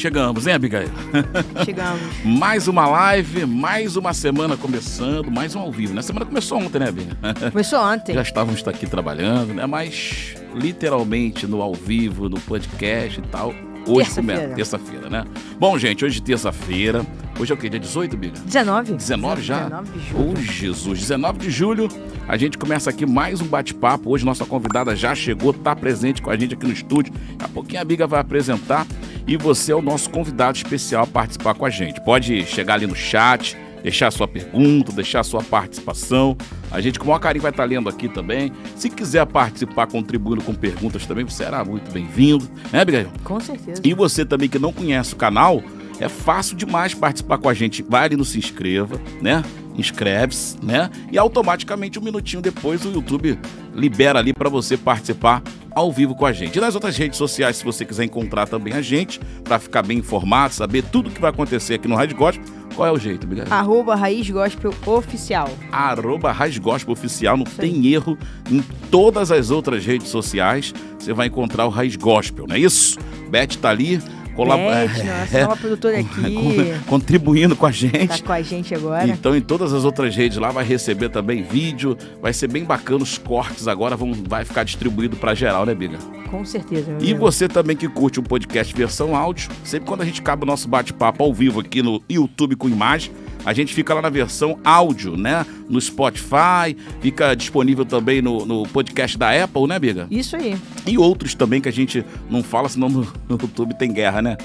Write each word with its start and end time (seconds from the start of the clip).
Chegamos, 0.00 0.46
hein, 0.46 0.54
Abigail? 0.54 0.88
Chegamos. 1.62 2.00
mais 2.24 2.66
uma 2.66 2.88
live, 2.88 3.44
mais 3.44 3.96
uma 3.96 4.14
semana 4.14 4.56
começando, 4.56 5.30
mais 5.30 5.54
um 5.54 5.60
ao 5.60 5.70
vivo. 5.70 5.92
Na 5.92 6.00
semana 6.00 6.24
começou 6.24 6.56
ontem, 6.56 6.78
né, 6.78 6.88
Abigail? 6.88 7.16
Começou 7.52 7.78
ontem. 7.78 8.14
Já 8.14 8.22
estávamos 8.22 8.66
aqui 8.66 8.86
trabalhando, 8.86 9.52
né? 9.52 9.66
Mas 9.66 10.36
literalmente 10.54 11.46
no 11.46 11.60
ao 11.60 11.74
vivo, 11.74 12.30
no 12.30 12.40
podcast 12.40 13.20
e 13.20 13.22
tal. 13.24 13.54
Hoje 13.86 14.10
começa, 14.14 14.48
terça-feira, 14.54 15.10
né? 15.10 15.24
Bom, 15.58 15.76
gente, 15.78 16.02
hoje 16.02 16.22
terça-feira. 16.22 17.04
Hoje 17.38 17.52
é 17.52 17.54
o 17.54 17.58
quê? 17.58 17.68
Dia 17.68 17.80
18, 17.80 18.16
Biga? 18.16 18.40
19. 18.40 18.94
19 18.94 19.42
já? 19.42 19.64
19 19.64 19.98
de 19.98 20.08
julho. 20.08 20.32
Oh, 20.32 20.40
Jesus. 20.40 21.00
19 21.00 21.38
de 21.38 21.50
julho, 21.50 21.88
a 22.26 22.38
gente 22.38 22.56
começa 22.56 22.88
aqui 22.88 23.04
mais 23.04 23.42
um 23.42 23.46
bate-papo. 23.46 24.10
Hoje 24.10 24.24
nossa 24.24 24.46
convidada 24.46 24.96
já 24.96 25.14
chegou, 25.14 25.50
está 25.50 25.76
presente 25.76 26.22
com 26.22 26.30
a 26.30 26.36
gente 26.36 26.54
aqui 26.54 26.66
no 26.66 26.72
estúdio. 26.72 27.12
Daqui 27.12 27.44
a 27.44 27.48
pouquinho 27.48 27.82
a 27.82 27.84
Biga 27.84 28.06
vai 28.06 28.20
apresentar 28.20 28.86
e 29.30 29.36
você 29.36 29.70
é 29.70 29.76
o 29.76 29.80
nosso 29.80 30.10
convidado 30.10 30.58
especial 30.58 31.04
a 31.04 31.06
participar 31.06 31.54
com 31.54 31.64
a 31.64 31.70
gente. 31.70 32.00
Pode 32.00 32.44
chegar 32.46 32.74
ali 32.74 32.84
no 32.84 32.96
chat, 32.96 33.56
deixar 33.80 34.08
a 34.08 34.10
sua 34.10 34.26
pergunta, 34.26 34.90
deixar 34.90 35.20
a 35.20 35.22
sua 35.22 35.40
participação. 35.40 36.36
A 36.68 36.80
gente 36.80 36.98
com 36.98 37.04
o 37.04 37.06
maior 37.06 37.20
carinho 37.20 37.42
vai 37.42 37.52
estar 37.52 37.62
lendo 37.62 37.88
aqui 37.88 38.08
também. 38.08 38.52
Se 38.74 38.90
quiser 38.90 39.24
participar 39.26 39.86
contribuindo 39.86 40.42
com 40.42 40.52
perguntas 40.52 41.06
também, 41.06 41.24
você 41.24 41.44
será 41.44 41.64
muito 41.64 41.92
bem-vindo, 41.92 42.50
né, 42.72 42.80
Abigail? 42.80 43.06
Com 43.22 43.38
certeza. 43.38 43.80
E 43.84 43.94
você 43.94 44.24
também 44.24 44.48
que 44.48 44.58
não 44.58 44.72
conhece 44.72 45.14
o 45.14 45.16
canal, 45.16 45.62
é 46.00 46.08
fácil 46.08 46.56
demais 46.56 46.92
participar 46.92 47.38
com 47.38 47.48
a 47.48 47.54
gente. 47.54 47.84
Vai 47.88 48.06
ali 48.06 48.16
no 48.16 48.24
se 48.24 48.36
inscreva, 48.36 49.00
né? 49.22 49.44
Inscreve-se, 49.76 50.56
né? 50.62 50.90
E 51.10 51.18
automaticamente 51.18 51.98
um 51.98 52.02
minutinho 52.02 52.42
depois 52.42 52.84
o 52.84 52.90
YouTube 52.90 53.38
libera 53.74 54.18
ali 54.18 54.32
para 54.32 54.48
você 54.48 54.76
participar 54.76 55.42
ao 55.70 55.90
vivo 55.92 56.14
com 56.14 56.26
a 56.26 56.32
gente. 56.32 56.56
E 56.56 56.60
nas 56.60 56.74
outras 56.74 56.96
redes 56.96 57.16
sociais, 57.16 57.56
se 57.56 57.64
você 57.64 57.84
quiser 57.84 58.04
encontrar 58.04 58.46
também 58.46 58.72
a 58.74 58.82
gente, 58.82 59.20
para 59.44 59.58
ficar 59.58 59.82
bem 59.82 59.98
informado, 59.98 60.54
saber 60.54 60.82
tudo 60.82 61.10
que 61.10 61.20
vai 61.20 61.30
acontecer 61.30 61.74
aqui 61.74 61.88
no 61.88 61.94
Rádio 61.94 62.16
Gospel, 62.16 62.44
qual 62.74 62.88
é 62.88 62.92
o 62.92 62.98
jeito, 62.98 63.26
Miguel? 63.26 63.46
Arroba 63.50 63.94
Raiz 63.94 64.28
Gospel 64.30 64.72
Oficial. 64.86 65.48
Arroba 65.72 66.32
Raiz 66.32 66.58
Gospel 66.58 66.92
Oficial, 66.92 67.36
não 67.36 67.44
tem 67.44 67.86
erro 67.86 68.16
em 68.50 68.62
todas 68.90 69.30
as 69.30 69.50
outras 69.50 69.84
redes 69.84 70.08
sociais. 70.08 70.72
Você 70.98 71.12
vai 71.12 71.26
encontrar 71.26 71.66
o 71.66 71.68
Raiz 71.68 71.96
Gospel, 71.96 72.46
não 72.46 72.56
é 72.56 72.58
isso? 72.58 72.98
Beth 73.30 73.58
tá 73.60 73.70
ali 73.70 74.00
colabora. 74.34 74.88
Nossa, 74.88 75.38
é, 75.38 75.42
nova 75.42 75.56
produtora 75.56 75.98
aqui. 75.98 76.74
Contribuindo 76.86 77.56
com 77.56 77.66
a 77.66 77.70
gente. 77.70 78.08
Tá 78.08 78.26
com 78.26 78.32
a 78.32 78.42
gente 78.42 78.74
agora. 78.74 79.06
Então, 79.06 79.36
em 79.36 79.40
todas 79.40 79.72
as 79.72 79.84
outras 79.84 80.14
redes 80.14 80.38
lá 80.38 80.50
vai 80.50 80.64
receber 80.64 81.08
também 81.08 81.42
vídeo. 81.42 81.96
Vai 82.20 82.32
ser 82.32 82.48
bem 82.48 82.64
bacana 82.64 83.02
os 83.02 83.18
cortes 83.18 83.68
agora, 83.68 83.96
vão, 83.96 84.12
vai 84.12 84.44
ficar 84.44 84.64
distribuído 84.64 85.16
para 85.16 85.34
geral, 85.34 85.64
né, 85.66 85.74
Biga? 85.74 85.98
Com 86.30 86.44
certeza. 86.44 86.96
E 87.00 87.12
você 87.12 87.48
também 87.48 87.76
que 87.76 87.88
curte 87.88 88.20
o 88.20 88.22
podcast 88.22 88.74
versão 88.74 89.16
áudio, 89.16 89.50
sempre 89.64 89.88
quando 89.88 90.02
a 90.02 90.04
gente 90.04 90.20
acaba 90.20 90.44
o 90.44 90.46
nosso 90.46 90.68
bate-papo 90.68 91.24
ao 91.24 91.34
vivo 91.34 91.60
aqui 91.60 91.82
no 91.82 92.00
YouTube 92.08 92.54
com 92.56 92.68
imagem, 92.68 93.10
a 93.50 93.52
gente 93.52 93.74
fica 93.74 93.92
lá 93.92 94.00
na 94.00 94.08
versão 94.08 94.60
áudio, 94.64 95.16
né? 95.16 95.44
No 95.68 95.80
Spotify, 95.80 96.76
fica 97.00 97.34
disponível 97.34 97.84
também 97.84 98.22
no, 98.22 98.46
no 98.46 98.62
podcast 98.68 99.18
da 99.18 99.30
Apple, 99.42 99.66
né, 99.66 99.76
Biga? 99.76 100.06
Isso 100.08 100.36
aí. 100.36 100.56
E 100.86 100.96
outros 100.96 101.34
também 101.34 101.60
que 101.60 101.68
a 101.68 101.72
gente 101.72 102.04
não 102.30 102.44
fala, 102.44 102.68
senão 102.68 102.88
no, 102.88 103.00
no 103.28 103.38
YouTube 103.42 103.74
tem 103.74 103.92
guerra, 103.92 104.22
né? 104.22 104.36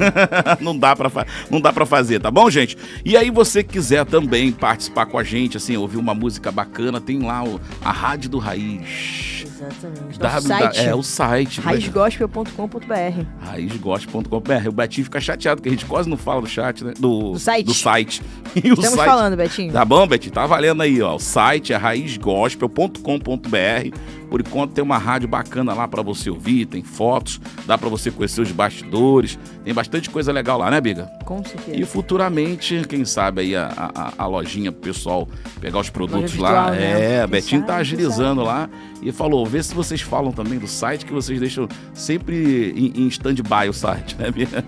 não 0.58 0.76
dá 0.76 0.96
para 0.96 1.26
não 1.50 1.60
dá 1.60 1.70
para 1.70 1.84
fazer, 1.84 2.18
tá 2.18 2.30
bom, 2.30 2.48
gente? 2.48 2.78
E 3.04 3.14
aí 3.14 3.30
você 3.30 3.62
quiser 3.62 4.06
também 4.06 4.50
participar 4.50 5.04
com 5.04 5.18
a 5.18 5.22
gente, 5.22 5.58
assim, 5.58 5.76
ouvir 5.76 5.98
uma 5.98 6.14
música 6.14 6.50
bacana, 6.50 6.98
tem 6.98 7.20
lá 7.20 7.44
o, 7.44 7.60
a 7.84 7.92
Rádio 7.92 8.30
do 8.30 8.38
Raiz. 8.38 9.45
Exatamente. 9.56 10.42
Site. 10.42 10.80
É, 10.80 10.94
o 10.94 11.02
site. 11.02 11.60
raizgospel.com.br 11.60 13.24
raizgospel.com.br 13.40 14.68
O 14.68 14.72
Betinho 14.72 15.04
fica 15.04 15.20
chateado, 15.20 15.60
porque 15.60 15.68
a 15.68 15.72
gente 15.72 15.86
quase 15.86 16.08
não 16.08 16.16
fala 16.16 16.42
do 16.42 16.48
chat, 16.48 16.84
né? 16.84 16.92
Do, 16.98 17.32
do 17.32 17.38
site. 17.38 17.66
Do 17.66 17.74
site. 17.74 18.22
E 18.56 18.68
Estamos 18.68 18.90
site... 18.90 19.04
falando, 19.04 19.36
Betinho. 19.36 19.70
Tá 19.70 19.84
bom, 19.84 20.06
Betinho? 20.06 20.32
Tá 20.32 20.46
valendo 20.46 20.82
aí, 20.82 21.02
ó. 21.02 21.16
O 21.16 21.18
site 21.18 21.74
é 21.74 21.76
raizgospel.com.br 21.76 23.94
por 24.30 24.40
enquanto 24.40 24.72
tem 24.72 24.82
uma 24.82 24.98
rádio 24.98 25.28
bacana 25.28 25.72
lá 25.72 25.86
para 25.86 26.02
você 26.02 26.30
ouvir, 26.30 26.66
tem 26.66 26.82
fotos, 26.82 27.40
dá 27.66 27.76
para 27.78 27.88
você 27.88 28.10
conhecer 28.10 28.40
os 28.40 28.52
bastidores, 28.52 29.38
tem 29.64 29.72
bastante 29.72 30.10
coisa 30.10 30.32
legal 30.32 30.58
lá, 30.58 30.70
né, 30.70 30.80
Biga? 30.80 31.10
Com 31.24 31.44
certeza. 31.44 31.76
E 31.76 31.84
futuramente, 31.84 32.82
quem 32.88 33.04
sabe 33.04 33.42
aí 33.42 33.56
a, 33.56 33.92
a, 33.94 34.12
a 34.18 34.26
lojinha 34.26 34.70
pro 34.70 34.80
pessoal 34.80 35.28
pegar 35.60 35.78
os 35.78 35.90
produtos 35.90 36.36
lá. 36.36 36.70
Né? 36.70 37.16
É, 37.16 37.22
a 37.22 37.26
Betinho 37.26 37.62
tá 37.62 37.76
agilizando 37.76 38.42
lá 38.42 38.68
e 39.02 39.12
falou: 39.12 39.44
vê 39.46 39.62
se 39.62 39.74
vocês 39.74 40.00
falam 40.00 40.32
também 40.32 40.58
do 40.58 40.66
site, 40.66 41.04
que 41.04 41.12
vocês 41.12 41.38
deixam 41.40 41.68
sempre 41.92 42.72
em, 42.76 43.02
em 43.02 43.08
stand-by 43.08 43.68
o 43.68 43.72
site, 43.72 44.16
né, 44.16 44.30
Biga? 44.30 44.64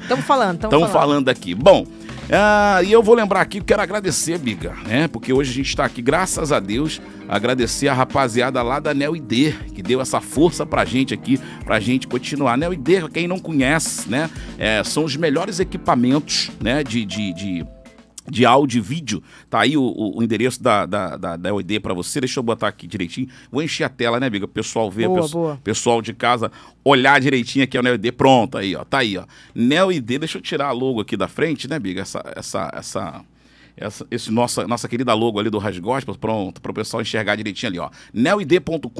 Estamos 0.00 0.24
falando, 0.26 0.64
estamos 0.64 0.90
falando. 0.90 0.92
falando 0.92 1.28
aqui. 1.28 1.54
Bom. 1.54 1.86
Ah, 2.30 2.82
e 2.82 2.90
eu 2.90 3.02
vou 3.02 3.14
lembrar 3.14 3.40
aqui, 3.40 3.60
quero 3.60 3.80
agradecer, 3.80 4.36
Biga, 4.38 4.74
né? 4.84 5.06
Porque 5.06 5.32
hoje 5.32 5.50
a 5.52 5.54
gente 5.54 5.68
está 5.68 5.84
aqui, 5.84 6.02
graças 6.02 6.50
a 6.50 6.58
Deus, 6.58 7.00
agradecer 7.28 7.88
a 7.88 7.94
rapaziada 7.94 8.62
lá 8.62 8.80
da 8.80 8.94
Neo 8.94 9.14
ID, 9.14 9.52
que 9.74 9.82
deu 9.82 10.00
essa 10.00 10.20
força 10.20 10.64
pra 10.64 10.84
gente 10.84 11.12
aqui, 11.12 11.38
pra 11.64 11.78
gente 11.78 12.06
continuar. 12.06 12.56
Neo 12.56 12.72
ID, 12.72 13.08
quem 13.12 13.28
não 13.28 13.38
conhece, 13.38 14.08
né? 14.08 14.30
É, 14.58 14.82
são 14.82 15.04
os 15.04 15.16
melhores 15.16 15.60
equipamentos, 15.60 16.50
né? 16.60 16.82
de, 16.82 17.04
de, 17.04 17.32
de 17.32 17.66
de 18.28 18.44
áudio 18.44 18.78
e 18.78 18.80
vídeo. 18.80 19.22
Tá 19.48 19.60
aí 19.60 19.76
o, 19.76 19.82
o 20.16 20.20
endereço 20.20 20.60
da, 20.60 20.84
da, 20.84 21.16
da, 21.16 21.36
da 21.36 21.50
para 21.80 21.94
você. 21.94 22.20
Deixa 22.20 22.40
eu 22.40 22.42
botar 22.42 22.66
aqui 22.66 22.84
direitinho. 22.84 23.28
Vou 23.52 23.62
encher 23.62 23.84
a 23.84 23.88
tela, 23.88 24.18
né, 24.18 24.26
amiga? 24.26 24.46
O 24.46 24.48
pessoal 24.48 24.90
ver, 24.90 25.06
boa, 25.06 25.20
peço, 25.20 25.32
boa. 25.32 25.60
pessoal 25.62 26.02
de 26.02 26.12
casa 26.12 26.50
olhar 26.84 27.20
direitinho 27.20 27.64
aqui 27.64 27.76
é 27.76 27.80
o 27.80 27.82
NeoID. 27.84 28.10
Pronto, 28.12 28.58
aí, 28.58 28.74
ó. 28.74 28.84
Tá 28.84 28.98
aí, 28.98 29.16
ó. 29.16 29.24
NeoID, 29.54 30.18
deixa 30.18 30.38
eu 30.38 30.42
tirar 30.42 30.66
a 30.66 30.72
logo 30.72 31.00
aqui 31.00 31.16
da 31.16 31.28
frente, 31.28 31.68
né, 31.68 31.76
amiga? 31.76 32.00
Essa, 32.00 32.20
essa, 32.34 32.70
essa 32.74 33.24
essa, 33.76 34.06
esse 34.10 34.30
nossa, 34.30 34.66
nossa 34.66 34.88
querida 34.88 35.12
logo 35.12 35.38
ali 35.38 35.50
do 35.50 35.58
Raj 35.58 35.78
Gospel, 35.78 36.14
pronto, 36.14 36.60
para 36.60 36.70
o 36.70 36.74
pessoal 36.74 37.02
enxergar 37.02 37.36
direitinho 37.36 37.70
ali, 37.70 37.78
ó. 37.78 37.90
neoid.com.br 38.12 38.90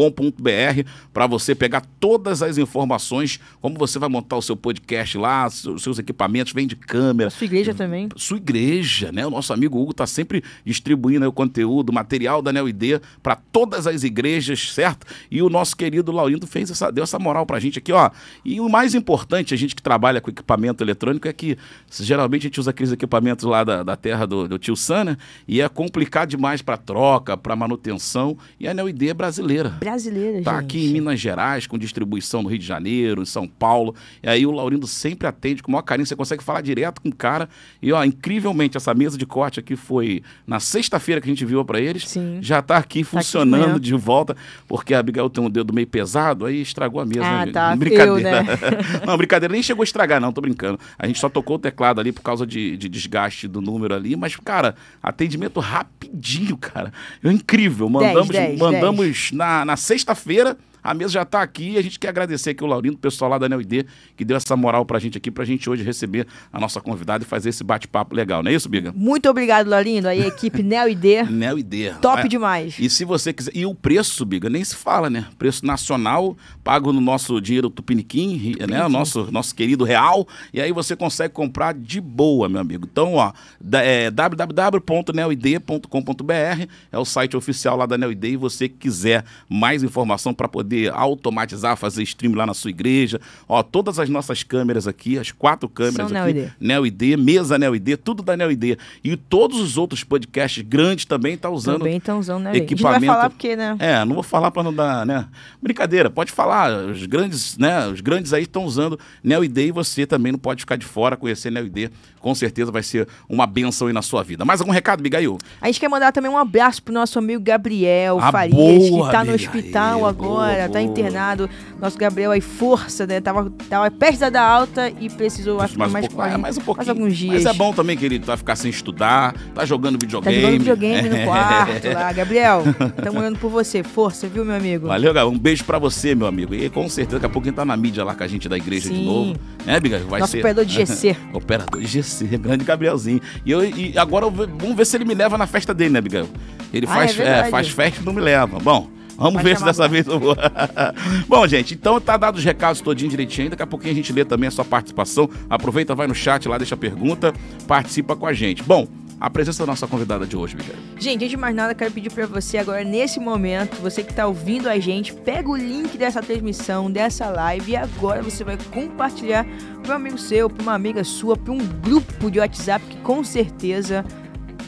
para 1.12 1.26
você 1.26 1.54
pegar 1.54 1.82
todas 1.98 2.42
as 2.42 2.58
informações, 2.58 3.40
como 3.60 3.78
você 3.78 3.98
vai 3.98 4.08
montar 4.08 4.36
o 4.36 4.42
seu 4.42 4.56
podcast 4.56 5.16
lá, 5.16 5.46
os 5.46 5.82
seus 5.82 5.98
equipamentos, 5.98 6.52
vem 6.52 6.66
de 6.66 6.76
câmera. 6.76 7.30
Sua 7.30 7.46
igreja 7.46 7.72
também. 7.72 8.08
Sua 8.16 8.36
igreja, 8.36 9.10
né? 9.10 9.26
O 9.26 9.30
nosso 9.30 9.52
amigo 9.52 9.80
Hugo 9.80 9.94
tá 9.94 10.06
sempre 10.06 10.44
distribuindo 10.64 11.26
o 11.26 11.32
conteúdo, 11.32 11.92
material 11.92 12.42
da 12.42 12.52
NeoID 12.52 13.00
para 13.22 13.36
todas 13.36 13.86
as 13.86 14.02
igrejas, 14.04 14.72
certo? 14.72 15.06
E 15.30 15.40
o 15.40 15.48
nosso 15.48 15.76
querido 15.76 16.12
Laurindo 16.12 16.46
fez 16.46 16.70
essa, 16.70 16.90
deu 16.90 17.04
essa 17.04 17.18
moral 17.18 17.46
pra 17.46 17.58
gente 17.58 17.78
aqui, 17.78 17.92
ó. 17.92 18.10
E 18.44 18.60
o 18.60 18.68
mais 18.68 18.94
importante, 18.94 19.54
a 19.54 19.56
gente 19.56 19.74
que 19.74 19.82
trabalha 19.82 20.20
com 20.20 20.30
equipamento 20.30 20.84
eletrônico, 20.84 21.26
é 21.28 21.32
que 21.32 21.56
geralmente 21.90 22.42
a 22.42 22.48
gente 22.48 22.60
usa 22.60 22.70
aqueles 22.70 22.92
equipamentos 22.92 23.44
lá 23.44 23.64
da, 23.64 23.82
da 23.82 23.96
terra 23.96 24.26
do, 24.26 24.46
do 24.46 24.58
tio 24.66 24.76
Sana, 24.76 25.16
e 25.46 25.60
é 25.60 25.68
complicado 25.68 26.28
demais 26.28 26.60
para 26.60 26.76
troca, 26.76 27.36
para 27.36 27.54
manutenção, 27.54 28.36
e 28.58 28.66
a 28.66 28.74
NeoID 28.74 29.10
é 29.10 29.14
brasileira. 29.14 29.70
Brasileira, 29.70 30.42
Tá 30.42 30.54
gente. 30.54 30.64
aqui 30.64 30.86
em 30.86 30.92
Minas 30.92 31.20
Gerais, 31.20 31.66
com 31.66 31.78
distribuição 31.78 32.42
no 32.42 32.48
Rio 32.48 32.58
de 32.58 32.66
Janeiro, 32.66 33.22
em 33.22 33.26
São 33.26 33.46
Paulo, 33.46 33.94
e 34.22 34.28
aí 34.28 34.44
o 34.44 34.50
Laurindo 34.50 34.86
sempre 34.86 35.28
atende 35.28 35.62
com 35.62 35.68
o 35.68 35.72
maior 35.72 35.82
carinho, 35.82 36.06
você 36.06 36.16
consegue 36.16 36.42
falar 36.42 36.60
direto 36.60 37.00
com 37.00 37.08
o 37.08 37.14
cara, 37.14 37.48
e 37.80 37.92
ó, 37.92 38.02
incrivelmente, 38.04 38.76
essa 38.76 38.92
mesa 38.92 39.16
de 39.16 39.24
corte 39.24 39.60
aqui 39.60 39.76
foi 39.76 40.22
na 40.46 40.58
sexta-feira 40.58 41.20
que 41.20 41.28
a 41.28 41.32
gente 41.32 41.44
viu 41.44 41.64
para 41.64 41.80
eles, 41.80 42.08
Sim. 42.08 42.38
já 42.42 42.60
tá 42.60 42.76
aqui 42.76 43.04
tá 43.04 43.10
funcionando 43.10 43.72
aqui 43.72 43.80
de 43.80 43.94
volta, 43.94 44.36
porque 44.66 44.94
a 44.94 44.98
Abigail 44.98 45.30
tem 45.30 45.44
um 45.44 45.50
dedo 45.50 45.72
meio 45.72 45.86
pesado, 45.86 46.44
aí 46.44 46.60
estragou 46.60 47.00
a 47.00 47.06
mesa. 47.06 47.24
Ah, 47.24 47.46
né? 47.46 47.52
tá, 47.52 47.76
brincadeira. 47.76 48.06
Eu, 48.06 48.20
né? 48.20 48.44
não, 49.06 49.16
brincadeira, 49.16 49.52
nem 49.52 49.62
chegou 49.62 49.82
a 49.82 49.84
estragar, 49.84 50.20
não, 50.20 50.32
tô 50.32 50.40
brincando. 50.40 50.78
A 50.98 51.06
gente 51.06 51.18
só 51.20 51.28
tocou 51.28 51.56
o 51.56 51.58
teclado 51.58 52.00
ali 52.00 52.10
por 52.12 52.22
causa 52.22 52.46
de, 52.46 52.76
de 52.76 52.88
desgaste 52.88 53.46
do 53.46 53.60
número 53.60 53.94
ali, 53.94 54.16
mas, 54.16 54.34
cara, 54.36 54.55
cara, 54.56 54.74
atendimento 55.02 55.60
rapidinho, 55.60 56.56
cara. 56.56 56.92
É 57.22 57.30
incrível. 57.30 57.88
Mandamos, 57.88 58.28
10, 58.28 58.48
10, 58.48 58.58
mandamos 58.58 59.06
10. 59.06 59.32
na, 59.32 59.64
na 59.64 59.76
sexta-feira 59.76 60.56
a 60.86 60.94
mesa 60.94 61.12
já 61.12 61.22
está 61.22 61.42
aqui 61.42 61.70
e 61.70 61.78
a 61.78 61.82
gente 61.82 61.98
quer 61.98 62.08
agradecer 62.08 62.50
aqui 62.50 62.62
o 62.62 62.66
Laurindo, 62.66 62.96
o 62.96 62.98
pessoal 62.98 63.30
lá 63.30 63.38
da 63.38 63.48
NEUD, 63.48 63.86
que 64.16 64.24
deu 64.24 64.36
essa 64.36 64.56
moral 64.56 64.84
para 64.86 64.98
a 64.98 65.00
gente 65.00 65.18
aqui, 65.18 65.30
para 65.30 65.42
a 65.42 65.46
gente 65.46 65.68
hoje 65.68 65.82
receber 65.82 66.26
a 66.52 66.60
nossa 66.60 66.80
convidada 66.80 67.24
e 67.24 67.26
fazer 67.26 67.48
esse 67.48 67.64
bate-papo 67.64 68.14
legal, 68.14 68.42
não 68.42 68.50
é 68.50 68.54
isso, 68.54 68.68
Biga? 68.68 68.92
Muito 68.94 69.28
obrigado, 69.28 69.68
Laurindo. 69.68 70.08
Aí 70.08 70.22
a 70.22 70.26
equipe 70.26 70.62
NEUD. 70.62 71.24
NEUD. 71.30 71.94
Top 72.00 72.22
é. 72.22 72.28
demais. 72.28 72.76
E 72.78 72.88
se 72.88 73.04
você 73.04 73.32
quiser. 73.32 73.50
E 73.54 73.66
o 73.66 73.74
preço, 73.74 74.24
Biga, 74.24 74.48
nem 74.48 74.62
se 74.62 74.76
fala, 74.76 75.10
né? 75.10 75.26
Preço 75.38 75.66
nacional, 75.66 76.36
pago 76.62 76.92
no 76.92 77.00
nosso 77.00 77.40
dinheiro 77.40 77.68
tupiniquim, 77.68 78.52
Tupiniquim. 78.52 78.72
né? 78.72 78.84
O 78.84 78.88
nosso, 78.88 79.30
nosso 79.32 79.54
querido 79.54 79.84
real. 79.84 80.26
E 80.52 80.60
aí 80.60 80.72
você 80.72 80.94
consegue 80.94 81.34
comprar 81.34 81.74
de 81.74 82.00
boa, 82.00 82.48
meu 82.48 82.60
amigo. 82.60 82.86
Então, 82.90 83.14
ó, 83.14 83.32
é, 83.72 84.10
www.neoid.com.br 84.10 86.66
é 86.92 86.98
o 86.98 87.04
site 87.04 87.36
oficial 87.36 87.76
lá 87.76 87.86
da 87.86 87.98
NEUD 87.98 88.28
e 88.28 88.36
você 88.36 88.68
quiser 88.68 89.24
mais 89.48 89.82
informação 89.82 90.32
para 90.32 90.48
poder 90.48 90.75
poder 90.76 90.92
automatizar, 90.94 91.76
fazer 91.76 92.02
stream 92.02 92.34
lá 92.34 92.46
na 92.46 92.54
sua 92.54 92.70
igreja. 92.70 93.20
Ó, 93.48 93.62
todas 93.62 93.98
as 93.98 94.08
nossas 94.08 94.42
câmeras 94.42 94.86
aqui, 94.86 95.18
as 95.18 95.30
quatro 95.32 95.68
câmeras 95.68 96.10
São 96.10 96.22
aqui, 96.22 96.32
NeoID. 96.32 96.52
NeoID, 96.60 97.16
mesa 97.16 97.58
NeoID, 97.58 97.96
tudo 97.96 98.22
da 98.22 98.36
NeoID. 98.36 98.78
E 99.02 99.16
todos 99.16 99.58
os 99.60 99.78
outros 99.78 100.04
podcasts 100.04 100.62
grandes 100.62 101.04
também 101.04 101.36
tá 101.36 101.48
usando 101.48 101.78
Também 101.78 101.96
estão 101.96 102.18
usando, 102.18 102.44
né? 102.44 102.50
A 102.50 102.54
gente 102.54 102.62
não 102.70 102.72
equipamento. 102.74 103.06
vai 103.06 103.16
falar 103.16 103.30
porque, 103.30 103.56
né? 103.56 103.76
É, 103.78 104.04
não 104.04 104.14
vou 104.14 104.22
falar 104.22 104.50
para 104.50 104.62
não 104.62 104.74
dar, 104.74 105.06
né? 105.06 105.26
Brincadeira, 105.62 106.10
pode 106.10 106.32
falar. 106.32 106.70
Os 106.86 107.06
grandes, 107.06 107.56
né? 107.56 107.86
Os 107.88 108.00
grandes 108.00 108.32
aí 108.32 108.42
estão 108.42 108.64
usando 108.64 108.98
NeoID 109.22 109.60
e 109.68 109.72
você 109.72 110.06
também 110.06 110.32
não 110.32 110.38
pode 110.38 110.60
ficar 110.60 110.76
de 110.76 110.84
fora, 110.84 111.16
conhecer 111.16 111.50
NeoID. 111.50 111.90
Com 112.20 112.34
certeza 112.34 112.72
vai 112.72 112.82
ser 112.82 113.06
uma 113.28 113.46
benção 113.46 113.86
aí 113.86 113.92
na 113.92 114.02
sua 114.02 114.22
vida. 114.22 114.44
Mais 114.44 114.60
algum 114.60 114.72
recado, 114.72 115.00
Migail? 115.02 115.38
A 115.60 115.66
gente 115.66 115.78
quer 115.78 115.88
mandar 115.88 116.10
também 116.12 116.30
um 116.30 116.36
abraço 116.36 116.82
pro 116.82 116.92
nosso 116.92 117.18
amigo 117.18 117.40
Gabriel 117.42 118.18
Ah, 118.20 118.32
Farias, 118.32 118.56
boa, 118.90 119.06
que 119.06 119.12
tá 119.12 119.24
no 119.24 119.32
hospital 119.32 119.98
Aí, 119.98 120.04
agora, 120.10 120.54
boa, 120.54 120.65
tá 120.68 120.80
internado. 120.82 121.48
Nosso 121.80 121.96
Gabriel 121.98 122.30
aí, 122.30 122.40
força, 122.40 123.06
né? 123.06 123.20
Tava, 123.20 123.50
tava 123.68 123.90
perto 123.90 124.30
da 124.30 124.42
alta 124.42 124.90
e 125.00 125.08
precisou, 125.10 125.60
acho 125.60 125.72
que 125.74 125.78
mais, 125.78 125.92
mais, 125.92 126.04
um 126.06 126.08
pouco, 126.08 126.22
é, 126.24 126.36
mais 126.36 126.56
um 126.56 126.60
pouquinho. 126.60 126.86
mais 126.86 126.88
alguns 126.88 127.16
dias. 127.16 127.44
Mas 127.44 127.46
é 127.46 127.52
bom 127.56 127.72
também 127.72 127.96
que 127.96 128.04
ele 128.04 128.18
vai 128.18 128.36
ficar 128.36 128.56
sem 128.56 128.70
estudar, 128.70 129.34
tá 129.54 129.64
jogando 129.64 129.98
Tá 129.98 130.06
videogame. 130.06 130.36
jogando 130.40 130.58
videogame 130.58 131.08
no 131.08 131.16
É. 131.16 131.24
quarto 131.24 131.92
lá. 131.92 132.12
Gabriel, 132.12 132.62
estamos 132.96 133.20
olhando 133.20 133.38
por 133.38 133.50
você. 133.50 133.82
Força, 133.82 134.26
viu, 134.28 134.44
meu 134.44 134.56
amigo? 134.56 134.86
Valeu, 134.88 135.12
Gabriel. 135.14 135.34
Um 135.34 135.38
beijo 135.38 135.64
pra 135.64 135.78
você, 135.78 136.14
meu 136.14 136.26
amigo. 136.26 136.54
E 136.54 136.68
com 136.70 136.88
certeza, 136.88 137.16
daqui 137.18 137.26
a 137.26 137.28
pouco 137.28 137.46
ele 137.48 137.54
tá 137.56 137.64
na 137.64 137.76
mídia 137.76 138.04
lá 138.04 138.14
com 138.14 138.22
a 138.22 138.26
gente 138.26 138.48
da 138.48 138.56
igreja 138.56 138.88
de 138.90 138.96
Sim. 138.96 139.04
novo. 139.04 139.36
Né, 139.64 139.78
Biga? 139.80 139.98
Vai 140.08 140.20
Nosso 140.20 140.32
ser... 140.32 140.38
operador 140.38 140.64
de 140.64 140.72
GC. 140.74 141.16
Operador 141.32 141.80
de 141.80 141.86
GC, 141.86 142.26
grande 142.38 142.64
Gabrielzinho. 142.64 143.20
E, 143.44 143.50
eu, 143.50 143.64
e 143.64 143.96
agora 143.98 144.24
eu 144.26 144.30
vamos 144.30 144.76
ver 144.76 144.84
se 144.86 144.96
ele 144.96 145.04
me 145.04 145.14
leva 145.14 145.36
na 145.38 145.46
festa 145.46 145.72
dele, 145.74 145.90
né, 145.90 146.00
Bigail? 146.00 146.28
Ele 146.72 146.86
Ah, 146.88 146.94
faz, 146.94 147.10
é 147.18 147.24
verdade. 147.24 147.50
faz 147.50 147.68
festa 147.68 148.00
e 148.02 148.04
não 148.04 148.12
me 148.12 148.20
leva. 148.20 148.58
Bom, 148.58 148.88
vamos 149.16 149.42
ver 149.42 149.56
se 149.56 149.64
dessa 149.64 149.88
vez 149.88 150.06
eu 150.06 150.18
vou. 150.18 150.36
Bom, 151.28 151.46
gente, 151.46 151.74
então 151.74 152.00
tá 152.00 152.16
dado 152.16 152.36
os 152.36 152.44
recados 152.44 152.80
todinho 152.80 153.10
direitinho. 153.10 153.50
Daqui 153.50 153.62
a 153.62 153.66
pouquinho 153.66 153.92
a 153.92 153.96
gente 153.96 154.12
lê 154.12 154.24
também 154.24 154.48
a 154.48 154.50
sua 154.50 154.64
participação. 154.64 155.28
Aproveita, 155.48 155.94
vai 155.94 156.06
no 156.06 156.14
chat 156.14 156.48
lá, 156.48 156.58
deixa 156.58 156.74
a 156.74 156.78
pergunta, 156.78 157.32
participa 157.66 158.14
com 158.14 158.26
a 158.26 158.32
gente. 158.32 158.62
Bom, 158.62 158.86
a 159.18 159.30
presença 159.30 159.64
da 159.64 159.72
nossa 159.72 159.86
convidada 159.86 160.26
de 160.26 160.36
hoje, 160.36 160.56
Bigail. 160.56 160.76
Gente, 160.98 161.16
antes 161.16 161.30
de 161.30 161.36
mais 161.36 161.54
nada, 161.54 161.74
quero 161.74 161.90
pedir 161.90 162.12
pra 162.12 162.26
você 162.26 162.58
agora, 162.58 162.84
nesse 162.84 163.18
momento, 163.18 163.76
você 163.80 164.02
que 164.02 164.12
tá 164.12 164.26
ouvindo 164.26 164.68
a 164.68 164.78
gente, 164.78 165.14
pega 165.14 165.48
o 165.48 165.56
link 165.56 165.96
dessa 165.96 166.20
transmissão, 166.20 166.90
dessa 166.90 167.28
live, 167.30 167.72
e 167.72 167.76
agora 167.76 168.22
você 168.22 168.44
vai 168.44 168.58
compartilhar 168.70 169.46
para 169.82 169.92
um 169.92 169.96
amigo 169.96 170.18
seu, 170.18 170.50
pra 170.50 170.62
uma 170.62 170.74
amiga 170.74 171.02
sua, 171.02 171.34
pra 171.34 171.52
um 171.52 171.58
grupo 171.58 172.30
de 172.30 172.38
WhatsApp 172.40 172.84
que 172.84 172.96
com 172.98 173.24
certeza 173.24 174.04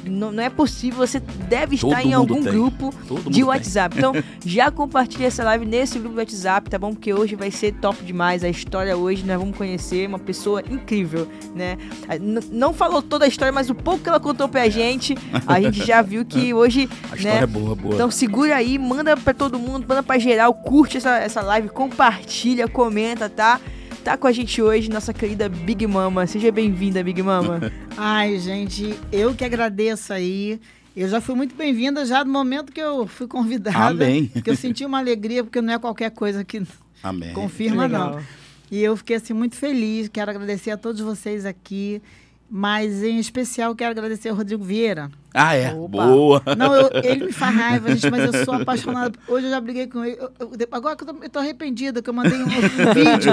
não, 0.09 0.33
não 0.33 0.43
é 0.43 0.49
possível, 0.51 1.07
você 1.07 1.21
deve 1.21 1.75
estar 1.77 1.89
Todo 1.89 2.01
em 2.07 2.13
algum 2.15 2.43
tem. 2.43 2.53
grupo 2.53 2.95
Todo 3.07 3.25
de 3.31 3.37
tem. 3.37 3.45
WhatsApp. 3.45 3.97
Então, 3.99 4.13
já 4.45 4.71
compartilha 4.71 5.27
essa 5.27 5.45
live 5.45 5.65
nesse 5.67 5.99
grupo 5.99 6.15
do 6.15 6.19
WhatsApp, 6.19 6.69
tá 6.71 6.79
bom? 6.79 6.93
Porque 6.93 7.13
hoje 7.13 7.35
vai 7.37 7.51
ser 7.51 7.73
top 7.75 8.03
demais. 8.05 8.43
A 8.45 8.49
história 8.49 8.97
hoje, 8.97 9.25
nós 9.25 9.39
vamos 9.39 9.57
conhecer 9.57 10.07
uma 10.09 10.19
pessoa 10.19 10.63
incrível, 10.71 11.29
né? 11.55 11.77
Ah, 12.09 12.17
n- 12.17 12.41
Não 12.51 12.73
falou 12.73 13.01
toda 13.03 13.25
a 13.25 13.29
história, 13.29 13.53
mas 13.53 13.69
o 13.71 13.75
pouco 13.75 14.01
que 14.03 14.09
ela 14.09 14.21
contou 14.21 14.49
pra 14.49 14.69
gente, 14.69 15.17
a 15.47 15.61
gente 15.61 15.85
já 15.87 16.03
viu 16.03 16.25
que 16.25 16.53
hoje, 16.55 16.89
A 17.11 17.17
história 17.17 17.39
né? 17.39 17.43
é 17.43 17.47
boa, 17.47 17.75
boa. 17.75 17.95
Então 17.95 18.11
segura 18.11 18.57
aí, 18.57 18.79
manda 18.79 19.17
pra 19.17 19.35
todo 19.35 19.59
mundo, 19.59 19.87
manda 19.89 20.03
pra 20.03 20.19
geral, 20.19 20.53
curte 20.55 20.97
essa, 20.97 21.17
essa 21.19 21.41
live, 21.43 21.69
compartilha, 21.69 22.69
comenta, 22.69 23.29
tá? 23.29 23.61
Tá 24.09 24.17
com 24.17 24.27
a 24.27 24.33
gente 24.33 24.63
hoje, 24.63 24.89
nossa 24.89 25.13
querida 25.13 25.51
Big 25.51 25.87
Mama. 25.87 26.27
Seja 26.27 26.51
bem-vinda, 26.51 27.05
Big 27.05 27.23
Mama. 27.23 27.61
Ai, 27.95 28.39
gente, 28.39 28.99
eu 29.13 29.35
que 29.35 29.45
agradeço 29.45 30.15
aí. 30.15 30.59
Eu 30.97 31.11
já 31.11 31.21
fui 31.21 31.35
muito 31.35 31.55
bem-vinda 31.55 32.07
já 32.07 32.25
no 32.25 32.33
momento 32.33 32.73
que 32.73 32.81
eu 32.81 33.07
fui 33.07 33.27
convidada. 33.27 34.07
Amém. 34.07 34.33
Que 34.43 34.49
eu 34.49 34.57
senti 34.57 34.83
uma 34.83 34.97
alegria, 34.97 35.45
porque 35.45 35.61
não 35.61 35.75
é 35.75 35.79
qualquer 35.79 36.11
coisa 36.11 36.43
que 36.43 36.63
Amém. 37.03 37.35
confirma, 37.35 37.83
Legal. 37.83 38.13
não. 38.13 38.23
E 38.71 38.83
eu 38.83 38.97
fiquei 38.97 39.17
assim 39.17 39.35
muito 39.35 39.57
feliz. 39.57 40.09
Quero 40.09 40.31
agradecer 40.31 40.71
a 40.71 40.79
todos 40.79 41.03
vocês 41.03 41.45
aqui. 41.45 42.01
Mas 42.51 43.03
em 43.03 43.19
especial 43.19 43.75
quero 43.75 43.91
agradecer 43.91 44.31
ao 44.31 44.35
Rodrigo 44.37 44.65
Vieira. 44.65 45.11
Ah, 45.35 45.55
é. 45.55 45.71
Opa. 45.75 46.07
Boa. 46.07 46.43
Não, 46.57 46.75
eu- 46.75 46.91
ele 47.05 47.27
me 47.27 47.33
faz 47.33 47.55
raiva, 47.55 47.89
gente, 47.95 48.11
mas 48.11 48.33
eu 48.35 48.45
sou 48.45 48.55
apaixonada. 48.55 49.19
Hoje 49.29 49.47
eu 49.47 49.51
já 49.51 49.61
briguei 49.61 49.87
com 49.87 50.03
ele. 50.03 50.17
Eu- 50.19 50.33
eu- 50.41 50.51
agora 50.73 50.97
que 50.97 51.05
eu 51.05 51.29
tô, 51.31 51.39
arrependida, 51.39 52.01
que 52.01 52.09
eu 52.09 52.15
mandei 52.15 52.39
um, 52.39 52.45
um 52.47 52.47
vídeo 52.95 53.33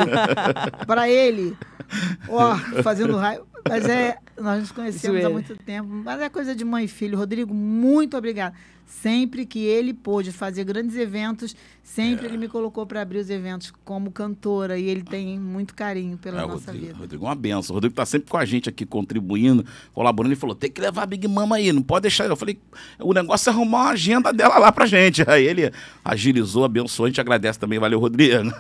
pra 0.86 1.10
ele, 1.10 1.56
ó, 2.28 2.56
fazendo 2.84 3.16
raiva. 3.16 3.46
Mas 3.68 3.86
é, 3.88 4.18
nós 4.40 4.60
nos 4.60 4.72
conhecemos 4.72 5.06
há 5.18 5.22
Zoeira. 5.22 5.30
muito 5.30 5.56
tempo. 5.58 5.88
Mas 5.90 6.20
é 6.22 6.30
coisa 6.30 6.54
de 6.54 6.64
mãe 6.66 6.86
e 6.86 6.88
filho. 6.88 7.18
Rodrigo, 7.18 7.54
muito 7.54 8.16
obrigada. 8.18 8.54
Sempre 8.88 9.46
que 9.46 9.60
ele 9.60 9.94
pôde 9.94 10.32
fazer 10.32 10.64
grandes 10.64 10.96
eventos, 10.96 11.56
sempre 11.84 12.28
ele 12.28 12.38
me 12.38 12.48
colocou 12.48 12.86
para 12.86 13.02
abrir 13.02 13.18
os 13.18 13.30
eventos 13.30 13.74
como 13.84 14.12
cantora. 14.12 14.78
E 14.78 14.86
ele 14.88 15.04
tem 15.04 15.40
muito 15.40 15.74
carinho 15.74 16.18
pela 16.18 16.44
É, 16.44 16.48
nossa 16.48 16.72
Rodrigo, 16.72 16.86
vida. 16.88 16.98
Rodrigo 17.00 17.26
é 17.26 17.28
uma 17.28 17.36
benção. 17.36 17.74
O 17.74 17.78
Rodrigo 17.78 17.96
tá 17.96 18.06
sempre 18.06 18.30
com 18.30 18.38
a 18.38 18.46
gente 18.46 18.70
aqui, 18.70 18.86
contribuindo, 18.86 19.66
colaborando. 19.94 20.34
Ele 20.34 20.40
falou: 20.40 20.56
tem 20.56 20.72
que 20.72 20.80
levar 20.80 21.04
a 21.04 21.06
Big 21.08 21.28
Mama 21.28 21.56
aí, 21.56 21.74
não 21.74 21.82
pode 21.82 22.04
deixar. 22.04 22.26
Eu 22.26 22.36
falei: 22.36 22.60
o 23.00 23.12
negócio 23.14 23.50
é 23.50 23.54
arrumar 23.54 23.82
uma 23.82 23.90
agenda 23.90 24.32
dela 24.32 24.58
lá 24.60 24.72
pra 24.72 24.86
gente. 24.86 25.24
Aí 25.28 25.46
ele 25.46 25.72
agilizou, 26.04 26.64
abençoou. 26.64 27.06
A 27.06 27.10
gente 27.10 27.20
agradece 27.22 27.60
também. 27.60 27.80
Valeu, 27.80 28.00
Rodrigo. 28.00 28.52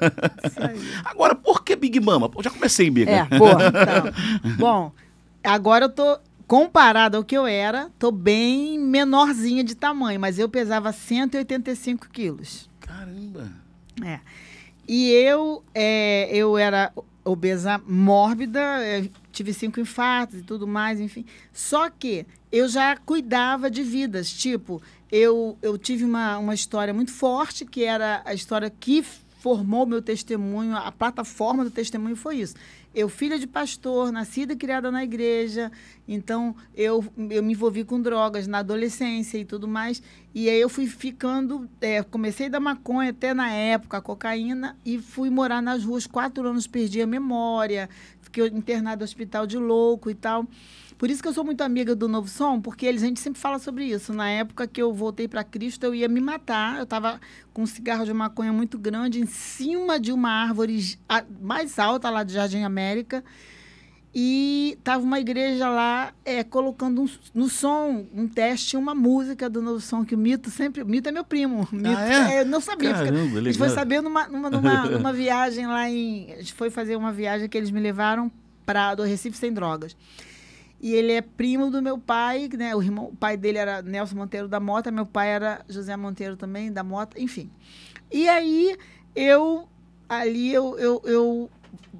Agora, 1.05 1.35
por 1.35 1.63
que 1.63 1.75
Big 1.75 1.99
Mama? 1.99 2.29
Pô, 2.29 2.41
já 2.41 2.49
comecei, 2.49 2.89
Big. 2.89 3.09
É, 3.09 3.25
boa. 3.37 3.57
Então, 3.67 4.55
bom, 4.57 4.91
agora 5.43 5.85
eu 5.85 5.89
tô 5.89 6.19
comparado 6.47 7.17
ao 7.17 7.23
que 7.23 7.35
eu 7.35 7.45
era, 7.45 7.89
tô 7.97 8.11
bem 8.11 8.79
menorzinha 8.79 9.63
de 9.63 9.75
tamanho, 9.75 10.19
mas 10.19 10.37
eu 10.37 10.47
pesava 10.47 10.91
185 10.91 12.09
quilos. 12.09 12.69
Caramba. 12.79 13.51
É. 14.03 14.19
E 14.87 15.09
eu, 15.11 15.63
é, 15.73 16.29
eu 16.31 16.57
era 16.57 16.91
obesa 17.23 17.81
mórbida, 17.87 18.59
é, 18.83 19.09
tive 19.31 19.51
cinco 19.51 19.79
infartos 19.79 20.39
e 20.39 20.43
tudo 20.43 20.67
mais, 20.67 20.99
enfim. 20.99 21.25
Só 21.51 21.89
que 21.89 22.25
eu 22.51 22.67
já 22.69 22.95
cuidava 22.95 23.69
de 23.69 23.81
vidas. 23.81 24.31
Tipo, 24.31 24.81
eu, 25.11 25.57
eu 25.61 25.77
tive 25.77 26.05
uma, 26.05 26.37
uma 26.37 26.53
história 26.53 26.93
muito 26.93 27.11
forte, 27.11 27.65
que 27.65 27.83
era 27.83 28.21
a 28.23 28.33
história 28.33 28.69
que 28.69 29.03
formou 29.45 29.85
meu 29.85 30.01
testemunho, 30.01 30.75
a 30.75 30.91
plataforma 30.91 31.63
do 31.63 31.71
testemunho 31.71 32.15
foi 32.15 32.37
isso. 32.37 32.55
Eu, 32.95 33.09
filha 33.09 33.37
de 33.37 33.45
pastor, 33.45 34.09
nascida 34.09 34.53
e 34.53 34.55
criada 34.55 34.89
na 34.89 35.03
igreja, 35.03 35.69
então 36.07 36.55
eu, 36.73 37.03
eu 37.29 37.43
me 37.43 37.51
envolvi 37.51 37.83
com 37.83 38.01
drogas 38.01 38.47
na 38.47 38.59
adolescência 38.59 39.37
e 39.37 39.43
tudo 39.43 39.67
mais. 39.67 40.01
E 40.33 40.49
aí 40.49 40.61
eu 40.61 40.69
fui 40.69 40.87
ficando, 40.87 41.69
é, 41.81 42.01
comecei 42.01 42.47
da 42.47 42.57
maconha 42.57 43.09
até 43.09 43.33
na 43.33 43.51
época, 43.51 43.97
a 43.97 44.01
cocaína, 44.01 44.77
e 44.85 44.97
fui 44.97 45.29
morar 45.29 45.61
nas 45.61 45.83
ruas, 45.83 46.07
quatro 46.07 46.47
anos 46.47 46.67
perdi 46.67 47.01
a 47.01 47.07
memória, 47.07 47.89
fiquei 48.21 48.47
internada 48.47 48.99
no 48.99 49.03
hospital 49.03 49.45
de 49.45 49.57
louco 49.57 50.09
e 50.09 50.15
tal. 50.15 50.47
Por 50.97 51.09
isso 51.09 51.21
que 51.21 51.27
eu 51.27 51.33
sou 51.33 51.43
muito 51.43 51.61
amiga 51.61 51.93
do 51.95 52.07
Novo 52.07 52.27
Som, 52.29 52.61
porque 52.61 52.85
eles, 52.85 53.03
a 53.03 53.05
gente 53.07 53.19
sempre 53.19 53.39
fala 53.39 53.59
sobre 53.59 53.83
isso. 53.85 54.13
Na 54.13 54.29
época 54.29 54.65
que 54.65 54.81
eu 54.81 54.93
voltei 54.93 55.27
para 55.27 55.43
Cristo, 55.43 55.83
eu 55.83 55.93
ia 55.93 56.07
me 56.07 56.21
matar. 56.21 56.77
Eu 56.77 56.83
estava 56.83 57.19
com 57.53 57.63
um 57.63 57.65
cigarro 57.65 58.05
de 58.05 58.13
maconha 58.13 58.53
muito 58.53 58.77
grande 58.79 59.19
em 59.19 59.25
cima 59.25 59.99
de 59.99 60.11
uma 60.13 60.29
árvore 60.29 60.97
mais 61.41 61.77
alta 61.79 62.09
lá 62.09 62.23
de 62.23 62.33
Jardim 62.33 62.63
América. 62.63 63.23
E 64.17 64.77
tava 64.81 65.03
uma 65.03 65.19
igreja 65.19 65.67
lá 65.67 66.13
é, 66.23 66.41
colocando 66.41 67.01
um- 67.01 67.09
no 67.33 67.49
som, 67.49 68.05
um 68.13 68.25
teste, 68.29 68.77
uma 68.77 68.95
música 68.95 69.49
do 69.49 69.61
Novo 69.61 69.81
Som, 69.81 70.05
que 70.05 70.15
o 70.15 70.17
Mito 70.17 70.49
sempre. 70.49 70.81
O 70.81 70.85
Mito 70.85 71.09
é 71.09 71.11
meu 71.11 71.25
primo. 71.25 71.67
Mito, 71.69 71.89
é? 71.99 72.39
eu 72.41 72.45
não 72.45 72.61
sabia. 72.61 72.95
fica- 72.95 73.03
Caramba, 73.11 73.39
a 73.39 73.41
gente 73.43 73.57
foi 73.57 73.67
saber 73.75 73.99
numa, 74.01 74.25
numa, 74.29 74.49
numa, 74.49 74.85
numa 74.89 75.11
viagem 75.11 75.67
lá 75.67 75.89
em. 75.89 76.31
A 76.31 76.37
gente 76.37 76.53
foi 76.53 76.69
fazer 76.69 76.95
uma 76.95 77.11
viagem 77.11 77.49
que 77.49 77.57
eles 77.57 77.69
me 77.69 77.81
levaram 77.81 78.31
para 78.65 78.95
do 78.95 79.03
Recife 79.03 79.35
Sem 79.37 79.51
Drogas. 79.51 79.97
E 80.85 80.93
ele 80.93 81.13
é 81.13 81.21
primo 81.23 81.71
do 81.71 81.81
meu 81.81 81.97
pai, 81.97 82.47
né? 82.55 82.75
O, 82.75 82.79
irmão, 82.79 83.05
o 83.05 83.15
pai 83.15 83.35
dele 83.35 83.57
era 83.57 83.81
Nelson 83.81 84.17
Monteiro 84.17 84.47
da 84.47 84.59
Mota, 84.59 84.91
meu 84.91 85.07
pai 85.07 85.31
era 85.31 85.65
José 85.67 85.97
Monteiro 85.97 86.37
também, 86.37 86.71
da 86.71 86.83
Mota, 86.83 87.19
enfim. 87.19 87.49
E 88.11 88.29
aí 88.29 88.77
eu 89.15 89.67
ali 90.07 90.53
eu, 90.53 90.77
eu, 90.77 91.01
eu, 91.03 91.49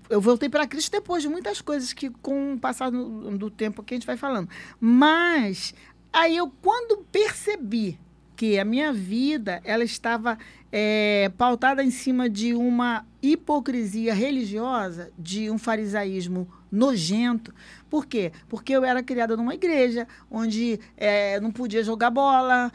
eu 0.07 0.21
voltei 0.21 0.49
para 0.49 0.67
Cristo 0.67 0.91
depois 0.91 1.23
de 1.23 1.29
muitas 1.29 1.61
coisas 1.61 1.93
que 1.93 2.11
com 2.11 2.53
o 2.53 2.59
passar 2.59 2.91
do, 2.91 3.35
do 3.35 3.49
tempo 3.49 3.81
que 3.81 3.95
a 3.95 3.97
gente 3.97 4.05
vai 4.05 4.17
falando. 4.17 4.47
Mas 4.79 5.73
aí 6.13 6.37
eu 6.37 6.47
quando 6.61 7.03
percebi 7.11 7.99
que 8.35 8.59
a 8.59 8.63
minha 8.63 8.93
vida 8.93 9.61
ela 9.63 9.83
estava 9.83 10.37
é, 10.71 11.31
pautada 11.35 11.83
em 11.83 11.89
cima 11.89 12.29
de 12.29 12.53
uma 12.53 13.03
hipocrisia 13.19 14.13
religiosa, 14.13 15.11
de 15.17 15.49
um 15.49 15.57
farisaísmo 15.57 16.47
nojento. 16.75 17.53
Por 17.89 18.05
quê? 18.05 18.31
Porque 18.49 18.73
eu 18.73 18.83
era 18.83 19.01
criada 19.01 19.35
numa 19.37 19.53
igreja 19.53 20.07
onde 20.29 20.79
é, 20.97 21.39
não 21.39 21.51
podia 21.51 21.83
jogar 21.83 22.09
bola. 22.09 22.71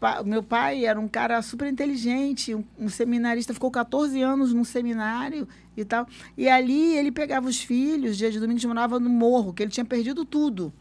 Pa- 0.00 0.22
meu 0.22 0.42
pai 0.42 0.84
era 0.86 0.98
um 0.98 1.08
cara 1.08 1.40
super 1.42 1.68
inteligente, 1.68 2.54
um, 2.54 2.64
um 2.78 2.88
seminarista, 2.88 3.52
ficou 3.54 3.70
14 3.70 4.20
anos 4.22 4.52
num 4.52 4.64
seminário 4.64 5.46
e 5.76 5.84
tal. 5.84 6.06
E 6.36 6.48
ali 6.48 6.96
ele 6.96 7.10
pegava 7.12 7.48
os 7.48 7.60
filhos, 7.62 8.16
dia 8.16 8.30
de 8.30 8.40
domingo, 8.40 8.60
a 8.64 8.68
morava 8.68 8.98
no 9.00 9.10
morro, 9.10 9.52
que 9.52 9.62
ele 9.62 9.70
tinha 9.70 9.84
perdido 9.84 10.24
tudo. 10.24 10.72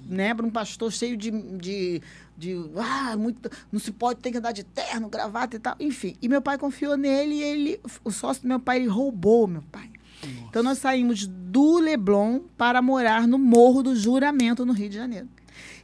né, 0.00 0.34
para 0.34 0.46
um 0.46 0.50
pastor 0.50 0.90
cheio 0.92 1.16
de, 1.16 1.30
de, 1.30 2.00
de 2.36 2.54
ah, 2.76 3.16
muito, 3.16 3.50
não 3.70 3.78
se 3.80 3.92
pode 3.92 4.20
ter 4.20 4.30
que 4.30 4.38
andar 4.38 4.52
de 4.52 4.64
terno, 4.64 5.08
gravata 5.08 5.56
e 5.56 5.58
tal, 5.58 5.76
enfim. 5.78 6.16
E 6.22 6.28
meu 6.28 6.40
pai 6.40 6.56
confiou 6.56 6.96
nele 6.96 7.34
e 7.34 7.42
ele, 7.42 7.80
o 8.04 8.10
sócio 8.10 8.42
do 8.42 8.48
meu 8.48 8.60
pai, 8.60 8.78
ele 8.78 8.86
roubou 8.88 9.46
meu 9.46 9.62
pai. 9.70 9.90
Nossa. 10.22 10.46
Então 10.48 10.62
nós 10.62 10.78
saímos 10.78 11.26
do 11.26 11.78
Leblon 11.78 12.40
para 12.56 12.82
morar 12.82 13.26
no 13.26 13.38
Morro 13.38 13.82
do 13.82 13.96
Juramento, 13.96 14.66
no 14.66 14.72
Rio 14.72 14.88
de 14.88 14.96
Janeiro. 14.96 15.28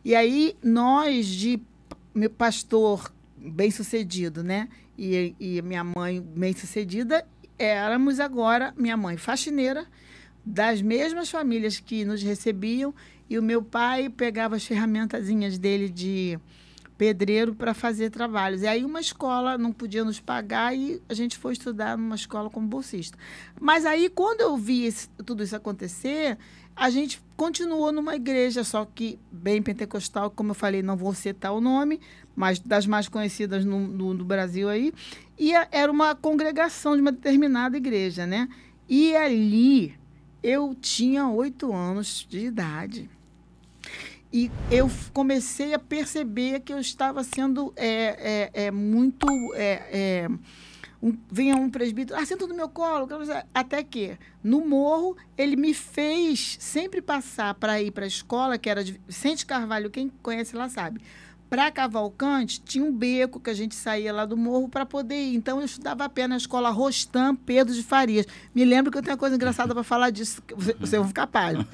E 0.05 0.15
aí 0.15 0.57
nós, 0.63 1.27
de 1.27 1.61
meu 2.15 2.31
pastor 2.31 3.13
bem 3.37 3.71
sucedido, 3.71 4.43
né? 4.43 4.69
E, 4.97 5.35
e 5.41 5.63
minha 5.63 5.83
mãe 5.83 6.21
bem 6.21 6.53
sucedida, 6.53 7.27
éramos 7.59 8.21
agora, 8.21 8.73
minha 8.77 8.97
mãe 8.97 9.17
faxineira, 9.17 9.87
das 10.45 10.83
mesmas 10.83 11.31
famílias 11.31 11.81
que 11.81 12.05
nos 12.05 12.23
recebiam, 12.23 12.95
e 13.29 13.39
o 13.39 13.43
meu 13.43 13.63
pai 13.63 14.09
pegava 14.09 14.57
as 14.57 14.65
ferramentazinhas 14.65 15.59
dele 15.59 15.89
de 15.89 16.39
pedreiro 16.97 17.55
para 17.55 17.75
fazer 17.75 18.11
trabalhos. 18.11 18.63
E 18.63 18.67
aí 18.67 18.85
uma 18.85 19.01
escola 19.01 19.59
não 19.59 19.73
podia 19.73 20.05
nos 20.05 20.21
pagar 20.21 20.77
e 20.77 21.03
a 21.09 21.15
gente 21.15 21.37
foi 21.37 21.53
estudar 21.53 21.99
numa 21.99 22.15
escola 22.15 22.49
como 22.49 22.67
bolsista. 22.67 23.19
Mas 23.61 23.85
aí 23.85 24.09
quando 24.09 24.41
eu 24.41 24.57
vi 24.57 24.85
esse, 24.85 25.09
tudo 25.25 25.43
isso 25.43 25.57
acontecer, 25.57 26.39
a 26.77 26.91
gente 26.91 27.23
continuou 27.37 27.93
numa 27.93 28.17
igreja, 28.17 28.65
só 28.65 28.85
que 28.85 29.19
bem 29.31 29.63
pentecostal, 29.63 30.31
como 30.31 30.51
eu 30.51 30.55
falei, 30.55 30.83
não 30.83 30.97
vou 30.97 31.15
citar 31.15 31.53
o 31.53 31.61
nome, 31.61 32.01
mas 32.35 32.59
das 32.59 32.87
mais 32.87 33.09
conhecidas 33.09 33.65
no, 33.65 33.81
no, 33.81 34.15
no 34.15 34.25
Brasil 34.25 34.69
aí. 34.69 34.93
E 35.39 35.55
a, 35.55 35.69
era 35.71 35.91
uma 35.91 36.15
congregação 36.15 36.95
de 36.95 37.01
uma 37.01 37.13
determinada 37.13 37.77
igreja, 37.77 38.27
né? 38.27 38.49
E 38.89 39.15
ali 39.17 39.95
eu 40.43 40.75
tinha 40.75 41.29
oito 41.29 41.73
anos 41.73 42.27
de 42.29 42.41
idade. 42.47 43.09
E 44.35 44.51
eu 44.69 44.91
comecei 45.13 45.75
a 45.75 45.79
perceber 45.79 46.59
que 46.59 46.73
eu 46.73 46.81
estava 46.81 47.23
sendo 47.23 47.73
é, 47.77 48.51
é, 48.53 48.65
é 48.67 48.71
muito. 48.73 49.29
É, 49.55 49.83
é, 49.93 50.29
um, 51.01 51.17
vinha 51.31 51.55
um 51.55 51.71
presbítero, 51.71 52.19
ah, 52.19 52.27
senta 52.27 52.45
no 52.45 52.55
meu 52.57 52.69
colo. 52.69 53.07
Até 53.55 53.85
que, 53.85 54.19
no 54.43 54.67
morro, 54.67 55.17
ele 55.39 55.55
me 55.55 55.73
fez 55.73 56.57
sempre 56.59 57.01
passar 57.01 57.55
para 57.55 57.81
ir 57.81 57.93
para 57.93 58.07
a 58.07 58.09
escola, 58.09 58.59
que 58.59 58.69
era 58.69 58.83
de 58.83 59.01
Vicente 59.07 59.47
Carvalho, 59.47 59.89
quem 59.89 60.11
conhece 60.21 60.57
lá 60.57 60.69
sabe 60.69 61.01
para 61.49 61.71
Cavalcante, 61.71 62.61
tinha 62.61 62.85
um 62.85 62.91
beco 62.91 63.39
que 63.39 63.49
a 63.49 63.55
gente 63.55 63.77
saía 63.77 64.13
lá 64.13 64.25
do 64.25 64.37
morro 64.37 64.69
para 64.69 64.85
poder 64.85 65.15
ir. 65.15 65.37
Então, 65.37 65.61
eu 65.61 65.65
estudava 65.65 66.05
a 66.05 66.09
pé 66.09 66.27
na 66.27 66.37
escola 66.37 66.71
Rostam 66.71 67.37
Pedro 67.37 67.73
de 67.73 67.83
Farias. 67.85 68.27
Me 68.53 68.65
lembro 68.65 68.91
que 68.91 68.99
eu 68.99 69.03
tenho 69.03 69.13
uma 69.13 69.19
coisa 69.19 69.37
engraçada 69.37 69.73
para 69.73 69.85
falar 69.85 70.11
disso, 70.11 70.43
você, 70.57 70.75
você 70.75 70.99
vai 70.99 71.07
ficar 71.07 71.29
pálido. 71.29 71.65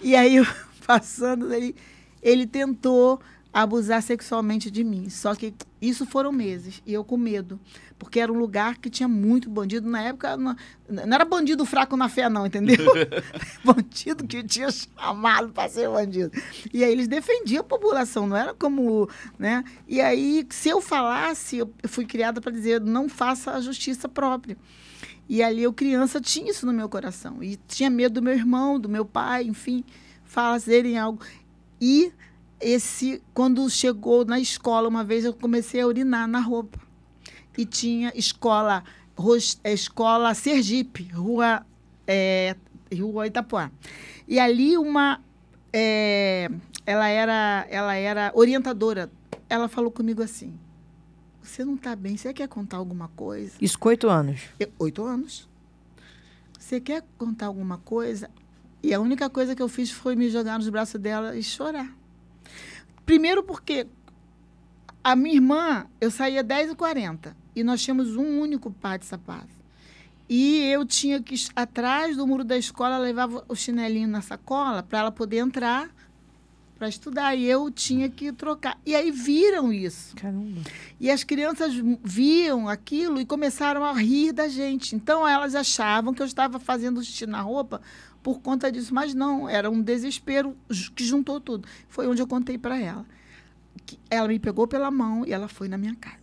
E 0.00 0.16
aí, 0.16 0.36
eu, 0.36 0.46
passando, 0.86 1.52
ele, 1.52 1.76
ele 2.22 2.46
tentou 2.46 3.20
abusar 3.52 4.02
sexualmente 4.02 4.70
de 4.70 4.84
mim. 4.84 5.08
Só 5.08 5.34
que 5.34 5.54
isso 5.80 6.06
foram 6.06 6.30
meses 6.32 6.82
e 6.86 6.92
eu 6.92 7.04
com 7.04 7.16
medo, 7.16 7.58
porque 7.98 8.20
era 8.20 8.32
um 8.32 8.38
lugar 8.38 8.78
que 8.78 8.90
tinha 8.90 9.08
muito 9.08 9.48
bandido. 9.48 9.88
Na 9.88 10.02
época, 10.02 10.36
não, 10.36 10.54
não 10.88 11.14
era 11.14 11.24
bandido 11.24 11.64
fraco 11.64 11.96
na 11.96 12.08
fé, 12.08 12.28
não, 12.28 12.46
entendeu? 12.46 12.76
bandido 13.64 14.26
que 14.26 14.42
tinha 14.42 14.70
chamado 14.70 15.48
para 15.50 15.68
ser 15.68 15.88
bandido. 15.88 16.30
E 16.72 16.84
aí 16.84 16.92
eles 16.92 17.08
defendiam 17.08 17.60
a 17.60 17.64
população, 17.64 18.26
não 18.26 18.36
era 18.36 18.54
como. 18.54 19.08
Né? 19.38 19.64
E 19.86 20.00
aí, 20.00 20.46
se 20.50 20.68
eu 20.68 20.80
falasse, 20.80 21.58
eu 21.58 21.72
fui 21.86 22.04
criada 22.04 22.40
para 22.40 22.52
dizer: 22.52 22.80
não 22.80 23.08
faça 23.08 23.52
a 23.52 23.60
justiça 23.60 24.08
própria. 24.08 24.56
E 25.28 25.42
ali 25.42 25.62
eu, 25.62 25.72
criança, 25.74 26.20
tinha 26.20 26.50
isso 26.50 26.64
no 26.64 26.72
meu 26.72 26.88
coração. 26.88 27.42
E 27.42 27.56
tinha 27.68 27.90
medo 27.90 28.14
do 28.14 28.22
meu 28.22 28.32
irmão, 28.32 28.80
do 28.80 28.88
meu 28.88 29.04
pai, 29.04 29.44
enfim, 29.44 29.84
fazerem 30.24 30.98
algo. 30.98 31.20
E 31.80 32.12
esse 32.60 33.22
quando 33.32 33.68
chegou 33.70 34.24
na 34.24 34.38
escola 34.40 34.88
uma 34.88 35.04
vez 35.04 35.24
eu 35.24 35.32
comecei 35.32 35.80
a 35.80 35.86
urinar 35.86 36.26
na 36.26 36.40
roupa. 36.40 36.78
E 37.56 37.64
tinha 37.64 38.12
escola 38.14 38.84
é, 39.64 39.72
escola 39.72 40.34
Sergipe 40.34 41.04
rua 41.04 41.66
é, 42.06 42.56
rua 42.96 43.26
Itapuã. 43.26 43.70
E 44.26 44.38
ali 44.38 44.78
uma 44.78 45.20
é, 45.72 46.50
ela 46.86 47.08
era 47.08 47.66
ela 47.68 47.94
era 47.94 48.32
orientadora. 48.34 49.10
Ela 49.48 49.68
falou 49.68 49.90
comigo 49.90 50.22
assim 50.22 50.58
você 51.48 51.64
não 51.64 51.74
está 51.74 51.96
bem 51.96 52.16
você 52.16 52.32
quer 52.32 52.46
contar 52.46 52.76
alguma 52.76 53.08
coisa? 53.08 53.56
Isso 53.60 53.78
com 53.78 53.88
oito 53.88 54.08
anos. 54.08 54.42
Eu, 54.60 54.70
oito 54.78 55.04
anos? 55.04 55.48
Você 56.58 56.80
quer 56.80 57.02
contar 57.16 57.46
alguma 57.46 57.78
coisa 57.78 58.30
e 58.82 58.94
a 58.94 59.00
única 59.00 59.28
coisa 59.28 59.54
que 59.54 59.62
eu 59.62 59.68
fiz 59.68 59.90
foi 59.90 60.14
me 60.14 60.28
jogar 60.30 60.58
nos 60.58 60.68
braços 60.68 61.00
dela 61.00 61.36
e 61.36 61.42
chorar 61.42 61.96
Primeiro 63.08 63.42
porque 63.42 63.86
a 65.02 65.16
minha 65.16 65.36
irmã, 65.36 65.86
eu 65.98 66.10
saía 66.10 66.44
10h40 66.44 67.34
e 67.56 67.64
nós 67.64 67.82
tínhamos 67.82 68.14
um 68.16 68.38
único 68.38 68.70
par 68.70 68.98
de 68.98 69.06
sapato. 69.06 69.48
E 70.28 70.64
eu 70.64 70.84
tinha 70.84 71.18
que, 71.22 71.34
atrás 71.56 72.18
do 72.18 72.26
muro 72.26 72.44
da 72.44 72.58
escola, 72.58 72.98
levava 72.98 73.42
o 73.48 73.54
chinelinho 73.56 74.08
na 74.08 74.20
sacola 74.20 74.82
para 74.82 74.98
ela 74.98 75.10
poder 75.10 75.38
entrar 75.38 75.88
para 76.78 76.88
estudar. 76.88 77.34
E 77.34 77.46
eu 77.46 77.70
tinha 77.70 78.10
que 78.10 78.30
trocar. 78.30 78.78
E 78.84 78.94
aí 78.94 79.10
viram 79.10 79.72
isso. 79.72 80.14
Caramba. 80.14 80.60
E 81.00 81.10
as 81.10 81.24
crianças 81.24 81.72
viam 82.04 82.68
aquilo 82.68 83.20
e 83.20 83.24
começaram 83.24 83.82
a 83.82 83.92
rir 83.92 84.32
da 84.32 84.48
gente. 84.48 84.94
Então 84.94 85.26
elas 85.26 85.54
achavam 85.54 86.12
que 86.12 86.20
eu 86.20 86.26
estava 86.26 86.58
fazendo 86.58 87.02
xixi 87.02 87.26
na 87.26 87.40
roupa 87.40 87.80
por 88.22 88.40
conta 88.40 88.70
disso. 88.70 88.94
Mas 88.94 89.14
não, 89.14 89.48
era 89.48 89.70
um 89.70 89.80
desespero 89.80 90.56
que 90.94 91.04
juntou 91.04 91.40
tudo. 91.40 91.68
Foi 91.88 92.06
onde 92.06 92.22
eu 92.22 92.26
contei 92.26 92.58
para 92.58 92.78
ela. 92.78 93.06
Ela 94.10 94.28
me 94.28 94.38
pegou 94.38 94.66
pela 94.66 94.90
mão 94.90 95.24
e 95.26 95.32
ela 95.32 95.48
foi 95.48 95.68
na 95.68 95.78
minha 95.78 95.94
casa. 95.94 96.16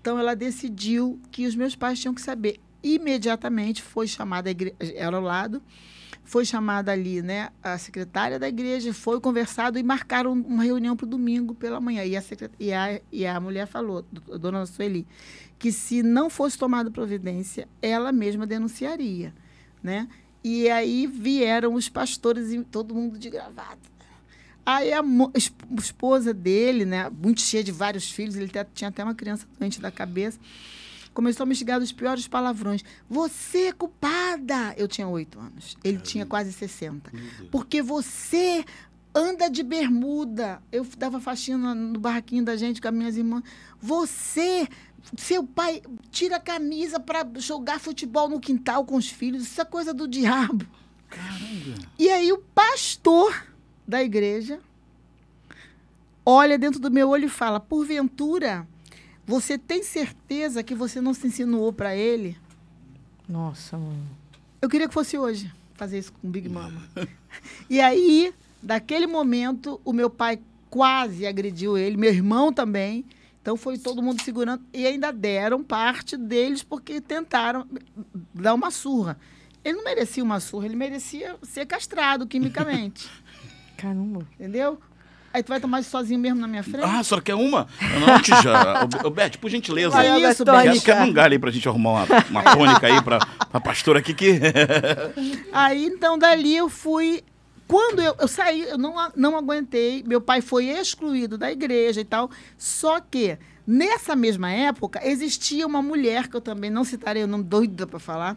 Então 0.00 0.18
ela 0.18 0.34
decidiu 0.34 1.18
que 1.30 1.46
os 1.46 1.56
meus 1.56 1.74
pais 1.74 1.98
tinham 1.98 2.14
que 2.14 2.20
saber. 2.20 2.60
Imediatamente 2.82 3.82
foi 3.82 4.06
chamada, 4.06 4.50
a 4.50 4.52
igreja, 4.52 4.76
era 4.94 5.16
ao 5.16 5.22
lado, 5.22 5.62
foi 6.24 6.44
chamada 6.44 6.92
ali 6.92 7.22
né, 7.22 7.48
a 7.62 7.78
secretária 7.78 8.38
da 8.38 8.46
igreja, 8.46 8.92
foi 8.92 9.20
conversado 9.20 9.78
e 9.78 9.82
marcaram 9.82 10.32
uma 10.32 10.62
reunião 10.62 10.94
para 10.94 11.06
o 11.06 11.08
domingo 11.08 11.54
pela 11.54 11.80
manhã. 11.80 12.04
E 12.04 12.16
a, 12.16 12.22
e, 12.60 12.72
a, 12.72 13.00
e 13.10 13.26
a 13.26 13.40
mulher 13.40 13.66
falou, 13.66 14.04
a 14.30 14.36
dona 14.36 14.66
Sueli, 14.66 15.06
que 15.58 15.72
se 15.72 16.02
não 16.02 16.28
fosse 16.28 16.58
tomada 16.58 16.90
providência, 16.90 17.66
ela 17.80 18.12
mesma 18.12 18.46
denunciaria. 18.46 19.34
Né? 19.82 20.08
E 20.44 20.68
aí 20.68 21.06
vieram 21.06 21.72
os 21.72 21.88
pastores 21.88 22.52
e 22.52 22.62
todo 22.62 22.94
mundo 22.94 23.18
de 23.18 23.30
gravata. 23.30 23.94
Aí 24.66 24.92
a 24.92 25.02
esposa 25.78 26.32
dele, 26.32 26.84
né, 26.84 27.10
muito 27.10 27.40
cheia 27.40 27.64
de 27.64 27.72
vários 27.72 28.10
filhos, 28.10 28.36
ele 28.36 28.50
tinha 28.74 28.88
até 28.88 29.02
uma 29.02 29.14
criança 29.14 29.46
doente 29.58 29.80
da 29.80 29.90
cabeça, 29.90 30.38
começou 31.12 31.44
a 31.44 31.46
me 31.46 31.54
xingar 31.54 31.78
dos 31.78 31.92
piores 31.92 32.28
palavrões. 32.28 32.82
Você 33.08 33.68
é 33.68 33.72
culpada! 33.72 34.74
Eu 34.76 34.88
tinha 34.88 35.06
oito 35.08 35.38
anos. 35.38 35.76
Ele 35.82 35.94
Caramba. 35.94 36.10
tinha 36.10 36.26
quase 36.26 36.52
60. 36.52 37.10
Porque 37.50 37.82
você 37.82 38.64
anda 39.14 39.48
de 39.48 39.62
bermuda. 39.62 40.60
Eu 40.72 40.86
dava 40.98 41.20
faxina 41.20 41.74
no 41.74 42.00
barraquinho 42.00 42.44
da 42.44 42.56
gente 42.56 42.80
com 42.80 42.88
as 42.88 42.94
minhas 42.94 43.16
irmãs. 43.16 43.44
Você 43.80 44.68
seu 45.16 45.44
pai 45.44 45.82
tira 46.10 46.36
a 46.36 46.40
camisa 46.40 46.98
para 46.98 47.26
jogar 47.36 47.78
futebol 47.78 48.28
no 48.28 48.40
quintal 48.40 48.84
com 48.84 48.96
os 48.96 49.08
filhos. 49.08 49.44
Isso 49.44 49.60
é 49.60 49.64
coisa 49.64 49.92
do 49.92 50.08
diabo. 50.08 50.66
Caramba. 51.08 51.88
E 51.98 52.08
aí 52.08 52.32
o 52.32 52.38
pastor 52.38 53.46
da 53.86 54.02
igreja 54.02 54.60
olha 56.24 56.58
dentro 56.58 56.80
do 56.80 56.90
meu 56.90 57.08
olho 57.10 57.26
e 57.26 57.30
fala: 57.30 57.60
Porventura, 57.60 58.66
você 59.26 59.58
tem 59.58 59.82
certeza 59.82 60.62
que 60.62 60.74
você 60.74 61.00
não 61.00 61.14
se 61.14 61.26
insinuou 61.26 61.72
para 61.72 61.94
ele? 61.94 62.36
Nossa, 63.28 63.78
mano. 63.78 64.08
Eu 64.60 64.68
queria 64.68 64.88
que 64.88 64.94
fosse 64.94 65.18
hoje 65.18 65.52
fazer 65.74 65.98
isso 65.98 66.12
com 66.12 66.30
Big 66.30 66.48
Mama. 66.48 66.82
e 67.68 67.80
aí, 67.80 68.32
daquele 68.62 69.06
momento, 69.06 69.80
o 69.84 69.92
meu 69.92 70.08
pai 70.08 70.40
quase 70.70 71.26
agrediu 71.26 71.76
ele, 71.78 71.96
meu 71.96 72.10
irmão 72.10 72.52
também. 72.52 73.04
Então 73.44 73.58
foi 73.58 73.76
todo 73.76 74.02
mundo 74.02 74.22
segurando 74.22 74.64
e 74.72 74.86
ainda 74.86 75.12
deram 75.12 75.62
parte 75.62 76.16
deles 76.16 76.62
porque 76.62 76.98
tentaram 76.98 77.66
dar 78.32 78.54
uma 78.54 78.70
surra. 78.70 79.18
Ele 79.62 79.76
não 79.76 79.84
merecia 79.84 80.24
uma 80.24 80.40
surra, 80.40 80.64
ele 80.64 80.76
merecia 80.76 81.36
ser 81.42 81.66
castrado 81.66 82.26
quimicamente. 82.26 83.06
Caramba. 83.76 84.26
Entendeu? 84.40 84.80
Aí 85.30 85.42
tu 85.42 85.48
vai 85.48 85.60
tomar 85.60 85.80
isso 85.80 85.90
sozinho 85.90 86.18
mesmo 86.18 86.40
na 86.40 86.48
minha 86.48 86.62
frente? 86.62 86.86
Ah, 86.86 87.00
a 87.00 87.04
senhora 87.04 87.22
quer 87.22 87.34
uma? 87.34 87.68
Não, 88.00 88.18
Tija. 88.22 88.88
Ô, 89.04 89.10
Beth, 89.10 89.32
por 89.38 89.50
gentileza. 89.50 89.90
Vai 89.90 90.22
isso, 90.22 90.42
Beth. 90.42 90.62
Quero, 90.62 90.80
quero 90.80 91.02
um 91.02 91.12
galho 91.12 91.32
aí 91.34 91.38
pra 91.38 91.50
gente 91.50 91.68
arrumar 91.68 91.90
uma, 91.90 92.06
uma 92.30 92.42
tônica 92.56 92.86
aí 92.86 93.02
pra, 93.02 93.18
pra 93.18 93.60
pastora 93.60 93.98
aqui 93.98 94.14
que... 94.14 94.40
aí, 95.52 95.84
então, 95.84 96.16
dali 96.16 96.56
eu 96.56 96.70
fui 96.70 97.22
quando 97.66 98.00
eu, 98.02 98.14
eu 98.20 98.28
saí, 98.28 98.62
eu 98.62 98.78
não, 98.78 98.94
não 99.16 99.36
aguentei. 99.36 100.02
Meu 100.06 100.20
pai 100.20 100.40
foi 100.40 100.66
excluído 100.66 101.36
da 101.38 101.50
igreja 101.50 102.00
e 102.00 102.04
tal. 102.04 102.30
Só 102.58 103.00
que, 103.00 103.38
nessa 103.66 104.14
mesma 104.14 104.50
época, 104.50 105.00
existia 105.06 105.66
uma 105.66 105.80
mulher, 105.82 106.28
que 106.28 106.36
eu 106.36 106.40
também 106.40 106.70
não 106.70 106.84
citarei 106.84 107.22
o 107.24 107.26
nome 107.26 107.44
doida 107.44 107.86
para 107.86 107.98
falar, 107.98 108.36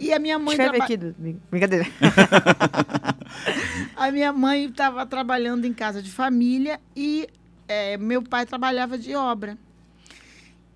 E 0.00 0.12
a 0.12 0.18
minha 0.18 0.38
mãe 0.38 0.52
Escreve 0.54 0.70
traba- 0.72 0.84
aqui. 0.84 0.96
do- 0.96 1.14
Brincadeira. 1.50 1.86
A 3.96 4.10
minha 4.10 4.32
mãe 4.32 4.64
estava 4.66 5.04
trabalhando 5.06 5.66
em 5.66 5.72
casa 5.72 6.02
de 6.02 6.10
família 6.10 6.80
e 6.96 7.28
é, 7.68 7.96
meu 7.96 8.22
pai 8.22 8.44
trabalhava 8.46 8.98
de 8.98 9.14
obra. 9.14 9.56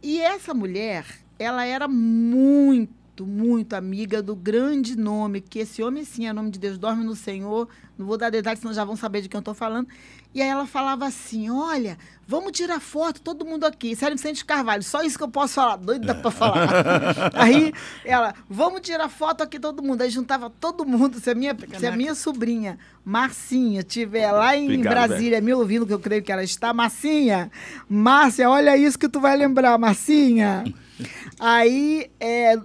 E 0.03 0.21
essa 0.21 0.55
mulher, 0.55 1.05
ela 1.39 1.65
era 1.65 1.89
muito, 1.89 2.93
muito 3.27 3.75
amiga 3.75 4.23
do 4.23 4.35
grande 4.35 4.97
nome, 4.97 5.41
que 5.41 5.59
esse 5.59 5.83
homem 5.83 6.05
sim 6.05 6.27
é 6.27 6.33
nome 6.33 6.51
de 6.51 6.59
Deus, 6.59 6.79
dorme 6.79 7.05
no 7.05 7.15
Senhor. 7.15 7.69
Não 7.97 8.07
vou 8.07 8.17
dar 8.17 8.31
detalhes, 8.31 8.61
senão 8.61 8.73
já 8.73 8.85
vão 8.85 8.95
saber 8.95 9.23
de 9.23 9.29
quem 9.29 9.39
eu 9.39 9.41
estou 9.41 9.55
falando. 9.55 9.89
E 10.35 10.43
aí 10.43 10.49
ela 10.49 10.67
falava 10.67 11.07
assim: 11.07 11.51
olha, 11.51 11.99
vamos 12.27 12.53
tirar 12.53 12.79
foto, 12.81 13.21
todo 13.21 13.45
mundo 13.45 13.65
aqui. 13.65 13.97
Sério 13.97 14.17
Vicente 14.17 14.45
Carvalho, 14.45 14.83
só 14.83 15.03
isso 15.03 15.17
que 15.17 15.25
eu 15.25 15.29
posso 15.29 15.55
falar, 15.55 15.77
doida 15.77 16.15
para 16.15 16.31
falar. 16.31 16.69
aí 17.35 17.73
ela, 18.05 18.35
vamos 18.49 18.83
tirar 18.83 19.09
foto 19.09 19.43
aqui 19.43 19.59
todo 19.59 19.83
mundo. 19.83 20.03
Aí 20.03 20.11
juntava 20.11 20.49
todo 20.49 20.85
mundo. 20.85 21.19
Se 21.19 21.31
a 21.31 21.35
minha, 21.35 21.57
se 21.79 21.87
a 21.87 21.97
minha 21.97 22.15
sobrinha, 22.15 22.79
Marcinha, 23.05 23.81
estiver 23.81 24.31
lá 24.31 24.57
em 24.57 24.65
Obrigado, 24.65 25.09
Brasília 25.09 25.41
me 25.41 25.53
ouvindo, 25.53 25.87
que 25.87 25.93
eu 25.93 25.99
creio 25.99 26.23
que 26.23 26.31
ela 26.31 26.45
está, 26.45 26.73
Marcinha, 26.73 27.51
Márcia, 27.89 28.49
olha 28.49 28.77
isso 28.77 28.99
que 28.99 29.09
tu 29.09 29.21
vai 29.21 29.37
lembrar, 29.37 29.77
Marcinha. 29.79 30.65
Aí, 31.39 32.11
é. 32.21 32.57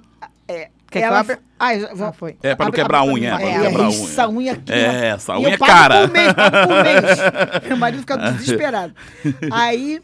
É 0.47 0.69
Quer 0.89 0.99
que 0.99 1.05
eu 1.05 1.09
ela. 1.09 1.19
abra? 1.21 1.39
Ai, 1.59 1.79
já- 1.79 1.93
vou- 1.93 2.07
Ah, 2.07 2.11
foi. 2.13 2.37
É, 2.43 2.55
pra 2.55 2.65
não 2.65 2.71
quebrar 2.71 2.99
a 2.99 3.01
abre 3.01 3.13
unha, 3.13 3.31
não 3.31 3.39
É, 3.39 3.61
quebrar 3.61 3.85
a 3.85 3.87
essa 3.89 4.27
unha. 4.27 4.37
unha 4.37 4.51
aqui. 4.53 4.71
É, 4.71 5.05
essa 5.07 5.37
unha 5.37 5.47
eu 5.49 5.53
é 5.53 5.57
cara. 5.57 6.01
Por 6.07 6.11
mês, 6.13 6.33
pago 6.33 6.57
por 6.67 6.83
mês. 6.83 7.63
Meu 7.67 7.77
marido 7.77 7.99
fica 8.01 8.17
desesperado. 8.17 8.93
Aí 9.51 9.99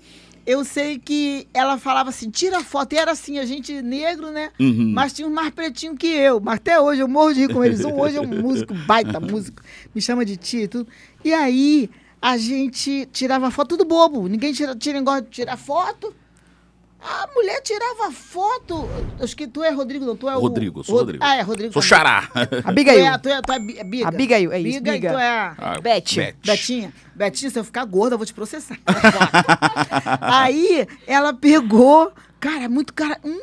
eu 0.45 0.65
sei 0.65 0.97
que 0.97 1.47
ela 1.53 1.77
falava 1.77 2.09
assim: 2.09 2.29
tira 2.31 2.63
foto. 2.63 2.93
E 2.93 2.97
era 2.97 3.11
assim, 3.11 3.37
a 3.37 3.45
gente 3.45 3.81
negro, 3.83 4.31
né? 4.31 4.49
Uhum. 4.59 4.91
Mas 4.95 5.13
tinha 5.13 5.27
um 5.27 5.31
mais 5.33 5.51
pretinho 5.51 5.95
que 5.95 6.07
eu. 6.07 6.39
Mas 6.39 6.55
até 6.55 6.79
hoje 6.79 7.01
eu 7.01 7.07
morro 7.07 7.33
de 7.33 7.41
rir 7.41 7.53
com 7.53 7.63
eles. 7.63 7.83
Um 7.85 7.99
hoje 7.99 8.17
é 8.17 8.21
um 8.21 8.25
músico, 8.41 8.73
baita 8.73 9.19
músico. 9.19 9.61
Me 9.93 10.01
chama 10.01 10.25
de 10.25 10.37
tia 10.37 10.63
e 10.63 10.67
tudo. 10.67 10.87
E 11.23 11.31
aí 11.33 11.89
a 12.21 12.35
gente 12.37 13.07
tirava 13.11 13.51
foto, 13.51 13.69
tudo 13.77 13.85
bobo. 13.85 14.27
Ninguém 14.27 14.53
tira, 14.53 14.75
tira 14.75 14.97
negócio 14.97 15.21
de 15.23 15.29
tirar 15.29 15.55
foto. 15.57 16.15
A 17.01 17.29
mulher 17.33 17.61
tirava 17.61 18.11
foto. 18.11 18.87
Acho 19.21 19.35
que 19.35 19.47
tu 19.47 19.63
é 19.63 19.69
Rodrigo, 19.69 20.05
não? 20.05 20.15
Tu 20.17 20.27
é 20.27 20.35
o. 20.35 20.39
Rodrigo, 20.39 20.83
sou 20.83 20.95
Ro- 20.95 20.99
Rodrigo. 21.01 21.23
Ah, 21.23 21.37
é 21.37 21.41
Rodrigo. 21.41 21.71
Sou 21.71 21.81
xará. 21.81 22.29
Abigail. 22.65 22.99
Tu 22.99 23.07
é, 23.07 23.17
tu 23.19 23.29
é, 23.29 23.41
tu 23.41 23.51
é 23.53 23.59
Bi- 23.59 23.83
Biga. 23.85 24.07
Abigail, 24.09 24.51
é 24.51 24.59
isso, 24.59 24.79
Biga, 24.79 24.91
Biga. 24.91 25.07
e 25.07 25.11
tu 25.13 25.17
é 25.17 25.29
a... 25.29 25.55
Ah, 25.57 25.79
Beth. 25.81 26.33
Betinha. 26.43 26.93
Betinha, 27.15 27.49
se 27.51 27.57
eu 27.59 27.63
ficar 27.63 27.85
gorda, 27.85 28.15
eu 28.15 28.17
vou 28.17 28.25
te 28.25 28.33
processar. 28.33 28.77
Aí 30.21 30.87
ela 31.07 31.33
pegou. 31.33 32.11
Cara, 32.39 32.69
muito 32.69 32.93
cara. 32.93 33.19
Hum, 33.23 33.39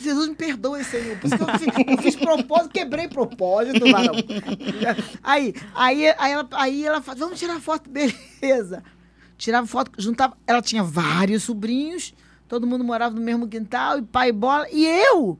Jesus 0.00 0.28
me 0.28 0.34
perdoe, 0.34 0.82
Senhor. 0.84 1.16
Por 1.18 1.26
isso 1.26 1.36
que 1.36 1.42
eu 1.42 1.58
fiz, 1.58 1.88
eu 1.88 1.98
fiz 2.02 2.16
propósito, 2.16 2.70
quebrei 2.70 3.08
propósito, 3.08 3.90
varão. 3.90 4.14
Aí, 5.22 5.54
aí, 5.74 6.14
aí, 6.18 6.32
ela, 6.32 6.48
aí 6.52 6.86
ela 6.86 7.02
fala, 7.02 7.18
vamos 7.18 7.38
tirar 7.38 7.60
foto, 7.60 7.88
beleza. 7.90 8.82
Tirava 9.36 9.66
foto, 9.66 9.90
juntava. 9.98 10.36
Ela 10.46 10.62
tinha 10.62 10.82
vários 10.82 11.42
sobrinhos, 11.42 12.14
todo 12.50 12.66
mundo 12.66 12.82
morava 12.82 13.14
no 13.14 13.20
mesmo 13.20 13.46
quintal, 13.46 14.00
e 14.00 14.02
pai 14.02 14.30
e 14.30 14.32
bola. 14.32 14.68
E 14.72 14.84
eu 14.84 15.38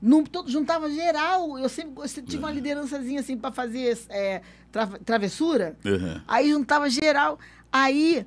não, 0.00 0.24
todo, 0.24 0.50
juntava 0.50 0.90
geral. 0.90 1.58
Eu 1.58 1.68
sempre, 1.68 2.08
tive 2.22 2.38
uma 2.38 2.50
liderançazinha 2.50 3.20
assim 3.20 3.36
para 3.36 3.52
fazer 3.52 3.98
é, 4.08 4.40
tra- 4.72 4.98
travessura. 5.04 5.76
Uhum. 5.84 6.18
Aí 6.26 6.48
juntava 6.50 6.88
geral. 6.88 7.38
Aí, 7.70 8.26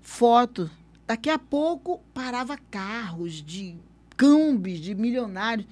foto. 0.00 0.70
Daqui 1.04 1.28
a 1.28 1.38
pouco 1.38 2.00
parava 2.14 2.56
carros 2.70 3.42
de 3.42 3.76
cambis, 4.16 4.78
de 4.78 4.94
milionários, 4.94 5.66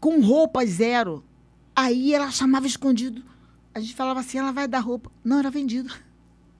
com 0.00 0.20
roupa 0.20 0.66
zero. 0.66 1.24
Aí 1.76 2.12
ela 2.12 2.32
chamava 2.32 2.66
escondido. 2.66 3.22
A 3.72 3.78
gente 3.78 3.94
falava 3.94 4.18
assim, 4.20 4.38
ela 4.38 4.50
vai 4.50 4.66
dar 4.66 4.80
roupa. 4.80 5.08
Não, 5.22 5.38
era 5.38 5.50
vendido. 5.50 5.94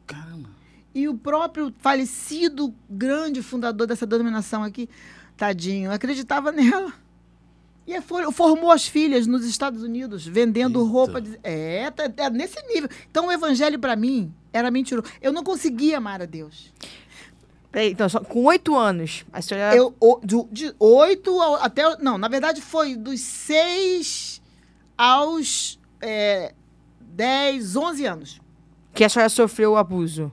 Caramba. 0.07 0.51
E 0.95 1.09
o 1.09 1.15
próprio 1.17 1.75
falecido 1.79 2.73
grande 2.89 3.43
fundador 3.43 3.87
dessa 3.87 4.07
denominação 4.07 4.63
aqui, 4.63 4.89
tadinho, 5.37 5.91
acreditava 5.91 6.53
nela. 6.53 6.93
E 7.87 8.01
foi- 8.01 8.31
formou 8.33 8.71
as 8.71 8.87
filhas 8.87 9.27
nos 9.27 9.45
Estados 9.45 9.83
Unidos, 9.83 10.27
vendendo 10.27 10.81
Eita. 10.81 10.91
roupa. 10.91 11.21
de- 11.21 11.39
é, 11.43 11.91
tá- 11.91 12.11
é 12.17 12.31
nesse 12.31 12.63
nível. 12.67 12.89
Então 13.11 13.27
o 13.27 13.33
evangelho 13.33 13.79
para 13.79 13.95
mim 13.97 14.33
era 14.53 14.71
mentiroso. 14.71 15.07
Eu 15.21 15.33
não 15.33 15.43
conseguia 15.45 15.99
amar 15.99 16.23
a 16.23 16.25
Deus. 16.27 16.73
Peraí, 17.71 17.91
então, 17.91 18.09
só, 18.09 18.21
com 18.21 18.45
oito 18.45 18.77
anos, 18.77 19.27
a 19.33 19.43
senhora. 19.43 19.77
Eu, 19.77 19.95
o- 20.01 20.21
de 20.51 20.73
oito 20.79 21.41
até. 21.61 21.97
Não, 21.99 22.17
na 22.17 22.29
verdade 22.29 22.63
foi 22.63 22.95
dos 22.95 23.21
seis 23.21 24.41
aos 24.97 25.79
é, 26.01 26.55
dez, 27.01 27.75
onze 27.77 28.07
anos. 28.07 28.41
Que 28.95 29.03
a 29.05 29.09
senhora 29.09 29.29
sofreu 29.29 29.73
o 29.73 29.77
abuso. 29.77 30.31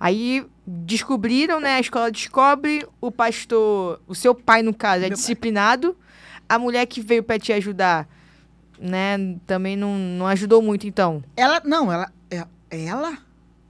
Aí 0.00 0.44
descobriram, 0.66 1.60
né? 1.60 1.74
A 1.76 1.80
escola 1.80 2.10
descobre, 2.10 2.86
o 3.00 3.10
pastor, 3.10 4.00
o 4.06 4.14
seu 4.14 4.34
pai, 4.34 4.62
no 4.62 4.72
caso, 4.74 4.98
é 4.98 5.00
Meu 5.00 5.10
pai. 5.10 5.16
disciplinado. 5.16 5.96
A 6.48 6.58
mulher 6.58 6.86
que 6.86 7.00
veio 7.00 7.22
pra 7.22 7.38
te 7.38 7.52
ajudar, 7.52 8.08
né? 8.78 9.36
Também 9.46 9.76
não, 9.76 9.96
não 9.98 10.26
ajudou 10.26 10.60
muito, 10.60 10.86
então. 10.86 11.22
Ela. 11.36 11.60
Não, 11.64 11.90
ela. 11.92 12.10
é- 12.30 12.46
Ela? 12.70 13.18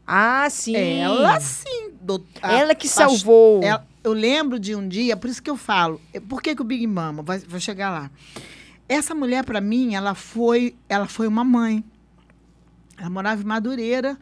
Ah, 0.06 0.48
sim. 0.50 0.74
Ela 0.76 1.38
sim. 1.40 1.90
do- 2.00 2.24
a- 2.42 2.52
Ela 2.54 2.74
que 2.74 2.88
salvou. 2.88 3.62
Ela- 3.62 3.87
eu 4.02 4.12
lembro 4.12 4.58
de 4.58 4.74
um 4.74 4.87
dia, 4.87 5.16
por 5.16 5.28
isso 5.30 5.42
que 5.42 5.48
eu 5.50 5.56
falo. 5.56 6.00
é, 6.12 6.20
Por 6.20 6.42
que, 6.42 6.54
que 6.54 6.60
o 6.62 6.64
Big 6.64 6.87
Mama? 6.87 7.22
Vai, 7.22 7.38
vou 7.38 7.58
chegar 7.60 7.90
lá. 7.90 8.10
Essa 8.88 9.14
mulher, 9.14 9.44
para 9.44 9.60
mim, 9.62 9.94
ela 9.94 10.14
foi, 10.14 10.74
ela 10.88 11.06
foi 11.06 11.26
uma 11.26 11.42
mãe. 11.44 11.82
Ela 12.98 13.08
morava 13.10 13.40
em 13.40 13.44
Madureira. 13.46 14.16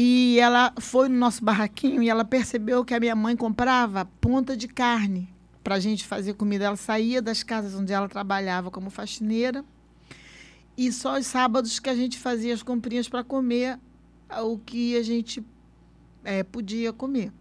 E 0.00 0.38
ela 0.38 0.72
foi 0.78 1.08
no 1.08 1.16
nosso 1.16 1.44
barraquinho 1.44 2.00
e 2.00 2.08
ela 2.08 2.24
percebeu 2.24 2.84
que 2.84 2.94
a 2.94 3.00
minha 3.00 3.16
mãe 3.16 3.34
comprava 3.34 4.04
ponta 4.20 4.56
de 4.56 4.68
carne 4.68 5.28
para 5.64 5.74
a 5.74 5.80
gente 5.80 6.06
fazer 6.06 6.34
comida. 6.34 6.66
Ela 6.66 6.76
saía 6.76 7.20
das 7.20 7.42
casas 7.42 7.74
onde 7.74 7.92
ela 7.92 8.08
trabalhava 8.08 8.70
como 8.70 8.90
faxineira. 8.90 9.64
E 10.76 10.92
só 10.92 11.18
os 11.18 11.26
sábados 11.26 11.80
que 11.80 11.90
a 11.90 11.96
gente 11.96 12.16
fazia 12.16 12.54
as 12.54 12.62
comprinhas 12.62 13.08
para 13.08 13.24
comer 13.24 13.76
o 14.40 14.56
que 14.56 14.96
a 14.96 15.02
gente 15.02 15.44
eh, 16.22 16.44
podia 16.44 16.92
comer. 16.92 17.32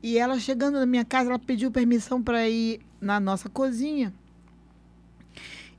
E 0.00 0.18
ela 0.18 0.38
chegando 0.38 0.78
na 0.78 0.86
minha 0.86 1.04
casa, 1.04 1.30
ela 1.30 1.38
pediu 1.40 1.72
permissão 1.72 2.22
para 2.22 2.48
ir 2.48 2.80
na 3.00 3.18
nossa 3.18 3.48
cozinha. 3.48 4.14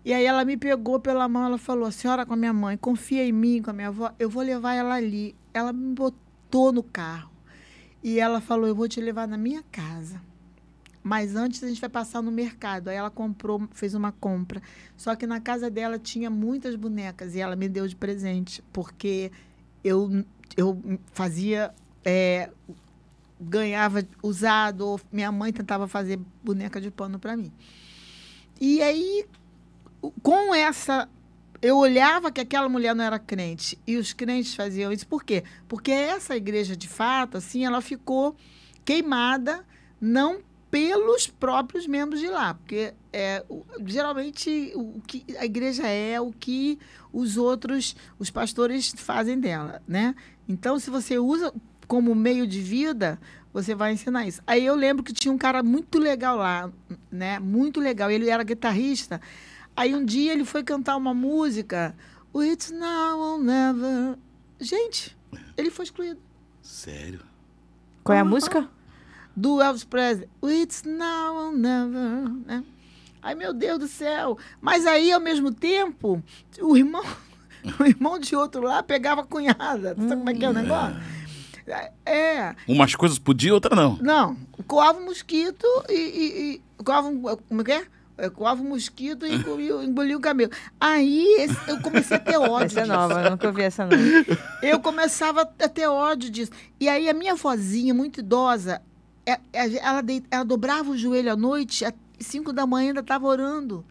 E 0.03 0.13
aí 0.13 0.25
ela 0.25 0.43
me 0.43 0.57
pegou 0.57 0.99
pela 0.99 1.29
mão, 1.29 1.45
ela 1.45 1.57
falou: 1.57 1.85
"A 1.85 1.91
senhora 1.91 2.25
com 2.25 2.33
a 2.33 2.37
minha 2.37 2.51
mãe, 2.51 2.75
confia 2.75 3.25
em 3.25 3.31
mim, 3.31 3.61
com 3.61 3.69
a 3.69 3.73
minha 3.73 3.87
avó, 3.87 4.13
eu 4.19 4.29
vou 4.29 4.43
levar 4.43 4.73
ela 4.73 4.95
ali". 4.95 5.33
Ela 5.57 5.73
me 5.73 5.93
botou 5.93 6.71
no 6.71 6.83
carro. 6.83 7.31
E 8.03 8.19
ela 8.19 8.39
falou: 8.39 8.67
"Eu 8.67 8.75
vou 8.75 8.87
te 8.87 9.01
levar 9.01 9.27
na 9.27 9.37
minha 9.37 9.63
casa". 9.71 10.21
Mas 11.03 11.35
antes 11.35 11.63
a 11.63 11.67
gente 11.67 11.79
vai 11.79 11.89
passar 11.89 12.21
no 12.21 12.31
mercado. 12.31 12.89
Aí 12.89 12.97
ela 12.97 13.09
comprou, 13.09 13.65
fez 13.71 13.93
uma 13.93 14.11
compra. 14.11 14.61
Só 14.97 15.15
que 15.15 15.25
na 15.25 15.39
casa 15.39 15.69
dela 15.69 15.97
tinha 15.97 16.29
muitas 16.29 16.75
bonecas 16.75 17.33
e 17.33 17.39
ela 17.39 17.55
me 17.55 17.69
deu 17.69 17.87
de 17.87 17.95
presente, 17.95 18.61
porque 18.73 19.31
eu, 19.83 20.25
eu 20.57 20.99
fazia 21.13 21.73
é, 22.03 22.49
ganhava 23.39 24.05
usado, 24.23 24.81
ou 24.81 25.01
minha 25.11 25.31
mãe 25.31 25.53
tentava 25.53 25.87
fazer 25.87 26.19
boneca 26.43 26.81
de 26.81 26.89
pano 26.89 27.19
para 27.19 27.37
mim. 27.37 27.51
E 28.59 28.81
aí, 28.81 29.25
com 30.21 30.53
essa. 30.53 31.07
Eu 31.61 31.77
olhava 31.77 32.31
que 32.31 32.41
aquela 32.41 32.69
mulher 32.69 32.93
não 32.93 33.03
era 33.03 33.17
crente 33.17 33.77
e 33.85 33.97
os 33.97 34.13
crentes 34.13 34.53
faziam 34.53 34.91
isso. 34.91 35.07
Por 35.07 35.23
quê? 35.23 35.43
Porque 35.67 35.91
essa 35.91 36.35
igreja, 36.35 36.75
de 36.75 36.87
fato, 36.87 37.37
assim, 37.37 37.65
ela 37.65 37.81
ficou 37.81 38.35
queimada, 38.85 39.65
não 39.99 40.39
pelos 40.69 41.27
próprios 41.27 41.87
membros 41.87 42.19
de 42.19 42.27
lá. 42.27 42.53
Porque 42.53 42.93
é, 43.11 43.43
geralmente 43.85 44.71
o 44.75 45.01
que 45.05 45.25
a 45.37 45.45
igreja 45.45 45.87
é 45.87 46.19
o 46.21 46.31
que 46.31 46.77
os 47.11 47.37
outros, 47.37 47.95
os 48.19 48.29
pastores 48.29 48.93
fazem 48.95 49.39
dela, 49.39 49.81
né? 49.87 50.13
Então, 50.47 50.79
se 50.79 50.89
você 50.89 51.17
usa 51.17 51.53
como 51.87 52.13
meio 52.13 52.45
de 52.45 52.61
vida, 52.61 53.19
você 53.51 53.73
vai 53.73 53.93
ensinar 53.93 54.27
isso. 54.27 54.41
Aí 54.45 54.65
eu 54.65 54.75
lembro 54.75 55.03
que 55.03 55.13
tinha 55.13 55.33
um 55.33 55.37
cara 55.37 55.63
muito 55.63 55.97
legal 55.97 56.37
lá, 56.37 56.71
né? 57.11 57.39
Muito 57.39 57.79
legal. 57.79 58.11
Ele 58.11 58.29
era 58.29 58.43
guitarrista. 58.43 59.19
Aí 59.77 59.93
um 59.93 60.03
dia 60.03 60.33
ele 60.33 60.43
foi 60.43 60.63
cantar 60.63 60.97
uma 60.97 61.13
música, 61.13 61.95
o 62.33 62.41
It's 62.41 62.71
Now 62.71 63.19
or 63.19 63.39
Never. 63.39 64.17
Gente, 64.59 65.15
ele 65.55 65.69
foi 65.69 65.85
excluído. 65.85 66.19
Sério? 66.63 67.19
Qual 68.03 68.17
é 68.17 68.21
a 68.21 68.25
música? 68.25 68.67
Do 69.35 69.61
Elvis 69.61 69.83
Presley. 69.83 70.27
It's 70.43 70.81
Now 70.81 71.35
or 71.35 71.51
Never, 71.51 72.27
né? 72.47 72.63
Ai, 73.21 73.35
meu 73.35 73.53
Deus 73.53 73.77
do 73.77 73.87
céu. 73.87 74.39
Mas 74.59 74.87
aí, 74.87 75.11
ao 75.11 75.19
mesmo 75.19 75.53
tempo, 75.53 76.23
o 76.59 76.75
irmão, 76.75 77.05
o 77.79 77.83
irmão 77.83 78.17
de 78.17 78.35
outro 78.35 78.63
lá 78.63 78.81
pegava 78.81 79.21
a 79.21 79.25
cunhada. 79.25 79.93
Tu 79.93 80.01
sabe 80.07 80.15
como 80.15 80.29
é 80.31 80.33
que 80.33 80.43
é 80.43 80.49
o 80.49 80.53
negócio? 80.53 80.95
É. 82.03 82.55
Umas 82.67 82.95
coisas 82.95 83.19
podia, 83.19 83.53
outra 83.53 83.75
não. 83.75 83.97
Não, 83.97 84.35
coava 84.65 84.97
um 84.97 85.05
mosquito 85.05 85.67
e, 85.87 85.93
e, 85.93 86.61
e 86.79 86.83
coava 86.83 87.09
um, 87.09 87.21
como 87.21 87.61
é 87.61 87.63
que 87.63 87.71
é? 87.73 87.87
Eu 88.17 88.31
coava 88.31 88.61
o 88.61 88.65
mosquito 88.65 89.25
e 89.27 89.35
engolia, 89.35 89.73
engolia 89.83 90.17
o 90.17 90.19
camelo. 90.19 90.51
Aí 90.79 91.47
eu 91.67 91.79
comecei 91.81 92.17
a 92.17 92.19
ter 92.19 92.37
ódio 92.37 92.65
Essa 92.65 92.79
é 92.79 92.83
disso. 92.83 92.93
nova, 92.95 93.21
eu 93.21 93.29
nunca 93.31 93.47
ouvi 93.47 93.61
essa 93.61 93.85
não. 93.85 93.91
Eu 94.63 94.79
começava 94.79 95.41
a 95.41 95.69
ter 95.69 95.87
ódio 95.87 96.29
disso. 96.29 96.51
E 96.79 96.89
aí 96.89 97.07
a 97.07 97.13
minha 97.13 97.35
vozinha, 97.35 97.93
muito 97.93 98.19
idosa, 98.21 98.81
é- 99.25 99.39
é- 99.53 99.77
ela, 99.77 100.01
ela 100.31 100.43
dobrava 100.43 100.89
o 100.89 100.97
joelho 100.97 101.31
à 101.31 101.35
noite, 101.35 101.85
às 101.85 101.93
cinco 102.19 102.51
da 102.51 102.65
manhã 102.65 102.87
ainda 102.89 103.01
estava 103.01 103.27
orando. 103.27 103.85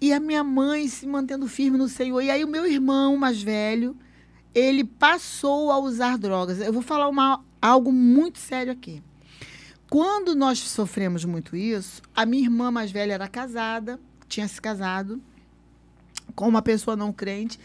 E 0.00 0.12
a 0.12 0.20
minha 0.20 0.44
mãe 0.44 0.86
se 0.86 1.04
mantendo 1.06 1.48
firme 1.48 1.76
no 1.76 1.88
Senhor. 1.88 2.20
E 2.22 2.30
aí 2.30 2.44
o 2.44 2.48
meu 2.48 2.64
irmão 2.66 3.16
mais 3.16 3.42
velho, 3.42 3.96
ele 4.54 4.84
passou 4.84 5.70
a 5.72 5.78
usar 5.78 6.16
drogas. 6.16 6.60
Eu 6.60 6.72
vou 6.72 6.82
falar 6.82 7.08
uma, 7.08 7.44
algo 7.60 7.92
muito 7.92 8.38
sério 8.38 8.72
aqui. 8.72 9.02
Quando 9.90 10.36
nós 10.36 10.60
sofremos 10.60 11.24
muito 11.24 11.56
isso, 11.56 12.00
a 12.14 12.24
minha 12.24 12.44
irmã 12.44 12.70
mais 12.70 12.92
velha 12.92 13.14
era 13.14 13.26
casada, 13.26 13.98
tinha 14.28 14.46
se 14.46 14.60
casado 14.60 15.20
com 16.36 16.46
uma 16.46 16.62
pessoa 16.62 16.94
não 16.94 17.12
crente 17.12 17.58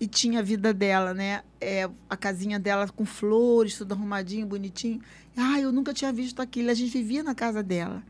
e 0.00 0.06
tinha 0.06 0.38
a 0.38 0.42
vida 0.42 0.72
dela, 0.72 1.12
né? 1.12 1.42
É, 1.60 1.86
a 2.08 2.16
casinha 2.16 2.58
dela 2.58 2.88
com 2.88 3.04
flores, 3.04 3.76
tudo 3.76 3.92
arrumadinho, 3.92 4.46
bonitinho. 4.46 5.02
Ah, 5.36 5.60
eu 5.60 5.70
nunca 5.70 5.92
tinha 5.92 6.10
visto 6.10 6.40
aquilo. 6.40 6.70
A 6.70 6.74
gente 6.74 6.90
vivia 6.90 7.22
na 7.22 7.34
casa 7.34 7.62
dela. 7.62 8.02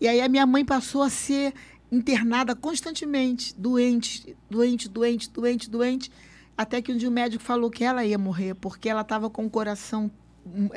E 0.00 0.06
aí 0.06 0.20
a 0.20 0.28
minha 0.28 0.46
mãe 0.46 0.64
passou 0.64 1.02
a 1.02 1.10
ser 1.10 1.52
internada 1.90 2.54
constantemente, 2.54 3.54
doente, 3.58 4.36
doente, 4.48 4.88
doente, 4.88 5.28
doente, 5.28 5.68
doente, 5.68 6.12
até 6.56 6.80
que 6.80 6.92
um 6.92 6.96
dia 6.96 7.08
o 7.08 7.12
médico 7.12 7.42
falou 7.42 7.70
que 7.70 7.82
ela 7.82 8.04
ia 8.04 8.18
morrer 8.18 8.54
porque 8.54 8.88
ela 8.88 9.00
estava 9.00 9.28
com 9.28 9.46
o 9.46 9.50
coração, 9.50 10.08
hum, 10.46 10.68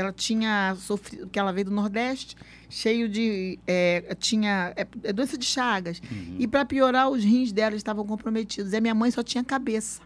ela 0.00 0.12
tinha 0.12 0.74
sofrido, 0.78 1.28
que 1.28 1.38
ela 1.38 1.52
veio 1.52 1.66
do 1.66 1.70
Nordeste, 1.70 2.36
cheio 2.68 3.08
de, 3.08 3.58
é, 3.66 4.16
tinha 4.18 4.72
é, 4.76 4.86
é 5.04 5.12
doença 5.12 5.36
de 5.36 5.44
Chagas. 5.44 6.00
E 6.38 6.46
para 6.48 6.64
piorar, 6.64 7.08
os 7.10 7.22
rins 7.22 7.52
dela 7.52 7.76
estavam 7.76 8.04
comprometidos. 8.06 8.72
E 8.72 8.76
a 8.76 8.80
minha 8.80 8.94
mãe 8.94 9.10
só 9.10 9.22
tinha 9.22 9.44
cabeça. 9.44 10.00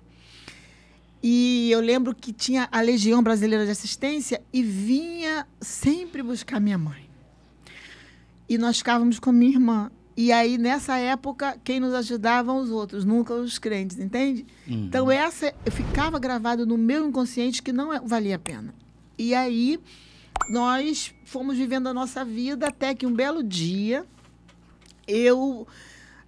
E 1.23 1.71
eu 1.71 1.81
lembro 1.81 2.15
que 2.15 2.35
tinha 2.35 2.69
a 2.71 2.83
Legião 2.83 3.23
Brasileira 3.23 3.65
de 3.65 3.71
Assistência 3.71 4.43
e 4.53 4.63
vinha 4.63 5.47
sempre 5.59 6.23
buscar 6.23 6.61
minha 6.61 6.77
mãe. 6.77 7.09
E 8.47 8.59
nós 8.59 8.79
ficávamos 8.79 9.19
com 9.19 9.33
minha 9.33 9.53
irmã. 9.53 9.91
E 10.17 10.31
aí, 10.31 10.59
nessa 10.59 10.97
época, 10.99 11.59
quem 11.65 11.81
nos 11.81 11.93
ajudava 11.95 12.53
os 12.53 12.71
outros, 12.71 13.05
nunca 13.05 13.35
os 13.35 13.59
crentes, 13.59 13.99
entende? 13.99 14.47
Uhum. 14.69 14.85
Então, 14.85 15.11
essa 15.11 15.53
ficava 15.71 16.19
gravado 16.19 16.67
no 16.67 16.77
meu 16.77 17.09
inconsciente 17.09 17.63
que 17.63 17.73
não 17.73 17.93
é- 17.93 18.01
valia 18.01 18.37
a 18.37 18.39
pena. 18.39 18.75
E 19.17 19.35
aí, 19.35 19.79
nós 20.49 21.15
fomos 21.25 21.57
vivendo 21.57 21.89
a 21.89 21.95
nossa 21.95 22.25
vida 22.25 22.69
até 22.69 22.95
que 22.95 23.07
um 23.07 23.13
belo 23.13 23.43
dia 23.43 24.05
eu 25.07 25.67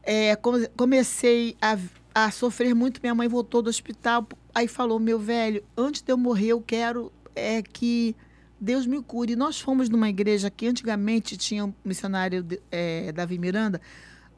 é, 0.03 0.37
come- 0.37 0.68
comecei 0.77 1.57
a, 1.61 1.79
a 2.14 2.31
sofrer 2.31 2.75
muito. 2.75 3.01
Minha 3.03 3.14
mãe 3.14 3.29
voltou 3.29 3.62
do 3.62 3.70
hospital, 3.70 4.27
aí 4.55 4.68
falou: 4.68 4.99
Meu 4.99 5.18
velho, 5.18 5.62
antes 5.77 6.03
de 6.03 6.12
eu 6.12 6.16
morrer, 6.16 6.49
eu 6.49 6.61
quero 6.61 7.12
é, 7.35 7.62
que 7.62 8.14
Deus 8.61 8.87
me 8.87 9.03
cure. 9.03 9.33
E 9.33 9.37
nós 9.37 9.61
fomos 9.61 9.88
numa 9.88 10.09
igreja 10.09 10.51
que 10.51 10.66
antigamente 10.66 11.37
tinha 11.37 11.64
um 11.64 11.75
missionário 11.85 12.46
é, 12.70 13.12
Davi 13.12 13.38
Miranda, 13.38 13.81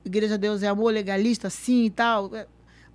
Igreja 0.04 0.38
Deus 0.38 0.62
é 0.62 0.68
Amor, 0.68 0.92
legalista, 0.92 1.50
sim 1.50 1.84
e 1.84 1.90
tal. 1.90 2.30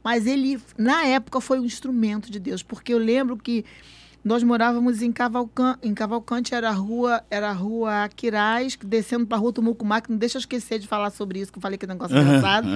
Mas 0.03 0.27
ele, 0.27 0.59
na 0.77 1.05
época, 1.05 1.39
foi 1.39 1.59
um 1.59 1.65
instrumento 1.65 2.29
de 2.29 2.39
Deus, 2.39 2.61
porque 2.61 2.93
eu 2.93 2.97
lembro 2.97 3.37
que 3.37 3.63
nós 4.23 4.41
morávamos 4.43 5.01
em 5.01 5.11
Cavalcante, 5.11 5.79
em 5.87 5.93
Cavalcante 5.93 6.55
era 6.55 6.69
a 6.69 6.73
rua, 6.73 7.23
era 7.29 7.49
a 7.49 7.53
rua 7.53 8.07
Quirais, 8.15 8.77
descendo 8.83 9.25
para 9.27 9.37
a 9.37 9.39
rua 9.41 9.51
Tumucumá, 9.51 9.99
que 10.01 10.09
não 10.11 10.17
deixa 10.17 10.37
eu 10.37 10.39
esquecer 10.39 10.79
de 10.79 10.87
falar 10.87 11.09
sobre 11.09 11.39
isso, 11.39 11.51
que 11.51 11.57
eu 11.57 11.61
falei 11.61 11.77
que 11.77 11.85
é 11.85 11.87
um 11.87 11.91
negócio 11.91 12.15
engraçado. 12.17 12.67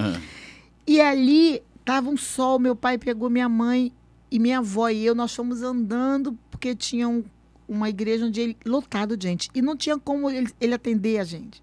E 0.86 1.00
ali 1.00 1.62
tava 1.84 2.10
um 2.10 2.16
sol, 2.16 2.58
meu 2.58 2.76
pai 2.76 2.98
pegou 2.98 3.30
minha 3.30 3.48
mãe 3.48 3.92
e 4.30 4.38
minha 4.38 4.58
avó 4.58 4.88
e 4.90 5.04
eu, 5.06 5.14
nós 5.14 5.34
fomos 5.34 5.62
andando, 5.62 6.36
porque 6.50 6.74
tinha 6.74 7.08
um- 7.08 7.24
uma 7.66 7.88
igreja 7.88 8.26
onde 8.26 8.40
ele 8.40 8.56
lotado 8.64 9.16
de 9.16 9.26
gente. 9.26 9.50
E 9.54 9.62
não 9.62 9.76
tinha 9.76 9.98
como 9.98 10.30
ele, 10.30 10.50
ele 10.60 10.74
atender 10.74 11.18
a 11.18 11.24
gente. 11.24 11.62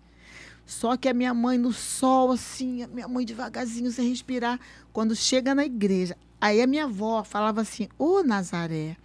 Só 0.65 0.97
que 0.97 1.07
a 1.07 1.13
minha 1.13 1.31
mãe 1.33 1.59
no 1.59 1.71
sol, 1.71 2.31
assim, 2.31 2.81
a 2.81 2.87
minha 2.87 3.07
mãe 3.07 3.23
devagarzinho, 3.23 3.91
sem 3.91 4.09
respirar, 4.09 4.59
quando 4.91 5.15
chega 5.15 5.53
na 5.53 5.63
igreja. 5.63 6.17
Aí 6.41 6.59
a 6.59 6.65
minha 6.67 6.85
avó 6.85 7.23
falava 7.23 7.61
assim: 7.61 7.87
Ô 7.99 8.23
Nazaré, 8.23 8.97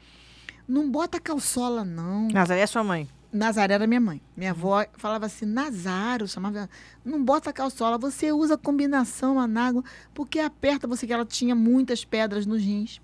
não 0.71 0.89
bota 0.89 1.19
calçola, 1.21 1.85
não. 1.85 2.29
Nazaré 2.29 2.61
é 2.61 2.67
sua 2.67 2.85
mãe. 2.85 3.09
Nazaré 3.33 3.75
era 3.75 3.87
minha 3.87 4.01
mãe. 4.01 4.23
Minha 4.37 4.53
avó 4.53 4.87
falava 4.97 5.27
assim, 5.27 5.45
Nazaro, 5.45 6.29
chamava 6.29 6.59
ela, 6.59 6.71
não 7.05 7.25
bota 7.25 7.53
calçola, 7.53 7.99
você 7.99 8.33
usa 8.33 8.57
combinação 8.57 9.39
anágua, 9.39 9.85
porque 10.15 10.39
aperta 10.39 10.87
você, 10.87 11.07
que 11.07 11.13
ela 11.13 11.25
tinha 11.25 11.55
muitas 11.55 12.05
pedras 12.05 12.47
nos 12.47 12.63
rins. 12.63 13.01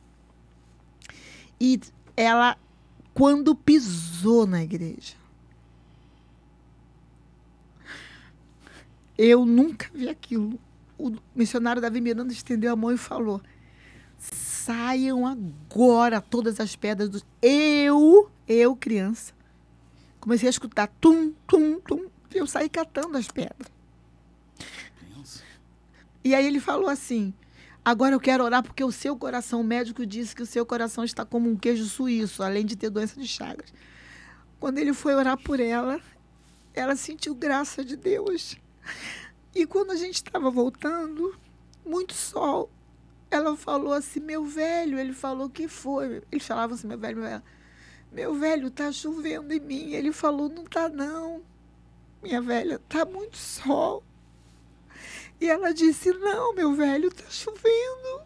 E 1.60 1.80
ela, 2.16 2.56
quando 3.12 3.54
pisou 3.54 4.46
na 4.46 4.62
igreja, 4.62 5.14
eu 9.18 9.44
nunca 9.44 9.88
vi 9.92 10.08
aquilo. 10.08 10.58
O 10.96 11.16
missionário 11.34 11.82
Davi 11.82 12.00
Miranda 12.00 12.32
estendeu 12.32 12.72
a 12.72 12.76
mão 12.76 12.92
e 12.92 12.96
falou, 12.96 13.40
saiam 14.66 15.24
agora 15.24 16.20
todas 16.20 16.58
as 16.58 16.74
pedras 16.74 17.08
dos... 17.08 17.24
Eu, 17.40 18.28
eu, 18.48 18.74
criança, 18.74 19.32
comecei 20.18 20.48
a 20.48 20.50
escutar 20.50 20.88
tum, 21.00 21.32
tum, 21.46 21.78
tum. 21.80 22.08
e 22.34 22.38
Eu 22.38 22.48
saí 22.48 22.68
catando 22.68 23.16
as 23.16 23.28
pedras. 23.28 23.70
E 26.24 26.34
aí 26.34 26.44
ele 26.44 26.58
falou 26.58 26.88
assim: 26.88 27.32
agora 27.84 28.12
eu 28.12 28.18
quero 28.18 28.42
orar 28.42 28.60
porque 28.60 28.82
o 28.82 28.90
seu 28.90 29.16
coração, 29.16 29.60
o 29.60 29.64
médico 29.64 30.04
disse 30.04 30.34
que 30.34 30.42
o 30.42 30.46
seu 30.46 30.66
coração 30.66 31.04
está 31.04 31.24
como 31.24 31.48
um 31.48 31.56
queijo 31.56 31.84
suíço, 31.84 32.42
além 32.42 32.66
de 32.66 32.74
ter 32.74 32.90
doença 32.90 33.20
de 33.20 33.28
Chagas. 33.28 33.72
Quando 34.58 34.78
ele 34.78 34.92
foi 34.92 35.14
orar 35.14 35.40
por 35.40 35.60
ela, 35.60 36.00
ela 36.74 36.96
sentiu 36.96 37.32
graça 37.36 37.84
de 37.84 37.96
Deus. 37.96 38.56
E 39.54 39.64
quando 39.64 39.92
a 39.92 39.96
gente 39.96 40.16
estava 40.16 40.50
voltando, 40.50 41.38
muito 41.84 42.14
sol, 42.14 42.68
ela 43.30 43.56
falou 43.56 43.92
assim: 43.92 44.20
meu 44.20 44.44
velho, 44.44 44.98
ele 44.98 45.12
falou 45.12 45.50
que 45.50 45.68
foi. 45.68 46.22
Ele 46.30 46.40
falava 46.40 46.74
assim: 46.74 46.86
meu 46.86 46.98
velho, 46.98 47.16
meu 47.18 47.28
velho. 47.28 47.42
Meu 48.12 48.34
velho, 48.34 48.70
tá 48.70 48.90
chovendo 48.90 49.52
em 49.52 49.60
mim. 49.60 49.92
Ele 49.92 50.12
falou, 50.12 50.48
não 50.48 50.64
tá 50.64 50.88
não. 50.88 51.42
Minha 52.22 52.40
velha, 52.40 52.78
tá 52.88 53.04
muito 53.04 53.36
sol. 53.36 54.02
E 55.40 55.46
ela 55.48 55.74
disse, 55.74 56.12
não, 56.12 56.54
meu 56.54 56.72
velho, 56.74 57.12
tá 57.12 57.28
chovendo. 57.28 58.22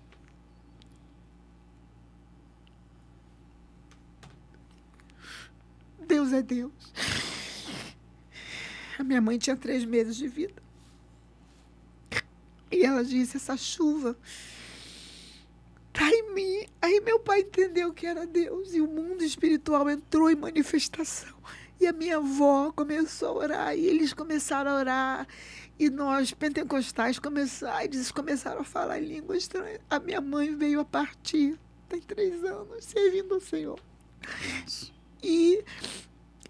Deus 6.07 6.33
é 6.33 6.43
Deus. 6.43 6.73
A 8.99 9.03
minha 9.03 9.21
mãe 9.21 9.39
tinha 9.39 9.57
três 9.57 9.85
meses 9.85 10.17
de 10.17 10.29
vida. 10.29 10.63
E 12.71 12.85
ela 12.85 13.05
disse, 13.05 13.39
essa 13.39 13.57
chuva 13.57 14.17
em 16.09 16.35
mim. 16.35 16.67
Aí 16.81 17.01
meu 17.01 17.19
pai 17.19 17.41
entendeu 17.41 17.93
que 17.93 18.07
era 18.07 18.27
Deus 18.27 18.73
e 18.73 18.81
o 18.81 18.87
mundo 18.87 19.23
espiritual 19.23 19.89
entrou 19.91 20.31
em 20.31 20.37
manifestação. 20.37 21.35
E 21.81 21.87
a 21.87 21.93
minha 21.93 22.19
avó 22.19 22.71
começou 22.73 23.29
a 23.29 23.33
orar 23.33 23.77
e 23.77 23.87
eles 23.87 24.13
começaram 24.13 24.71
a 24.71 24.75
orar. 24.77 25.29
E 25.79 25.89
nós, 25.89 26.33
pentecostais, 26.33 27.19
começaram, 27.19 27.81
eles 27.83 28.11
começaram 28.13 28.61
a 28.61 28.65
falar 28.65 29.01
em 29.01 29.07
língua 29.07 29.37
estranha. 29.37 29.81
A 29.89 29.99
minha 29.99 30.21
mãe 30.21 30.55
veio 30.55 30.81
a 30.81 30.85
partir, 30.85 31.59
tem 31.89 32.01
três 32.01 32.45
anos, 32.45 32.85
servindo 32.85 33.35
ao 33.35 33.41
Senhor. 33.41 33.81
E 35.23 35.65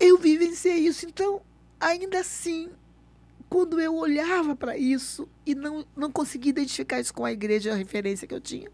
eu 0.01 0.19
vivenciei 0.19 0.79
isso. 0.79 1.07
Então, 1.07 1.43
ainda 1.79 2.19
assim, 2.19 2.71
quando 3.49 3.81
eu 3.81 3.95
olhava 3.95 4.57
para 4.57 4.77
isso 4.77 5.29
e 5.47 5.55
não, 5.55 5.85
não 5.97 6.11
conseguia 6.11 6.51
identificar 6.51 7.01
isso 7.01 7.15
com 7.15 7.25
a 7.25 7.33
igreja, 7.33 7.73
a 7.73 7.77
referência 7.77 8.27
que 8.27 8.35
eu 8.35 8.41
tinha, 8.41 8.71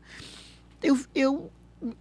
eu, 0.83 0.99
eu 1.15 1.53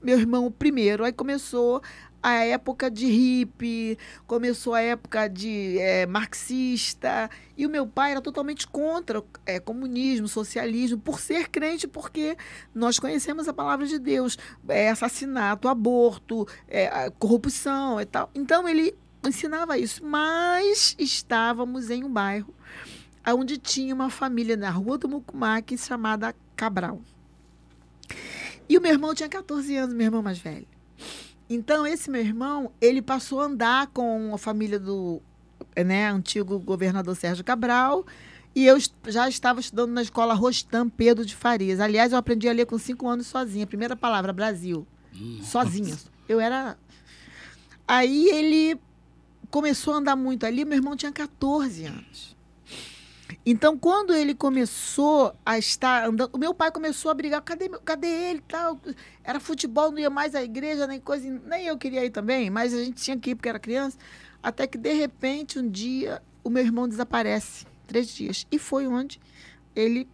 meu 0.02 0.20
irmão 0.20 0.52
primeiro, 0.52 1.04
aí 1.04 1.12
começou 1.12 1.82
a 2.24 2.34
época 2.44 2.90
de 2.90 3.06
hippie, 3.06 4.00
começou 4.26 4.74
a 4.74 4.82
época 4.82 5.28
de 5.28 5.78
é, 5.78 6.08
marxista, 6.08 7.30
e 7.56 7.68
o 7.68 7.70
meu 7.70 7.86
pai 7.86 8.12
era 8.12 8.22
totalmente 8.22 8.68
contra 8.68 9.24
é, 9.46 9.60
comunismo, 9.60 10.28
socialismo, 10.28 10.98
por 10.98 11.20
ser 11.20 11.50
crente, 11.50 11.88
porque 11.88 12.36
nós 12.74 12.98
conhecemos 12.98 13.48
a 13.48 13.54
palavra 13.54 13.86
de 13.86 14.00
Deus, 14.00 14.40
é, 14.68 14.90
assassinato, 14.90 15.68
aborto, 15.68 16.48
é, 16.68 17.12
corrupção 17.20 18.02
e 18.02 18.06
tal. 18.06 18.32
Então 18.34 18.68
ele 18.68 18.96
ensinava 19.24 19.78
isso, 19.78 20.04
mas 20.04 20.96
estávamos 20.98 21.92
em 21.92 22.04
um 22.04 22.10
bairro 22.10 22.56
onde 23.28 23.58
tinha 23.58 23.94
uma 23.94 24.10
família 24.10 24.56
na 24.56 24.70
rua 24.70 24.98
do 24.98 25.10
Mucumac 25.10 25.76
chamada 25.78 26.36
Cabral. 26.56 27.02
E 28.68 28.78
o 28.78 28.82
meu 28.82 28.92
irmão 28.92 29.14
tinha 29.14 29.30
14 29.30 29.76
anos, 29.76 29.96
meu 29.96 30.06
irmão 30.06 30.22
mais 30.22 30.40
velho. 30.40 30.68
Então, 31.50 31.86
esse 31.86 32.10
meu 32.10 32.22
irmão, 32.22 32.72
ele 32.82 33.02
passou 33.02 33.40
a 33.40 33.46
andar 33.46 33.88
com 33.88 34.34
a 34.34 34.38
família 34.38 34.80
do 34.80 35.22
né, 35.86 36.10
antigo 36.10 36.58
governador 36.60 37.16
Sérgio 37.16 37.44
Cabral 37.44 38.06
E 38.56 38.66
eu 38.66 38.78
já 39.08 39.28
estava 39.28 39.60
estudando 39.60 39.92
na 39.92 40.02
escola 40.02 40.34
Rostam 40.34 40.90
Pedro 40.90 41.26
de 41.26 41.36
Farias. 41.36 41.80
Aliás, 41.80 42.12
eu 42.12 42.18
aprendi 42.18 42.48
a 42.48 42.54
ler 42.54 42.66
com 42.66 42.78
cinco 42.78 43.08
anos 43.08 43.28
sozinha. 43.28 43.68
Primeira 43.68 43.96
palavra, 43.96 44.32
Brasil. 44.34 44.88
Sozinha. 45.44 45.96
Eu 46.28 46.40
era. 46.40 46.78
Aí 47.88 48.30
ele 48.30 48.80
começou 49.52 49.94
a 49.94 49.98
andar 49.98 50.16
muito 50.16 50.46
ali. 50.46 50.66
Meu 50.66 50.78
irmão 50.78 50.96
tinha 50.96 51.12
14 51.12 51.86
anos. 51.86 52.35
Então, 53.46 53.78
quando 53.78 54.14
ele 54.14 54.36
começou 54.36 55.36
a 55.46 55.58
estar 55.58 56.08
andando, 56.08 56.30
o 56.34 56.38
meu 56.38 56.54
pai 56.54 56.72
começou 56.72 57.10
a 57.10 57.14
brigar, 57.14 57.42
cadê, 57.42 57.70
cadê 57.84 58.08
ele 58.08 58.44
tal? 58.48 58.80
Era 59.24 59.40
futebol, 59.40 59.92
não 59.92 60.00
ia 60.00 60.10
mais 60.10 60.36
à 60.36 60.44
igreja, 60.44 60.88
nem 60.88 61.00
coisa, 61.00 61.28
nem 61.46 61.66
eu 61.66 61.78
queria 61.78 62.06
ir 62.06 62.12
também, 62.12 62.50
mas 62.50 62.74
a 62.74 62.84
gente 62.84 63.02
tinha 63.02 63.18
que 63.18 63.32
ir 63.32 63.36
porque 63.36 63.50
era 63.50 63.60
criança. 63.60 63.98
Até 64.42 64.68
que, 64.68 64.78
de 64.78 64.94
repente, 64.94 65.60
um 65.60 65.68
dia, 65.68 66.22
o 66.44 66.50
meu 66.50 66.64
irmão 66.64 66.88
desaparece, 66.88 67.66
três 67.88 68.10
dias. 68.10 68.46
E 68.52 68.60
foi 68.60 68.88
onde 68.88 69.20
ele 69.76 70.08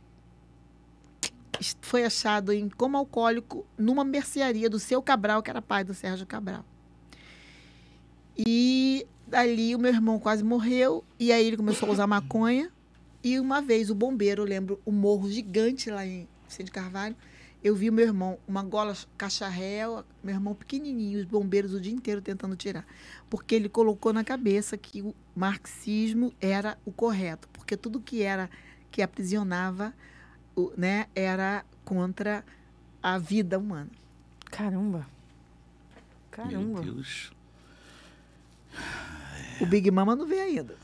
foi 1.82 2.04
achado 2.06 2.52
em 2.52 2.70
como 2.70 2.98
alcoólico 2.98 3.66
numa 3.78 4.04
mercearia 4.04 4.70
do 4.70 4.80
seu 4.80 5.02
Cabral, 5.02 5.44
que 5.44 5.50
era 5.50 5.62
pai 5.62 5.84
do 5.84 5.94
Sérgio 5.94 6.26
Cabral. 6.26 6.66
E 8.38 9.06
dali 9.28 9.76
o 9.76 9.80
meu 9.80 9.94
irmão 9.94 10.20
quase 10.20 10.44
morreu, 10.44 11.04
e 11.20 11.32
aí 11.32 11.46
ele 11.46 11.58
começou 11.58 11.90
a 11.90 11.92
usar 11.92 12.08
maconha. 12.08 12.72
E 13.24 13.40
uma 13.40 13.62
vez 13.62 13.90
o 13.90 13.96
bombeiro, 13.96 14.42
eu 14.42 14.48
lembro, 14.48 14.82
o 14.86 14.92
morro 14.92 15.30
gigante 15.30 15.90
lá 15.90 16.06
em 16.06 16.28
Vicente 16.48 16.72
Carvalho, 16.72 17.16
eu 17.64 17.76
vi 17.76 17.90
o 17.90 17.94
meu 17.94 18.06
irmão, 18.06 18.40
uma 18.48 18.64
gola 18.64 18.98
cacharréu, 19.16 20.04
meu 20.24 20.34
irmão 20.34 20.56
pequenininho, 20.56 21.20
os 21.20 21.26
bombeiros 21.26 21.74
o 21.74 21.80
dia 21.80 21.94
inteiro 21.94 22.20
tentando 22.20 22.56
tirar. 22.56 22.86
Porque 23.30 23.54
ele 23.54 23.70
colocou 23.70 24.12
na 24.12 24.24
cabeça 24.24 24.76
que 24.76 25.02
o 25.02 25.14
marxismo 25.36 26.34
era 26.42 26.78
o 26.84 26.92
correto, 26.92 27.48
porque 27.54 27.78
tudo 27.78 28.02
que 28.02 28.24
era, 28.24 28.50
que 28.90 29.02
aprisionava, 29.04 29.94
né, 30.76 31.06
era 31.14 31.64
contra 31.86 32.44
a 33.02 33.20
vida 33.20 33.60
humana. 33.60 33.90
Caramba. 34.46 35.00
Meu 35.00 36.32
Caramba. 36.32 36.82
Deus. 36.82 37.32
O 39.60 39.66
Big 39.68 39.92
Mama 39.92 40.16
não 40.16 40.26
veio 40.26 40.42
ainda. 40.42 40.76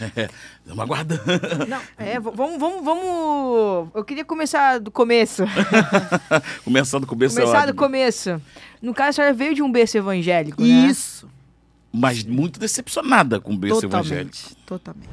Estamos 0.60 0.78
aguardando. 0.78 1.22
Não, 1.68 1.80
é, 1.98 2.18
vamos, 2.18 2.58
vamos, 2.58 2.84
vamos. 2.84 3.88
Eu 3.94 4.04
queria 4.04 4.24
começar 4.24 4.78
do 4.78 4.90
começo. 4.90 5.44
Começando 6.64 7.06
com 7.06 7.14
o 7.14 7.18
começo 7.18 7.38
é 7.38 7.42
começar 7.42 7.66
do 7.66 7.70
ótimo. 7.70 7.78
começo. 7.78 8.42
No 8.80 8.94
caso, 8.94 9.10
a 9.10 9.12
senhora 9.12 9.34
veio 9.34 9.54
de 9.54 9.62
um 9.62 9.70
berço 9.70 9.96
evangélico, 9.96 10.62
né? 10.62 10.68
Isso. 10.68 11.28
Mas 11.94 12.24
muito 12.24 12.58
decepcionada 12.58 13.38
com 13.38 13.52
o 13.52 13.56
berço 13.56 13.84
evangélico. 13.84 14.32
Totalmente. 14.32 14.62
Totalmente. 14.64 15.08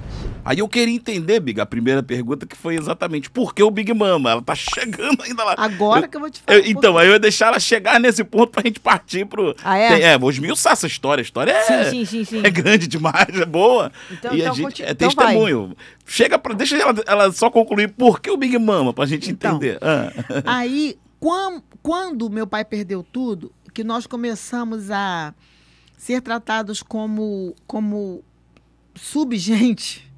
Aí 0.46 0.60
eu 0.60 0.68
queria 0.70 0.96
entender, 0.96 1.42
Big, 1.42 1.60
a 1.60 1.66
primeira 1.66 2.02
pergunta 2.02 2.46
que 2.46 2.56
foi 2.56 2.76
exatamente 2.78 3.30
por 3.30 3.54
que 3.54 3.62
o 3.62 3.70
Big 3.70 3.94
Mama? 3.94 4.32
Ela 4.32 4.42
tá 4.42 4.56
chegando 4.56 5.22
ainda 5.22 5.44
lá. 5.44 5.56
Agora 5.58 6.06
Eu- 6.06 6.10
que 6.10 6.16
eu 6.16 6.22
vou 6.22 6.30
te 6.30 6.40
falar. 6.42 6.58
eu- 6.58 6.66
então, 6.66 6.98
aí 6.98 7.08
eu 7.08 7.14
ia 7.14 7.20
deixar 7.20 7.48
ela 7.48 7.60
chegar 7.60 8.00
nesse 8.00 8.24
ponto 8.24 8.52
pra 8.52 8.64
gente 8.64 8.80
partir 8.80 9.26
pro. 9.26 9.54
Ah, 9.62 9.78
é? 9.78 9.88
Tem- 9.90 10.04
é, 10.06 10.18
vou 10.18 10.30
esmiuçar 10.30 10.72
essa 10.72 10.88
história. 10.88 11.22
A 11.22 11.24
história 11.24 11.52
é, 11.52 11.64
Sim, 11.90 11.90
sim, 11.90 12.06
sim, 12.06 12.24
sim. 12.24 12.42
é 12.48 12.50
grande 12.50 12.88
demais, 12.88 13.28
é 13.38 13.46
boa. 13.46 13.92
Então- 14.10 14.34
e 14.34 14.40
então 14.40 14.52
a 14.52 14.56
gente 14.56 14.64
conti- 14.66 14.84
é 14.84 14.92
então 14.92 15.10
vai. 15.12 15.26
testemunho. 15.26 15.76
Chega 16.06 16.40
pra. 16.40 16.54
Deixa 16.54 16.78
ela, 16.78 16.96
ela 17.06 17.32
só 17.34 17.50
concluir 17.50 17.90
por 17.90 18.22
que 18.22 18.32
o 18.32 18.38
Big 18.38 18.58
Mama, 18.58 18.94
pra 18.94 19.06
gente 19.06 19.30
Então. 19.30 19.58
entender. 19.58 19.78
Ah. 19.82 20.14
Aí, 20.46 20.98
quam- 21.20 21.62
quando 21.84 22.30
meu 22.30 22.48
pai 22.48 22.64
perdeu 22.64 23.04
tudo, 23.04 23.52
que 23.74 23.84
nós 23.84 24.08
começamos 24.08 24.90
a 24.90 25.34
ser 26.00 26.22
tratados 26.22 26.82
como, 26.82 27.54
como 27.68 28.24
subgente, 28.96 30.10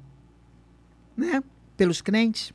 né? 1.16 1.42
Pelos 1.76 2.00
crentes. 2.00 2.52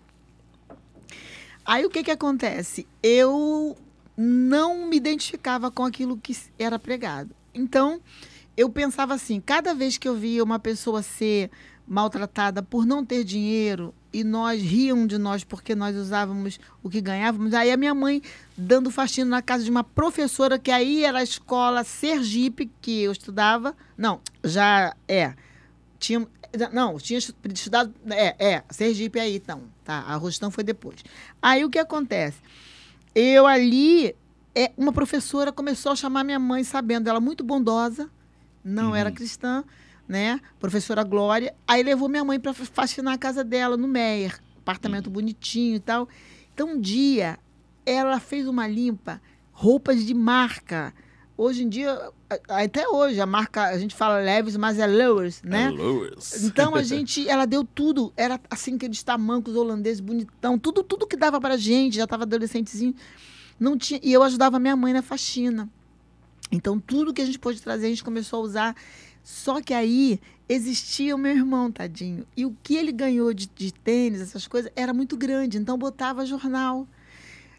Aí 1.65 1.85
o 1.85 1.89
que 1.89 2.05
que 2.05 2.11
acontece? 2.11 2.87
Eu 3.03 3.75
não 4.15 4.87
me 4.87 4.95
identificava 4.95 5.69
com 5.69 5.83
aquilo 5.83 6.15
que 6.15 6.35
era 6.57 6.79
pregado. 6.79 7.35
Então, 7.53 7.99
eu 8.55 8.69
pensava 8.69 9.13
assim, 9.13 9.41
cada 9.41 9.75
vez 9.75 9.97
que 9.97 10.07
eu 10.07 10.15
via 10.15 10.41
uma 10.41 10.57
pessoa 10.57 11.03
ser 11.03 11.51
maltratada 11.85 12.63
por 12.63 12.85
não 12.85 13.05
ter 13.05 13.25
dinheiro 13.25 13.93
e 14.17 14.23
nós 14.23 14.59
riam 14.63 15.05
de 15.05 15.15
nós 15.19 15.43
porque 15.43 15.75
nós 15.75 15.95
usávamos 15.95 16.59
o 16.81 16.89
que 16.89 16.99
ganhávamos, 16.99 17.53
aí 17.53 17.71
a 17.71 17.77
minha 17.77 17.93
mãe 17.93 18.19
dando 18.57 18.89
faxina 18.89 19.29
na 19.29 19.41
casa 19.43 19.63
de 19.63 19.69
uma 19.69 19.83
professora 19.83 20.57
que 20.57 20.71
aí 20.71 21.05
era 21.05 21.19
a 21.19 21.23
escola 21.23 21.83
Sergipe 21.83 22.71
que 22.81 23.03
eu 23.03 23.11
estudava. 23.11 23.75
Não, 23.95 24.19
já 24.43 24.95
é. 25.07 25.35
Tinha, 25.99 26.27
não, 26.73 26.97
tinha 26.97 27.19
estu- 27.19 27.35
estudado. 27.53 27.93
É, 28.09 28.53
é, 28.53 28.63
Sergipe 28.71 29.19
aí, 29.19 29.35
então. 29.35 29.61
Tá, 29.85 29.99
a 29.99 30.15
Rostão 30.15 30.49
foi 30.49 30.63
depois. 30.63 30.97
Aí 31.39 31.63
o 31.63 31.69
que 31.69 31.77
acontece? 31.77 32.39
Eu 33.13 33.45
ali, 33.45 34.15
é, 34.55 34.71
uma 34.75 34.91
professora 34.91 35.51
começou 35.51 35.91
a 35.91 35.95
chamar 35.95 36.23
minha 36.23 36.39
mãe, 36.39 36.63
sabendo, 36.63 37.07
ela 37.07 37.19
muito 37.19 37.43
bondosa, 37.43 38.09
não 38.63 38.95
era 38.95 39.11
cristã, 39.11 39.63
né? 40.07 40.39
Professora 40.59 41.03
Glória. 41.03 41.53
Aí 41.67 41.83
levou 41.83 42.07
minha 42.07 42.23
mãe 42.23 42.39
para 42.39 42.53
faxinar 42.53 43.13
a 43.13 43.17
casa 43.17 43.43
dela 43.43 43.75
no 43.75 43.87
Meyer, 43.87 44.39
apartamento 44.59 45.09
bonitinho 45.09 45.75
e 45.75 45.79
tal. 45.79 46.07
Então 46.53 46.69
um 46.73 46.79
dia 46.79 47.37
ela 47.85 48.19
fez 48.19 48.47
uma 48.47 48.67
limpa, 48.67 49.21
roupas 49.51 50.05
de 50.05 50.13
marca. 50.13 50.93
Hoje 51.37 51.63
em 51.63 51.69
dia, 51.69 52.11
até 52.49 52.87
hoje, 52.89 53.21
a 53.21 53.25
marca, 53.25 53.65
a 53.65 53.77
gente 53.77 53.95
fala 53.95 54.19
Leves, 54.19 54.57
mas 54.57 54.79
é 54.79 54.87
Lowers, 54.87 55.41
né? 55.43 55.69
Lewis. 55.69 56.43
Então 56.43 56.75
a 56.75 56.81
gente, 56.83 57.27
ela 57.29 57.45
deu 57.45 57.63
tudo, 57.63 58.11
era 58.17 58.39
assim 58.49 58.75
aqueles 58.75 59.01
tamancos 59.03 59.55
holandeses 59.55 60.01
bonitão, 60.01 60.57
tudo 60.59 60.83
tudo 60.83 61.07
que 61.07 61.15
dava 61.15 61.39
pra 61.39 61.55
gente, 61.55 61.95
já 61.95 62.03
estava 62.03 62.23
adolescentezinho, 62.23 62.93
não 63.59 63.77
tinha, 63.77 63.99
e 64.03 64.11
eu 64.11 64.23
ajudava 64.23 64.59
minha 64.59 64.75
mãe 64.75 64.91
na 64.91 65.01
faxina. 65.01 65.69
Então 66.51 66.79
tudo 66.79 67.13
que 67.13 67.21
a 67.21 67.25
gente 67.25 67.39
pôde 67.39 67.61
trazer 67.61 67.85
a 67.85 67.89
gente 67.89 68.03
começou 68.03 68.39
a 68.39 68.43
usar. 68.43 68.75
Só 69.27 69.61
que 69.61 69.73
aí 69.73 70.21
existia 70.47 71.13
o 71.13 71.17
meu 71.17 71.35
irmão, 71.35 71.69
tadinho, 71.69 72.25
e 72.37 72.45
o 72.45 72.55
que 72.63 72.77
ele 72.77 72.93
ganhou 72.93 73.33
de, 73.33 73.45
de 73.53 73.73
tênis, 73.73 74.21
essas 74.21 74.47
coisas, 74.47 74.71
era 74.73 74.93
muito 74.93 75.17
grande, 75.17 75.57
então 75.57 75.77
botava 75.77 76.25
jornal. 76.25 76.87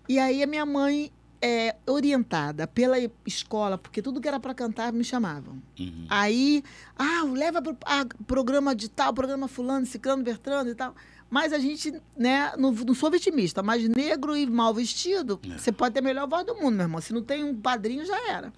E 0.09 0.19
aí 0.19 0.43
a 0.43 0.47
minha 0.47 0.65
mãe 0.65 1.13
é, 1.43 1.77
orientada 1.87 2.67
pela 2.67 2.97
escola, 3.27 3.77
porque 3.77 4.01
tudo 4.01 4.19
que 4.19 4.27
era 4.27 4.41
para 4.41 4.55
cantar 4.55 4.95
me 4.95 5.05
chamavam. 5.05 5.63
Uhum. 5.79 6.07
Aí, 6.09 6.65
ah, 6.97 7.25
leva 7.31 7.61
pro 7.61 7.77
ah, 7.85 8.07
programa 8.27 8.75
de 8.75 8.89
tal, 8.89 9.13
programa 9.13 9.47
fulano, 9.47 9.85
ciclano, 9.85 10.23
bertrando 10.23 10.71
e 10.71 10.75
tal. 10.75 10.95
Mas 11.29 11.53
a 11.53 11.59
gente, 11.59 11.93
né, 12.17 12.51
não, 12.57 12.73
não 12.73 12.95
sou 12.95 13.11
vitimista, 13.11 13.63
mas 13.63 13.87
negro 13.87 14.35
e 14.35 14.47
mal 14.47 14.73
vestido, 14.73 15.39
você 15.59 15.71
pode 15.71 15.93
ter 15.93 16.01
a 16.01 16.03
melhor 16.03 16.27
voz 16.27 16.47
do 16.47 16.55
mundo, 16.55 16.77
meu 16.77 16.85
irmão. 16.85 17.01
Se 17.03 17.13
não 17.13 17.23
tem 17.23 17.45
um 17.45 17.55
padrinho, 17.55 18.07
já 18.07 18.33
era. 18.33 18.51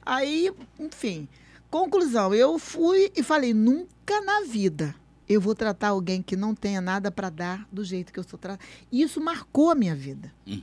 Aí, 0.00 0.50
enfim, 0.80 1.28
conclusão, 1.70 2.34
eu 2.34 2.58
fui 2.58 3.10
e 3.16 3.22
falei, 3.22 3.52
nunca 3.54 4.20
na 4.22 4.42
vida 4.42 4.94
eu 5.28 5.40
vou 5.40 5.54
tratar 5.54 5.88
alguém 5.88 6.22
que 6.22 6.36
não 6.36 6.54
tenha 6.54 6.80
nada 6.80 7.10
para 7.10 7.28
dar 7.28 7.68
do 7.70 7.84
jeito 7.84 8.12
que 8.12 8.18
eu 8.18 8.24
sou 8.24 8.38
tratada. 8.38 8.64
E 8.90 9.02
isso 9.02 9.20
marcou 9.20 9.70
a 9.70 9.74
minha 9.74 9.94
vida. 9.94 10.32
Uhum. 10.46 10.62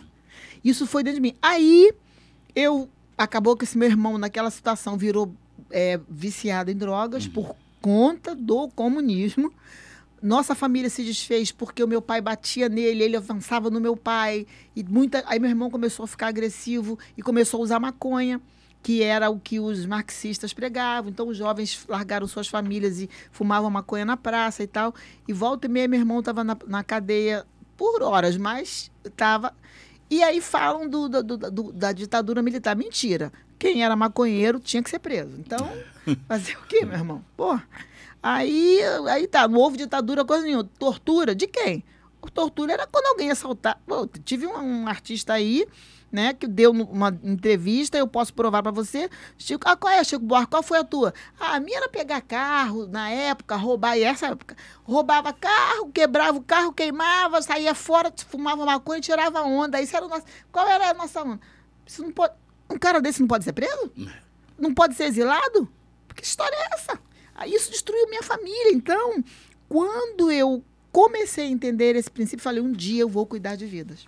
Isso 0.63 0.88
foi 0.88 1.04
dentro 1.04 1.22
de 1.22 1.22
mim. 1.22 1.36
Aí, 1.41 1.94
eu 2.56 2.89
acabou 3.15 3.56
que 3.56 3.63
esse 3.63 3.78
meu 3.78 3.88
irmão, 3.88 4.18
naquela 4.18 4.50
situação, 4.50 4.98
virou 4.98 5.32
é, 5.70 6.00
viciado 6.10 6.72
em 6.72 6.76
drogas 6.76 7.28
por 7.28 7.56
conta 7.80 8.34
do 8.34 8.68
comunismo. 8.70 9.54
Nossa 10.22 10.56
família 10.56 10.89
se 10.89 11.04
desfez 11.04 11.52
porque 11.52 11.84
o 11.84 11.88
meu 11.88 12.02
pai 12.02 12.20
batia 12.20 12.68
nele, 12.68 13.04
ele 13.04 13.15
avançava 13.15 13.70
no 13.70 13.80
meu 13.80 13.96
pai. 13.96 14.48
E 14.76 14.84
muita, 14.84 15.24
aí 15.28 15.38
meu 15.39 15.50
irmão 15.50 15.70
começou 15.70 16.06
a 16.06 16.08
ficar 16.08 16.28
agressivo 16.28 16.98
e 17.15 17.22
começou 17.22 17.60
a 17.60 17.63
usar 17.63 17.80
maconha, 17.80 18.41
que 18.86 19.02
era 19.02 19.32
o 19.32 19.39
que 19.39 19.60
os 19.60 19.84
marxistas 19.88 20.54
pregavam. 20.54 21.10
Então 21.10 21.28
os 21.28 21.36
jovens 21.36 21.84
largaram 21.89 22.28
suas 22.28 22.48
famílias 22.48 23.00
e 23.00 23.10
fumavam 23.32 23.67
maconha 23.71 24.06
na 24.06 24.15
praça 24.15 24.62
e 24.62 24.67
tal. 24.67 24.93
E 25.28 25.34
volta 25.34 25.65
e 25.65 25.69
meia 25.71 25.88
meu 25.88 26.00
irmão 26.00 26.19
estava 26.19 26.43
na, 26.43 26.56
na 26.67 26.84
cadeia 26.84 27.48
por 27.76 28.04
horas, 28.04 28.38
mas 28.38 28.91
estava. 29.04 29.56
E 30.08 30.21
aí 30.21 30.39
falam 30.39 30.88
do, 30.88 31.10
do- 31.10 31.24
do- 31.24 31.71
da 31.74 31.91
ditadura 31.93 32.43
militar. 32.43 32.76
Mentira. 32.76 33.34
Quem 33.58 33.84
era 33.84 33.95
maconheiro 33.95 34.60
tinha 34.60 34.84
que 34.84 34.89
ser 34.91 35.00
preso. 35.00 35.36
Então, 35.39 35.67
fazer 36.30 36.56
o 36.56 36.62
quê, 36.67 36.86
meu 36.86 36.93
irmão? 36.95 37.26
Pô. 37.36 37.60
Aí, 38.21 38.80
aí 39.10 39.26
tá, 39.28 39.48
não 39.48 39.58
houve 39.60 39.78
ditadura, 39.78 40.24
coisa 40.24 40.43
nenhuma. 40.43 40.69
Tortura 40.78 41.34
de 41.34 41.48
quem? 41.48 41.84
Tortura 42.36 42.74
era 42.74 42.86
quando 42.86 43.08
alguém 43.08 43.32
assaltar. 43.32 43.80
Pô, 43.88 44.06
tive 44.24 44.45
um, 44.45 44.58
um 44.84 44.88
artista 44.88 45.34
aí, 45.34 45.65
né, 46.12 46.34
que 46.34 46.48
deu 46.48 46.72
uma 46.72 47.10
entrevista, 47.24 47.98
eu 47.98 48.08
posso 48.08 48.34
provar 48.34 48.63
pra 48.63 48.72
você. 48.72 49.10
Chico, 49.38 49.68
ah, 49.68 49.76
qual 49.76 49.94
é, 49.94 50.04
Chico 50.04 50.24
Buarque? 50.24 50.52
Qual 50.52 50.63
foi 50.63 50.80
a 50.80 50.84
tua? 50.84 51.13
Ah, 51.39 51.56
a 51.56 51.60
minha 51.60 51.78
era 51.78 51.89
pegar 51.89 52.22
carro 52.22 52.88
na 52.88 53.10
época, 53.10 53.56
roubar, 53.56 53.98
e 53.98 54.04
essa 54.04 54.28
época. 54.28 54.56
Roubava 54.84 55.34
carro, 55.34 55.91
quebrava 55.91 56.38
o 56.38 56.44
carro, 56.44 56.72
queimava, 56.72 57.41
saía 57.41 57.76
fora, 57.76 58.13
fumava 58.28 58.65
maconha 58.65 59.00
e 59.00 59.02
tirava 59.02 59.41
onda. 59.41 59.82
Isso 59.82 59.96
era 59.96 60.06
o 60.06 60.10
nosso. 60.10 60.26
Qual 60.52 60.68
era 60.68 60.91
a 60.91 60.94
nossa 60.94 61.22
onda? 61.22 61.41
Isso 61.86 62.02
não 62.02 62.12
pode. 62.12 62.34
Um 62.70 62.80
cara 62.80 63.02
desse 63.02 63.20
não 63.20 63.28
pode 63.28 63.44
ser 63.44 63.54
preso? 63.54 63.91
Não 64.58 64.74
pode 64.74 64.96
ser 64.96 65.06
exilado? 65.06 65.70
Que 66.15 66.24
história 66.24 66.56
é 66.56 66.76
essa? 66.76 67.00
Aí 67.36 67.54
isso 67.54 67.70
destruiu 67.70 68.08
minha 68.10 68.24
família. 68.24 68.72
Então, 68.72 69.24
quando 69.68 70.32
eu 70.32 70.63
comecei 70.91 71.48
a 71.48 71.50
entender 71.50 71.96
esse 71.96 72.10
princípio, 72.10 72.41
falei, 72.41 72.62
um 72.62 72.72
dia 72.72 73.02
eu 73.02 73.10
vou 73.10 73.26
cuidar 73.26 73.58
de 73.58 73.65
vidas. 73.65 74.08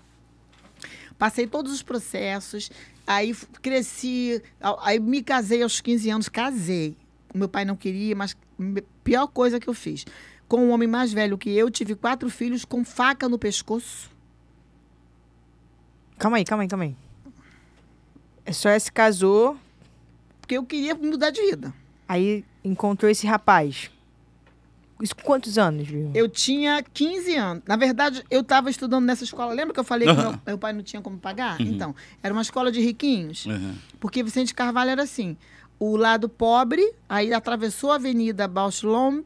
Passei 1.18 1.48
todos 1.48 1.72
os 1.72 1.82
processos, 1.82 2.70
aí 3.06 3.36
cresci, 3.62 4.42
aí 4.82 5.00
me 5.00 5.24
casei 5.24 5.64
aos 5.64 5.82
15 5.82 6.10
anos, 6.10 6.30
casei. 6.30 6.96
O 7.34 7.38
meu 7.38 7.50
pai 7.50 7.66
não 7.66 7.76
queria, 7.76 8.16
mas 8.16 8.38
pior 9.04 9.28
coisa 9.28 9.60
que 9.60 9.68
eu 9.68 9.74
fiz. 9.74 10.06
Com 10.48 10.68
um 10.68 10.72
homem 10.72 10.88
mais 10.88 11.12
velho 11.12 11.38
que 11.38 11.50
eu, 11.50 11.70
tive 11.70 11.96
quatro 11.96 12.30
filhos 12.30 12.64
com 12.64 12.86
faca 12.86 13.28
no 13.28 13.38
pescoço. 13.40 14.10
Calma 16.18 16.38
aí, 16.38 16.46
calma 16.46 16.64
aí, 16.64 16.68
calma 16.70 16.86
aí. 16.86 16.96
A 18.46 18.54
senhora 18.54 18.80
se 18.80 18.92
casou, 18.92 19.58
Porque 20.40 20.58
eu 20.58 20.64
queria 20.64 20.96
mudar 20.96 21.32
de 21.32 21.42
vida. 21.42 21.74
aí 22.08 22.46
encontrou 22.64 23.12
esse 23.12 23.28
rapaz. 23.28 23.92
Isso 25.02 25.16
com 25.16 25.22
quantos 25.22 25.58
anos, 25.58 25.88
viu? 25.88 26.12
Eu 26.14 26.28
tinha 26.28 26.82
15 26.82 27.36
anos. 27.36 27.64
Na 27.68 27.76
verdade, 27.76 28.24
eu 28.32 28.42
estava 28.42 28.70
estudando 28.70 29.06
nessa 29.06 29.24
escola. 29.24 29.54
Lembra 29.54 29.74
que 29.74 29.80
eu 29.80 29.84
falei 29.84 30.08
que 30.08 30.14
meu, 30.14 30.40
meu 30.46 30.58
pai 30.58 30.74
não 30.74 30.82
tinha 30.82 31.02
como 31.02 31.18
pagar? 31.18 31.62
Então, 31.62 31.96
era 32.24 32.34
uma 32.34 32.42
escola 32.42 32.72
de 32.72 32.82
riquinhos. 32.82 33.46
Uhum. 33.46 33.76
Porque 34.00 34.24
Vicente 34.24 34.54
Carvalho 34.54 34.92
era 34.92 35.04
assim. 35.04 35.38
O 35.80 35.96
lado 35.96 36.28
pobre, 36.28 36.94
aí 37.08 37.34
atravessou 37.34 37.92
a 37.92 37.96
Avenida 37.96 38.48
Bauschlom. 38.48 39.22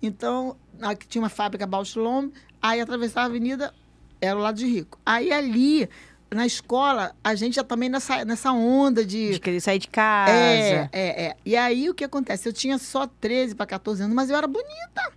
Então, 0.00 0.56
aqui 0.80 1.06
tinha 1.06 1.22
uma 1.22 1.28
fábrica 1.28 1.66
Bauschlom. 1.66 2.30
Aí 2.62 2.80
atravessava 2.80 3.26
a 3.26 3.28
avenida, 3.28 3.74
era 4.20 4.38
o 4.38 4.40
lado 4.40 4.56
de 4.56 4.66
rico. 4.66 4.98
Aí 5.04 5.32
ali, 5.32 5.88
na 6.34 6.46
escola, 6.46 7.14
a 7.22 7.34
gente 7.34 7.56
já 7.56 7.64
também 7.64 7.88
nessa, 7.88 8.24
nessa 8.24 8.52
onda 8.52 9.04
de... 9.04 9.32
De 9.32 9.40
querer 9.40 9.60
sair 9.60 9.78
de 9.78 9.88
casa. 9.88 10.32
É, 10.32 10.88
é, 10.92 11.24
é. 11.24 11.36
E 11.44 11.56
aí 11.56 11.88
o 11.88 11.94
que 11.94 12.04
acontece? 12.04 12.48
Eu 12.48 12.52
tinha 12.52 12.78
só 12.78 13.06
13 13.06 13.54
para 13.54 13.66
14 13.66 14.02
anos, 14.02 14.14
mas 14.14 14.30
eu 14.30 14.36
era 14.36 14.46
bonita. 14.46 15.12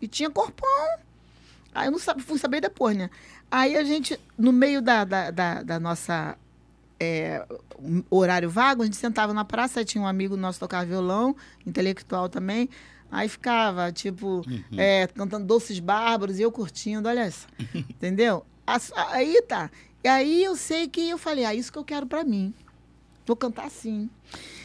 E 0.00 0.08
tinha 0.08 0.30
corpão. 0.30 0.98
Aí 1.74 1.86
eu 1.86 1.92
não 1.92 1.98
sabe, 1.98 2.22
fui 2.22 2.38
saber 2.38 2.60
depois, 2.60 2.96
né? 2.96 3.10
Aí 3.50 3.76
a 3.76 3.84
gente, 3.84 4.18
no 4.38 4.52
meio 4.52 4.80
da, 4.80 5.04
da, 5.04 5.30
da, 5.30 5.62
da 5.62 5.80
nossa 5.80 6.36
é, 6.98 7.44
um 7.78 8.02
horário 8.10 8.50
vago, 8.50 8.82
a 8.82 8.84
gente 8.84 8.96
sentava 8.96 9.32
na 9.32 9.44
praça, 9.44 9.80
aí 9.80 9.84
tinha 9.84 10.02
um 10.02 10.06
amigo 10.06 10.36
nosso 10.36 10.58
que 10.58 10.60
tocava 10.60 10.84
violão, 10.84 11.34
intelectual 11.66 12.28
também. 12.28 12.68
Aí 13.10 13.28
ficava, 13.28 13.90
tipo, 13.90 14.44
é, 14.76 15.08
cantando 15.08 15.44
Doces 15.46 15.80
Bárbaros 15.80 16.38
e 16.38 16.42
eu 16.42 16.52
curtindo, 16.52 17.08
olha 17.08 17.26
isso. 17.26 17.46
Entendeu? 17.74 18.44
Aí 19.08 19.42
tá. 19.42 19.70
E 20.02 20.08
aí 20.08 20.44
eu 20.44 20.56
sei 20.56 20.88
que 20.88 21.08
eu 21.08 21.18
falei, 21.18 21.44
ah, 21.44 21.54
isso 21.54 21.72
que 21.72 21.78
eu 21.78 21.84
quero 21.84 22.06
pra 22.06 22.24
mim. 22.24 22.54
Vou 23.26 23.36
cantar 23.36 23.66
assim. 23.66 24.08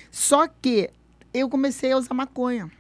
Só 0.10 0.48
que 0.48 0.90
eu 1.34 1.50
comecei 1.50 1.92
a 1.92 1.98
usar 1.98 2.14
maconha. 2.14 2.72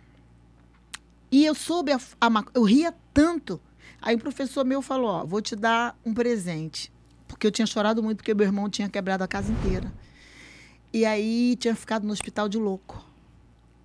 E 1.31 1.43
eu 1.45 1.53
soube 1.53 1.91
a, 1.91 1.99
a 2.21 2.29
maconha. 2.29 2.53
Eu 2.55 2.63
ria 2.63 2.93
tanto. 3.13 3.59
Aí 4.01 4.15
o 4.15 4.19
professor 4.19 4.63
meu 4.63 4.81
falou: 4.81 5.09
Ó, 5.09 5.25
vou 5.25 5.41
te 5.41 5.55
dar 5.55 5.97
um 6.05 6.13
presente. 6.13 6.91
Porque 7.27 7.45
eu 7.45 7.51
tinha 7.51 7.65
chorado 7.65 8.01
muito, 8.01 8.17
porque 8.17 8.33
meu 8.33 8.45
irmão 8.45 8.69
tinha 8.69 8.87
quebrado 8.87 9.23
a 9.23 9.27
casa 9.27 9.51
inteira. 9.51 9.91
E 10.93 11.05
aí 11.05 11.57
tinha 11.57 11.75
ficado 11.75 12.07
no 12.07 12.13
hospital 12.13 12.47
de 12.47 12.57
louco, 12.57 13.03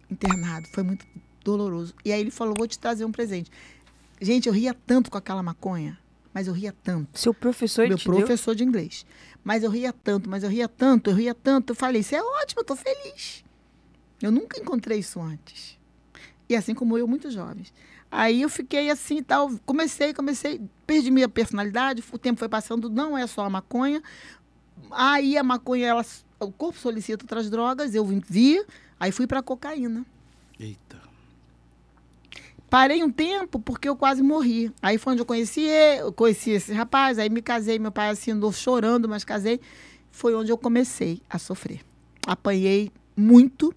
internado. 0.08 0.68
Foi 0.68 0.84
muito 0.84 1.04
doloroso. 1.42 1.94
E 2.04 2.12
aí 2.12 2.20
ele 2.20 2.30
falou: 2.30 2.54
vou 2.56 2.68
te 2.68 2.78
trazer 2.78 3.04
um 3.04 3.10
presente. 3.10 3.50
Gente, 4.20 4.46
eu 4.46 4.52
ria 4.52 4.74
tanto 4.86 5.10
com 5.10 5.18
aquela 5.18 5.42
maconha, 5.42 5.98
mas 6.32 6.46
eu 6.46 6.52
ria 6.52 6.74
tanto 6.82 7.18
Seu 7.18 7.34
professor 7.34 7.88
meu 7.88 7.98
te 7.98 8.04
deu? 8.08 8.16
professor 8.16 8.54
de 8.54 8.64
inglês. 8.64 9.04
Mas 9.42 9.62
eu 9.62 9.70
ria 9.70 9.92
tanto, 9.92 10.28
mas 10.28 10.42
eu 10.42 10.50
ria 10.50 10.68
tanto, 10.68 11.10
eu 11.10 11.16
ria 11.16 11.34
tanto. 11.34 11.70
Eu 11.70 11.74
falei, 11.74 12.02
isso 12.02 12.14
é 12.14 12.22
ótimo, 12.22 12.60
eu 12.60 12.64
tô 12.64 12.76
feliz. 12.76 13.44
Eu 14.20 14.30
nunca 14.30 14.60
encontrei 14.60 14.98
isso 14.98 15.20
antes. 15.20 15.78
E 16.48 16.54
assim 16.54 16.74
como 16.74 16.98
eu, 16.98 17.08
muitos 17.08 17.32
jovens. 17.32 17.72
Aí 18.10 18.42
eu 18.42 18.48
fiquei 18.48 18.90
assim 18.90 19.18
e 19.18 19.22
tal. 19.22 19.50
Comecei, 19.64 20.12
comecei, 20.12 20.60
perdi 20.86 21.10
minha 21.10 21.28
personalidade, 21.28 22.02
o 22.12 22.18
tempo 22.18 22.38
foi 22.38 22.48
passando, 22.48 22.90
não 22.90 23.16
é 23.16 23.26
só 23.26 23.44
a 23.44 23.50
maconha. 23.50 24.02
Aí 24.90 25.38
a 25.38 25.42
maconha, 25.42 25.86
ela, 25.86 26.04
o 26.38 26.50
corpo 26.50 26.78
solicita 26.78 27.24
outras 27.24 27.48
drogas, 27.48 27.94
eu 27.94 28.04
vi, 28.04 28.64
aí 28.98 29.12
fui 29.12 29.26
para 29.26 29.42
cocaína. 29.42 30.04
Eita. 30.58 31.09
Parei 32.70 33.02
um 33.02 33.10
tempo 33.10 33.58
porque 33.58 33.88
eu 33.88 33.96
quase 33.96 34.22
morri. 34.22 34.72
Aí 34.80 34.96
foi 34.96 35.12
onde 35.14 35.22
eu 35.22 35.26
conheci 35.26 35.62
eu 35.62 36.12
conheci 36.12 36.52
esse 36.52 36.72
rapaz, 36.72 37.18
aí 37.18 37.28
me 37.28 37.42
casei, 37.42 37.80
meu 37.80 37.90
pai 37.90 38.10
assim 38.10 38.30
andou 38.30 38.52
chorando, 38.52 39.08
mas 39.08 39.24
casei. 39.24 39.60
Foi 40.12 40.34
onde 40.36 40.52
eu 40.52 40.56
comecei 40.56 41.20
a 41.28 41.36
sofrer. 41.36 41.80
Apanhei 42.24 42.92
muito 43.16 43.74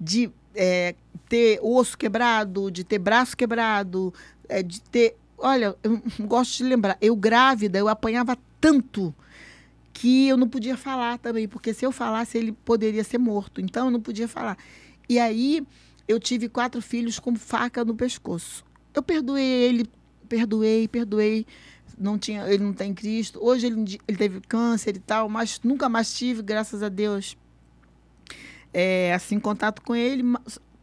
de 0.00 0.30
é, 0.54 0.94
ter 1.28 1.58
osso 1.60 1.98
quebrado, 1.98 2.70
de 2.70 2.84
ter 2.84 3.00
braço 3.00 3.36
quebrado, 3.36 4.14
é, 4.48 4.62
de 4.62 4.80
ter. 4.80 5.16
Olha, 5.36 5.74
eu 5.82 6.00
gosto 6.24 6.58
de 6.58 6.64
lembrar, 6.64 6.96
eu 7.00 7.16
grávida, 7.16 7.78
eu 7.78 7.88
apanhava 7.88 8.38
tanto 8.60 9.12
que 9.92 10.28
eu 10.28 10.36
não 10.36 10.48
podia 10.48 10.76
falar 10.76 11.18
também, 11.18 11.48
porque 11.48 11.74
se 11.74 11.84
eu 11.84 11.90
falasse 11.90 12.38
ele 12.38 12.52
poderia 12.52 13.02
ser 13.02 13.18
morto. 13.18 13.60
Então 13.60 13.86
eu 13.86 13.90
não 13.90 14.00
podia 14.00 14.28
falar. 14.28 14.56
E 15.08 15.18
aí 15.18 15.66
eu 16.08 16.20
tive 16.20 16.48
quatro 16.48 16.80
filhos 16.80 17.18
com 17.18 17.34
faca 17.34 17.84
no 17.84 17.94
pescoço. 17.94 18.64
Eu 18.94 19.02
perdoei 19.02 19.44
ele, 19.44 19.90
perdoei, 20.28 20.88
perdoei. 20.88 21.46
Não 21.98 22.18
tinha, 22.18 22.46
ele 22.48 22.62
não 22.62 22.72
tem 22.72 22.94
Cristo. 22.94 23.38
Hoje 23.42 23.66
ele, 23.66 23.98
ele 24.06 24.16
teve 24.16 24.40
câncer 24.42 24.96
e 24.96 25.00
tal, 25.00 25.28
mas 25.28 25.60
nunca 25.64 25.88
mais 25.88 26.16
tive, 26.16 26.42
graças 26.42 26.82
a 26.82 26.88
Deus, 26.88 27.36
é, 28.72 29.14
assim, 29.14 29.40
contato 29.40 29.80
com 29.82 29.94
ele, 29.94 30.22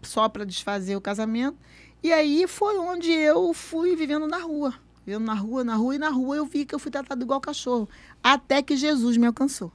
só 0.01 0.27
para 0.27 0.45
desfazer 0.45 0.95
o 0.95 1.01
casamento. 1.01 1.57
E 2.01 2.11
aí 2.11 2.47
foi 2.47 2.77
onde 2.77 3.11
eu 3.11 3.53
fui 3.53 3.95
vivendo 3.95 4.27
na 4.27 4.39
rua. 4.39 4.73
Vivendo 5.05 5.25
na 5.25 5.33
rua, 5.33 5.63
na 5.63 5.75
rua, 5.75 5.95
e 5.95 5.99
na 5.99 6.09
rua 6.09 6.35
eu 6.35 6.45
vi 6.45 6.65
que 6.65 6.73
eu 6.73 6.79
fui 6.79 6.91
tratado 6.91 7.23
igual 7.23 7.39
cachorro. 7.39 7.87
Até 8.21 8.61
que 8.61 8.75
Jesus 8.75 9.15
me 9.17 9.27
alcançou. 9.27 9.71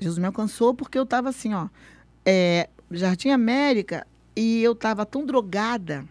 Jesus 0.00 0.18
me 0.18 0.26
alcançou 0.26 0.74
porque 0.74 0.98
eu 0.98 1.02
estava 1.02 1.28
assim, 1.28 1.52
ó, 1.52 1.68
é, 2.24 2.68
Jardim 2.90 3.28
América, 3.28 4.06
e 4.34 4.62
eu 4.62 4.72
estava 4.72 5.04
tão 5.04 5.26
drogada, 5.26 6.04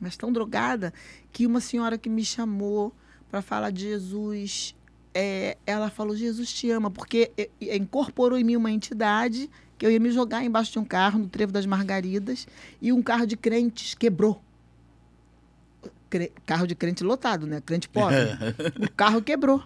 mas 0.00 0.16
tão 0.16 0.32
drogada, 0.32 0.94
que 1.32 1.46
uma 1.46 1.60
senhora 1.60 1.98
que 1.98 2.08
me 2.08 2.24
chamou 2.24 2.92
para 3.28 3.42
falar 3.42 3.70
de 3.70 3.82
Jesus, 3.82 4.76
é, 5.12 5.56
ela 5.66 5.90
falou, 5.90 6.14
Jesus 6.14 6.52
te 6.52 6.70
ama, 6.70 6.90
porque 6.90 7.32
é, 7.36 7.48
incorporou 7.76 8.38
em 8.38 8.44
mim 8.44 8.56
uma 8.56 8.70
entidade 8.70 9.50
que 9.76 9.84
eu 9.84 9.90
ia 9.90 9.98
me 9.98 10.12
jogar 10.12 10.44
embaixo 10.44 10.70
de 10.70 10.78
um 10.78 10.84
carro, 10.84 11.18
no 11.18 11.28
Trevo 11.28 11.52
das 11.52 11.66
Margaridas, 11.66 12.46
e 12.80 12.92
um 12.92 13.02
carro 13.02 13.26
de 13.26 13.36
crentes 13.36 13.94
quebrou. 13.94 14.40
Carro 16.46 16.66
de 16.66 16.74
crente 16.74 17.02
lotado, 17.02 17.46
né? 17.46 17.60
Crente 17.60 17.88
pobre. 17.88 18.16
o 18.78 18.92
carro 18.92 19.22
quebrou. 19.22 19.64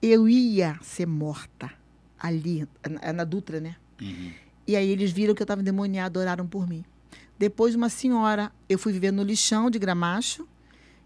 Eu 0.00 0.28
ia 0.28 0.78
ser 0.80 1.06
morta 1.06 1.81
ali, 2.22 2.66
na, 2.88 3.12
na 3.12 3.24
Dutra, 3.24 3.60
né? 3.60 3.76
Uhum. 4.00 4.30
E 4.66 4.76
aí 4.76 4.88
eles 4.88 5.10
viram 5.10 5.34
que 5.34 5.42
eu 5.42 5.44
estava 5.44 5.60
endemoniada, 5.60 6.20
oraram 6.20 6.46
por 6.46 6.68
mim. 6.68 6.84
Depois, 7.38 7.74
uma 7.74 7.88
senhora, 7.88 8.52
eu 8.68 8.78
fui 8.78 8.92
viver 8.92 9.10
no 9.10 9.22
lixão 9.24 9.68
de 9.68 9.78
Gramacho. 9.78 10.46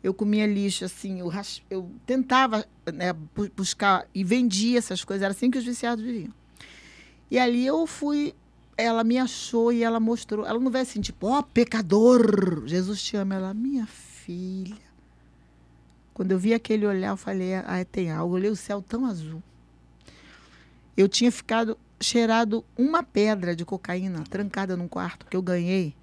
Eu 0.03 0.13
comia 0.13 0.47
lixo, 0.47 0.85
assim, 0.85 1.19
eu, 1.21 1.29
ras- 1.29 1.63
eu 1.71 1.91
tentava 2.05 2.65
né, 2.93 3.13
bu- 3.13 3.51
buscar 3.57 4.07
e 4.15 4.23
vendia 4.23 4.79
essas 4.79 5.03
coisas. 5.03 5.23
Era 5.23 5.33
assim 5.33 5.51
que 5.51 5.57
os 5.59 5.65
viciados 5.65 6.05
viviam. 6.05 6.33
E 7.31 7.39
ali 7.39 7.67
eu 7.67 7.87
fui, 7.87 8.35
ela 8.77 9.03
me 9.03 9.19
achou 9.19 9.73
e 9.73 9.83
ela 9.83 9.99
mostrou. 9.99 10.45
Ela 10.47 10.61
não 10.61 10.71
vai 10.71 10.83
assim, 10.83 11.01
tipo, 11.01 11.27
ó, 11.27 11.43
pecador, 11.43 12.63
Jesus 12.67 13.03
te 13.03 13.17
ama. 13.17 13.35
Ela, 13.37 13.55
minha 13.55 13.87
filha. 13.87 14.77
Quando 16.13 16.33
eu 16.33 16.39
vi 16.39 16.55
aquele 16.55 16.87
olhar, 16.87 17.09
eu 17.11 17.17
falei, 17.17 17.55
ah, 17.55 17.85
tem 17.91 18.11
algo. 18.11 18.35
Eu 18.35 18.39
olhei 18.39 18.51
o 18.51 18.57
céu 18.57 18.81
tão 18.83 19.07
azul. 19.07 19.43
Eu 20.97 21.09
tinha 21.09 21.31
ficado 21.31 21.79
cheirado 22.01 22.65
uma 22.77 23.03
pedra 23.03 23.55
de 23.55 23.65
cocaína 23.65 24.25
trancada 24.25 24.77
num 24.77 24.89
quarto 24.89 25.27
que 25.27 25.37
eu 25.37 25.43
ganhei. 25.43 25.95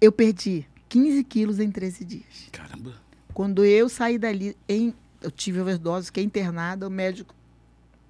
Eu 0.00 0.10
perdi 0.10 0.66
15 0.88 1.24
quilos 1.24 1.58
em 1.58 1.70
13 1.70 2.04
dias. 2.04 2.48
Caramba. 2.50 2.94
Quando 3.32 3.64
eu 3.64 3.88
saí 3.88 4.18
dali, 4.18 4.56
em, 4.68 4.94
eu 5.20 5.30
tive 5.30 5.60
overdose, 5.60 6.06
fiquei 6.06 6.24
internada, 6.24 6.86
o 6.86 6.90
médico 6.90 7.34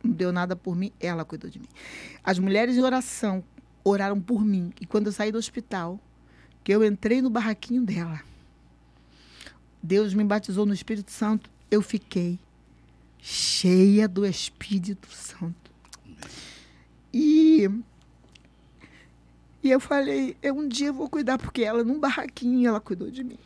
não 0.02 0.12
deu 0.12 0.33
nada 0.33 0.57
por 0.57 0.74
mim, 0.74 0.92
ela 0.98 1.24
cuidou 1.24 1.48
de 1.48 1.59
mim. 1.59 1.68
As 2.24 2.38
mulheres 2.38 2.74
de 2.74 2.81
oração 2.81 3.44
oraram 3.85 4.20
por 4.20 4.44
mim. 4.44 4.72
E 4.81 4.87
quando 4.87 5.07
eu 5.07 5.12
saí 5.12 5.31
do 5.31 5.38
hospital, 5.38 6.00
que 6.64 6.72
eu 6.72 6.85
entrei 6.85 7.22
no 7.22 7.31
barraquinho 7.31 7.83
dela, 7.83 8.20
Deus 9.83 10.14
me 10.14 10.25
batizou 10.25 10.67
no 10.67 10.75
Espírito 10.75 11.10
Santo, 11.10 11.50
eu 11.71 11.83
fiquei 11.83 12.38
cheia 13.23 14.08
do 14.08 14.27
Espírito 14.27 15.08
Santo. 15.12 15.70
E, 17.14 17.70
e 19.62 19.70
eu 19.70 19.79
falei, 19.79 20.37
eu 20.42 20.56
um 20.56 20.66
dia 20.66 20.92
vou 20.92 21.08
cuidar, 21.08 21.38
porque 21.38 21.62
ela, 21.62 21.85
num 21.85 22.00
barraquinho, 22.00 22.68
ela 22.68 22.81
cuidou 22.81 23.10
de 23.10 23.23
mim. 23.23 23.38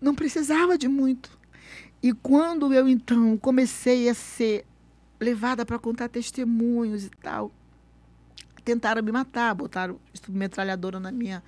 Não 0.00 0.14
precisava 0.14 0.78
de 0.78 0.86
muito. 0.86 1.36
E 2.00 2.12
quando 2.12 2.72
eu, 2.72 2.88
então, 2.88 3.36
comecei 3.36 4.08
a 4.08 4.14
ser 4.14 4.64
levada 5.18 5.66
para 5.66 5.78
contar 5.78 6.08
testemunhos 6.08 7.04
e 7.04 7.10
tal, 7.10 7.50
tentaram 8.64 9.02
me 9.02 9.10
matar, 9.10 9.54
botaram 9.54 9.98
metralhadora 10.28 11.00
na 11.00 11.10
minha, 11.10 11.42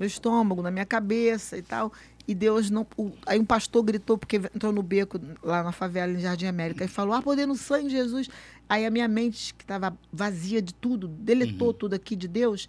meu 0.00 0.06
estômago, 0.06 0.62
na 0.62 0.70
minha 0.70 0.86
cabeça 0.86 1.56
e 1.58 1.62
tal. 1.62 1.92
E 2.26 2.34
Deus 2.34 2.70
não. 2.70 2.86
o- 2.96 3.12
aí 3.26 3.38
um 3.38 3.44
pastor 3.44 3.82
gritou, 3.82 4.16
porque 4.16 4.36
entrou 4.36 4.72
no 4.72 4.82
beco 4.82 5.20
lá 5.42 5.62
na 5.62 5.72
favela, 5.72 6.12
em 6.12 6.20
Jardim 6.20 6.46
América, 6.46 6.84
e 6.84 6.88
falou: 6.88 7.12
Ah, 7.14 7.20
poder 7.22 7.46
no 7.46 7.54
sangue 7.54 7.84
de 7.88 7.92
Jesus. 7.96 8.28
Aí 8.68 8.86
a 8.86 8.90
minha 8.90 9.06
mente, 9.08 9.52
que 9.54 9.62
estava 9.64 9.96
vazia 10.12 10.62
de 10.62 10.72
tudo, 10.72 11.06
deletou 11.06 11.74
tudo 11.74 11.94
aqui 11.94 12.16
de 12.16 12.26
Deus. 12.28 12.68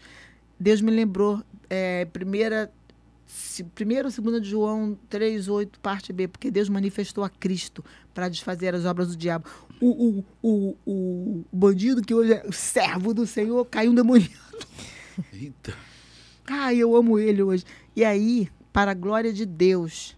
Deus 0.60 0.82
me 0.82 0.92
lembrou, 0.92 1.42
é, 1.70 2.06
primeira, 2.06 2.72
se- 3.26 3.64
primeiro 3.64 4.08
ou 4.08 4.12
segunda 4.12 4.42
de 4.42 4.50
João 4.50 4.98
3, 5.10 5.48
8, 5.48 5.80
parte 5.80 6.12
B, 6.12 6.28
porque 6.28 6.52
Deus 6.52 6.68
manifestou 6.70 7.24
a 7.24 7.30
Cristo 7.30 7.84
para 8.14 8.28
desfazer 8.30 8.76
as 8.76 8.84
obras 8.86 9.08
do 9.10 9.16
diabo. 9.16 9.46
O, 9.80 10.24
o, 10.44 10.76
o, 10.76 10.76
o 10.92 11.46
bandido 11.52 12.02
que 12.02 12.14
hoje 12.14 12.34
é 12.34 12.44
o 12.48 12.52
servo 12.52 13.14
do 13.14 13.26
Senhor 13.28 13.64
caiu 13.66 13.92
um 13.92 13.96
demoniado. 13.96 14.32
Eita. 15.34 15.74
Ai, 16.48 16.78
eu 16.78 16.96
amo 16.96 17.20
ele 17.20 17.42
hoje. 17.42 17.64
E 17.96 18.04
aí, 18.04 18.50
para 18.72 18.92
a 18.92 18.96
glória 18.96 19.32
de 19.32 19.46
Deus, 19.46 20.18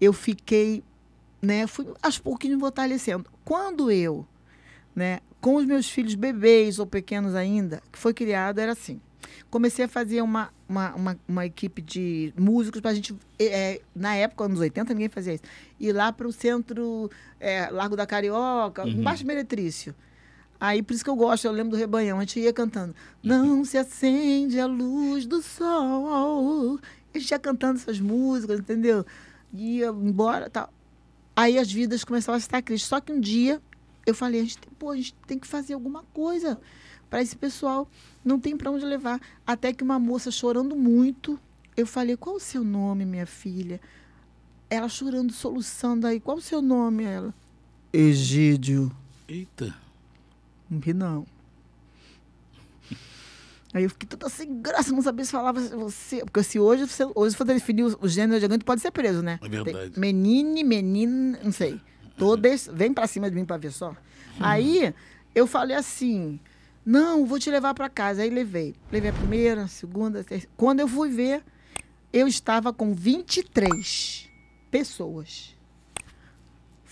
eu 0.00 0.12
fiquei, 0.12 0.82
né, 1.40 1.66
fui 1.66 1.86
aos 2.02 2.18
pouquinhos 2.18 2.60
fortalecendo. 2.60 3.28
Quando 3.44 3.90
eu, 3.90 4.26
né, 4.94 5.20
com 5.40 5.56
os 5.56 5.64
meus 5.64 5.88
filhos 5.88 6.14
bebês 6.14 6.78
ou 6.78 6.86
pequenos 6.86 7.34
ainda, 7.34 7.82
que 7.92 7.98
foi 7.98 8.14
criado, 8.14 8.58
era 8.58 8.72
assim. 8.72 9.00
Comecei 9.50 9.84
a 9.84 9.88
fazer 9.88 10.22
uma, 10.22 10.50
uma, 10.68 10.94
uma, 10.94 11.18
uma 11.28 11.46
equipe 11.46 11.80
de 11.82 12.32
músicos 12.36 12.80
para 12.80 12.90
a 12.90 12.94
gente, 12.94 13.14
é, 13.38 13.80
na 13.94 14.14
época, 14.14 14.44
anos 14.44 14.60
80, 14.60 14.92
ninguém 14.94 15.08
fazia 15.08 15.34
isso, 15.34 15.44
ir 15.78 15.92
lá 15.92 16.12
para 16.12 16.26
o 16.26 16.32
centro, 16.32 17.10
é, 17.38 17.68
Largo 17.70 17.96
da 17.96 18.06
Carioca, 18.06 18.88
embaixo 18.88 19.22
do 19.22 19.26
Meretrício. 19.26 19.94
Aí, 20.60 20.82
por 20.82 20.94
isso 20.94 21.04
que 21.04 21.10
eu 21.10 21.16
gosto, 21.16 21.44
eu 21.44 21.52
lembro 21.52 21.72
do 21.72 21.76
Rebanhão, 21.76 22.18
a 22.18 22.20
gente 22.22 22.40
ia 22.40 22.52
cantando. 22.52 22.94
Não 23.22 23.64
se 23.64 23.76
acende 23.76 24.58
a 24.58 24.66
luz 24.66 25.26
do 25.26 25.42
sol. 25.42 26.78
A 27.14 27.18
gente 27.18 27.30
ia 27.30 27.38
cantando 27.38 27.78
essas 27.78 28.00
músicas, 28.00 28.60
entendeu? 28.60 29.04
Ia 29.52 29.88
embora 29.88 30.48
tal. 30.48 30.72
Aí 31.36 31.58
as 31.58 31.70
vidas 31.70 32.04
começavam 32.04 32.36
a 32.36 32.38
estar 32.38 32.62
Cristo. 32.62 32.86
Só 32.88 33.00
que 33.00 33.12
um 33.12 33.20
dia 33.20 33.60
eu 34.06 34.14
falei, 34.14 34.40
a 34.40 34.42
gente, 34.44 34.58
tem- 34.58 34.72
pô, 34.78 34.90
a 34.90 34.96
gente 34.96 35.14
tem 35.26 35.38
que 35.38 35.46
fazer 35.46 35.74
alguma 35.74 36.02
coisa 36.14 36.58
para 37.10 37.20
esse 37.20 37.36
pessoal. 37.36 37.88
Não 38.24 38.38
tem 38.38 38.56
para 38.56 38.70
onde 38.70 38.84
levar. 38.84 39.20
Até 39.46 39.72
que 39.72 39.82
uma 39.84 39.98
moça 39.98 40.30
chorando 40.30 40.74
muito, 40.76 41.38
eu 41.76 41.86
falei, 41.86 42.16
qual 42.16 42.36
o 42.36 42.40
seu 42.40 42.62
nome, 42.64 43.04
minha 43.04 43.26
filha? 43.26 43.80
Ela 44.70 44.88
chorando, 44.88 45.32
soluçando 45.32 46.06
aí, 46.06 46.18
qual 46.20 46.38
o 46.38 46.42
seu 46.42 46.62
nome? 46.62 47.04
Ela, 47.04 47.34
Egídio. 47.92 48.90
Eita. 49.28 49.74
Não 50.74 50.80
vi, 50.80 50.92
não. 50.92 51.26
Aí 53.72 53.82
eu 53.82 53.90
fiquei 53.90 54.08
toda 54.08 54.28
sem 54.28 54.60
graça, 54.60 54.92
não 54.92 55.02
sabia 55.02 55.24
se 55.24 55.32
falava 55.32 55.60
você. 55.60 56.20
Porque 56.20 56.42
se 56.42 56.60
hoje, 56.60 56.86
você, 56.86 57.04
hoje 57.14 57.34
for 57.34 57.44
definir 57.44 57.84
o, 57.84 57.98
o 58.02 58.08
gênero 58.08 58.38
de 58.38 58.44
alguém, 58.44 58.58
tu 58.58 58.64
pode 58.64 58.80
ser 58.80 58.90
preso, 58.92 59.20
né? 59.20 59.40
É 59.42 59.48
verdade. 59.48 59.90
Tem 59.90 60.00
menine, 60.00 60.62
menina, 60.62 61.38
não 61.42 61.50
sei. 61.50 61.80
Todas, 62.16 62.70
vem 62.72 62.94
pra 62.94 63.08
cima 63.08 63.28
de 63.28 63.34
mim 63.34 63.44
pra 63.44 63.56
ver 63.56 63.72
só. 63.72 63.96
Aí 64.38 64.94
eu 65.34 65.46
falei 65.46 65.76
assim: 65.76 66.38
não, 66.86 67.26
vou 67.26 67.38
te 67.38 67.50
levar 67.50 67.74
pra 67.74 67.88
casa. 67.88 68.22
Aí 68.22 68.30
levei. 68.30 68.76
Levei 68.92 69.10
a 69.10 69.12
primeira, 69.14 69.64
a 69.64 69.68
segunda, 69.68 70.20
a 70.20 70.24
terceira. 70.24 70.52
Quando 70.56 70.78
eu 70.78 70.86
fui 70.86 71.10
ver, 71.10 71.42
eu 72.12 72.28
estava 72.28 72.72
com 72.72 72.94
23 72.94 74.28
pessoas. 74.70 75.56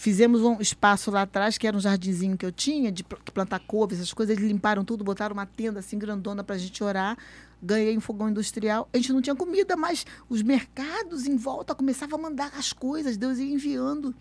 Fizemos 0.02 0.40
um 0.42 0.60
espaço 0.60 1.12
lá 1.12 1.22
atrás, 1.22 1.56
que 1.56 1.64
era 1.64 1.76
um 1.76 1.80
jardinzinho 1.80 2.36
que 2.36 2.44
eu 2.44 2.50
tinha, 2.50 2.90
de 2.90 3.04
pl- 3.04 3.20
plantar 3.32 3.60
couve, 3.60 3.94
essas 3.94 4.12
coisas. 4.12 4.36
Eles 4.36 4.50
limparam 4.50 4.84
tudo, 4.84 5.04
botaram 5.04 5.32
uma 5.32 5.46
tenda 5.46 5.78
assim 5.78 5.96
grandona 5.96 6.42
pra 6.42 6.58
gente 6.58 6.82
orar. 6.82 7.16
Ganhei 7.62 7.96
um 7.96 8.00
fogão 8.00 8.28
industrial. 8.28 8.88
A 8.92 8.96
gente 8.96 9.12
não 9.12 9.22
tinha 9.22 9.36
comida, 9.36 9.76
mas 9.76 10.04
os 10.28 10.42
mercados 10.42 11.24
em 11.24 11.36
volta 11.36 11.72
começavam 11.72 12.18
a 12.18 12.22
mandar 12.22 12.50
as 12.58 12.72
coisas, 12.72 13.16
Deus 13.16 13.38
ia 13.38 13.54
enviando. 13.54 14.12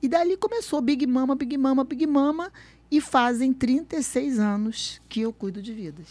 E 0.00 0.06
dali 0.06 0.36
começou 0.36 0.80
Big 0.80 1.04
Mama, 1.08 1.34
Big 1.34 1.58
Mama, 1.58 1.82
Big 1.82 2.06
Mama. 2.06 2.52
E 2.88 3.00
fazem 3.00 3.52
36 3.52 4.38
anos 4.38 5.00
que 5.08 5.22
eu 5.22 5.32
cuido 5.32 5.60
de 5.60 5.72
vidas. 5.72 6.06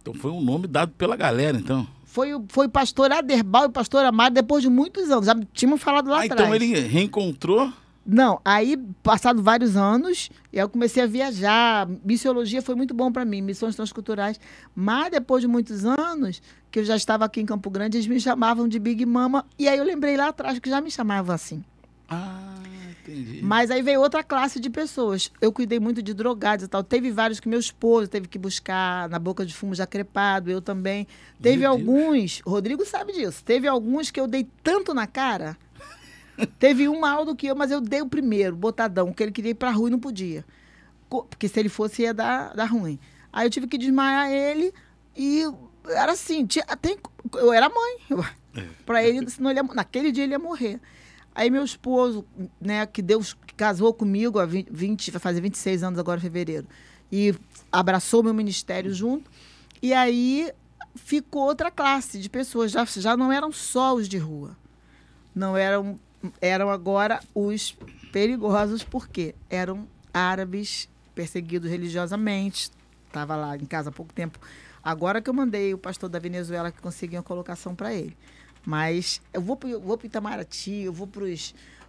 Então 0.00 0.14
foi 0.14 0.30
um 0.30 0.40
nome 0.40 0.66
dado 0.66 0.92
pela 0.92 1.14
galera, 1.14 1.58
então. 1.58 1.86
Foi, 2.06 2.32
o- 2.34 2.42
foi 2.48 2.68
o 2.68 2.70
pastor 2.70 3.12
Aderbal 3.12 3.64
e 3.64 3.66
o 3.66 3.70
pastor 3.70 4.02
Amado 4.06 4.32
depois 4.32 4.62
de 4.62 4.70
muitos 4.70 5.10
anos. 5.10 5.26
Já 5.26 5.34
tínhamos 5.52 5.82
falado 5.82 6.08
lá 6.08 6.22
ah, 6.22 6.24
atrás. 6.24 6.40
então 6.40 6.54
ele 6.54 6.74
reencontrou. 6.88 7.70
Não, 8.10 8.40
aí, 8.42 8.74
passado 9.02 9.42
vários 9.42 9.76
anos, 9.76 10.30
eu 10.50 10.66
comecei 10.66 11.02
a 11.02 11.06
viajar. 11.06 11.86
Missiologia 12.02 12.62
foi 12.62 12.74
muito 12.74 12.94
bom 12.94 13.12
para 13.12 13.22
mim, 13.22 13.42
missões 13.42 13.76
transculturais. 13.76 14.40
Mas 14.74 15.10
depois 15.10 15.42
de 15.42 15.46
muitos 15.46 15.84
anos, 15.84 16.40
que 16.70 16.78
eu 16.78 16.84
já 16.86 16.96
estava 16.96 17.26
aqui 17.26 17.38
em 17.38 17.44
Campo 17.44 17.68
Grande, 17.68 17.98
eles 17.98 18.06
me 18.06 18.18
chamavam 18.18 18.66
de 18.66 18.78
Big 18.78 19.04
Mama. 19.04 19.44
E 19.58 19.68
aí 19.68 19.76
eu 19.76 19.84
lembrei 19.84 20.16
lá 20.16 20.28
atrás 20.28 20.58
que 20.58 20.70
já 20.70 20.80
me 20.80 20.90
chamavam 20.90 21.34
assim. 21.34 21.62
Ah, 22.08 22.54
entendi. 23.02 23.40
Mas 23.42 23.70
aí 23.70 23.82
veio 23.82 24.00
outra 24.00 24.24
classe 24.24 24.58
de 24.58 24.70
pessoas. 24.70 25.30
Eu 25.38 25.52
cuidei 25.52 25.78
muito 25.78 26.02
de 26.02 26.14
drogados 26.14 26.64
e 26.64 26.68
tal. 26.68 26.82
Teve 26.82 27.10
vários 27.10 27.38
que 27.38 27.46
meu 27.46 27.60
esposo 27.60 28.08
teve 28.08 28.26
que 28.26 28.38
buscar 28.38 29.06
na 29.10 29.18
boca 29.18 29.44
de 29.44 29.54
fumo 29.54 29.74
já 29.74 29.86
crepado, 29.86 30.50
eu 30.50 30.62
também. 30.62 31.06
Teve 31.42 31.58
Meu 31.58 31.76
Deus. 31.76 31.88
alguns, 31.88 32.42
o 32.46 32.50
Rodrigo 32.50 32.86
sabe 32.86 33.12
disso. 33.12 33.44
Teve 33.44 33.68
alguns 33.68 34.10
que 34.10 34.18
eu 34.18 34.26
dei 34.26 34.48
tanto 34.62 34.94
na 34.94 35.06
cara. 35.06 35.58
Teve 36.58 36.88
um 36.88 37.00
mal 37.00 37.24
do 37.24 37.34
que 37.34 37.46
eu, 37.46 37.56
mas 37.56 37.70
eu 37.70 37.80
dei 37.80 38.00
o 38.00 38.08
primeiro, 38.08 38.54
botadão, 38.54 39.12
que 39.12 39.22
ele 39.22 39.32
queria 39.32 39.50
ir 39.50 39.54
pra 39.54 39.70
rua 39.70 39.88
e 39.88 39.92
não 39.92 39.98
podia. 39.98 40.44
Porque 41.08 41.48
se 41.48 41.58
ele 41.58 41.68
fosse 41.68 42.02
ia 42.02 42.14
dar, 42.14 42.54
dar 42.54 42.66
ruim. 42.66 42.98
Aí 43.32 43.46
eu 43.46 43.50
tive 43.50 43.66
que 43.66 43.78
desmaiar 43.78 44.30
ele 44.30 44.72
e 45.16 45.42
era 45.88 46.12
assim, 46.12 46.46
tinha, 46.46 46.64
tem, 46.80 46.96
eu 47.34 47.52
era 47.52 47.68
mãe. 47.68 48.26
Pra 48.84 49.04
ele, 49.04 49.28
senão 49.30 49.50
ele 49.50 49.60
ia, 49.60 49.74
naquele 49.74 50.10
dia 50.10 50.24
ele 50.24 50.32
ia 50.32 50.38
morrer. 50.38 50.80
Aí 51.34 51.50
meu 51.50 51.62
esposo, 51.62 52.24
né, 52.60 52.84
que 52.86 53.00
Deus 53.00 53.32
que 53.32 53.54
casou 53.54 53.94
comigo 53.94 54.38
há 54.40 54.46
20, 54.46 54.68
20, 54.70 55.10
vai 55.12 55.20
fazer 55.20 55.40
26 55.40 55.84
anos 55.84 55.98
agora 55.98 56.18
em 56.18 56.22
fevereiro, 56.22 56.66
e 57.12 57.32
abraçou 57.70 58.22
meu 58.22 58.34
ministério 58.34 58.92
junto. 58.92 59.30
E 59.80 59.94
aí 59.94 60.50
ficou 60.96 61.42
outra 61.44 61.70
classe 61.70 62.18
de 62.18 62.28
pessoas, 62.28 62.72
já, 62.72 62.84
já 62.84 63.16
não 63.16 63.32
eram 63.32 63.52
só 63.52 63.94
os 63.94 64.08
de 64.08 64.18
rua. 64.18 64.56
Não 65.32 65.56
eram, 65.56 65.98
eram 66.40 66.70
agora 66.70 67.20
os 67.34 67.76
perigosos, 68.12 68.82
porque 68.82 69.34
eram 69.48 69.86
árabes 70.12 70.88
perseguidos 71.14 71.70
religiosamente. 71.70 72.70
Estava 73.06 73.36
lá 73.36 73.56
em 73.56 73.64
casa 73.64 73.90
há 73.90 73.92
pouco 73.92 74.12
tempo. 74.12 74.38
Agora 74.82 75.20
que 75.20 75.28
eu 75.28 75.34
mandei 75.34 75.74
o 75.74 75.78
pastor 75.78 76.08
da 76.08 76.18
Venezuela 76.18 76.70
que 76.70 76.80
conseguiu 76.80 77.18
uma 77.18 77.24
colocação 77.24 77.74
para 77.74 77.92
ele. 77.92 78.16
Mas 78.64 79.20
eu 79.32 79.40
vou 79.40 79.56
para 79.56 79.68
o 79.68 79.98
Itamaraty, 80.04 80.82
eu 80.82 80.92
vou 80.92 81.08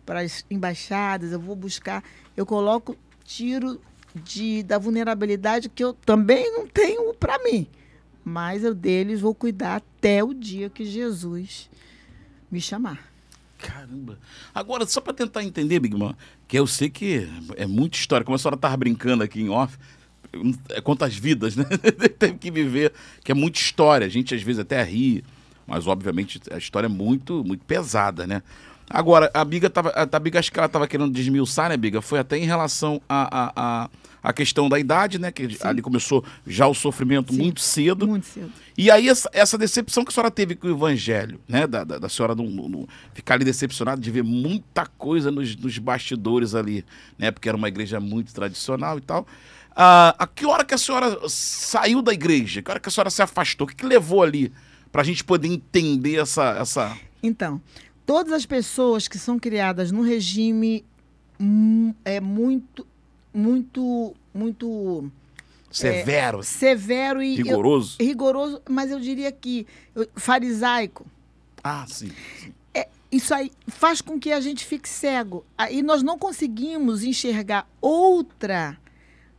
para 0.05 0.21
as 0.21 0.45
embaixadas, 0.49 1.31
eu 1.31 1.39
vou 1.39 1.55
buscar, 1.55 2.03
eu 2.35 2.45
coloco 2.45 2.95
tiro 3.23 3.79
de, 4.15 4.63
da 4.63 4.77
vulnerabilidade 4.77 5.69
que 5.69 5.83
eu 5.83 5.93
também 5.93 6.51
não 6.53 6.67
tenho 6.67 7.13
para 7.13 7.37
mim. 7.43 7.67
Mas 8.23 8.63
eu 8.63 8.73
deles 8.73 9.21
vou 9.21 9.33
cuidar 9.33 9.77
até 9.77 10.23
o 10.23 10.33
dia 10.33 10.69
que 10.69 10.85
Jesus 10.85 11.69
me 12.51 12.59
chamar. 12.59 13.09
Caramba. 13.59 14.17
Agora, 14.55 14.87
só 14.87 15.01
para 15.01 15.13
tentar 15.13 15.43
entender, 15.43 15.79
Big 15.79 15.95
Man, 15.95 16.15
que 16.47 16.57
eu 16.57 16.65
sei 16.65 16.89
que 16.89 17.27
é 17.57 17.67
muita 17.67 17.97
história. 17.97 18.23
Como 18.25 18.35
a 18.35 18.39
senhora 18.39 18.55
estava 18.55 18.75
brincando 18.77 19.21
aqui 19.23 19.41
em 19.41 19.49
off, 19.49 19.77
é 20.69 20.81
quantas 20.81 21.15
vidas, 21.15 21.55
né? 21.55 21.65
Teve 22.17 22.37
que 22.37 22.49
viver, 22.49 22.93
que 23.23 23.31
é 23.31 23.35
muita 23.35 23.59
história. 23.59 24.07
A 24.07 24.09
gente 24.09 24.33
às 24.33 24.41
vezes 24.41 24.59
até 24.59 24.81
ri, 24.81 25.23
mas 25.67 25.87
obviamente 25.87 26.39
a 26.51 26.57
história 26.57 26.87
é 26.87 26.89
muito, 26.89 27.43
muito 27.43 27.65
pesada, 27.65 28.25
né? 28.25 28.41
Agora, 28.89 29.29
a 29.33 29.45
Biga 29.45 29.69
tava. 29.69 29.89
A 29.89 30.19
Biga, 30.19 30.39
acho 30.39 30.51
que 30.51 30.57
ela 30.57 30.65
estava 30.65 30.87
querendo 30.87 31.11
desmiuçar, 31.11 31.69
né, 31.69 31.77
Biga? 31.77 32.01
Foi 32.01 32.17
até 32.17 32.37
em 32.37 32.45
relação 32.45 33.01
à 33.07 33.39
a, 33.39 33.53
a, 33.55 33.89
a, 34.21 34.33
questão 34.33 34.69
da 34.69 34.79
idade, 34.79 35.19
né? 35.19 35.31
Que 35.31 35.57
ali 35.61 35.81
começou 35.81 36.23
já 36.45 36.67
o 36.67 36.73
sofrimento 36.73 37.33
Sim. 37.33 37.41
muito 37.41 37.61
cedo. 37.61 38.07
Muito 38.07 38.25
cedo. 38.25 38.51
E 38.77 38.89
aí, 38.89 39.09
essa, 39.09 39.29
essa 39.33 39.57
decepção 39.57 40.03
que 40.03 40.09
a 40.09 40.13
senhora 40.13 40.31
teve 40.31 40.55
com 40.55 40.67
o 40.67 40.71
evangelho, 40.71 41.39
né? 41.47 41.67
Da, 41.67 41.83
da, 41.83 41.99
da 41.99 42.09
senhora 42.09 42.35
não, 42.35 42.45
não- 42.45 42.69
não 42.69 42.87
ficar 43.13 43.35
ali 43.35 43.45
decepcionada 43.45 43.99
de 43.99 44.11
ver 44.11 44.23
muita 44.23 44.85
coisa 44.85 45.31
nos, 45.31 45.55
nos 45.55 45.77
bastidores 45.77 46.55
ali, 46.55 46.85
né? 47.17 47.31
Porque 47.31 47.49
era 47.49 47.57
uma 47.57 47.67
igreja 47.67 47.99
muito 47.99 48.33
tradicional 48.33 48.97
e 48.97 49.01
tal. 49.01 49.27
Ah, 49.75 50.15
a 50.19 50.27
que 50.27 50.45
hora 50.45 50.65
que 50.65 50.73
a 50.73 50.77
senhora 50.77 51.17
saiu 51.27 52.01
da 52.01 52.13
igreja? 52.13 52.61
Que 52.61 52.69
hora 52.69 52.79
que 52.79 52.89
a 52.89 52.91
senhora 52.91 53.09
se 53.09 53.21
afastou? 53.21 53.65
O 53.65 53.69
que, 53.69 53.75
que 53.75 53.85
levou 53.85 54.23
ali 54.23 54.51
pra 54.91 55.03
gente 55.03 55.23
poder 55.23 55.47
entender 55.47 56.19
essa. 56.19 56.57
essa... 56.59 56.97
Então, 57.21 57.61
todas 58.05 58.33
as 58.33 58.45
pessoas 58.45 59.07
que 59.07 59.17
são 59.17 59.39
criadas 59.39 59.91
num 59.91 60.01
regime 60.01 60.83
é 62.03 62.19
muito, 62.19 62.85
muito, 63.33 64.15
muito 64.33 65.11
Severo, 65.71 66.41
severo 66.43 67.21
e 67.21 67.39
eu- 67.39 67.45
rigoroso? 67.45 67.97
rigoroso, 67.99 68.61
mas 68.69 68.89
eu 68.91 68.99
diria 68.99 69.31
que 69.31 69.67
eu- 69.95 70.07
farisaico. 70.15 71.05
Ah, 71.63 71.85
sim. 71.87 72.11
Isso 73.11 73.33
aí 73.33 73.51
faz 73.67 74.01
com 74.01 74.19
que 74.19 74.31
a 74.31 74.39
gente 74.39 74.63
fique 74.63 74.87
cego. 74.87 75.43
Aí 75.57 75.81
nós 75.81 76.03
não 76.03 76.15
conseguimos 76.17 77.03
enxergar 77.03 77.67
outra 77.81 78.77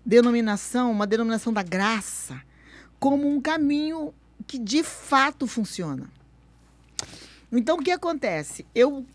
denominação, 0.04 0.90
uma 0.90 1.06
denominação 1.06 1.52
da 1.52 1.62
graça, 1.62 2.42
como 2.98 3.28
um 3.28 3.40
caminho 3.40 4.12
que 4.44 4.58
de 4.58 4.82
fato 4.82 5.46
funciona. 5.46 6.10
Então, 7.52 7.76
o 7.78 7.82
que 7.82 7.92
acontece? 7.92 8.66
Eu 8.74 9.06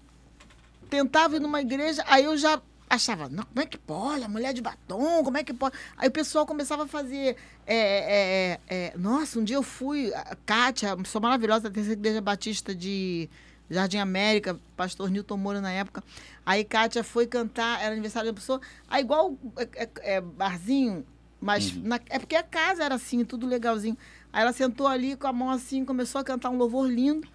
tentava 0.90 1.36
ir 1.36 1.40
numa 1.42 1.60
igreja, 1.60 2.02
aí 2.08 2.24
eu 2.24 2.38
já 2.38 2.62
achava, 2.96 3.30
não, 3.30 3.44
como 3.44 3.60
é 3.62 3.66
que 3.66 3.78
pode? 3.78 4.24
A 4.24 4.28
mulher 4.28 4.54
de 4.54 4.62
batom, 4.62 5.24
como 5.24 5.38
é 5.38 5.44
que 5.44 5.54
pode? 5.54 5.76
Aí 5.98 6.08
o 6.08 6.12
pessoal 6.12 6.46
começava 6.46 6.84
a 6.84 6.88
fazer. 6.88 7.36
é, 7.66 8.60
é, 8.68 8.76
é, 8.76 8.94
nossa, 8.98 9.40
um 9.40 9.44
dia 9.44 9.56
eu 9.58 9.64
fui, 9.64 10.14
a 10.14 10.36
Kátia, 10.46 10.94
uma 10.96 11.04
pessoa 11.04 11.22
maravilhosa 11.22 11.62
da 11.64 11.70
terceira 11.72 12.00
igreja 12.00 12.22
batista 12.22 12.74
de 12.76 13.30
Jardim 13.70 13.98
América, 13.98 14.60
pastor 14.78 15.10
Newton 15.10 15.38
Moura 15.38 15.62
na 15.62 15.72
época. 15.72 16.04
Aí 16.46 16.64
Kátia 16.64 17.04
foi 17.04 17.26
cantar, 17.28 17.82
era 17.82 17.92
aniversário 17.94 18.32
da 18.32 18.36
pessoa. 18.36 18.60
Aí, 18.88 19.02
igual 19.02 19.36
é, 19.58 19.84
é, 19.84 19.90
é, 20.16 20.22
barzinho, 20.22 21.06
mas 21.42 21.76
na- 21.78 22.00
é 22.10 22.20
porque 22.20 22.36
a 22.36 22.44
casa 22.44 22.84
era 22.84 22.96
assim, 22.96 23.24
tudo 23.26 23.48
legalzinho. 23.48 23.98
Aí 24.32 24.42
ela 24.42 24.54
sentou 24.54 24.88
ali 24.88 25.16
com 25.16 25.28
a 25.28 25.34
mão 25.34 25.50
assim, 25.50 25.84
começou 25.86 26.20
a 26.22 26.24
cantar 26.24 26.50
um 26.50 26.58
louvor 26.58 26.88
lindo. 26.90 27.28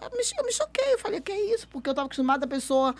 Eu 0.00 0.10
me, 0.10 0.22
eu 0.38 0.44
me 0.44 0.52
choquei, 0.52 0.94
eu 0.94 0.98
falei, 0.98 1.20
que 1.20 1.32
é 1.32 1.54
isso? 1.54 1.66
Porque 1.68 1.88
eu 1.88 1.92
estava 1.92 2.06
acostumada 2.06 2.44
a 2.44 2.48
pessoa. 2.48 2.94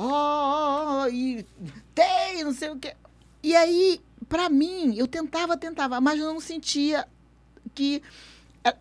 Ó, 0.00 1.02
ó, 1.02 1.08
e 1.08 1.44
tem, 1.92 2.44
não 2.44 2.52
sei 2.52 2.70
o 2.70 2.78
quê. 2.78 2.94
E 3.42 3.56
aí, 3.56 4.00
pra 4.28 4.48
mim, 4.48 4.94
eu 4.96 5.08
tentava, 5.08 5.56
tentava, 5.56 6.00
mas 6.00 6.20
eu 6.20 6.32
não 6.32 6.40
sentia 6.40 7.04
que. 7.74 8.00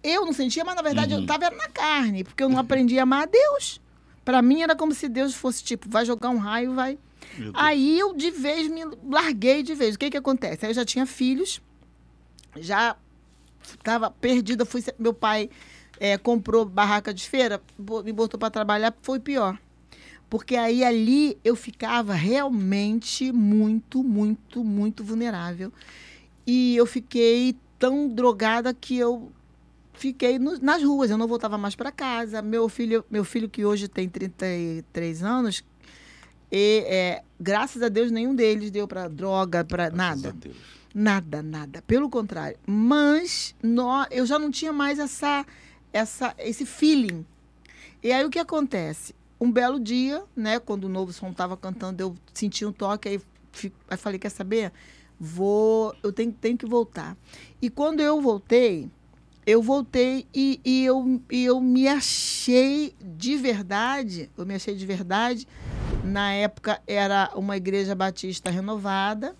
Eu 0.03 0.27
não 0.27 0.33
sentia, 0.33 0.63
mas 0.63 0.75
na 0.75 0.81
verdade 0.83 1.13
eu 1.13 1.25
tava 1.25 1.49
na 1.49 1.69
carne, 1.69 2.23
porque 2.23 2.43
eu 2.43 2.49
não 2.49 2.59
aprendi 2.59 2.99
a 2.99 3.03
amar 3.03 3.23
a 3.23 3.25
Deus. 3.25 3.81
Pra 4.23 4.43
mim 4.43 4.61
era 4.61 4.75
como 4.75 4.93
se 4.93 5.09
Deus 5.09 5.33
fosse 5.33 5.63
tipo, 5.63 5.89
vai 5.89 6.05
jogar 6.05 6.29
um 6.29 6.37
raio, 6.37 6.75
vai. 6.75 6.99
Aí 7.53 7.97
eu 7.97 8.13
de 8.13 8.29
vez 8.29 8.67
me 8.67 8.83
larguei 9.03 9.63
de 9.63 9.73
vez. 9.73 9.95
O 9.95 9.99
que 9.99 10.11
que 10.11 10.17
acontece? 10.17 10.65
Aí 10.65 10.71
eu 10.71 10.75
já 10.75 10.85
tinha 10.85 11.05
filhos, 11.07 11.61
já 12.57 12.95
estava 13.63 14.11
perdida. 14.11 14.65
Fui, 14.65 14.83
meu 14.99 15.13
pai 15.13 15.49
eh, 15.99 16.17
comprou 16.17 16.63
barraca 16.63 17.11
de 17.11 17.27
feira, 17.27 17.59
me 18.03 18.13
botou 18.13 18.39
para 18.39 18.51
trabalhar, 18.51 18.93
foi 19.01 19.19
pior. 19.19 19.57
Porque 20.29 20.55
aí 20.55 20.83
ali 20.83 21.37
eu 21.43 21.55
ficava 21.55 22.13
realmente 22.13 23.31
muito, 23.31 24.03
muito, 24.03 24.63
muito 24.63 25.03
vulnerável. 25.03 25.71
E 26.45 26.75
eu 26.75 26.85
fiquei 26.85 27.55
tão 27.79 28.07
drogada 28.09 28.73
que 28.73 28.97
eu 28.97 29.31
fiquei 29.93 30.37
no- 30.37 30.59
nas 30.59 30.83
ruas, 30.83 31.09
eu 31.09 31.17
não 31.17 31.27
voltava 31.27 31.57
mais 31.57 31.75
para 31.75 31.91
casa. 31.91 32.41
Meu 32.41 32.67
filho, 32.67 33.05
meu 33.09 33.23
filho 33.23 33.49
que 33.49 33.63
hoje 33.65 33.87
tem 33.87 34.07
33 34.09 35.23
anos, 35.23 35.63
e, 36.51 36.83
é, 36.87 37.23
graças 37.39 37.81
a 37.81 37.89
Deus 37.89 38.11
nenhum 38.11 38.35
deles 38.35 38.69
deu 38.71 38.87
para 38.87 39.07
droga, 39.07 39.63
para 39.65 39.89
nada. 39.89 40.29
a 40.29 40.31
Deus. 40.31 40.55
Nada, 40.93 41.43
nada. 41.43 41.81
Pelo 41.83 42.09
contrário. 42.09 42.57
Mas 42.65 43.55
nó- 43.61 44.05
eu 44.09 44.25
já 44.25 44.39
não 44.39 44.49
tinha 44.49 44.73
mais 44.73 44.97
essa, 44.99 45.45
essa, 45.93 46.33
esse 46.39 46.65
feeling. 46.65 47.25
E 48.01 48.11
aí 48.11 48.25
o 48.25 48.29
que 48.29 48.39
acontece? 48.39 49.13
Um 49.39 49.51
belo 49.51 49.79
dia, 49.79 50.23
né, 50.35 50.59
quando 50.59 50.85
o 50.85 50.89
novo 50.89 51.13
som 51.13 51.29
estava 51.29 51.55
cantando, 51.55 52.01
eu 52.01 52.15
senti 52.33 52.65
um 52.65 52.71
toque, 52.71 53.07
aí, 53.07 53.21
aí 53.89 53.97
falei, 53.97 54.19
quer 54.19 54.29
saber? 54.29 54.71
Vou, 55.19 55.95
eu 56.03 56.11
tenho, 56.11 56.31
tenho 56.31 56.57
que 56.57 56.65
voltar. 56.65 57.15
E 57.61 57.69
quando 57.69 57.99
eu 57.99 58.19
voltei, 58.21 58.89
eu 59.45 59.61
voltei 59.61 60.27
e, 60.33 60.59
e 60.65 60.83
eu, 60.83 61.21
e 61.31 61.45
eu 61.45 61.61
me 61.61 61.87
achei 61.87 62.93
de 63.01 63.37
verdade, 63.37 64.29
eu 64.37 64.45
me 64.45 64.55
achei 64.55 64.75
de 64.75 64.85
verdade. 64.85 65.47
Na 66.03 66.33
época 66.33 66.81
era 66.85 67.31
uma 67.33 67.55
igreja 67.55 67.95
batista 67.95 68.49
renovada 68.49 69.35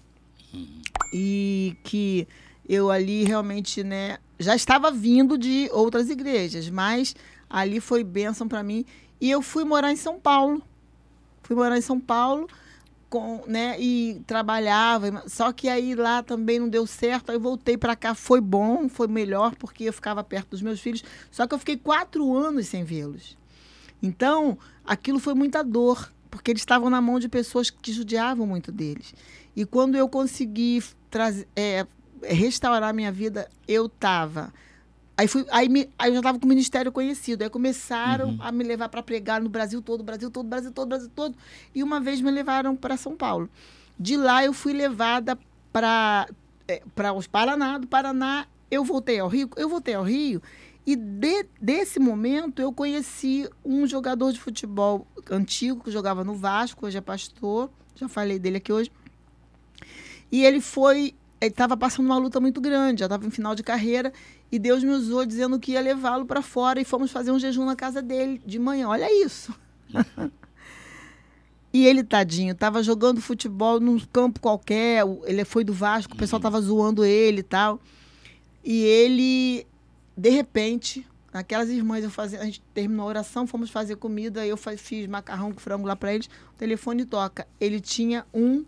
e 1.13 1.75
que 1.83 2.27
eu 2.67 2.89
ali 2.89 3.23
realmente, 3.23 3.83
né, 3.83 4.17
já 4.39 4.55
estava 4.55 4.91
vindo 4.91 5.37
de 5.37 5.69
outras 5.71 6.09
igrejas, 6.09 6.69
mas 6.69 7.15
ali 7.49 7.79
foi 7.79 8.03
bênção 8.03 8.47
para 8.47 8.63
mim 8.63 8.85
e 9.19 9.29
eu 9.29 9.41
fui 9.41 9.63
morar 9.63 9.91
em 9.91 9.95
São 9.95 10.19
Paulo. 10.19 10.61
Fui 11.43 11.55
morar 11.55 11.77
em 11.77 11.81
São 11.81 11.99
Paulo 11.99 12.47
com, 13.09 13.43
né, 13.47 13.79
e 13.79 14.21
trabalhava, 14.27 15.23
só 15.27 15.53
que 15.53 15.69
aí 15.69 15.95
lá 15.95 16.21
também 16.21 16.59
não 16.59 16.67
deu 16.67 16.85
certo, 16.85 17.31
aí 17.31 17.37
voltei 17.37 17.77
para 17.77 17.95
cá, 17.95 18.13
foi 18.13 18.41
bom, 18.41 18.89
foi 18.89 19.07
melhor 19.07 19.55
porque 19.55 19.85
eu 19.85 19.93
ficava 19.93 20.23
perto 20.23 20.49
dos 20.49 20.61
meus 20.61 20.81
filhos, 20.81 21.03
só 21.31 21.47
que 21.47 21.53
eu 21.53 21.59
fiquei 21.59 21.77
quatro 21.77 22.35
anos 22.35 22.67
sem 22.67 22.83
vê-los. 22.83 23.37
Então, 24.03 24.57
aquilo 24.85 25.19
foi 25.19 25.33
muita 25.33 25.63
dor, 25.63 26.11
porque 26.29 26.51
eles 26.51 26.61
estavam 26.61 26.89
na 26.89 27.01
mão 27.01 27.19
de 27.19 27.29
pessoas 27.29 27.69
que 27.69 27.91
judiavam 27.91 28.45
muito 28.45 28.71
deles. 28.71 29.15
E 29.55 29.65
quando 29.65 29.95
eu 29.95 30.07
consegui 30.07 30.83
trazer, 31.09 31.47
é, 31.55 31.87
restaurar 32.23 32.93
minha 32.93 33.11
vida, 33.11 33.49
eu 33.67 33.87
estava. 33.87 34.53
Aí, 35.17 35.27
fui, 35.27 35.45
aí, 35.49 35.67
me- 35.67 35.89
aí 35.97 36.09
eu 36.09 36.13
já 36.13 36.19
estava 36.19 36.37
com 36.39 36.45
o 36.45 36.49
ministério 36.49 36.91
conhecido. 36.91 37.43
Aí 37.43 37.49
começaram 37.49 38.37
a 38.39 38.51
me 38.51 38.63
levar 38.63 38.87
para 38.87 39.01
pregar 39.01 39.41
no 39.41 39.49
Brasil 39.49 39.81
todo, 39.81 40.03
Brasil 40.03 40.29
todo, 40.29 40.47
Brasil 40.47 40.71
todo, 40.71 40.87
Brasil 40.87 41.09
todo. 41.15 41.35
E 41.73 41.81
uma 41.81 41.99
vez 41.99 42.21
me 42.21 42.29
levaram 42.29 42.75
para 42.75 42.95
São 42.97 43.15
Paulo. 43.15 43.49
De 43.99 44.15
lá 44.15 44.45
eu 44.45 44.53
fui 44.53 44.73
levada 44.73 45.37
para 45.73 46.27
para 46.93 47.13
os 47.13 47.25
Paraná. 47.25 47.77
Do 47.79 47.87
Paraná 47.87 48.45
eu 48.69 48.83
voltei 48.83 49.19
ao 49.19 49.27
Rio. 49.27 49.49
Eu 49.55 49.67
voltei 49.69 49.95
ao 49.95 50.03
Rio 50.03 50.41
e 50.85 50.95
de- 50.95 51.45
desse 51.59 51.99
momento 51.99 52.61
eu 52.61 52.71
conheci 52.71 53.49
um 53.65 53.87
jogador 53.87 54.31
de 54.31 54.39
futebol 54.39 55.07
antigo 55.31 55.83
que 55.83 55.89
jogava 55.91 56.23
no 56.23 56.35
Vasco, 56.35 56.85
hoje 56.85 56.97
é 56.97 57.01
pastor. 57.01 57.69
Já 57.95 58.07
falei 58.07 58.37
dele 58.37 58.57
aqui 58.57 58.71
hoje. 58.71 58.91
E 60.31 60.45
ele 60.45 60.61
foi, 60.61 61.15
ele 61.39 61.51
estava 61.51 61.77
passando 61.77 62.05
uma 62.05 62.17
luta 62.17 62.39
muito 62.39 62.59
grande, 62.59 63.01
já 63.01 63.05
estava 63.05 63.25
em 63.25 63.29
final 63.29 63.53
de 63.53 63.63
carreira, 63.63 64.11
e 64.51 64.57
Deus 64.57 64.83
me 64.83 64.91
usou 64.91 65.25
dizendo 65.25 65.59
que 65.59 65.73
ia 65.73 65.81
levá-lo 65.81 66.25
para 66.25 66.41
fora 66.41 66.81
e 66.81 66.85
fomos 66.85 67.11
fazer 67.11 67.31
um 67.31 67.39
jejum 67.39 67.65
na 67.65 67.75
casa 67.75 68.01
dele 68.01 68.41
de 68.45 68.57
manhã. 68.57 68.87
Olha 68.87 69.07
isso. 69.23 69.53
e 71.73 71.85
ele, 71.85 72.03
tadinho, 72.03 72.53
estava 72.53 72.81
jogando 72.81 73.21
futebol 73.21 73.79
num 73.79 73.99
campo 73.99 74.39
qualquer, 74.39 75.03
ele 75.25 75.45
foi 75.45 75.63
do 75.63 75.73
Vasco, 75.73 76.13
o 76.13 76.17
pessoal 76.17 76.39
estava 76.39 76.59
zoando 76.59 77.05
ele 77.05 77.39
e 77.41 77.43
tal. 77.43 77.79
E 78.63 78.83
ele, 78.83 79.67
de 80.15 80.29
repente, 80.29 81.05
aquelas 81.31 81.69
irmãs, 81.69 82.03
eu 82.03 82.09
fazia, 82.09 82.41
a 82.41 82.45
gente 82.45 82.61
terminou 82.73 83.05
a 83.05 83.09
oração, 83.09 83.45
fomos 83.45 83.69
fazer 83.69 83.95
comida, 83.97 84.45
eu 84.45 84.57
fa- 84.57 84.75
fiz 84.75 85.07
macarrão 85.07 85.51
com 85.53 85.59
frango 85.59 85.87
lá 85.87 85.95
para 85.95 86.13
eles, 86.13 86.27
o 86.27 86.57
telefone 86.57 87.05
toca. 87.05 87.47
Ele 87.59 87.79
tinha 87.79 88.25
um 88.33 88.65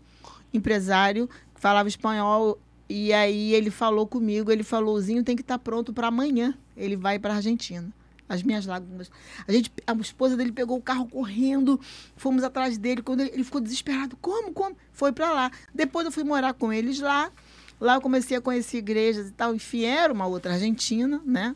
empresário 0.54 1.30
falava 1.60 1.88
espanhol 1.88 2.60
e 2.90 3.14
aí 3.14 3.54
ele 3.54 3.70
falou 3.70 4.08
comigo, 4.08 4.52
ele 4.52 4.64
falou, 4.64 5.00
Zinho 5.00 5.24
tem 5.24 5.36
que 5.36 5.44
estar 5.44 5.60
pronto 5.60 5.94
para 5.94 6.08
amanhã. 6.08 6.58
Ele 6.76 6.96
vai 6.96 7.20
para 7.20 7.34
a 7.34 7.36
Argentina. 7.38 7.88
As 8.28 8.42
minhas 8.42 8.66
lágrimas. 8.66 9.12
A 9.48 9.52
gente, 9.52 9.72
a 9.86 9.94
esposa 9.94 10.36
dele 10.36 10.52
pegou 10.52 10.78
o 10.78 10.82
carro 10.82 11.08
correndo, 11.08 11.80
fomos 12.16 12.44
atrás 12.44 12.78
dele, 12.78 13.02
quando 13.02 13.22
ele, 13.22 13.32
ele 13.32 13.44
ficou 13.44 13.62
desesperado. 13.62 14.18
Como, 14.18 14.52
como? 14.54 14.76
Foi 14.92 15.12
para 15.12 15.32
lá. 15.32 15.52
Depois 15.74 16.06
eu 16.06 16.12
fui 16.12 16.24
morar 16.24 16.54
com 16.54 16.74
eles 16.74 17.00
lá. 17.00 17.32
Lá 17.80 17.96
eu 17.96 18.02
comecei 18.02 18.38
a 18.38 18.42
conhecer 18.42 18.80
igrejas 18.80 19.30
e 19.30 19.32
tal. 19.32 19.54
Enfim, 19.54 19.84
era 19.84 20.12
uma 20.12 20.26
outra 20.26 20.54
argentina, 20.54 21.22
né? 21.26 21.56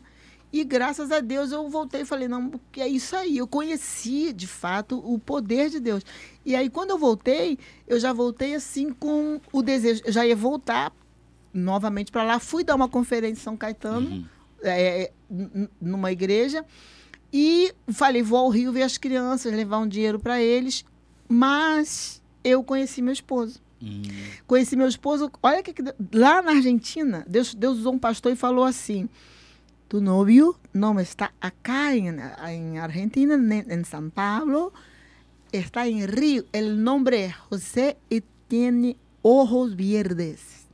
E 0.56 0.62
graças 0.62 1.10
a 1.10 1.18
Deus 1.18 1.50
eu 1.50 1.68
voltei 1.68 2.02
e 2.02 2.04
falei, 2.04 2.28
não, 2.28 2.48
porque 2.48 2.80
é 2.80 2.86
isso 2.86 3.16
aí. 3.16 3.36
Eu 3.38 3.46
conheci, 3.48 4.32
de 4.32 4.46
fato, 4.46 4.98
o 5.04 5.18
poder 5.18 5.68
de 5.68 5.80
Deus. 5.80 6.04
E 6.46 6.54
aí, 6.54 6.70
quando 6.70 6.90
eu 6.90 6.98
voltei, 6.98 7.58
eu 7.88 7.98
já 7.98 8.12
voltei 8.12 8.54
assim 8.54 8.92
com 8.92 9.40
o 9.52 9.62
desejo. 9.62 10.02
Eu 10.04 10.12
já 10.12 10.24
ia 10.24 10.36
voltar 10.36 10.92
novamente 11.52 12.12
para 12.12 12.22
lá. 12.22 12.38
Fui 12.38 12.62
dar 12.62 12.76
uma 12.76 12.88
conferência 12.88 13.40
em 13.40 13.42
São 13.42 13.56
Caetano, 13.56 14.08
é, 14.62 15.10
n- 15.28 15.50
n- 15.54 15.68
numa 15.80 16.12
igreja. 16.12 16.64
E 17.32 17.74
falei, 17.88 18.22
vou 18.22 18.38
ao 18.38 18.48
Rio 18.48 18.70
ver 18.72 18.82
as 18.82 18.96
crianças, 18.96 19.52
levar 19.52 19.78
um 19.78 19.88
dinheiro 19.88 20.20
para 20.20 20.40
eles. 20.40 20.84
Mas 21.28 22.22
eu 22.44 22.62
conheci 22.62 23.02
meu 23.02 23.12
esposo. 23.12 23.60
Hum, 23.82 24.02
Conheci 24.46 24.76
meu 24.76 24.86
esposo. 24.86 25.30
Olha 25.42 25.62
que 25.64 25.74
lá 26.12 26.40
na 26.42 26.52
Argentina, 26.52 27.24
Deus, 27.28 27.52
Deus 27.54 27.78
usou 27.78 27.92
um 27.94 27.98
pastor 27.98 28.30
e 28.32 28.36
falou 28.36 28.64
assim: 28.64 29.08
Tu 29.94 30.00
novio 30.00 30.56
não 30.72 30.98
está 30.98 31.30
acá 31.40 31.94
em, 31.94 32.08
em 32.48 32.78
Argentina, 32.80 33.36
nem 33.36 33.60
em 33.60 33.84
São 33.84 34.10
Paulo, 34.10 34.72
está 35.52 35.86
em 35.88 36.04
Rio. 36.04 36.44
El 36.52 36.82
nombre 36.82 37.26
es 37.26 37.36
José 37.48 37.96
y 38.10 38.20
tiene 38.48 38.96
ojos 39.22 39.76
verdes. 39.76 40.66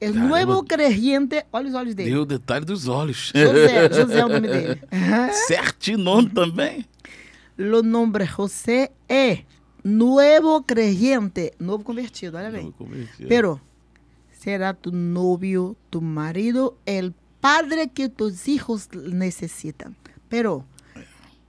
El 0.00 0.14
Caramba. 0.14 0.28
nuevo 0.28 0.64
creyente, 0.64 1.46
olha 1.52 1.68
os 1.68 1.74
olhos 1.76 1.94
dele. 1.94 2.10
deu 2.10 2.22
o 2.22 2.26
detalhe 2.26 2.64
dos 2.64 2.88
olhos. 2.88 3.30
José, 3.32 3.88
José 3.88 4.18
é 4.18 4.24
o 4.24 4.28
nome 4.28 4.48
dele. 4.48 4.80
Certo 5.46 5.96
nome 5.96 6.30
também. 6.30 6.84
Lo 7.56 7.84
nombre 7.84 8.26
José 8.26 8.90
é 9.08 9.44
nuevo 9.84 10.64
creyente, 10.64 11.52
novo 11.60 11.84
convertido, 11.84 12.36
olha 12.36 12.50
bem. 12.50 12.64
Não 12.64 12.72
converti. 12.72 13.26
Pero 13.28 13.60
será 14.32 14.74
tu 14.74 14.90
novio, 14.90 15.76
tu 15.88 16.02
marido, 16.02 16.76
el 16.84 17.14
padre 17.40 17.88
que 17.88 18.08
tus 18.08 18.46
hijos 18.48 18.88
necesitan. 18.92 19.96
Pero 20.28 20.64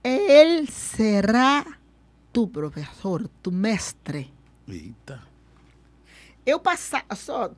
él 0.04 0.68
será 0.70 1.66
tu 2.32 2.50
professor, 2.50 3.28
tu 3.42 3.52
mestre. 3.52 4.32
Eita. 4.68 5.22
Eu 6.46 6.60
passava, 6.60 7.16
só, 7.16 7.52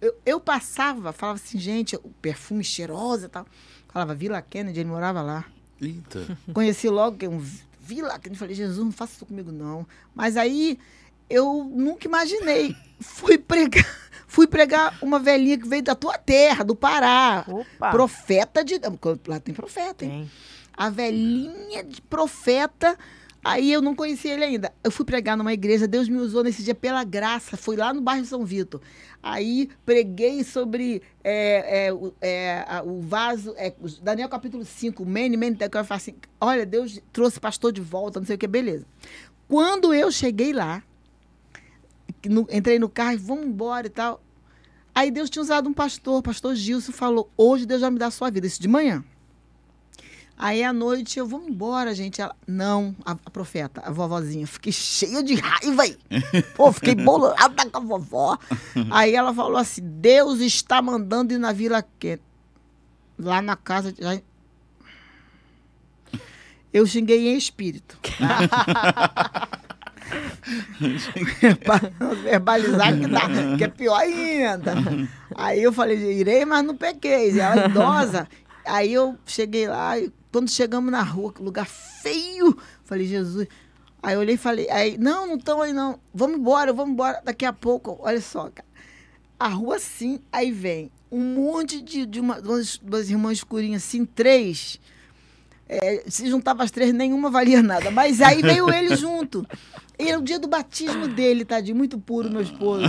eu, 0.00 0.14
eu 0.24 0.40
passava, 0.40 1.12
falava 1.12 1.38
assim, 1.38 1.58
gente, 1.58 1.96
o 1.96 2.10
perfume 2.22 2.62
cheiroso 2.62 3.26
e 3.26 3.28
tal. 3.28 3.46
Falava 3.88 4.14
Vila 4.14 4.40
Kennedy, 4.40 4.80
ele 4.80 4.88
morava 4.88 5.22
lá. 5.22 5.44
Eita. 5.80 6.38
Conheci 6.52 6.88
logo 6.88 7.16
que 7.16 7.26
um 7.26 7.38
vi 7.80 8.02
lá, 8.02 8.18
que 8.18 8.28
eu 8.28 8.34
falei, 8.34 8.54
Jesus, 8.54 8.78
não 8.78 8.92
faça 8.92 9.14
isso 9.14 9.26
comigo 9.26 9.50
não. 9.50 9.86
Mas 10.14 10.36
aí 10.36 10.78
eu 11.28 11.64
nunca 11.64 12.06
imaginei. 12.06 12.76
Fui 13.00 13.38
pregar, 13.38 13.86
fui 14.28 14.46
pregar 14.46 14.96
uma 15.02 15.18
velhinha 15.18 15.58
que 15.58 15.66
veio 15.66 15.82
da 15.82 15.96
tua 15.96 16.16
terra, 16.16 16.62
do 16.62 16.76
Pará. 16.76 17.44
Opa. 17.48 17.90
Profeta 17.90 18.62
de. 18.64 18.78
Lá 19.26 19.40
tem 19.40 19.52
profeta, 19.52 20.04
hein? 20.04 20.10
Tem. 20.10 20.30
A 20.76 20.88
velhinha 20.90 21.82
de 21.82 22.00
profeta. 22.02 22.96
Aí 23.42 23.72
eu 23.72 23.80
não 23.80 23.94
conhecia 23.94 24.34
ele 24.34 24.44
ainda. 24.44 24.72
Eu 24.84 24.90
fui 24.90 25.04
pregar 25.04 25.36
numa 25.36 25.52
igreja, 25.52 25.86
Deus 25.88 26.08
me 26.08 26.18
usou 26.18 26.42
nesse 26.44 26.62
dia 26.62 26.74
pela 26.74 27.02
graça. 27.04 27.56
Foi 27.56 27.76
lá 27.76 27.94
no 27.94 28.00
bairro 28.00 28.24
São 28.24 28.44
Vitor. 28.44 28.80
Aí 29.22 29.68
preguei 29.86 30.44
sobre 30.44 31.02
é, 31.24 31.86
é, 31.86 31.92
o- 31.92 32.12
é, 32.20 32.64
o 32.84 33.00
vaso, 33.00 33.54
é, 33.56 33.72
Daniel 34.02 34.28
capítulo 34.28 34.64
5, 34.64 35.04
Mene, 35.06 35.36
Mene, 35.36 35.56
eu 35.60 35.84
falo 35.84 35.96
assim, 35.96 36.14
olha, 36.40 36.66
Deus 36.66 37.00
trouxe 37.12 37.40
pastor 37.40 37.72
de 37.72 37.80
volta, 37.80 38.20
não 38.20 38.26
sei 38.26 38.36
o 38.36 38.38
que, 38.38 38.46
beleza. 38.46 38.84
Quando 39.48 39.94
eu 39.94 40.10
cheguei 40.12 40.52
lá, 40.52 40.82
no- 42.26 42.46
entrei 42.50 42.78
no 42.78 42.88
carro 42.88 43.12
e 43.12 43.16
vamos 43.16 43.44
embora 43.46 43.86
e 43.86 43.90
tal, 43.90 44.22
aí 44.94 45.10
Deus 45.10 45.28
tinha 45.28 45.42
usado 45.42 45.68
um 45.68 45.72
pastor, 45.74 46.18
o 46.18 46.22
pastor 46.22 46.54
Gilson 46.54 46.92
falou, 46.92 47.30
hoje 47.36 47.66
Deus 47.66 47.82
vai 47.82 47.90
me 47.90 47.98
dar 47.98 48.06
a 48.06 48.10
sua 48.10 48.30
vida, 48.30 48.46
isso 48.46 48.60
de 48.62 48.68
manhã. 48.68 49.04
Aí 50.40 50.62
à 50.62 50.72
noite 50.72 51.18
eu 51.18 51.26
vou 51.26 51.42
embora, 51.48 51.92
gente. 51.92 52.20
Ela, 52.22 52.32
não, 52.46 52.94
a, 53.04 53.10
a 53.10 53.30
profeta, 53.30 53.82
a 53.84 53.90
vovozinha. 53.90 54.46
Fiquei 54.46 54.70
cheia 54.72 55.20
de 55.20 55.34
raiva 55.34 55.82
aí. 55.82 55.98
Pô, 56.54 56.70
fiquei 56.72 56.94
bolada 56.94 57.68
com 57.68 57.76
a 57.76 57.80
vovó. 57.80 58.38
Aí 58.88 59.16
ela 59.16 59.34
falou 59.34 59.56
assim: 59.56 59.82
Deus 59.82 60.38
está 60.38 60.80
mandando 60.80 61.34
ir 61.34 61.38
na 61.38 61.50
Vila 61.52 61.84
Quente. 61.98 62.22
Lá 63.18 63.42
na 63.42 63.56
casa. 63.56 63.92
já- 63.98 64.20
Eu 66.72 66.86
xinguei 66.86 67.26
em 67.30 67.36
espírito. 67.36 67.98
Verbalizar 72.22 72.98
que, 72.98 73.06
dá, 73.06 73.56
que 73.56 73.64
é 73.64 73.68
pior 73.68 73.98
ainda. 73.98 74.74
Aí 75.34 75.62
eu 75.62 75.72
falei, 75.72 75.96
irei, 76.18 76.44
mas 76.44 76.64
não 76.64 76.76
pequei. 76.76 77.32
E 77.32 77.40
Ela 77.40 77.66
idosa. 77.66 78.28
Aí 78.64 78.92
eu 78.92 79.16
cheguei 79.24 79.66
lá, 79.66 79.98
e 79.98 80.12
quando 80.30 80.50
chegamos 80.50 80.92
na 80.92 81.02
rua, 81.02 81.32
que 81.32 81.42
lugar 81.42 81.66
feio, 81.66 82.56
falei, 82.84 83.06
Jesus. 83.06 83.48
Aí 84.02 84.14
eu 84.14 84.20
olhei 84.20 84.34
e 84.34 84.38
falei, 84.38 84.70
aí, 84.70 84.98
não, 84.98 85.26
não 85.26 85.36
estão 85.36 85.62
aí 85.62 85.72
não. 85.72 85.98
Vamos 86.14 86.38
embora, 86.38 86.72
vamos 86.72 86.92
embora. 86.92 87.20
Daqui 87.24 87.44
a 87.44 87.52
pouco, 87.52 87.98
olha 88.00 88.20
só, 88.20 88.50
cara. 88.50 88.68
A 89.38 89.48
rua 89.48 89.76
assim, 89.76 90.20
aí 90.32 90.50
vem 90.50 90.90
um 91.10 91.34
monte 91.34 91.80
de, 91.80 92.04
de 92.06 92.20
uma, 92.20 92.40
duas, 92.40 92.78
duas 92.78 93.08
irmãs 93.10 93.38
escurinhas, 93.38 93.84
assim, 93.84 94.04
três. 94.04 94.78
É, 95.68 96.04
se 96.06 96.28
juntava 96.28 96.64
as 96.64 96.70
três, 96.70 96.92
nenhuma 96.92 97.30
valia 97.30 97.62
nada. 97.62 97.90
Mas 97.90 98.20
aí 98.20 98.42
veio 98.42 98.70
ele 98.72 98.96
junto. 98.96 99.46
Era 99.98 100.18
o 100.18 100.22
dia 100.22 100.38
do 100.38 100.46
batismo 100.48 101.08
dele, 101.08 101.44
tadinho, 101.44 101.76
muito 101.76 101.98
puro, 101.98 102.30
meu 102.30 102.40
esposo. 102.40 102.84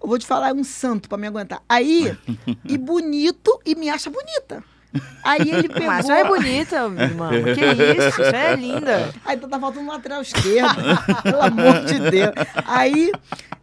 Eu 0.00 0.08
vou 0.08 0.18
te 0.18 0.26
falar, 0.26 0.50
é 0.50 0.52
um 0.52 0.62
santo 0.62 1.08
pra 1.08 1.18
me 1.18 1.26
aguentar. 1.26 1.60
Aí, 1.68 2.16
e 2.64 2.78
bonito, 2.78 3.60
e 3.66 3.74
me 3.74 3.88
acha 3.88 4.08
bonita. 4.08 4.62
Aí 5.22 5.50
ele 5.50 5.68
pegou. 5.68 5.86
Mas 5.86 6.08
é 6.08 6.24
bonita, 6.24 6.88
mano. 6.88 7.54
Que 7.54 7.64
isso? 7.64 8.16
Você 8.16 8.36
é 8.36 8.56
linda. 8.56 9.12
Aí 9.24 9.36
tá 9.36 9.60
faltando 9.60 9.86
um 9.86 9.90
lateral 9.90 10.22
esquerdo. 10.22 10.76
pelo 11.22 11.42
amor 11.42 11.84
de 11.84 12.10
Deus. 12.10 12.32
Aí, 12.64 13.12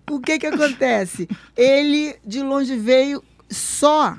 o 0.09 0.19
que 0.19 0.37
que 0.37 0.47
acontece? 0.47 1.27
Ele, 1.55 2.15
de 2.25 2.41
longe, 2.41 2.75
veio 2.75 3.23
só 3.49 4.15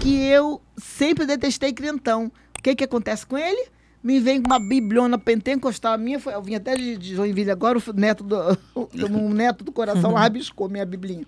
que 0.00 0.22
eu 0.26 0.60
sempre 0.76 1.26
detestei 1.26 1.72
crentão. 1.72 2.30
O 2.58 2.62
que 2.62 2.74
que 2.74 2.84
acontece 2.84 3.24
com 3.24 3.38
ele? 3.38 3.68
Me 4.02 4.18
vem 4.18 4.40
com 4.40 4.48
uma 4.50 4.58
bibliona 4.58 5.18
pentecostal. 5.18 5.92
A 5.92 5.98
minha 5.98 6.18
foi, 6.18 6.32
eu 6.34 6.40
vim 6.42 6.54
até 6.54 6.74
de, 6.74 6.96
de 6.96 7.14
Joinville 7.14 7.50
agora, 7.50 7.78
o 7.78 7.82
neto 7.92 8.24
do, 8.24 8.36
do- 8.94 9.06
um 9.18 9.28
neto 9.28 9.62
do 9.62 9.70
coração 9.70 10.12
lá 10.12 10.20
rabiscou 10.24 10.68
minha 10.70 10.86
biblinha. 10.86 11.24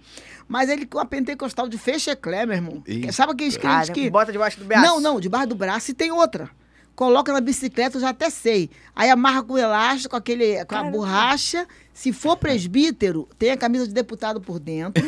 Mas 0.48 0.70
ele 0.70 0.86
com 0.86 0.98
a 0.98 1.04
pentecostal 1.04 1.68
de 1.68 1.76
fecheclé, 1.76 2.46
meu 2.46 2.56
irmão. 2.56 2.82
Eita. 2.86 3.12
Sabe 3.12 3.32
aqueles 3.32 3.56
crentes 3.58 3.90
Ah, 3.90 3.92
que... 3.92 4.08
bota 4.08 4.32
debaixo 4.32 4.58
do 4.58 4.64
braço. 4.64 4.86
Não, 4.86 5.00
não, 5.00 5.20
debaixo 5.20 5.48
do 5.48 5.54
braço 5.54 5.90
e 5.90 5.94
tem 5.94 6.10
outra. 6.10 6.48
Coloca 6.94 7.32
na 7.32 7.40
bicicleta, 7.40 7.96
eu 7.96 8.00
já 8.02 8.10
até 8.10 8.28
sei. 8.30 8.70
Aí 8.94 9.08
amarra 9.10 9.42
com 9.42 9.56
elástico, 9.56 10.14
aquele, 10.14 10.62
com 10.66 10.74
a 10.74 10.84
borracha. 10.84 11.66
Se 11.94 12.12
for 12.12 12.36
presbítero, 12.36 13.28
tem 13.38 13.50
a 13.50 13.56
camisa 13.56 13.86
de 13.86 13.92
deputado 13.92 14.40
por 14.40 14.58
dentro. 14.58 15.04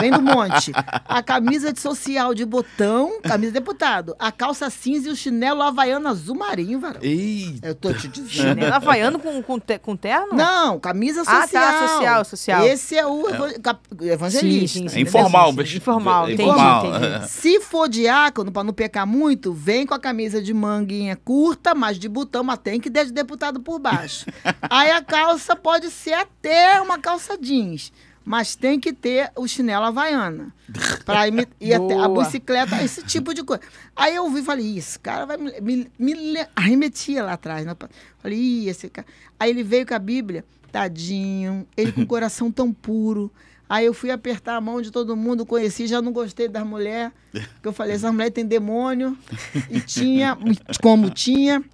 Vem 0.00 0.10
do 0.10 0.20
monte. 0.20 0.70
A 1.06 1.22
camisa 1.22 1.72
de 1.72 1.80
social 1.80 2.34
de 2.34 2.44
botão, 2.44 3.20
camisa 3.22 3.52
de 3.52 3.58
deputado. 3.58 4.14
A 4.18 4.30
calça 4.30 4.68
cinza 4.68 5.08
e 5.08 5.12
o 5.12 5.16
chinelo 5.16 5.62
havaiano 5.62 6.06
azul 6.08 6.36
marinho, 6.36 6.78
varão. 6.78 7.00
Eita. 7.02 7.66
Eu 7.68 7.74
tô 7.74 7.92
te 7.92 8.06
dizendo. 8.08 8.28
Chinelo 8.30 8.74
havaiano 8.74 9.18
com, 9.18 9.42
com, 9.42 9.58
te- 9.58 9.78
com 9.78 9.96
terno? 9.96 10.34
Não, 10.34 10.78
camisa 10.78 11.22
Ah, 11.26 11.42
social. 11.42 11.62
tá, 11.72 11.88
social, 11.88 12.24
social. 12.24 12.66
Esse 12.66 12.96
é 12.98 13.06
o 13.06 13.24
cap- 13.62 13.80
evangelista. 14.02 14.78
Sim, 14.78 14.88
sim, 14.88 14.98
É 14.98 15.00
informal, 15.00 15.50
sim, 15.50 15.56
mas- 15.56 15.70
sim. 15.70 15.76
Informal, 15.78 16.28
é 16.28 16.32
entendi, 16.34 16.48
informal. 16.50 16.86
entendi. 16.86 17.28
Se 17.30 17.60
for 17.60 17.88
diácono, 17.88 18.52
para 18.52 18.62
não 18.64 18.74
pecar 18.74 19.06
muito, 19.06 19.52
vem 19.54 19.86
com 19.86 19.94
a 19.94 19.98
camisa 19.98 20.42
de 20.42 20.52
manguinha 20.52 21.16
curta, 21.16 21.74
mas 21.74 21.98
de 21.98 22.08
botão, 22.08 22.44
mas 22.44 22.58
tem 22.58 22.78
que 22.78 22.90
ter 22.90 23.06
de 23.06 23.12
deputado 23.12 23.58
por 23.60 23.78
baixo. 23.78 24.26
Aí 24.68 24.90
a 24.90 25.02
calça 25.02 25.56
pode 25.56 25.90
ser 25.90 26.25
até 26.26 26.80
uma 26.80 26.98
calça 26.98 27.38
jeans, 27.38 27.92
mas 28.24 28.56
tem 28.56 28.78
que 28.80 28.92
ter 28.92 29.30
o 29.36 29.46
chinelo 29.46 29.84
havaiana. 29.84 30.52
Pra 31.04 31.28
e 31.60 31.72
até 31.72 31.94
a 31.94 32.08
bicicleta, 32.08 32.82
esse 32.82 33.04
tipo 33.04 33.32
de 33.32 33.44
coisa. 33.44 33.62
Aí 33.94 34.16
eu 34.16 34.28
vi 34.30 34.40
e 34.40 34.44
falei, 34.44 34.66
"Ih, 34.66 34.78
esse 34.78 34.98
cara 34.98 35.24
vai 35.24 35.36
me, 35.36 35.52
me, 35.60 35.88
me 35.98 36.46
arremetia 36.54 37.22
lá 37.22 37.34
atrás. 37.34 37.64
Né? 37.64 37.74
Falei, 38.18 38.38
Ih, 38.38 38.68
esse 38.68 38.88
cara. 38.88 39.06
Aí 39.38 39.50
ele 39.50 39.62
veio 39.62 39.86
com 39.86 39.94
a 39.94 39.98
Bíblia, 39.98 40.44
tadinho, 40.72 41.66
ele 41.76 41.92
com 41.92 42.02
o 42.02 42.06
coração 42.06 42.50
tão 42.50 42.72
puro. 42.72 43.30
Aí 43.68 43.84
eu 43.84 43.94
fui 43.94 44.10
apertar 44.10 44.56
a 44.56 44.60
mão 44.60 44.80
de 44.80 44.90
todo 44.92 45.16
mundo, 45.16 45.44
conheci, 45.44 45.86
já 45.88 46.00
não 46.00 46.12
gostei 46.12 46.46
das 46.46 46.64
mulheres, 46.64 47.12
porque 47.32 47.66
eu 47.66 47.72
falei, 47.72 47.96
essa 47.96 48.12
mulher 48.12 48.30
tem 48.30 48.46
demônio, 48.46 49.18
e 49.68 49.80
tinha, 49.80 50.38
como 50.80 51.10
tinha. 51.10 51.64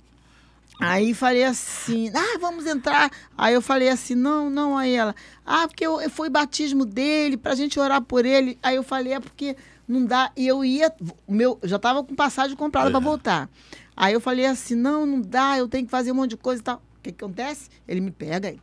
Aí 0.85 1.15
falei 1.15 1.45
assim, 1.45 2.11
ah, 2.13 2.39
vamos 2.41 2.67
entrar. 2.67 3.09
Aí 3.39 3.55
eu 3.55 3.63
falei 3.63 3.89
assim, 3.89 4.17
não, 4.17 4.51
não, 4.51 4.77
aí 4.77 4.93
ela, 4.95 5.15
ah, 5.47 5.69
porque 5.69 5.87
eu, 5.87 6.11
foi 6.11 6.29
batismo 6.29 6.85
dele, 6.85 7.37
pra 7.37 7.55
gente 7.55 7.79
orar 7.79 8.03
por 8.03 8.27
ele. 8.27 8.59
Aí 8.61 8.75
eu 8.75 8.83
falei, 8.83 9.13
é 9.13 9.21
porque 9.21 9.57
não 9.87 10.05
dá. 10.05 10.33
E 10.37 10.45
eu 10.45 10.65
ia, 10.65 10.93
meu, 11.29 11.57
eu 11.63 11.69
já 11.69 11.79
tava 11.79 12.03
com 12.03 12.17
passagem 12.17 12.57
comprada 12.57 12.91
pra 12.91 12.99
voltar. 12.99 13.49
Aí 13.97 14.13
eu 14.13 14.21
falei 14.21 14.45
assim, 14.45 14.75
não, 14.75 15.07
não 15.07 15.21
dá, 15.21 15.57
eu 15.57 15.69
tenho 15.69 15.85
que 15.85 15.91
fazer 15.91 16.11
um 16.11 16.17
monte 16.17 16.31
de 16.31 16.37
coisa 16.37 16.61
e 16.61 16.65
tal. 16.65 16.77
O 16.99 17.03
que, 17.03 17.13
que 17.13 17.25
acontece? 17.25 17.71
Ele 17.87 18.01
me 18.01 18.11
pega 18.11 18.49
aí. 18.49 18.59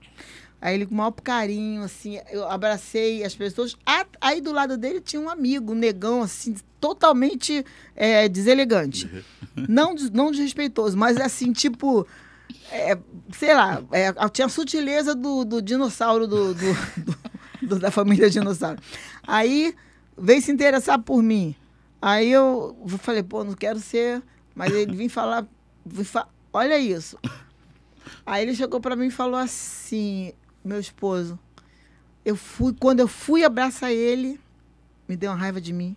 Aí 0.61 0.75
ele 0.75 0.85
com 0.85 0.93
o 0.93 0.97
maior 0.97 1.11
carinho, 1.11 1.83
assim, 1.83 2.19
eu 2.31 2.47
abracei 2.49 3.23
as 3.23 3.33
pessoas. 3.35 3.75
Aí 4.19 4.41
do 4.41 4.51
lado 4.51 4.77
dele 4.77 4.99
tinha 4.99 5.21
um 5.21 5.29
amigo, 5.29 5.71
um 5.71 5.75
negão, 5.75 6.21
assim, 6.21 6.55
totalmente 6.81 7.65
é, 7.95 8.27
deselegante. 8.27 9.09
Não, 9.67 9.93
des- 9.93 10.09
não 10.11 10.31
desrespeitoso, 10.31 10.95
mas 10.97 11.17
assim, 11.17 11.51
tipo, 11.51 12.07
é, 12.71 12.97
sei 13.33 13.53
lá, 13.53 13.81
é, 13.91 14.13
tinha 14.29 14.45
a 14.45 14.49
sutileza 14.49 15.13
do, 15.13 15.43
do 15.43 15.61
dinossauro 15.61 16.25
do, 16.27 16.53
do- 16.53 16.73
do- 17.03 17.17
do- 17.67 17.79
da 17.79 17.91
família 17.91 18.29
dinossauro. 18.29 18.79
Aí 19.27 19.75
veio 20.17 20.41
se 20.41 20.49
interessar 20.51 20.97
por 20.99 21.21
mim. 21.21 21.53
Aí 22.01 22.31
eu 22.31 22.77
falei, 22.99 23.21
pô, 23.21 23.43
não 23.43 23.53
quero 23.53 23.79
ser. 23.79 24.21
Mas 24.55 24.71
ele 24.73 24.95
vim 24.95 25.09
falar, 25.09 25.45
vim 25.85 26.03
fa- 26.05 26.27
olha 26.53 26.77
isso. 26.79 27.17
Aí 28.25 28.43
ele 28.43 28.55
chegou 28.55 28.79
para 28.79 28.95
mim 28.95 29.07
e 29.07 29.11
falou 29.11 29.35
assim, 29.39 30.31
meu 30.63 30.79
esposo, 30.79 31.39
eu 32.25 32.35
fui, 32.35 32.75
quando 32.79 32.99
eu 32.99 33.07
fui 33.07 33.43
abraçar 33.43 33.91
ele, 33.91 34.39
me 35.07 35.15
deu 35.15 35.31
uma 35.31 35.37
raiva 35.37 35.59
de 35.59 35.73
mim. 35.73 35.95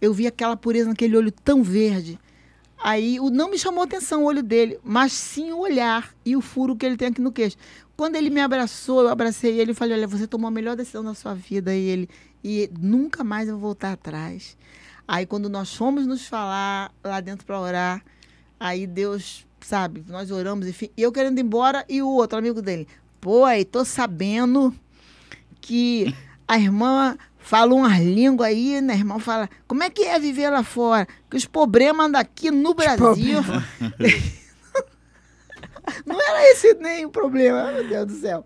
Eu 0.00 0.12
vi 0.12 0.26
aquela 0.26 0.56
pureza 0.56 0.88
naquele 0.88 1.16
olho 1.16 1.30
tão 1.30 1.62
verde. 1.62 2.18
Aí 2.82 3.20
o, 3.20 3.28
não 3.28 3.50
me 3.50 3.58
chamou 3.58 3.84
atenção 3.84 4.22
o 4.22 4.26
olho 4.26 4.42
dele, 4.42 4.80
mas 4.82 5.12
sim 5.12 5.52
o 5.52 5.58
olhar 5.58 6.14
e 6.24 6.34
o 6.34 6.40
furo 6.40 6.74
que 6.74 6.86
ele 6.86 6.96
tem 6.96 7.08
aqui 7.08 7.20
no 7.20 7.30
queixo. 7.30 7.56
Quando 7.96 8.16
ele 8.16 8.30
me 8.30 8.40
abraçou, 8.40 9.02
eu 9.02 9.08
abracei 9.08 9.60
ele 9.60 9.72
e 9.72 9.74
falei: 9.74 9.98
Olha, 9.98 10.08
você 10.08 10.26
tomou 10.26 10.48
a 10.48 10.50
melhor 10.50 10.74
decisão 10.74 11.04
da 11.04 11.12
sua 11.12 11.34
vida. 11.34 11.74
E 11.74 11.80
ele, 11.80 12.08
e 12.42 12.70
nunca 12.80 13.22
mais 13.22 13.48
eu 13.48 13.54
vou 13.54 13.68
voltar 13.68 13.92
atrás. 13.92 14.56
Aí 15.06 15.26
quando 15.26 15.48
nós 15.48 15.74
fomos 15.74 16.06
nos 16.06 16.26
falar 16.26 16.92
lá 17.02 17.20
dentro 17.20 17.44
para 17.44 17.60
orar, 17.60 18.04
aí 18.58 18.86
Deus, 18.86 19.44
sabe, 19.60 20.04
nós 20.08 20.30
oramos, 20.30 20.68
enfim, 20.68 20.88
eu 20.96 21.10
querendo 21.10 21.38
ir 21.38 21.42
embora 21.42 21.84
e 21.88 22.00
o 22.00 22.08
outro 22.08 22.38
amigo 22.38 22.62
dele, 22.62 22.86
pô, 23.20 23.44
aí 23.44 23.64
tô 23.64 23.84
sabendo 23.84 24.74
que 25.60 26.14
a 26.48 26.58
irmã 26.58 27.16
falou 27.38 27.80
umas 27.80 27.98
línguas 28.00 28.48
aí, 28.48 28.80
né? 28.80 28.94
A 28.94 28.96
irmã 28.96 29.18
fala, 29.18 29.48
como 29.66 29.82
é 29.82 29.90
que 29.90 30.02
é 30.04 30.18
viver 30.18 30.50
lá 30.50 30.62
fora? 30.62 31.06
Que 31.28 31.36
os 31.36 31.44
problemas 31.44 32.10
daqui 32.12 32.50
no 32.50 32.74
Brasil. 32.74 33.40
Não 36.06 36.20
era 36.20 36.50
esse 36.50 36.74
nem 36.74 37.04
o 37.04 37.10
problema, 37.10 37.72
meu 37.72 37.88
Deus 37.88 38.06
do 38.06 38.14
céu. 38.14 38.44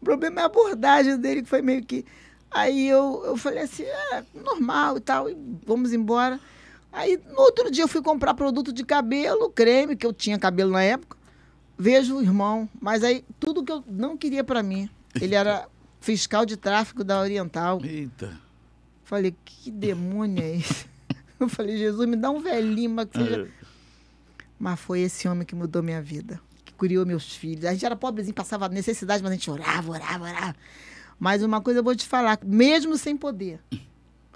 O 0.00 0.04
problema 0.04 0.40
é 0.40 0.42
a 0.44 0.46
abordagem 0.46 1.18
dele, 1.18 1.42
que 1.42 1.48
foi 1.48 1.62
meio 1.62 1.84
que. 1.84 2.04
Aí 2.50 2.88
eu, 2.88 3.22
eu 3.24 3.36
falei 3.36 3.64
assim, 3.64 3.82
é 3.82 4.22
normal 4.34 4.96
e 4.96 5.00
tal, 5.00 5.28
e 5.28 5.36
vamos 5.66 5.92
embora. 5.92 6.38
Aí, 6.92 7.20
no 7.28 7.40
outro 7.40 7.70
dia, 7.70 7.82
eu 7.82 7.88
fui 7.88 8.00
comprar 8.00 8.34
produto 8.34 8.72
de 8.72 8.84
cabelo, 8.84 9.50
creme, 9.50 9.96
que 9.96 10.06
eu 10.06 10.12
tinha 10.12 10.38
cabelo 10.38 10.70
na 10.70 10.82
época. 10.84 11.16
Vejo 11.76 12.16
o 12.16 12.22
irmão, 12.22 12.68
mas 12.80 13.02
aí 13.02 13.24
tudo 13.40 13.64
que 13.64 13.72
eu 13.72 13.82
não 13.86 14.16
queria 14.16 14.44
para 14.44 14.62
mim. 14.62 14.88
Ele 15.20 15.34
era 15.34 15.68
fiscal 16.00 16.44
de 16.44 16.56
tráfico 16.56 17.02
da 17.02 17.20
Oriental. 17.20 17.80
Eita. 17.82 18.38
Falei, 19.04 19.34
que 19.44 19.70
demônio 19.70 20.42
é 20.42 20.56
esse? 20.56 20.86
Eu 21.38 21.48
falei, 21.48 21.76
Jesus, 21.76 22.08
me 22.08 22.16
dá 22.16 22.30
um 22.30 22.40
velhinho, 22.40 22.90
mas 22.90 23.08
que 23.08 23.18
seja... 23.18 23.42
É. 23.42 23.64
Mas 24.58 24.80
foi 24.80 25.00
esse 25.00 25.26
homem 25.28 25.44
que 25.44 25.54
mudou 25.54 25.82
minha 25.82 26.00
vida, 26.00 26.40
que 26.64 26.72
criou 26.72 27.04
meus 27.04 27.34
filhos. 27.36 27.64
A 27.64 27.72
gente 27.72 27.84
era 27.84 27.96
pobrezinho, 27.96 28.34
passava 28.34 28.68
necessidade, 28.68 29.22
mas 29.22 29.32
a 29.32 29.34
gente 29.34 29.50
orava, 29.50 29.92
orava, 29.92 30.24
orava. 30.24 30.56
Mas 31.18 31.42
uma 31.42 31.60
coisa 31.60 31.80
eu 31.80 31.84
vou 31.84 31.94
te 31.94 32.06
falar, 32.06 32.38
mesmo 32.42 32.96
sem 32.96 33.16
poder, 33.16 33.60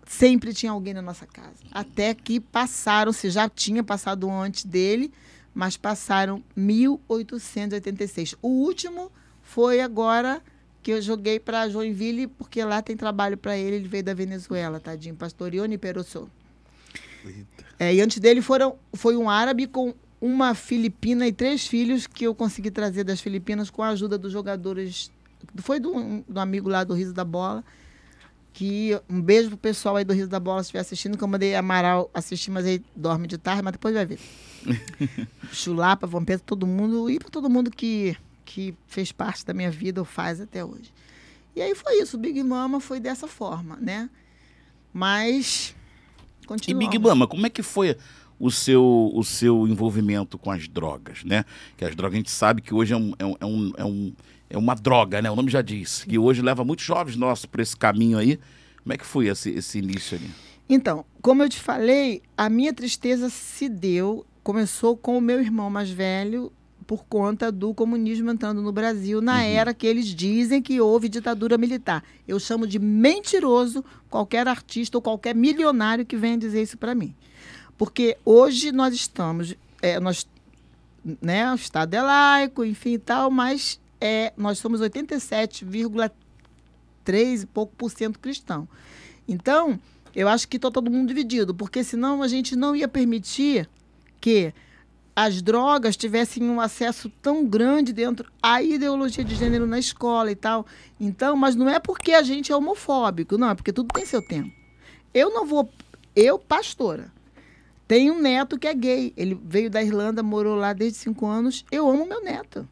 sempre 0.07 0.53
tinha 0.53 0.73
alguém 0.73 0.93
na 0.93 1.03
nossa 1.03 1.27
casa. 1.27 1.57
Até 1.71 2.15
que 2.15 2.41
passaram, 2.41 3.13
se 3.13 3.31
já 3.31 3.49
tinha 3.49 3.83
passado 3.83 4.29
antes 4.31 4.65
dele, 4.65 5.13
mas 5.55 5.77
passaram 5.77 6.43
1886. 6.55 8.37
O 8.41 8.49
último 8.49 9.11
foi 9.43 9.81
agora 9.81 10.43
que 10.83 10.93
eu 10.93 11.03
joguei 11.03 11.39
para 11.41 11.69
Joinville, 11.69 12.27
porque 12.27 12.65
lá 12.65 12.81
tem 12.81 12.97
trabalho 12.97 13.37
para 13.37 13.57
ele, 13.57 13.77
ele 13.77 13.89
veio 13.89 14.05
da 14.05 14.15
Venezuela, 14.15 14.79
tadinho, 14.81 15.15
pastor 15.15 15.55
Ione 15.55 15.77
Perosso. 15.77 16.31
É, 17.79 17.95
e 17.95 18.01
antes 18.01 18.19
dele 18.19 18.41
foram, 18.41 18.77
foi 18.95 19.17
um 19.17 19.29
árabe 19.29 19.67
com 19.67 19.95
uma 20.21 20.55
filipina 20.55 21.27
e 21.27 21.33
três 21.33 21.67
filhos 21.67 22.07
que 22.07 22.25
eu 22.25 22.35
consegui 22.35 22.71
trazer 22.71 23.05
das 23.05 23.21
Filipinas 23.21 23.71
com 23.71 23.83
a 23.83 23.89
ajuda 23.89 24.19
dos 24.19 24.33
jogadores. 24.33 25.11
Foi 25.57 25.79
do, 25.79 25.97
um, 25.97 26.25
do 26.29 26.41
amigo 26.41 26.69
lá 26.69 26.85
do 26.85 26.95
Riso 26.95 27.13
da 27.13 27.25
Bola. 27.25 27.65
Que 28.59 29.01
um 29.09 29.23
beijo 29.23 29.51
pro 29.51 29.57
pessoal 29.57 29.95
aí 29.95 30.05
do 30.05 30.13
Riso 30.13 30.27
da 30.27 30.41
Bola 30.41 30.65
se 30.65 30.67
estiver 30.67 30.81
assistindo, 30.81 31.17
que 31.17 31.23
eu 31.23 31.29
mandei 31.29 31.55
Amaral 31.55 32.11
assistir, 32.13 32.51
mas 32.51 32.67
aí 32.67 32.83
dorme 32.97 33.29
de 33.29 33.39
tarde, 33.39 33.63
mas 33.63 33.71
depois 33.71 33.95
vai 33.95 34.05
ver. 34.05 34.19
Chulapa, 35.53 36.09
Vampeta, 36.09 36.43
todo 36.45 36.67
mundo, 36.67 37.09
e 37.09 37.21
para 37.21 37.29
todo 37.31 37.49
mundo 37.49 37.71
que, 37.71 38.17
que 38.45 38.75
fez 38.89 39.13
parte 39.13 39.47
da 39.47 39.55
minha 39.55 39.71
vida 39.71 40.01
ou 40.01 40.05
faz 40.05 40.41
até 40.41 40.65
hoje. 40.65 40.93
E 41.55 41.63
aí 41.63 41.73
foi 41.73 42.03
isso, 42.03 42.17
o 42.17 42.21
Big 42.21 42.43
Mama 42.43 42.81
foi 42.81 42.99
dessa 42.99 43.29
forma, 43.29 43.77
né? 43.77 44.11
Mas 44.93 45.73
E. 46.67 46.75
Big 46.75 46.99
Mama, 46.99 47.29
como 47.29 47.47
é 47.47 47.51
que 47.51 47.63
foi 47.63 47.97
o 48.41 48.51
seu, 48.51 49.13
o 49.15 49.23
seu 49.23 49.69
envolvimento 49.69 50.37
com 50.37 50.51
as 50.51 50.67
drogas, 50.67 51.23
né? 51.23 51.45
Que 51.77 51.85
as 51.85 51.95
drogas 51.95 52.15
a 52.15 52.17
gente 52.17 52.31
sabe 52.33 52.61
que 52.61 52.75
hoje 52.75 52.93
é, 52.93 52.97
um, 52.97 53.13
é, 53.21 53.25
um, 53.25 53.73
é, 53.77 53.85
um, 53.85 54.13
é, 54.51 54.57
um- 54.57 54.61
é 54.61 54.63
uma 54.63 54.75
droga, 54.75 55.21
né? 55.23 55.31
O 55.31 55.37
nome 55.37 55.51
já 55.51 55.63
diz. 55.63 56.05
Que 56.05 56.19
hoje 56.19 56.43
leva 56.43 56.65
muitos 56.65 56.85
jovens 56.85 57.17
nossos 57.17 57.47
para 57.47 57.63
esse 57.63 57.77
caminho 57.77 58.19
aí. 58.19 58.39
Como 58.83 58.93
é 58.93 58.97
que 58.99 59.07
foi 59.07 59.27
esse, 59.29 59.51
esse 59.51 59.79
início 59.79 60.17
ali? 60.19 60.31
Então, 60.69 61.05
como 61.23 61.43
eu 61.43 61.49
te 61.49 61.59
falei, 61.61 62.23
a 62.37 62.49
minha 62.49 62.73
tristeza 62.73 63.29
se 63.31 63.69
deu, 63.69 64.25
começou 64.43 64.97
com 64.97 65.17
o 65.17 65.21
meu 65.21 65.41
irmão 65.41 65.71
mais 65.71 65.91
velho, 65.91 66.53
por 66.87 67.05
conta 67.05 67.53
do 67.53 67.75
comunismo 67.75 68.31
entrando 68.31 68.63
no 68.63 68.73
Brasil, 68.73 69.21
na 69.21 69.43
era 69.43 69.75
que 69.75 69.87
eles 69.87 70.07
dizem 70.07 70.63
que 70.63 70.81
houve 70.81 71.09
ditadura 71.09 71.59
militar. 71.59 72.03
Eu 72.27 72.41
chamo 72.41 72.67
de 72.67 72.79
mentiroso 72.79 73.85
qualquer 74.09 74.49
artista 74.49 74.97
ou 74.97 75.03
qualquer 75.03 75.35
milionário 75.35 76.07
que 76.07 76.17
venha 76.17 76.39
dizer 76.39 76.63
isso 76.63 76.79
para 76.79 76.95
mim. 76.95 77.15
Porque 77.77 78.17
hoje 78.25 78.73
nós 78.73 78.95
estamos, 78.95 79.55
é, 79.83 80.01
nós, 80.01 80.27
né, 81.21 81.51
o 81.53 81.57
Estado 81.57 81.93
é 81.95 82.01
laico, 82.03 82.65
enfim 82.65 82.95
e 82.95 82.99
tal, 82.99 83.31
mas 83.31 83.79
é, 84.01 84.33
nós 84.37 84.59
somos 84.59 84.81
87,3 84.81 87.43
e 87.43 87.47
pouco 87.47 87.75
por 87.77 87.91
cento 87.91 88.19
cristão. 88.19 88.69
Então, 89.27 89.79
eu 90.15 90.29
acho 90.29 90.47
que 90.49 90.57
está 90.57 90.71
todo 90.71 90.91
mundo 90.91 91.09
dividido, 91.09 91.55
porque 91.55 91.85
senão 91.85 92.23
a 92.23 92.29
gente 92.29 92.57
não 92.57 92.75
ia 92.75 92.89
permitir 92.89 93.69
que 94.21 94.55
as 95.15 95.43
drogas 95.43 95.97
tivessem 95.97 96.49
um 96.49 96.61
acesso 96.61 97.11
tão 97.21 97.45
grande 97.45 97.93
dentro 97.93 98.31
à 98.41 98.63
ideologia 98.63 99.25
de 99.25 99.35
gênero 99.35 99.67
na 99.67 99.79
escola 99.79 100.31
e 100.31 100.37
tal. 100.37 100.65
Então, 101.01 101.37
mas 101.37 101.57
não 101.57 101.69
é 101.69 101.81
porque 101.81 102.13
a 102.13 102.23
gente 102.23 102.53
é 102.53 102.57
homofóbico, 102.57 103.37
não, 103.37 103.51
é 103.51 103.55
porque 103.55 103.73
tudo 103.73 103.93
tem 103.93 104.07
seu 104.07 104.23
tempo. 104.23 104.53
Eu 105.13 105.35
não 105.35 105.45
vou. 105.45 105.69
Eu, 106.15 106.39
pastora, 106.39 107.13
tenho 107.89 108.15
um 108.15 108.21
neto 108.21 108.59
que 108.59 108.69
é 108.69 108.75
gay. 108.75 109.13
Ele 109.17 109.39
veio 109.45 109.69
da 109.69 109.83
Irlanda, 109.83 110.23
morou 110.23 110.55
lá 110.55 110.73
desde 110.73 110.99
cinco 110.99 111.27
anos. 111.27 111.65
Eu 111.71 111.89
amo 111.89 112.07
meu 112.07 112.23
neto. 112.23 112.69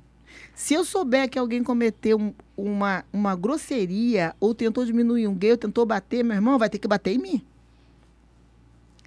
Se 0.56 0.72
eu 0.72 0.84
souber 0.86 1.28
que 1.28 1.38
alguém 1.38 1.62
cometeu 1.62 2.18
um- 2.18 2.32
uma, 2.56 3.04
uma 3.12 3.36
grosseria 3.36 4.34
ou 4.40 4.54
tentou 4.54 4.86
diminuir 4.86 5.28
um 5.28 5.34
gay 5.34 5.50
ou 5.52 5.56
tentou 5.58 5.84
bater, 5.84 6.24
meu 6.24 6.34
irmão, 6.34 6.58
vai 6.58 6.70
ter 6.70 6.78
que 6.78 6.88
bater 6.88 7.14
em 7.14 7.18
mim. 7.18 7.42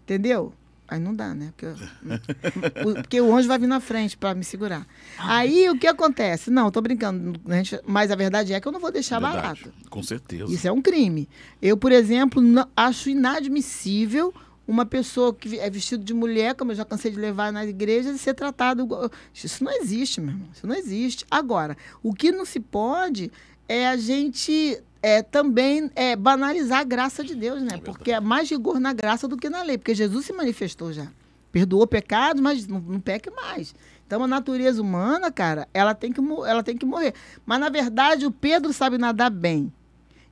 Entendeu? 0.03 0.53
Aí 0.87 0.99
não 0.99 1.13
dá, 1.15 1.33
né? 1.35 1.51
Porque, 1.55 1.65
eu- 1.65 1.75
o- 2.89 2.93
porque 2.95 3.21
o 3.21 3.35
anjo 3.35 3.47
vai 3.47 3.57
vir 3.59 3.67
na 3.67 3.79
frente 3.79 4.15
para 4.17 4.33
me 4.35 4.43
segurar. 4.43 4.87
Aí 5.17 5.69
o 5.69 5.77
que 5.77 5.85
acontece? 5.87 6.49
Não, 6.49 6.71
tô 6.71 6.81
brincando. 6.81 7.39
mas 7.85 8.11
a 8.11 8.15
verdade 8.15 8.53
é 8.53 8.59
que 8.59 8.67
eu 8.67 8.71
não 8.71 8.79
vou 8.79 8.91
deixar 8.91 9.19
Verdade. 9.19 9.63
barato. 9.63 9.73
Com 9.89 10.01
certeza. 10.03 10.51
Isso 10.53 10.67
é 10.67 10.71
um 10.71 10.81
crime. 10.81 11.27
Eu, 11.61 11.75
por 11.77 11.91
exemplo, 11.91 12.41
não- 12.41 12.67
acho 12.75 13.09
inadmissível 13.09 14.33
uma 14.69 14.85
pessoa 14.85 15.33
que 15.33 15.59
é 15.59 15.67
vestido 15.69 16.03
de 16.03 16.13
mulher, 16.13 16.53
como 16.53 16.71
eu 16.71 16.75
já 16.75 16.85
cansei 16.85 17.09
de 17.09 17.17
levar 17.17 17.51
nas 17.51 17.67
igrejas, 17.67 18.15
e 18.15 18.19
ser 18.19 18.35
tratado 18.35 18.83
igual. 18.83 19.09
Isso 19.33 19.63
não 19.63 19.71
existe, 19.71 20.21
meu 20.21 20.29
irmão. 20.29 20.47
Isso 20.53 20.67
não 20.67 20.75
existe. 20.75 21.25
Agora, 21.31 21.75
o 22.03 22.13
que 22.13 22.31
não 22.31 22.45
se 22.45 22.59
pode 22.59 23.31
é 23.67 23.87
a 23.87 23.97
gente 23.97 24.79
é, 25.01 25.23
também 25.23 25.89
é, 25.95 26.15
banalizar 26.15 26.81
a 26.81 26.83
graça 26.83 27.23
de 27.23 27.33
Deus, 27.33 27.61
né? 27.63 27.79
Porque 27.83 28.11
é 28.11 28.19
mais 28.19 28.49
rigor 28.49 28.79
na 28.79 28.93
graça 28.93 29.27
do 29.27 29.37
que 29.37 29.49
na 29.49 29.63
lei. 29.63 29.77
Porque 29.77 29.95
Jesus 29.95 30.27
se 30.27 30.33
manifestou 30.33 30.93
já. 30.93 31.07
Perdoou 31.51 31.87
pecados, 31.87 32.39
mas 32.39 32.67
não, 32.67 32.79
não 32.79 32.99
peque 32.99 33.31
mais. 33.31 33.73
Então, 34.05 34.23
a 34.23 34.27
natureza 34.27 34.81
humana, 34.81 35.31
cara, 35.31 35.67
ela 35.73 35.95
tem, 35.95 36.11
que, 36.11 36.21
ela 36.45 36.61
tem 36.61 36.77
que 36.77 36.85
morrer. 36.85 37.15
Mas, 37.43 37.59
na 37.59 37.69
verdade, 37.69 38.27
o 38.27 38.31
Pedro 38.31 38.71
sabe 38.71 38.99
nadar 38.99 39.31
bem. 39.31 39.73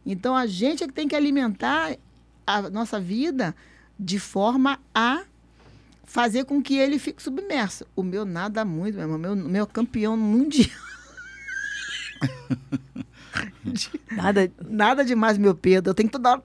Então 0.06 0.36
a 0.36 0.46
gente 0.48 0.84
é 0.84 0.88
que 0.88 0.94
tem 0.94 1.08
que 1.08 1.16
alimentar 1.16 1.98
a 2.46 2.70
nossa 2.70 2.98
vida 2.98 3.54
de 4.00 4.20
forma 4.20 4.80
a 4.94 5.24
fazer 6.06 6.46
com 6.46 6.62
que 6.62 6.78
ele 6.78 7.00
fique 7.00 7.22
submerso. 7.22 7.86
O 7.96 8.04
meu 8.04 8.26
nada 8.26 8.64
muito, 8.64 8.96
meu 8.96 9.04
irmão, 9.04 9.18
meu, 9.20 9.36
meu 9.36 9.68
campeão 9.68 10.16
mundial. 10.18 10.70
Nada. 14.12 14.52
Nada 14.68 15.06
demais, 15.06 15.38
meu 15.38 15.54
Pedro. 15.54 15.92
Eu 15.92 15.94
tenho 15.94 16.10
que 16.10 16.14
toda 16.14 16.32
hora. 16.32 16.42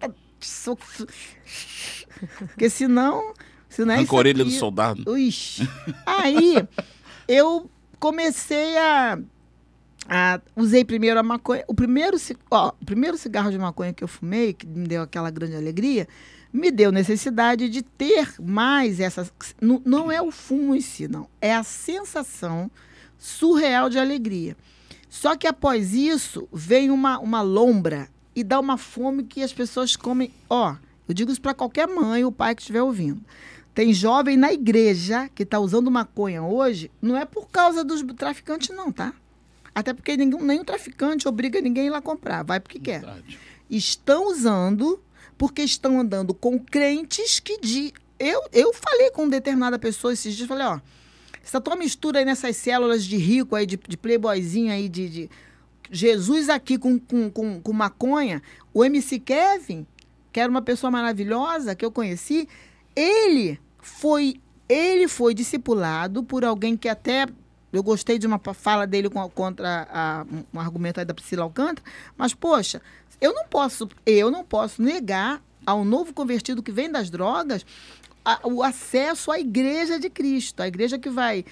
Porque 2.39 2.69
senão. 2.69 3.33
senão 3.69 3.95
é 3.95 4.05
orelha 4.11 4.45
do 4.45 4.51
soldado. 4.51 5.17
Ixi. 5.17 5.69
Aí 6.05 6.57
eu 7.27 7.71
comecei 7.99 8.77
a, 8.77 9.19
a- 10.09 10.41
usei 10.57 10.85
primeiro 10.85 11.19
a 11.19 11.23
maconha. 11.23 11.65
O 11.67 11.75
primeiro, 11.75 12.17
ó, 12.51 12.73
o 12.81 12.85
primeiro 12.85 13.17
cigarro 13.17 13.51
de 13.51 13.59
maconha 13.59 13.93
que 13.93 14.05
eu 14.05 14.09
fumei, 14.09 14.53
que 14.53 14.67
me 14.67 14.87
deu 14.87 15.03
aquela 15.03 15.31
grande 15.31 15.57
alegria, 15.57 16.07
me 16.53 16.71
deu 16.71 16.93
necessidade 16.93 17.69
de 17.69 17.83
ter 17.83 18.35
mais 18.41 19.01
essas. 19.01 19.33
Não, 19.61 19.81
não 19.85 20.13
é 20.13 20.21
o 20.21 20.31
fumo 20.31 20.75
em 20.75 20.81
si, 20.81 21.09
não. 21.09 21.29
É 21.41 21.55
a 21.55 21.63
sensação 21.63 22.71
surreal 23.19 23.89
de 23.89 23.99
alegria. 23.99 24.57
Só 25.09 25.37
que 25.37 25.47
após 25.47 25.95
isso, 25.95 26.49
vem 26.53 26.91
uma, 26.91 27.19
uma 27.19 27.41
lombra 27.41 28.09
e 28.35 28.43
dá 28.43 28.59
uma 28.59 28.77
fome 28.77 29.25
que 29.25 29.43
as 29.43 29.53
pessoas 29.53 29.97
comem. 29.97 30.33
Ó, 30.49 30.77
eu 31.09 31.15
digo 31.15 31.31
isso 31.31 31.41
para 31.41 31.55
qualquer 31.55 31.87
mãe 31.87 32.25
ou 32.25 32.33
pai 32.33 32.55
que 32.55 32.63
estiver 32.63 32.83
ouvindo. 32.83 33.23
Tem 33.75 33.93
jovem 33.93 34.37
na 34.37 34.53
igreja 34.53 35.31
que 35.35 35.45
está 35.45 35.59
usando 35.59 35.91
maconha 35.91 36.43
hoje, 36.43 36.91
não 37.01 37.17
é 37.17 37.25
por 37.25 37.49
causa 37.49 37.83
dos 37.83 38.03
traficantes, 38.15 38.75
não, 38.75 38.93
tá? 38.93 39.15
Até 39.75 39.95
porque 39.95 40.17
ninguém, 40.17 40.43
nenhum 40.43 40.65
traficante 40.65 41.27
obriga 41.27 41.61
ninguém 41.61 41.85
a 41.85 41.87
ir 41.87 41.91
lá 41.91 42.03
comprar, 42.03 42.43
vai 42.43 42.61
porque 42.61 42.79
quer. 42.79 43.01
Verdade. 43.01 43.39
Estão 43.71 44.29
usando 44.29 45.03
porque 45.39 45.63
estão 45.63 45.99
andando 46.01 46.33
com 46.35 46.59
crentes 46.59 47.41
que 47.41 47.59
de. 47.61 47.93
Eu, 48.19 48.43
eu 48.53 48.73
falei 48.73 49.11
com 49.11 49.29
determinada 49.29 49.79
pessoa 49.79 50.13
esses 50.13 50.35
dias, 50.35 50.49
falei, 50.49 50.67
ó, 50.67 50.79
essa 51.45 51.61
tua 51.61 51.75
mistura 51.75 52.21
aí 52.21 52.25
nessas 52.25 52.57
células 52.57 53.05
de 53.05 53.17
rico 53.17 53.57
aí, 53.57 53.67
de, 53.67 53.77
de 53.77 53.97
playboyzinho 53.97 54.73
aí, 54.73 54.89
de, 54.89 55.09
de 55.09 55.31
Jesus 55.91 56.49
aqui 56.49 56.79
com, 56.79 56.99
com, 56.99 57.31
com, 57.31 57.61
com 57.61 57.73
maconha, 57.73 58.41
o 58.73 58.85
MC 58.85 59.19
Kevin, 59.19 59.87
que 60.33 60.39
era 60.41 60.49
uma 60.51 60.63
pessoa 60.63 60.91
maravilhosa 60.91 61.75
que 61.75 61.85
eu 61.85 61.91
conheci, 61.91 62.49
ele 62.95 63.59
foi 63.81 64.37
ele 64.69 65.07
foi 65.09 65.35
discipulado 65.35 66.23
por 66.23 66.45
alguém 66.45 66.77
que 66.77 66.89
até 66.89 67.27
eu 67.73 67.83
gostei 67.83 68.19
de 68.19 68.27
uma 68.27 68.39
fala 68.55 68.87
dele 68.87 69.11
contra 69.35 69.87
a- 69.91 70.25
um 70.55 70.61
argumento 70.61 70.99
aí 71.01 71.05
da 71.05 71.13
Priscila 71.13 71.43
Alcântara, 71.43 71.87
mas 72.17 72.33
poxa, 72.33 72.81
eu 73.23 73.33
não 73.33 73.47
posso 73.47 73.89
eu 74.05 74.31
não 74.31 74.45
posso 74.45 74.83
negar 74.83 75.41
ao 75.65 75.85
novo 75.85 76.13
convertido 76.13 76.63
que 76.63 76.73
vem 76.73 76.91
das 76.91 77.09
drogas 77.09 77.65
a, 78.25 78.41
o 78.45 78.63
acesso 78.63 79.31
à 79.31 79.39
igreja 79.39 79.99
de 79.99 80.09
Cristo, 80.09 80.61
a 80.61 80.69
igreja 80.69 80.99
que 80.99 81.11
vai 81.11 81.45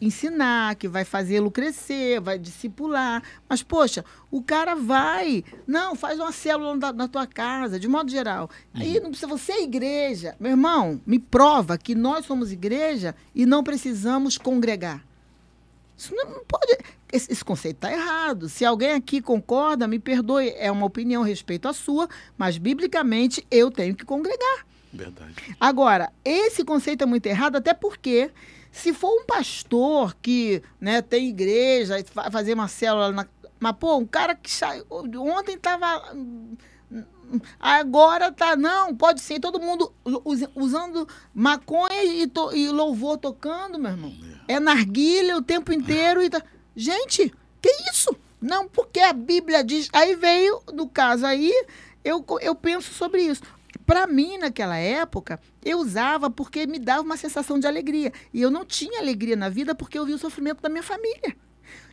ensinar, 0.00 0.74
que 0.76 0.88
vai 0.88 1.04
fazê-lo 1.04 1.50
crescer, 1.50 2.20
vai 2.20 2.38
discipular. 2.38 3.22
Mas, 3.48 3.62
poxa, 3.62 4.04
o 4.30 4.42
cara 4.42 4.74
vai, 4.74 5.44
não, 5.66 5.94
faz 5.94 6.18
uma 6.18 6.32
célula 6.32 6.74
na, 6.76 6.92
na 6.92 7.08
tua 7.08 7.26
casa, 7.26 7.78
de 7.78 7.86
modo 7.86 8.10
geral. 8.10 8.48
Uhum. 8.74 8.80
Aí 8.80 9.00
não 9.00 9.10
precisa, 9.10 9.26
você 9.26 9.52
é 9.52 9.62
igreja. 9.62 10.34
Meu 10.40 10.52
irmão, 10.52 11.00
me 11.06 11.18
prova 11.18 11.76
que 11.76 11.94
nós 11.94 12.24
somos 12.24 12.50
igreja 12.50 13.14
e 13.34 13.44
não 13.44 13.62
precisamos 13.62 14.38
congregar. 14.38 15.04
Isso 15.96 16.14
não 16.14 16.44
pode. 16.44 16.78
Esse, 17.12 17.32
esse 17.32 17.44
conceito 17.44 17.76
está 17.76 17.92
errado. 17.92 18.48
Se 18.48 18.64
alguém 18.64 18.92
aqui 18.92 19.22
concorda, 19.22 19.88
me 19.88 19.98
perdoe, 19.98 20.52
é 20.56 20.70
uma 20.70 20.86
opinião 20.86 21.22
respeito 21.22 21.68
à 21.68 21.72
sua, 21.72 22.08
mas 22.36 22.58
biblicamente 22.58 23.46
eu 23.50 23.70
tenho 23.70 23.94
que 23.94 24.04
congregar. 24.04 24.66
Verdade. 24.92 25.34
Agora, 25.60 26.12
esse 26.24 26.64
conceito 26.64 27.02
é 27.02 27.06
muito 27.06 27.26
errado, 27.26 27.56
até 27.56 27.74
porque 27.74 28.30
se 28.76 28.92
for 28.92 29.10
um 29.10 29.24
pastor 29.24 30.14
que 30.20 30.62
né, 30.78 31.00
tem 31.00 31.28
igreja, 31.28 31.96
vai 32.14 32.30
fazer 32.30 32.52
uma 32.52 32.68
célula 32.68 33.10
na. 33.10 33.26
Mas, 33.58 33.72
pô, 33.76 33.96
um 33.96 34.06
cara 34.06 34.34
que 34.34 34.50
saiu. 34.50 34.84
Ontem 34.90 35.54
estava. 35.54 36.14
Agora 37.58 38.30
tá. 38.30 38.54
Não, 38.54 38.94
pode 38.94 39.22
ser 39.22 39.40
todo 39.40 39.58
mundo 39.58 39.92
usando 40.54 41.08
maconha 41.34 42.04
e, 42.04 42.26
to, 42.26 42.54
e 42.54 42.68
louvor 42.68 43.16
tocando, 43.16 43.78
meu 43.78 43.92
irmão. 43.92 44.12
É, 44.22 44.35
é 44.48 44.60
narguilha 44.60 45.36
o 45.36 45.42
tempo 45.42 45.72
inteiro 45.72 46.22
e 46.22 46.30
tá. 46.30 46.42
Gente, 46.74 47.32
que 47.60 47.70
isso? 47.90 48.14
Não, 48.40 48.68
porque 48.68 49.00
a 49.00 49.12
Bíblia 49.12 49.64
diz. 49.64 49.88
Aí 49.92 50.14
veio, 50.14 50.62
no 50.72 50.88
caso 50.88 51.24
aí, 51.24 51.52
eu, 52.04 52.24
eu 52.40 52.54
penso 52.54 52.92
sobre 52.92 53.22
isso. 53.22 53.42
Para 53.84 54.06
mim, 54.06 54.38
naquela 54.38 54.76
época, 54.76 55.40
eu 55.64 55.78
usava 55.78 56.30
porque 56.30 56.66
me 56.66 56.78
dava 56.78 57.02
uma 57.02 57.16
sensação 57.16 57.58
de 57.58 57.66
alegria. 57.66 58.12
E 58.32 58.42
eu 58.42 58.50
não 58.50 58.64
tinha 58.64 59.00
alegria 59.00 59.36
na 59.36 59.48
vida 59.48 59.74
porque 59.74 59.98
eu 59.98 60.04
vi 60.04 60.12
o 60.12 60.18
sofrimento 60.18 60.60
da 60.60 60.68
minha 60.68 60.82
família. 60.82 61.36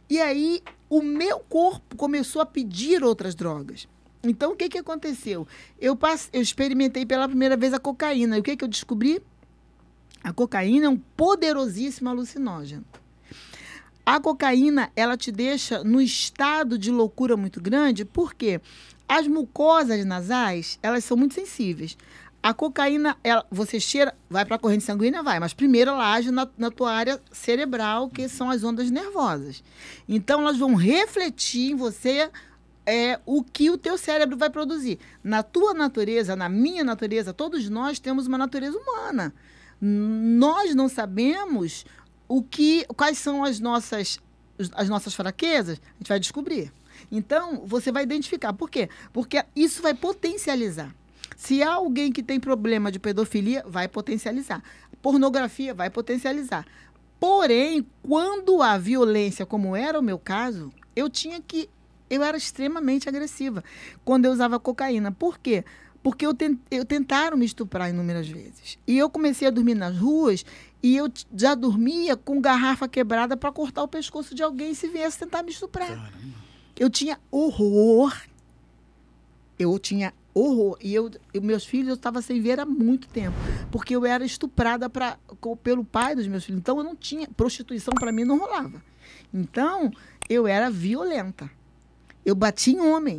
E 0.09 0.19
aí, 0.19 0.61
o 0.89 1.01
meu 1.01 1.39
corpo 1.39 1.95
começou 1.95 2.41
a 2.41 2.45
pedir 2.45 3.03
outras 3.03 3.35
drogas. 3.35 3.87
Então, 4.23 4.53
o 4.53 4.55
que, 4.55 4.69
que 4.69 4.77
aconteceu? 4.77 5.47
Eu, 5.79 5.95
passe... 5.95 6.29
eu 6.31 6.41
experimentei 6.41 7.05
pela 7.05 7.27
primeira 7.27 7.57
vez 7.57 7.73
a 7.73 7.79
cocaína. 7.79 8.37
E 8.37 8.39
o 8.39 8.43
que, 8.43 8.55
que 8.55 8.63
eu 8.63 8.69
descobri? 8.69 9.21
A 10.23 10.31
cocaína 10.31 10.85
é 10.85 10.89
um 10.89 10.97
poderosíssimo 10.97 12.09
alucinógeno. 12.09 12.85
A 14.05 14.19
cocaína, 14.19 14.91
ela 14.95 15.17
te 15.17 15.31
deixa 15.31 15.83
no 15.83 16.01
estado 16.01 16.77
de 16.77 16.91
loucura 16.91 17.35
muito 17.35 17.61
grande? 17.61 18.05
Porque 18.05 18.61
as 19.07 19.27
mucosas 19.27 20.05
nasais, 20.05 20.79
elas 20.81 21.03
são 21.03 21.17
muito 21.17 21.33
sensíveis. 21.33 21.97
A 22.41 22.53
cocaína, 22.53 23.17
ela, 23.23 23.45
você 23.49 23.79
cheira, 23.79 24.13
vai 24.29 24.43
para 24.45 24.57
a 24.57 24.59
corrente 24.59 24.83
sanguínea, 24.83 25.23
vai, 25.23 25.39
mas 25.39 25.53
primeiro 25.53 25.91
ela 25.91 26.13
age 26.13 26.31
na, 26.31 26.47
na 26.57 26.69
tua 26.69 26.91
área 26.91 27.21
cerebral, 27.31 28.09
que 28.09 28.27
são 28.27 28.49
as 28.49 28.63
ondas 28.63 28.91
nervosas. 28.91 29.63
Então, 30.07 30.41
elas 30.41 30.57
vão 30.57 30.75
refletir 30.75 31.71
em 31.71 31.75
você 31.75 32.29
é, 32.85 33.19
o 33.25 33.43
que 33.43 33.69
o 33.69 33.77
teu 33.77 33.97
cérebro 33.97 34.37
vai 34.37 34.49
produzir. 34.49 34.99
Na 35.23 35.41
tua 35.41 35.73
natureza, 35.73 36.35
na 36.35 36.49
minha 36.49 36.83
natureza, 36.83 37.33
todos 37.33 37.69
nós 37.69 37.99
temos 37.99 38.27
uma 38.27 38.37
natureza 38.37 38.77
humana. 38.77 39.33
Nós 39.85 40.73
não 40.73 40.87
sabemos 40.87 41.85
o 42.25 42.41
que, 42.41 42.85
quais 42.95 43.17
são 43.17 43.43
as 43.43 43.59
nossas, 43.59 44.17
as 44.73 44.87
nossas 44.87 45.13
fraquezas, 45.13 45.77
a 45.77 45.97
gente 45.97 46.07
vai 46.07 46.19
descobrir. 46.21 46.71
Então, 47.11 47.63
você 47.65 47.91
vai 47.91 48.03
identificar. 48.03 48.53
Por 48.53 48.69
quê? 48.69 48.87
Porque 49.11 49.43
isso 49.53 49.81
vai 49.81 49.93
potencializar. 49.93 50.95
Se 51.35 51.61
há 51.61 51.73
alguém 51.73 52.13
que 52.13 52.23
tem 52.23 52.39
problema 52.39 52.89
de 52.89 52.97
pedofilia, 52.97 53.61
vai 53.67 53.89
potencializar. 53.89 54.63
Pornografia 55.01 55.73
vai 55.73 55.89
potencializar. 55.89 56.65
Porém, 57.19 57.85
quando 58.01 58.61
há 58.61 58.77
violência, 58.77 59.45
como 59.45 59.75
era 59.75 59.99
o 59.99 60.03
meu 60.03 60.17
caso, 60.17 60.71
eu 60.95 61.09
tinha 61.09 61.41
que. 61.41 61.69
Eu 62.09 62.23
era 62.23 62.37
extremamente 62.37 63.09
agressiva 63.09 63.61
quando 64.05 64.25
eu 64.25 64.31
usava 64.31 64.59
cocaína. 64.61 65.11
Por 65.11 65.37
quê? 65.39 65.65
Porque 66.03 66.25
eu, 66.25 66.33
tent, 66.33 66.59
eu 66.69 66.83
tentaram 66.83 67.37
me 67.37 67.45
estuprar 67.45 67.89
inúmeras 67.89 68.27
vezes. 68.27 68.77
E 68.85 68.97
eu 68.97 69.09
comecei 69.09 69.47
a 69.47 69.51
dormir 69.51 69.73
nas 69.73 69.97
ruas 69.97 70.45
e 70.83 70.97
eu 70.97 71.09
já 71.33 71.55
dormia 71.55 72.17
com 72.17 72.41
garrafa 72.41 72.89
quebrada 72.89 73.37
para 73.37 73.53
cortar 73.53 73.83
o 73.83 73.87
pescoço 73.87 74.35
de 74.35 74.43
alguém 74.43 74.73
se 74.73 74.89
viesse 74.89 75.17
tentar 75.17 75.41
me 75.43 75.51
estuprar. 75.51 75.87
Caramba. 75.87 76.43
Eu 76.77 76.89
tinha 76.89 77.17
horror. 77.31 78.13
Eu 79.57 79.79
tinha 79.79 80.13
horror. 80.33 80.77
E 80.81 80.93
eu, 80.93 81.09
eu 81.33 81.41
meus 81.41 81.65
filhos 81.65 81.87
eu 81.87 81.93
estava 81.93 82.21
sem 82.21 82.41
ver 82.41 82.59
há 82.59 82.65
muito 82.65 83.07
tempo. 83.07 83.37
Porque 83.71 83.95
eu 83.95 84.05
era 84.05 84.25
estuprada 84.25 84.89
pra, 84.89 85.17
pelo 85.63 85.85
pai 85.85 86.15
dos 86.15 86.27
meus 86.27 86.43
filhos. 86.43 86.59
Então 86.59 86.77
eu 86.77 86.83
não 86.83 86.97
tinha. 86.97 87.29
Prostituição 87.29 87.93
para 87.93 88.11
mim 88.11 88.25
não 88.25 88.39
rolava. 88.39 88.83
Então 89.33 89.89
eu 90.29 90.45
era 90.45 90.69
violenta. 90.69 91.49
Eu 92.25 92.35
bati 92.35 92.71
em 92.71 92.81
homem. 92.81 93.17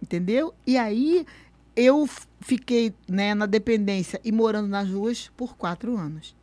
Entendeu? 0.00 0.54
E 0.64 0.76
aí 0.76 1.26
eu 1.76 2.08
fiquei 2.40 2.94
né, 3.06 3.34
na 3.34 3.46
dependência 3.46 4.20
e 4.24 4.32
morando 4.32 4.68
nas 4.68 4.88
ruas 4.90 5.30
por 5.36 5.56
quatro 5.56 5.96
anos. 5.96 6.34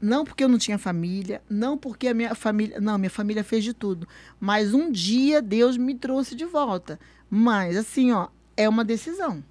Não 0.00 0.24
porque 0.24 0.44
eu 0.44 0.48
não 0.48 0.58
tinha 0.58 0.78
família, 0.78 1.42
não 1.50 1.76
porque 1.76 2.06
a 2.06 2.14
minha 2.14 2.34
família. 2.34 2.80
Não, 2.80 2.98
minha 2.98 3.10
família 3.10 3.42
fez 3.42 3.64
de 3.64 3.72
tudo. 3.72 4.06
Mas 4.38 4.72
um 4.72 4.92
dia 4.92 5.42
Deus 5.42 5.76
me 5.76 5.94
trouxe 5.94 6.36
de 6.36 6.44
volta. 6.44 7.00
Mas, 7.28 7.76
assim, 7.76 8.12
ó, 8.12 8.28
é 8.56 8.68
uma 8.68 8.84
decisão. 8.84 9.42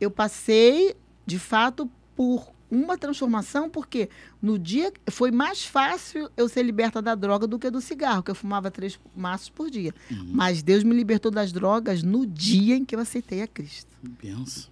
Eu 0.00 0.10
passei, 0.10 0.94
de 1.24 1.38
fato, 1.38 1.90
por 2.14 2.52
uma 2.70 2.98
transformação, 2.98 3.70
porque 3.70 4.08
no 4.40 4.58
dia 4.58 4.92
foi 5.10 5.30
mais 5.30 5.64
fácil 5.64 6.30
eu 6.36 6.48
ser 6.48 6.62
liberta 6.62 7.00
da 7.00 7.14
droga 7.14 7.46
do 7.46 7.58
que 7.58 7.70
do 7.70 7.80
cigarro, 7.80 8.22
que 8.22 8.30
eu 8.30 8.34
fumava 8.34 8.70
três 8.70 8.98
maços 9.14 9.48
por 9.48 9.70
dia. 9.70 9.94
Uhum. 10.10 10.30
Mas 10.32 10.62
Deus 10.62 10.82
me 10.82 10.94
libertou 10.94 11.30
das 11.30 11.52
drogas 11.52 12.02
no 12.02 12.26
dia 12.26 12.76
em 12.76 12.84
que 12.84 12.94
eu 12.94 13.00
aceitei 13.00 13.42
a 13.42 13.46
Cristo. 13.46 13.90
Pensa. 14.20 14.68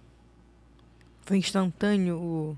Foi 1.25 1.37
instantâneo 1.37 2.17
o 2.17 2.57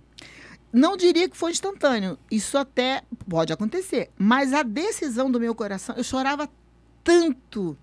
não 0.72 0.98
diria 0.98 1.30
que 1.30 1.38
foi 1.38 1.52
instantâneo. 1.52 2.20
Isso 2.30 2.58
até 2.58 3.02
pode 3.28 3.54
acontecer. 3.54 4.10
Mas 4.18 4.54
a 4.54 4.64
decisão 4.64 5.32
do 5.32 5.40
meu 5.40 5.56
coração, 5.56 5.96
eu 5.96 6.04
chorava 6.04 6.50
tanto. 7.04 7.78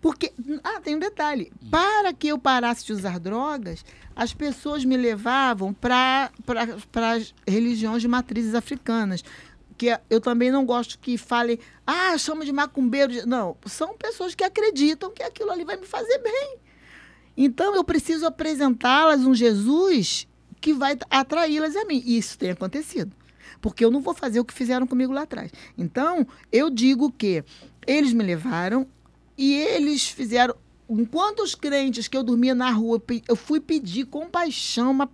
Porque, 0.00 0.32
ah, 0.62 0.80
tem 0.80 0.96
um 0.96 0.98
detalhe. 0.98 1.52
Para 1.70 2.12
que 2.12 2.28
eu 2.28 2.38
parasse 2.38 2.84
de 2.84 2.92
usar 2.92 3.18
drogas, 3.18 3.84
as 4.14 4.32
pessoas 4.32 4.84
me 4.84 4.96
levavam 4.96 5.72
para 5.72 6.30
as 7.14 7.34
religiões 7.46 8.02
de 8.02 8.08
matrizes 8.08 8.54
africanas. 8.54 9.24
Que 9.76 9.98
eu 10.08 10.20
também 10.20 10.50
não 10.50 10.64
gosto 10.64 10.98
que 10.98 11.16
falem, 11.16 11.58
ah, 11.86 12.16
chama 12.18 12.44
de 12.44 12.52
macumbeiro. 12.52 13.26
Não, 13.26 13.56
são 13.66 13.96
pessoas 13.96 14.34
que 14.34 14.44
acreditam 14.44 15.10
que 15.10 15.22
aquilo 15.22 15.50
ali 15.50 15.64
vai 15.64 15.76
me 15.76 15.86
fazer 15.86 16.18
bem. 16.18 16.58
Então 17.36 17.74
eu 17.74 17.82
preciso 17.82 18.26
apresentá-las 18.26 19.22
um 19.22 19.34
Jesus 19.34 20.28
que 20.60 20.72
vai 20.72 20.96
atraí-las 21.10 21.74
a 21.74 21.84
mim. 21.84 22.02
E 22.04 22.16
isso 22.16 22.38
tem 22.38 22.50
acontecido. 22.50 23.14
Porque 23.60 23.84
eu 23.84 23.90
não 23.90 24.00
vou 24.00 24.14
fazer 24.14 24.40
o 24.40 24.44
que 24.44 24.54
fizeram 24.54 24.86
comigo 24.86 25.12
lá 25.12 25.22
atrás. 25.22 25.50
Então, 25.76 26.26
eu 26.50 26.70
digo 26.70 27.10
que 27.10 27.44
eles 27.86 28.12
me 28.12 28.24
levaram 28.24 28.86
e 29.36 29.54
eles 29.54 30.08
fizeram. 30.08 30.54
Enquanto 30.88 31.40
os 31.40 31.54
crentes 31.54 32.06
que 32.06 32.16
eu 32.16 32.22
dormia 32.22 32.54
na 32.54 32.70
rua, 32.70 33.02
eu 33.26 33.36
fui 33.36 33.60
pedir 33.60 34.04
compaixão, 34.04 34.90
uma, 34.90 35.10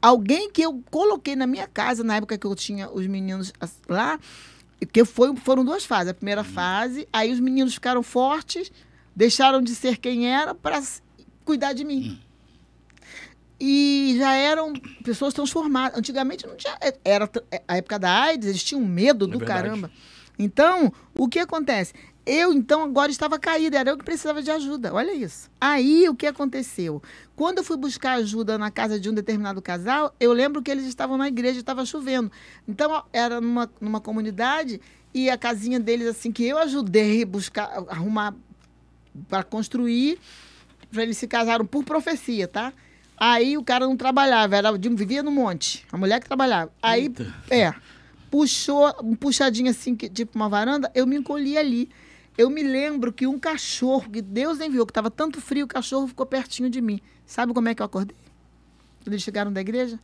alguém 0.00 0.50
que 0.50 0.62
eu 0.62 0.82
coloquei 0.90 1.36
na 1.36 1.46
minha 1.46 1.66
casa, 1.66 2.02
na 2.02 2.16
época 2.16 2.38
que 2.38 2.46
eu 2.46 2.54
tinha 2.54 2.90
os 2.90 3.06
meninos 3.06 3.52
lá, 3.88 4.18
que 4.90 5.04
foi, 5.04 5.36
foram 5.36 5.64
duas 5.64 5.84
fases. 5.84 6.10
A 6.10 6.14
primeira 6.14 6.44
fase, 6.44 7.06
aí 7.12 7.30
os 7.30 7.40
meninos 7.40 7.74
ficaram 7.74 8.02
fortes, 8.02 8.72
deixaram 9.14 9.60
de 9.60 9.74
ser 9.74 9.98
quem 9.98 10.32
era 10.32 10.54
para 10.54 10.82
cuidar 11.44 11.74
de 11.74 11.84
mim 11.84 12.18
e 13.60 14.14
já 14.18 14.34
eram 14.34 14.72
pessoas 15.02 15.34
transformadas. 15.34 15.98
Antigamente 15.98 16.46
não 16.46 16.56
tinha. 16.56 16.76
Era 17.04 17.28
a 17.66 17.76
época 17.76 17.98
da 17.98 18.22
AIDS, 18.22 18.48
eles 18.48 18.62
tinham 18.62 18.84
medo 18.84 19.24
é 19.24 19.28
do 19.28 19.40
caramba. 19.40 19.90
Então, 20.38 20.92
o 21.16 21.28
que 21.28 21.40
acontece? 21.40 21.92
Eu, 22.28 22.52
então, 22.52 22.84
agora 22.84 23.10
estava 23.10 23.38
caída, 23.38 23.78
era 23.78 23.88
eu 23.88 23.96
que 23.96 24.04
precisava 24.04 24.42
de 24.42 24.50
ajuda. 24.50 24.92
Olha 24.92 25.14
isso. 25.14 25.50
Aí, 25.58 26.06
o 26.10 26.14
que 26.14 26.26
aconteceu? 26.26 27.02
Quando 27.34 27.58
eu 27.58 27.64
fui 27.64 27.78
buscar 27.78 28.18
ajuda 28.18 28.58
na 28.58 28.70
casa 28.70 29.00
de 29.00 29.08
um 29.08 29.14
determinado 29.14 29.62
casal, 29.62 30.14
eu 30.20 30.30
lembro 30.34 30.60
que 30.60 30.70
eles 30.70 30.84
estavam 30.84 31.16
na 31.16 31.26
igreja, 31.26 31.58
estava 31.58 31.86
chovendo. 31.86 32.30
Então, 32.68 33.02
era 33.14 33.40
numa, 33.40 33.70
numa 33.80 33.98
comunidade 33.98 34.78
e 35.14 35.30
a 35.30 35.38
casinha 35.38 35.80
deles, 35.80 36.06
assim, 36.06 36.30
que 36.30 36.44
eu 36.44 36.58
ajudei 36.58 37.22
a 37.22 37.26
buscar, 37.26 37.64
arrumar 37.88 38.34
para 39.26 39.42
construir, 39.42 40.18
para 40.92 41.04
eles 41.04 41.16
se 41.16 41.26
casaram 41.26 41.64
por 41.64 41.82
profecia, 41.82 42.46
tá? 42.46 42.74
Aí 43.16 43.56
o 43.56 43.64
cara 43.64 43.86
não 43.86 43.96
trabalhava, 43.96 44.54
era, 44.54 44.70
vivia 44.70 45.22
no 45.22 45.30
monte. 45.30 45.86
A 45.90 45.96
mulher 45.96 46.20
que 46.20 46.26
trabalhava. 46.26 46.70
Aí, 46.82 47.04
Eita. 47.04 47.34
é, 47.50 47.72
puxou, 48.30 48.94
um 49.02 49.16
puxadinho 49.16 49.70
assim, 49.70 49.96
tipo 49.96 50.36
uma 50.36 50.50
varanda, 50.50 50.90
eu 50.94 51.06
me 51.06 51.16
encolhi 51.16 51.56
ali. 51.56 51.88
Eu 52.38 52.48
me 52.48 52.62
lembro 52.62 53.12
que 53.12 53.26
um 53.26 53.38
cachorro, 53.38 54.08
que 54.10 54.22
Deus 54.22 54.60
enviou, 54.60 54.86
que 54.86 54.92
estava 54.92 55.10
tanto 55.10 55.40
frio, 55.40 55.64
o 55.64 55.68
cachorro 55.68 56.06
ficou 56.06 56.24
pertinho 56.24 56.70
de 56.70 56.80
mim. 56.80 57.00
Sabe 57.26 57.52
como 57.52 57.68
é 57.68 57.74
que 57.74 57.82
eu 57.82 57.86
acordei? 57.86 58.16
quando 59.08 59.14
eles 59.14 59.22
chegaram 59.22 59.52
da 59.52 59.60
igreja. 59.60 59.98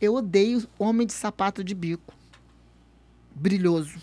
Eu 0.00 0.14
odeio 0.14 0.66
homem 0.78 1.06
de 1.06 1.12
sapato 1.12 1.62
de 1.62 1.74
bico. 1.74 2.12
Brilhoso. 3.34 4.00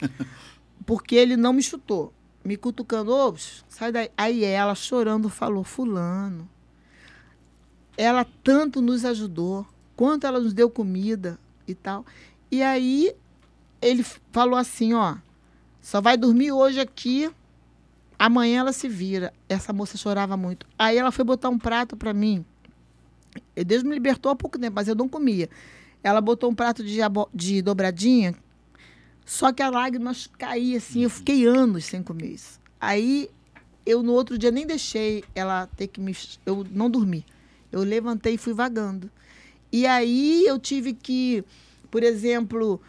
Porque 0.84 1.14
ele 1.14 1.36
não 1.36 1.52
me 1.52 1.62
chutou. 1.62 2.12
Me 2.44 2.56
cutucando, 2.56 3.12
ô, 3.12 3.34
sai 3.68 3.92
daí. 3.92 4.10
Aí 4.16 4.44
ela, 4.44 4.74
chorando, 4.74 5.28
falou: 5.28 5.64
Fulano, 5.64 6.48
ela 7.96 8.24
tanto 8.42 8.80
nos 8.80 9.04
ajudou, 9.04 9.66
quanto 9.96 10.26
ela 10.26 10.40
nos 10.40 10.52
deu 10.52 10.70
comida 10.70 11.38
e 11.66 11.74
tal. 11.74 12.04
E 12.50 12.62
aí 12.62 13.14
ele 13.82 14.04
falou 14.30 14.56
assim: 14.56 14.94
ó, 14.94 15.16
só 15.86 16.00
vai 16.00 16.16
dormir 16.16 16.50
hoje 16.50 16.80
aqui, 16.80 17.30
amanhã 18.18 18.58
ela 18.58 18.72
se 18.72 18.88
vira. 18.88 19.32
Essa 19.48 19.72
moça 19.72 19.96
chorava 19.96 20.36
muito. 20.36 20.66
Aí 20.76 20.98
ela 20.98 21.12
foi 21.12 21.24
botar 21.24 21.48
um 21.48 21.60
prato 21.60 21.96
para 21.96 22.12
mim. 22.12 22.44
Deus 23.54 23.84
me 23.84 23.94
libertou 23.94 24.32
há 24.32 24.34
pouco 24.34 24.58
tempo, 24.58 24.74
mas 24.74 24.88
eu 24.88 24.96
não 24.96 25.08
comia. 25.08 25.48
Ela 26.02 26.20
botou 26.20 26.50
um 26.50 26.54
prato 26.56 26.82
de, 26.82 26.98
de 27.32 27.62
dobradinha, 27.62 28.34
só 29.24 29.52
que 29.52 29.62
a 29.62 29.70
lágrima 29.70 30.10
caía 30.36 30.78
assim. 30.78 31.04
Eu 31.04 31.10
fiquei 31.10 31.46
anos 31.46 31.84
sem 31.84 32.02
comer 32.02 32.32
isso. 32.32 32.58
Aí 32.80 33.30
eu 33.86 34.02
no 34.02 34.12
outro 34.12 34.36
dia 34.36 34.50
nem 34.50 34.66
deixei 34.66 35.22
ela 35.36 35.68
ter 35.76 35.86
que 35.86 36.00
me. 36.00 36.16
Eu 36.44 36.66
não 36.68 36.90
dormi. 36.90 37.24
Eu 37.70 37.84
levantei 37.84 38.34
e 38.34 38.38
fui 38.38 38.52
vagando. 38.52 39.08
E 39.70 39.86
aí 39.86 40.44
eu 40.48 40.58
tive 40.58 40.92
que, 40.94 41.44
por 41.92 42.02
exemplo, 42.02 42.80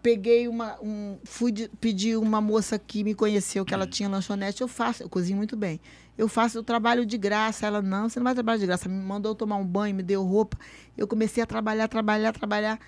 peguei 0.00 0.46
uma. 0.46 0.78
Um, 0.80 1.16
fui 1.24 1.50
de, 1.50 1.68
pedir 1.80 2.16
uma 2.16 2.40
moça 2.40 2.78
que 2.78 3.02
me 3.02 3.14
conheceu, 3.14 3.64
que 3.64 3.74
ela 3.74 3.86
tinha 3.86 4.08
lanchonete. 4.08 4.62
Eu 4.62 4.68
faço, 4.68 5.02
eu 5.02 5.08
cozinho 5.08 5.36
muito 5.36 5.56
bem. 5.56 5.80
Eu 6.16 6.28
faço 6.28 6.60
o 6.60 6.62
trabalho 6.62 7.04
de 7.04 7.18
graça. 7.18 7.66
Ela, 7.66 7.82
não, 7.82 8.08
você 8.08 8.20
não 8.20 8.24
vai 8.24 8.34
trabalhar 8.34 8.58
de 8.58 8.66
graça. 8.66 8.88
Me 8.88 9.02
mandou 9.02 9.34
tomar 9.34 9.56
um 9.56 9.66
banho, 9.66 9.94
me 9.94 10.02
deu 10.02 10.22
roupa. 10.22 10.56
Eu 10.96 11.08
comecei 11.08 11.42
a 11.42 11.46
trabalhar, 11.46 11.88
trabalhar, 11.88 12.32
trabalhar. 12.32 12.78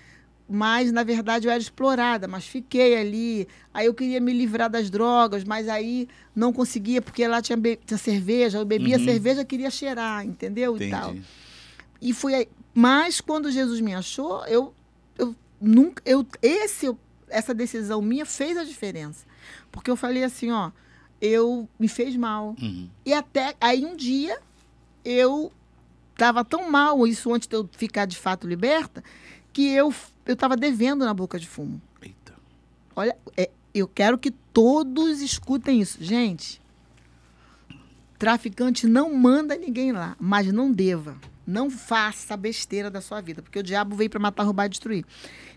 Mas, 0.47 0.91
na 0.91 1.03
verdade, 1.03 1.47
eu 1.47 1.51
era 1.51 1.59
explorada, 1.59 2.27
mas 2.27 2.45
fiquei 2.45 2.95
ali. 2.95 3.47
Aí 3.73 3.87
eu 3.87 3.93
queria 3.93 4.21
me 4.21 4.31
livrar 4.31 4.69
das 4.69 4.89
drogas, 4.91 5.43
mas 5.43 5.67
aí 5.67 6.07
não 6.35 6.53
conseguia, 6.53 7.01
porque 7.01 7.27
lá 7.27 7.41
tinha, 7.41 7.57
tinha 7.83 7.97
cerveja. 7.97 8.59
Eu 8.59 8.65
bebia 8.65 8.97
uhum. 8.97 9.03
cerveja, 9.03 9.43
queria 9.43 9.71
cheirar, 9.71 10.23
entendeu? 10.23 10.75
Entendi. 10.75 10.89
E 10.89 10.91
tal. 10.91 11.15
E 12.01 12.13
fui 12.13 12.35
aí. 12.35 12.47
Mas 12.73 13.19
quando 13.21 13.49
Jesus 13.49 13.81
me 13.81 13.95
achou, 13.95 14.45
eu 14.45 14.73
nunca. 15.59 16.01
Eu, 16.05 16.25
esse, 16.41 16.93
essa 17.27 17.53
decisão 17.53 18.01
minha 18.01 18.25
fez 18.25 18.57
a 18.57 18.63
diferença. 18.63 19.25
Porque 19.71 19.89
eu 19.89 19.95
falei 19.95 20.23
assim, 20.23 20.51
ó, 20.51 20.71
eu 21.21 21.67
me 21.79 21.87
fez 21.87 22.15
mal. 22.15 22.55
Uhum. 22.61 22.89
E 23.05 23.13
até 23.13 23.55
aí 23.59 23.85
um 23.85 23.95
dia 23.95 24.39
eu 25.03 25.51
estava 26.13 26.43
tão 26.45 26.69
mal, 26.69 27.05
isso 27.05 27.33
antes 27.33 27.47
de 27.47 27.55
eu 27.55 27.69
ficar 27.77 28.05
de 28.05 28.17
fato 28.17 28.47
liberta, 28.47 29.03
que 29.51 29.69
eu 29.69 29.93
eu 30.25 30.33
estava 30.33 30.57
devendo 30.57 31.05
na 31.05 31.13
boca 31.13 31.39
de 31.39 31.47
fumo. 31.47 31.79
Eita. 32.01 32.33
Olha, 32.95 33.15
é, 33.37 33.49
eu 33.73 33.87
quero 33.87 34.17
que 34.17 34.31
todos 34.31 35.21
escutem 35.21 35.79
isso. 35.79 36.03
Gente, 36.03 36.59
traficante 38.17 38.87
não 38.87 39.13
manda 39.13 39.55
ninguém 39.55 39.91
lá, 39.91 40.15
mas 40.19 40.51
não 40.51 40.71
deva. 40.71 41.15
Não 41.45 41.69
faça 41.69 42.35
besteira 42.35 42.89
da 42.89 43.01
sua 43.01 43.21
vida, 43.21 43.41
porque 43.41 43.59
o 43.59 43.63
diabo 43.63 43.95
veio 43.95 44.09
para 44.09 44.19
matar, 44.19 44.43
roubar 44.43 44.65
e 44.65 44.69
destruir. 44.69 45.05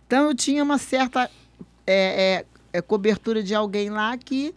Então 0.06 0.28
eu 0.28 0.34
tinha 0.34 0.62
uma 0.62 0.78
certa 0.78 1.30
é, 1.86 2.44
é, 2.72 2.78
é, 2.78 2.82
cobertura 2.82 3.42
de 3.42 3.54
alguém 3.54 3.90
lá 3.90 4.16
que 4.16 4.54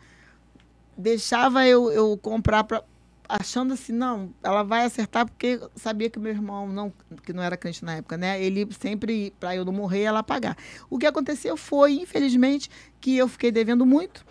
deixava 0.98 1.66
eu, 1.66 1.92
eu 1.92 2.18
comprar 2.18 2.64
pra, 2.64 2.84
achando 3.28 3.74
assim, 3.74 3.94
não, 3.94 4.34
ela 4.44 4.64
vai 4.64 4.84
acertar 4.84 5.26
porque 5.26 5.60
sabia 5.76 6.10
que 6.10 6.20
meu 6.20 6.32
irmão, 6.32 6.68
não, 6.68 6.92
que 7.24 7.32
não 7.32 7.42
era 7.42 7.56
crente 7.56 7.84
na 7.86 7.96
época, 7.96 8.18
né? 8.18 8.44
Ele 8.44 8.68
sempre, 8.78 9.34
para 9.40 9.56
eu 9.56 9.64
não 9.64 9.72
morrer, 9.72 10.02
ela 10.02 10.22
pagar. 10.22 10.58
O 10.90 10.98
que 10.98 11.06
aconteceu 11.06 11.56
foi, 11.56 11.94
infelizmente, 11.94 12.70
que 13.00 13.16
eu 13.16 13.28
fiquei 13.28 13.52
devendo 13.52 13.86
muito. 13.86 14.26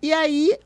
E 0.00 0.12
aí 0.12 0.56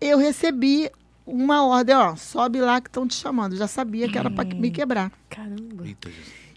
eu 0.00 0.18
recebi 0.18 0.90
uma 1.26 1.64
ordem, 1.64 1.94
ó, 1.94 2.16
sobe 2.16 2.60
lá 2.60 2.80
que 2.80 2.88
estão 2.88 3.06
te 3.06 3.14
chamando. 3.14 3.52
Eu 3.52 3.58
já 3.58 3.68
sabia 3.68 4.08
que 4.08 4.18
era 4.18 4.30
para 4.30 4.44
me 4.54 4.68
hum. 4.68 4.72
quebrar. 4.72 5.12
Caramba. 5.28 5.84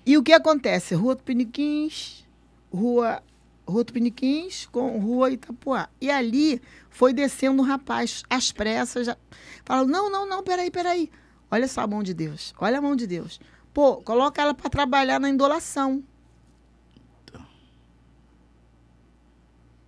E 0.05 0.18
o 0.18 0.24
que 0.24 0.34
acontece? 0.34 0.95
Rua 0.95 1.16
Tupiniquins, 1.16 2.26
Rua 2.72 3.22
Rua 3.68 3.84
Tupiniquins 3.84 4.68
com 4.72 4.99
Rua 4.99 5.32
Itapuá. 5.32 5.89
E 5.99 6.09
ali 6.11 6.61
foi 6.89 7.13
descendo 7.13 7.61
um 7.61 7.66
rapaz, 7.66 8.24
às 8.30 8.51
pressas, 8.51 9.07
já... 9.07 9.18
falou, 9.63 9.88
não, 9.88 10.09
não, 10.09 10.28
não, 10.28 10.43
peraí, 10.43 10.70
peraí. 10.70 11.09
Olha 11.49 11.68
só 11.68 11.82
a 11.82 11.88
mão 11.88 12.03
de 12.03 12.13
Deus, 12.13 12.53
olha 12.59 12.78
a 12.78 12.82
mão 12.82 12.95
de 12.95 13.07
Deus. 13.07 13.39
Pô, 13.74 13.97
coloca 13.97 14.41
ela 14.41 14.53
para 14.53 14.70
trabalhar 14.70 15.20
na 15.20 15.30
indolação. 15.30 16.03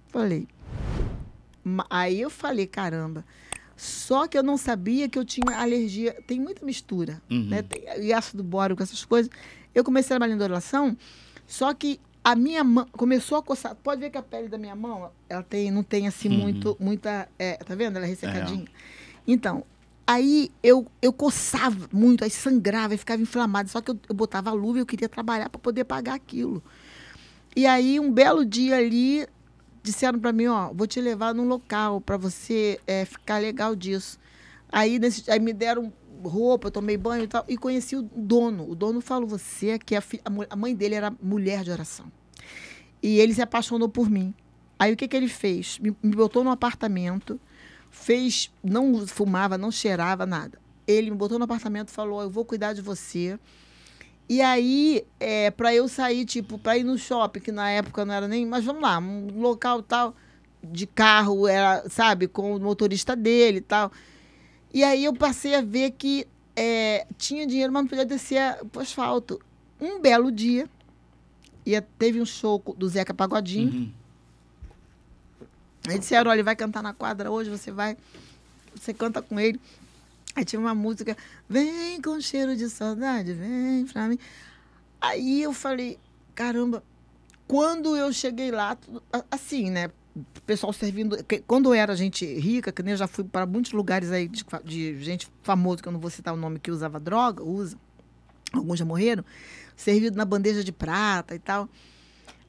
Falei. 0.10 0.48
Aí 1.90 2.22
eu 2.22 2.30
falei, 2.30 2.66
caramba. 2.66 3.24
Só 3.78 4.28
que 4.28 4.36
eu 4.36 4.42
não 4.42 4.58
sabia 4.58 5.08
que 5.08 5.20
eu 5.20 5.24
tinha 5.24 5.56
alergia. 5.56 6.18
Tem 6.26 6.40
muita 6.40 6.66
mistura, 6.66 7.22
uhum. 7.30 7.46
né? 7.46 7.62
Tem 7.62 8.12
ácido 8.12 8.44
bórico, 8.44 8.82
essas 8.82 9.06
coisas. 9.06 9.32
Eu 9.74 9.84
comecei 9.84 10.08
a 10.08 10.18
trabalhar 10.18 10.34
em 10.34 10.36
indolação, 10.36 10.98
só 11.46 11.72
que 11.76 12.00
a 12.24 12.36
minha 12.36 12.64
mão 12.64 12.88
começou 12.92 13.38
a 13.38 13.44
coçar. 13.44 13.76
Pode 13.76 14.02
ver 14.02 14.10
que 14.10 14.18
a 14.18 14.24
pele 14.24 14.48
da 14.48 14.58
minha 14.58 14.76
mão, 14.76 15.12
ela 15.30 15.44
tem, 15.44 15.70
não 15.70 15.84
tem 15.84 16.08
assim 16.08 16.28
uhum. 16.28 16.40
muito, 16.40 16.76
muita, 16.80 17.30
é, 17.38 17.54
tá 17.58 17.76
vendo? 17.76 17.98
Ela 17.98 18.06
é 18.06 18.10
ressecadinha. 18.10 18.66
É. 18.66 18.68
Então, 19.28 19.64
aí 20.08 20.52
eu, 20.64 20.88
eu 21.00 21.14
coçava 21.14 21.88
muito, 21.94 22.24
aí 22.24 22.32
sangrava, 22.32 22.96
e 22.96 22.98
ficava 22.98 23.22
inflamado. 23.22 23.70
Só 23.70 23.80
que 23.80 23.92
eu, 23.92 24.00
eu 24.10 24.16
botava 24.16 24.50
a 24.50 24.54
luva 24.54 24.80
e 24.80 24.82
eu 24.82 24.86
queria 24.88 25.08
trabalhar 25.08 25.50
para 25.50 25.60
poder 25.60 25.84
pagar 25.84 26.16
aquilo. 26.16 26.64
E 27.56 27.68
aí, 27.68 28.00
um 28.00 28.12
belo 28.12 28.44
dia 28.44 28.78
ali, 28.78 29.28
disseram 29.88 30.20
para 30.20 30.34
mim, 30.34 30.48
ó, 30.48 30.72
vou 30.74 30.86
te 30.86 31.00
levar 31.00 31.34
num 31.34 31.48
local 31.48 32.02
para 32.02 32.18
você 32.18 32.80
é, 32.86 33.06
ficar 33.06 33.40
legal 33.40 33.76
disso. 33.76 34.20
Aí, 34.70 35.00
nesse, 35.00 35.30
aí 35.32 35.40
me 35.40 35.54
deram 35.54 35.92
roupa, 36.24 36.70
tomei 36.70 36.98
banho 36.98 37.24
e 37.24 37.28
tal, 37.28 37.46
e 37.48 37.58
conheci 37.58 37.96
o 37.96 38.02
dono. 38.02 38.70
O 38.70 38.76
dono 38.76 39.00
falou, 39.00 39.28
você 39.28 39.70
é 39.70 39.80
que 39.80 39.96
a, 39.96 40.04
a 40.50 40.56
mãe 40.56 40.76
dele 40.76 40.96
era 40.96 41.14
mulher 41.22 41.64
de 41.64 41.72
oração. 41.72 42.12
E 43.02 43.20
ele 43.20 43.34
se 43.34 43.42
apaixonou 43.42 43.88
por 43.88 44.10
mim. 44.10 44.34
Aí 44.78 44.94
o 44.94 44.98
que, 44.98 45.08
que 45.08 45.16
ele 45.16 45.30
fez? 45.30 45.80
Me, 45.80 45.96
me 46.04 46.16
botou 46.16 46.44
no 46.44 46.50
apartamento, 46.50 47.40
fez, 47.90 48.52
não 48.62 49.08
fumava, 49.08 49.58
não 49.58 49.72
cheirava, 49.72 50.26
nada. 50.26 50.60
Ele 50.86 51.12
me 51.12 51.18
botou 51.18 51.40
no 51.40 51.46
apartamento 51.46 51.90
e 51.90 51.92
falou: 51.92 52.22
Eu 52.22 52.30
vou 52.30 52.44
cuidar 52.44 52.74
de 52.74 52.82
você. 52.82 53.40
E 54.30 54.42
aí, 54.42 55.06
é, 55.20 55.50
para 55.52 55.74
eu 55.74 55.88
sair, 55.88 56.26
tipo, 56.26 56.58
para 56.58 56.78
ir 56.78 56.84
no 56.84 56.98
shopping, 56.98 57.40
que 57.40 57.52
na 57.52 57.70
época 57.70 58.04
não 58.04 58.14
era 58.14 58.28
nem, 58.28 58.46
mas 58.46 58.66
vamos 58.66 58.82
lá, 58.82 59.00
um 59.00 59.40
local 59.40 59.82
tal, 59.82 60.16
de 60.62 60.86
carro, 60.86 61.48
era, 61.48 61.88
sabe, 61.90 62.28
com 62.28 62.56
o 62.56 62.60
motorista 62.60 63.16
dele 63.16 63.60
e 63.60 63.62
tal. 63.62 63.92
E 64.74 64.84
aí 64.84 65.06
eu 65.06 65.14
passei 65.14 65.56
a 65.56 65.62
ver 65.62 65.92
que 65.92 66.28
é, 66.56 67.08
tinha 67.18 67.48
dinheiro, 67.48 67.72
mas 67.72 67.84
não 67.84 67.88
podia 67.88 68.06
descer 68.06 68.58
o 68.76 68.80
asfalto. 68.80 69.40
Um 69.80 70.02
belo 70.02 70.30
dia, 70.30 70.68
ia, 71.66 71.82
teve 71.98 72.20
um 72.20 72.26
show 72.26 72.62
do 72.78 72.90
Zeca 72.90 73.14
Pagodinho. 73.14 73.72
Uhum. 73.72 73.92
Aí 75.88 76.00
disseram, 76.00 76.30
olha, 76.30 76.38
ele 76.38 76.44
vai 76.44 76.56
cantar 76.56 76.84
na 76.84 76.94
quadra 76.94 77.32
hoje, 77.32 77.50
você 77.50 77.72
vai, 77.72 77.96
você 78.76 78.94
canta 78.94 79.22
com 79.22 79.40
ele. 79.40 79.60
Aí 80.38 80.46
tinha 80.46 80.60
uma 80.60 80.76
música, 80.76 81.18
vem 81.50 82.00
com 82.00 82.22
cheiro 82.22 82.56
de 82.56 82.70
saudade, 82.70 83.34
vem 83.34 83.86
pra 83.88 84.08
mim. 84.08 84.20
Aí 85.02 85.42
eu 85.42 85.52
falei, 85.52 85.98
caramba, 86.36 86.84
quando 87.48 87.98
eu 87.98 88.14
cheguei 88.14 88.52
lá, 88.52 88.78
assim, 89.32 89.72
né? 89.72 89.90
O 90.16 90.42
pessoal 90.42 90.72
servindo. 90.74 91.18
Quando 91.46 91.70
eu 91.70 91.74
era 91.74 91.96
gente 91.96 92.26
rica, 92.26 92.72
que 92.72 92.82
nem 92.82 92.92
eu 92.92 92.98
já 92.98 93.08
fui 93.08 93.24
para 93.24 93.46
muitos 93.46 93.72
lugares 93.72 94.12
aí 94.12 94.28
de, 94.28 94.44
de 94.64 95.04
gente 95.04 95.28
famosa, 95.44 95.82
que 95.82 95.88
eu 95.88 95.92
não 95.92 96.00
vou 96.00 96.10
citar 96.10 96.34
o 96.34 96.38
nome, 96.38 96.60
que 96.60 96.72
usava 96.72 97.00
droga, 97.00 97.44
usa, 97.44 97.78
alguns 98.54 98.80
já 98.80 98.86
morreram 98.86 99.24
servido 99.76 100.18
na 100.18 100.26
bandeja 100.26 100.64
de 100.64 100.72
prata 100.72 101.36
e 101.36 101.40
tal. 101.40 101.70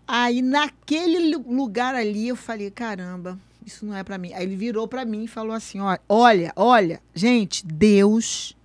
Aí 0.07 0.41
naquele 0.41 1.37
lugar 1.37 1.95
ali 1.95 2.29
eu 2.29 2.37
falei, 2.37 2.71
caramba, 2.71 3.39
isso 3.69 3.87
não 3.87 3.95
é 3.95 4.03
para 4.03 4.19
mim. 4.19 4.33
Aí 4.33 4.43
ele 4.43 4.57
virou 4.57 4.89
para 4.89 5.05
mim 5.05 5.25
e 5.25 5.29
falou 5.29 5.53
assim: 5.53 5.79
olha, 6.09 6.53
olha, 6.57 7.01
gente, 7.15 7.65
Deus, 7.65 8.57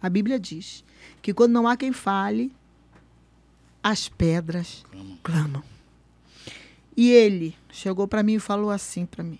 a 0.00 0.08
Bíblia 0.08 0.38
diz 0.38 0.84
que 1.20 1.34
quando 1.34 1.52
não 1.52 1.68
há 1.68 1.76
quem 1.76 1.92
fale, 1.92 2.52
as 3.82 4.08
pedras 4.08 4.84
clamam. 4.90 5.18
clamam. 5.22 5.64
E 6.96 7.10
ele 7.10 7.56
chegou 7.70 8.06
para 8.06 8.22
mim 8.22 8.34
e 8.34 8.40
falou 8.40 8.70
assim 8.70 9.04
para 9.04 9.24
mim. 9.24 9.38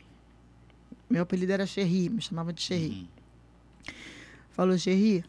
Meu 1.08 1.22
apelido 1.22 1.52
era 1.52 1.66
Xerri, 1.66 2.08
me 2.08 2.20
chamava 2.20 2.52
de 2.52 2.62
Xerri. 2.62 2.88
Uhum. 2.90 3.06
Falou, 4.50 4.78
Xerri, 4.78 5.24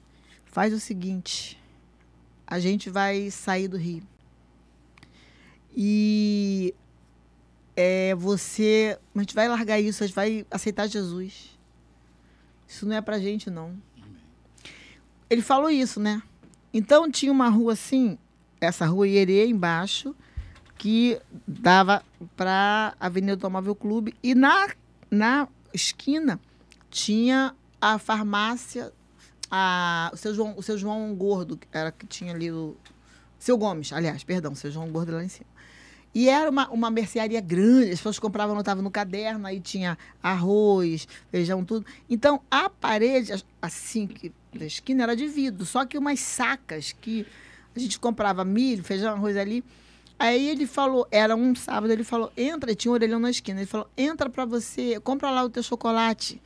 faz 0.46 0.74
o 0.74 0.80
seguinte, 0.80 1.60
a 2.48 2.60
gente 2.60 2.90
vai 2.90 3.30
sair 3.30 3.68
do 3.68 3.78
Rio. 3.78 4.04
E 5.76 6.74
é, 7.76 8.16
você. 8.16 8.98
A 9.16 9.20
gente 9.20 9.36
vai 9.36 9.48
largar 9.48 9.80
isso, 9.80 10.04
a 10.04 10.08
gente 10.08 10.16
vai 10.16 10.46
aceitar 10.52 10.88
Jesus. 10.88 11.58
Isso 12.68 12.86
não 12.86 12.96
é 12.96 13.02
pra 13.02 13.20
gente, 13.20 13.50
não. 13.50 13.76
Ele 15.30 15.42
falou 15.42 15.70
isso, 15.70 16.00
né? 16.00 16.22
Então 16.74 17.10
tinha 17.10 17.32
uma 17.32 17.50
rua 17.50 17.74
assim, 17.74 18.18
essa 18.60 18.86
rua 18.86 19.08
Ierê 19.08 19.48
embaixo, 19.48 20.16
que 20.78 21.20
dava 21.48 22.04
para 22.36 22.96
a 23.00 23.06
Avenida 23.06 23.36
do 23.36 23.46
Automóvel 23.46 23.76
Clube. 23.76 24.16
E 24.24 24.34
na, 24.34 24.70
na 25.10 25.48
esquina 25.74 26.40
tinha 26.90 27.56
a 27.80 27.98
farmácia, 27.98 28.92
a, 29.50 30.10
o, 30.14 30.18
seu 30.18 30.34
João, 30.34 30.54
o 30.58 30.64
seu 30.64 30.78
João 30.78 31.14
Gordo, 31.16 31.58
que 31.58 31.68
era 31.72 31.92
que 31.92 32.08
tinha 32.08 32.34
ali 32.34 32.52
o. 32.52 32.76
Seu 33.38 33.58
Gomes, 33.58 33.92
aliás, 33.92 34.24
perdão, 34.24 34.54
o 34.54 34.56
seu 34.56 34.72
João 34.72 34.90
Gordo 34.90 35.12
lá 35.12 35.24
em 35.24 35.28
cima. 35.28 35.53
E 36.14 36.30
era 36.30 36.50
uma, 36.50 36.70
uma 36.70 36.92
mercearia 36.92 37.42
grande, 37.42 37.92
as 37.92 37.98
pessoas 37.98 38.20
compravam, 38.20 38.54
anotavam 38.54 38.84
no 38.84 38.92
caderno, 38.92 39.48
aí 39.48 39.60
tinha 39.60 39.98
arroz, 40.22 41.08
feijão, 41.32 41.66
tudo. 41.66 41.86
Então, 42.08 42.40
a 42.52 42.70
parede, 42.70 43.34
assim, 43.60 44.06
que, 44.06 44.32
da 44.54 44.66
esquina 44.66 45.04
era 45.04 45.16
de 45.16 45.28
vidro, 45.28 45.66
só 45.66 45.86
que 45.86 45.98
umas 45.98 46.20
sacas 46.20 46.92
que 46.92 47.26
a 47.76 47.80
gente 47.80 48.00
comprava 48.00 48.46
milho, 48.46 48.84
feijão, 48.84 49.14
arroz 49.16 49.36
ali. 49.36 49.64
Aí 50.20 50.48
ele 50.50 50.68
falou, 50.68 51.08
era 51.10 51.36
um 51.36 51.56
sábado, 51.56 51.92
ele 51.92 52.04
falou, 52.04 52.32
entra, 52.38 52.76
tinha 52.76 52.92
um 52.92 52.94
orelhão 52.94 53.20
na 53.20 53.32
esquina, 53.32 53.62
ele 53.62 53.68
falou, 53.68 53.90
entra 53.98 54.30
para 54.30 54.46
você, 54.46 55.00
compra 55.00 55.32
lá 55.32 55.44
o 55.44 55.50
teu 55.50 55.64
chocolate, 55.64 56.40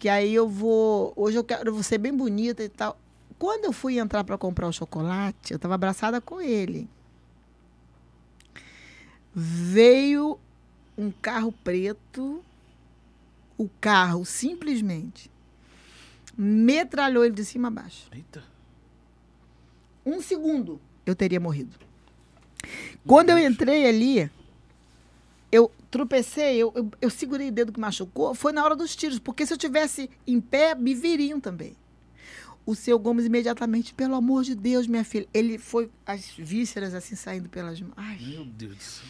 que 0.00 0.08
aí 0.08 0.34
eu 0.34 0.48
vou, 0.48 1.12
hoje 1.14 1.36
eu 1.36 1.44
quero 1.44 1.72
você 1.72 1.96
bem 1.96 2.12
bonita 2.12 2.64
e 2.64 2.68
tal. 2.68 2.98
Quando 3.38 3.66
eu 3.66 3.72
fui 3.72 4.00
entrar 4.00 4.24
para 4.24 4.36
comprar 4.36 4.66
o 4.66 4.72
chocolate, 4.72 5.52
eu 5.52 5.56
estava 5.56 5.76
abraçada 5.76 6.20
com 6.20 6.40
ele 6.40 6.88
veio 9.34 10.38
um 10.96 11.10
carro 11.10 11.52
preto, 11.52 12.44
o 13.56 13.68
carro 13.80 14.24
simplesmente 14.24 15.30
metralhou 16.36 17.24
ele 17.24 17.34
de 17.34 17.44
cima 17.44 17.68
a 17.68 17.70
baixo. 17.70 18.08
Eita. 18.12 18.42
Um 20.04 20.22
segundo, 20.22 20.80
eu 21.04 21.14
teria 21.14 21.38
morrido. 21.38 21.76
Quando 23.06 23.30
eu 23.30 23.38
entrei 23.38 23.86
ali, 23.86 24.30
eu 25.52 25.70
tropecei, 25.90 26.56
eu, 26.56 26.72
eu, 26.74 26.90
eu, 27.00 27.10
segurei 27.10 27.48
o 27.48 27.52
dedo 27.52 27.72
que 27.72 27.80
machucou, 27.80 28.34
foi 28.34 28.52
na 28.52 28.64
hora 28.64 28.76
dos 28.76 28.94
tiros, 28.94 29.18
porque 29.18 29.44
se 29.44 29.52
eu 29.52 29.58
tivesse 29.58 30.08
em 30.26 30.40
pé, 30.40 30.74
me 30.74 30.94
viriam 30.94 31.40
também. 31.40 31.76
O 32.70 32.74
seu 32.76 33.00
Gomes 33.00 33.26
imediatamente, 33.26 33.92
pelo 33.92 34.14
amor 34.14 34.44
de 34.44 34.54
Deus, 34.54 34.86
minha 34.86 35.02
filha, 35.02 35.26
ele 35.34 35.58
foi 35.58 35.90
as 36.06 36.30
vísceras 36.38 36.94
assim 36.94 37.16
saindo 37.16 37.48
pelas 37.48 37.80
mãos. 37.80 37.94
Meu 38.20 38.44
Deus 38.44 38.76
do 38.76 38.80
céu. 38.80 39.04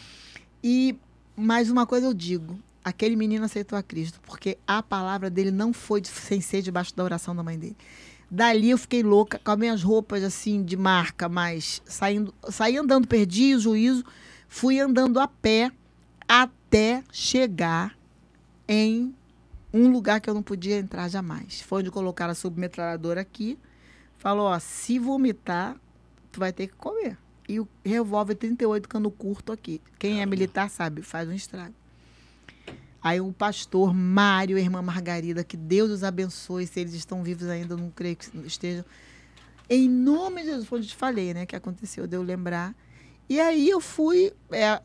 E 0.63 0.97
mais 1.37 1.69
uma 1.69 1.85
coisa 1.85 2.07
eu 2.07 2.13
digo: 2.15 2.59
aquele 2.83 3.15
menino 3.15 3.45
aceitou 3.45 3.77
a 3.77 3.83
Cristo, 3.83 4.19
porque 4.25 4.57
a 4.65 4.81
palavra 4.81 5.29
dele 5.29 5.51
não 5.51 5.71
foi 5.71 6.01
sem 6.03 6.41
ser 6.41 6.63
debaixo 6.63 6.95
da 6.95 7.03
oração 7.03 7.35
da 7.35 7.43
mãe 7.43 7.59
dele. 7.59 7.77
Dali 8.31 8.71
eu 8.71 8.79
fiquei 8.79 9.03
louca, 9.03 9.37
com 9.37 9.51
as 9.51 9.59
minhas 9.59 9.83
roupas 9.83 10.23
assim 10.23 10.63
de 10.63 10.75
marca, 10.75 11.29
mas 11.29 11.83
saindo, 11.85 12.33
saí 12.49 12.77
andando, 12.77 13.07
perdi 13.07 13.53
o 13.53 13.59
juízo, 13.59 14.03
fui 14.49 14.79
andando 14.79 15.19
a 15.19 15.27
pé 15.27 15.71
até 16.27 17.03
chegar 17.11 17.95
em 18.67 19.13
um 19.73 19.89
lugar 19.89 20.19
que 20.19 20.29
eu 20.29 20.33
não 20.33 20.43
podia 20.43 20.77
entrar 20.77 21.07
jamais. 21.09 21.61
Foi 21.61 21.81
onde 21.81 21.91
colocaram 21.91 22.31
a 22.31 22.35
submetralhadora 22.35 23.21
aqui. 23.21 23.57
Falou, 24.17 24.47
ó, 24.47 24.59
se 24.59 24.99
vomitar, 24.99 25.75
tu 26.31 26.39
vai 26.39 26.51
ter 26.51 26.67
que 26.67 26.75
comer. 26.75 27.17
E 27.47 27.59
o 27.59 27.67
revólver 27.83 28.35
38 28.35 28.87
cano 28.87 29.09
curto 29.09 29.51
aqui. 29.51 29.81
Quem 29.97 30.21
é 30.21 30.25
militar 30.25 30.69
sabe, 30.69 31.01
faz 31.01 31.27
um 31.27 31.33
estrago. 31.33 31.73
Aí 33.03 33.19
o 33.19 33.33
pastor 33.33 33.93
Mário 33.93 34.57
a 34.57 34.59
irmã 34.59 34.81
Margarida, 34.81 35.43
que 35.43 35.57
Deus 35.57 35.89
os 35.89 36.03
abençoe, 36.03 36.67
se 36.67 36.79
eles 36.79 36.93
estão 36.93 37.23
vivos 37.23 37.47
ainda, 37.47 37.73
eu 37.73 37.77
não 37.77 37.89
creio 37.89 38.15
que 38.15 38.37
estejam. 38.45 38.85
Em 39.67 39.89
nome 39.89 40.41
de 40.41 40.49
Jesus, 40.49 40.67
foi 40.67 40.79
onde 40.79 40.87
eu 40.87 40.91
te 40.91 40.97
falei, 40.97 41.33
né, 41.33 41.45
que 41.45 41.55
aconteceu, 41.55 42.05
de 42.05 42.15
eu 42.15 42.21
lembrar. 42.21 42.75
E 43.27 43.39
aí 43.39 43.69
eu 43.69 43.81
fui, 43.81 44.31
é, 44.51 44.79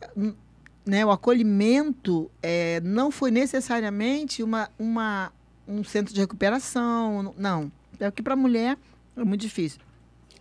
né, 0.87 1.05
o 1.05 1.11
acolhimento 1.11 2.30
é, 2.41 2.80
não 2.80 3.11
foi 3.11 3.32
necessariamente 3.32 4.43
uma, 4.43 4.70
uma, 4.78 5.32
um 5.66 5.82
centro 5.82 6.14
de 6.14 6.20
recuperação, 6.20 7.34
não. 7.37 7.72
É 7.99 8.11
que 8.11 8.22
para 8.22 8.37
mulher 8.37 8.78
é 9.16 9.24
muito 9.24 9.41
difícil. 9.41 9.80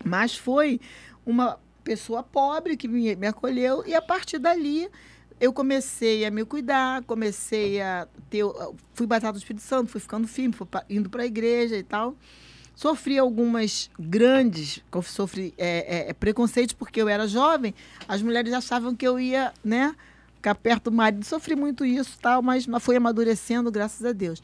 Mas 0.04 0.38
foi 0.38 0.80
uma 1.26 1.58
pessoa 1.84 2.22
pobre 2.22 2.78
que 2.78 2.88
me, 2.88 3.16
me 3.16 3.28
acolheu 3.28 3.84
e 3.88 3.96
a 3.96 4.02
partir 4.02 4.38
dali 4.38 4.90
eu 5.40 5.52
comecei 5.52 6.26
a 6.26 6.32
me 6.32 6.46
cuidar, 6.46 7.04
comecei 7.04 7.82
a 7.82 8.08
ter. 8.30 8.44
Fui 8.94 9.06
batata 9.06 9.34
do 9.34 9.40
Espírito 9.40 9.64
Santo, 9.64 9.92
fui 9.92 10.00
ficando 10.00 10.28
firme, 10.28 10.54
fui 10.54 10.68
indo 10.90 11.10
para 11.10 11.24
a 11.24 11.26
igreja 11.26 11.76
e 11.76 11.84
tal. 11.84 12.16
Sofri 12.76 13.18
algumas 13.18 13.90
grandes, 13.98 14.84
sofri 15.04 15.54
é, 15.58 16.10
é, 16.10 16.14
preconceitos 16.14 16.74
porque 16.74 17.02
eu 17.02 17.08
era 17.08 17.28
jovem. 17.28 17.74
As 18.08 18.22
mulheres 18.22 18.54
achavam 18.54 18.94
que 18.94 19.08
eu 19.08 19.18
ia, 19.18 19.54
né, 19.64 19.96
ficar 20.46 20.56
perto 20.56 20.92
do 20.92 20.96
marido. 20.96 21.26
Sofri 21.26 21.56
muito 21.56 21.84
isso, 21.84 22.20
tal, 22.22 22.42
mas, 22.44 22.68
mas 22.68 22.88
amadurecendo, 22.90 23.72
graças 23.72 24.06
a 24.06 24.12
Deus. 24.12 24.42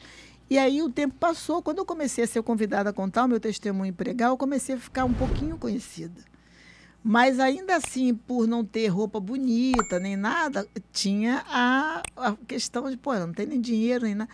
E 0.50 0.58
aí 0.58 0.82
o 0.82 0.90
tempo 0.90 1.14
passou. 1.14 1.62
Quando 1.62 1.78
eu 1.78 1.84
comecei 1.84 2.24
a 2.24 2.26
ser 2.26 2.42
convidada 2.42 2.90
a 2.90 2.92
contar 2.92 3.24
o 3.24 3.28
meu 3.28 3.38
testemunho 3.38 3.92
pregar, 3.92 4.30
eu 4.30 4.36
comecei 4.36 4.74
a 4.74 4.78
ficar 4.78 5.04
um 5.04 5.14
pouquinho 5.14 5.56
conhecida. 5.56 6.20
Mas 7.04 7.38
ainda 7.38 7.76
assim, 7.76 8.14
por 8.14 8.46
não 8.46 8.64
ter 8.64 8.88
roupa 8.88 9.20
bonita 9.20 9.98
nem 9.98 10.16
nada, 10.16 10.66
tinha 10.92 11.44
a, 11.48 12.02
a 12.16 12.36
questão 12.46 12.90
de, 12.90 12.96
pô, 12.96 13.14
não 13.14 13.32
tem 13.32 13.46
nem 13.46 13.60
dinheiro 13.60 14.04
nem 14.04 14.14
nada. 14.14 14.30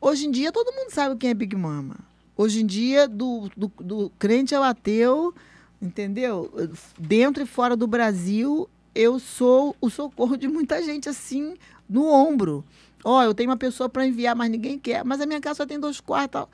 Hoje 0.00 0.26
em 0.26 0.30
dia, 0.30 0.52
todo 0.52 0.74
mundo 0.74 0.90
sabe 0.90 1.16
quem 1.16 1.30
é 1.30 1.34
Big 1.34 1.56
Mama. 1.56 1.96
Hoje 2.36 2.62
em 2.62 2.66
dia, 2.66 3.08
do, 3.08 3.48
do, 3.56 3.72
do 3.80 4.12
crente 4.18 4.54
ao 4.54 4.62
ateu, 4.62 5.34
entendeu? 5.80 6.52
Dentro 6.98 7.42
e 7.42 7.46
fora 7.46 7.74
do 7.74 7.86
Brasil, 7.86 8.68
eu 8.96 9.18
sou 9.18 9.76
o 9.80 9.90
socorro 9.90 10.36
de 10.36 10.48
muita 10.48 10.82
gente 10.82 11.08
assim, 11.08 11.54
no 11.88 12.06
ombro. 12.06 12.64
Ó, 13.04 13.18
oh, 13.18 13.22
eu 13.22 13.34
tenho 13.34 13.50
uma 13.50 13.56
pessoa 13.56 13.88
para 13.88 14.06
enviar, 14.06 14.34
mas 14.34 14.50
ninguém 14.50 14.78
quer. 14.78 15.04
Mas 15.04 15.20
a 15.20 15.26
minha 15.26 15.40
casa 15.40 15.58
só 15.58 15.66
tem 15.66 15.78
dois 15.78 16.00
quartos. 16.00 16.46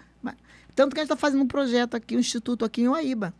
Tanto 0.74 0.94
que 0.94 1.00
a 1.00 1.02
gente 1.02 1.12
está 1.12 1.16
fazendo 1.16 1.42
um 1.42 1.46
projeto 1.46 1.94
aqui, 1.94 2.16
um 2.16 2.20
instituto 2.20 2.64
aqui 2.64 2.80
em 2.80 2.88
Oaíba 2.88 3.34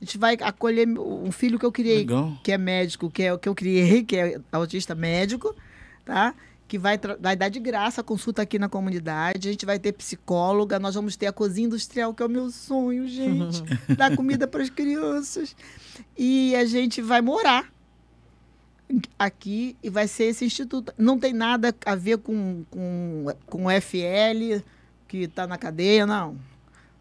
a 0.00 0.04
gente 0.04 0.18
vai 0.18 0.36
acolher 0.40 0.86
um 0.98 1.32
filho 1.32 1.58
que 1.58 1.64
eu 1.64 1.72
criei, 1.72 1.98
Legal. 1.98 2.36
que 2.42 2.52
é 2.52 2.58
médico, 2.58 3.10
que 3.10 3.22
é 3.22 3.32
o 3.32 3.38
que 3.38 3.48
eu 3.48 3.54
criei, 3.54 4.02
que 4.04 4.16
é 4.16 4.40
autista 4.52 4.94
médico, 4.94 5.54
tá? 6.04 6.34
Que 6.66 6.78
vai, 6.78 6.98
vai 7.20 7.36
dar 7.36 7.48
de 7.48 7.60
graça 7.60 8.00
a 8.00 8.04
consulta 8.04 8.42
aqui 8.42 8.58
na 8.58 8.68
comunidade. 8.68 9.48
A 9.48 9.52
gente 9.52 9.66
vai 9.66 9.78
ter 9.78 9.92
psicóloga, 9.92 10.78
nós 10.78 10.94
vamos 10.94 11.14
ter 11.16 11.26
a 11.26 11.32
cozinha 11.32 11.66
industrial, 11.66 12.14
que 12.14 12.22
é 12.22 12.26
o 12.26 12.28
meu 12.28 12.50
sonho, 12.50 13.06
gente. 13.06 13.62
dar 13.96 14.16
comida 14.16 14.46
para 14.46 14.62
as 14.62 14.70
crianças. 14.70 15.54
E 16.16 16.54
a 16.56 16.64
gente 16.64 17.00
vai 17.00 17.20
morar 17.20 17.73
aqui 19.18 19.76
e 19.82 19.90
vai 19.90 20.06
ser 20.06 20.24
esse 20.24 20.44
instituto. 20.44 20.92
Não 20.96 21.18
tem 21.18 21.32
nada 21.32 21.74
a 21.84 21.94
ver 21.94 22.18
com, 22.18 22.64
com, 22.70 23.26
com 23.46 23.66
o 23.66 23.80
FL, 23.80 24.62
que 25.08 25.18
está 25.18 25.46
na 25.46 25.58
cadeia, 25.58 26.06
não. 26.06 26.36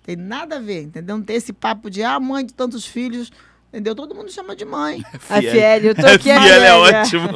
Tem 0.04 0.16
nada 0.16 0.58
a 0.58 0.60
ver, 0.60 0.84
entendeu? 0.84 1.18
Não 1.18 1.24
tem 1.24 1.36
esse 1.36 1.54
papo 1.54 1.90
de, 1.90 2.04
ah, 2.04 2.20
mãe 2.20 2.46
de 2.46 2.54
tantos 2.54 2.86
filhos. 2.86 3.32
Entendeu? 3.74 3.96
Todo 3.96 4.14
mundo 4.14 4.32
chama 4.32 4.56
de 4.56 4.64
mãe. 4.66 5.04
A 5.28 5.42
Fiel, 5.42 5.80
eu 5.80 5.96
tô 5.96 6.06
aqui. 6.06 6.30
A 6.30 6.40
Fiel 6.40 6.64
é 6.64 6.74
ótimo. 6.76 7.30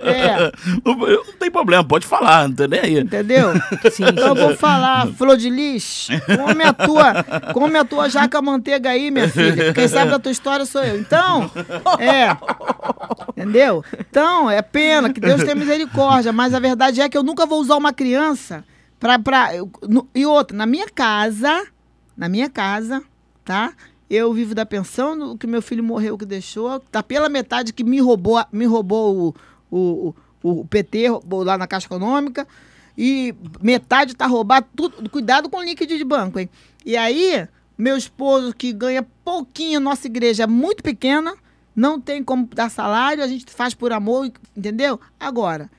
É. 0.00 0.50
Não 0.82 1.34
tem 1.38 1.50
problema, 1.50 1.84
pode 1.84 2.06
falar, 2.06 2.48
não 2.48 2.54
tem 2.54 2.66
nem 2.66 2.80
aí. 2.80 2.98
Entendeu? 2.98 3.52
Sim, 3.92 4.04
então 4.04 4.28
eu 4.28 4.34
vou 4.34 4.56
falar, 4.56 5.06
flor 5.08 5.36
de 5.36 5.50
lis, 5.50 6.08
come 6.26 6.64
a 6.64 6.72
tua, 6.72 7.22
come 7.52 7.76
a 7.78 7.84
tua 7.84 8.08
jaca 8.08 8.40
manteiga 8.40 8.90
aí, 8.90 9.10
minha 9.10 9.28
filha. 9.28 9.74
Quem 9.74 9.86
sabe 9.86 10.10
da 10.10 10.18
tua 10.18 10.32
história 10.32 10.64
sou 10.64 10.82
eu. 10.82 10.98
Então, 10.98 11.50
é. 11.98 12.34
Entendeu? 13.36 13.84
Então, 13.98 14.50
é 14.50 14.62
pena 14.62 15.12
que 15.12 15.20
Deus 15.20 15.42
tenha 15.42 15.54
misericórdia, 15.54 16.32
mas 16.32 16.54
a 16.54 16.58
verdade 16.58 17.02
é 17.02 17.08
que 17.08 17.18
eu 17.18 17.22
nunca 17.22 17.44
vou 17.44 17.60
usar 17.60 17.76
uma 17.76 17.92
criança 17.92 18.64
pra. 18.98 19.18
pra 19.18 19.54
eu, 19.54 19.70
no, 19.86 20.08
e 20.14 20.24
outra, 20.24 20.56
na 20.56 20.64
minha 20.64 20.86
casa 20.88 21.66
na 22.16 22.28
minha 22.28 22.48
casa, 22.48 23.02
tá? 23.44 23.72
Eu 24.14 24.30
vivo 24.34 24.54
da 24.54 24.66
pensão, 24.66 25.38
que 25.38 25.46
meu 25.46 25.62
filho 25.62 25.82
morreu, 25.82 26.18
que 26.18 26.26
deixou, 26.26 26.78
tá 26.78 27.02
pela 27.02 27.30
metade 27.30 27.72
que 27.72 27.82
me 27.82 27.98
roubou, 27.98 28.44
me 28.52 28.66
roubou 28.66 29.34
o, 29.70 29.74
o, 29.74 30.14
o, 30.42 30.66
PT 30.66 31.06
lá 31.30 31.56
na 31.56 31.66
Caixa 31.66 31.86
Econômica, 31.86 32.46
e 32.96 33.34
metade 33.62 34.14
tá 34.14 34.26
roubado, 34.26 34.66
tudo, 34.76 35.08
cuidado 35.08 35.48
com 35.48 35.56
o 35.56 35.62
líquido 35.62 35.96
de 35.96 36.04
banco, 36.04 36.38
hein? 36.38 36.50
E 36.84 36.94
aí, 36.94 37.48
meu 37.78 37.96
esposo 37.96 38.54
que 38.54 38.70
ganha 38.70 39.02
pouquinho, 39.24 39.80
nossa 39.80 40.06
igreja 40.06 40.42
é 40.42 40.46
muito 40.46 40.82
pequena, 40.82 41.34
não 41.74 41.98
tem 41.98 42.22
como 42.22 42.46
dar 42.54 42.70
salário, 42.70 43.24
a 43.24 43.26
gente 43.26 43.50
faz 43.50 43.72
por 43.72 43.94
amor, 43.94 44.30
entendeu? 44.54 45.00
Agora, 45.18 45.70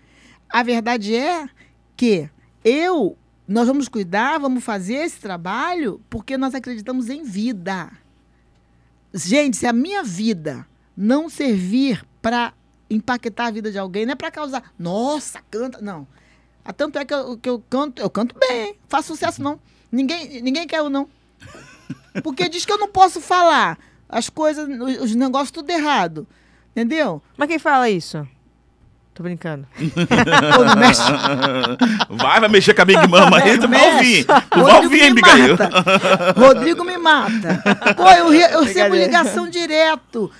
a 0.49 0.63
verdade 0.63 1.15
é 1.15 1.47
que 1.95 2.27
eu 2.65 3.15
nós 3.47 3.67
vamos 3.67 3.87
cuidar, 3.87 4.39
vamos 4.39 4.63
fazer 4.63 4.95
esse 4.95 5.19
trabalho 5.19 6.01
porque 6.09 6.35
nós 6.35 6.55
acreditamos 6.55 7.09
em 7.09 7.23
vida. 7.23 7.91
Gente, 9.13 9.57
se 9.57 9.67
a 9.67 9.73
minha 9.73 10.03
vida 10.03 10.65
não 10.95 11.29
servir 11.29 12.03
para 12.21 12.53
impactar 12.89 13.47
a 13.47 13.51
vida 13.51 13.71
de 13.71 13.77
alguém, 13.77 14.05
não 14.05 14.13
é 14.13 14.15
para 14.15 14.31
causar, 14.31 14.73
nossa, 14.77 15.41
canta, 15.51 15.81
não. 15.81 16.07
Ah, 16.65 16.73
tanto 16.73 16.97
é 16.97 17.05
que 17.05 17.13
eu, 17.13 17.37
que 17.37 17.49
eu 17.49 17.63
canto, 17.69 18.01
eu 18.01 18.09
canto 18.09 18.35
bem, 18.39 18.75
faço 18.87 19.09
sucesso 19.09 19.41
não. 19.41 19.59
Ninguém, 19.91 20.41
ninguém 20.41 20.65
quer 20.65 20.79
eu 20.79 20.89
não. 20.89 21.07
Porque 22.23 22.47
diz 22.47 22.65
que 22.65 22.71
eu 22.71 22.77
não 22.77 22.87
posso 22.87 23.19
falar. 23.19 23.77
as 24.07 24.29
coisas, 24.29 24.67
os, 24.67 25.01
os 25.01 25.15
negócios 25.15 25.51
tudo 25.51 25.69
errado. 25.69 26.27
Entendeu? 26.71 27.21
Mas 27.37 27.47
quem 27.49 27.59
fala 27.59 27.89
isso? 27.89 28.27
Tô 29.13 29.21
brincando. 29.21 29.67
Pô, 30.55 30.63
não 30.63 30.75
mexe. 30.75 31.03
Vai, 32.09 32.39
vai 32.39 32.49
mexer 32.49 32.73
com 32.73 32.81
a 32.81 32.85
Big 32.85 33.07
Mama 33.07 33.37
aí, 33.37 33.59
tu 33.59 33.67
vai 33.67 33.93
ouvir. 33.93 34.25
Tu 34.25 34.63
vai 34.63 34.83
ouvir, 34.83 35.03
hein. 35.03 35.15
Rodrigo 36.35 36.83
me 36.83 36.97
mata. 36.97 37.61
Pô, 37.95 38.09
eu, 38.09 38.33
eu 38.33 38.63
recebo 38.63 38.95
ligação 38.95 39.47
direto. 39.47 40.31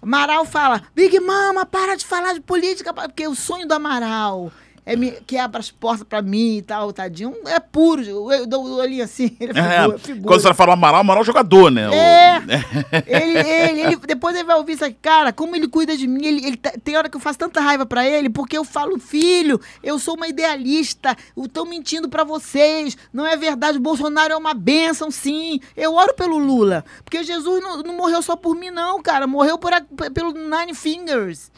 Amaral 0.00 0.44
fala, 0.44 0.82
Big 0.96 1.20
Mama, 1.20 1.64
para 1.64 1.96
de 1.96 2.04
falar 2.04 2.32
de 2.32 2.40
política, 2.40 2.92
porque 2.92 3.28
o 3.28 3.34
sonho 3.34 3.68
do 3.68 3.74
Amaral 3.74 4.50
é 4.84 4.96
me, 4.96 5.12
que 5.26 5.36
abre 5.38 5.58
as 5.60 5.70
portas 5.70 6.06
pra 6.06 6.20
mim 6.20 6.56
e 6.56 6.62
tal, 6.62 6.92
tadinho. 6.92 7.34
É 7.46 7.60
puro, 7.60 8.02
eu, 8.02 8.46
dou 8.46 8.64
o 8.66 8.76
olhinho 8.78 9.04
assim, 9.04 9.36
ele 9.40 9.52
é 9.56 9.60
É, 9.62 9.80
figura, 9.82 9.98
figura. 9.98 10.26
quando 10.28 10.40
você 10.42 10.54
fala 10.54 10.72
Amaral, 10.72 11.00
Amaral 11.00 11.22
é 11.22 11.26
jogador, 11.26 11.70
né? 11.70 11.82
É. 11.94 12.32
Ele, 13.06 13.38
ele, 13.38 13.80
ele- 13.82 13.96
depois 13.96 14.34
ele 14.34 14.44
vai 14.44 14.56
ouvir 14.56 14.72
isso 14.72 14.84
aqui, 14.84 14.96
cara, 15.00 15.32
como 15.32 15.54
ele 15.54 15.68
cuida 15.68 15.96
de 15.96 16.06
mim, 16.08 16.24
ele, 16.26 16.44
ele 16.46 16.56
tá- 16.56 16.72
tem 16.82 16.96
hora 16.96 17.08
que 17.08 17.16
eu 17.16 17.20
faço 17.20 17.38
tanta 17.38 17.60
raiva 17.60 17.86
pra 17.86 18.06
ele, 18.06 18.28
porque 18.28 18.56
eu 18.58 18.64
falo, 18.64 18.98
filho, 18.98 19.60
eu 19.82 19.98
sou 19.98 20.16
uma 20.16 20.26
idealista, 20.28 21.16
estão 21.36 21.64
mentindo 21.64 22.08
pra 22.08 22.24
vocês, 22.24 22.96
não 23.12 23.24
é 23.26 23.36
verdade, 23.36 23.78
o 23.78 23.80
Bolsonaro 23.80 24.32
é 24.32 24.36
uma 24.36 24.54
bênção, 24.54 25.10
sim, 25.10 25.60
eu 25.76 25.94
oro 25.94 26.14
pelo 26.14 26.36
Lula, 26.38 26.84
porque 27.04 27.22
Jesus 27.22 27.62
não, 27.62 27.82
não 27.82 27.96
morreu 27.96 28.20
só 28.22 28.34
por 28.34 28.56
mim, 28.56 28.70
não, 28.70 29.00
cara, 29.02 29.26
morreu 29.26 29.56
por, 29.56 29.70
pelo 30.12 30.32
Nine 30.32 30.74
Fingers, 30.74 31.50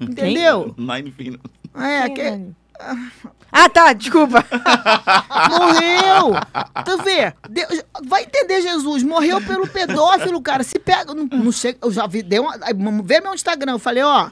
entendeu? 0.00 0.74
Nine 0.76 1.12
Fingers. 1.12 1.40
É, 1.74 2.08
que, 2.08 2.22
Ah, 3.52 3.68
tá, 3.68 3.92
desculpa. 3.92 4.44
Morreu! 5.48 6.32
Tu 6.84 7.02
vê, 7.02 7.32
Deus- 7.48 7.82
vai 8.04 8.24
entender 8.24 8.60
Jesus, 8.62 9.02
morreu 9.02 9.40
pelo 9.40 9.66
pedófilo, 9.68 10.40
cara. 10.42 10.62
Se 10.64 10.78
pega, 10.78 11.14
não, 11.14 11.24
não 11.24 11.52
chega, 11.52 11.78
eu 11.82 11.92
já 11.92 12.06
vi, 12.06 12.22
deu 12.22 12.42
uma, 12.42 12.58
ver 13.02 13.20
meu 13.20 13.32
Instagram, 13.34 13.72
eu 13.72 13.78
falei, 13.78 14.02
ó, 14.02 14.30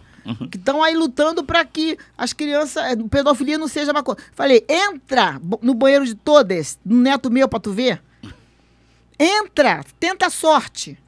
que 0.50 0.56
estão 0.56 0.82
aí 0.82 0.94
lutando 0.96 1.44
pra 1.44 1.64
que 1.64 1.96
as 2.18 2.32
crianças, 2.32 2.84
eh, 2.84 2.96
pedofilia 3.10 3.58
não 3.58 3.68
seja 3.68 3.92
uma 3.92 4.02
coisa. 4.02 4.20
Falei, 4.34 4.64
entra 4.68 5.40
no 5.60 5.74
banheiro 5.74 6.04
de 6.04 6.14
todas, 6.16 6.78
no 6.84 6.96
neto 7.00 7.30
meu 7.30 7.48
pra 7.48 7.60
tu 7.60 7.72
ver. 7.72 8.02
Entra, 9.18 9.84
tenta 10.00 10.26
a 10.26 10.30
sorte. 10.30 10.98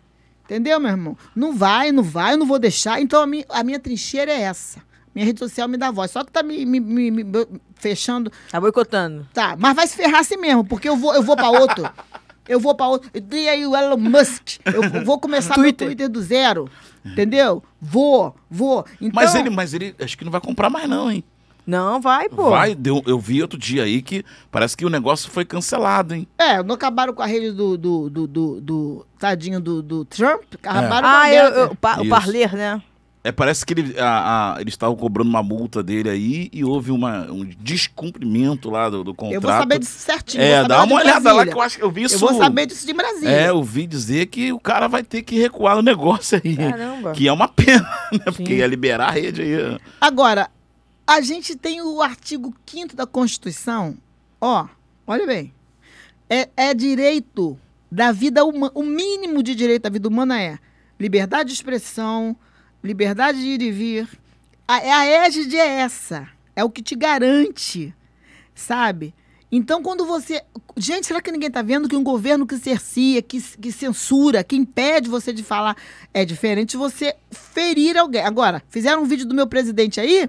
Entendeu, 0.45 0.79
meu 0.79 0.91
irmão? 0.91 1.17
Não 1.35 1.53
vai, 1.55 1.91
não 1.91 2.03
vai, 2.03 2.35
eu 2.35 2.39
não 2.39 2.47
vou 2.47 2.59
deixar. 2.59 3.01
Então 3.01 3.23
a 3.23 3.27
minha, 3.27 3.45
a 3.49 3.65
minha 3.65 3.79
trincheira 3.81 4.31
é 4.31 4.43
essa. 4.43 4.81
Minha 5.15 5.27
rede 5.27 5.39
social 5.39 5.69
me 5.69 5.77
dá 5.77 5.91
voz. 5.91 6.11
Só 6.11 6.25
que 6.25 6.33
tá 6.33 6.43
me, 6.43 6.65
me- 6.67 6.81
me- 6.81 7.11
me 7.11 7.25
fechando 7.77 8.33
Tá 8.51 8.61
boicotando. 8.61 9.27
Tá, 9.33 9.55
mas 9.59 9.75
vai 9.77 9.87
se 9.87 9.97
ferrar 9.97 10.21
assim 10.21 10.37
mesmo, 10.37 10.65
porque 10.65 10.89
eu 10.89 10.97
vou, 10.97 11.15
eu 11.15 11.23
vou 11.23 11.37
pra 11.37 11.51
outro. 11.51 11.89
Eu 12.49 12.61
vou 12.61 12.75
pra 12.75 12.89
outro. 12.89 13.11
E 13.15 13.49
aí 13.49 13.67
o 13.67 13.75
Elon 13.75 13.97
Musk. 13.97 14.59
Eu 14.67 15.05
vou 15.05 15.19
começar 15.19 15.55
Twitter. 15.55 15.87
meu 15.89 15.97
Twitter 15.97 16.09
do 16.11 16.21
zero. 16.21 16.69
Entendeu? 17.05 17.63
Vou, 17.81 18.35
vou. 18.51 18.85
Então, 19.01 19.11
Mas 19.23 19.35
ele, 19.35 19.51
mas 19.51 19.73
ele, 19.75 19.95
acho 20.01 20.17
que 20.19 20.25
não 20.25 20.33
vai 20.33 20.41
comprar 20.41 20.69
mais 20.69 20.89
não, 20.89 21.11
hein? 21.11 21.23
Não, 21.67 21.99
vai, 21.99 22.29
pô. 22.29 22.51
Vai, 22.51 22.75
deu, 22.75 23.03
eu 23.07 23.19
vi 23.19 23.41
outro 23.41 23.59
dia 23.59 23.85
aí 23.85 24.03
que 24.03 24.23
parece 24.51 24.77
que 24.77 24.85
o 24.85 24.91
negócio 24.91 25.31
foi 25.31 25.47
cancelado, 25.47 26.15
hein? 26.15 26.29
É, 26.37 26.63
não 26.63 26.75
acabaram 26.75 27.15
com 27.15 27.23
a 27.23 27.27
rede 27.27 27.53
do, 27.53 27.79
do, 27.79 28.11
do, 28.11 28.27
do, 28.27 28.61
do- 28.61 29.07
tadinho 29.19 29.59
do, 29.61 29.83
do 29.83 30.05
Trump. 30.05 30.43
Acabaram 30.63 31.09
com 31.09 31.15
a 31.17 31.21
Ah, 31.23 31.33
eu, 31.33 31.45
eu, 31.55 31.67
o 32.03 32.09
parler, 32.09 32.55
né? 32.55 32.83
É, 33.27 33.33
parece 33.33 33.65
que 33.65 33.73
ele, 33.73 33.99
a- 33.99 34.55
a- 34.57 34.61
eles 34.61 34.75
estavam 34.75 34.95
cobrando 34.95 35.31
uma 35.31 35.43
multa 35.43 35.83
dele 35.83 36.11
aí 36.11 36.51
e 36.53 36.63
houve 36.63 36.91
uma, 36.91 37.23
um 37.33 37.43
descumprimento 37.59 38.69
lá 38.69 38.91
do, 38.91 39.03
do 39.03 39.15
contrato. 39.15 39.35
Eu 39.35 39.41
vou 39.41 39.51
saber 39.51 39.79
disso 39.79 39.99
certinho. 39.99 40.43
É, 40.43 40.63
dá 40.69 40.77
lá 40.79 40.85
uma 40.85 40.97
olhada 40.97 41.15
lá 41.33 41.45
Brasília. 41.45 41.53
que 41.53 41.59
eu 41.59 41.63
acho 41.63 41.77
que 41.79 41.83
eu 41.85 41.91
vi 41.91 42.03
isso. 42.03 42.17
Eu 42.17 42.19
vou 42.19 42.35
saber 42.35 42.67
disso 42.67 42.87
de 42.87 42.93
Brasília. 42.93 43.31
É, 43.31 43.49
eu 43.49 43.63
vi 43.63 43.87
dizer 43.87 44.27
que 44.27 44.53
o 44.53 44.61
cara 44.61 44.89
vai 44.89 45.03
ter 45.03 45.23
que 45.23 45.39
recuar 45.39 45.75
no 45.77 45.81
negócio 45.83 46.39
aí. 46.45 46.55
Caramba. 46.55 47.13
Que 47.13 47.27
é 47.27 47.33
uma 47.33 47.49
pena, 47.49 47.89
né? 48.13 48.19
Porque 48.27 48.45
Sim. 48.47 48.53
ia 48.59 48.67
liberar 48.67 49.09
a 49.09 49.13
rede 49.13 49.41
aí. 49.41 49.81
Agora, 50.01 50.51
a 51.07 51.21
gente 51.23 51.57
tem 51.57 51.81
o 51.81 52.03
artigo 52.03 52.55
5 52.67 52.95
da 52.95 53.07
Constituição. 53.07 53.97
Ó, 54.39 54.67
olha 55.07 55.27
bem. 55.27 55.53
É, 56.29 56.49
é 56.57 56.75
direito 56.75 57.59
da 57.91 58.13
vida 58.13 58.45
humana. 58.45 58.73
O 58.75 58.83
mínimo 58.83 59.43
de 59.43 59.55
direito 59.55 59.85
da 59.85 59.91
vida 59.91 60.09
humana 60.09 60.41
é 60.43 60.59
liberdade 61.01 61.49
de 61.49 61.55
expressão, 61.55 62.37
liberdade 62.85 63.39
de 63.39 63.47
ir 63.47 63.63
e 63.63 63.71
vir. 63.73 64.09
A, 64.69 64.79
é 64.79 64.93
a 64.93 65.07
égide 65.27 65.57
é 65.57 65.67
essa. 65.81 66.29
É 66.55 66.63
o 66.63 66.71
que 66.71 66.83
te 66.83 66.95
garante, 66.95 67.93
sabe? 68.55 69.15
Então, 69.51 69.83
quando 69.83 70.05
você. 70.05 70.43
Gente, 70.77 71.07
será 71.07 71.21
que 71.21 71.31
ninguém 71.31 71.49
está 71.49 71.63
vendo 71.63 71.89
que 71.89 71.97
um 71.97 72.03
governo 72.03 72.47
que 72.47 72.59
cercia, 72.59 73.23
que, 73.23 73.41
que 73.41 73.73
censura, 73.73 74.43
que 74.45 74.57
impede 74.57 75.09
você 75.09 75.33
de 75.33 75.43
falar 75.43 75.77
é 76.13 76.25
diferente 76.25 76.71
de 76.71 76.77
você 76.77 77.15
ferir 77.31 77.97
alguém? 77.97 78.23
Agora, 78.23 78.63
fizeram 78.69 79.03
um 79.03 79.07
vídeo 79.07 79.27
do 79.27 79.35
meu 79.35 79.47
presidente 79.47 80.01
aí 80.01 80.29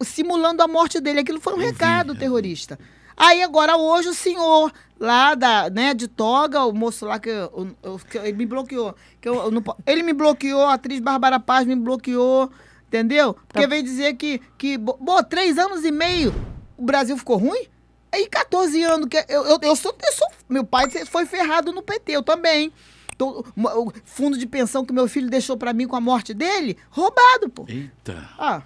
simulando 0.00 0.62
a 0.62 0.68
morte 0.68 1.00
dele. 1.00 1.20
Aquilo 1.20 1.40
foi 1.40 1.54
um 1.54 1.56
Eu 1.56 1.62
vi, 1.62 1.66
recado 1.72 2.12
vi. 2.12 2.18
terrorista. 2.18 2.78
Aí 3.22 3.42
agora 3.42 3.76
hoje 3.76 4.08
o 4.08 4.14
senhor 4.14 4.72
lá 4.98 5.34
da, 5.34 5.68
né, 5.68 5.92
de 5.92 6.08
toga, 6.08 6.64
o 6.64 6.72
moço 6.72 7.04
lá 7.04 7.18
que, 7.18 7.28
eu- 7.28 7.76
eu- 7.82 7.98
que 8.10 8.16
ele 8.16 8.32
me 8.32 8.46
bloqueou. 8.46 8.94
Que 9.20 9.28
eu, 9.28 9.34
eu 9.34 9.50
não 9.50 9.62
ele 9.86 10.02
me 10.02 10.14
bloqueou, 10.14 10.64
a 10.64 10.72
atriz 10.74 11.00
Bárbara 11.00 11.38
Paz 11.38 11.66
me 11.66 11.76
bloqueou, 11.76 12.50
entendeu? 12.88 13.34
Porque 13.34 13.60
Tá. 13.60 13.66
vem 13.68 13.84
dizer 13.84 14.14
que, 14.14 14.40
que 14.56 14.78
bo- 14.78 14.96
bo, 14.98 15.22
três 15.22 15.58
anos 15.58 15.84
e 15.84 15.90
meio 15.90 16.32
o 16.78 16.82
Brasil 16.82 17.14
ficou 17.18 17.36
ruim? 17.36 17.66
Aí 18.10 18.26
14 18.26 18.82
anos, 18.84 19.06
que 19.06 19.18
eu, 19.28 19.44
eu, 19.44 19.58
eu 19.60 19.76
sou, 19.76 19.94
eu 20.02 20.12
sou- 20.12 20.28
Meu 20.48 20.64
pai 20.64 20.88
foi 21.04 21.26
ferrado 21.26 21.72
no 21.72 21.82
PT, 21.82 22.12
eu 22.12 22.22
também. 22.22 22.72
Tô- 23.18 23.44
o 23.54 23.92
fundo 24.06 24.38
de 24.38 24.46
pensão 24.46 24.82
que 24.82 24.94
meu 24.94 25.06
filho 25.06 25.28
deixou 25.28 25.58
pra 25.58 25.74
mim 25.74 25.86
com 25.86 25.94
a 25.94 26.00
morte 26.00 26.32
dele, 26.32 26.78
roubado, 26.88 27.50
pô. 27.50 27.66
Eita, 27.68 28.28
Ah, 28.38 28.62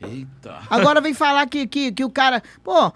eita. 0.00 0.60
Agora 0.70 0.98
vem 1.02 1.12
falar 1.12 1.46
que, 1.46 1.66
que, 1.66 1.92
que 1.92 2.04
o 2.04 2.10
cara. 2.10 2.42
Pô, 2.64 2.90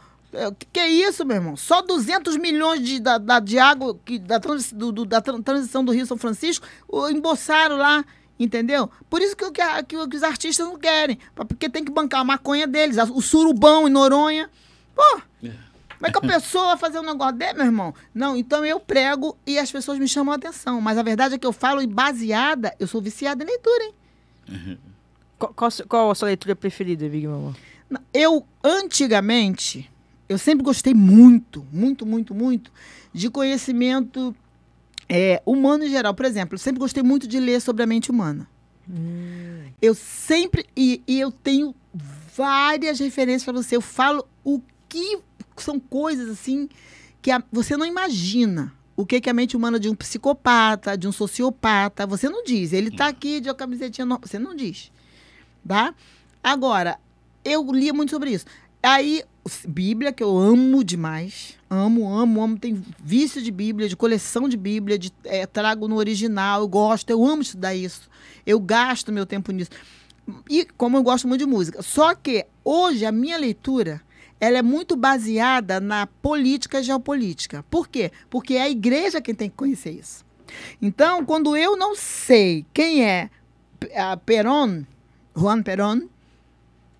que, 0.58 0.66
que 0.72 0.80
é 0.80 0.88
isso, 0.88 1.24
meu 1.24 1.36
irmão? 1.36 1.56
Só 1.56 1.82
200 1.82 2.36
milhões 2.36 2.80
de, 2.82 2.98
da, 3.00 3.18
da- 3.18 3.38
de 3.40 3.58
água 3.58 3.98
que, 4.04 4.18
da, 4.18 4.40
transi- 4.40 4.74
do, 4.74 4.90
do- 4.90 5.04
da 5.04 5.20
tran- 5.20 5.42
transição 5.42 5.84
do 5.84 5.92
Rio 5.92 6.06
São 6.06 6.16
Francisco 6.16 6.66
embolsaram 7.10 7.76
lá. 7.76 8.04
Entendeu? 8.40 8.90
Por 9.08 9.20
isso 9.20 9.36
que, 9.36 9.48
que, 9.52 10.06
que 10.08 10.16
os 10.16 10.22
artistas 10.22 10.66
não 10.66 10.76
querem. 10.78 11.18
Porque 11.34 11.68
tem 11.68 11.84
que 11.84 11.92
bancar 11.92 12.20
a 12.20 12.24
maconha 12.24 12.66
deles, 12.66 12.98
a- 12.98 13.04
o 13.04 13.20
surubão 13.22 13.86
em 13.86 13.90
Noronha. 13.90 14.50
Pô, 14.96 15.20
como 15.40 16.06
é 16.06 16.10
que 16.10 16.18
a 16.18 16.20
pessoa 16.20 16.64
vai 16.68 16.78
fazer 16.78 16.98
um 16.98 17.04
negócio 17.04 17.36
dele, 17.36 17.52
meu 17.54 17.66
irmão? 17.66 17.94
Não, 18.12 18.36
então 18.36 18.64
eu 18.64 18.80
prego 18.80 19.36
e 19.46 19.58
as 19.58 19.70
pessoas 19.70 19.98
me 19.98 20.08
chamam 20.08 20.32
a 20.32 20.36
atenção. 20.36 20.80
Mas 20.80 20.98
a 20.98 21.02
verdade 21.04 21.34
é 21.34 21.38
que 21.38 21.46
eu 21.46 21.52
falo 21.52 21.80
e 21.82 21.86
baseada, 21.86 22.74
eu 22.80 22.86
sou 22.88 23.00
viciada 23.00 23.44
em 23.44 23.46
leitura, 23.46 23.84
hein? 23.84 24.78
Qual, 25.38 25.52
qual, 25.54 25.68
a 25.68 25.70
sua- 25.70 25.86
qual 25.86 26.10
a 26.10 26.14
sua 26.14 26.26
leitura 26.26 26.56
preferida, 26.56 27.08
Big 27.08 27.28
Mama? 27.28 27.54
Eu, 28.12 28.44
antigamente, 28.64 29.88
eu 30.32 30.38
sempre 30.38 30.64
gostei 30.64 30.94
muito, 30.94 31.66
muito, 31.72 32.04
muito, 32.06 32.34
muito 32.34 32.72
de 33.12 33.28
conhecimento 33.30 34.34
é, 35.08 35.42
humano 35.44 35.84
em 35.84 35.90
geral. 35.90 36.14
Por 36.14 36.24
exemplo, 36.26 36.54
eu 36.54 36.58
sempre 36.58 36.80
gostei 36.80 37.02
muito 37.02 37.26
de 37.28 37.38
ler 37.38 37.60
sobre 37.60 37.82
a 37.82 37.86
mente 37.86 38.10
humana. 38.10 38.48
Eu 39.80 39.94
sempre. 39.94 40.66
E, 40.76 41.02
e 41.06 41.20
eu 41.20 41.30
tenho 41.30 41.74
várias 42.36 42.98
referências 42.98 43.44
para 43.44 43.52
você. 43.52 43.76
Eu 43.76 43.80
falo 43.80 44.26
o 44.44 44.60
que 44.88 45.20
são 45.56 45.78
coisas 45.78 46.28
assim 46.28 46.68
que 47.20 47.30
a- 47.30 47.42
você 47.52 47.76
não 47.76 47.86
imagina. 47.86 48.72
O 48.96 49.06
que, 49.06 49.20
que 49.20 49.30
a 49.30 49.34
mente 49.34 49.56
humana 49.56 49.80
de 49.80 49.88
um 49.88 49.94
psicopata, 49.94 50.96
de 50.98 51.08
um 51.08 51.12
sociopata. 51.12 52.06
Você 52.06 52.28
não 52.28 52.44
diz. 52.44 52.72
Ele 52.72 52.90
tá 52.90 53.06
aqui 53.06 53.40
de 53.40 53.48
uma 53.48 53.54
camisetinha. 53.54 54.04
No... 54.04 54.18
Você 54.20 54.38
não 54.38 54.54
diz. 54.54 54.90
Tá? 55.66 55.94
Agora, 56.42 56.98
eu 57.44 57.64
lia 57.72 57.92
muito 57.94 58.10
sobre 58.10 58.30
isso. 58.30 58.44
Aí, 58.82 59.22
Bíblia, 59.66 60.12
que 60.12 60.22
eu 60.22 60.36
amo 60.36 60.82
demais. 60.82 61.56
Amo, 61.70 62.08
amo, 62.12 62.42
amo. 62.42 62.58
Tem 62.58 62.82
vício 63.02 63.40
de 63.40 63.50
Bíblia, 63.50 63.88
de 63.88 63.96
coleção 63.96 64.48
de 64.48 64.56
Bíblia, 64.56 64.98
de, 64.98 65.12
eh, 65.24 65.46
trago 65.46 65.86
no 65.86 65.96
original, 65.96 66.60
eu 66.62 66.68
gosto, 66.68 67.10
eu 67.10 67.24
amo 67.24 67.42
estudar 67.42 67.74
isso. 67.74 68.08
Eu 68.44 68.58
gasto 68.58 69.12
meu 69.12 69.24
tempo 69.24 69.52
nisso. 69.52 69.70
E 70.50 70.64
como 70.76 70.96
eu 70.96 71.02
gosto 71.02 71.28
muito 71.28 71.44
de 71.44 71.46
música. 71.50 71.82
Só 71.82 72.14
que 72.14 72.46
hoje 72.64 73.04
a 73.06 73.12
minha 73.12 73.36
leitura 73.36 74.00
ela 74.40 74.58
é 74.58 74.62
muito 74.62 74.96
baseada 74.96 75.78
na 75.80 76.06
política 76.06 76.82
geopolítica. 76.82 77.64
Por 77.70 77.86
quê? 77.88 78.10
Porque 78.28 78.54
é 78.54 78.62
a 78.62 78.70
igreja 78.70 79.20
quem 79.20 79.34
tem 79.34 79.48
que 79.48 79.56
conhecer 79.56 79.92
isso. 79.92 80.24
Então, 80.80 81.24
quando 81.24 81.56
eu 81.56 81.76
não 81.76 81.94
sei 81.94 82.66
quem 82.74 83.04
é 83.04 83.30
Perón, 84.26 84.82
Juan 85.36 85.62
Perón, 85.62 86.02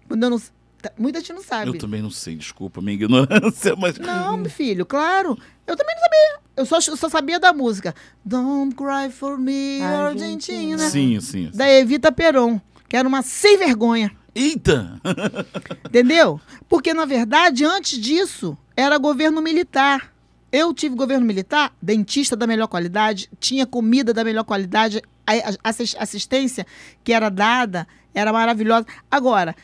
quando 0.09 0.23
eu 0.23 0.31
não, 0.31 0.39
tá- 0.39 0.53
muita 0.99 1.21
gente 1.21 1.33
não 1.33 1.43
sabe. 1.43 1.69
Eu 1.71 1.79
também 1.79 2.03
não 2.03 2.11
sei, 2.11 2.35
desculpa 2.37 2.81
a 2.81 2.83
minha 2.83 2.95
ignorância, 2.95 3.75
mas. 3.79 3.99
Não, 3.99 4.37
meu 4.37 4.51
filho, 4.51 4.85
claro. 4.87 5.39
Eu 5.67 5.77
também 5.77 5.95
não 5.95 6.03
sabia. 6.03 6.43
Eu 6.57 6.67
só, 6.67 6.77
eu 6.91 6.97
só 6.97 7.09
sabia 7.09 7.39
da 7.41 7.53
música. 7.53 7.95
Don't 8.25 8.75
cry 8.75 9.11
for 9.11 9.39
me, 9.39 9.81
Argentina. 9.83 10.83
Argentina. 10.83 10.91
Sim, 10.91 11.21
sim. 11.21 11.51
sim. 11.51 11.57
Da 11.57 11.71
Evita 11.71 12.11
Peron, 12.13 12.61
que 12.89 12.97
era 12.97 13.07
uma 13.09 13.23
sem 13.23 13.57
vergonha. 13.59 14.11
Eita! 14.35 15.01
Entendeu? 15.87 16.41
Porque, 16.69 16.93
na 16.95 17.05
verdade, 17.05 17.65
antes 17.65 17.99
disso, 17.99 18.57
era 18.77 18.99
governo 18.99 19.41
militar. 19.43 20.13
Eu 20.51 20.75
tive 20.75 20.95
governo 20.95 21.25
militar, 21.25 21.75
dentista 21.81 22.37
da 22.37 22.47
melhor 22.47 22.67
qualidade, 22.67 23.29
tinha 23.41 23.65
comida 23.67 24.13
da 24.13 24.23
melhor 24.23 24.45
qualidade, 24.45 25.01
a 25.27 25.33
assis- 25.71 25.97
assistência 25.99 26.67
que 27.03 27.13
era 27.13 27.31
dada 27.31 27.89
era 28.13 28.31
maravilhosa. 28.33 28.87
Agora, 29.11 29.57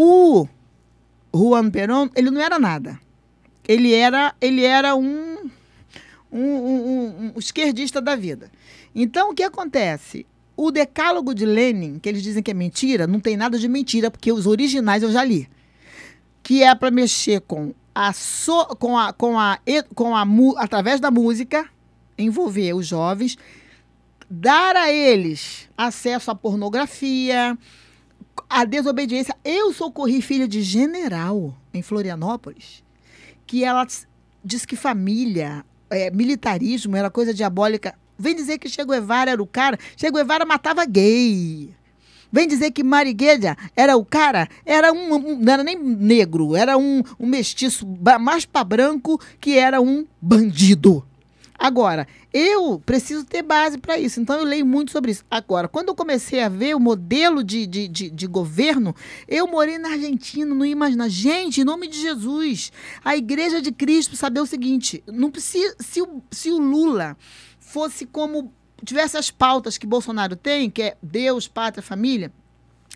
o 0.00 0.46
Juan 1.34 1.70
Perón, 1.70 2.08
ele 2.14 2.30
não 2.30 2.40
era 2.40 2.58
nada. 2.58 2.98
Ele 3.66 3.92
era, 3.92 4.34
ele 4.40 4.64
era 4.64 4.94
um, 4.94 5.50
um, 6.32 6.40
um- 6.40 7.32
um- 7.34 7.38
esquerdista 7.38 8.00
da 8.00 8.14
vida. 8.16 8.50
Então, 8.94 9.30
o 9.30 9.34
que 9.34 9.42
acontece? 9.42 10.26
O 10.56 10.70
decálogo 10.70 11.34
de 11.34 11.44
Lenin, 11.44 11.98
que 11.98 12.08
eles 12.08 12.22
dizem 12.22 12.42
que 12.42 12.50
é 12.50 12.54
mentira, 12.54 13.06
não 13.06 13.20
tem 13.20 13.36
nada 13.36 13.58
de 13.58 13.68
mentira, 13.68 14.10
porque 14.10 14.32
os 14.32 14.46
originais 14.46 15.02
eu 15.02 15.10
já 15.12 15.22
li. 15.24 15.48
Que 16.42 16.62
é 16.62 16.74
para 16.74 16.90
mexer 16.90 17.40
com 17.42 17.74
a, 17.94 18.12
so, 18.12 18.64
com 18.78 18.96
a, 18.96 19.12
com 19.12 19.38
a, 19.38 19.58
com 19.94 20.16
a, 20.16 20.24
através 20.62 21.00
da 21.00 21.10
música, 21.10 21.68
envolver 22.16 22.72
os 22.74 22.86
jovens, 22.86 23.36
dar 24.30 24.74
a 24.76 24.90
eles 24.92 25.68
acesso 25.76 26.30
à 26.30 26.34
pornografia, 26.34 27.56
a 28.48 28.64
desobediência. 28.64 29.34
Eu 29.44 29.72
socorri 29.72 30.20
filha 30.22 30.48
de 30.48 30.62
general 30.62 31.54
em 31.72 31.82
Florianópolis, 31.82 32.82
que 33.46 33.64
ela 33.64 33.86
diz 34.44 34.64
que 34.64 34.76
família, 34.76 35.64
é, 35.90 36.10
militarismo 36.10 36.96
era 36.96 37.10
coisa 37.10 37.32
diabólica. 37.34 37.94
Vem 38.18 38.34
dizer 38.34 38.58
que 38.58 38.68
Che 38.68 38.84
Guevara 38.84 39.30
era 39.30 39.42
o 39.42 39.46
cara. 39.46 39.78
Che 39.96 40.10
Guevara 40.10 40.44
matava 40.44 40.84
gay. 40.84 41.74
Vem 42.30 42.46
dizer 42.46 42.72
que 42.72 42.84
Marigueira 42.84 43.56
era 43.74 43.96
o 43.96 44.04
cara, 44.04 44.48
era 44.66 44.92
um, 44.92 45.14
um- 45.14 45.38
não 45.38 45.50
era 45.52 45.64
nem 45.64 45.78
negro, 45.78 46.54
era 46.54 46.76
um, 46.76 47.02
um 47.18 47.26
mestiço 47.26 47.86
mais 48.20 48.44
para 48.44 48.62
branco 48.64 49.18
que 49.40 49.56
era 49.56 49.80
um 49.80 50.04
bandido. 50.20 51.02
Agora, 51.58 52.06
eu 52.32 52.78
preciso 52.84 53.24
ter 53.24 53.42
base 53.42 53.78
para 53.78 53.98
isso, 53.98 54.20
então 54.20 54.38
eu 54.38 54.44
leio 54.44 54.66
muito 54.66 54.92
sobre 54.92 55.10
isso. 55.10 55.24
Agora, 55.30 55.66
quando 55.66 55.88
eu 55.88 55.94
comecei 55.94 56.42
a 56.42 56.48
ver 56.48 56.76
o 56.76 56.80
modelo 56.80 57.42
de, 57.42 57.66
de, 57.66 57.88
de, 57.88 58.10
de 58.10 58.26
governo, 58.26 58.94
eu 59.26 59.46
morei 59.46 59.78
na 59.78 59.90
Argentina, 59.92 60.54
não 60.54 60.64
ia 60.64 60.72
imaginar. 60.72 61.08
Gente, 61.08 61.62
em 61.62 61.64
nome 61.64 61.88
de 61.88 62.00
Jesus, 62.00 62.70
a 63.02 63.16
Igreja 63.16 63.62
de 63.62 63.72
Cristo 63.72 64.16
saber 64.16 64.40
o 64.40 64.46
seguinte: 64.46 65.02
não 65.06 65.30
precisa, 65.30 65.74
se, 65.80 66.02
o, 66.02 66.22
se 66.30 66.50
o 66.50 66.58
Lula 66.58 67.16
fosse 67.58 68.04
como 68.04 68.52
tivesse 68.84 69.16
as 69.16 69.30
pautas 69.30 69.78
que 69.78 69.86
Bolsonaro 69.86 70.36
tem, 70.36 70.70
que 70.70 70.82
é 70.82 70.96
Deus, 71.02 71.48
pátria, 71.48 71.82
família, 71.82 72.32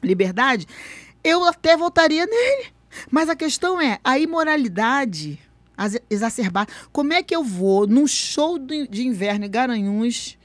liberdade, 0.02 0.66
eu 1.24 1.44
até 1.44 1.76
votaria 1.76 2.26
nele. 2.26 2.66
Mas 3.10 3.28
a 3.28 3.36
questão 3.36 3.80
é 3.80 3.98
a 4.04 4.18
imoralidade 4.18 5.40
exacerbada. 6.10 6.72
Como 6.92 7.12
é 7.12 7.22
que 7.22 7.34
eu 7.34 7.44
vou 7.44 7.86
num 7.86 8.06
show 8.06 8.58
de 8.58 8.86
de 8.88 9.06
inverno 9.06 9.44
em 9.44 9.50
Garanhuns 9.50 10.38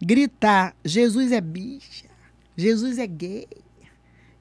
gritar 0.00 0.74
Jesus 0.84 1.32
é 1.32 1.40
bicha, 1.40 2.06
Jesus 2.56 2.98
é 2.98 3.06
gay? 3.06 3.48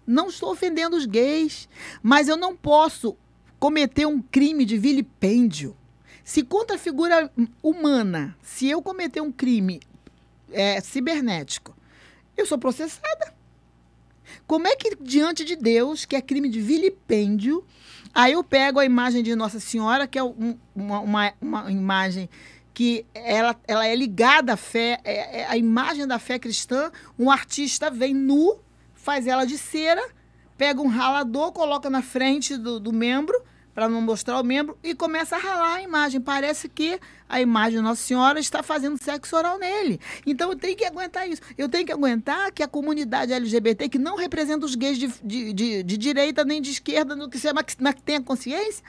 Não 0.05 0.29
estou 0.29 0.51
ofendendo 0.51 0.97
os 0.97 1.05
gays, 1.05 1.69
mas 2.01 2.27
eu 2.27 2.35
não 2.35 2.55
posso 2.55 3.15
cometer 3.59 4.07
um 4.07 4.21
crime 4.21 4.65
de 4.65 4.77
vilipêndio. 4.77 5.77
Se 6.23 6.43
contra 6.43 6.77
a 6.77 6.79
figura 6.79 7.31
humana, 7.61 8.35
se 8.41 8.67
eu 8.67 8.81
cometer 8.81 9.21
um 9.21 9.31
crime 9.31 9.79
é, 10.51 10.81
cibernético, 10.81 11.75
eu 12.35 12.45
sou 12.45 12.57
processada. 12.57 13.35
Como 14.47 14.67
é 14.67 14.75
que, 14.75 14.95
diante 14.95 15.43
de 15.43 15.55
Deus, 15.55 16.05
que 16.05 16.15
é 16.15 16.21
crime 16.21 16.49
de 16.49 16.61
vilipêndio, 16.61 17.63
aí 18.13 18.33
eu 18.33 18.43
pego 18.43 18.79
a 18.79 18.85
imagem 18.85 19.23
de 19.23 19.35
Nossa 19.35 19.59
Senhora, 19.59 20.07
que 20.07 20.17
é 20.17 20.23
um- 20.23 20.57
uma, 20.75 20.99
uma, 20.99 21.33
uma 21.41 21.71
imagem 21.71 22.29
que 22.73 23.05
ela, 23.13 23.55
ela 23.67 23.85
é 23.85 23.95
ligada 23.95 24.53
à 24.53 24.57
fé, 24.57 24.99
é, 25.03 25.41
é 25.41 25.45
a 25.47 25.57
imagem 25.57 26.07
da 26.07 26.17
fé 26.17 26.39
cristã, 26.39 26.91
um 27.17 27.29
artista 27.29 27.89
vem 27.91 28.13
nu, 28.13 28.57
faz 28.93 29.27
ela 29.27 29.45
de 29.45 29.57
cera, 29.57 30.01
pega 30.57 30.81
um 30.81 30.87
ralador, 30.87 31.51
coloca 31.51 31.89
na 31.89 32.01
frente 32.01 32.55
do, 32.57 32.79
do 32.79 32.93
membro, 32.93 33.35
para 33.73 33.87
não 33.87 34.01
mostrar 34.01 34.39
o 34.39 34.43
membro, 34.43 34.77
e 34.83 34.93
começa 34.93 35.35
a 35.35 35.39
ralar 35.39 35.75
a 35.75 35.81
imagem. 35.81 36.19
Parece 36.19 36.67
que 36.67 36.99
a 37.29 37.39
imagem 37.39 37.77
de 37.79 37.83
Nossa 37.83 38.01
Senhora 38.01 38.39
está 38.39 38.61
fazendo 38.61 39.01
sexo 39.01 39.35
oral 39.35 39.57
nele. 39.57 39.99
Então 40.25 40.51
eu 40.51 40.57
tenho 40.57 40.75
que 40.75 40.83
aguentar 40.85 41.29
isso. 41.29 41.41
Eu 41.57 41.69
tenho 41.69 41.85
que 41.85 41.91
aguentar 41.91 42.51
que 42.51 42.63
a 42.63 42.67
comunidade 42.67 43.31
LGBT, 43.31 43.87
que 43.87 43.97
não 43.99 44.17
representa 44.17 44.65
os 44.65 44.75
gays 44.75 44.97
de, 44.97 45.07
de, 45.23 45.53
de, 45.53 45.83
de 45.83 45.97
direita 45.97 46.43
nem 46.43 46.61
de 46.61 46.71
esquerda, 46.71 47.15
no 47.15 47.29
que, 47.29 47.37
se 47.37 47.47
chama, 47.47 47.63
mas 47.79 47.93
que 47.95 48.01
tenha 48.01 48.21
consciência, 48.21 48.83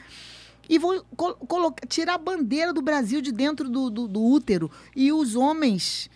e 0.69 0.79
vou 0.79 1.05
col- 1.17 1.35
colocar, 1.35 1.87
tirar 1.87 2.15
a 2.15 2.19
bandeira 2.19 2.73
do 2.73 2.81
Brasil 2.81 3.21
de 3.21 3.33
dentro 3.33 3.69
do, 3.69 3.91
do, 3.91 4.09
do 4.09 4.23
útero. 4.23 4.71
E 4.97 5.13
os 5.13 5.35
homens, 5.37 6.09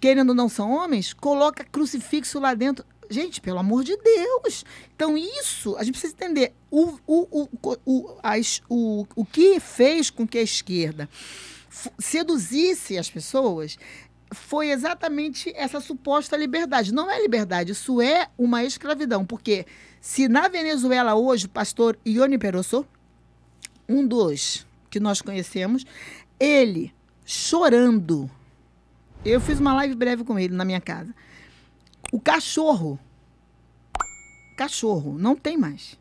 querendo 0.00 0.30
ou 0.30 0.34
não 0.34 0.48
são 0.48 0.70
homens, 0.70 1.12
coloca 1.12 1.64
crucifixo 1.64 2.38
lá 2.38 2.54
dentro. 2.54 2.84
Gente, 3.10 3.40
pelo 3.40 3.58
amor 3.58 3.82
de 3.82 3.96
Deus. 3.96 4.64
Então, 4.94 5.18
isso, 5.18 5.76
a 5.76 5.82
gente 5.82 5.94
precisa 5.98 6.14
entender. 6.14 6.52
O, 6.70 6.96
o, 7.04 7.48
o, 7.60 7.76
o, 7.84 8.16
as- 8.22 8.62
o, 8.68 9.04
o 9.16 9.24
que 9.24 9.58
fez 9.58 10.10
com 10.10 10.26
que 10.26 10.38
a 10.38 10.42
esquerda 10.42 11.08
seduzisse 11.98 12.98
as 12.98 13.10
pessoas 13.10 13.76
foi 14.32 14.70
exatamente 14.70 15.52
essa 15.56 15.80
suposta 15.80 16.36
liberdade. 16.36 16.94
Não 16.94 17.10
é 17.10 17.20
liberdade, 17.20 17.72
isso 17.72 18.00
é 18.00 18.28
uma 18.38 18.62
escravidão. 18.62 19.24
Porque 19.26 19.66
se 20.00 20.28
na 20.28 20.46
Venezuela 20.46 21.14
hoje 21.16 21.46
o 21.46 21.50
pastor 21.50 21.98
Ione 22.06 22.38
Perosso, 22.38 22.86
um 23.88 24.06
dos 24.06 24.64
que 24.88 25.00
nós 25.00 25.20
conhecemos, 25.20 25.84
ele 26.38 26.94
chorando. 27.24 28.30
Eu 29.24 29.40
fiz 29.40 29.58
uma 29.58 29.74
live 29.74 29.94
breve 29.96 30.22
com 30.22 30.38
ele 30.38 30.54
na 30.54 30.64
minha 30.64 30.80
casa. 30.80 31.12
O 32.12 32.20
cachorro, 32.20 32.98
cachorro, 34.56 35.16
não 35.18 35.36
tem 35.36 35.56
mais. 35.56 35.98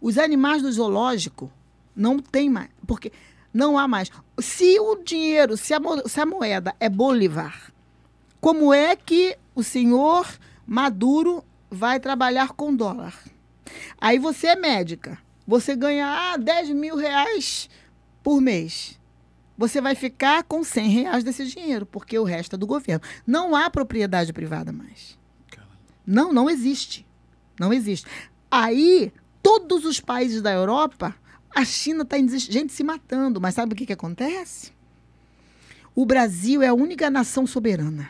Os 0.00 0.18
animais 0.18 0.62
do 0.62 0.72
zoológico 0.72 1.50
não 1.94 2.18
tem 2.18 2.50
mais, 2.50 2.68
porque 2.86 3.12
não 3.54 3.78
há 3.78 3.86
mais. 3.86 4.10
Se 4.40 4.78
o 4.80 4.96
dinheiro, 4.96 5.56
se 5.56 5.72
a, 5.72 5.80
se 6.06 6.20
a 6.20 6.26
moeda 6.26 6.74
é 6.80 6.88
Bolívar, 6.88 7.72
como 8.40 8.74
é 8.74 8.96
que 8.96 9.38
o 9.54 9.62
senhor 9.62 10.26
Maduro 10.66 11.44
vai 11.70 12.00
trabalhar 12.00 12.48
com 12.52 12.74
dólar? 12.74 13.16
Aí 14.00 14.18
você 14.18 14.48
é 14.48 14.56
médica, 14.56 15.18
você 15.46 15.76
ganha 15.76 16.32
ah, 16.32 16.36
10 16.36 16.70
mil 16.70 16.96
reais 16.96 17.70
por 18.22 18.40
mês. 18.40 18.98
Você 19.56 19.80
vai 19.80 19.94
ficar 19.94 20.42
com 20.42 20.64
100 20.64 20.88
reais 20.88 21.22
desse 21.22 21.46
dinheiro, 21.46 21.86
porque 21.86 22.18
o 22.18 22.24
resto 22.24 22.56
é 22.56 22.58
do 22.58 22.66
governo. 22.66 23.04
Não 23.24 23.54
há 23.54 23.70
propriedade 23.70 24.32
privada 24.32 24.72
mais. 24.72 25.16
Não, 26.06 26.32
não 26.32 26.48
existe. 26.48 27.06
Não 27.58 27.72
existe. 27.72 28.06
Aí, 28.50 29.12
todos 29.42 29.84
os 29.84 30.00
países 30.00 30.42
da 30.42 30.52
Europa, 30.52 31.14
a 31.54 31.64
China 31.64 32.02
está 32.02 32.16
gente 32.18 32.72
se 32.72 32.84
matando. 32.84 33.40
Mas 33.40 33.54
sabe 33.54 33.72
o 33.72 33.76
que, 33.76 33.86
que 33.86 33.92
acontece? 33.92 34.72
O 35.94 36.06
Brasil 36.06 36.62
é 36.62 36.68
a 36.68 36.74
única 36.74 37.10
nação 37.10 37.46
soberana. 37.46 38.08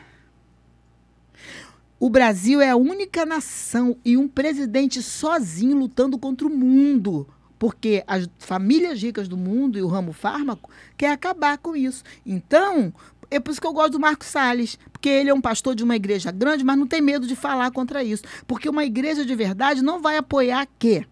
O 1.99 2.09
Brasil 2.09 2.59
é 2.61 2.69
a 2.69 2.75
única 2.75 3.25
nação 3.25 3.95
e 4.03 4.17
um 4.17 4.27
presidente 4.27 5.01
sozinho 5.01 5.77
lutando 5.77 6.17
contra 6.17 6.47
o 6.47 6.49
mundo. 6.49 7.27
Porque 7.57 8.03
as 8.05 8.27
famílias 8.39 9.01
ricas 9.01 9.29
do 9.29 9.37
mundo 9.37 9.77
e 9.77 9.81
o 9.81 9.87
ramo 9.87 10.11
fármaco 10.11 10.69
quer 10.97 11.11
acabar 11.11 11.57
com 11.57 11.75
isso. 11.75 12.03
Então, 12.25 12.93
é 13.35 13.39
por 13.39 13.51
isso 13.51 13.59
que 13.59 13.67
eu 13.67 13.73
gosto 13.73 13.93
do 13.93 13.99
Marco 13.99 14.23
Salles, 14.23 14.77
porque 14.91 15.09
ele 15.09 15.29
é 15.29 15.33
um 15.33 15.41
pastor 15.41 15.75
de 15.75 15.83
uma 15.83 15.95
igreja 15.95 16.31
grande, 16.31 16.63
mas 16.63 16.77
não 16.77 16.87
tem 16.87 17.01
medo 17.01 17.27
de 17.27 17.35
falar 17.35 17.71
contra 17.71 18.03
isso. 18.03 18.23
Porque 18.47 18.69
uma 18.69 18.85
igreja 18.85 19.25
de 19.25 19.35
verdade 19.35 19.81
não 19.81 20.01
vai 20.01 20.17
apoiar 20.17 20.67
que 20.77 21.05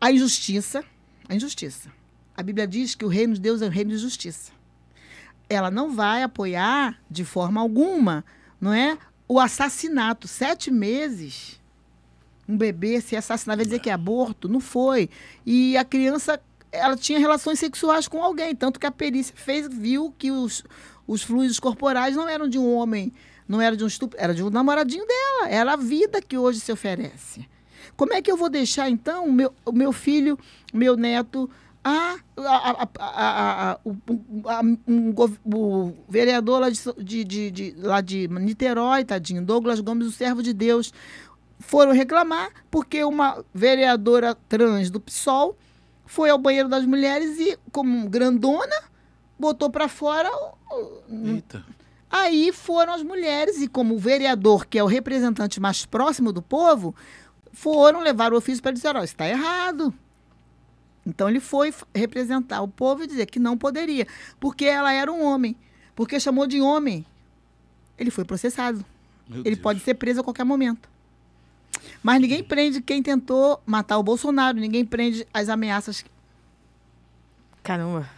a 0.00 0.12
injustiça, 0.12 0.84
a 1.28 1.34
injustiça. 1.34 1.90
A 2.36 2.42
Bíblia 2.42 2.66
diz 2.66 2.94
que 2.94 3.04
o 3.04 3.08
reino 3.08 3.34
de 3.34 3.40
Deus 3.40 3.62
é 3.62 3.66
o 3.66 3.70
reino 3.70 3.90
de 3.90 3.98
justiça. 3.98 4.52
Ela 5.48 5.70
não 5.70 5.94
vai 5.94 6.22
apoiar 6.22 7.00
de 7.10 7.24
forma 7.24 7.60
alguma, 7.60 8.24
não 8.60 8.72
é? 8.72 8.98
O 9.26 9.40
assassinato, 9.40 10.28
sete 10.28 10.70
meses, 10.70 11.60
um 12.48 12.56
bebê 12.56 13.00
ser 13.00 13.16
assassinado, 13.16 13.58
vai 13.58 13.64
dizer 13.64 13.80
que 13.80 13.90
é 13.90 13.92
aborto, 13.92 14.48
não 14.48 14.60
foi. 14.60 15.10
E 15.44 15.76
a 15.76 15.84
criança, 15.84 16.40
ela 16.70 16.96
tinha 16.96 17.18
relações 17.18 17.58
sexuais 17.58 18.08
com 18.08 18.22
alguém, 18.22 18.54
tanto 18.54 18.78
que 18.78 18.86
a 18.86 18.90
perícia 18.90 19.34
fez, 19.36 19.68
viu 19.68 20.14
que 20.16 20.30
os, 20.30 20.64
os 21.08 21.22
fluidos 21.24 21.58
corporais 21.58 22.14
não 22.14 22.28
eram 22.28 22.46
de 22.48 22.58
um 22.58 22.72
homem, 22.74 23.12
não 23.48 23.60
era 23.60 23.76
de 23.76 23.82
um 23.82 23.86
estupro, 23.88 24.16
era 24.20 24.32
de 24.34 24.44
um 24.44 24.50
namoradinho 24.50 25.04
dela, 25.06 25.48
era 25.48 25.72
a 25.72 25.76
vida 25.76 26.20
que 26.22 26.38
hoje 26.38 26.60
se 26.60 26.70
oferece. 26.70 27.48
Como 27.96 28.12
é 28.12 28.22
que 28.22 28.30
eu 28.30 28.36
vou 28.36 28.48
deixar, 28.48 28.88
então, 28.88 29.24
o 29.26 29.32
meu, 29.32 29.52
o 29.64 29.72
meu 29.72 29.90
filho, 29.92 30.38
meu 30.72 30.96
neto, 30.96 31.50
a, 31.82 32.16
a, 32.36 32.88
a, 32.98 33.70
a, 33.72 33.80
o, 33.84 33.96
um, 34.86 35.14
o 35.54 35.94
vereador 36.08 36.60
lá 36.60 36.68
de, 36.70 37.24
de, 37.24 37.50
de- 37.50 37.74
lá 37.78 38.00
de 38.00 38.28
Niterói, 38.28 39.04
tadinho, 39.04 39.42
Douglas 39.44 39.80
Gomes, 39.80 40.06
o 40.06 40.12
servo 40.12 40.42
de 40.42 40.52
Deus, 40.52 40.92
foram 41.58 41.92
reclamar 41.92 42.50
porque 42.70 43.02
uma 43.02 43.44
vereadora 43.54 44.36
trans 44.48 44.90
do 44.90 45.00
PSOL 45.00 45.56
foi 46.06 46.30
ao 46.30 46.38
banheiro 46.38 46.68
das 46.68 46.84
mulheres 46.86 47.38
e, 47.40 47.58
como 47.72 48.08
grandona, 48.08 48.76
botou 49.38 49.70
para 49.70 49.88
fora. 49.88 50.30
o- 50.30 51.02
o- 51.10 51.28
Eita. 51.28 51.64
Aí 52.10 52.52
foram 52.52 52.94
as 52.94 53.02
mulheres, 53.02 53.60
e 53.60 53.68
como 53.68 53.94
o 53.94 53.98
vereador, 53.98 54.66
que 54.66 54.78
é 54.78 54.82
o 54.82 54.86
representante 54.86 55.60
mais 55.60 55.84
próximo 55.84 56.32
do 56.32 56.40
povo, 56.40 56.94
foram 57.52 58.00
levar 58.00 58.32
o 58.32 58.36
ofício 58.36 58.62
para 58.62 58.72
dizer: 58.72 58.96
ó, 58.96 58.98
isso 59.04 59.12
está 59.14 59.28
errado. 59.28 59.92
Então 61.06 61.28
ele 61.28 61.40
foi 61.40 61.72
representar 61.94 62.60
o 62.62 62.68
povo 62.68 63.02
e 63.02 63.06
dizer 63.06 63.26
que 63.26 63.38
não 63.38 63.56
poderia, 63.56 64.06
porque 64.40 64.64
ela 64.64 64.92
era 64.92 65.10
um 65.12 65.22
homem. 65.24 65.56
Porque 65.94 66.18
chamou 66.20 66.46
de 66.46 66.60
homem. 66.60 67.04
Ele 67.98 68.10
foi 68.10 68.24
processado. 68.24 68.84
Meu 69.28 69.40
Ele 69.40 69.50
Deus. 69.56 69.58
pode 69.58 69.80
ser 69.80 69.94
preso 69.94 70.20
a 70.20 70.24
qualquer 70.24 70.44
momento. 70.44 70.88
Mas 72.02 72.20
ninguém 72.20 72.42
prende 72.42 72.80
quem 72.80 73.02
tentou 73.02 73.60
matar 73.66 73.98
o 73.98 74.02
Bolsonaro, 74.02 74.58
ninguém 74.58 74.84
prende 74.84 75.26
as 75.34 75.48
ameaças. 75.48 76.04
Caramba. 77.62 78.08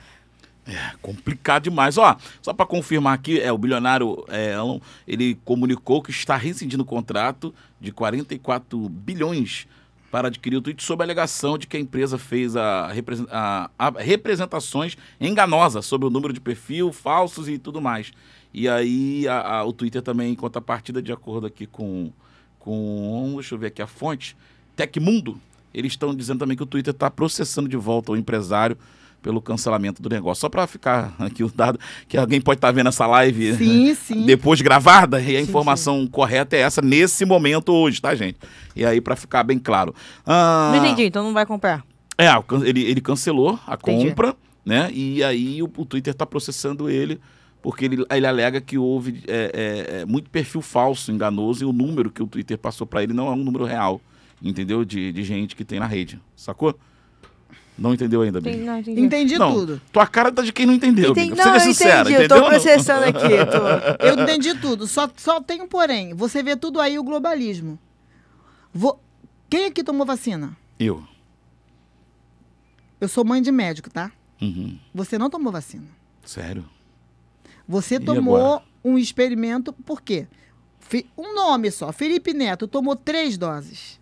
É 0.72 0.92
complicado 1.02 1.64
demais. 1.64 1.98
Ó, 1.98 2.16
só 2.40 2.52
para 2.52 2.64
confirmar 2.66 3.14
aqui, 3.14 3.40
é 3.40 3.50
o 3.52 3.58
bilionário 3.58 4.24
é, 4.28 4.52
Elon, 4.52 4.78
ele 5.06 5.34
comunicou 5.44 6.00
que 6.02 6.10
está 6.10 6.36
rescindindo 6.36 6.82
o 6.82 6.86
contrato 6.86 7.52
de 7.80 7.90
44 7.92 8.88
bilhões 8.88 9.66
para 10.10 10.28
adquirir 10.28 10.56
o 10.56 10.60
Twitter 10.62 10.84
sob 10.84 11.02
a 11.02 11.06
alegação 11.06 11.56
de 11.56 11.66
que 11.66 11.76
a 11.76 11.80
empresa 11.80 12.18
fez 12.18 12.56
a, 12.56 12.92
a- 13.30 13.70
a- 13.78 13.90
representações 14.00 14.96
enganosas 15.20 15.86
sobre 15.86 16.06
o 16.06 16.10
número 16.10 16.32
de 16.32 16.40
perfil, 16.40 16.92
falsos 16.92 17.48
e 17.48 17.58
tudo 17.58 17.80
mais. 17.80 18.12
E 18.52 18.68
aí 18.68 19.26
a- 19.28 19.64
o 19.64 19.72
Twitter 19.72 20.02
também, 20.02 20.32
em 20.32 20.36
contrapartida, 20.36 21.00
de 21.00 21.12
acordo 21.12 21.46
aqui 21.46 21.66
com, 21.66 22.10
com. 22.58 23.32
Deixa 23.34 23.54
eu 23.54 23.58
ver 23.58 23.68
aqui 23.68 23.82
a 23.82 23.86
fonte. 23.86 24.36
Tecmundo, 24.76 25.40
eles 25.72 25.92
estão 25.92 26.14
dizendo 26.14 26.40
também 26.40 26.56
que 26.56 26.62
o 26.62 26.66
Twitter 26.66 26.92
está 26.92 27.10
processando 27.10 27.68
de 27.68 27.76
volta 27.76 28.10
o 28.12 28.16
empresário 28.16 28.76
pelo 29.22 29.40
cancelamento 29.40 30.02
do 30.02 30.08
negócio. 30.08 30.40
Só 30.40 30.48
para 30.48 30.66
ficar 30.66 31.14
aqui 31.18 31.44
o 31.44 31.50
dado, 31.50 31.78
que 32.08 32.16
alguém 32.16 32.40
pode 32.40 32.58
estar 32.58 32.70
vendo 32.72 32.88
essa 32.88 33.06
live 33.06 33.54
Sim, 33.54 33.94
sim. 33.94 34.26
depois 34.26 34.60
gravada, 34.60 35.20
e 35.20 35.36
a 35.36 35.40
Sim, 35.44 35.48
informação 35.48 36.06
correta 36.06 36.56
é 36.56 36.60
essa 36.60 36.80
nesse 36.82 37.24
momento 37.24 37.72
hoje, 37.72 38.00
tá, 38.00 38.14
gente? 38.14 38.38
E 38.74 38.84
aí, 38.84 39.00
para 39.00 39.16
ficar 39.16 39.42
bem 39.42 39.58
claro. 39.58 39.94
Ah, 40.26 40.72
Não 40.74 40.84
entendi, 40.84 41.04
então 41.04 41.22
não 41.22 41.32
vai 41.32 41.46
comprar. 41.46 41.84
É, 42.16 42.28
ele, 42.66 42.82
ele 42.82 43.00
cancelou 43.00 43.58
a 43.66 43.74
Entendi. 43.74 44.08
compra, 44.08 44.36
né? 44.64 44.90
E 44.92 45.24
aí 45.24 45.62
o, 45.62 45.70
o 45.74 45.84
Twitter 45.86 46.12
está 46.12 46.26
processando 46.26 46.90
ele, 46.90 47.18
porque 47.62 47.84
ele, 47.86 48.04
ele 48.10 48.26
alega 48.26 48.60
que 48.60 48.76
houve 48.76 49.22
é, 49.26 49.50
é, 49.54 50.00
é, 50.00 50.04
muito 50.04 50.28
perfil 50.30 50.60
falso, 50.60 51.10
enganoso, 51.10 51.64
e 51.64 51.66
o 51.66 51.72
número 51.72 52.10
que 52.10 52.22
o 52.22 52.26
Twitter 52.26 52.58
passou 52.58 52.86
para 52.86 53.02
ele 53.02 53.12
não 53.14 53.28
é 53.28 53.30
um 53.30 53.42
número 53.42 53.64
real, 53.64 54.00
entendeu? 54.42 54.84
De, 54.84 55.12
de 55.12 55.22
gente 55.24 55.56
que 55.56 55.64
tem 55.64 55.78
na 55.80 55.86
rede, 55.86 56.20
sacou? 56.36 56.78
Não 57.80 57.94
entendeu 57.94 58.20
ainda, 58.20 58.38
Entendi, 58.40 58.56
Bia? 58.58 58.66
não, 58.66 58.78
entendi. 58.78 59.00
Entendi 59.00 59.38
Não, 59.38 59.52
tudo. 59.54 59.80
Tua 59.90 60.06
cara 60.06 60.30
tá 60.30 60.42
de 60.42 60.52
quem 60.52 60.66
não 60.66 60.74
entendeu, 60.74 61.12
Entendi-. 61.12 61.30
Não, 61.34 61.42
Seja 61.44 61.56
eu 61.56 61.60
sincera, 61.60 62.00
entendi, 62.10 62.22
eu 62.24 62.28
tô 62.28 62.34
entendeu? 62.36 62.50
processando 62.50 63.04
aqui. 63.06 63.20
tô- 63.98 64.06
Eu 64.06 64.22
entendi 64.22 64.54
tudo. 64.60 64.86
Só, 64.86 65.10
só 65.16 65.40
tem 65.40 65.62
um 65.62 65.66
porém. 65.66 66.12
Você 66.14 66.42
vê 66.42 66.54
tudo 66.56 66.78
aí 66.78 66.98
o 66.98 67.02
globalismo. 67.02 67.78
Vo- 68.72 69.00
Quem 69.48 69.64
aqui 69.64 69.82
tomou 69.82 70.04
vacina? 70.06 70.54
Eu. 70.78 71.02
Eu 73.00 73.08
sou 73.08 73.24
mãe 73.24 73.40
de 73.40 73.50
médico, 73.50 73.88
tá? 73.90 74.12
Uhum. 74.40 74.78
Você 74.94 75.16
não 75.18 75.30
tomou 75.30 75.50
vacina. 75.52 75.86
Sério? 76.24 76.64
Você 77.66 77.94
E 77.96 78.00
tomou 78.00 78.36
agora? 78.36 78.62
um 78.84 78.98
experimento, 78.98 79.72
por 79.72 80.02
quê? 80.02 80.26
Um 81.16 81.34
nome 81.34 81.70
só. 81.70 81.92
Felipe 81.92 82.34
Neto 82.34 82.66
tomou 82.68 82.96
três 82.96 83.38
doses. 83.38 83.98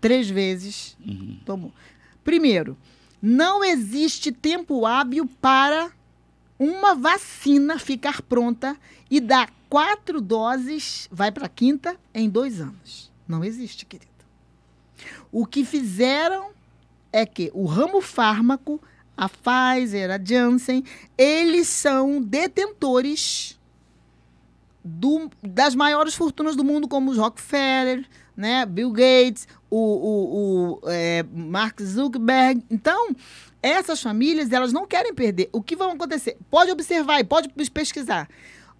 Três 0.00 0.30
vezes 0.30 0.96
Uhum. 1.06 1.36
tomou. 1.44 1.72
Primeiro, 2.24 2.76
não 3.22 3.62
existe 3.62 4.32
tempo 4.32 4.84
hábil 4.84 5.26
para 5.40 5.92
uma 6.58 6.94
vacina 6.94 7.78
ficar 7.78 8.20
pronta 8.22 8.76
e 9.08 9.20
dar 9.20 9.48
quatro 9.70 10.20
doses, 10.20 11.08
vai 11.10 11.30
para 11.30 11.46
a 11.46 11.48
quinta, 11.48 11.96
em 12.12 12.28
dois 12.28 12.60
anos. 12.60 13.10
Não 13.26 13.44
existe, 13.44 13.86
querido. 13.86 14.10
O 15.30 15.46
que 15.46 15.64
fizeram 15.64 16.50
é 17.12 17.24
que 17.24 17.50
o 17.54 17.64
ramo 17.64 18.00
fármaco, 18.00 18.80
a 19.16 19.28
Pfizer, 19.28 20.10
a 20.10 20.22
Janssen, 20.22 20.84
eles 21.16 21.68
são 21.68 22.20
detentores 22.20 23.58
do- 24.84 25.30
das 25.42 25.74
maiores 25.74 26.14
fortunas 26.14 26.56
do 26.56 26.64
mundo, 26.64 26.88
como 26.88 27.10
os 27.10 27.18
Rockefeller, 27.18 28.04
né, 28.36 28.66
Bill 28.66 28.90
Gates, 28.90 29.46
o, 29.74 29.78
o, 29.78 30.80
o, 30.84 30.90
é, 30.90 31.24
Mark 31.32 31.80
Zuckerberg. 31.80 32.62
Então, 32.70 33.16
essas 33.62 34.02
famílias, 34.02 34.52
elas 34.52 34.70
não 34.70 34.86
querem 34.86 35.14
perder. 35.14 35.48
O 35.50 35.62
que 35.62 35.74
vai 35.74 35.90
acontecer? 35.90 36.36
Pode 36.50 36.70
observar 36.70 37.20
e 37.20 37.24
pode 37.24 37.48
pesquisar. 37.70 38.28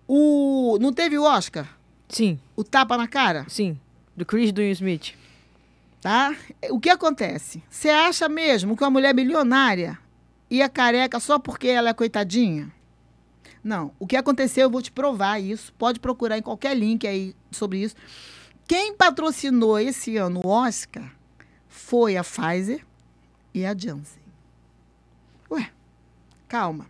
O, 0.07 0.77
não 0.81 0.93
teve 0.93 1.17
o 1.17 1.23
Oscar? 1.25 1.67
Sim, 2.11 2.39
O 2.55 2.63
tapa 2.63 2.99
na 2.99 3.09
cara? 3.09 3.47
sim. 3.49 3.79
Do 4.15 4.27
Chris 4.27 4.53
do 4.53 4.61
Will 4.61 4.73
Smith. 4.73 5.15
Tá? 6.03 6.37
O 6.69 6.79
que 6.79 6.91
acontece? 6.91 7.63
Você 7.71 7.89
acha 7.89 8.29
mesmo 8.29 8.77
que 8.77 8.85
uma 8.85 8.91
mulher 8.91 9.15
bilionária 9.15 9.99
ia 10.51 10.69
careca 10.69 11.19
só 11.19 11.39
porque 11.39 11.69
ela 11.69 11.89
é 11.89 11.95
coitadinha? 11.95 12.71
Não. 13.65 13.93
O 13.99 14.07
que 14.07 14.15
aconteceu, 14.17 14.65
eu 14.65 14.71
vou 14.71 14.83
te 14.83 14.93
provar 14.93 15.41
isso. 15.41 15.73
Pode 15.79 15.99
procurar 15.99 16.37
em 16.37 16.43
qualquer 16.43 16.77
link 16.77 17.07
aí 17.07 17.35
sobre 17.51 17.79
isso. 17.79 17.95
Quem 18.73 18.95
patrocinou 18.95 19.79
esse 19.79 20.17
ano 20.17 20.41
o 20.43 20.49
Oscar 20.49 21.15
foi 21.69 22.17
a 22.17 22.25
Pfizer 22.25 22.83
e 23.53 23.67
a 23.67 23.77
Janssen. 23.77 24.23
Ué, 25.51 25.71
calma. 26.49 26.87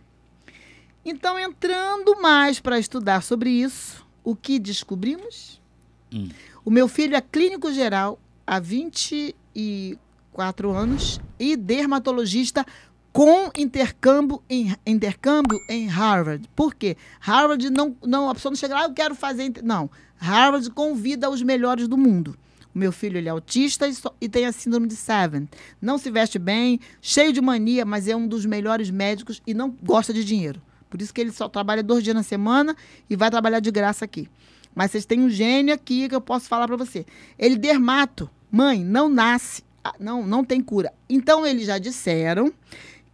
Então, 1.03 1.37
entrando 1.37 2.21
mais 2.21 2.61
para 2.61 2.79
estudar 2.79 3.21
sobre 3.21 3.49
isso, 3.49 4.07
o 4.23 4.33
que 4.33 4.59
descobrimos? 4.59 5.61
Hum. 6.09 6.29
O 6.63 6.71
meu 6.71 6.87
filho 6.87 7.17
é 7.17 7.21
clínico 7.21 7.69
geral 7.73 8.17
há 8.47 8.61
24 8.61 10.71
anos 10.71 11.19
e 11.37 11.57
dermatologista 11.57 12.65
com 13.11 13.51
intercâmbio 13.57 14.41
em, 14.49 14.73
intercâmbio 14.87 15.59
em 15.69 15.87
Harvard. 15.87 16.47
Por 16.55 16.73
quê? 16.73 16.95
Harvard 17.19 17.69
não, 17.69 17.93
não, 18.01 18.29
a 18.29 18.33
pessoa 18.33 18.51
não 18.51 18.57
chega 18.57 18.73
lá, 18.73 18.83
"Ah, 18.83 18.85
eu 18.85 18.93
quero 18.93 19.15
fazer. 19.15 19.43
inter-" 19.43 19.65
Não. 19.65 19.89
Harvard 20.23 20.69
convida 20.71 21.29
os 21.29 21.41
melhores 21.41 21.87
do 21.87 21.97
mundo. 21.97 22.37
O 22.73 22.79
meu 22.79 22.91
filho 22.91 23.17
ele 23.17 23.27
é 23.27 23.31
autista 23.31 23.87
e, 23.87 23.93
só- 23.93 24.15
e 24.21 24.29
tem 24.29 24.45
a 24.45 24.51
síndrome 24.51 24.87
de 24.87 24.95
Seven. 24.95 25.47
Não 25.81 25.97
se 25.97 26.09
veste 26.09 26.39
bem, 26.39 26.79
cheio 27.01 27.33
de 27.33 27.41
mania, 27.41 27.83
mas 27.85 28.07
é 28.07 28.15
um 28.15 28.25
dos 28.27 28.45
melhores 28.45 28.89
médicos 28.89 29.41
e 29.45 29.53
não 29.53 29.69
gosta 29.83 30.13
de 30.13 30.23
dinheiro. 30.23 30.61
Por 30.89 31.01
isso 31.01 31.13
que 31.13 31.19
ele 31.21 31.31
só 31.31 31.49
trabalha 31.49 31.83
dois 31.83 32.03
dias 32.03 32.15
na 32.15 32.23
semana 32.23 32.75
e 33.09 33.15
vai 33.15 33.29
trabalhar 33.29 33.59
de 33.59 33.69
graça 33.69 34.05
aqui. 34.05 34.29
Mas 34.73 34.91
vocês 34.91 35.05
têm 35.05 35.19
um 35.19 35.29
gênio 35.29 35.73
aqui 35.73 36.07
que 36.07 36.15
eu 36.15 36.21
posso 36.21 36.47
falar 36.47 36.67
para 36.67 36.77
você. 36.77 37.05
Ele 37.37 37.57
dermato, 37.57 38.29
mãe, 38.49 38.83
não 38.83 39.09
nasce, 39.09 39.61
ah, 39.83 39.93
não, 39.99 40.25
não 40.25 40.43
tem 40.43 40.61
cura. 40.61 40.91
Então 41.09 41.45
eles 41.45 41.67
já 41.67 41.77
disseram 41.77 42.51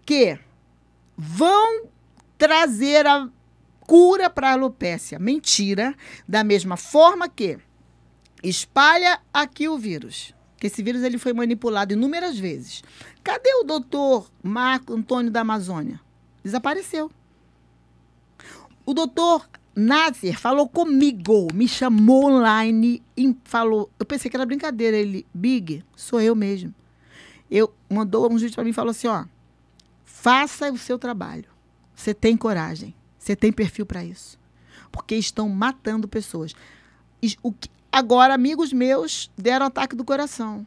que 0.05 0.37
vão 1.17 1.85
trazer 2.37 3.05
a 3.07 3.27
cura 3.89 4.29
para 4.29 4.51
alopécia. 4.51 5.17
Mentira, 5.17 5.95
da 6.27 6.43
mesma 6.43 6.77
forma 6.77 7.27
que 7.27 7.57
espalha 8.43 9.19
aqui 9.33 9.67
o 9.67 9.79
vírus. 9.79 10.31
Que 10.57 10.67
esse 10.67 10.83
vírus 10.83 11.01
ele 11.01 11.17
foi 11.17 11.33
manipulado 11.33 11.91
inúmeras 11.91 12.37
vezes. 12.37 12.83
Cadê 13.23 13.51
o 13.55 13.63
doutor 13.63 14.29
Marco 14.43 14.93
Antônio 14.93 15.31
da 15.31 15.41
Amazônia? 15.41 15.99
Desapareceu. 16.43 17.09
O 18.85 18.93
doutor 18.93 19.49
Nasser 19.75 20.39
falou 20.39 20.69
comigo, 20.69 21.47
me 21.51 21.67
chamou 21.67 22.29
online 22.29 23.01
e 23.17 23.35
falou. 23.43 23.89
Eu 23.97 24.05
pensei 24.05 24.29
que 24.29 24.37
era 24.37 24.45
brincadeira. 24.45 24.97
Ele, 24.97 25.25
Big, 25.33 25.83
sou 25.95 26.21
eu 26.21 26.35
mesmo. 26.35 26.75
Eu 27.49 27.73
mandou 27.89 28.31
um 28.31 28.37
vídeo 28.37 28.53
para 28.53 28.63
mim 28.63 28.69
e 28.69 28.73
falou 28.73 28.91
assim: 28.91 29.07
ó, 29.07 29.25
faça 30.05 30.71
o 30.71 30.77
seu 30.77 30.99
trabalho. 30.99 31.49
Você 31.95 32.13
tem 32.13 32.37
coragem. 32.37 32.98
Você 33.19 33.35
tem 33.35 33.51
perfil 33.51 33.85
para 33.85 34.03
isso. 34.03 34.39
Porque 34.91 35.13
estão 35.15 35.47
matando 35.49 36.07
pessoas. 36.07 36.55
Que- 37.21 37.37
agora, 37.91 38.33
amigos 38.33 38.71
meus 38.73 39.29
deram 39.37 39.65
ataque 39.67 39.95
do 39.95 40.03
coração. 40.05 40.65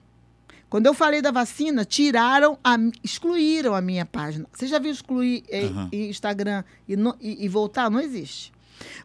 Quando 0.68 0.86
eu 0.86 0.94
falei 0.94 1.20
da 1.20 1.30
vacina, 1.30 1.84
tiraram, 1.84 2.58
a, 2.64 2.76
excluíram 3.02 3.74
a 3.74 3.80
minha 3.82 4.06
página. 4.06 4.46
Você 4.52 4.66
já 4.66 4.78
viu 4.78 4.90
excluir 4.92 5.42
eh, 5.50 5.64
e 5.92 6.08
Instagram 6.08 6.62
e, 6.88 6.96
no- 6.96 7.16
e- 7.20 7.44
e 7.44 7.48
voltar? 7.48 7.90
Não 7.90 8.00
existe. 8.00 8.52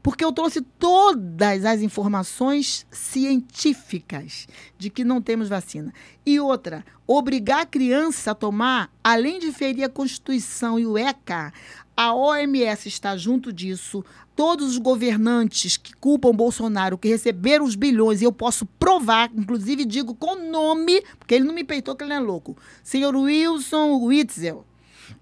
Porque 0.01 0.23
eu 0.25 0.31
trouxe 0.31 0.61
todas 0.61 1.63
as 1.65 1.81
informações 1.81 2.85
científicas 2.89 4.47
de 4.77 4.89
que 4.89 5.03
não 5.03 5.21
temos 5.21 5.49
vacina. 5.49 5.93
E 6.25 6.39
outra, 6.39 6.85
obrigar 7.05 7.61
a 7.61 7.65
criança 7.65 8.31
a 8.31 8.35
tomar, 8.35 8.89
além 9.03 9.37
de 9.39 9.51
ferir 9.51 9.83
a 9.83 9.89
Constituição 9.89 10.79
e 10.79 10.85
o 10.85 10.97
ECA, 10.97 11.53
a 11.97 12.13
OMS 12.13 12.87
está 12.87 13.17
junto 13.17 13.51
disso. 13.51 14.05
Todos 14.35 14.69
os 14.69 14.77
governantes 14.77 15.77
que 15.77 15.95
culpam 15.95 16.31
Bolsonaro, 16.31 16.95
que 16.95 17.07
receberam 17.07 17.65
os 17.65 17.73
bilhões, 17.73 18.21
e 18.21 18.25
eu 18.25 18.31
posso 18.31 18.67
provar, 18.67 19.31
inclusive 19.35 19.83
digo 19.83 20.13
com 20.13 20.35
nome, 20.35 21.01
porque 21.17 21.33
ele 21.33 21.45
não 21.45 21.55
me 21.55 21.63
peitou 21.63 21.95
que 21.95 22.03
ele 22.03 22.13
é 22.13 22.19
louco. 22.19 22.55
Senhor 22.83 23.15
Wilson 23.15 23.99
Witzel. 24.03 24.63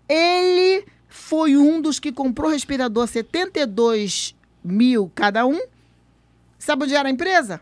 Ele 0.10 0.86
foi 1.08 1.56
um 1.56 1.80
dos 1.80 1.98
que 1.98 2.12
comprou 2.12 2.52
respirador 2.52 3.06
a 3.06 3.08
72 3.08 4.36
mil 4.62 5.10
cada 5.16 5.46
um. 5.46 5.62
Sabe 6.60 6.84
onde 6.84 6.94
era 6.94 7.08
a 7.08 7.12
empresa? 7.12 7.62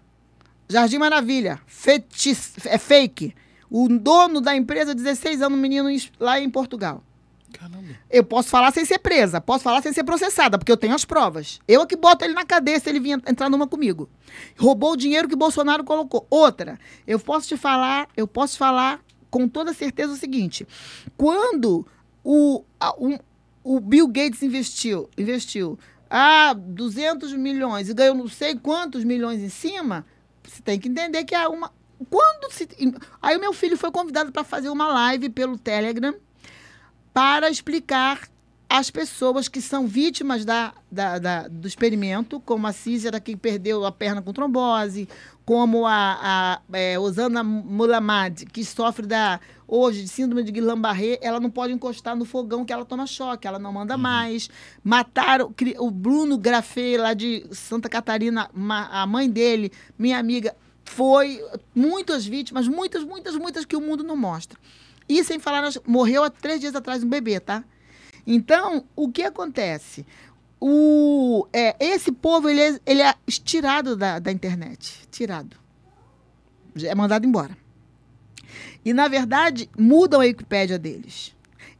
Jardim 0.68 0.98
Maravilha. 0.98 1.62
Fetis, 1.68 2.54
é 2.66 2.80
fake. 2.80 3.36
O 3.70 3.88
dono 3.88 4.42
da 4.42 4.56
empresa, 4.56 4.96
16 4.96 5.44
anos, 5.44 5.60
menino 5.60 5.90
lá 6.20 6.40
em 6.40 6.50
Portugal. 6.50 7.04
Caramba. 7.54 7.96
Eu 8.10 8.24
posso 8.24 8.50
falar 8.50 8.72
sem 8.72 8.84
ser 8.86 9.00
presa, 9.00 9.40
posso 9.40 9.64
falar 9.64 9.82
sem 9.82 9.94
ser 9.94 10.04
processada, 10.04 10.58
porque 10.58 10.72
eu 10.72 10.78
tenho 10.78 10.94
as 10.94 11.06
provas. 11.06 11.60
Eu 11.68 11.82
é 11.82 11.86
que 11.86 11.96
boto 11.96 12.26
ele 12.26 12.34
na 12.34 12.46
cadeia 12.46 12.80
se 12.80 12.90
ele 12.90 13.00
vir 13.00 13.22
entrar 13.28 13.50
numa 13.50 13.68
comigo. 13.68 14.10
Roubou 14.58 14.92
o 14.94 14.98
dinheiro 14.98 15.28
que 15.30 15.36
Bolsonaro 15.36 15.84
colocou. 15.84 16.26
Outra, 16.30 16.80
eu 17.08 17.20
posso 17.20 17.48
te 17.48 17.56
falar, 17.58 18.08
eu 18.18 18.28
posso 18.28 18.58
falar 18.58 19.00
com 19.32 19.48
toda 19.48 19.74
certeza 19.74 20.14
o 20.14 20.18
seguinte: 20.18 20.68
quando 21.18 21.86
o, 22.24 22.64
a- 22.80 22.94
um- 23.00 23.20
o 23.64 23.80
Bill 23.80 24.08
Gates 24.08 24.44
investiu, 24.44 25.10
investiu 25.18 25.80
ah, 26.10 26.54
200 26.54 27.34
milhões 27.34 27.90
e 27.90 27.94
ganhou 27.94 28.16
não 28.16 28.28
sei 28.28 28.56
quantos 28.56 29.04
milhões 29.04 29.42
em 29.42 29.50
cima, 29.50 30.06
você 30.44 30.62
tem 30.62 30.80
que 30.80 30.90
entender 30.90 31.24
que 31.24 31.34
há 31.36 31.48
uma. 31.50 31.72
Quando 32.10 32.52
se. 32.52 32.68
Aí 33.22 33.38
o 33.38 33.40
meu 33.40 33.54
filho 33.54 33.78
foi 33.78 33.90
convidado 33.92 34.32
para 34.32 34.44
fazer 34.44 34.70
uma 34.70 34.88
live 34.90 35.30
pelo 35.30 35.58
Telegram 35.58 36.14
para 37.14 37.50
explicar 37.50 38.28
às 38.70 38.90
pessoas 38.90 39.48
que 39.48 39.62
são 39.62 39.86
vítimas 39.86 40.44
da, 40.44 40.74
da- 40.92 41.20
da- 41.20 41.48
do 41.48 41.68
experimento, 41.68 42.40
como 42.40 42.66
a 42.66 42.74
Cícera, 42.74 43.20
que 43.20 43.36
perdeu 43.36 43.86
a 43.86 43.92
perna 43.92 44.22
com 44.22 44.34
trombose, 44.34 45.08
como 45.46 45.86
a, 45.86 46.62
a 46.72 46.78
é, 46.78 46.98
Osana 46.98 47.44
Mulamad, 47.44 48.46
que 48.52 48.66
sofre 48.66 49.06
da, 49.06 49.40
hoje 49.68 50.02
de 50.02 50.08
síndrome 50.08 50.42
de 50.44 50.52
Guillain-Barré, 50.52 51.20
ela 51.22 51.40
não 51.40 51.52
pode 51.52 51.72
encostar 51.72 52.16
no 52.16 52.26
fogão 52.26 52.66
que 52.66 52.74
ela 52.74 52.84
toma 52.86 53.06
choque, 53.06 53.46
ela 53.48 53.60
não 53.60 53.72
manda 53.74 53.96
mais. 53.96 54.50
Mataram 54.84 55.54
o 55.78 55.92
Bruno 55.92 56.36
Grafê, 56.38 56.98
lá 56.98 57.14
de 57.14 57.46
Santa 57.52 57.88
Catarina, 57.90 58.50
ma- 58.54 58.88
a 58.92 59.06
mãe 59.06 59.30
dele, 59.30 59.72
minha 60.00 60.18
amiga, 60.18 60.56
foi 60.84 61.40
muitas 61.76 62.26
vítimas, 62.26 62.68
muitas, 62.68 63.04
muitas, 63.04 63.36
muitas 63.36 63.66
que 63.66 63.76
o 63.76 63.82
mundo 63.82 64.04
não 64.04 64.16
mostra. 64.18 64.58
E 65.08 65.24
sem 65.24 65.40
falar, 65.40 65.72
morreu 65.86 66.24
há 66.24 66.30
três 66.30 66.60
dias 66.60 66.76
atrás 66.76 67.04
um 67.04 67.10
bebê, 67.10 67.40
tá? 67.40 67.64
Então, 68.26 68.86
o 68.96 69.12
que 69.12 69.24
acontece? 69.24 70.06
O, 70.60 71.46
é, 71.52 71.76
esse 71.80 72.12
povo, 72.12 72.50
ele 72.50 72.62
é, 72.62 72.80
ele 72.86 73.02
é 73.02 73.14
tirado 73.28 73.98
da, 73.98 74.20
da 74.20 74.32
internet. 74.32 75.08
Tirado. 75.12 75.58
É 76.82 76.96
mandado 76.96 77.26
embora. 77.26 77.58
E, 78.86 78.94
na 78.94 79.08
verdade, 79.08 79.70
mudam 79.78 80.22
a 80.22 80.24
Wikipédia 80.24 80.80
deles. 80.80 81.36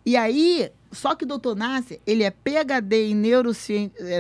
E 0.06 0.18
aí, 0.18 0.70
só 0.92 1.16
que 1.16 1.24
o 1.24 1.28
doutor 1.28 1.56
Nasser, 1.56 2.00
ele 2.06 2.24
é 2.24 2.30
PHD 2.30 3.10
em 3.10 3.24
é, 4.00 4.20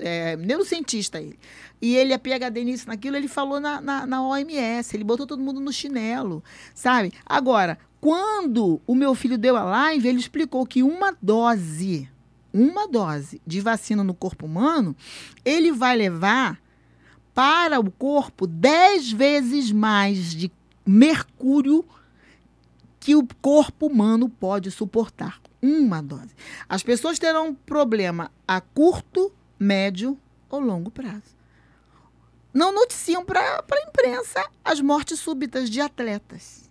é, 0.00 0.36
neurocientista. 0.36 1.20
Ele. 1.20 1.38
E 1.80 1.94
ele 1.94 2.12
é 2.12 2.18
PHD 2.18 2.64
nisso, 2.64 2.88
naquilo, 2.88 3.16
ele 3.16 3.28
falou 3.28 3.60
na, 3.60 3.80
na, 3.80 4.06
na 4.06 4.22
OMS, 4.22 4.96
ele 4.96 5.04
botou 5.04 5.26
todo 5.26 5.42
mundo 5.42 5.60
no 5.60 5.72
chinelo, 5.72 6.42
sabe? 6.74 7.12
Agora, 7.24 7.78
quando 8.00 8.80
o 8.86 8.94
meu 8.94 9.14
filho 9.14 9.38
deu 9.38 9.56
a 9.56 9.64
live, 9.64 10.08
ele 10.08 10.18
explicou 10.18 10.66
que 10.66 10.82
uma 10.82 11.16
dose, 11.20 12.08
uma 12.52 12.88
dose 12.88 13.40
de 13.46 13.60
vacina 13.60 14.02
no 14.02 14.14
corpo 14.14 14.46
humano, 14.46 14.96
ele 15.44 15.72
vai 15.72 15.96
levar 15.96 16.60
para 17.34 17.78
o 17.78 17.90
corpo 17.90 18.46
10 18.46 19.12
vezes 19.12 19.70
mais 19.70 20.34
de 20.34 20.50
mercúrio 20.86 21.84
que 23.06 23.14
o 23.14 23.24
corpo 23.40 23.86
humano 23.86 24.28
pode 24.28 24.68
suportar. 24.68 25.40
Uma 25.62 26.02
dose. 26.02 26.34
As 26.68 26.82
pessoas 26.82 27.20
terão 27.20 27.50
um 27.50 27.54
problema 27.54 28.32
a 28.48 28.60
curto, 28.60 29.32
médio 29.56 30.18
ou 30.50 30.58
longo 30.58 30.90
prazo. 30.90 31.36
Não 32.52 32.72
noticiam 32.72 33.24
para 33.24 33.40
a 33.40 33.88
imprensa 33.88 34.44
as 34.64 34.80
mortes 34.80 35.20
súbitas 35.20 35.70
de 35.70 35.80
atletas. 35.80 36.68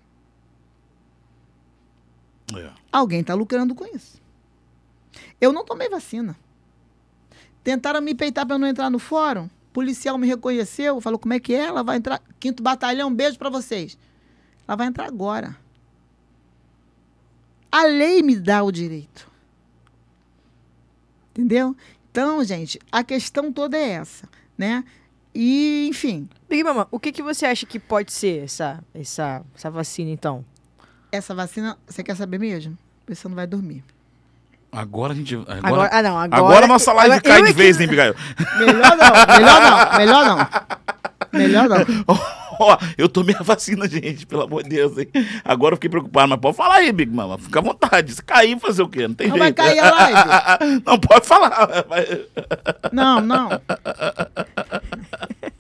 É. 2.54 2.70
Alguém 2.92 3.22
está 3.22 3.34
lucrando 3.34 3.74
com 3.74 3.86
isso. 3.86 4.22
Eu 5.40 5.54
não 5.54 5.64
tomei 5.64 5.88
vacina. 5.88 6.36
Tentaram 7.64 8.02
me 8.02 8.14
peitar 8.14 8.46
para 8.46 8.58
não 8.58 8.68
entrar 8.68 8.90
no 8.90 9.00
fórum. 9.00 9.46
O 9.46 9.72
policial 9.72 10.18
me 10.18 10.28
reconheceu, 10.28 11.00
falou 11.00 11.18
como 11.18 11.34
é 11.34 11.40
que 11.40 11.56
é, 11.56 11.68
ela 11.68 11.82
vai 11.82 11.96
entrar. 11.96 12.22
Quinto 12.42 12.62
batalhão, 12.62 13.16
beijo 13.16 13.38
para 13.38 13.50
vocês. 13.50 13.98
Ela 14.68 14.76
vai 14.76 14.88
entrar 14.88 15.06
agora. 15.06 15.64
A 17.76 17.84
lei 17.84 18.24
me 18.24 18.38
dá 18.38 18.64
o 18.64 18.72
direito. 18.72 19.30
Entendeu? 21.32 21.76
Então, 22.10 22.42
gente, 22.46 22.80
a 22.90 23.04
questão 23.04 23.52
toda 23.52 23.78
é 23.78 23.90
essa, 23.90 24.30
né? 24.58 24.86
E, 25.34 25.86
enfim, 25.90 26.30
Big 26.48 26.64
Mama, 26.64 26.88
o 26.90 26.98
que, 26.98 27.12
que 27.12 27.22
você 27.22 27.46
acha 27.46 27.66
que 27.66 27.78
pode 27.78 28.14
ser 28.14 28.46
essa, 28.46 28.82
essa, 28.94 29.42
essa 29.54 29.70
vacina, 29.70 30.10
então? 30.10 30.46
essa 31.12 31.36
vacina, 31.36 31.78
você 31.86 32.02
quer 32.02 32.16
saber 32.16 32.40
mesmo? 32.40 32.78
Você 33.10 33.28
não 33.28 33.36
vai 33.36 33.46
dormir. 33.46 33.84
Agora 34.72 35.12
a 35.12 35.16
gente. 35.16 35.36
Agora, 35.36 35.58
Agora, 35.58 35.84
agora, 35.84 35.98
ah, 35.98 36.02
não, 36.02 36.18
agora... 36.18 36.66
a 36.66 36.68
nossa 36.70 36.94
live 36.94 37.16
agora 37.16 37.22
cai 37.30 37.44
de 37.44 37.50
é 37.50 37.52
que- 37.52 37.58
vez, 37.58 37.78
hein, 37.78 37.88
Bigail? 37.88 38.16
Melhor 38.58 38.98
não, 38.98 39.36
melhor 39.36 39.62
não, 39.62 39.98
melhor 39.98 40.26
não. 40.26 41.40
Melhor 41.40 41.70
não. 41.70 42.16
Ó, 42.60 42.78
eu 42.98 43.08
tomei 43.10 43.36
a 43.36 43.44
vacina, 43.44 43.88
gente, 43.88 44.26
pelo 44.26 44.44
amor 44.44 44.64
de 44.64 44.70
Deus, 44.70 44.98
hein? 44.98 45.08
Agora 45.44 45.74
eu 45.74 45.78
fiquei 45.78 45.90
preocupado, 45.90 46.30
mas 46.30 46.40
pode 46.40 46.58
falar 46.58 46.76
aí, 46.76 46.92
Big 46.92 47.12
Mama. 47.14 47.38
Fica 47.38 47.60
à 47.60 47.62
vontade. 47.62 48.14
Se 48.14 48.24
cair, 48.24 48.60
fazer 48.60 48.82
o 48.84 48.88
quê? 48.90 49.08
Não 49.08 49.16
tem 49.16 49.28
Não 49.28 49.38
jeito. 49.38 49.56
vai 49.58 49.68
cair 49.68 49.80
a 49.80 49.92
live. 49.92 50.82
Não, 50.86 51.00
pode 51.00 51.26
falar. 51.28 51.86
Vai- 51.88 52.22
Não, 52.92 53.22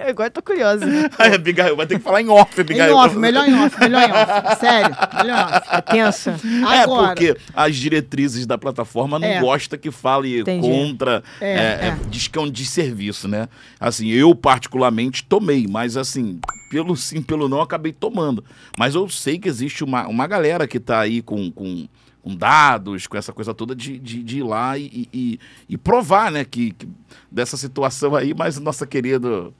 Agora 0.09 0.27
eu 0.27 0.31
tô 0.31 0.41
curiosa. 0.41 0.85
Ai, 1.17 1.35
Abigail, 1.35 1.75
vai 1.75 1.85
ter 1.87 1.97
que 1.97 2.03
falar 2.03 2.21
em 2.21 2.29
off, 2.29 2.57
Em 2.57 2.61
Abigail. 2.61 2.95
off, 2.95 3.15
melhor 3.17 3.47
em 3.47 3.55
off, 3.55 3.79
melhor 3.79 4.01
em 4.09 4.11
off. 4.11 4.55
Sério, 4.59 4.95
melhor 5.17 5.37
em 5.39 5.55
off. 5.55 5.67
É 5.71 5.81
tensa. 5.81 6.39
É, 6.73 6.79
Agora, 6.83 7.07
porque 7.07 7.37
as 7.53 7.75
diretrizes 7.75 8.45
da 8.45 8.57
plataforma 8.57 9.17
não 9.19 9.27
É. 9.27 9.39
gosta 9.39 9.77
que 9.77 9.91
fale 9.91 10.39
Entendi. 10.41 10.67
contra, 10.67 11.23
É, 11.41 11.49
é, 11.49 11.55
é, 11.55 11.87
é. 11.87 11.97
diz 12.09 12.27
que 12.27 12.37
é 12.37 12.41
um 12.41 12.49
desserviço, 12.49 13.27
né? 13.27 13.47
Assim, 13.79 14.09
eu 14.09 14.33
particularmente 14.35 15.23
tomei, 15.23 15.67
mas 15.67 15.97
assim, 15.97 16.39
pelo 16.69 16.95
sim, 16.95 17.21
pelo 17.21 17.47
não, 17.49 17.61
acabei 17.61 17.91
tomando. 17.93 18.43
Mas 18.77 18.95
eu 18.95 19.07
sei 19.09 19.37
que 19.39 19.47
existe 19.47 19.83
uma, 19.83 20.07
uma 20.07 20.27
galera 20.27 20.67
que 20.67 20.79
tá 20.79 20.99
aí 20.99 21.21
com, 21.21 21.51
com, 21.51 21.87
com 22.21 22.35
dados, 22.35 23.07
com 23.07 23.17
essa 23.17 23.31
coisa 23.31 23.53
toda 23.53 23.75
de, 23.75 23.97
de, 23.99 24.23
de 24.23 24.37
ir 24.39 24.43
lá 24.43 24.77
e, 24.77 25.07
e, 25.13 25.39
e 25.69 25.77
provar, 25.77 26.31
né, 26.31 26.43
que, 26.43 26.71
que 26.71 26.87
dessa 27.31 27.55
situação 27.57 28.15
aí, 28.15 28.33
mas 28.33 28.59
nossa 28.59 28.85
querida... 28.85 29.51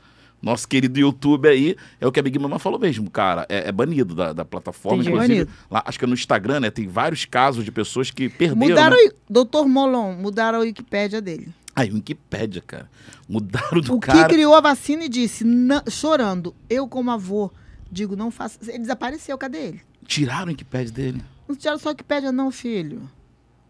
Nosso 0.46 0.68
querido 0.68 1.00
YouTube 1.00 1.48
aí, 1.50 1.76
é 2.00 2.06
o 2.06 2.12
que 2.12 2.20
a 2.20 2.24
Big 2.24 2.38
Mama 2.38 2.60
falou 2.60 2.80
mesmo, 2.80 3.10
cara. 3.10 3.48
É, 3.50 3.68
é 3.70 3.72
banido 3.72 4.14
da, 4.14 4.32
da 4.32 4.46
plataforma. 4.46 4.98
Entendi. 5.02 5.10
Inclusive, 5.16 5.46
Banido. 5.46 5.52
lá, 5.72 5.82
acho 5.88 5.98
que 5.98 6.06
é 6.06 6.08
no 6.08 6.14
Instagram, 6.14 6.60
né? 6.60 6.70
Tem 6.70 6.88
vários 6.88 7.26
casos 7.26 7.66
de 7.66 7.72
pessoas 7.72 8.12
que 8.12 8.30
perderam. 8.30 8.56
mudaram, 8.70 8.96
né? 8.96 9.10
o- 9.10 9.14
doutor 9.34 9.68
Molon, 9.68 10.14
mudaram 10.14 10.60
a 10.60 10.62
Wikipédia 10.62 11.20
dele. 11.20 11.50
Aí, 11.76 11.90
o 11.90 11.96
Wikipédia, 11.96 12.62
cara. 12.66 12.88
Mudaram 13.28 13.82
do 13.82 13.96
o 13.96 14.00
que 14.00 14.06
cara. 14.06 14.28
criou 14.30 14.54
a 14.54 14.62
vacina 14.62 15.06
e 15.06 15.10
disse, 15.10 15.44
"Não- 15.44 15.82
chorando, 15.90 16.54
eu 16.70 16.88
como 16.88 17.10
avô, 17.10 17.52
digo, 17.92 18.16
não 18.16 18.30
faça. 18.30 18.60
Ele 18.70 18.78
desapareceu, 18.80 19.36
cadê 19.40 19.58
ele? 19.58 19.82
Tiraram 20.06 20.46
o 20.46 20.50
Wikipédia 20.50 20.92
dele. 20.94 21.24
Não 21.50 21.56
tiraram 21.56 21.80
só 21.80 21.90
a 21.90 21.92
Wikipédia, 21.94 22.32
não, 22.32 22.52
filho. 22.52 23.10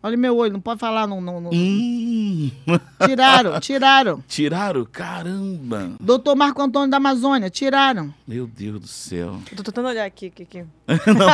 Olha 0.06 0.16
meu 0.18 0.38
olho, 0.38 0.54
não 0.54 0.62
pode 0.62 0.80
falar, 0.80 1.08
não. 1.08 1.20
não, 1.20 1.42
não. 1.42 1.50
Hum, 1.52 2.52
Tiraram, 3.04 3.60
tiraram. 3.60 4.24
tiraram? 4.28 4.86
Caramba. 4.86 5.94
Doutor 6.00 6.36
Marco 6.36 6.62
Antônio 6.62 6.92
da 6.92 6.98
Amazônia, 6.98 7.50
tiraram. 7.50 8.14
Meu 8.28 8.46
Deus 8.46 8.80
do 8.82 8.88
céu. 8.88 9.40
Eu 9.50 9.58
tô 9.58 9.64
tentando 9.64 9.88
olhar 9.88 10.06
aqui, 10.06 10.28
aqui, 10.28 10.44
aqui. 10.44 10.64
Não, 11.12 11.30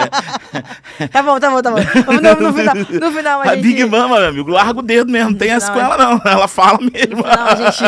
é- 0.00 1.08
Tá 1.12 1.22
bom, 1.22 1.38
tá 1.38 1.50
bom, 1.50 1.60
tá 1.60 1.70
bom. 1.70 1.76
No, 1.76 2.48
no 2.48 2.54
final, 2.54 2.74
no 2.74 3.12
final 3.12 3.40
a 3.42 3.44
a 3.44 3.56
gente... 3.56 3.62
Big 3.62 3.84
Mama, 3.84 4.18
meu 4.18 4.28
amigo, 4.30 4.50
larga 4.50 4.78
o 4.78 4.82
dedo 4.82 5.12
mesmo. 5.12 5.32
Não 5.32 5.36
tem 5.38 5.50
essa 5.50 5.66
Não, 5.66 5.74
com 5.74 5.80
ela, 5.80 5.98
não. 5.98 6.22
Ela 6.24 6.48
fala 6.48 6.78
mesmo. 6.80 7.22
A 7.26 7.54
gente... 7.56 7.84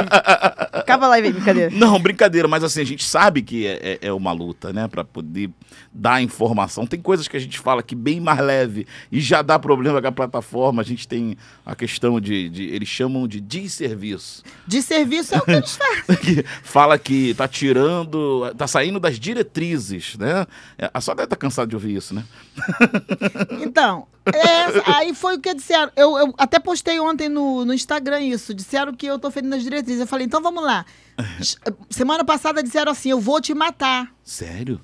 Acaba 0.73 1.07
a 1.07 1.09
live 1.09 1.29
aí, 1.29 1.33
brincadeira. 1.33 1.71
Não, 1.75 1.99
brincadeira, 1.99 2.47
mas 2.47 2.63
assim, 2.63 2.83
a 2.83 2.85
gente 2.85 3.05
sabe 3.05 3.41
que 3.41 3.67
é, 3.67 3.99
é- 4.03 4.09
é 4.09 4.13
uma 4.13 4.33
luta, 4.33 4.71
né? 4.71 4.87
Pra 4.87 5.03
poder 5.03 5.51
dar 5.91 6.21
informação. 6.23 6.87
Tem 6.87 7.01
coisas 7.01 7.27
que 7.27 7.39
a 7.39 7.41
gente 7.41 7.59
fala 7.59 7.83
que 7.83 7.95
bem 7.95 8.21
mais 8.21 8.39
leve 8.41 8.87
e 9.11 9.19
já 9.19 9.41
dá 9.41 9.59
problema 9.59 10.03
com 10.03 10.09
a 10.09 10.13
plataforma. 10.29 10.83
A 10.83 10.85
gente 10.85 11.07
tem 11.09 11.37
a 11.65 11.75
questão 11.75 12.21
de. 12.21 12.49
de- 12.49 12.65
eles 12.65 12.89
chamam 12.89 13.27
de 13.29 13.41
desserviço. 13.41 14.43
De 14.67 14.83
serviço 14.83 15.35
é 15.35 15.39
o 15.39 15.43
que 15.43 15.51
eles 15.53 15.77
fazem. 16.07 16.17
que 16.17 16.43
fala 16.63 16.99
que 16.99 17.35
tá 17.35 17.47
tirando, 17.49 18.53
tá 18.57 18.67
saindo 18.67 18.99
das 19.01 19.19
diretrizes, 19.19 20.17
né? 20.19 20.47
A 20.93 21.01
só 21.01 21.15
deve 21.15 21.25
estar 21.25 21.37
cansado 21.37 21.69
de 21.69 21.75
ouvir 21.77 21.97
isso, 21.97 22.15
né? 22.15 22.25
Então, 23.61 24.07
é, 24.27 24.91
aí 24.97 25.15
foi 25.15 25.37
o 25.37 25.41
que 25.41 25.55
disseram. 25.55 25.91
Eu, 25.97 26.17
eu 26.19 26.35
até 26.39 26.59
postei 26.59 26.99
ontem 27.01 27.29
no, 27.29 27.65
no 27.65 27.73
Instagram 27.75 28.21
isso. 28.21 28.55
Disseram 28.55 28.93
que 28.95 29.07
eu 29.07 29.19
tô 29.19 29.31
ferindo 29.31 29.55
as 29.55 29.63
diretrizes. 29.63 30.01
Eu 30.01 30.07
falei, 30.07 30.27
então 30.27 30.43
vamos 30.43 30.63
lá. 30.65 30.85
Semana 31.91 32.25
passada 32.25 32.63
disseram 32.63 32.93
assim: 32.93 33.11
eu 33.11 33.21
vou 33.21 33.41
te 33.41 33.55
matar. 33.55 34.13
Sério? 34.25 34.81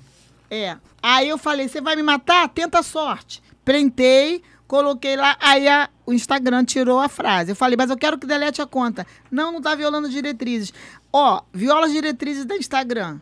É. 0.49 0.77
Aí 1.01 1.27
eu 1.29 1.37
falei: 1.37 1.67
você 1.67 1.81
vai 1.81 1.95
me 1.95 2.03
matar? 2.03 2.47
Tenta 2.49 2.79
a 2.79 2.83
sorte. 2.83 3.41
Printei, 3.65 4.41
Coloquei 4.73 5.15
lá, 5.15 5.37
aí 5.39 5.67
a- 5.67 5.87
o 6.03 6.11
Instagram 6.11 6.65
tirou 6.65 6.99
a 6.99 7.07
frase. 7.07 7.51
Eu 7.51 7.55
falei, 7.55 7.77
mas 7.77 7.91
eu 7.91 7.95
quero 7.95 8.17
que 8.17 8.25
delete 8.25 8.59
a 8.59 8.65
conta. 8.65 9.05
Não, 9.29 9.51
não 9.51 9.61
tá 9.61 9.75
violando 9.75 10.09
diretrizes. 10.09 10.73
Ó, 11.11 11.43
viola 11.53 11.85
as 11.85 11.91
diretrizes 11.91 12.43
do 12.43 12.55
Instagram. 12.55 13.21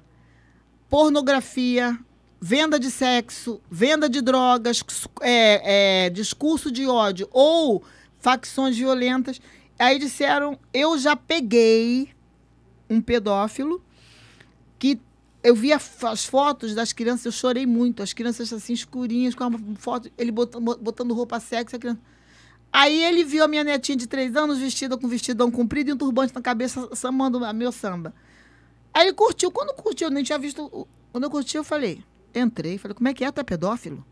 Pornografia, 0.89 1.99
venda 2.39 2.79
de 2.79 2.89
sexo, 2.89 3.59
venda 3.69 4.07
de 4.07 4.21
drogas, 4.21 4.81
é, 5.19 6.05
é, 6.05 6.09
discurso 6.09 6.71
de 6.71 6.87
ódio 6.87 7.27
ou 7.33 7.83
facções 8.17 8.77
violentas. 8.77 9.41
Aí 9.77 9.99
disseram, 9.99 10.57
eu 10.73 10.97
já 10.97 11.17
peguei 11.17 12.13
um 12.89 13.01
pedófilo 13.01 13.83
que 14.79 14.97
eu 15.43 15.55
vi 15.55 15.71
as 15.73 16.25
fotos 16.25 16.75
das 16.75 16.93
crianças, 16.93 17.25
eu 17.25 17.31
chorei 17.31 17.65
muito. 17.65 18.01
As 18.03 18.13
crianças 18.13 18.51
assim, 18.53 18.73
escurinhas, 18.73 19.33
com 19.35 19.45
uma 19.45 19.59
foto, 19.75 20.11
ele 20.17 20.31
botando, 20.31 20.77
botando 20.77 21.13
roupa 21.13 21.39
sexy. 21.39 21.75
a 21.75 21.79
criança- 21.79 21.99
Aí 22.73 23.03
ele 23.03 23.23
viu 23.25 23.43
a 23.43 23.47
minha 23.47 23.63
netinha 23.65 23.97
de 23.97 24.07
três 24.07 24.33
anos 24.35 24.57
vestida 24.59 24.97
com 24.97 25.07
vestidão 25.07 25.51
comprido 25.51 25.89
e 25.89 25.93
um 25.93 25.97
turbante 25.97 26.33
na 26.33 26.41
cabeça, 26.41 26.87
sambando 26.95 27.43
a 27.43 27.51
meu 27.51 27.71
samba. 27.71 28.13
Aí 28.93 29.07
ele 29.07 29.13
curtiu. 29.13 29.51
Quando 29.51 29.73
curtiu, 29.75 30.07
eu 30.07 30.11
nem 30.11 30.23
tinha 30.23 30.39
visto. 30.39 30.87
Quando 31.11 31.23
eu 31.25 31.29
curti, 31.29 31.57
eu 31.57 31.63
falei, 31.65 32.01
entrei, 32.33 32.77
falei, 32.77 32.95
como 32.95 33.09
é 33.09 33.13
que 33.13 33.25
é? 33.25 33.31
Tu 33.31 33.41
é 33.41 33.43
pedófilo? 33.43 34.05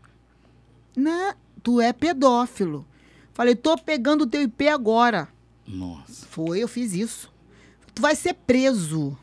Não, 0.94 1.34
tu 1.62 1.80
é 1.80 1.92
pedófilo. 1.92 2.86
Falei, 3.32 3.54
tô 3.54 3.78
pegando 3.78 4.22
o 4.22 4.26
teu 4.26 4.42
IP 4.42 4.68
agora. 4.68 5.28
Nossa. 5.66 6.26
Foi, 6.26 6.58
eu 6.62 6.68
fiz 6.68 6.92
isso. 6.92 7.32
Tu 7.94 8.02
vai 8.02 8.14
ser 8.14 8.34
preso. 8.34 9.16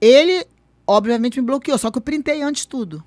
Ele, 0.00 0.46
obviamente, 0.86 1.40
me 1.40 1.46
bloqueou, 1.46 1.76
só 1.78 1.90
que 1.90 1.98
eu 1.98 2.02
printei 2.02 2.42
antes 2.42 2.64
tudo. 2.64 3.04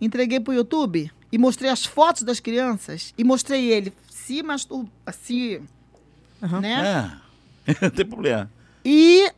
Entreguei 0.00 0.40
pro 0.40 0.52
YouTube 0.52 1.10
e 1.32 1.38
mostrei 1.38 1.70
as 1.70 1.84
fotos 1.84 2.22
das 2.22 2.40
crianças 2.40 3.12
e 3.16 3.24
mostrei 3.24 3.72
ele 3.72 3.92
se 4.08 4.42
mastur... 4.42 4.86
assim, 5.04 5.60
Aham. 6.42 6.60
né? 6.60 7.20
É. 7.66 7.74
Não 7.82 7.90
tem 7.90 8.06
problema. 8.06 8.50
E 8.84 9.32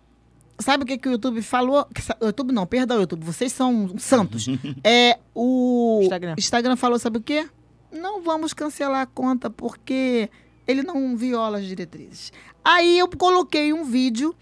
sabe 0.59 0.85
o 0.85 0.87
que, 0.87 0.99
que 0.99 1.09
o 1.09 1.13
YouTube 1.13 1.41
falou? 1.43 1.87
O 2.21 2.27
YouTube 2.27 2.53
não, 2.53 2.67
perdão, 2.67 2.99
YouTube, 2.99 3.25
vocês 3.25 3.53
são 3.53 3.97
santos. 3.99 4.47
é 4.83 5.19
o 5.35 6.01
Instagram. 6.37 6.77
falou, 6.77 6.99
sabe 6.99 7.19
o 7.19 7.23
quê? 7.23 7.49
Não 7.93 8.23
vamos 8.23 8.53
cancelar 8.53 9.03
a 9.03 9.07
conta 9.07 9.49
porque 9.49 10.29
ele 10.67 10.83
não 10.83 11.17
viola 11.17 11.59
as 11.59 11.65
diretrizes. 11.65 12.33
Aí 12.65 12.99
eu 12.99 13.09
coloquei 13.09 13.73
um 13.73 13.85
vídeo 13.85 14.35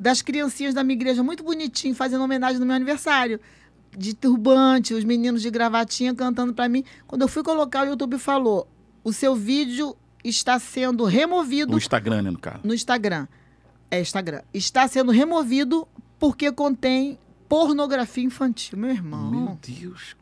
das 0.00 0.22
criancinhas 0.22 0.72
da 0.72 0.82
minha 0.82 0.94
igreja 0.96 1.22
muito 1.22 1.44
bonitinho, 1.44 1.94
fazendo 1.94 2.24
homenagem 2.24 2.58
no 2.58 2.64
meu 2.64 2.74
aniversário. 2.74 3.38
De 3.94 4.14
turbante, 4.14 4.94
os 4.94 5.04
meninos 5.04 5.42
de 5.42 5.50
gravatinha 5.50 6.14
cantando 6.14 6.54
pra 6.54 6.68
mim. 6.68 6.82
Quando 7.06 7.22
eu 7.22 7.28
fui 7.28 7.42
colocar, 7.42 7.82
o 7.84 7.90
YouTube 7.90 8.18
falou: 8.18 8.66
o 9.04 9.12
seu 9.12 9.34
vídeo 9.36 9.94
está 10.24 10.58
sendo 10.58 11.04
removido 11.04 11.74
O 11.74 11.78
Instagram, 11.78 12.22
né, 12.22 12.30
no 12.30 12.38
caso. 12.38 12.60
no 12.64 12.72
Instagram. 12.72 13.26
É 13.90 14.00
Instagram. 14.00 14.42
Está 14.54 14.86
sendo 14.88 15.10
removido 15.12 15.86
porque 16.18 16.50
contém 16.52 17.18
pornografia 17.48 18.24
infantil. 18.24 18.78
Meu 18.78 18.90
irmão. 18.90 19.30
Meu 19.30 19.58
Deus. 19.60 20.16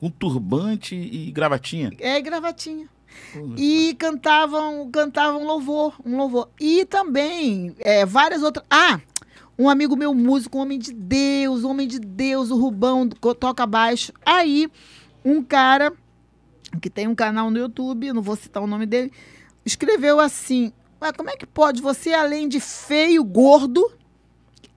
Um 0.00 0.10
turbante 0.10 0.96
e 0.96 1.30
gravatinha. 1.30 1.92
É 2.00 2.20
gravatinha. 2.20 2.88
E 3.56 3.94
cantavam, 3.98 4.90
cantavam 4.90 5.44
louvor, 5.44 5.94
um 6.04 6.16
louvor. 6.16 6.48
E 6.60 6.84
também 6.84 7.74
é, 7.78 8.04
várias 8.04 8.42
outras. 8.42 8.64
Ah, 8.70 9.00
um 9.58 9.68
amigo 9.68 9.96
meu 9.96 10.14
músico, 10.14 10.58
um 10.58 10.60
homem 10.60 10.78
de 10.78 10.92
Deus, 10.92 11.64
um 11.64 11.70
homem 11.70 11.86
de 11.86 11.98
Deus, 11.98 12.50
o 12.50 12.56
Rubão, 12.56 13.08
toca 13.08 13.66
baixo. 13.66 14.12
Aí, 14.24 14.70
um 15.24 15.42
cara 15.42 15.92
que 16.80 16.88
tem 16.88 17.06
um 17.06 17.14
canal 17.14 17.50
no 17.50 17.58
YouTube, 17.58 18.12
não 18.12 18.22
vou 18.22 18.36
citar 18.36 18.62
o 18.62 18.66
nome 18.66 18.86
dele, 18.86 19.12
escreveu 19.64 20.18
assim: 20.18 20.72
Ué, 21.00 21.12
como 21.12 21.30
é 21.30 21.36
que 21.36 21.46
pode? 21.46 21.82
Você, 21.82 22.12
além 22.12 22.48
de 22.48 22.60
feio, 22.60 23.24
gordo, 23.24 23.92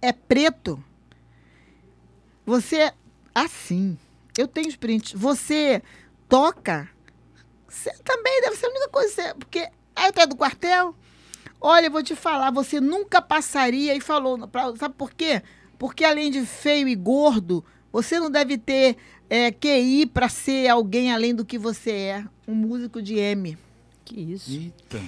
é 0.02 0.12
preto. 0.12 0.84
Você 2.46 2.78
é 2.78 2.94
assim. 3.34 3.98
Eu 4.38 4.48
tenho 4.48 4.68
os 4.68 4.76
prints. 4.76 5.14
Você 5.14 5.82
toca. 6.28 6.90
Você 7.76 7.92
também 8.04 8.42
deve 8.42 8.56
ser 8.56 8.68
a 8.68 8.70
única 8.70 8.88
coisa. 8.90 9.10
que 9.10 9.22
Você, 9.22 9.34
porque 9.36 9.70
aí 9.96 10.12
é 10.16 10.26
do 10.28 10.36
quartel. 10.36 10.96
Olha, 11.60 11.88
eu 11.88 11.92
vou 11.92 12.02
te 12.04 12.16
falar, 12.16 12.52
você 12.52 12.80
nunca 12.80 13.22
passaria 13.22 13.94
e 13.96 14.00
falou. 14.02 14.48
pra- 14.48 14.76
sabe 14.76 14.96
por 14.98 15.12
quê? 15.14 15.42
Porque 15.78 16.06
além 16.06 16.32
de 16.32 16.46
feio 16.46 16.88
e 16.88 16.96
gordo, 16.96 17.64
você 17.92 18.20
não 18.20 18.30
deve 18.32 18.58
ter 18.58 18.96
é, 19.30 19.52
QI 19.52 20.06
para 20.06 20.30
ser 20.30 20.68
alguém 20.70 21.12
além 21.12 21.34
do 21.36 21.44
que 21.44 21.58
você 21.58 21.92
é. 21.92 22.26
Um 22.48 22.54
músico 22.56 23.02
de 23.02 23.16
M. 23.18 23.58
Que 24.06 24.20
isso. 24.34 24.52
Eita. 24.52 25.02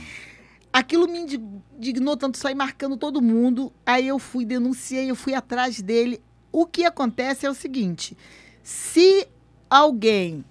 Aquilo 0.73 1.07
me 1.07 1.19
indignou 1.19 2.17
tanto, 2.17 2.37
sair 2.37 2.55
marcando 2.55 2.97
todo 2.97 3.21
mundo. 3.21 3.71
Aí 3.85 4.07
eu 4.07 4.19
fui, 4.19 4.43
denunciei, 4.45 5.09
eu 5.09 5.15
fui 5.15 5.33
atrás 5.33 5.81
dele. 5.81 6.21
O 6.51 6.65
que 6.65 6.83
acontece 6.83 7.45
é 7.45 7.49
o 7.49 7.53
seguinte: 7.53 8.17
se 8.63 9.27
alguém 9.69 10.43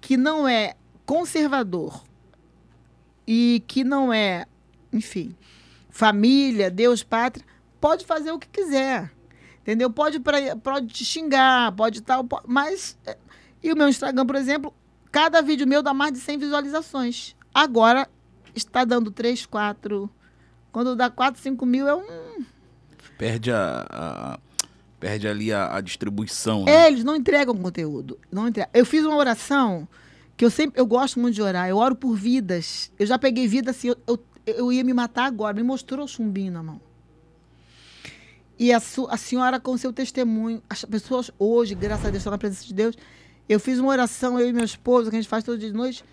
que 0.00 0.16
não 0.16 0.46
é 0.46 0.74
conservador 1.06 2.02
e 3.26 3.62
que 3.66 3.84
não 3.84 4.12
é, 4.12 4.46
enfim, 4.92 5.34
família, 5.90 6.70
Deus, 6.70 7.02
pátria, 7.02 7.44
pode 7.80 8.04
fazer 8.04 8.32
o 8.32 8.38
que 8.38 8.48
quiser. 8.48 9.12
Entendeu? 9.62 9.88
Pode, 9.90 10.20
pra, 10.20 10.54
pode 10.56 10.88
te 10.88 11.04
xingar, 11.04 11.72
pode 11.72 12.02
tal, 12.02 12.26
mas. 12.46 12.98
é, 13.06 13.16
E 13.62 13.72
o 13.72 13.76
meu 13.76 13.88
Instagram, 13.88 14.26
por 14.26 14.36
exemplo, 14.36 14.74
cada 15.10 15.40
vídeo 15.40 15.66
meu 15.66 15.82
dá 15.82 15.94
mais 15.94 16.12
de 16.12 16.18
100 16.20 16.36
visualizações. 16.38 17.34
Agora 17.54 18.06
está 18.54 18.84
dando 18.84 19.10
3, 19.10 19.46
4. 19.46 20.10
Quando 20.70 20.94
dá 20.94 21.08
4, 21.08 21.40
5 21.40 21.64
mil 21.64 21.88
é 21.88 21.94
um. 21.94 22.44
Perde 23.16 23.50
a. 23.52 23.86
a- 23.90 24.38
perde 25.00 25.28
ali 25.28 25.50
a, 25.52 25.76
a 25.76 25.80
distribuição. 25.80 26.64
né? 26.64 26.72
É, 26.72 26.86
eles 26.88 27.04
não 27.04 27.14
entregam 27.16 27.54
conteúdo. 27.56 28.18
Não 28.30 28.48
entregam. 28.48 28.70
Eu 28.74 28.84
fiz 28.86 29.04
uma 29.06 29.16
oração 29.16 29.86
que 30.36 30.44
eu 30.44 30.50
sempre. 30.50 30.80
Eu 30.80 30.86
gosto 30.86 31.18
muito 31.20 31.34
de 31.34 31.42
orar. 31.42 31.68
Eu 31.68 31.76
oro 31.76 31.94
por 31.94 32.14
vidas. 32.14 32.90
Eu 32.98 33.06
já 33.06 33.18
peguei 33.18 33.46
vida 33.46 33.70
assim. 33.70 33.88
Eu, 33.88 33.96
eu, 34.06 34.24
eu 34.46 34.72
ia 34.72 34.84
me 34.84 34.92
matar 34.92 35.24
agora. 35.26 35.54
Me 35.56 35.62
mostrou 35.62 36.04
o 36.04 36.08
chumbinho 36.08 36.52
na 36.52 36.62
mão. 36.62 36.80
E 38.58 38.72
a, 38.72 38.78
su- 38.80 39.08
a 39.10 39.16
senhora, 39.16 39.58
com 39.58 39.76
seu 39.76 39.92
testemunho, 39.92 40.62
as 40.70 40.84
pessoas 40.84 41.30
hoje, 41.38 41.74
graças 41.74 42.06
a 42.06 42.10
Deus, 42.10 42.20
estão 42.20 42.30
na 42.30 42.38
presença 42.38 42.64
de 42.64 42.72
Deus. 42.72 42.96
Eu 43.48 43.58
fiz 43.58 43.78
uma 43.78 43.90
oração, 43.90 44.38
eu 44.38 44.48
e 44.48 44.52
meu 44.52 44.64
esposo, 44.64 45.10
que 45.10 45.16
a 45.16 45.20
gente 45.20 45.28
faz 45.28 45.42
todo 45.42 45.58
dia 45.58 45.70
de 45.70 45.76
noite. 45.76 46.04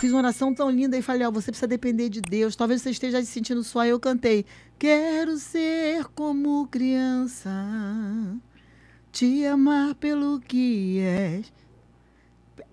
Fiz 0.00 0.12
uma 0.12 0.18
oração 0.18 0.54
tão 0.54 0.70
linda 0.70 0.96
e 0.96 1.02
falei: 1.02 1.26
Ó, 1.26 1.30
você 1.30 1.50
precisa 1.50 1.66
depender 1.66 2.08
de 2.08 2.20
Deus. 2.20 2.54
Talvez 2.54 2.82
você 2.82 2.90
esteja 2.90 3.20
se 3.20 3.26
sentindo 3.26 3.64
só. 3.64 3.84
Eu 3.84 3.98
cantei: 3.98 4.44
Quero 4.78 5.36
ser 5.38 6.04
como 6.14 6.66
criança, 6.68 7.50
te 9.10 9.44
amar 9.46 9.94
pelo 9.96 10.40
que 10.40 11.00
és. 11.00 11.52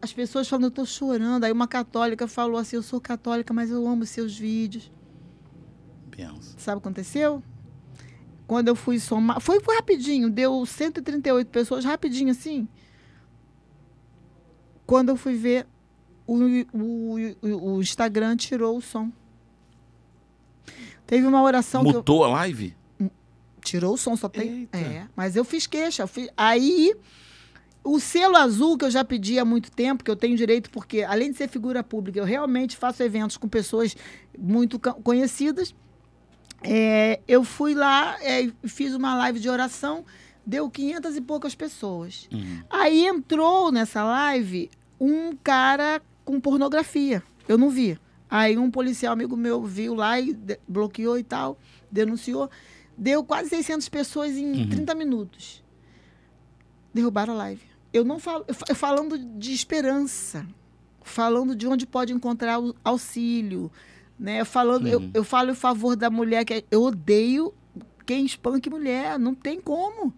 As 0.02 0.12
pessoas 0.14 0.48
falam: 0.48 0.68
Eu 0.68 0.72
tô 0.72 0.86
chorando. 0.86 1.44
Aí 1.44 1.52
uma 1.52 1.68
católica 1.68 2.28
falou 2.28 2.58
assim: 2.58 2.76
Eu 2.76 2.84
sou 2.84 3.00
católica, 3.02 3.54
mas 3.54 3.70
eu 3.72 3.86
amo 3.88 4.06
seus 4.06 4.38
vídeos. 4.38 4.92
Pensa. 6.12 6.56
Sabe 6.58 6.78
o 6.78 6.82
que 6.82 6.88
aconteceu? 6.88 7.44
Quando 8.48 8.68
eu 8.68 8.76
fui 8.76 9.00
somar. 9.00 9.40
Foi, 9.42 9.60
foi 9.60 9.76
rapidinho, 9.76 10.30
deu 10.30 10.66
138 10.66 11.48
pessoas, 11.50 11.84
rapidinho 11.84 12.32
assim. 12.32 12.68
Quando 14.86 15.10
eu 15.10 15.16
fui 15.18 15.36
ver, 15.36 15.66
o, 16.28 16.36
o, 16.74 17.16
o, 17.42 17.74
o 17.76 17.82
Instagram 17.82 18.36
tirou 18.38 18.78
o 18.78 18.82
som. 18.82 19.12
Teve 21.08 21.26
uma 21.26 21.42
oração 21.42 21.82
que 21.84 21.90
eu. 21.90 21.94
Mutou 21.94 22.24
a 22.24 22.28
live? 22.30 22.76
Tirou 23.64 23.96
o 23.96 23.98
som, 23.98 24.16
só 24.16 24.30
tem. 24.30 24.60
Eita. 24.60 24.78
É, 24.78 25.08
mas 25.16 25.36
eu 25.36 25.44
fiz 25.44 25.66
queixa. 25.66 26.04
eu 26.04 26.08
fiz- 26.08 26.30
Aí, 26.38 26.96
o 27.86 28.00
selo 28.00 28.36
azul 28.36 28.78
que 28.78 28.84
eu 28.84 28.90
já 28.90 29.06
pedi 29.06 29.38
há 29.38 29.46
muito 29.46 29.72
tempo, 29.72 30.04
que 30.04 30.10
eu 30.10 30.16
tenho 30.16 30.36
direito, 30.36 30.72
porque 30.72 31.04
além 31.04 31.32
de 31.32 31.38
ser 31.38 31.48
figura 31.48 31.84
pública, 31.84 32.18
eu 32.18 32.26
realmente 32.26 32.76
faço 32.76 33.04
eventos 33.04 33.38
com 33.38 33.48
pessoas 33.48 33.96
muito 34.38 34.80
conhecidas. 34.80 35.74
É, 36.64 37.20
eu 37.28 37.44
fui 37.44 37.76
lá 37.76 38.18
é, 38.22 38.42
e 38.42 38.54
fiz 38.68 38.96
uma 38.96 39.16
live 39.16 39.40
de 39.40 39.48
oração, 39.48 40.04
deu 40.44 40.68
500 40.68 41.16
e 41.16 41.22
poucas 41.22 41.54
pessoas. 41.54 42.28
Uhum. 42.34 42.64
Aí 42.72 43.06
entrou 43.06 43.72
nessa 43.72 44.04
live 44.04 44.72
um 45.00 45.36
cara 45.36 46.02
com 46.24 46.40
pornografia. 46.40 47.22
Eu 47.48 47.56
não 47.58 47.70
vi. 47.70 48.00
Aí 48.28 48.58
um 48.58 48.72
policial 48.72 49.14
amigo 49.14 49.38
meu 49.38 49.64
viu 49.64 49.94
lá 49.94 50.20
e 50.20 50.36
bloqueou 50.68 51.20
e 51.20 51.24
tal, 51.24 51.60
denunciou. 51.92 52.50
Deu 52.98 53.24
quase 53.24 53.50
600 53.50 53.88
pessoas 53.90 54.32
em 54.36 54.62
Uhum. 54.64 54.70
30 54.70 54.96
minutos. 54.96 55.64
Derrubaram 56.92 57.34
a 57.34 57.38
live. 57.38 57.75
Eu 57.96 58.04
não 58.04 58.20
falo, 58.20 58.44
eu 58.48 58.54
fa- 58.54 58.66
eu 58.68 58.76
falando 58.76 59.18
de 59.18 59.54
esperança, 59.54 60.46
falando 61.02 61.56
de 61.56 61.66
onde 61.66 61.86
pode 61.88 62.12
encontrar 62.12 62.60
o 62.60 62.76
auxílio, 62.84 63.72
né? 64.20 64.44
Falando, 64.44 64.86
eu, 64.88 65.00
Uhum. 65.00 65.12
eu 65.14 65.24
falo 65.24 65.52
em 65.52 65.56
favor 65.56 65.96
da 65.96 66.10
mulher 66.10 66.44
que 66.44 66.56
é- 66.56 66.64
eu 66.70 66.84
odeio 66.84 67.54
quem 68.06 68.26
espanque 68.26 68.70
mulher, 68.70 69.18
não 69.18 69.34
tem 69.34 69.62
como. 69.62 70.14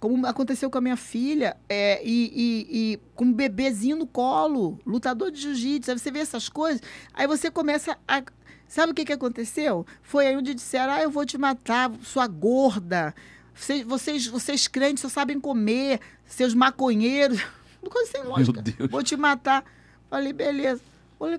como 0.00 0.26
aconteceu 0.26 0.68
com 0.70 0.76
a 0.76 0.82
minha 0.82 0.96
filha, 0.98 1.56
é, 1.66 1.98
e, 2.06 2.30
e- 2.34 2.66
e 2.92 3.00
com 3.14 3.24
um 3.24 3.32
bebezinho 3.32 3.96
no 3.96 4.06
colo, 4.06 4.78
lutador 4.84 5.30
de 5.30 5.40
jiu-jitsu, 5.40 5.90
aí 5.90 5.98
você 5.98 6.10
vê 6.10 6.18
essas 6.18 6.46
coisas, 6.46 6.82
aí 7.14 7.26
você 7.26 7.50
começa 7.50 7.96
a. 8.06 8.22
Sabe 8.68 8.92
o 8.92 8.94
que, 8.94 9.02
que 9.06 9.12
aconteceu? 9.14 9.86
Foi 10.02 10.26
aí 10.26 10.36
onde 10.36 10.52
disseram: 10.52 10.92
ah, 10.92 11.00
eu 11.02 11.10
vou 11.10 11.24
te 11.24 11.38
matar, 11.38 11.90
sua 12.02 12.26
gorda. 12.26 13.14
Vocês, 13.54 13.82
vocês, 13.86 14.26
vocês 14.26 14.68
crentes 14.68 15.02
só 15.02 15.08
sabem 15.08 15.38
comer, 15.40 16.00
seus 16.26 16.54
maconheiros. 16.54 17.40
Coisa 17.88 18.10
sem 18.10 18.22
lógica. 18.24 18.62
Vou 18.90 19.02
te 19.02 19.16
matar. 19.16 19.64
Falei, 20.10 20.32
beleza. 20.32 20.80
Falei, 21.18 21.38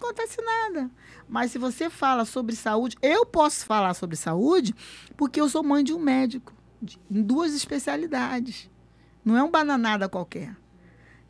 não 0.00 0.08
acontece 0.08 0.40
nada. 0.42 0.90
Mas 1.28 1.50
se 1.52 1.58
você 1.58 1.88
fala 1.88 2.24
sobre 2.24 2.54
saúde, 2.56 2.96
eu 3.02 3.24
posso 3.26 3.64
falar 3.64 3.94
sobre 3.94 4.16
saúde 4.16 4.74
porque 5.16 5.40
eu 5.40 5.48
sou 5.48 5.62
mãe 5.62 5.82
de 5.84 5.92
um 5.92 5.98
médico, 5.98 6.52
de- 6.82 6.98
em 7.10 7.22
duas 7.22 7.54
especialidades. 7.54 8.68
Não 9.24 9.36
é 9.36 9.42
um 9.42 9.50
bananada 9.50 10.08
qualquer. 10.08 10.56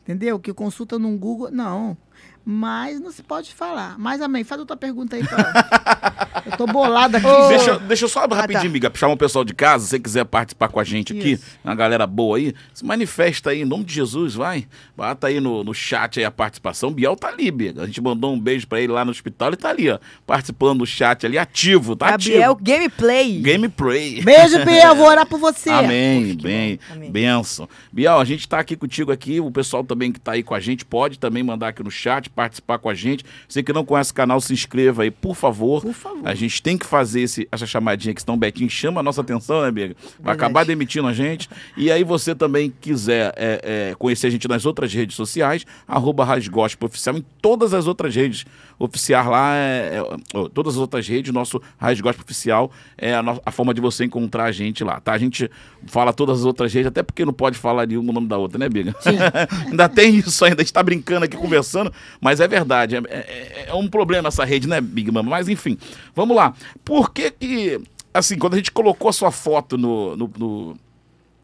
Entendeu? 0.01 0.39
Que 0.39 0.53
consulta 0.53 0.97
num 0.97 1.17
Google. 1.17 1.51
Não. 1.51 1.95
Mas 2.45 2.99
não 2.99 3.11
se 3.11 3.21
pode 3.21 3.53
falar. 3.53 3.95
Mas, 3.97 4.21
amém, 4.21 4.43
faz 4.43 4.59
outra 4.59 4.75
pergunta 4.75 5.15
aí. 5.15 5.23
Pra... 5.23 6.41
eu 6.45 6.57
tô 6.57 6.65
bolada 6.65 7.17
aqui. 7.17 7.27
Ô, 7.27 7.47
Deixa, 7.47 7.79
deixa 7.79 8.05
eu 8.05 8.09
só 8.09 8.21
rapidinho, 8.21 8.61
tá. 8.61 8.67
amiga, 8.67 8.91
chamar 8.95 9.13
o 9.13 9.17
pessoal 9.17 9.45
de 9.45 9.53
casa, 9.53 9.83
se 9.83 9.91
você 9.91 9.99
quiser 9.99 10.25
participar 10.25 10.69
com 10.69 10.79
a 10.79 10.83
gente 10.83 11.13
aqui, 11.13 11.33
Isso. 11.33 11.45
uma 11.63 11.75
galera 11.75 12.07
boa 12.07 12.37
aí, 12.37 12.53
se 12.73 12.85
manifesta 12.85 13.51
aí, 13.51 13.61
em 13.61 13.65
nome 13.65 13.83
de 13.83 13.93
Jesus, 13.93 14.35
vai. 14.35 14.67
Bota 14.95 15.27
aí 15.27 15.39
no, 15.39 15.63
no 15.63 15.73
chat 15.73 16.19
aí 16.19 16.25
a 16.25 16.31
participação. 16.31 16.91
Biel 16.91 17.15
tá 17.15 17.29
ali, 17.29 17.51
Biga. 17.51 17.83
A 17.83 17.85
gente 17.85 18.01
mandou 18.01 18.33
um 18.33 18.39
beijo 18.39 18.67
pra 18.67 18.79
ele 18.79 18.93
lá 18.93 19.03
no 19.05 19.11
hospital, 19.11 19.49
ele 19.49 19.57
tá 19.57 19.69
ali, 19.69 19.89
ó, 19.89 19.99
participando 20.25 20.79
do 20.79 20.85
chat 20.85 21.25
ali, 21.25 21.37
ativo, 21.37 21.95
tá 21.95 22.11
Gabriel 22.11 22.51
ativo. 22.53 22.63
Gameplay. 22.63 23.41
Gameplay. 23.41 24.21
Beijo, 24.21 24.63
Biel. 24.65 24.95
Vou 24.99 25.07
orar 25.07 25.25
por 25.25 25.39
você. 25.39 25.69
Amém, 25.69 26.35
que 26.35 26.43
bem. 26.43 26.79
Amém. 26.91 27.11
benção. 27.11 27.67
Biel, 27.91 28.19
a 28.19 28.25
gente 28.25 28.47
tá 28.47 28.59
aqui 28.59 28.75
contigo 28.75 29.11
aqui, 29.11 29.39
o 29.39 29.51
pessoal 29.51 29.83
também 29.83 30.11
que 30.11 30.19
tá 30.19 30.33
aí 30.33 30.43
com 30.43 30.53
a 30.53 30.59
gente 30.59 30.85
pode 30.85 31.19
também 31.19 31.43
mandar 31.43 31.69
aqui 31.69 31.83
no 31.83 31.91
chat, 31.91 32.28
participar 32.35 32.77
com 32.79 32.89
a 32.89 32.93
gente. 32.93 33.23
Você 33.47 33.61
que 33.63 33.73
não 33.73 33.83
conhece 33.85 34.11
o 34.11 34.15
canal, 34.15 34.39
se 34.41 34.53
inscreva 34.53 35.03
aí, 35.03 35.11
por 35.11 35.35
favor. 35.35 35.81
Por 35.81 35.93
favor. 35.93 36.21
A 36.27 36.33
gente 36.35 36.61
tem 36.61 36.77
que 36.77 36.85
fazer 36.85 37.21
esse, 37.21 37.47
essa 37.51 37.65
chamadinha 37.65 38.11
aqui, 38.11 38.21
senão 38.21 38.35
o 38.35 38.37
Betinho 38.37 38.69
chama 38.69 38.99
a 39.01 39.03
nossa 39.03 39.21
atenção, 39.21 39.61
né, 39.61 39.71
Biga? 39.71 39.95
Vai 40.19 40.33
acabar 40.33 40.65
demitindo 40.65 41.07
a 41.07 41.13
gente. 41.13 41.49
E 41.75 41.91
aí 41.91 42.03
você 42.03 42.33
também 42.35 42.73
quiser 42.81 43.33
é, 43.35 43.89
é, 43.91 43.95
conhecer 43.95 44.27
a 44.27 44.29
gente 44.29 44.47
nas 44.47 44.65
outras 44.65 44.93
redes 44.93 45.15
sociais, 45.15 45.65
arroba 45.87 46.23
Rasgospe 46.25 46.85
Oficial, 46.85 47.17
em 47.17 47.25
todas 47.41 47.73
as 47.73 47.87
outras 47.87 48.15
redes 48.15 48.45
oficiais 48.77 49.27
lá, 49.27 49.55
é, 49.55 50.01
é, 50.33 50.49
todas 50.53 50.75
as 50.75 50.79
outras 50.79 51.07
redes, 51.07 51.33
nosso 51.33 51.61
Rasgospe 51.77 52.21
Oficial 52.21 52.71
é 52.97 53.13
a, 53.15 53.21
no- 53.21 53.41
a 53.45 53.51
forma 53.51 53.73
de 53.73 53.81
você 53.81 54.05
encontrar 54.05 54.45
a 54.45 54.51
gente 54.51 54.83
lá, 54.83 54.99
tá? 55.01 55.11
A 55.13 55.17
gente 55.17 55.49
fala 55.85 56.13
todas 56.13 56.39
as 56.39 56.45
outras 56.45 56.73
redes, 56.73 56.87
até 56.87 57.03
porque 57.03 57.25
não 57.25 57.33
pode 57.33 57.57
falar 57.57 57.85
nenhum 57.85 58.07
o 58.07 58.13
nome 58.13 58.27
da 58.27 58.37
outra, 58.37 58.57
né, 58.57 58.69
Biga? 58.69 58.95
ainda 59.69 59.89
tem 59.89 60.15
isso 60.15 60.43
ainda, 60.45 60.61
a 60.61 60.63
gente 60.63 60.71
tá 60.73 60.81
brincando 60.81 61.25
aqui, 61.25 61.35
conversando, 61.35 61.91
mas 62.21 62.39
é 62.39 62.47
verdade, 62.47 62.95
é, 62.95 62.99
é- 63.09 63.65
é 63.69 63.73
um 63.73 63.87
problema 63.87 64.27
essa 64.27 64.43
rede, 64.45 64.67
né, 64.67 64.79
Big 64.81 65.11
Mama? 65.11 65.29
Mas 65.29 65.47
enfim, 65.47 65.77
vamos 66.15 66.35
lá. 66.35 66.53
Por 66.83 67.11
que 67.13 67.31
que, 67.31 67.79
assim, 68.13 68.37
quando 68.37 68.53
a 68.55 68.57
gente 68.57 68.71
colocou 68.71 69.09
a 69.09 69.13
sua 69.13 69.31
foto 69.31 69.77
no, 69.77 70.15
no- 70.17 70.31
no- 70.37 70.77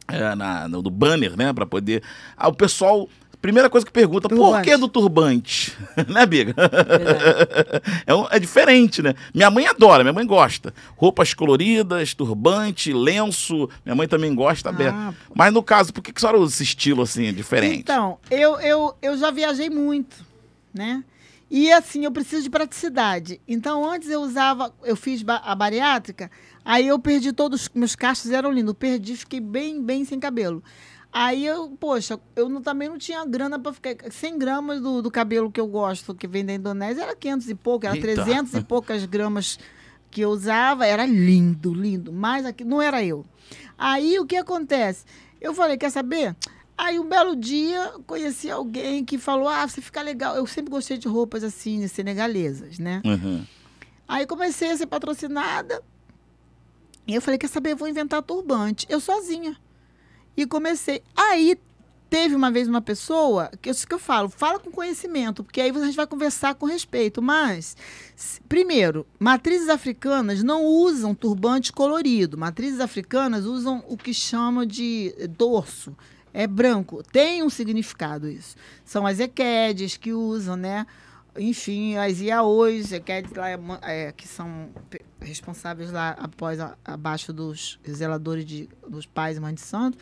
é, 0.08 0.36
na- 0.36 0.68
no, 0.68 0.82
no 0.82 0.90
banner, 0.90 1.36
né, 1.38 1.52
pra 1.54 1.66
poder... 1.66 2.04
Ah, 2.38 2.48
o 2.48 2.54
pessoal... 2.54 3.08
Primeira 3.42 3.70
coisa 3.70 3.86
que 3.86 3.92
pergunta, 3.92 4.28
por 4.28 4.36
Turbante. 4.38 4.68
que 4.68 4.76
do 4.78 4.88
turbante? 4.88 5.78
né, 6.10 6.26
Biga? 6.26 6.56
É, 8.08 8.14
um- 8.16 8.28
é 8.32 8.40
diferente, 8.40 9.02
né? 9.04 9.14
Minha 9.34 9.52
mãe 9.52 9.68
adora, 9.68 10.04
minha 10.04 10.14
mãe 10.14 10.26
gosta. 10.26 10.74
Roupas 10.96 11.34
coloridas, 11.34 12.14
turbante, 12.16 12.92
lenço. 12.94 13.70
Minha 13.86 13.96
mãe 13.96 14.08
também 14.08 14.34
gosta, 14.34 14.72
Ah. 14.92 15.14
Mas 15.36 15.54
no 15.54 15.62
caso, 15.62 15.94
por 15.94 16.02
que, 16.02 16.12
que 16.12 16.18
a 16.18 16.22
senhora 16.22 16.40
usa 16.40 16.54
esse 16.56 16.64
estilo 16.64 17.04
assim, 17.04 17.32
diferente? 17.34 17.80
Então, 17.80 18.18
eu, 18.32 18.60
eu, 18.60 18.96
eu 19.02 19.18
já 19.18 19.30
viajei 19.32 19.70
muito, 19.70 20.16
né? 20.76 21.04
E 21.50 21.72
assim, 21.72 22.04
eu 22.04 22.12
preciso 22.12 22.44
de 22.44 22.50
praticidade. 22.50 23.40
Então, 23.48 23.88
antes 23.90 24.10
eu 24.10 24.20
usava, 24.22 24.74
eu 24.84 24.96
fiz 24.96 25.24
a 25.28 25.56
bariátrica, 25.56 26.30
aí 26.64 26.88
eu 26.88 26.98
perdi 27.00 27.32
todos, 27.32 27.70
meus 27.74 27.96
cachos 27.96 28.32
eram 28.32 28.52
lindos, 28.52 28.74
perdi, 28.78 29.16
fiquei 29.16 29.40
bem, 29.40 29.82
bem 29.82 30.04
sem 30.06 30.20
cabelo. 30.20 30.64
Aí 31.14 31.46
eu, 31.46 31.70
poxa, 31.80 32.20
eu 32.36 32.50
não- 32.50 32.62
também 32.62 32.90
não 32.90 32.98
tinha 32.98 33.24
grana 33.26 33.58
para 33.58 33.72
ficar. 33.72 33.96
100 34.12 34.38
gramas 34.38 34.82
do, 34.82 35.02
do 35.02 35.10
cabelo 35.10 35.50
que 35.50 35.62
eu 35.62 35.68
gosto, 35.68 36.14
que 36.14 36.28
vem 36.28 36.44
da 36.44 36.54
Indonésia, 36.54 37.04
era 37.04 37.16
500 37.16 37.50
e 37.50 37.56
pouco, 37.56 37.86
era 37.86 37.96
Eita. 37.96 38.14
300 38.16 38.54
e 38.56 38.62
poucas 38.62 39.06
gramas 39.06 39.58
que 40.12 40.22
eu 40.22 40.30
usava, 40.30 40.86
era 40.86 41.06
lindo, 41.06 41.74
lindo. 41.74 42.12
Mas 42.12 42.46
aqui 42.46 42.66
não 42.66 42.82
era 42.82 43.02
eu. 43.04 43.24
Aí 43.78 44.20
o 44.20 44.26
que 44.26 44.36
acontece? 44.36 45.06
Eu 45.40 45.54
falei, 45.54 45.78
quer 45.78 45.90
saber? 45.92 46.36
Aí 46.78 47.00
um 47.00 47.08
belo 47.08 47.36
dia 47.36 47.94
conheci 48.06 48.50
alguém 48.50 49.04
que 49.06 49.18
falou: 49.18 49.48
Ah, 49.48 49.68
você 49.68 49.82
fica 49.82 50.02
legal. 50.02 50.36
Eu 50.36 50.46
sempre 50.46 50.72
gostei 50.72 50.98
de 50.98 51.08
roupas 51.08 51.44
assim, 51.44 51.88
senegalesas, 51.88 52.80
né? 52.80 53.02
Uhum. 53.06 53.46
Aí 54.08 54.26
comecei 54.26 54.72
a 54.72 54.78
ser 54.78 54.86
patrocinada. 54.86 55.82
E 57.08 57.14
eu 57.14 57.22
falei, 57.22 57.38
quer 57.38 57.48
saber, 57.48 57.72
eu 57.72 57.78
vou 57.78 57.88
inventar 57.88 58.22
turbante. 58.24 58.86
Eu 58.90 59.00
sozinha. 59.00 59.56
E 60.36 60.46
comecei. 60.46 61.02
Aí 61.16 61.58
teve 62.10 62.36
uma 62.36 62.52
vez 62.52 62.68
uma 62.68 62.82
pessoa, 62.82 63.52
que 63.62 63.70
isso 63.70 63.88
que 63.88 63.94
eu 63.94 64.00
falo, 64.00 64.30
fala 64.30 64.60
com 64.60 64.72
conhecimento, 64.72 65.44
porque 65.44 65.60
aí 65.60 65.70
a 65.70 65.86
gente 65.86 65.96
vai 65.96 66.08
conversar 66.08 66.56
com 66.56 66.66
respeito. 66.66 67.22
Mas, 67.22 67.76
primeiro, 68.48 69.06
matrizes 69.20 69.70
africanas 69.70 70.44
não 70.44 70.66
usam 70.66 71.14
turbante 71.14 71.72
colorido. 71.72 72.38
Matrizes 72.38 72.80
africanas 72.80 73.46
usam 73.46 73.84
o 73.88 73.98
que 73.98 74.14
chamam 74.14 74.66
de 74.66 75.14
dorso. 75.38 75.96
É 76.38 76.46
branco. 76.46 77.02
Tem 77.14 77.42
um 77.44 77.50
significado 77.50 78.28
isso. 78.28 78.58
São 78.84 79.08
as 79.08 79.20
equedes 79.22 79.96
que 79.96 80.12
usam, 80.12 80.58
né? 80.58 80.86
Enfim, 81.38 81.96
as 81.98 82.20
IAOs, 82.20 82.92
equedes 82.92 83.32
lá, 83.34 83.50
é 83.50 83.58
é, 83.84 84.12
que 84.12 84.28
são 84.28 84.70
responsáveis 85.22 85.92
lá 85.92 86.10
após, 86.20 86.60
a- 86.60 86.78
abaixo 86.84 87.32
dos 87.32 87.80
zeladores 87.90 88.46
de, 88.46 88.70
dos 88.88 89.06
pais 89.06 89.38
e 89.38 89.40
mães 89.40 89.56
de 89.56 89.62
santo. 89.62 89.98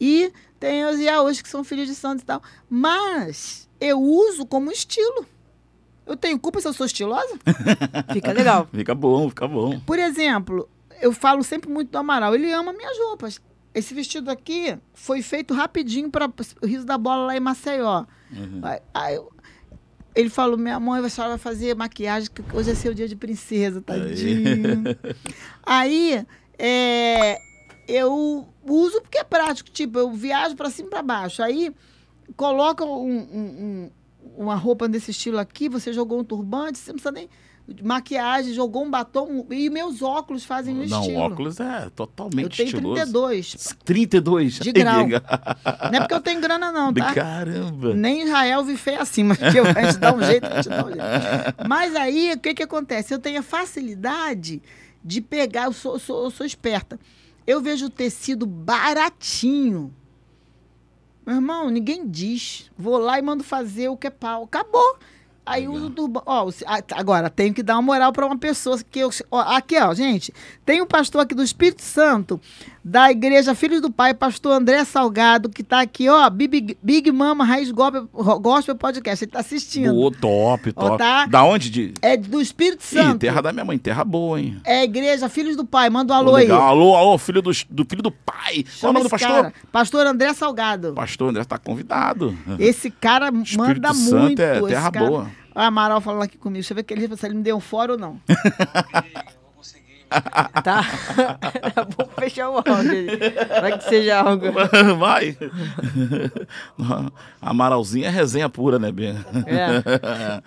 E 0.00 0.32
tem 0.58 0.84
os 0.86 0.98
IAOs 0.98 1.40
que 1.40 1.48
são 1.48 1.62
filhos 1.62 1.86
de 1.86 1.94
santo 1.94 2.22
e 2.22 2.24
tal. 2.24 2.42
Mas 2.68 3.68
eu 3.80 4.00
uso 4.00 4.44
como 4.44 4.70
estilo. 4.72 5.24
Eu 6.06 6.16
tenho 6.16 6.38
culpa 6.38 6.60
se 6.60 6.66
eu 6.68 6.72
sou 6.72 6.84
estilosa? 6.86 7.38
Fica 8.12 8.32
legal. 8.32 8.68
Fica 8.72 8.94
bom, 8.94 9.28
fica 9.28 9.46
bom. 9.48 9.78
Por 9.80 9.98
exemplo, 9.98 10.68
eu 11.00 11.12
falo 11.12 11.42
sempre 11.44 11.70
muito 11.70 11.90
do 11.90 11.98
Amaral. 11.98 12.34
Ele 12.34 12.50
ama 12.52 12.72
minhas 12.72 12.98
roupas. 12.98 13.40
Esse 13.74 13.92
vestido 13.92 14.30
aqui 14.30 14.78
foi 14.92 15.20
feito 15.20 15.52
rapidinho 15.52 16.10
para 16.10 16.26
o 16.62 16.66
Riso 16.66 16.86
da 16.86 16.96
Bola 16.96 17.26
lá 17.26 17.36
em 17.36 17.40
Maceió. 17.40 18.04
Aí- 18.62 18.80
aí 18.94 19.20
ele 20.14 20.30
falou: 20.30 20.56
Minha 20.56 20.78
mãe, 20.78 21.04
a 21.04 21.08
senhora 21.08 21.30
vai 21.32 21.38
fazer 21.38 21.74
maquiagem, 21.74 22.30
que 22.32 22.42
hoje 22.56 22.70
é 22.70 22.74
seu 22.74 22.94
dia 22.94 23.08
de 23.08 23.16
princesa, 23.16 23.80
tadinho. 23.80 24.84
Aí, 25.66 26.24
é, 26.58 27.38
eu 27.88 28.46
uso 28.64 29.00
porque 29.02 29.18
é 29.18 29.24
prático. 29.24 29.70
Tipo, 29.70 29.98
eu 29.98 30.12
viajo 30.12 30.54
para 30.54 30.70
cima 30.70 30.86
e 30.88 30.90
para 30.90 31.02
baixo. 31.02 31.42
Aí, 31.42 31.74
coloca 32.36 32.84
um- 32.84 33.08
um- 33.08 33.40
um- 33.40 33.90
uma 34.36 34.54
roupa 34.54 34.88
desse 34.88 35.10
estilo 35.10 35.38
aqui, 35.38 35.68
você 35.68 35.92
jogou 35.92 36.20
um 36.20 36.24
turbante, 36.24 36.78
você 36.78 36.90
não 36.92 36.96
precisa 36.98 37.12
nem. 37.12 37.28
Maquiagem, 37.82 38.52
jogou 38.52 38.84
um 38.84 38.90
batom. 38.90 39.46
E 39.50 39.70
meus 39.70 40.02
óculos 40.02 40.44
fazem 40.44 40.74
o 40.74 40.86
Não, 40.86 41.00
estilo. 41.00 41.18
óculos 41.18 41.58
é 41.58 41.86
eu 41.86 41.90
totalmente 41.90 42.56
tenho 42.58 42.66
estiloso. 42.66 42.94
32. 42.94 43.70
32. 43.84 44.54
De 44.58 44.72
grau. 44.72 45.06
Não 45.08 45.18
é 45.94 46.00
porque 46.00 46.14
eu 46.14 46.20
tenho 46.20 46.40
grana, 46.42 46.70
não, 46.70 46.92
tá? 46.92 47.14
Caramba. 47.14 47.94
Nem 47.94 48.24
Israel 48.24 48.64
feio 48.76 49.00
assim, 49.00 49.24
mas 49.24 49.38
que 49.38 49.56
eu, 49.58 49.64
a 49.64 49.82
gente 49.82 49.98
dá 49.98 50.14
um 50.14 50.22
jeito, 50.22 50.44
a 50.46 50.56
gente 50.56 50.68
dá 50.68 50.84
um 50.84 50.88
jeito. 50.88 51.04
Mas 51.66 51.96
aí, 51.96 52.32
o 52.34 52.38
que 52.38 52.52
que 52.52 52.62
acontece? 52.62 53.14
Eu 53.14 53.18
tenho 53.18 53.40
a 53.40 53.42
facilidade 53.42 54.60
de 55.02 55.20
pegar, 55.22 55.64
eu 55.64 55.72
sou, 55.72 55.94
eu 55.94 55.98
sou, 55.98 56.24
eu 56.24 56.30
sou 56.30 56.44
esperta. 56.44 57.00
Eu 57.46 57.62
vejo 57.62 57.86
o 57.86 57.90
tecido 57.90 58.44
baratinho. 58.46 59.90
Meu 61.26 61.36
irmão, 61.36 61.70
ninguém 61.70 62.06
diz. 62.06 62.70
Vou 62.76 62.98
lá 62.98 63.18
e 63.18 63.22
mando 63.22 63.42
fazer 63.42 63.88
o 63.88 63.96
que 63.96 64.06
é 64.06 64.10
pau. 64.10 64.44
Acabou. 64.44 64.98
Aí 65.46 65.62
Legal. 65.66 65.74
uso 65.74 65.90
turbante. 65.90 66.24
Ó, 66.26 66.50
agora, 66.92 67.28
tenho 67.28 67.52
que 67.52 67.62
dar 67.62 67.74
uma 67.74 67.82
moral 67.82 68.12
para 68.12 68.24
uma 68.24 68.38
pessoa 68.38 68.78
que 68.90 68.98
eu. 69.00 69.10
ó, 69.30 69.40
aqui, 69.40 69.78
ó, 69.78 69.92
gente. 69.94 70.32
Tem 70.64 70.80
um 70.80 70.86
pastor 70.86 71.20
aqui 71.20 71.34
do 71.34 71.42
Espírito 71.42 71.82
Santo, 71.82 72.40
da 72.82 73.10
Igreja 73.10 73.54
Filhos 73.54 73.82
do 73.82 73.90
Pai, 73.90 74.14
pastor 74.14 74.52
André 74.52 74.84
Salgado, 74.84 75.50
que 75.50 75.62
tá 75.62 75.80
aqui, 75.80 76.08
ó, 76.08 76.30
Big, 76.30 76.76
Big 76.82 77.12
Mama 77.12 77.44
Raiz 77.44 77.70
Gospel, 77.70 78.08
Gospel 78.40 78.74
Podcast. 78.74 79.24
Ele 79.24 79.32
tá 79.32 79.40
assistindo. 79.40 79.92
Boa, 79.92 80.10
top, 80.12 80.72
Ó, 80.76 80.88
top. 80.88 80.98
tá? 80.98 81.26
Da 81.26 81.44
onde? 81.44 81.68
De... 81.68 81.92
É 82.00 82.16
do 82.16 82.40
Espírito 82.40 82.82
Ih, 82.82 82.86
Santo. 82.98 83.18
terra 83.18 83.42
da 83.42 83.52
minha 83.52 83.64
mãe, 83.66 83.76
terra 83.78 84.02
boa, 84.02 84.40
hein? 84.40 84.58
É 84.64 84.82
Igreja 84.84 85.28
Filhos 85.28 85.56
do 85.56 85.64
Pai. 85.64 85.90
Manda 85.90 86.14
um 86.14 86.16
alô 86.16 86.36
aí. 86.36 86.50
Alô, 86.50 86.96
alô, 86.96 87.18
filho 87.18 87.42
do, 87.42 87.50
do 87.68 87.84
filho 87.84 88.02
do 88.02 88.10
pai. 88.10 88.64
Qual 88.80 88.88
é 88.88 88.90
o 88.90 88.92
nome 88.94 89.04
do 89.04 89.10
pastor? 89.10 89.30
cara. 89.30 89.52
Pastor 89.70 90.06
André 90.06 90.32
Salgado. 90.32 90.92
Pastor 90.94 91.28
André 91.28 91.44
tá 91.44 91.58
convidado. 91.58 92.36
Esse 92.58 92.90
cara 92.90 93.26
Espírito 93.42 93.58
manda 93.58 93.94
Santo 93.94 94.22
muito. 94.22 94.40
é 94.40 94.58
esse 94.58 94.68
terra 94.68 94.90
cara. 94.90 95.06
boa. 95.06 95.30
Ó, 95.54 95.60
a 95.60 95.66
Amaral 95.66 96.00
falando 96.00 96.22
aqui 96.22 96.36
comigo. 96.38 96.60
Deixa 96.60 96.72
eu 96.72 96.76
ver 96.76 96.82
que 96.82 96.92
ele, 96.94 97.16
se 97.16 97.26
ele 97.26 97.34
me 97.36 97.42
deu 97.42 97.56
um 97.56 97.60
fora 97.60 97.92
ou 97.92 97.98
não. 97.98 98.20
Eu 98.28 99.40
vou 99.42 99.52
conseguir 99.56 100.06
Tá? 100.62 100.82
É 101.76 101.84
bom 101.96 102.08
fechar 102.18 102.50
o 102.50 102.56
áudio 102.56 102.90
aí. 102.92 103.06
Vai 103.60 103.78
que 103.78 103.84
seja 103.84 104.18
algo. 104.20 104.46
Vai. 104.98 105.36
Amaralzinho 107.40 108.06
é 108.06 108.10
resenha 108.10 108.48
pura, 108.48 108.78
né, 108.78 108.90
Ben? 108.92 109.16
É. 109.46 110.42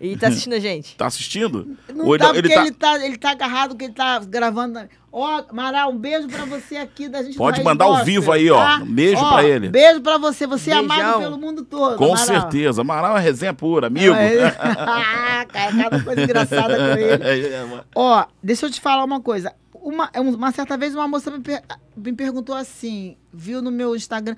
E 0.00 0.16
tá 0.16 0.28
assistindo 0.28 0.54
a 0.54 0.58
gente? 0.58 0.96
Tá 0.96 1.06
assistindo? 1.06 1.76
Não 1.94 2.06
Ou 2.06 2.16
tá, 2.18 2.30
ele 2.30 2.42
porque 2.42 2.54
tá- 2.54 2.62
ele 2.62 2.72
tá, 2.72 3.04
ele 3.04 3.18
tá 3.18 3.30
agarrado, 3.32 3.76
que 3.76 3.84
ele 3.84 3.92
tá 3.92 4.18
gravando. 4.20 4.80
Ó, 5.12 5.42
Amaral, 5.48 5.90
um 5.90 5.98
beijo 5.98 6.28
pra 6.28 6.44
você 6.44 6.76
aqui 6.76 7.08
da 7.08 7.20
gente 7.22 7.32
do 7.32 7.38
Pode 7.38 7.62
mandar 7.64 7.84
ao 7.86 8.04
vivo 8.04 8.30
aí, 8.30 8.48
ó. 8.50 8.78
Um 8.78 8.94
beijo 8.94 9.20
Ó, 9.20 9.32
pra 9.32 9.44
ele. 9.44 9.68
Beijo 9.68 10.00
pra 10.00 10.18
você, 10.18 10.46
você 10.46 10.70
é 10.70 10.74
Beijão. 10.76 10.94
amado 10.96 11.18
pelo 11.20 11.36
mundo 11.38 11.64
todo. 11.64 11.96
Com 11.96 12.04
Amaral. 12.14 12.26
certeza. 12.26 12.80
Amaral 12.82 13.16
é 13.16 13.20
resenha 13.20 13.52
pura, 13.52 13.88
amigo. 13.88 14.14
É, 14.14 14.46
Ah, 14.58 15.44
cara, 15.52 15.72
cada 15.76 16.04
coisa 16.04 16.22
engraçada 16.22 16.76
com 16.76 16.98
ele. 17.00 17.24
É. 17.24 17.84
Ó, 17.94 18.24
deixa 18.42 18.66
eu 18.66 18.70
te 18.70 18.80
falar 18.80 19.02
uma 19.04 19.20
coisa. 19.20 19.52
Uma, 19.74 20.10
uma 20.14 20.52
certa 20.52 20.76
vez 20.76 20.94
uma 20.94 21.08
moça 21.08 21.30
me, 21.30 21.40
per- 21.40 21.62
me 21.96 22.12
perguntou 22.12 22.54
assim, 22.54 23.16
viu 23.32 23.62
no 23.62 23.70
meu 23.70 23.96
Instagram, 23.96 24.36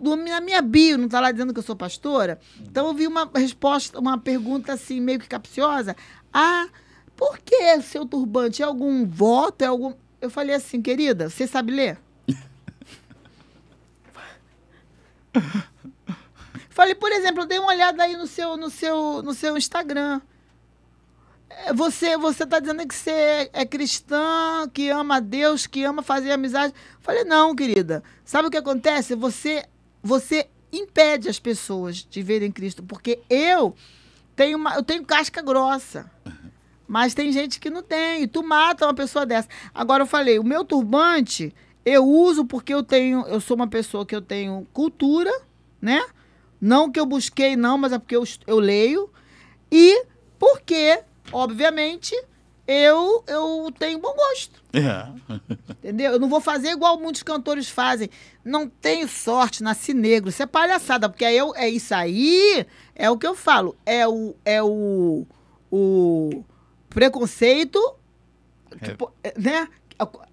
no- 0.00 0.14
na 0.16 0.40
minha 0.40 0.62
bio, 0.62 0.96
não 0.96 1.08
tá 1.08 1.18
lá 1.20 1.32
dizendo 1.32 1.52
que 1.52 1.58
eu 1.58 1.64
sou 1.64 1.74
pastora? 1.74 2.38
Então 2.60 2.86
eu 2.86 2.94
vi 2.94 3.06
uma 3.08 3.28
resposta, 3.34 3.98
uma 3.98 4.16
pergunta 4.16 4.72
assim, 4.72 5.00
meio 5.00 5.18
que 5.18 5.26
capciosa. 5.28 5.96
Ah, 6.32 6.66
por 7.16 7.38
que 7.40 7.82
seu 7.82 8.06
turbante? 8.06 8.62
É 8.62 8.64
algum 8.64 9.04
voto? 9.04 9.62
É 9.62 9.66
algum. 9.66 9.92
Eu 10.24 10.30
falei 10.30 10.54
assim, 10.54 10.80
querida, 10.80 11.28
você 11.28 11.46
sabe 11.46 11.70
ler? 11.70 11.98
Falei, 16.70 16.94
por 16.94 17.12
exemplo, 17.12 17.42
eu 17.42 17.46
dei 17.46 17.58
uma 17.58 17.68
olhada 17.68 18.02
aí 18.02 18.16
no 18.16 18.26
seu, 18.26 18.56
no 18.56 18.70
seu, 18.70 19.22
no 19.22 19.34
seu 19.34 19.54
Instagram. 19.58 20.22
É, 21.50 21.74
Você, 21.74 22.16
você 22.16 22.46
tá 22.46 22.58
dizendo 22.58 22.88
que 22.88 22.94
você 22.94 23.50
é 23.52 23.66
cristã, 23.66 24.66
que 24.72 24.88
ama 24.88 25.16
a 25.16 25.20
Deus, 25.20 25.66
que 25.66 25.84
ama 25.84 26.02
fazer 26.02 26.32
amizade. 26.32 26.72
Falei, 27.00 27.24
não, 27.24 27.54
querida. 27.54 28.02
Sabe 28.24 28.48
o 28.48 28.50
que 28.50 28.56
acontece? 28.56 29.14
Você, 29.14 29.66
você 30.02 30.48
impede 30.72 31.28
as 31.28 31.38
pessoas 31.38 31.96
de 31.96 32.22
verem 32.22 32.50
Cristo, 32.50 32.82
porque 32.82 33.20
eu 33.28 33.76
tenho 34.34 34.56
uma, 34.56 34.74
eu 34.74 34.82
tenho 34.82 35.04
casca 35.04 35.42
grossa. 35.42 36.10
Mas 36.86 37.14
tem 37.14 37.32
gente 37.32 37.58
que 37.58 37.70
não 37.70 37.82
tem. 37.82 38.22
E 38.22 38.26
tu 38.26 38.42
mata 38.42 38.86
uma 38.86 38.94
pessoa 38.94 39.24
dessa. 39.24 39.48
Agora 39.74 40.02
eu 40.02 40.06
falei, 40.06 40.38
o 40.38 40.44
meu 40.44 40.64
turbante 40.64 41.54
eu 41.84 42.06
uso 42.06 42.44
porque 42.44 42.72
eu 42.72 42.82
tenho, 42.82 43.26
eu 43.26 43.40
sou 43.40 43.54
uma 43.56 43.68
pessoa 43.68 44.06
que 44.06 44.16
eu 44.16 44.22
tenho 44.22 44.66
cultura, 44.72 45.30
né? 45.80 46.02
Não 46.60 46.90
que 46.90 46.98
eu 46.98 47.04
busquei 47.04 47.56
não, 47.56 47.76
mas 47.76 47.92
é 47.92 47.98
porque 47.98 48.16
eu, 48.16 48.24
eu 48.46 48.58
leio 48.58 49.10
e 49.70 50.06
porque, 50.38 51.02
obviamente, 51.30 52.14
eu 52.66 53.22
eu 53.26 53.70
tenho 53.78 53.98
bom 53.98 54.14
gosto. 54.14 54.62
É. 54.72 55.08
Entendeu? 55.78 56.12
Eu 56.12 56.18
não 56.18 56.28
vou 56.28 56.40
fazer 56.40 56.70
igual 56.70 56.98
muitos 56.98 57.22
cantores 57.22 57.68
fazem. 57.68 58.08
Não 58.42 58.66
tenho 58.66 59.06
sorte, 59.06 59.62
nasci 59.62 59.92
negro. 59.92 60.30
Isso 60.30 60.42
é 60.42 60.46
palhaçada, 60.46 61.08
porque 61.08 61.24
aí 61.24 61.36
eu, 61.36 61.54
é 61.54 61.68
isso 61.68 61.94
aí, 61.94 62.66
é 62.94 63.10
o 63.10 63.18
que 63.18 63.26
eu 63.26 63.34
falo. 63.34 63.76
É 63.84 64.08
o, 64.08 64.34
é 64.42 64.62
o, 64.62 65.26
o 65.70 66.44
preconceito, 66.94 67.78
É. 68.80 68.86
tipo, 68.88 69.12
é, 69.22 69.34
né? 69.38 69.68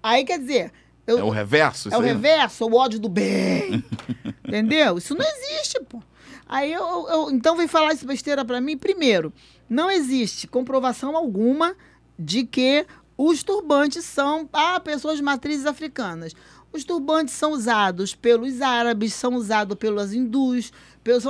Aí 0.02 0.24
quer 0.24 0.38
dizer, 0.38 0.72
eu, 1.06 1.18
É 1.18 1.22
o 1.24 1.30
reverso? 1.30 1.88
é 1.92 1.96
o 1.96 2.00
aí? 2.00 2.06
reverso, 2.06 2.64
o 2.64 2.74
ódio 2.74 2.98
do 2.98 3.08
bem. 3.08 3.84
Entendeu? 4.46 4.98
Isso 4.98 5.14
não 5.14 5.24
existe, 5.26 5.80
pô. 5.88 6.02
Aí 6.46 6.72
eu, 6.72 7.08
eu- 7.08 7.30
então 7.30 7.56
vem 7.56 7.66
falar 7.68 7.92
isso 7.92 8.06
besteira 8.06 8.44
pra 8.44 8.60
mim. 8.60 8.76
Primeiro, 8.76 9.32
não 9.68 9.90
existe 9.90 10.46
comprovação 10.46 11.16
alguma 11.16 11.74
de 12.18 12.44
que 12.44 12.86
os 13.16 13.42
turbantes 13.42 14.04
são 14.04 14.48
ah, 14.52 14.78
pessoas 14.80 15.16
de 15.16 15.22
matrizes 15.22 15.66
africanas. 15.66 16.34
Os 16.72 16.84
turbantes 16.84 17.34
são 17.34 17.52
usados 17.52 18.14
pelos 18.14 18.60
árabes, 18.60 19.12
são 19.14 19.34
usados 19.34 19.76
pelos 19.76 20.12
hindus, 20.12 20.72
pelos, 21.04 21.24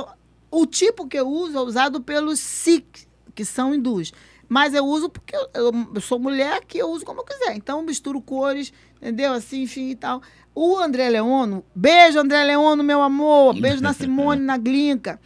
o 0.49 0.65
tipo 0.65 1.07
que 1.07 1.17
eu 1.19 1.27
uso 1.27 1.57
é 1.57 1.61
usado 1.61 2.01
pelos 2.01 2.39
sikhs, 2.39 3.07
que 3.35 3.43
são 3.45 3.73
hindus. 3.73 4.13
Mas 4.53 4.75
eu 4.75 4.85
uso 4.85 5.09
porque 5.09 5.35
eu, 5.35 5.49
eu- 5.95 5.99
sou 5.99 6.19
mulher 6.19 6.63
que 6.63 6.77
eu 6.77 6.87
uso 6.91 7.03
como 7.03 7.21
eu 7.21 7.25
quiser. 7.25 7.55
Então 7.55 7.79
eu 7.79 7.83
misturo 7.83 8.21
cores, 8.21 8.71
entendeu? 9.01 9.33
Assim, 9.33 9.63
enfim 9.63 9.89
e 9.89 9.95
tal. 9.95 10.21
O 10.53 10.77
André 10.77 11.09
Leono, 11.09 11.65
beijo 11.73 12.19
André 12.19 12.43
Leono, 12.43 12.83
meu 12.83 13.01
amor, 13.01 13.59
beijo 13.59 13.81
na 13.81 13.93
Simone, 13.93 14.39
na 14.45 14.55
Glinca. 14.55 15.19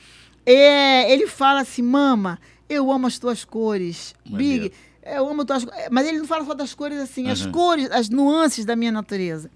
É, 0.45 1.11
ele 1.11 1.27
fala 1.27 1.59
assim, 1.59 1.81
mama, 1.81 2.39
eu 2.69 2.89
amo 2.89 3.05
as 3.05 3.19
tuas 3.19 3.43
cores. 3.43 4.15
Maneiro. 4.25 4.63
Big, 4.69 4.75
eu 5.03 5.27
amo 5.27 5.43
tuas 5.43 5.65
cores. 5.65 5.87
Mas 5.91 6.07
ele 6.07 6.19
não 6.19 6.25
fala 6.25 6.45
só 6.45 6.53
das 6.53 6.73
cores 6.73 6.97
assim, 6.97 7.29
as 7.29 7.41
Aham. 7.41 7.51
cores, 7.51 7.91
as 7.91 8.07
nuances 8.07 8.63
da 8.63 8.77
minha 8.77 8.93
natureza. 8.93 9.51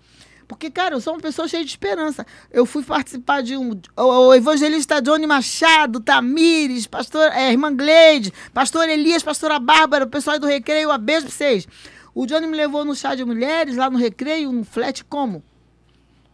Porque, 0.52 0.70
cara, 0.70 0.96
eu 0.96 1.00
sou 1.00 1.14
uma 1.14 1.22
pessoa 1.22 1.48
cheia 1.48 1.64
de 1.64 1.70
esperança. 1.70 2.26
Eu 2.52 2.66
fui 2.66 2.84
participar 2.84 3.42
de 3.42 3.56
um. 3.56 3.72
O, 3.96 4.04
o 4.04 4.36
evangelista 4.36 5.02
Johnny 5.02 5.26
Machado, 5.26 6.02
Tamires, 6.02 6.86
pastor, 6.86 7.32
é, 7.32 7.52
irmã 7.52 7.74
Gleide, 7.74 8.34
pastor 8.54 8.90
Elias, 8.90 9.24
pastora 9.24 9.58
Bárbara, 9.60 10.04
o 10.04 10.10
pessoal 10.10 10.34
aí 10.34 10.40
do 10.42 10.46
Recreio, 10.46 10.92
a 10.92 10.98
beijo 10.98 11.28
pra 11.28 11.34
vocês. 11.34 11.66
O 12.14 12.26
Johnny 12.26 12.48
me 12.48 12.58
levou 12.58 12.84
no 12.84 12.94
chá 12.94 13.16
de 13.16 13.24
mulheres, 13.24 13.78
lá 13.78 13.90
no 13.90 13.98
Recreio, 13.98 14.50
um 14.50 14.62
flat 14.66 15.06
como? 15.06 15.42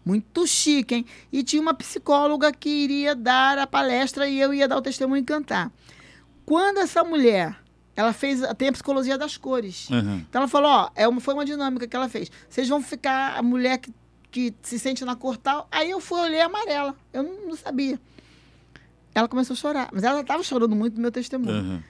Muito 0.03 0.47
chique, 0.47 0.95
hein? 0.95 1.05
E 1.31 1.43
tinha 1.43 1.61
uma 1.61 1.75
psicóloga 1.75 2.51
que 2.51 2.69
iria 2.69 3.13
dar 3.13 3.59
a 3.59 3.67
palestra 3.67 4.27
e 4.27 4.39
eu 4.39 4.51
ia 4.51 4.67
dar 4.67 4.77
o 4.77 4.81
testemunho 4.81 5.21
e 5.21 5.25
cantar. 5.25 5.71
Quando 6.43 6.79
essa 6.79 7.03
mulher, 7.03 7.55
ela 7.97 8.13
fez, 8.13 8.41
tem 8.57 8.69
a 8.69 8.71
psicologia 8.71 9.17
das 9.17 9.37
cores. 9.37 9.89
Uhum. 9.89 10.23
Então 10.29 10.41
ela 10.41 10.47
falou, 10.47 10.69
ó, 10.69 10.89
é 10.95 11.07
uma, 11.07 11.19
foi 11.19 11.33
uma 11.33 11.43
dinâmica 11.43 11.87
que 11.87 11.95
ela 11.95 12.07
fez. 12.07 12.31
Vocês 12.47 12.69
vão 12.69 12.79
ficar 12.79 13.35
a 13.35 13.41
mulher 13.41 13.79
que, 13.79 13.91
que 14.31 14.53
se 14.61 14.77
sente 14.77 15.03
na 15.05 15.15
cor 15.15 15.37
tal. 15.37 15.67
Aí 15.71 15.89
eu 15.89 15.99
fui 15.99 16.19
olhar 16.19 16.45
amarela. 16.45 16.95
Eu 17.13 17.23
não, 17.23 17.47
não 17.47 17.55
sabia. 17.55 17.99
Ela 19.13 19.27
começou 19.27 19.53
a 19.53 19.57
chorar. 19.57 19.89
Mas 19.91 20.03
ela 20.03 20.21
estava 20.21 20.43
chorando 20.43 20.75
muito 20.75 20.95
no 20.95 21.01
meu 21.01 21.11
testemunho. 21.11 21.63
Uhum. 21.63 21.83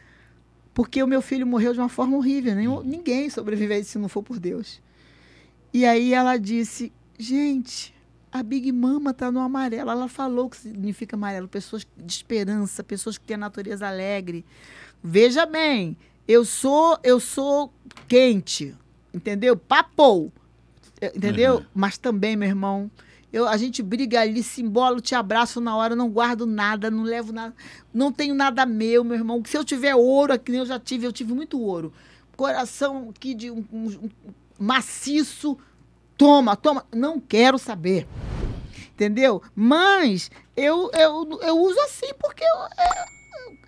Porque 0.74 1.02
o 1.02 1.08
meu 1.08 1.22
filho 1.22 1.46
morreu 1.46 1.74
de 1.74 1.80
uma 1.80 1.90
forma 1.90 2.16
horrível. 2.16 2.56
Nem, 2.56 2.68
ninguém 2.84 3.30
sobrevive 3.30 3.74
a 3.74 3.80
isso 3.80 3.92
se 3.92 3.98
não 3.98 4.08
for 4.08 4.24
por 4.24 4.40
Deus. 4.40 4.82
E 5.74 5.86
aí 5.86 6.14
ela 6.14 6.38
disse, 6.38 6.94
gente, 7.18 7.94
a 8.32 8.44
Big 8.44 8.72
Mama 8.72 9.14
tá 9.14 9.32
no 9.32 9.40
amarelo. 9.40 9.90
Ela 9.90 10.08
falou 10.08 10.46
o 10.46 10.50
que 10.50 10.58
significa 10.58 11.16
amarelo. 11.16 11.48
Pessoas 11.48 11.86
de 11.98 12.12
esperança, 12.12 12.84
pessoas 12.84 13.18
que 13.18 13.26
têm 13.26 13.36
a 13.36 13.40
natureza 13.40 13.88
alegre. 13.88 14.46
Veja 15.04 15.46
bem, 15.46 15.98
eu 16.28 16.46
sou, 16.46 17.00
eu 17.04 17.20
sou 17.20 17.74
quente, 18.08 18.76
entendeu? 19.14 19.56
Papou, 19.56 20.32
entendeu? 21.02 21.56
Uhum. 21.58 21.66
Mas 21.74 21.98
também, 21.98 22.36
meu 22.36 22.48
irmão, 22.48 22.90
eu, 23.32 23.48
a 23.48 23.58
gente 23.58 23.84
briga 23.84 24.22
ali, 24.22 24.42
se 24.42 24.62
embolo, 24.62 25.00
te 25.02 25.14
abraço 25.16 25.60
na 25.62 25.76
hora, 25.76 25.96
não 25.96 26.10
guardo 26.10 26.46
nada, 26.46 26.90
não 26.90 27.04
levo 27.04 27.32
nada, 27.34 27.54
não 27.94 28.12
tenho 28.12 28.34
nada 28.34 28.66
meu, 28.66 29.04
meu 29.04 29.16
irmão. 29.16 29.42
Se 29.46 29.58
eu 29.58 29.64
tiver 29.64 29.96
ouro, 29.96 30.34
aqui 30.34 30.52
nem 30.52 30.60
eu 30.62 30.66
já 30.66 30.80
tive, 30.80 31.06
eu 31.06 31.12
tive 31.14 31.34
muito 31.34 31.60
ouro. 31.62 31.94
Coração 32.36 33.10
aqui 33.16 33.34
de 33.34 33.50
um, 33.52 33.66
um- 33.74 33.88
um 34.06 34.10
maciço, 34.60 35.58
toma, 36.18 36.56
toma, 36.56 36.86
não 36.94 37.20
quero 37.20 37.58
saber. 37.58 38.08
Entendeu? 38.94 39.42
Mas 39.56 40.32
eu, 40.56 40.90
eu, 40.94 41.40
eu 41.44 41.60
uso 41.60 41.80
assim 41.82 42.12
porque 42.20 42.44
eu, 42.44 42.58
é, 42.84 43.06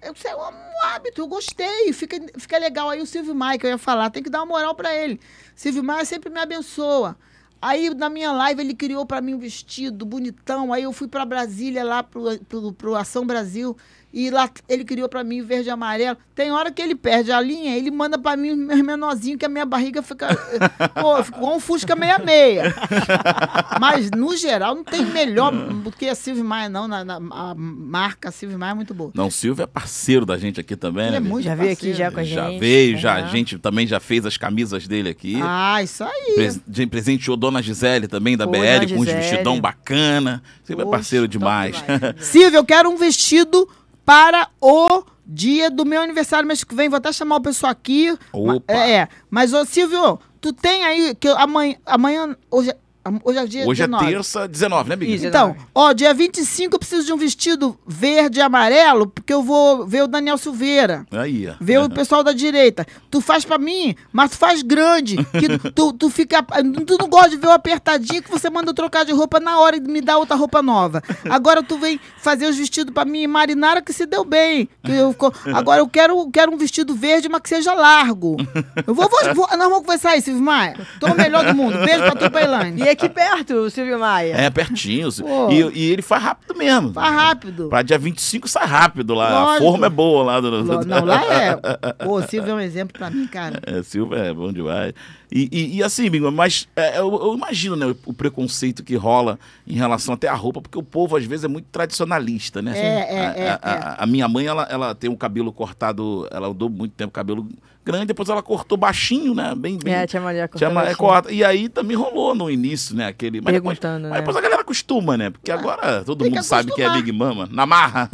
eu, 0.10 0.16
sei, 0.16 0.32
é 0.32 0.36
um 0.36 0.86
hábito, 0.88 1.22
eu 1.22 1.28
gostei, 1.28 1.94
fica, 1.94 2.18
fica 2.38 2.58
legal. 2.58 2.90
Aí 2.90 3.00
o 3.02 3.06
Silvio 3.06 3.36
Maia, 3.36 3.60
que 3.60 3.66
eu 3.66 3.70
ia 3.70 3.78
falar, 3.78 4.10
tem 4.10 4.24
que 4.24 4.30
dar 4.30 4.40
uma 4.40 4.48
moral 4.48 4.74
pra 4.74 4.96
ele. 4.96 5.20
Silvio 5.60 5.84
Maia 5.84 6.06
sempre 6.06 6.30
me 6.30 6.40
abençoa. 6.40 7.18
Aí 7.62 7.94
na 7.94 8.10
minha 8.10 8.32
live 8.32 8.62
ele 8.62 8.74
criou 8.74 9.06
pra 9.06 9.20
mim 9.20 9.34
um 9.34 9.38
vestido 9.38 10.06
bonitão. 10.06 10.72
Aí 10.72 10.84
eu 10.84 10.94
fui 10.94 11.06
pra 11.06 11.26
Brasília, 11.26 11.84
lá 11.84 12.02
pro, 12.02 12.40
pro, 12.46 12.72
pro 12.72 12.96
Ação 12.96 13.28
Brasil. 13.28 13.76
E 14.12 14.32
lá 14.32 14.50
ele 14.68 14.84
criou 14.84 15.08
pra 15.08 15.24
mim 15.24 15.42
verde 15.44 15.70
e 15.70 15.72
amarelo. 15.72 16.18
Tem 16.34 16.52
hora 16.52 16.72
que 16.72 16.82
ele 16.82 16.96
perde 16.96 17.32
a 17.32 17.40
linha, 17.40 17.76
ele 17.78 17.92
manda 17.92 18.18
pra 18.18 18.36
mim 18.36 18.56
meus 18.56 18.82
menorzinho, 18.82 19.38
que 19.38 19.46
a 19.46 19.50
minha 19.50 19.66
barriga 19.66 20.02
fica. 20.02 20.28
Pô, 21.00 21.24
ficou 21.24 21.56
um 21.56 21.60
Fusca 21.60 21.96
meia-meia. 21.96 22.74
Mas, 23.80 24.10
no 24.12 24.36
geral, 24.36 24.74
não 24.76 24.84
tem 24.84 25.06
melhor 25.06 25.52
do 25.52 25.92
que 25.92 26.08
a 26.08 26.16
Silvio 26.16 26.44
Maia, 26.44 26.70
não. 26.70 26.88
Na, 26.88 27.04
na- 27.06 27.18
a 27.32 27.54
marca 27.56 28.32
Silvio 28.32 28.58
Maia 28.58 28.72
é 28.72 28.74
muito 28.74 28.94
boa. 28.94 29.12
Não, 29.14 29.28
o 29.28 29.32
Silvio 29.32 29.64
é 29.64 29.68
parceiro 29.68 30.26
da 30.26 30.38
gente 30.38 30.60
aqui 30.60 30.76
também, 30.76 31.04
Ele 31.08 31.12
né? 31.12 31.18
é 31.18 31.20
muito 31.20 31.44
Já 31.46 31.56
veio 31.56 31.74
aqui 31.74 31.94
já 31.94 32.12
com 32.12 32.20
a 32.20 32.24
gente. 32.24 32.36
Já 32.36 32.50
veio, 32.58 32.98
já, 32.98 33.14
a 33.16 33.28
gente 33.28 33.58
também 33.60 33.86
já 33.86 34.00
fez 34.00 34.26
as 34.26 34.38
camisas 34.38 34.88
dele 34.88 35.10
aqui. 35.10 35.38
Ah, 35.42 35.82
isso 35.84 36.04
aí. 36.04 36.52
De- 36.68 36.88
presenteou 36.88 37.38
Dona 37.38 37.62
Gisele 37.62 38.08
também, 38.08 38.36
da 38.36 38.46
Oi, 38.48 38.52
BL, 38.52 38.94
com 38.96 39.02
uns 39.02 39.08
vestidão 39.08 39.60
bacana. 39.62 40.42
Sempre 40.64 40.82
é 40.84 40.86
Oxe, 40.86 40.92
parceiro 40.92 41.26
top 41.28 41.38
demais. 41.38 41.76
Silvio, 42.20 42.58
eu 42.58 42.66
quero 42.66 42.90
um 42.90 42.98
vestido 42.98 43.70
para 44.10 44.50
o 44.60 45.04
dia 45.24 45.70
do 45.70 45.86
meu 45.86 46.02
aniversário 46.02 46.48
mês 46.48 46.64
que 46.64 46.74
vem. 46.74 46.90
Vou 46.90 46.98
até 46.98 47.14
chamar 47.14 47.36
o 47.36 47.42
pessoal 47.42 47.72
aqui. 47.72 48.18
Opa. 48.34 48.54
Ma- 48.56 48.62
É, 48.68 49.08
mas, 49.30 49.54
ô 49.54 49.64
Silvio, 49.66 50.20
tu 50.42 50.52
tem 50.52 50.84
aí, 50.84 51.14
que 51.14 51.28
amanhã, 51.28 51.76
amanhã, 51.86 52.36
hoje, 52.50 52.72
é- 52.72 52.78
Hoje 53.24 53.40
é 53.40 53.46
dia 53.46 53.68
Hoje 53.68 53.82
19. 53.82 54.06
é 54.06 54.10
terça, 54.10 54.48
19, 54.48 54.90
né, 54.90 54.96
Big? 54.96 55.16
Isso. 55.16 55.28
Então, 55.28 55.56
ó, 55.74 55.94
dia 55.94 56.14
25 56.14 56.76
eu 56.76 56.80
preciso 56.80 57.06
de 57.06 57.14
um 57.14 57.18
vestido 57.18 57.78
verde 57.88 58.40
e 58.40 58.42
amarelo, 58.42 59.08
porque 59.08 59.34
eu 59.34 59.44
vou 59.44 59.86
ver 59.86 60.04
o 60.04 60.08
Daniel 60.08 60.38
Silveira. 60.38 61.06
Aí, 61.12 61.48
ó. 61.48 61.54
Ver 61.60 61.80
o 61.80 61.90
pessoal 61.90 62.24
da 62.24 62.32
direita. 62.32 62.86
Tu 63.10 63.22
faz 63.22 63.44
pra 63.46 63.58
mim, 63.58 63.96
mas 64.12 64.32
tu 64.32 64.38
faz 64.38 64.62
grande. 64.62 65.18
Que 65.32 65.58
tu, 65.72 65.94
tu 65.94 66.10
fica. 66.10 66.44
Tu 66.44 66.98
não 67.00 67.08
gosta 67.10 67.30
de 67.30 67.38
ver 67.38 67.48
o 67.48 67.52
apertadinho 67.52 68.22
que 68.22 68.32
você 68.32 68.50
manda 68.50 68.70
eu 68.70 68.74
trocar 68.74 69.06
de 69.06 69.12
roupa 69.12 69.40
na 69.40 69.60
hora 69.60 69.78
e 69.78 69.80
me 69.80 70.02
dá 70.02 70.18
outra 70.18 70.36
roupa 70.36 70.62
nova. 70.62 71.02
Agora 71.30 71.64
tu 71.64 71.78
vem 71.78 72.00
fazer 72.18 72.46
os 72.48 72.58
vestidos 72.58 72.94
pra 72.94 73.06
mim, 73.06 73.28
Marinara, 73.28 73.82
que 73.82 73.94
se 73.94 74.06
deu 74.06 74.24
bem. 74.24 74.70
Que 74.84 74.92
eu, 74.92 75.16
agora 75.54 75.82
eu 75.82 75.88
quero, 75.88 76.30
quero 76.32 76.52
um 76.54 76.58
vestido 76.58 76.94
verde, 76.96 77.30
mas 77.30 77.42
que 77.42 77.50
seja 77.50 77.74
largo. 77.74 78.38
Eu 78.86 78.94
vou, 78.94 79.10
vou, 79.10 79.34
vou 79.36 79.48
nós 79.58 79.70
vamos 79.70 79.80
conversar 79.80 80.12
aí, 80.12 80.22
Silvio 80.22 80.42
Maia. 80.44 80.76
Tô 81.00 81.08
o 81.08 81.16
melhor 81.16 81.46
do 81.46 81.56
mundo. 81.56 81.78
Beijo 81.80 82.00
pra 82.00 82.16
tu, 82.16 82.32
pra 82.32 82.42
Elaine. 82.44 82.82
E 82.82 82.90
aqui 83.06 83.10
perto, 83.14 83.70
Silvio 83.70 84.00
Maia. 84.00 84.34
É 84.36 84.50
pertinho. 84.50 85.10
E, 85.50 85.80
e 85.80 85.92
ele 85.92 86.02
faz 86.02 86.22
rápido 86.24 86.56
mesmo. 86.58 86.94
Faz 86.94 87.14
rápido. 87.14 87.70
Pra 87.70 87.82
dia 87.82 87.98
25 87.98 88.48
sai 88.48 88.66
rápido 88.66 89.14
lá. 89.14 89.30
A 89.30 89.44
Lógico. 89.44 89.66
forma 89.66 89.86
é 89.88 89.90
boa 89.90 90.24
lá 90.24 90.40
do. 90.40 90.64
Não, 90.86 91.06
lá 91.06 91.24
é. 91.34 91.56
Pô, 92.04 92.18
o 92.20 92.22
Silvio 92.24 92.52
é 92.52 92.54
um 92.56 92.60
exemplo 92.60 92.98
pra 92.98 93.10
mim, 93.10 93.26
cara. 93.28 93.60
É, 93.66 93.82
Silva 93.82 94.18
é 94.18 94.34
bom 94.34 94.52
demais. 94.52 94.94
E, 95.32 95.48
e, 95.52 95.78
e 95.78 95.84
assim, 95.84 96.10
Bingo, 96.10 96.32
mas 96.32 96.68
é, 96.76 97.00
eu, 97.00 97.12
eu 97.22 97.34
imagino 97.36 97.76
né, 97.76 97.86
o, 97.86 97.96
o 98.08 98.14
preconceito 98.14 98.84
que 98.84 98.96
rola 98.96 99.38
em 99.68 99.74
relação 99.76 100.14
até 100.16 100.28
à 100.28 100.34
roupa, 100.34 100.62
porque 100.62 100.78
o 100.78 100.84
povo 100.84 101.16
às 101.16 101.24
vezes 101.26 101.46
é 101.46 101.48
muito 101.48 101.68
tradicionalista, 101.72 102.62
né? 102.62 102.78
É, 102.78 102.84
é, 102.84 103.20
a, 103.20 103.34
é, 103.36 103.50
a- 103.50 103.60
a- 103.62 104.04
a 104.04 104.06
minha 104.08 104.28
mãe, 104.28 104.46
ela, 104.48 104.68
ela 104.70 104.96
tem 104.96 105.10
um 105.10 105.16
cabelo 105.16 105.52
cortado, 105.54 106.28
ela 106.32 106.48
andou 106.48 106.70
muito 106.70 106.94
tempo 106.94 107.12
cabelo 107.14 107.48
grande, 107.86 108.06
depois 108.08 108.30
ela 108.30 108.42
cortou 108.44 108.78
baixinho, 108.78 109.34
né? 109.34 109.54
Bem, 109.56 109.78
bem, 109.82 109.94
É, 109.94 110.06
tia 110.06 110.22
Maria 110.22 110.48
Tia 110.48 110.70
Ma- 110.70 110.86
é, 110.86 110.94
corta. 110.94 111.32
E 111.32 111.44
aí 111.44 111.68
também 111.70 111.98
rolou 111.98 112.36
no 112.36 112.50
início, 112.50 112.96
né? 112.96 113.08
Aquele. 113.08 113.42
Mas 113.42 113.54
depois, 113.54 113.80
Perguntando, 113.80 114.04
mas 114.10 114.12
né? 114.12 114.20
depois 114.20 114.38
a 114.38 114.42
galera 114.42 114.62
acostuma, 114.62 115.18
né? 115.18 115.30
Porque 115.32 115.52
agora 115.52 116.04
todo 116.04 116.24
Tem 116.24 116.32
que 116.32 116.38
mundo 116.38 116.46
sabe 116.46 116.72
que 116.74 116.82
é. 116.82 116.90
Big 116.92 117.12
Mama. 117.12 117.48
Na 117.52 117.66
marra. 117.66 118.10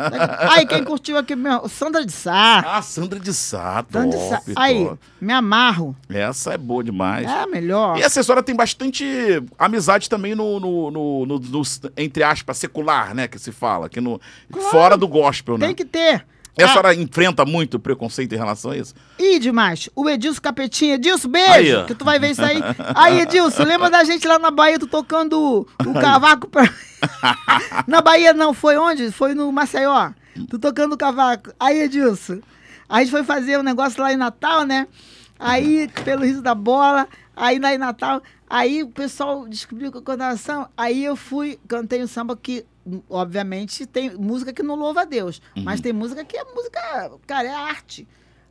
Aí, 0.51 0.65
quem 0.65 0.83
curtiu 0.83 1.17
aqui 1.17 1.35
mesmo? 1.35 1.67
Sandra 1.67 2.05
de 2.05 2.11
Sá. 2.11 2.59
ah, 2.65 2.81
Sandra 2.81 3.19
de 3.19 3.33
Sá, 3.33 3.83
top, 3.83 3.93
Sandra 3.93 4.17
de 4.17 4.29
Sá. 4.29 4.41
Aí, 4.55 4.85
top. 4.85 4.99
me 5.19 5.33
amarro. 5.33 5.95
Essa 6.09 6.53
é 6.53 6.57
boa 6.57 6.83
demais. 6.83 7.27
É 7.29 7.45
melhor. 7.45 7.97
E 7.97 8.03
a 8.03 8.07
assessora 8.07 8.41
tem 8.41 8.55
bastante 8.55 9.03
amizade 9.57 10.09
também 10.09 10.35
no, 10.35 10.59
no, 10.59 10.91
no- 10.91 11.25
no- 11.25 11.39
no- 11.39 11.61
entre 11.97 12.23
aspas, 12.23 12.57
secular, 12.57 13.13
né? 13.13 13.27
Que 13.27 13.37
se 13.39 13.51
fala, 13.51 13.89
que 13.89 13.99
no, 13.99 14.19
Claro. 14.51 14.69
fora 14.69 14.97
do 14.97 15.07
gospel, 15.07 15.57
né? 15.57 15.65
Tem 15.67 15.75
que 15.75 15.85
ter. 15.85 16.25
A 16.57 16.65
Ah, 16.65 16.67
senhora 16.69 16.95
enfrenta 16.95 17.45
muito 17.45 17.77
preconceito 17.79 18.33
em 18.33 18.37
relação 18.37 18.71
a 18.71 18.77
isso? 18.77 18.93
Ih, 19.19 19.39
demais. 19.39 19.89
O 19.95 20.09
Edilson 20.09 20.41
Capetinha. 20.41 20.95
Edilson, 20.95 21.27
beijo. 21.27 21.79
Aí, 21.79 21.85
que 21.85 21.93
tu 21.95 22.05
vai 22.05 22.17
ver 22.17 22.31
isso 22.31 22.43
aí. 22.43 22.61
Aí, 22.95 23.21
Edilson, 23.21 23.63
lembra 23.63 23.89
da 23.89 24.03
gente 24.03 24.25
lá 24.27 24.39
na 24.39 24.51
Bahia, 24.51 24.79
tu 24.79 24.87
tocando 24.87 25.67
o 25.85 25.93
cavaco 25.99 26.47
pra... 26.47 26.63
na 27.87 28.01
Bahia 28.01 28.33
não, 28.33 28.53
foi 28.53 28.77
onde? 28.77 29.11
Foi 29.11 29.33
no 29.33 29.51
Maceió. 29.51 30.11
Tu 30.49 30.57
tocando 30.57 30.93
o 30.93 30.97
cavaco. 30.97 31.51
Aí, 31.59 31.81
Edilson, 31.81 32.39
a 32.87 32.99
gente 32.99 33.11
foi 33.11 33.23
fazer 33.23 33.59
um 33.59 33.63
negócio 33.63 34.01
lá 34.01 34.13
em 34.13 34.17
Natal, 34.17 34.63
né? 34.65 34.87
Aí, 35.37 35.89
pelo 36.05 36.23
riso 36.23 36.41
da 36.41 36.55
bola, 36.55 37.07
aí 37.35 37.59
lá 37.59 37.73
em 37.73 37.77
Natal, 37.77 38.21
aí 38.49 38.83
o 38.83 38.87
pessoal 38.87 39.47
descobriu 39.47 39.91
que 39.91 39.97
eu 39.97 40.37
samba. 40.37 40.69
Aí 40.77 41.03
eu 41.03 41.15
fui, 41.15 41.59
cantei 41.67 42.01
um 42.03 42.07
samba 42.07 42.37
que, 42.37 42.65
obviamente, 43.09 43.85
tem 43.85 44.15
música 44.15 44.53
que 44.53 44.61
não 44.61 44.75
louva 44.75 45.01
a 45.01 45.05
Deus, 45.05 45.41
mas 45.63 45.81
tem 45.81 45.91
música 45.91 46.23
que 46.23 46.37
é 46.37 46.43
música, 46.43 47.11
cara, 47.25 47.47
é 47.47 47.53
arte. 47.53 48.07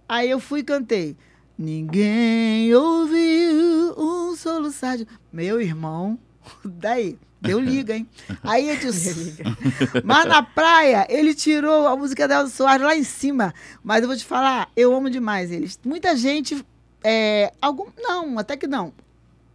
Aí 0.08 0.28
eu 0.28 0.40
fui 0.40 0.60
e 0.60 0.64
cantei. 0.64 1.16
Ninguém 1.56 2.74
ouviu 2.74 3.94
um 3.96 4.34
soluçar 4.36 4.98
de... 4.98 5.06
Meu 5.32 5.60
irmão, 5.60 6.18
daí, 6.64 7.16
deu 7.40 7.60
liga, 7.60 7.94
hein? 7.94 8.08
Aí 8.42 8.68
eu 8.68 8.76
disse... 8.76 9.40
Mas 10.04 10.26
na 10.26 10.42
praia, 10.42 11.06
ele 11.08 11.32
tirou 11.32 11.86
a 11.86 11.96
música 11.96 12.26
da 12.26 12.40
Elza 12.40 12.52
Soares 12.52 12.84
lá 12.84 12.96
em 12.96 13.04
cima. 13.04 13.54
Mas 13.84 14.02
eu 14.02 14.08
vou 14.08 14.16
te 14.16 14.24
falar, 14.24 14.68
eu 14.76 14.94
amo 14.94 15.08
demais 15.08 15.50
eles. 15.50 15.78
Muita 15.84 16.16
gente... 16.16 16.64
É, 17.06 17.52
algum, 17.60 17.86
não, 17.98 18.38
até 18.38 18.56
que 18.56 18.66
não. 18.66 18.92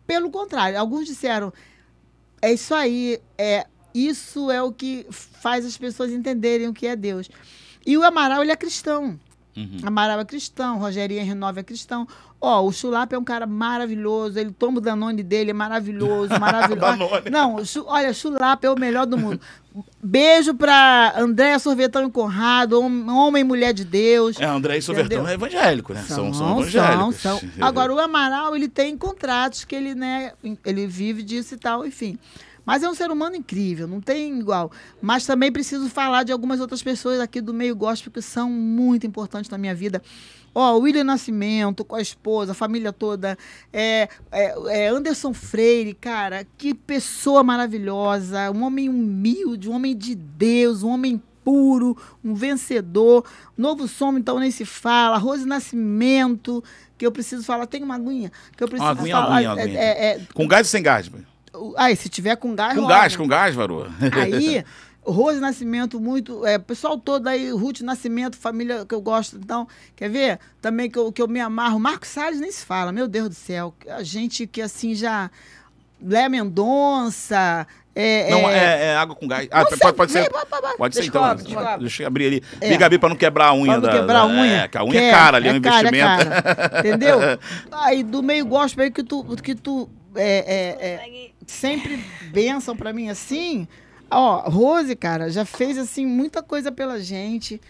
Pelo 0.08 0.32
contrário, 0.32 0.80
alguns 0.80 1.06
disseram... 1.06 1.52
É 2.42 2.54
isso 2.54 2.74
aí, 2.74 3.20
é, 3.38 3.68
isso 4.08 4.50
é 4.52 4.62
o 4.62 4.72
que 4.72 5.06
faz 5.10 5.66
as 5.66 5.78
pessoas 5.78 6.12
entenderem 6.12 6.68
o 6.68 6.74
que 6.74 6.88
é 6.88 6.96
Deus. 6.96 7.30
E 7.86 7.98
o 7.98 8.04
Amaral, 8.04 8.42
ele 8.44 8.52
é 8.52 8.56
cristão. 8.56 9.20
Uhum. 9.58 9.78
Amaral 9.84 10.20
é 10.20 10.26
cristão, 10.26 10.78
Rogerinho 10.78 11.26
Renove 11.26 11.60
é 11.60 11.64
cristão. 11.64 12.08
Ó, 12.42 12.64
o 12.64 12.72
Chulapa 12.72 13.16
é 13.16 13.20
um 13.20 13.24
cara 13.24 13.46
maravilhoso, 13.46 14.40
ele 14.40 14.52
toma 14.52 14.78
o 14.78 14.82
Danone 14.82 15.22
dele, 15.22 15.52
é 15.52 15.54
maravilhoso, 15.54 16.30
maravilhoso. 16.40 16.98
Não, 17.30 17.58
olha, 17.88 18.14
Chulapa 18.14 18.66
é 18.66 18.70
o 18.70 18.80
melhor 18.80 19.06
do 19.06 19.18
mundo. 19.18 19.42
Beijo 20.02 20.54
pra 20.54 21.14
Andréa 21.18 21.60
Sorvetão 21.60 22.08
e 22.08 22.12
Conrado, 22.12 22.80
hom- 22.82 23.10
homem 23.12 23.42
e 23.42 23.44
mulher 23.44 23.74
de 23.74 23.84
Deus. 23.84 24.40
É, 24.40 24.46
André 24.46 24.78
e 24.78 24.80
Entendeu? 24.80 25.28
é 25.28 25.34
evangélico, 25.34 25.94
né? 25.94 26.02
São, 26.08 26.34
são, 26.34 26.34
são, 26.34 26.60
evangélicos. 26.62 27.16
são. 27.18 27.42
Agora, 27.60 27.94
o 27.94 28.00
Amaral, 28.00 28.56
ele 28.56 28.70
tem 28.70 28.98
contratos 28.98 29.66
que 29.66 29.76
ele, 29.76 29.94
né, 29.94 30.32
ele 30.66 30.88
vive 30.88 31.22
disso 31.22 31.56
e 31.56 31.58
tal, 31.58 31.86
enfim. 31.86 32.18
Mas 32.70 32.84
é 32.84 32.88
um 32.88 32.94
ser 32.94 33.10
humano 33.10 33.36
incrível, 33.36 33.88
não 33.88 34.00
tem 34.00 34.38
igual. 34.40 34.72
Mas 35.02 35.26
também 35.26 35.52
preciso 35.52 35.90
falar 35.90 36.22
de 36.22 36.32
algumas 36.32 36.60
outras 36.60 36.84
pessoas 36.84 37.20
aqui 37.20 37.42
do 37.42 37.52
meio 37.52 37.76
gospel 37.76 38.12
que 38.14 38.22
são 38.22 38.48
muito 38.48 39.08
importantes 39.08 39.50
na 39.50 39.58
minha 39.58 39.74
vida. 39.74 40.04
Ó, 40.54 40.78
o 40.78 40.82
William 40.82 41.04
Nascimento, 41.04 41.84
com 41.84 41.96
a 41.96 42.02
esposa, 42.02 42.52
a 42.52 42.54
família 42.54 42.94
toda. 42.94 43.36
É, 43.74 44.08
é, 44.32 44.84
é 44.84 44.88
Anderson 44.88 45.34
Freire, 45.34 45.96
cara, 45.96 46.46
que 46.60 46.76
pessoa 46.76 47.42
maravilhosa. 47.42 48.52
Um 48.52 48.62
homem 48.62 48.88
humilde, 48.88 49.68
um 49.68 49.74
homem 49.74 49.98
de 49.98 50.14
Deus, 50.14 50.84
um 50.84 50.90
homem 50.90 51.20
puro, 51.44 51.98
um 52.24 52.36
vencedor. 52.36 53.26
Novo 53.58 53.88
som, 53.88 54.16
então, 54.16 54.38
nem 54.38 54.52
se 54.52 54.64
fala. 54.64 55.18
Rose 55.18 55.44
Nascimento, 55.44 56.64
que 57.00 57.04
eu 57.04 57.12
preciso 57.12 57.44
falar. 57.44 57.66
Tem 57.66 57.82
uma 57.82 57.96
aguinha 57.96 58.32
que 58.56 58.64
eu 58.64 58.68
preciso 58.68 58.92
Uma 58.92 59.02
aguinha, 59.02 59.16
falar. 59.16 59.36
aguinha, 59.38 59.52
aguinha. 59.54 59.80
É, 59.80 60.12
é, 60.12 60.22
Com 60.36 60.48
gás 60.48 60.68
ou 60.68 60.70
sem 60.70 60.84
gás? 60.84 61.08
velho? 61.08 61.26
Aí, 61.78 61.96
se 61.96 62.10
tiver 62.10 62.36
com 62.36 62.56
gás, 62.56 62.78
Com 62.78 62.88
gás, 62.88 63.16
com 63.16 63.28
gás, 63.28 63.56
varô. 63.56 63.86
Aí, 64.22 64.64
Rose 65.04 65.40
Nascimento, 65.40 66.00
muito. 66.00 66.46
É, 66.46 66.58
o 66.58 66.60
pessoal 66.60 66.98
todo 66.98 67.28
aí, 67.28 67.50
Ruth 67.52 67.82
Nascimento, 67.82 68.38
família 68.38 68.86
que 68.86 68.94
eu 68.94 69.02
gosto. 69.02 69.38
Então, 69.38 69.68
quer 69.96 70.10
ver? 70.10 70.40
Também 70.62 70.90
que 70.90 71.00
eu, 71.00 71.12
que 71.12 71.22
eu 71.22 71.28
me 71.28 71.40
amarro. 71.40 71.80
Marcos 71.80 72.10
Salles 72.10 72.40
nem 72.40 72.52
se 72.52 72.64
fala, 72.66 72.92
meu 72.92 73.08
Deus 73.08 73.30
do 73.30 73.36
céu. 73.36 73.74
A 73.90 74.04
gente 74.04 74.46
que 74.46 74.62
assim 74.62 74.94
já. 74.94 75.32
Léa 76.02 76.30
Mendonça. 76.30 77.66
É, 77.96 78.30
Não, 78.32 78.50
é, 78.50 78.58
é, 78.58 78.86
é 78.92 78.96
água 78.96 79.16
com 79.16 79.28
gás. 79.28 79.48
Ah, 79.52 79.66
pode, 79.66 79.94
pode 79.96 80.12
ser. 80.12 80.30
Pode 80.78 80.96
ser 80.96 81.06
então. 81.06 81.26
eu- 81.28 81.80
Deixa, 81.80 82.04
eu- 82.04 82.08
abrir 82.08 82.28
ali. 82.28 82.44
É. 82.62 82.78
Bem 82.88 83.00
pra 83.00 83.10
não 83.10 83.16
quebrar 83.16 83.48
a 83.48 83.54
unha 83.54 83.66
Pra 83.66 83.76
não 83.76 83.82
da. 83.82 83.92
quebrar 84.00 84.20
a 84.20 84.26
unha. 84.28 84.56
É, 84.64 84.68
que 84.68 84.78
a 84.78 84.84
unha 84.86 85.02
é 85.02 85.12
cara 85.12 85.38
ali, 85.38 85.50
é 85.50 85.52
um 85.54 85.60
cara, 85.62 85.76
é 85.76 85.90
investimento. 85.90 86.30
cara. 86.30 86.80
Entendeu? 86.80 87.20
Aí 87.72 88.04
do 88.04 88.22
meio 88.24 88.46
gospel 88.46 88.86
aí 88.86 88.92
que 88.92 89.04
tu, 89.04 89.24
que 89.44 89.56
tu 89.56 89.90
é, 90.16 90.78
é, 90.80 90.88
é, 90.88 91.30
sempre 91.48 91.98
benção 92.32 92.76
pra 92.76 92.92
mim 92.94 93.10
assim. 93.10 93.68
Ó, 94.12 94.50
Rose, 94.50 94.96
cara, 94.96 95.30
já 95.30 95.46
fez 95.46 95.78
assim 95.78 96.06
muita 96.06 96.42
coisa 96.42 96.72
pela 96.72 97.00
gente. 97.00 97.62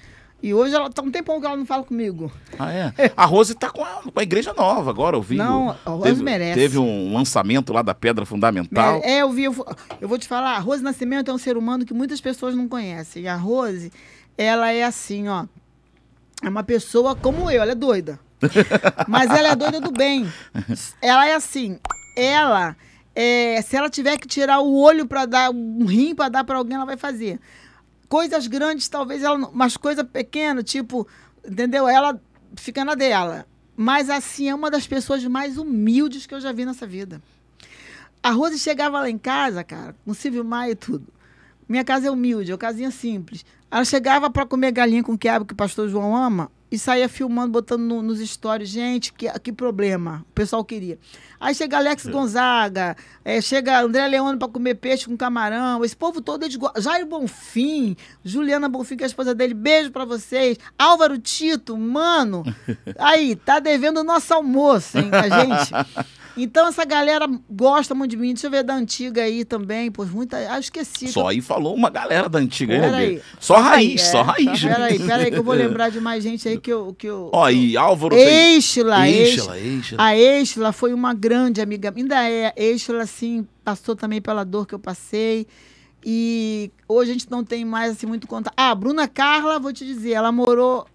E 0.42 0.54
hoje 0.54 0.74
ela 0.74 0.90
tá 0.90 1.02
um 1.02 1.12
tempão 1.12 1.38
que 1.42 1.46
ela 1.46 1.58
não 1.58 1.66
fala 1.66 1.84
comigo. 1.84 2.32
Ah, 2.58 2.72
é? 2.72 2.94
A 3.18 3.26
Rose 3.26 3.54
tá 3.54 3.70
com 3.70 3.84
a, 3.84 4.02
com 4.04 4.18
a 4.18 4.24
igreja 4.24 4.54
nova 4.54 4.90
agora, 4.90 5.18
eu 5.18 5.22
vi. 5.22 5.36
Não, 5.36 5.72
a 5.86 5.90
Rose 5.90 6.04
teve, 6.04 6.24
merece. 6.24 6.58
Teve 6.58 6.78
um 6.78 7.14
lançamento 7.14 7.74
lá 7.74 7.82
da 7.82 7.94
Pedra 7.94 8.26
Fundamental. 8.26 9.02
É, 9.04 9.18
eu 9.22 9.30
vi, 9.32 9.44
eu, 9.44 9.52
vou- 9.52 9.68
eu 10.00 10.08
vou 10.08 10.18
te 10.18 10.30
falar, 10.30 10.52
a 10.56 10.60
Rose 10.60 10.82
Nascimento 10.82 11.30
é 11.30 11.34
um 11.34 11.38
ser 11.38 11.58
humano 11.58 11.86
que 11.86 11.94
muitas 11.94 12.22
pessoas 12.22 12.56
não 12.56 12.70
conhecem. 12.70 13.28
A 13.28 13.36
Rose, 13.36 13.92
ela 14.38 14.72
é 14.72 14.84
assim, 14.86 15.28
ó. 15.28 15.46
É 16.42 16.48
uma 16.48 16.64
pessoa 16.64 17.18
como 17.18 17.52
eu, 17.52 17.62
ela 17.62 17.74
é 17.74 17.76
doida. 17.76 18.18
Mas 19.10 19.30
ela 19.30 19.50
é 19.50 19.56
doida 19.58 19.82
do 19.82 19.92
bem. 19.92 20.26
Ela 21.02 21.28
é 21.28 21.36
assim, 21.36 21.78
ela, 22.22 22.76
é, 23.16 23.62
se 23.62 23.76
ela 23.76 23.90
tiver 23.90 24.18
que 24.18 24.28
tirar 24.28 24.60
o 24.60 24.76
olho 24.76 25.08
para 25.08 25.26
dar, 25.26 25.50
um 25.52 25.86
rim 25.86 26.14
para 26.16 26.30
dar 26.30 26.44
para 26.44 26.58
alguém, 26.58 26.76
ela 26.76 26.86
vai 26.86 26.98
fazer. 26.98 27.40
Coisas 28.08 28.48
grandes, 28.48 28.88
talvez 28.88 29.24
ela, 29.24 29.38
não- 29.38 29.52
mas 29.54 29.78
coisa 29.78 30.04
pequena, 30.04 30.64
tipo, 30.64 31.08
entendeu? 31.46 31.88
Ela 31.88 32.20
fica 32.56 32.84
na 32.84 32.96
dela. 32.96 33.46
Mas 33.76 34.10
assim, 34.10 34.50
é 34.50 34.56
uma 34.56 34.70
das 34.70 34.86
pessoas 34.88 35.24
mais 35.26 35.58
humildes 35.58 36.26
que 36.26 36.34
eu 36.34 36.42
já 36.42 36.52
vi 36.52 36.66
nessa 36.66 36.86
vida. 36.86 37.22
A 38.22 38.32
Rose 38.32 38.60
chegava 38.60 39.00
lá 39.00 39.10
em 39.10 39.18
casa, 39.18 39.64
cara, 39.64 39.96
com 40.04 40.14
Silvio 40.14 40.44
Maia 40.44 40.72
e 40.72 40.76
tudo. 40.76 41.08
Minha 41.68 41.84
casa 41.86 42.08
é 42.08 42.12
humilde, 42.12 42.52
é 42.52 42.54
uma 42.54 42.58
casinha 42.60 42.92
simples. 42.92 43.46
Ela 43.72 43.86
chegava 43.86 44.30
para 44.30 44.46
comer 44.46 44.72
galinha 44.72 45.04
com 45.04 45.18
quiabo 45.18 45.46
que 45.46 45.54
o 45.54 45.56
pastor 45.56 45.88
João 45.88 46.16
ama 46.16 46.52
e 46.72 46.78
saía 46.78 47.10
filmando, 47.10 47.52
botando 47.52 47.82
no- 47.82 48.02
nos 48.02 48.20
stories. 48.20 48.70
Gente, 48.70 49.12
que, 49.14 49.28
que 49.40 49.52
problema. 49.52 50.26
O 50.30 50.34
pessoal 50.34 50.64
queria. 50.64 51.00
Aí 51.40 51.56
chega 51.56 51.78
Alex 51.78 52.06
Gonzaga, 52.06 52.96
eh, 53.24 53.40
chega 53.42 53.80
André 53.82 54.08
Leone 54.08 54.38
para 54.38 54.48
comer 54.50 54.76
peixe 54.76 55.06
com 55.06 55.16
camarão. 55.18 55.84
Esse 55.86 55.96
povo 55.96 56.22
todo 56.22 56.44
eles 56.44 56.56
go- 56.58 56.72
Jair 56.78 57.06
Bonfim, 57.06 57.96
Juliana 58.24 58.68
Bonfim, 58.68 58.98
que 58.98 59.04
é 59.04 59.06
a 59.06 59.08
esposa 59.08 59.34
dele. 59.34 59.54
Beijo 59.54 59.90
para 59.92 60.04
vocês. 60.06 60.58
Álvaro 60.78 61.18
Tito, 61.18 61.78
mano. 61.78 62.44
Aí, 63.00 63.36
tá 63.36 63.60
devendo 63.60 64.02
o 64.02 64.04
nosso 64.04 64.34
almoço, 64.34 64.98
hein, 65.00 65.10
a 65.14 65.30
gente. 65.46 65.72
Então 66.44 66.68
essa 66.68 66.86
galera 66.86 67.28
gosta 67.50 67.94
muito 67.94 68.12
de 68.12 68.18
mim. 68.18 68.34
Deixa 68.34 68.48
eu 68.48 68.52
ver 68.52 68.64
da 68.64 68.76
antiga 68.76 69.24
aí 69.24 69.44
também, 69.46 69.92
pois 69.92 70.10
muita. 70.10 70.38
Ah, 70.52 70.60
esqueci. 70.60 71.08
Só 71.10 71.28
aí 71.28 71.42
falou 71.42 71.76
uma 71.76 71.90
galera 71.90 72.28
da 72.30 72.40
antiga, 72.40 72.78
né, 72.78 72.90
Peraí. 72.90 73.10
Bia? 73.16 73.22
Só 73.40 73.58
raiz, 73.58 74.02
É, 74.02 74.06
só 74.06 74.22
raiz. 74.22 74.62
Peraí, 74.62 75.00
peraí, 75.00 75.32
que 75.32 75.38
eu 75.38 75.44
vou 75.44 75.54
lembrar 75.56 75.90
de 75.90 76.00
mais 76.00 76.24
gente 76.24 76.48
aí 76.48 76.58
que 76.60 76.72
eu. 76.72 76.94
Que 76.98 77.08
eu 77.08 77.30
Ó, 77.34 77.50
e 77.50 77.76
Álvaro 77.78 78.16
Eixla. 78.16 79.08
Eixla. 79.08 79.56
A 79.98 80.16
Eixla 80.18 80.72
foi 80.72 80.94
uma 80.94 81.14
grande 81.14 81.62
amiga. 81.62 81.94
Ainda 81.96 82.30
é. 82.30 82.54
Eixla, 82.56 83.04
assim, 83.04 83.48
passou 83.64 83.96
também 83.96 84.22
pela 84.22 84.44
dor 84.44 84.66
que 84.66 84.74
eu 84.76 84.80
passei. 84.80 85.48
E 86.06 86.72
hoje 86.88 87.12
a 87.12 87.14
gente 87.14 87.30
não 87.30 87.44
tem 87.44 87.66
mais 87.66 87.92
assim 87.92 88.06
muito 88.06 88.28
contato. 88.28 88.54
Ah, 88.56 88.72
a 88.72 88.76
Bruna 88.76 89.08
Carla, 89.08 89.60
vou 89.60 89.74
te 89.74 89.86
dizer, 89.86 90.12
ela 90.12 90.32
morou. 90.32 90.86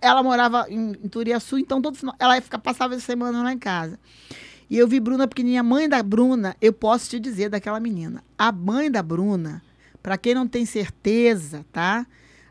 Ela 0.00 0.22
morava 0.22 0.66
em, 0.68 0.92
em 1.02 1.08
Turiaçu, 1.08 1.58
então 1.58 1.82
todo 1.82 1.98
ela 2.18 2.36
ia 2.36 2.42
ficar, 2.42 2.58
passava 2.58 2.94
a 2.94 3.00
semana 3.00 3.42
lá 3.42 3.52
em 3.52 3.58
casa. 3.58 3.98
E 4.68 4.76
eu 4.76 4.88
vi 4.88 4.98
Bruna 4.98 5.28
pequenininha, 5.28 5.62
mãe 5.62 5.88
da 5.88 6.02
Bruna, 6.02 6.56
eu 6.60 6.72
posso 6.72 7.10
te 7.10 7.20
dizer 7.20 7.48
daquela 7.48 7.78
menina. 7.78 8.22
A 8.36 8.50
mãe 8.50 8.90
da 8.90 9.02
Bruna, 9.02 9.62
para 10.02 10.18
quem 10.18 10.34
não 10.34 10.46
tem 10.46 10.66
certeza, 10.66 11.64
tá? 11.72 12.06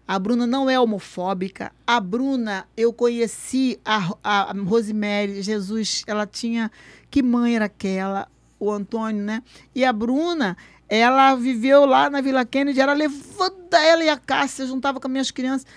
A 0.08 0.20
Bruna 0.20 0.46
não 0.46 0.70
é 0.70 0.80
homofóbica. 0.80 1.72
A 1.86 2.00
Bruna, 2.00 2.68
eu 2.78 2.94
conheci 2.94 3.80
a, 3.84 4.14
a, 4.24 4.52
a 4.52 4.54
Rosemary, 4.54 5.42
Jesus, 5.42 6.04
ela 6.06 6.28
tinha. 6.28 6.72
Que 7.10 7.24
mãe 7.24 7.56
era 7.56 7.66
aquela? 7.66 8.28
O 8.60 8.72
Antônio, 8.72 9.22
né? 9.22 9.44
E 9.74 9.84
a 9.84 9.92
Bruna, 9.92 10.56
ela 10.88 11.36
viveu 11.36 11.86
lá 11.86 12.10
na 12.10 12.22
Vila 12.22 12.46
Kennedy, 12.46 12.80
era 12.80 12.94
levada 12.94 13.78
ela 13.84 14.04
e 14.04 14.10
a 14.10 14.18
Cássia, 14.18 14.68
juntava 14.68 15.00
com 15.00 15.08
as 15.08 15.12
minhas 15.12 15.32
crianças. 15.32 15.68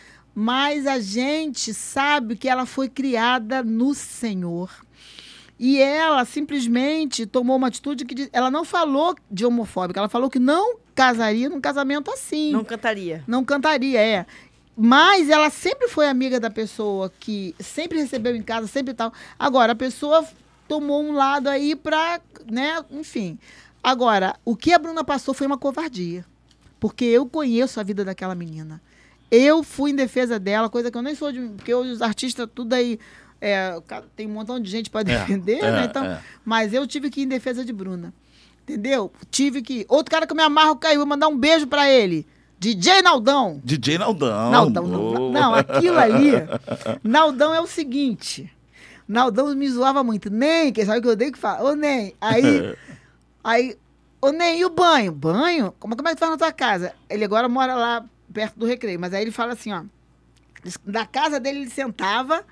Mas 0.40 0.86
a 0.86 1.00
gente 1.00 1.74
sabe 1.74 2.36
que 2.36 2.48
ela 2.48 2.64
foi 2.64 2.88
criada 2.88 3.60
no 3.60 3.92
Senhor. 3.92 4.70
E 5.58 5.80
ela 5.80 6.24
simplesmente 6.24 7.26
tomou 7.26 7.56
uma 7.56 7.66
atitude 7.66 8.04
que 8.04 8.30
ela 8.32 8.48
não 8.48 8.64
falou 8.64 9.16
de 9.28 9.44
homofóbica, 9.44 9.98
ela 9.98 10.08
falou 10.08 10.30
que 10.30 10.38
não 10.38 10.76
casaria 10.94 11.48
num 11.48 11.60
casamento 11.60 12.12
assim. 12.12 12.52
Não 12.52 12.62
cantaria. 12.62 13.24
Não 13.26 13.44
cantaria, 13.44 14.00
é. 14.00 14.26
Mas 14.76 15.28
ela 15.28 15.50
sempre 15.50 15.88
foi 15.88 16.06
amiga 16.06 16.38
da 16.38 16.50
pessoa 16.50 17.12
que 17.18 17.52
sempre 17.58 17.98
recebeu 17.98 18.36
em 18.36 18.42
casa, 18.42 18.68
sempre 18.68 18.94
tal. 18.94 19.12
Agora, 19.36 19.72
a 19.72 19.74
pessoa 19.76 20.24
tomou 20.68 21.02
um 21.02 21.14
lado 21.14 21.48
aí 21.48 21.74
pra, 21.74 22.20
né, 22.48 22.80
enfim. 22.92 23.40
Agora, 23.82 24.36
o 24.44 24.54
que 24.54 24.72
a 24.72 24.78
Bruna 24.78 25.02
passou 25.02 25.34
foi 25.34 25.48
uma 25.48 25.58
covardia. 25.58 26.24
Porque 26.78 27.04
eu 27.06 27.26
conheço 27.26 27.80
a 27.80 27.82
vida 27.82 28.04
daquela 28.04 28.36
menina. 28.36 28.80
Eu 29.30 29.62
fui 29.62 29.90
em 29.90 29.94
defesa 29.94 30.38
dela, 30.38 30.68
coisa 30.68 30.90
que 30.90 30.96
eu 30.96 31.02
nem 31.02 31.14
sou 31.14 31.30
de. 31.30 31.40
Porque 31.40 31.74
hoje 31.74 31.90
os 31.90 32.02
artistas, 32.02 32.48
tudo 32.54 32.72
aí. 32.72 32.98
é, 33.40 33.78
tem 34.16 34.26
um 34.26 34.30
montão 34.30 34.58
de 34.58 34.70
gente 34.70 34.90
para 34.90 35.02
defender, 35.02 35.58
é, 35.58 35.70
né? 35.70 35.84
Então, 35.84 36.04
é. 36.04 36.20
Mas 36.44 36.72
eu 36.72 36.86
tive 36.86 37.10
que 37.10 37.20
ir 37.20 37.24
em 37.24 37.28
defesa 37.28 37.64
de 37.64 37.72
Bruna. 37.72 38.12
Entendeu? 38.62 39.12
Tive 39.30 39.62
que. 39.62 39.86
Outro 39.88 40.10
cara 40.10 40.26
que 40.26 40.32
eu 40.32 40.36
me 40.36 40.42
amarro 40.42 40.76
caiu, 40.76 40.98
vou 40.98 41.06
mandar 41.06 41.28
um 41.28 41.36
beijo 41.36 41.66
pra 41.66 41.90
ele. 41.90 42.26
DJ 42.58 43.02
Naldão. 43.02 43.60
DJ 43.64 43.98
Naldão. 43.98 44.50
Naldão, 44.50 44.86
não, 44.86 45.30
não, 45.30 45.54
aquilo 45.54 45.98
ali. 45.98 46.32
Naldão 47.04 47.54
é 47.54 47.60
o 47.60 47.66
seguinte. 47.66 48.52
Naldão 49.06 49.54
me 49.54 49.68
zoava 49.70 50.02
muito. 50.02 50.28
Nem, 50.28 50.72
quem 50.72 50.84
sabe 50.84 51.00
que 51.00 51.06
eu 51.06 51.12
odeio 51.12 51.32
que 51.32 51.38
fala. 51.38 51.70
Ô, 51.70 51.74
Nem, 51.74 52.14
aí. 52.20 52.76
aí. 53.44 53.76
Ô, 54.20 54.32
Nem, 54.32 54.60
e 54.60 54.64
o 54.64 54.70
banho? 54.70 55.12
Banho? 55.12 55.72
Como, 55.78 55.96
como 55.96 56.08
é 56.08 56.10
que 56.10 56.16
tu 56.16 56.20
faz 56.20 56.32
na 56.32 56.36
tua 56.36 56.52
casa? 56.52 56.92
Ele 57.08 57.24
agora 57.24 57.48
mora 57.48 57.74
lá 57.74 58.04
perto 58.32 58.58
do 58.58 58.66
recreio, 58.66 59.00
mas 59.00 59.12
aí 59.12 59.22
ele 59.22 59.30
fala 59.30 59.52
assim, 59.52 59.72
ó. 59.72 59.84
Da 60.84 61.06
casa 61.06 61.38
dele 61.38 61.60
ele 61.60 61.70
sentava 61.70 62.44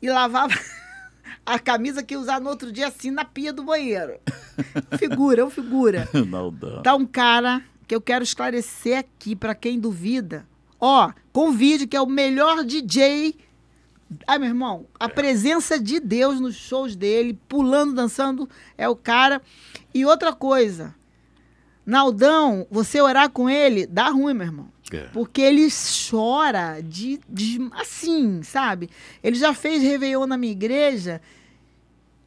e 0.00 0.08
lavava 0.08 0.54
a 1.44 1.58
camisa 1.58 2.02
que 2.02 2.14
ia 2.14 2.20
usar 2.20 2.40
no 2.40 2.48
outro 2.48 2.70
dia 2.70 2.88
assim 2.88 3.10
na 3.10 3.24
pia 3.24 3.52
do 3.52 3.64
banheiro. 3.64 4.18
Figura, 4.98 5.42
é 5.42 5.44
um 5.44 5.50
figura. 5.50 6.08
Naldão. 6.26 6.82
Tá 6.82 6.94
um 6.94 7.06
cara 7.06 7.62
que 7.88 7.94
eu 7.94 8.00
quero 8.00 8.22
esclarecer 8.22 8.98
aqui 8.98 9.34
pra 9.34 9.54
quem 9.54 9.80
duvida. 9.80 10.46
Ó, 10.78 11.12
convide 11.32 11.86
que 11.86 11.96
é 11.96 12.00
o 12.00 12.06
melhor 12.06 12.64
DJ. 12.64 13.36
Ai, 14.26 14.38
meu 14.38 14.48
irmão, 14.48 14.86
a 14.98 15.08
presença 15.08 15.78
de 15.78 16.00
Deus 16.00 16.40
nos 16.40 16.56
shows 16.56 16.96
dele, 16.96 17.38
pulando, 17.48 17.94
dançando, 17.94 18.48
é 18.76 18.88
o 18.88 18.96
cara. 18.96 19.40
E 19.94 20.04
outra 20.04 20.32
coisa, 20.32 20.94
Naldão, 21.84 22.66
você 22.70 23.00
orar 23.00 23.30
com 23.30 23.48
ele, 23.48 23.86
dá 23.86 24.08
ruim, 24.08 24.34
meu 24.34 24.46
irmão. 24.46 24.69
É. 24.92 25.04
Porque 25.12 25.40
ele 25.40 25.68
chora 26.10 26.80
de, 26.82 27.20
de- 27.28 27.70
assim, 27.72 28.42
sabe? 28.42 28.90
Ele 29.22 29.36
já 29.36 29.54
fez 29.54 29.82
Réveillon 29.82 30.26
na 30.26 30.36
minha 30.36 30.52
igreja 30.52 31.20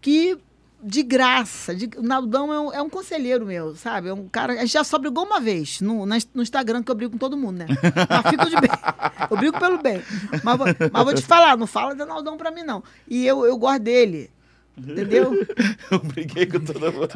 que 0.02 0.38
de 0.85 1.02
graça. 1.02 1.73
De, 1.73 1.90
o 1.98 2.02
Naldão 2.03 2.52
é 2.53 2.60
um, 2.60 2.73
é 2.73 2.81
um 2.81 2.90
conselheiro 2.90 3.45
meu, 3.45 3.73
sabe? 3.76 4.10
É 4.10 4.14
um 4.14 4.27
cara. 4.27 4.53
A 4.53 4.57
gente 4.57 4.73
já 4.73 4.84
só 4.84 4.98
brigou 4.98 5.26
uma 5.26 5.40
vez 5.40 5.80
no, 5.80 6.06
no 6.06 6.41
Instagram, 6.44 6.84
que 6.84 6.91
eu 6.91 6.95
brigo 6.95 7.14
com 7.14 7.18
todo 7.18 7.38
mundo, 7.38 7.60
né? 7.60 7.65
Mas 8.10 8.30
fico 8.30 8.49
de 8.49 8.56
bem. 8.60 8.69
Eu 9.31 9.38
brigo 9.38 9.57
pelo 9.57 9.77
bem. 9.81 10.02
Mas, 10.44 10.60
mas 10.91 11.03
vou 11.06 11.14
te 11.14 11.22
falar, 11.22 11.56
não 11.57 11.65
fala 11.65 11.95
do 11.95 12.06
Naldão 12.06 12.35
pra 12.38 12.52
mim, 12.52 12.61
não. 12.64 12.84
E 13.07 13.26
eu, 13.26 13.45
eu 13.45 13.57
gosto 13.57 13.80
dele. 13.81 14.30
Entendeu? 14.76 15.32
Eu 15.91 16.00
briguei 16.00 16.48
com 16.48 16.60
todo 16.60 16.91
mundo. 16.91 17.10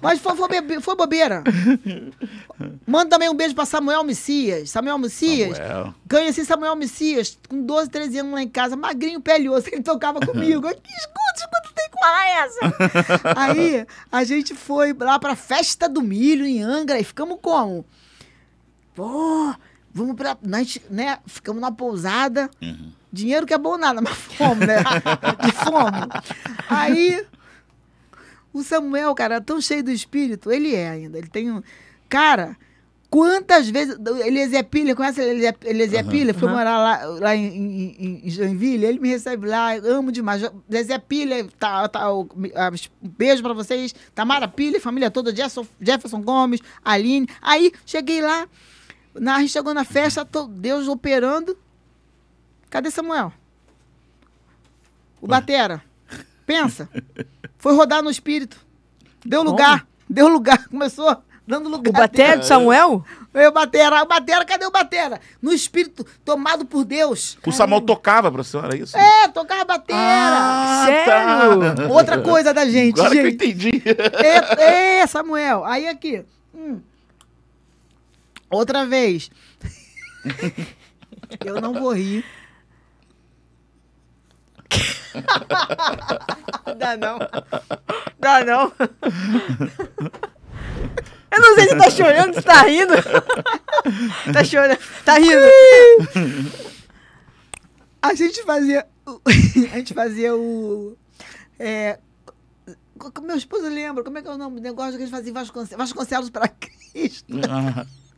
Mas 0.00 0.20
foi, 0.20 0.36
foi, 0.36 0.80
foi 0.80 0.96
bobeira. 0.96 1.42
Manda 2.86 3.10
também 3.10 3.28
um 3.28 3.34
beijo 3.34 3.54
pra 3.54 3.64
Samuel 3.64 4.04
Messias. 4.04 4.70
Samuel 4.70 4.96
Messias. 4.96 5.56
Samuel. 5.56 5.94
Conheci 6.08 6.44
Samuel 6.44 6.76
Messias 6.76 7.36
com 7.48 7.62
12, 7.62 7.90
13 7.90 8.18
anos 8.18 8.32
lá 8.32 8.42
em 8.42 8.48
casa, 8.48 8.76
magrinho, 8.76 9.20
pele 9.20 9.48
osso, 9.48 9.68
ele 9.72 9.82
tocava 9.82 10.20
comigo. 10.20 10.66
Eu, 10.66 10.70
escuta, 10.70 11.34
escuta, 11.36 11.70
tem 11.74 11.88
qual 11.90 12.14
é 12.14 12.30
essa? 12.44 12.60
Aí 13.36 13.86
a 14.10 14.24
gente 14.24 14.54
foi 14.54 14.92
lá 14.92 15.18
pra 15.18 15.34
festa 15.34 15.88
do 15.88 16.02
milho 16.02 16.46
em 16.46 16.62
Angra 16.62 17.00
e 17.00 17.04
ficamos 17.04 17.38
como? 17.42 17.84
Pô, 18.94 19.52
vamos 19.92 20.14
pra. 20.14 20.38
Nós, 20.42 20.78
né, 20.88 21.18
ficamos 21.26 21.60
na 21.60 21.72
pousada. 21.72 22.48
Dinheiro 23.12 23.46
que 23.46 23.54
é 23.54 23.58
bom 23.58 23.76
nada, 23.76 24.00
mas 24.02 24.12
fome, 24.14 24.66
né? 24.66 24.76
De 25.44 25.52
fome. 25.52 25.98
Aí 26.68 27.24
o 28.52 28.62
Samuel, 28.62 29.14
cara, 29.14 29.36
é 29.36 29.40
tão 29.40 29.60
cheio 29.60 29.82
do 29.82 29.90
espírito, 29.90 30.50
ele 30.50 30.74
é 30.74 30.88
ainda. 30.90 31.18
Ele 31.18 31.28
tem 31.28 31.50
um. 31.50 31.62
Cara, 32.08 32.56
quantas 33.08 33.68
vezes. 33.68 33.96
Eliezer 34.24 34.64
Pilha, 34.64 34.94
conhece 34.96 35.20
Eliezer 35.20 35.56
Eliezer 35.64 36.04
Pilha? 36.06 36.34
Foi 36.34 36.48
morar 36.48 36.78
lá, 36.78 37.04
lá 37.04 37.36
em, 37.36 37.46
em, 37.46 38.20
em 38.24 38.30
Joinville, 38.30 38.84
ele 38.84 38.98
me 39.00 39.08
recebe 39.08 39.46
lá, 39.46 39.74
amo 39.74 40.10
demais. 40.12 40.42
Eliezer 40.68 41.00
Pilha, 41.00 41.46
tá, 41.58 41.88
tá, 41.88 42.12
o- 42.12 42.28
um 42.32 43.08
beijo 43.08 43.42
pra 43.42 43.52
vocês. 43.52 43.94
Tamara 44.14 44.48
Pilha, 44.48 44.80
família 44.80 45.10
toda, 45.10 45.30
Jefferson, 45.34 45.66
Jefferson 45.80 46.20
Gomes, 46.22 46.60
Aline. 46.84 47.28
Aí, 47.42 47.72
cheguei 47.86 48.20
lá, 48.20 48.48
na, 49.14 49.36
a 49.36 49.40
gente 49.40 49.50
chegou 49.52 49.74
na 49.74 49.84
festa, 49.84 50.24
tô- 50.24 50.46
Deus 50.46 50.86
operando. 50.88 51.56
Cadê 52.70 52.90
Samuel? 52.90 53.32
O 55.20 55.26
Batera. 55.26 55.82
Pensa. 56.46 56.88
Foi 57.58 57.74
rodar 57.74 58.02
no 58.02 58.10
espírito. 58.10 58.64
Deu 59.24 59.42
lugar. 59.42 59.86
Deu 60.08 60.28
lugar. 60.28 60.66
Começou 60.70 61.22
dando 61.46 61.68
lugar. 61.68 61.90
O 61.90 61.92
Baté 61.92 62.36
do 62.36 62.44
Samuel? 62.44 63.04
Eu, 63.34 63.52
Batera. 63.52 64.02
O 64.02 64.06
Batera, 64.06 64.44
cadê 64.44 64.64
o 64.64 64.70
Batera? 64.70 65.20
No 65.42 65.52
espírito, 65.52 66.06
tomado 66.24 66.64
por 66.64 66.84
Deus. 66.84 67.36
O 67.44 67.52
Samuel 67.52 67.80
tocava 67.80 68.30
pra 68.30 68.44
senhora, 68.44 68.76
é 68.76 68.78
isso? 68.78 68.96
É, 68.96 69.28
tocava 69.28 69.64
Batera. 69.64 69.98
Ah, 69.98 70.84
Sério? 70.86 71.74
tá. 71.74 71.92
Outra 71.92 72.20
coisa 72.22 72.54
da 72.54 72.66
gente, 72.66 72.98
Agora 73.00 73.14
que 73.14 73.20
eu 73.20 73.24
gente. 73.30 73.34
entendi. 73.34 73.82
É, 74.24 75.00
é, 75.00 75.06
Samuel. 75.06 75.64
Aí 75.64 75.88
aqui. 75.88 76.24
Hum. 76.54 76.80
Outra 78.48 78.86
vez. 78.86 79.30
Eu 81.44 81.60
não 81.60 81.72
vou 81.74 81.92
rir. 81.94 82.24
Dá 86.78 86.96
não. 86.96 87.18
Dá 88.18 88.44
não. 88.44 88.72
Eu 91.30 91.40
não 91.40 91.54
sei 91.54 91.68
se 91.68 91.76
tá 91.76 91.90
chorando, 91.90 92.34
se 92.34 92.42
tá 92.42 92.62
rindo. 92.62 92.94
Tá 94.32 94.44
chorando. 94.44 94.78
Tá 95.04 95.14
rindo. 95.14 95.46
A 98.02 98.14
gente 98.14 98.42
fazia. 98.44 98.86
o- 99.06 99.20
A 99.72 99.76
gente 99.78 99.94
fazia 99.94 100.34
o. 100.34 100.96
É, 101.58 101.98
meu 103.22 103.36
esposo 103.36 103.68
lembra, 103.68 104.04
como 104.04 104.18
é 104.18 104.22
que 104.22 104.28
é 104.28 104.32
o 104.32 104.38
nome 104.38 104.56
do 104.56 104.62
negócio 104.62 104.92
que 104.92 104.98
a 104.98 105.00
gente 105.00 105.10
fazia 105.10 105.30
em 105.30 105.34
Vasconcelos, 105.34 105.78
Vasconcelos 105.78 106.30
para 106.30 106.48
Cristo. 106.48 107.32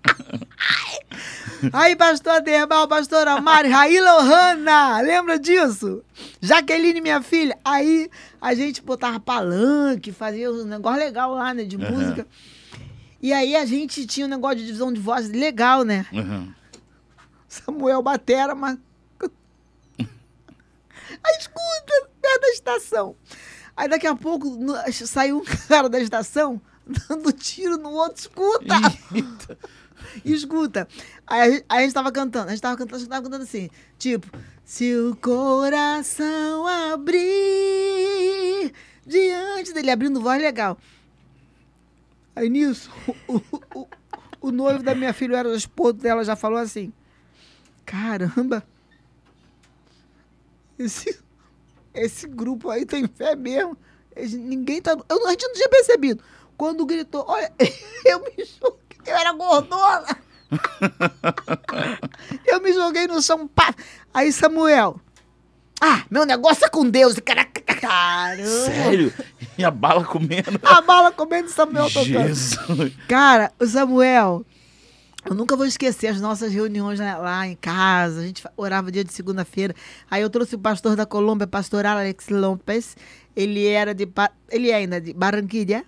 Aí, 1.73 1.95
pastor 1.95 2.33
Aderbal, 2.35 2.89
pastor 2.89 3.27
Amari, 3.29 3.69
Raíla 3.69 4.17
Ohana, 4.17 5.01
lembra 5.01 5.39
disso? 5.39 6.03
Jaqueline, 6.41 7.01
minha 7.01 7.23
filha. 7.23 7.57
Aí 7.65 8.11
a 8.41 8.53
gente 8.55 8.83
botava 8.83 9.21
palanque, 9.21 10.11
fazia 10.13 10.51
um 10.51 10.65
negócio 10.65 10.99
legal 10.99 11.33
lá, 11.35 11.55
né, 11.55 11.65
de 11.65 11.77
Aham. 11.77 11.91
música. 11.91 12.27
E 13.21 13.33
aí 13.33 13.55
a 13.55 13.65
gente 13.65 14.05
tinha 14.07 14.27
um 14.27 14.29
negócio 14.29 14.59
de 14.59 14.67
divisão 14.67 14.93
de 14.93 15.01
voz 15.01 15.29
legal, 15.29 15.85
né? 15.85 16.05
uhum. 16.13 16.53
Samuel 17.49 18.03
Batera, 18.03 18.55
mas. 18.55 18.77
Aí 20.01 21.37
escuta, 21.39 22.09
perto 22.21 22.41
da 22.41 22.49
estação. 22.49 23.15
Aí 23.77 23.89
daqui 23.89 24.07
a 24.07 24.15
pouco 24.17 24.49
no- 24.49 24.75
saiu 24.93 25.39
um 25.39 25.45
cara 25.69 25.89
da 25.89 26.01
estação 26.01 26.61
dando 26.85 27.31
tiro 27.33 27.77
no 27.77 27.91
outro, 27.91 28.19
escuta! 28.21 28.75
Eita. 29.15 29.59
Escuta. 30.25 30.89
Aí, 31.27 31.65
aí 31.69 31.79
a 31.79 31.83
gente 31.83 31.95
tava 31.95 32.13
cantando, 32.13 32.49
a 32.49 32.51
gente 32.51 32.63
tava 32.63 32.77
cantando, 32.77 32.97
a 32.97 32.99
gente 32.99 33.09
tava 33.09 33.23
cantando 33.23 33.45
assim, 33.45 33.71
tipo, 33.99 34.27
se 34.65 34.95
o 34.97 35.17
coração 35.17 36.67
abrir 36.67 37.23
diante 39.07 39.73
dele, 39.73 39.91
abrindo 39.91 40.21
voz 40.21 40.41
legal. 40.41 40.79
Aí 42.35 42.49
nisso, 42.49 42.91
o, 43.29 43.37
o, 43.75 43.89
o, 44.41 44.51
noivo 44.51 44.83
da 44.83 44.95
minha 44.95 45.13
filha, 45.13 45.37
era 45.37 45.49
o 45.49 45.55
esposo 45.55 45.95
dela, 45.95 46.25
já 46.25 46.35
falou 46.35 46.59
assim, 46.59 46.93
caramba, 47.85 48.67
esse, 50.79 51.19
esse 51.93 52.27
grupo 52.27 52.71
aí 52.71 52.87
tem 52.87 53.07
fé 53.07 53.37
mesmo. 53.37 53.77
Ninguém 54.17 54.81
tá. 54.81 54.97
Eu, 55.09 55.27
a 55.27 55.31
gente 55.31 55.47
não 55.47 55.55
tinha 55.55 55.69
percebido. 55.69 56.23
Quando 56.57 56.87
gritou, 56.87 57.25
olha, 57.27 57.53
eu 58.05 58.21
me 58.21 58.45
joguei. 58.45 58.82
Eu 59.07 59.17
era 59.17 59.33
gordona. 59.33 60.17
eu 62.47 62.61
me 62.61 62.73
joguei 62.73 63.07
no 63.07 63.21
chão. 63.23 63.47
Pá. 63.49 63.75
Aí 64.13 64.33
Samuel. 64.33 65.01
Ah, 65.81 66.05
meu 66.11 66.25
negócio 66.25 66.65
é 66.65 66.69
com 66.69 66.89
Deus. 66.89 67.19
Caraca, 67.19 67.61
Caramba. 67.63 68.47
Sério? 68.47 69.13
E 69.59 69.65
a 69.65 69.71
bala 69.71 70.05
comendo? 70.05 70.61
A 70.63 70.81
bala 70.81 71.11
comendo 71.11 71.49
Samuel 71.49 71.87
tocando. 71.91 72.07
Jesus. 72.29 72.93
Cara, 73.09 73.51
o 73.59 73.67
Samuel, 73.67 74.47
eu 75.25 75.35
nunca 75.35 75.57
vou 75.57 75.67
esquecer 75.67 76.07
as 76.07 76.21
nossas 76.21 76.53
reuniões 76.53 77.01
lá- 77.01 77.17
lá 77.19 77.47
em 77.49 77.57
casa. 77.57 78.21
A 78.21 78.25
gente 78.25 78.45
orava 78.57 78.93
dia 78.93 79.03
de 79.03 79.13
segunda-feira. 79.13 79.75
Aí 80.09 80.23
eu 80.23 80.31
trouxe 80.31 80.55
o 80.55 80.59
pastor 80.59 80.95
da 80.95 81.05
Colômbia, 81.05 81.47
pastor 81.49 81.85
Alex 81.85 82.29
Lopes. 82.29 82.97
Ele 83.35 83.67
era 83.67 83.93
de. 83.93 84.09
Ele 84.51 84.71
é 84.71 84.77
ainda 84.77 85.01
de 85.01 85.13
Barranquilla. 85.13 85.83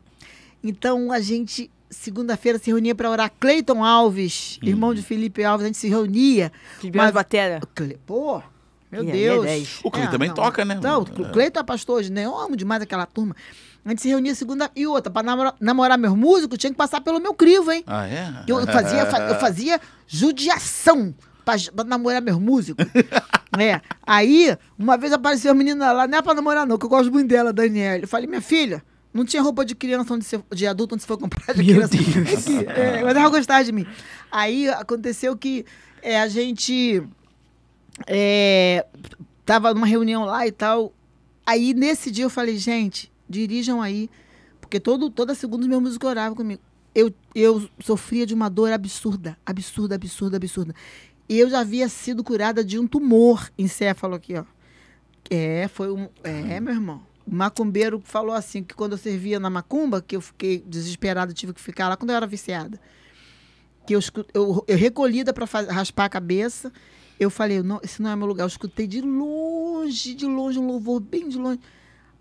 Então 0.62 1.12
a 1.12 1.20
gente, 1.20 1.70
segunda-feira, 1.94 2.58
se 2.58 2.66
reunia 2.70 2.94
para 2.94 3.10
orar. 3.10 3.32
Cleiton 3.40 3.82
Alves, 3.84 4.58
irmão 4.62 4.92
de 4.94 5.02
Felipe 5.02 5.42
Alves, 5.44 5.64
a 5.64 5.66
gente 5.68 5.78
se 5.78 5.88
reunia. 5.88 6.52
Felipe 6.78 6.98
Alves 6.98 7.14
Batera. 7.14 7.60
Cle- 7.74 7.98
Pô, 8.06 8.42
meu 8.92 9.02
é 9.08 9.12
Deus. 9.12 9.44
10. 9.44 9.80
O 9.84 9.90
Cleiton 9.90 10.10
também 10.12 10.32
toca, 10.32 10.64
né? 10.64 10.78
Não, 10.82 11.02
o 11.02 11.30
Cleiton 11.32 11.60
é 11.60 11.62
pastor 11.62 11.98
hoje, 11.98 12.12
né? 12.12 12.24
Eu 12.26 12.36
amo 12.38 12.56
demais 12.56 12.82
aquela 12.82 13.06
turma. 13.06 13.34
A 13.84 13.90
gente 13.90 14.00
se 14.00 14.08
reunia 14.08 14.34
segunda 14.34 14.70
e 14.74 14.86
outra. 14.86 15.12
Para 15.12 15.22
namorar, 15.22 15.54
namorar 15.60 15.98
meus 15.98 16.16
músicos, 16.16 16.56
tinha 16.56 16.70
que 16.70 16.76
passar 16.76 17.00
pelo 17.02 17.20
meu 17.20 17.34
crivo, 17.34 17.70
hein? 17.70 17.84
Ah, 17.86 18.06
é? 18.06 18.32
Eu, 18.48 18.58
eu 18.60 18.66
fazia, 18.66 19.04
fa- 19.06 19.20
eu 19.20 19.34
fazia 19.38 19.78
judiação 20.06 21.14
pra, 21.44 21.54
pra 21.74 21.84
namorar 21.84 22.22
meus 22.22 22.38
músicos. 22.38 22.84
é. 23.58 23.80
Aí, 24.06 24.56
uma 24.78 24.96
vez 24.96 25.12
apareceu 25.12 25.50
a 25.50 25.54
menina 25.54 25.92
lá, 25.92 26.06
não 26.08 26.18
é 26.18 26.22
pra 26.22 26.34
namorar, 26.34 26.66
não, 26.66 26.78
que 26.78 26.84
eu 26.84 26.88
gosto 26.88 27.12
muito 27.12 27.28
dela, 27.28 27.52
Daniela. 27.52 28.02
Eu 28.04 28.08
falei, 28.08 28.26
minha 28.26 28.40
filha, 28.40 28.82
não 29.15 29.24
tinha 29.24 29.41
roupa 29.41 29.65
de 29.65 29.77
criança 29.77 30.12
onde 30.12 30.24
você, 30.24 30.43
de 30.53 30.66
adulto 30.66 30.97
onde 30.97 31.03
você 31.03 31.07
foi 31.07 31.16
comprar 31.16 31.55
de 31.55 31.62
Meu 31.62 31.89
criança. 31.89 31.97
Deus. 31.97 32.49
Aqui, 32.49 32.66
é, 32.66 33.03
mas 33.05 33.16
ela 33.16 33.31
gostava 33.31 33.65
de 33.65 33.70
mim. 33.70 33.86
Aí 34.31 34.69
aconteceu 34.69 35.36
que 35.36 35.65
é, 36.03 36.20
a 36.20 36.27
gente 36.27 37.01
é, 38.09 38.85
tava 39.47 39.73
numa 39.73 39.86
reunião 39.86 40.24
lá 40.24 40.45
e 40.45 40.51
tal. 40.51 40.93
Aí 41.47 41.73
nesse 41.73 42.11
dia 42.11 42.24
eu 42.24 42.31
falei, 42.31 42.57
gente, 42.57 43.11
dirijam 43.28 43.81
aí. 43.81 44.11
Porque 44.61 44.81
todo, 44.81 45.09
toda 45.09 45.32
segunda 45.35 45.62
os 45.62 45.69
meus 45.69 45.81
músicos 45.81 46.11
oravam 46.11 46.35
comigo. 46.35 46.61
Eu, 46.93 47.15
eu 47.35 47.69
sofria 47.78 48.27
de 48.27 48.35
uma 48.35 48.49
dor 48.49 48.73
absurda, 48.73 49.39
absurda, 49.47 49.95
absurda, 49.95 50.36
absurda. 50.36 50.74
E 51.28 51.39
eu 51.39 51.49
já 51.49 51.61
havia 51.61 51.89
sido 51.89 52.24
curada 52.24 52.65
de 52.65 52.78
um 52.81 52.86
tumor 52.86 53.49
encéfalo 53.57 54.16
aqui, 54.16 54.35
ó. 54.35 54.45
É, 55.31 55.69
foi 55.69 55.91
um. 55.93 56.09
É, 56.24 56.61
meu 56.61 56.74
irmão. 56.74 57.14
O 57.26 57.34
macumbeiro 57.34 58.01
falou 58.05 58.34
assim: 58.34 58.62
que 58.62 58.74
quando 58.74 58.92
eu 58.92 58.98
servia 58.98 59.40
na 59.40 59.48
macumba, 59.48 60.02
que 60.02 60.16
eu 60.16 60.20
fiquei 60.20 60.62
desesperada, 60.66 61.32
tive 61.32 61.52
que 61.52 61.60
ficar 61.60 61.88
lá 61.88 61.96
quando 61.96 62.10
eu 62.10 62.16
era 62.16 62.26
viciada. 62.26 62.80
Que 63.86 63.94
eu, 63.94 64.01
eu, 64.32 64.64
eu 64.66 64.76
recolhida 64.76 65.32
para 65.32 65.46
raspar 65.70 66.06
a 66.06 66.09
cabeça. 66.09 66.72
Eu 67.18 67.30
falei, 67.30 67.62
não, 67.62 67.80
esse 67.82 68.02
não 68.02 68.10
é 68.10 68.16
meu 68.16 68.26
lugar. 68.26 68.44
Eu 68.44 68.48
escutei 68.48 68.86
de 68.86 69.01
longe, 69.01 70.14
de 70.14 70.26
longe, 70.26 70.59
um 70.59 70.66
louvor 70.66 71.01
bem 71.01 71.28
de 71.28 71.38
longe. 71.38 71.60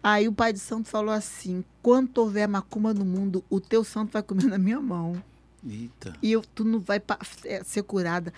Aí 0.03 0.27
o 0.27 0.33
pai 0.33 0.51
de 0.51 0.59
santo 0.59 0.89
falou 0.89 1.13
assim: 1.13 1.63
quando 1.81 2.17
houver 2.17 2.47
macumba 2.47 2.93
no 2.93 3.05
mundo, 3.05 3.43
o 3.49 3.59
teu 3.59 3.83
santo 3.83 4.11
vai 4.11 4.21
comer 4.21 4.45
na 4.45 4.57
minha 4.57 4.79
mão. 4.79 5.21
Eita. 5.65 6.13
E 6.21 6.31
eu, 6.31 6.41
tu 6.41 6.63
não 6.63 6.79
vai 6.79 7.01
é, 7.45 7.63
ser 7.63 7.83
curada. 7.83 8.33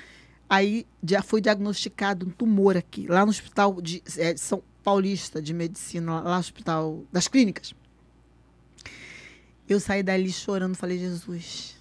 Aí 0.47 0.85
já 1.03 1.23
foi 1.23 1.41
diagnosticado 1.41 2.27
um 2.27 2.29
tumor 2.29 2.77
aqui, 2.77 3.07
lá 3.07 3.25
no 3.25 3.31
hospital 3.31 3.81
de 3.81 4.03
é, 4.17 4.37
São 4.37 4.61
Paulista 4.85 5.41
de 5.41 5.51
Medicina, 5.51 6.21
lá 6.21 6.33
no 6.35 6.39
hospital 6.39 7.03
das 7.11 7.27
clínicas. 7.27 7.73
Eu 9.67 9.79
saí 9.79 10.03
dali 10.03 10.31
chorando, 10.31 10.75
falei, 10.75 10.99
Jesus, 10.99 11.75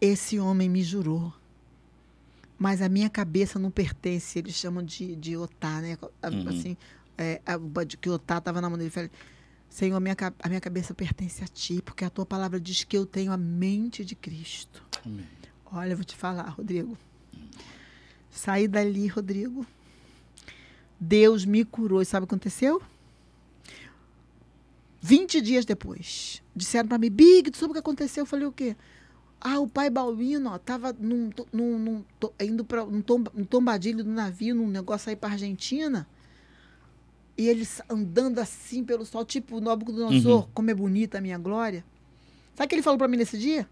esse 0.00 0.40
homem 0.40 0.68
me 0.68 0.82
jurou. 0.82 1.32
Mas 2.58 2.82
a 2.82 2.88
minha 2.88 3.08
cabeça 3.08 3.58
não 3.60 3.70
pertence, 3.70 4.38
eles 4.40 4.54
chamam 4.56 4.82
de, 4.82 5.14
de 5.14 5.36
otá, 5.36 5.80
né? 5.80 5.96
Uhum. 6.24 6.48
Assim, 6.48 6.76
é, 7.16 7.40
a- 7.46 7.84
de 7.84 7.96
que 7.96 8.10
otá 8.10 8.38
estava 8.38 8.60
na 8.60 8.68
mão 8.68 8.76
dele. 8.76 8.90
Falei, 8.90 9.10
Senhor, 9.68 9.96
a 9.96 10.00
minha, 10.00 10.16
a 10.42 10.48
minha 10.48 10.60
cabeça 10.60 10.94
pertence 10.94 11.44
a 11.44 11.46
ti, 11.46 11.80
porque 11.80 12.04
a 12.04 12.10
tua 12.10 12.26
palavra 12.26 12.58
diz 12.58 12.82
que 12.82 12.96
eu 12.96 13.06
tenho 13.06 13.30
a 13.30 13.36
mente 13.36 14.04
de 14.04 14.16
Cristo. 14.16 14.82
Amém. 15.04 15.26
Olha, 15.66 15.92
eu 15.92 15.96
vou 15.96 16.04
te 16.04 16.16
falar, 16.16 16.48
Rodrigo. 16.48 16.96
Saí 18.30 18.66
dali, 18.66 19.06
Rodrigo. 19.06 19.64
Deus 20.98 21.44
me 21.44 21.64
curou. 21.64 22.00
E 22.02 22.04
sabe 22.04 22.24
o 22.24 22.26
que 22.26 22.34
aconteceu? 22.34 22.82
20 25.00 25.40
dias 25.40 25.64
depois, 25.64 26.42
disseram 26.54 26.88
para 26.88 26.98
mim, 26.98 27.10
Big, 27.10 27.50
tu 27.50 27.58
sabe 27.58 27.70
o 27.70 27.72
que 27.74 27.78
aconteceu? 27.78 28.22
Eu 28.22 28.26
falei, 28.26 28.46
o 28.46 28.52
quê? 28.52 28.74
Ah, 29.40 29.60
o 29.60 29.68
pai 29.68 29.88
Balbino, 29.90 30.50
ó, 30.50 30.58
tava 30.58 30.92
num, 30.98 31.30
num, 31.52 31.78
num 31.78 32.04
to- 32.18 32.32
indo 32.40 32.64
para 32.64 32.82
um, 32.84 33.02
um 33.34 33.44
tombadilho 33.44 34.02
do 34.02 34.10
navio, 34.10 34.54
num 34.54 34.66
negócio 34.68 35.10
aí 35.10 35.14
para 35.14 35.30
Argentina. 35.32 36.08
E 37.38 37.46
eles 37.46 37.80
andando 37.88 38.38
assim 38.40 38.82
pelo 38.82 39.04
sol, 39.04 39.24
tipo 39.24 39.58
o 39.58 39.60
Nabucodonosor, 39.60 40.44
Uhum. 40.44 40.48
como 40.54 40.70
é 40.70 40.74
bonita 40.74 41.18
a 41.18 41.20
minha 41.20 41.38
glória. 41.38 41.84
Sabe 42.54 42.64
o 42.66 42.68
que 42.70 42.74
ele 42.76 42.82
falou 42.82 42.98
para 42.98 43.08
mim 43.08 43.18
nesse 43.18 43.38
dia? 43.38 43.68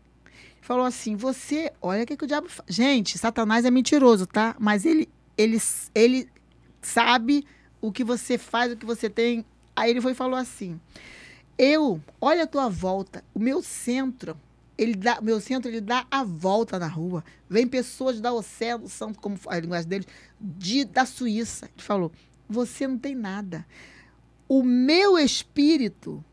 falou 0.60 0.84
assim: 0.86 1.14
você, 1.16 1.72
olha 1.82 2.04
o 2.04 2.06
que, 2.06 2.16
que 2.16 2.24
o 2.24 2.26
diabo 2.26 2.48
faz. 2.48 2.74
Gente, 2.74 3.18
Satanás 3.18 3.64
é 3.64 3.70
mentiroso, 3.70 4.26
tá? 4.26 4.54
Mas 4.58 4.86
ele, 4.86 5.08
ele, 5.36 5.58
ele 5.94 6.28
sabe 6.86 7.46
o 7.80 7.92
que 7.92 8.04
você 8.04 8.38
faz, 8.38 8.72
o 8.72 8.76
que 8.76 8.86
você 8.86 9.10
tem. 9.10 9.44
Aí 9.76 9.90
ele 9.90 10.00
foi 10.00 10.12
e 10.12 10.16
falou 10.16 10.36
assim: 10.36 10.80
eu, 11.58 12.00
olha 12.20 12.44
a 12.44 12.46
tua 12.46 12.68
volta, 12.68 13.24
o 13.34 13.38
meu 13.38 13.62
centro. 13.62 14.36
Ele 14.76 14.96
dá, 14.96 15.20
meu 15.20 15.40
centro 15.40 15.70
ele 15.70 15.80
dá 15.80 16.04
a 16.10 16.24
volta 16.24 16.80
na 16.80 16.88
rua. 16.88 17.24
Vem 17.48 17.66
pessoas 17.66 18.20
da 18.20 18.32
Oceano 18.32 18.88
Santo, 18.88 19.20
como 19.20 19.38
a 19.46 19.58
linguagem 19.60 19.88
deles, 19.88 20.06
de, 20.40 20.84
da 20.84 21.06
Suíça. 21.06 21.66
Ele 21.66 21.82
falou: 21.82 22.10
você 22.48 22.86
não 22.86 22.98
tem 22.98 23.14
nada. 23.14 23.64
O 24.48 24.62
meu 24.62 25.16
espírito 25.16 26.24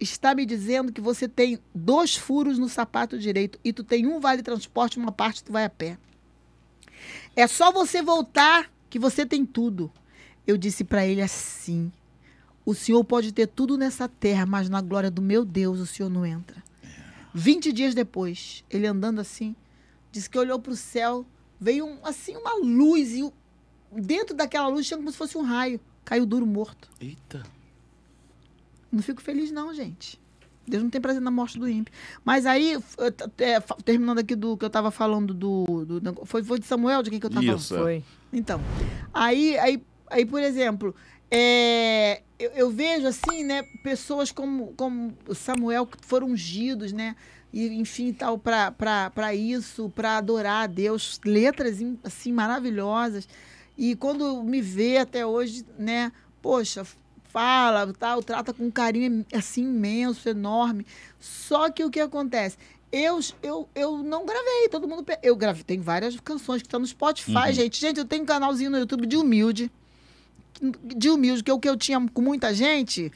está 0.00 0.34
me 0.34 0.44
dizendo 0.44 0.92
que 0.92 1.00
você 1.00 1.28
tem 1.28 1.58
dois 1.74 2.16
furos 2.16 2.58
no 2.58 2.68
sapato 2.68 3.18
direito 3.18 3.58
e 3.64 3.72
tu 3.72 3.84
tem 3.84 4.06
um 4.06 4.20
vale 4.20 4.42
transporte, 4.42 4.98
uma 4.98 5.12
parte 5.12 5.44
tu 5.44 5.52
vai 5.52 5.64
a 5.64 5.70
pé. 5.70 5.96
É 7.36 7.46
só 7.46 7.70
você 7.70 8.02
voltar 8.02 8.70
que 8.94 8.98
você 9.00 9.26
tem 9.26 9.44
tudo. 9.44 9.90
Eu 10.46 10.56
disse 10.56 10.84
para 10.84 11.04
ele 11.04 11.20
assim: 11.20 11.90
o 12.64 12.72
senhor 12.76 13.02
pode 13.02 13.32
ter 13.32 13.48
tudo 13.48 13.76
nessa 13.76 14.08
terra, 14.08 14.46
mas 14.46 14.68
na 14.68 14.80
glória 14.80 15.10
do 15.10 15.20
meu 15.20 15.44
Deus 15.44 15.80
o 15.80 15.86
senhor 15.86 16.08
não 16.08 16.24
entra. 16.24 16.62
20 17.34 17.72
dias 17.72 17.92
depois, 17.92 18.62
ele 18.70 18.86
andando 18.86 19.20
assim, 19.20 19.56
disse 20.12 20.30
que 20.30 20.38
olhou 20.38 20.60
para 20.60 20.72
o 20.72 20.76
céu, 20.76 21.26
veio 21.58 21.84
um, 21.84 21.98
assim 22.06 22.36
uma 22.36 22.54
luz 22.54 23.16
e 23.16 23.28
dentro 23.90 24.32
daquela 24.32 24.68
luz 24.68 24.86
tinha 24.86 24.96
como 24.96 25.10
se 25.10 25.18
fosse 25.18 25.36
um 25.36 25.42
raio. 25.42 25.80
Caiu 26.04 26.24
duro 26.24 26.46
morto. 26.46 26.88
Eita. 27.00 27.42
Não 28.92 29.02
fico 29.02 29.20
feliz, 29.20 29.50
não, 29.50 29.74
gente. 29.74 30.20
Deus 30.66 30.82
não 30.82 30.90
tem 30.90 31.00
prazer 31.00 31.20
na 31.20 31.30
morte 31.30 31.58
do 31.58 31.68
ímpio. 31.68 31.92
Mas 32.24 32.46
aí, 32.46 32.76
é, 33.38 33.60
terminando 33.84 34.18
aqui 34.18 34.34
do 34.34 34.56
que 34.56 34.64
eu 34.64 34.68
estava 34.68 34.90
falando 34.90 35.32
do. 35.34 35.84
do 35.84 36.26
foi, 36.26 36.42
foi 36.42 36.58
de 36.58 36.66
Samuel, 36.66 37.02
de 37.02 37.10
quem 37.10 37.20
que 37.20 37.26
eu 37.26 37.28
estava 37.28 37.46
Isso. 37.46 37.68
falando? 37.68 37.84
Foi. 37.84 38.04
Então. 38.32 38.60
Aí, 39.12 39.58
aí, 39.58 39.82
aí 40.10 40.24
por 40.26 40.40
exemplo, 40.40 40.94
é, 41.30 42.22
eu, 42.38 42.50
eu 42.52 42.70
vejo 42.70 43.06
assim, 43.06 43.44
né, 43.44 43.62
pessoas 43.82 44.30
como, 44.32 44.72
como 44.76 45.12
Samuel 45.34 45.86
que 45.86 45.98
foram 46.06 46.28
ungidos, 46.28 46.92
né? 46.92 47.16
E, 47.52 47.68
enfim, 47.78 48.12
tal, 48.12 48.36
para 48.38 49.34
isso, 49.34 49.88
para 49.90 50.16
adorar 50.16 50.64
a 50.64 50.66
Deus, 50.66 51.20
letras 51.24 51.80
im- 51.80 51.98
assim 52.02 52.32
maravilhosas. 52.32 53.28
E 53.78 53.94
quando 53.94 54.42
me 54.42 54.60
vê 54.60 54.98
até 54.98 55.24
hoje, 55.24 55.64
né, 55.78 56.10
poxa, 56.42 56.84
fala, 57.34 57.92
tal, 57.98 58.22
trata 58.22 58.54
com 58.54 58.64
um 58.66 58.70
carinho 58.70 59.26
assim 59.34 59.62
imenso, 59.64 60.28
enorme. 60.28 60.86
Só 61.20 61.68
que 61.68 61.84
o 61.84 61.90
que 61.90 61.98
acontece? 62.00 62.56
Eu, 62.92 63.18
eu, 63.42 63.68
eu 63.74 63.98
não 64.04 64.24
gravei, 64.24 64.68
todo 64.70 64.86
mundo. 64.86 65.04
Eu 65.20 65.34
gravei, 65.34 65.64
tem 65.64 65.80
várias 65.80 66.18
canções 66.20 66.62
que 66.62 66.68
estão 66.68 66.78
no 66.78 66.86
Spotify, 66.86 67.32
Uhum. 67.48 67.52
gente. 67.52 67.80
Gente, 67.80 67.98
eu 67.98 68.04
tenho 68.04 68.22
um 68.22 68.26
canalzinho 68.26 68.70
no 68.70 68.78
YouTube 68.78 69.04
de 69.06 69.16
humilde. 69.16 69.68
de 70.96 71.10
humilde, 71.10 71.42
que 71.42 71.50
é 71.50 71.54
o 71.54 71.58
que 71.58 71.68
eu 71.68 71.76
tinha 71.76 72.00
com 72.14 72.22
muita 72.22 72.54
gente, 72.54 73.10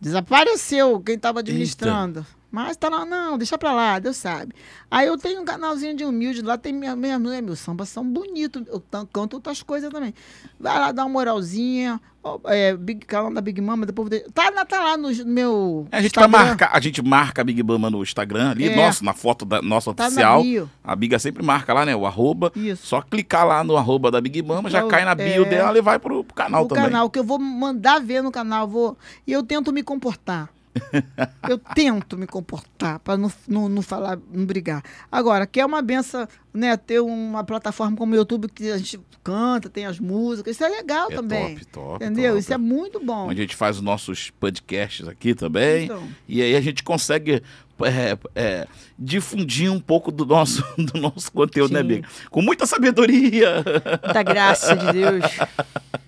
desapareceu 0.00 1.00
quem 1.00 1.16
estava 1.16 1.40
administrando. 1.40 2.24
Mas 2.52 2.76
tá 2.76 2.90
lá, 2.90 3.06
não, 3.06 3.38
deixa 3.38 3.56
pra 3.56 3.72
lá, 3.72 3.98
Deus 3.98 4.18
sabe. 4.18 4.54
Aí 4.90 5.06
eu 5.06 5.16
tenho 5.16 5.40
um 5.40 5.44
canalzinho 5.44 5.96
de 5.96 6.04
humilde, 6.04 6.42
lá 6.42 6.58
tem 6.58 6.70
minha, 6.70 6.94
minha, 6.94 7.18
minha 7.18 7.40
meus 7.40 7.60
sambas 7.60 7.88
são 7.88 8.04
bonitos, 8.04 8.62
eu 8.66 8.82
canto 9.10 9.34
outras 9.34 9.62
coisas 9.62 9.90
também. 9.90 10.12
Vai 10.60 10.78
lá 10.78 10.92
dar 10.92 11.04
uma 11.04 11.08
moralzinha, 11.08 11.98
é, 12.44 12.76
Big, 12.76 13.06
canal 13.06 13.32
da 13.32 13.40
Big 13.40 13.58
Mama, 13.58 13.86
depois 13.86 14.10
tá, 14.34 14.52
tá 14.66 14.84
lá 14.84 14.98
no 14.98 15.08
meu 15.24 15.88
é, 15.90 15.96
a 15.96 16.02
gente 16.02 16.10
Instagram. 16.10 16.28
marca, 16.28 16.70
a 16.70 16.78
gente 16.78 17.02
marca 17.02 17.40
a 17.40 17.44
Big 17.44 17.62
Mama 17.62 17.88
no 17.88 18.02
Instagram 18.02 18.50
ali, 18.50 18.68
é. 18.68 18.76
nossa, 18.76 19.02
na 19.02 19.14
foto 19.14 19.46
da 19.46 19.62
nossa 19.62 19.94
tá 19.94 20.08
oficial. 20.08 20.44
A 20.84 20.94
Biga 20.94 21.18
sempre 21.18 21.42
marca 21.42 21.72
lá, 21.72 21.86
né, 21.86 21.96
o 21.96 22.04
arroba. 22.04 22.52
Isso. 22.54 22.86
Só 22.86 23.00
clicar 23.00 23.46
lá 23.46 23.64
no 23.64 23.78
arroba 23.78 24.10
da 24.10 24.20
Big 24.20 24.42
Mama, 24.42 24.68
já 24.68 24.86
cai 24.86 25.06
na 25.06 25.14
bio 25.14 25.46
é, 25.46 25.48
dela 25.48 25.78
e 25.78 25.80
vai 25.80 25.98
pro, 25.98 26.22
pro 26.22 26.34
canal 26.34 26.66
o 26.66 26.68
também. 26.68 26.84
O 26.84 26.86
canal 26.88 27.08
que 27.08 27.18
eu 27.18 27.24
vou 27.24 27.38
mandar 27.38 27.98
ver 27.98 28.22
no 28.22 28.30
canal, 28.30 28.68
vou 28.68 28.94
e 29.26 29.32
eu 29.32 29.42
tento 29.42 29.72
me 29.72 29.82
comportar. 29.82 30.50
Eu 31.48 31.58
tento 31.58 32.16
me 32.16 32.26
comportar 32.26 32.98
para 33.00 33.16
não, 33.16 33.30
não, 33.46 33.68
não 33.68 33.82
falar, 33.82 34.18
não 34.32 34.44
brigar. 34.46 34.82
Agora, 35.10 35.46
que 35.46 35.60
é 35.60 35.66
uma 35.66 35.82
benção, 35.82 36.26
né? 36.52 36.76
Ter 36.76 37.00
uma 37.00 37.44
plataforma 37.44 37.96
como 37.96 38.12
o 38.14 38.16
YouTube 38.16 38.48
que 38.48 38.70
a 38.70 38.78
gente 38.78 39.00
canta, 39.22 39.68
tem 39.68 39.86
as 39.86 40.00
músicas, 40.00 40.56
isso 40.56 40.64
é 40.64 40.68
legal 40.68 41.10
é 41.10 41.14
também. 41.14 41.54
Top, 41.56 41.66
top. 41.66 42.04
Entendeu? 42.04 42.32
Top. 42.32 42.40
Isso 42.40 42.54
é 42.54 42.58
muito 42.58 43.00
bom. 43.00 43.30
A 43.30 43.34
gente 43.34 43.54
faz 43.54 43.76
os 43.76 43.82
nossos 43.82 44.30
podcasts 44.30 45.06
aqui 45.06 45.34
também. 45.34 45.84
Então. 45.84 46.08
E 46.26 46.42
aí 46.42 46.56
a 46.56 46.60
gente 46.60 46.82
consegue 46.82 47.42
é, 47.84 48.18
é, 48.34 48.68
difundir 48.98 49.70
um 49.70 49.80
pouco 49.80 50.10
do 50.10 50.24
nosso, 50.24 50.64
do 50.76 51.00
nosso 51.00 51.30
conteúdo, 51.32 51.72
né, 51.72 51.80
Sim. 51.80 51.88
né, 51.88 51.94
Biga? 51.96 52.08
Com 52.30 52.42
muita 52.42 52.66
sabedoria. 52.66 53.62
Muita 54.02 54.22
graça 54.22 54.74
de 54.74 54.92
Deus. 54.92 55.24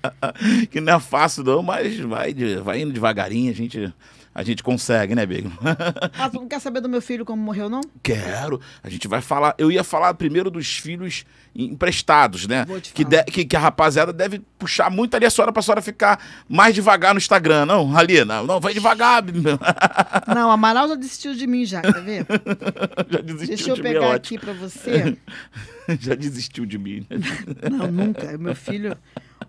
que 0.70 0.80
não 0.80 0.94
é 0.94 1.00
fácil, 1.00 1.44
não, 1.44 1.62
mas 1.62 1.98
vai, 2.00 2.34
vai 2.62 2.80
indo 2.80 2.92
devagarinho, 2.92 3.50
a 3.50 3.54
gente 3.54 3.92
a 4.34 4.42
gente 4.42 4.62
consegue, 4.62 5.14
né, 5.14 5.24
Bego? 5.24 5.52
ah, 6.18 6.28
tu 6.28 6.40
não 6.40 6.48
quer 6.48 6.60
saber 6.60 6.80
do 6.80 6.88
meu 6.88 7.00
filho 7.00 7.24
como 7.24 7.40
morreu, 7.40 7.68
não? 7.68 7.80
Quero. 8.02 8.60
A 8.82 8.90
gente 8.90 9.06
vai 9.06 9.20
falar. 9.20 9.54
Eu 9.56 9.70
ia 9.70 9.84
falar 9.84 10.12
primeiro 10.14 10.50
dos 10.50 10.76
filhos 10.76 11.24
emprestados, 11.54 12.48
né? 12.48 12.66
Que, 12.92 13.04
de, 13.04 13.22
que, 13.24 13.44
que, 13.44 13.56
a 13.56 13.60
rapaziada 13.60 14.12
deve 14.12 14.40
puxar 14.58 14.90
muito 14.90 15.14
ali 15.14 15.24
a 15.24 15.30
senhora 15.30 15.52
pra 15.52 15.62
senhora 15.62 15.80
ficar 15.80 16.20
mais 16.48 16.74
devagar 16.74 17.14
no 17.14 17.18
Instagram. 17.18 17.64
Não, 17.64 17.96
ali, 17.96 18.24
não, 18.24 18.44
não 18.44 18.58
vai 18.58 18.74
devagar. 18.74 19.22
não, 20.34 20.50
a 20.50 20.54
Amaral 20.54 20.88
já 20.88 20.96
desistiu 20.96 21.34
de 21.34 21.46
mim 21.46 21.64
já, 21.64 21.80
quer 21.80 22.02
ver? 22.02 22.26
já 23.08 23.20
desistiu 23.20 23.56
Deixa 23.56 23.70
eu 23.70 23.76
de 23.76 23.82
pegar 23.82 24.00
mim, 24.00 24.06
é 24.06 24.14
aqui 24.14 24.36
pra 24.36 24.52
você. 24.52 25.16
já 26.00 26.16
desistiu 26.16 26.66
de 26.66 26.76
mim. 26.76 27.06
Né? 27.08 27.18
não, 27.70 27.92
nunca. 27.92 28.36
Meu 28.36 28.56
filho. 28.56 28.96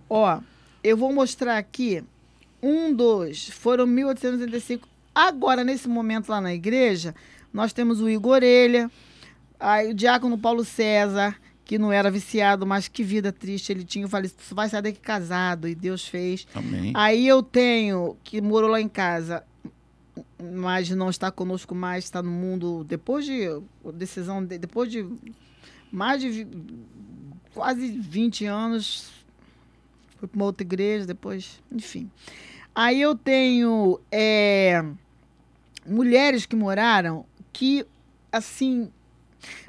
Ó, 0.07 0.39
eu 0.83 0.95
vou 0.95 1.11
mostrar 1.11 1.57
aqui 1.57 2.03
um, 2.65 2.93
dois, 2.93 3.49
foram 3.49 3.85
1885. 3.85 4.87
Agora, 5.13 5.63
nesse 5.63 5.87
momento 5.87 6.29
lá 6.29 6.41
na 6.41 6.53
igreja, 6.53 7.13
nós 7.53 7.71
temos 7.71 8.01
o 8.01 8.09
Igor 8.09 8.33
Orelha, 8.33 8.89
aí 9.59 9.91
o 9.91 9.93
diácono 9.93 10.37
Paulo 10.37 10.65
César, 10.65 11.39
que 11.63 11.77
não 11.77 11.91
era 11.91 12.09
viciado, 12.09 12.65
mas 12.65 12.87
que 12.87 13.03
vida 13.03 13.31
triste 13.31 13.71
ele 13.71 13.83
tinha. 13.83 14.05
Eu 14.05 14.09
falei, 14.09 14.29
tu 14.29 14.55
vai 14.55 14.67
sair 14.67 14.81
daqui 14.81 14.99
casado, 14.99 15.67
e 15.67 15.75
Deus 15.75 16.07
fez. 16.07 16.47
Amém. 16.55 16.91
Aí 16.95 17.27
eu 17.27 17.43
tenho, 17.43 18.17
que 18.23 18.41
morou 18.41 18.69
lá 18.69 18.81
em 18.81 18.89
casa, 18.89 19.43
mas 20.41 20.89
não 20.89 21.09
está 21.09 21.31
conosco 21.31 21.75
mais, 21.75 22.03
está 22.03 22.21
no 22.21 22.31
mundo, 22.31 22.83
depois 22.83 23.25
de 23.25 23.47
decisão, 23.93 24.43
depois 24.43 24.91
de 24.91 25.07
mais 25.91 26.21
de 26.21 26.47
quase 27.53 27.87
20 27.87 28.45
anos, 28.45 29.11
foi 30.17 30.27
para 30.27 30.35
uma 30.35 30.45
outra 30.45 30.63
igreja, 30.63 31.05
depois, 31.05 31.61
enfim. 31.71 32.09
Aí 32.75 33.01
eu 33.01 33.15
tenho 33.15 33.99
é, 34.11 34.83
mulheres 35.87 36.45
que 36.45 36.57
moraram 36.57 37.25
que, 37.53 37.85
assim, 38.29 38.91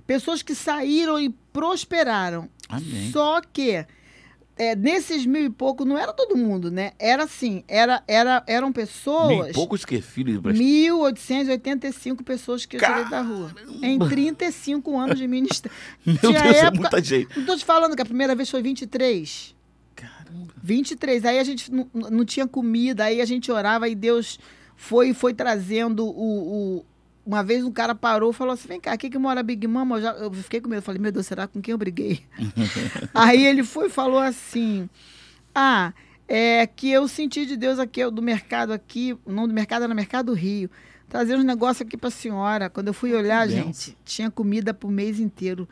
pessoas 0.04 0.42
que 0.42 0.56
saíram 0.56 1.18
e 1.20 1.30
prosperaram. 1.52 2.48
Amém. 2.68 3.12
Só 3.12 3.40
que 3.40 3.86
é, 4.58 4.74
nesses 4.74 5.26
mil 5.26 5.44
e 5.44 5.50
pouco 5.50 5.84
não 5.84 5.98
era 5.98 6.12
todo 6.12 6.36
mundo, 6.36 6.70
né? 6.70 6.92
Era 6.98 7.24
assim, 7.24 7.62
era, 7.68 8.02
era, 8.08 8.42
eram 8.46 8.72
pessoas. 8.72 9.28
Mil 9.28 9.48
e 9.50 9.52
poucos 9.52 9.84
que 9.84 10.00
filhos? 10.00 10.42
1.885 10.42 12.24
pessoas 12.24 12.64
que 12.66 12.76
eu 12.76 12.80
tirei 12.80 13.04
da 13.04 13.20
rua. 13.20 13.54
Em 13.82 13.98
35 13.98 14.98
anos 14.98 15.18
de 15.18 15.28
ministério. 15.28 15.76
Meu 16.04 16.16
Tinha 16.16 16.42
Deus, 16.42 16.56
época, 16.56 16.76
é 16.76 16.80
muita 16.80 17.04
gente. 17.04 17.38
Não 17.38 17.46
tô 17.46 17.56
te 17.56 17.64
falando 17.64 17.94
que 17.94 18.02
a 18.02 18.06
primeira 18.06 18.34
vez 18.34 18.50
foi 18.50 18.62
23. 18.62 19.54
Caramba. 20.26 20.52
23. 20.62 21.24
Aí 21.24 21.38
a 21.38 21.44
gente 21.44 21.72
não, 21.72 21.88
não 21.94 22.24
tinha 22.24 22.46
comida, 22.46 23.04
aí 23.04 23.20
a 23.20 23.24
gente 23.24 23.50
orava 23.50 23.88
e 23.88 23.94
Deus 23.94 24.38
foi 24.76 25.14
foi 25.14 25.32
trazendo 25.32 26.04
o, 26.06 26.78
o 26.78 26.86
uma 27.26 27.42
vez 27.42 27.64
um 27.64 27.72
cara 27.72 27.94
parou 27.94 28.30
e 28.30 28.34
falou 28.34 28.54
assim: 28.54 28.68
vem 28.68 28.80
cá, 28.80 28.92
aqui 28.92 29.10
que 29.10 29.18
mora 29.18 29.42
Big 29.42 29.66
Mama. 29.66 29.96
Eu, 29.96 30.02
já, 30.02 30.12
eu 30.12 30.32
fiquei 30.32 30.60
com 30.60 30.68
medo. 30.68 30.82
falei, 30.82 31.00
meu 31.00 31.10
Deus, 31.10 31.26
será 31.26 31.48
com 31.48 31.60
quem 31.60 31.72
eu 31.72 31.78
briguei? 31.78 32.22
Aí 33.12 33.44
ele 33.44 33.64
foi 33.64 33.86
e 33.86 33.90
falou 33.90 34.20
assim: 34.20 34.88
Ah, 35.52 35.92
é 36.28 36.66
que 36.66 36.90
eu 36.90 37.08
senti 37.08 37.44
de 37.44 37.56
Deus 37.56 37.78
aqui, 37.78 38.08
do 38.10 38.22
mercado 38.22 38.72
aqui, 38.72 39.16
o 39.24 39.32
nome 39.32 39.48
do 39.48 39.54
mercado 39.54 39.84
era 39.84 39.94
Mercado 39.94 40.32
Rio. 40.32 40.70
Trazer 41.08 41.36
uns 41.36 41.44
negócios 41.44 41.86
aqui 41.86 41.96
para 41.96 42.08
a 42.08 42.12
senhora. 42.12 42.68
Quando 42.68 42.88
eu 42.88 42.94
fui 42.94 43.14
olhar, 43.14 43.48
gente, 43.48 43.96
tinha 44.04 44.28
comida 44.28 44.74
pro 44.74 44.88
mês 44.88 45.20
inteiro. 45.20 45.68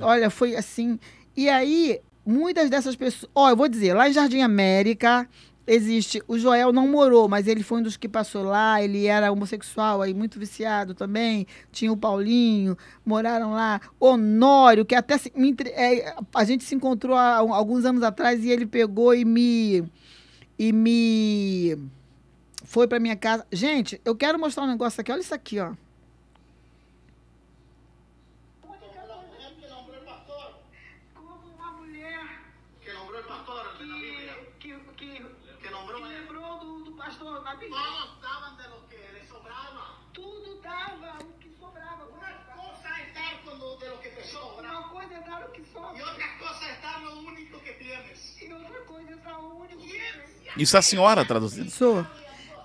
Olha, 0.00 0.30
foi 0.30 0.56
assim. 0.56 0.98
E 1.36 1.48
aí, 1.48 2.00
muitas 2.28 2.68
dessas 2.68 2.94
pessoas. 2.94 3.30
Ó, 3.34 3.48
eu 3.48 3.56
vou 3.56 3.68
dizer, 3.68 3.94
lá 3.94 4.08
em 4.08 4.12
Jardim 4.12 4.42
América 4.42 5.26
existe. 5.66 6.22
O 6.28 6.38
Joel 6.38 6.72
não 6.72 6.86
morou, 6.86 7.26
mas 7.26 7.46
ele 7.48 7.62
foi 7.62 7.80
um 7.80 7.82
dos 7.82 7.96
que 7.96 8.08
passou 8.08 8.42
lá. 8.42 8.82
Ele 8.82 9.06
era 9.06 9.32
homossexual, 9.32 10.02
aí 10.02 10.12
muito 10.12 10.38
viciado 10.38 10.94
também. 10.94 11.46
Tinha 11.72 11.90
o 11.90 11.96
Paulinho, 11.96 12.76
moraram 13.04 13.52
lá. 13.52 13.80
Honório, 13.98 14.84
que 14.84 14.94
até 14.94 15.16
se, 15.16 15.32
me, 15.34 15.56
é, 15.68 16.14
a 16.34 16.44
gente 16.44 16.64
se 16.64 16.74
encontrou 16.74 17.16
há, 17.16 17.36
alguns 17.36 17.86
anos 17.86 18.02
atrás 18.02 18.44
e 18.44 18.50
ele 18.50 18.66
pegou 18.66 19.14
e 19.14 19.24
me. 19.24 19.84
E 20.58 20.72
me. 20.72 21.78
Foi 22.64 22.86
para 22.86 23.00
minha 23.00 23.16
casa. 23.16 23.46
Gente, 23.50 24.00
eu 24.04 24.14
quero 24.14 24.38
mostrar 24.38 24.64
um 24.64 24.68
negócio 24.68 25.00
aqui. 25.00 25.10
Olha 25.10 25.20
isso 25.20 25.34
aqui, 25.34 25.58
ó. 25.58 25.72
Isso 50.56 50.76
é 50.76 50.78
a 50.80 50.82
senhora 50.82 51.24
traduzindo? 51.24 51.70
Sou. 51.70 52.04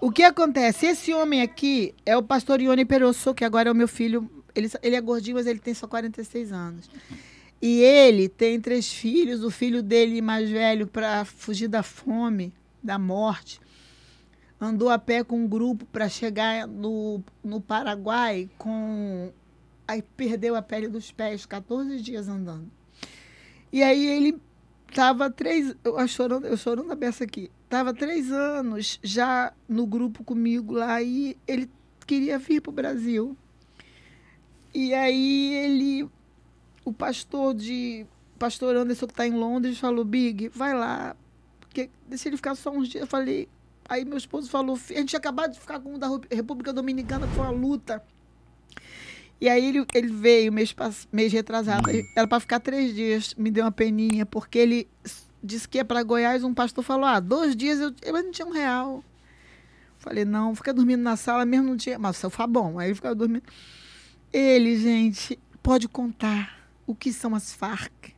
O 0.01 0.11
que 0.11 0.23
acontece? 0.23 0.87
Esse 0.87 1.13
homem 1.13 1.41
aqui 1.41 1.93
é 2.05 2.17
o 2.17 2.23
pastor 2.23 2.59
Ione 2.59 2.83
Perosso, 2.83 3.33
que 3.33 3.45
agora 3.45 3.69
é 3.69 3.71
o 3.71 3.75
meu 3.75 3.87
filho. 3.87 4.29
Ele, 4.55 4.69
ele 4.81 4.95
é 4.95 5.01
gordinho, 5.01 5.37
mas 5.37 5.47
ele 5.47 5.59
tem 5.59 5.73
só 5.73 5.87
46 5.87 6.51
anos. 6.51 6.89
E 7.61 7.79
ele 7.79 8.27
tem 8.27 8.59
três 8.59 8.91
filhos. 8.91 9.43
O 9.43 9.49
filho 9.49 9.81
dele 9.81 10.21
mais 10.21 10.49
velho, 10.49 10.87
para 10.87 11.23
fugir 11.23 11.69
da 11.69 11.81
fome, 11.83 12.51
da 12.83 12.99
morte, 12.99 13.61
andou 14.59 14.89
a 14.89 14.99
pé 14.99 15.23
com 15.23 15.37
um 15.37 15.47
grupo 15.47 15.85
para 15.85 16.09
chegar 16.09 16.67
no, 16.67 17.23
no 17.43 17.61
Paraguai 17.61 18.49
com. 18.57 19.31
Aí 19.87 20.01
perdeu 20.01 20.55
a 20.55 20.61
pele 20.61 20.87
dos 20.87 21.11
pés, 21.11 21.45
14 21.45 22.01
dias 22.01 22.27
andando. 22.27 22.69
E 23.71 23.81
aí 23.81 24.05
ele 24.05 24.37
estava 24.93 25.29
três. 25.29 25.75
Eu 25.83 26.07
chorando, 26.07 26.45
eu 26.45 26.55
chorando 26.55 26.91
a 26.91 26.95
beça 26.95 27.23
aqui. 27.23 27.51
Estava 27.65 27.93
três 27.93 28.31
anos 28.31 28.99
já 29.03 29.51
no 29.67 29.85
grupo 29.85 30.23
comigo 30.23 30.73
lá 30.73 31.01
e 31.01 31.35
ele 31.47 31.69
queria 32.05 32.37
vir 32.37 32.61
para 32.61 32.69
o 32.69 32.73
Brasil. 32.73 33.35
E 34.73 34.93
aí 34.93 35.53
ele, 35.55 36.09
o 36.85 36.93
pastor 36.93 37.53
de. 37.53 38.05
Pastor 38.39 38.75
Anderson, 38.75 39.07
que 39.07 39.13
está 39.13 39.27
em 39.27 39.31
Londres, 39.31 39.79
falou: 39.79 40.05
Big, 40.05 40.49
vai 40.49 40.73
lá. 40.73 41.15
Porque 41.59 41.89
deixa 42.07 42.29
ele 42.29 42.37
ficar 42.37 42.55
só 42.55 42.71
uns 42.71 42.87
dias. 42.89 43.01
Eu 43.01 43.07
falei. 43.07 43.49
Aí 43.87 44.05
meu 44.05 44.17
esposo 44.17 44.49
falou: 44.49 44.75
a 44.75 44.93
gente 44.93 45.09
tinha 45.09 45.19
acabado 45.19 45.53
de 45.53 45.59
ficar 45.59 45.79
com 45.79 45.95
o 45.95 45.97
da 45.97 46.07
República 46.31 46.71
Dominicana, 46.71 47.27
foi 47.27 47.43
uma 47.43 47.51
luta. 47.51 48.03
E 49.43 49.49
aí 49.49 49.65
ele, 49.67 49.85
ele 49.93 50.07
veio 50.07 50.53
mês, 50.53 50.73
mês 51.11 51.33
retrasado. 51.33 51.89
Era 52.15 52.25
para 52.25 52.39
ficar 52.39 52.61
três 52.61 52.95
dias. 52.95 53.33
Me 53.37 53.51
deu 53.51 53.65
uma 53.65 53.73
peninha, 53.73 54.25
porque 54.25 54.57
ele 54.57 54.87
disse 55.43 55.67
que 55.67 55.79
ia 55.79 55.83
para 55.83 56.01
Goiás. 56.01 56.45
Um 56.45 56.53
pastor 56.53 56.81
falou: 56.81 57.03
Ah, 57.05 57.19
dois 57.19 57.53
dias 57.53 57.77
eu, 57.77 57.93
eu 58.03 58.13
não 58.13 58.31
tinha 58.31 58.47
um 58.47 58.51
real. 58.53 59.03
Falei: 59.97 60.23
Não, 60.23 60.55
fica 60.55 60.73
dormindo 60.73 61.01
na 61.01 61.17
sala 61.17 61.45
mesmo, 61.45 61.67
não 61.67 61.75
tinha. 61.75 61.99
Mas 61.99 62.15
o 62.15 62.21
sofá 62.21 62.47
bom. 62.47 62.79
Aí 62.79 62.87
ele 62.87 62.95
ficava 62.95 63.13
dormindo. 63.13 63.43
Ele, 64.31 64.77
gente, 64.77 65.37
pode 65.61 65.89
contar 65.89 66.65
o 66.87 66.95
que 66.95 67.11
são 67.11 67.35
as 67.35 67.51
Farc. 67.51 68.13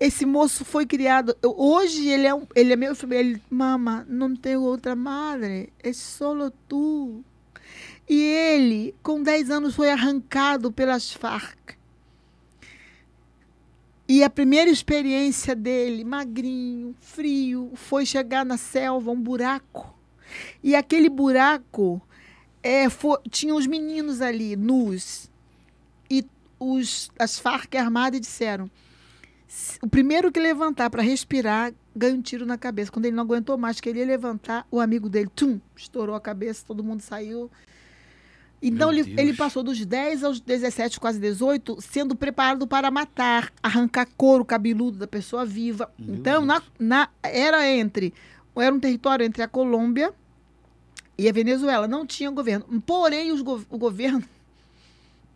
Esse 0.00 0.24
moço 0.24 0.64
foi 0.64 0.86
criado. 0.86 1.36
eu- 1.42 1.54
hoje 1.58 2.08
ele 2.08 2.26
é, 2.26 2.34
um, 2.34 2.46
ele 2.56 2.72
é 2.72 2.76
meu 2.76 2.94
filho. 2.96 3.12
Ele, 3.12 3.42
mama, 3.50 4.06
não 4.08 4.34
tenho 4.34 4.62
outra 4.62 4.96
madre. 4.96 5.70
É 5.78 5.92
solo 5.92 6.50
tu. 6.66 7.22
E 8.12 8.20
ele, 8.20 8.94
com 9.02 9.22
10 9.22 9.48
anos, 9.48 9.74
foi 9.74 9.90
arrancado 9.90 10.70
pelas 10.70 11.10
Farc. 11.10 11.56
E 14.06 14.22
a 14.22 14.28
primeira 14.28 14.70
experiência 14.70 15.56
dele, 15.56 16.04
magrinho, 16.04 16.94
frio, 17.00 17.72
foi 17.74 18.04
chegar 18.04 18.44
na 18.44 18.58
selva, 18.58 19.10
um 19.10 19.18
buraco. 19.18 19.94
E 20.62 20.76
aquele 20.76 21.08
buraco 21.08 22.02
é, 22.62 22.84
tinha 23.30 23.54
os 23.54 23.66
meninos 23.66 24.20
ali, 24.20 24.56
nus. 24.56 25.30
E 26.10 26.22
os, 26.60 27.10
as 27.18 27.38
Farc 27.38 27.74
armadas 27.76 28.20
disseram: 28.20 28.70
"Se- 29.48 29.78
o 29.80 29.88
primeiro 29.88 30.30
que 30.30 30.38
levantar 30.38 30.90
para 30.90 31.00
respirar 31.02 31.72
ganha 31.96 32.14
um 32.14 32.20
tiro 32.20 32.44
na 32.44 32.58
cabeça. 32.58 32.92
Quando 32.92 33.06
ele 33.06 33.16
não 33.16 33.24
aguentou 33.24 33.56
mais, 33.56 33.80
queria 33.80 34.04
levantar, 34.04 34.66
o 34.70 34.80
amigo 34.80 35.08
dele, 35.08 35.30
tum, 35.34 35.58
estourou 35.74 36.14
a 36.14 36.20
cabeça, 36.20 36.62
todo 36.66 36.84
mundo 36.84 37.00
saiu. 37.00 37.50
Então 38.62 38.92
ele, 38.92 39.00
ele 39.20 39.34
passou 39.34 39.62
dos 39.62 39.84
10 39.84 40.22
aos 40.22 40.38
17, 40.40 41.00
quase 41.00 41.18
18, 41.18 41.80
sendo 41.80 42.14
preparado 42.14 42.66
para 42.66 42.90
matar, 42.92 43.52
arrancar 43.62 44.06
couro 44.16 44.44
cabeludo 44.44 44.98
da 44.98 45.06
pessoa 45.06 45.44
viva. 45.44 45.92
Meu 45.98 46.14
então, 46.16 46.44
na, 46.46 46.62
na- 46.78 47.08
era 47.22 47.68
entre. 47.68 48.14
Era 48.54 48.72
um 48.74 48.78
território 48.78 49.24
entre 49.26 49.42
a 49.42 49.48
Colômbia 49.48 50.12
e 51.18 51.28
a 51.28 51.32
Venezuela. 51.32 51.88
Não 51.88 52.06
tinha 52.06 52.30
governo. 52.30 52.80
Porém, 52.86 53.36
gov- 53.42 53.66
o 53.68 53.76
governo 53.78 54.22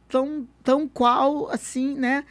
tão, 0.08 0.46
tão 0.62 0.86
qual, 0.88 1.50
assim, 1.50 1.94
né? 1.94 2.24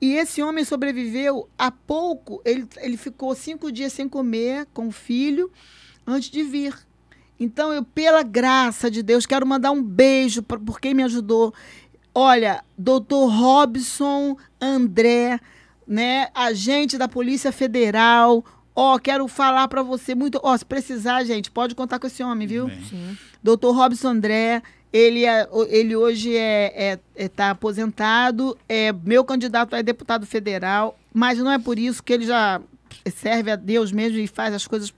E 0.00 0.12
esse 0.14 0.42
homem 0.42 0.64
sobreviveu 0.64 1.48
há 1.56 1.70
pouco. 1.70 2.42
Ele, 2.44 2.66
ele 2.78 2.96
ficou 2.96 3.34
cinco 3.34 3.72
dias 3.72 3.92
sem 3.92 4.08
comer 4.08 4.66
com 4.74 4.88
o 4.88 4.92
filho 4.92 5.50
antes 6.06 6.28
de 6.30 6.42
vir. 6.42 6.76
Então, 7.38 7.72
eu, 7.72 7.82
pela 7.84 8.22
graça 8.22 8.90
de 8.90 9.02
Deus, 9.02 9.26
quero 9.26 9.46
mandar 9.46 9.70
um 9.70 9.82
beijo 9.82 10.42
pra- 10.42 10.58
por 10.58 10.80
quem 10.80 10.94
me 10.94 11.02
ajudou. 11.02 11.52
Olha, 12.14 12.62
doutor 12.78 13.26
Robson 13.28 14.36
André, 14.60 15.40
né, 15.86 16.28
agente 16.34 16.96
da 16.96 17.08
Polícia 17.08 17.50
Federal. 17.50 18.44
Ó, 18.74 18.98
quero 18.98 19.26
falar 19.28 19.66
para 19.68 19.82
você 19.82 20.14
muito. 20.14 20.40
Ó, 20.42 20.56
se 20.56 20.64
precisar, 20.64 21.24
gente, 21.24 21.50
pode 21.50 21.74
contar 21.74 21.98
com 21.98 22.06
esse 22.06 22.22
homem, 22.22 22.46
viu? 22.46 22.66
Bem. 22.68 22.84
Sim. 22.84 23.16
Doutor 23.42 23.72
Robson 23.74 24.08
André, 24.08 24.62
ele, 24.92 25.24
é, 25.26 25.46
ele 25.68 25.94
hoje 25.96 26.36
é, 26.36 26.72
é, 26.94 26.98
é- 27.16 27.28
tá 27.28 27.50
aposentado, 27.50 28.56
é 28.68 28.92
meu 28.92 29.24
candidato 29.24 29.74
a 29.74 29.82
deputado 29.82 30.24
federal, 30.24 30.96
mas 31.12 31.38
não 31.38 31.50
é 31.50 31.58
por 31.58 31.78
isso 31.78 32.02
que 32.02 32.12
ele 32.12 32.26
já 32.26 32.60
serve 33.14 33.50
a 33.50 33.56
Deus 33.56 33.92
mesmo 33.92 34.18
e 34.18 34.26
faz 34.26 34.54
as 34.54 34.66
coisas. 34.66 34.92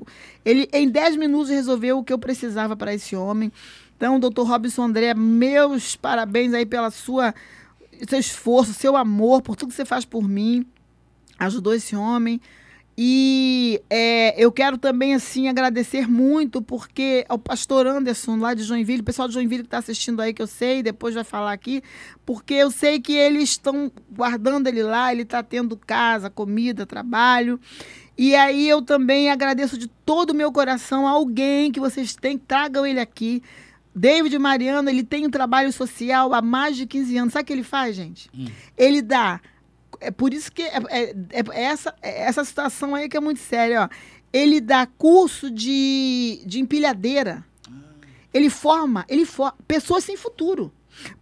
Ele, 0.45 0.69
em 0.73 0.89
10 0.89 1.17
minutos, 1.17 1.51
resolveu 1.51 1.99
o 1.99 2.05
que 2.05 2.13
eu 2.13 2.19
precisava 2.19 2.77
para 2.77 2.95
esse 2.95 3.15
homem. 3.17 3.53
Então, 3.97 4.21
doutor 4.21 4.47
Robson 4.47 4.83
André, 4.83 5.15
meus 5.15 5.97
parabéns 5.97 6.53
aí 6.53 6.67
pela 6.67 6.91
sua 6.91 7.35
seu 8.09 8.19
esforço, 8.19 8.75
seu 8.75 8.97
amor, 8.97 9.41
por 9.41 9.57
tudo 9.57 9.71
que 9.71 9.75
você 9.75 9.85
faz 9.85 10.05
por 10.05 10.29
mim. 10.29 10.67
Ajudou 11.39 11.75
esse 11.75 11.97
homem. 11.97 12.41
E 12.99 13.83
é, 13.91 14.43
eu 14.43 14.51
quero 14.51 14.79
também, 14.79 15.15
assim, 15.15 15.49
agradecer 15.49 16.09
muito, 16.09 16.63
porque 16.63 17.27
ao 17.29 17.39
pastor 17.39 17.87
Anderson, 17.87 18.37
lá 18.37 18.55
de 18.55 18.63
Joinville, 18.63 19.03
o 19.03 19.05
pessoal 19.05 19.29
de 19.29 19.35
Joinville 19.35 19.65
que 19.65 19.67
está 19.67 19.79
assistindo 19.79 20.21
aí, 20.23 20.33
que 20.33 20.41
eu 20.41 20.47
sei, 20.47 20.83
depois 20.83 21.15
vai 21.15 21.25
falar 21.25 21.53
aqui, 21.53 21.83
porque 22.25 22.55
eu 22.55 22.71
sei 22.71 22.99
que 22.99 23.13
eles 23.13 23.51
estão 23.51 23.93
guardando 24.11 24.67
ele 24.69 24.83
lá, 24.83 25.13
ele 25.13 25.23
está 25.23 25.43
tendo 25.43 25.77
casa, 25.77 26.31
comida, 26.31 26.87
trabalho. 26.87 27.61
E 28.17 28.35
aí 28.35 28.67
eu 28.67 28.81
também 28.81 29.31
agradeço 29.31 29.77
de 29.77 29.89
todo 29.89 30.31
o 30.31 30.35
meu 30.35 30.51
coração 30.51 31.07
a 31.07 31.11
alguém 31.11 31.71
que 31.71 31.79
vocês 31.79 32.17
têm, 32.17 32.39
tragam 32.39 32.87
ele 32.87 32.99
aqui. 32.99 33.43
David 33.95 34.39
Mariano, 34.39 34.89
ele 34.89 35.03
tem 35.03 35.27
um 35.27 35.31
trabalho 35.31 35.71
social 35.71 36.33
há 36.33 36.41
mais 36.41 36.77
de 36.77 36.87
15 36.87 37.17
anos. 37.19 37.33
Sabe 37.35 37.43
o 37.43 37.47
que 37.47 37.53
ele 37.53 37.63
faz, 37.63 37.95
gente? 37.95 38.31
Ele 38.77 39.03
dá 39.03 39.41
é 40.01 40.11
por 40.11 40.33
isso 40.35 40.51
que 40.53 40.63
é, 40.63 40.77
é- 40.91 41.15
é 41.33 41.63
essa, 41.63 41.95
é 42.03 42.23
essa 42.25 42.45
situação 42.45 42.95
aí 42.95 43.09
que 43.09 43.17
é 43.17 43.21
muito 43.21 43.41
séria. 43.41 43.85
Ó. 43.85 43.89
Ele 44.33 44.61
dá 44.61 44.87
curso 44.87 45.51
de, 45.51 46.43
de 46.47 46.61
empilhadeira. 46.61 47.45
Ele 48.33 48.51
forma, 48.51 49.05
ele 49.09 49.25
forma 49.25 49.57
pessoas 49.67 50.05
sem 50.05 50.17
futuro, 50.17 50.71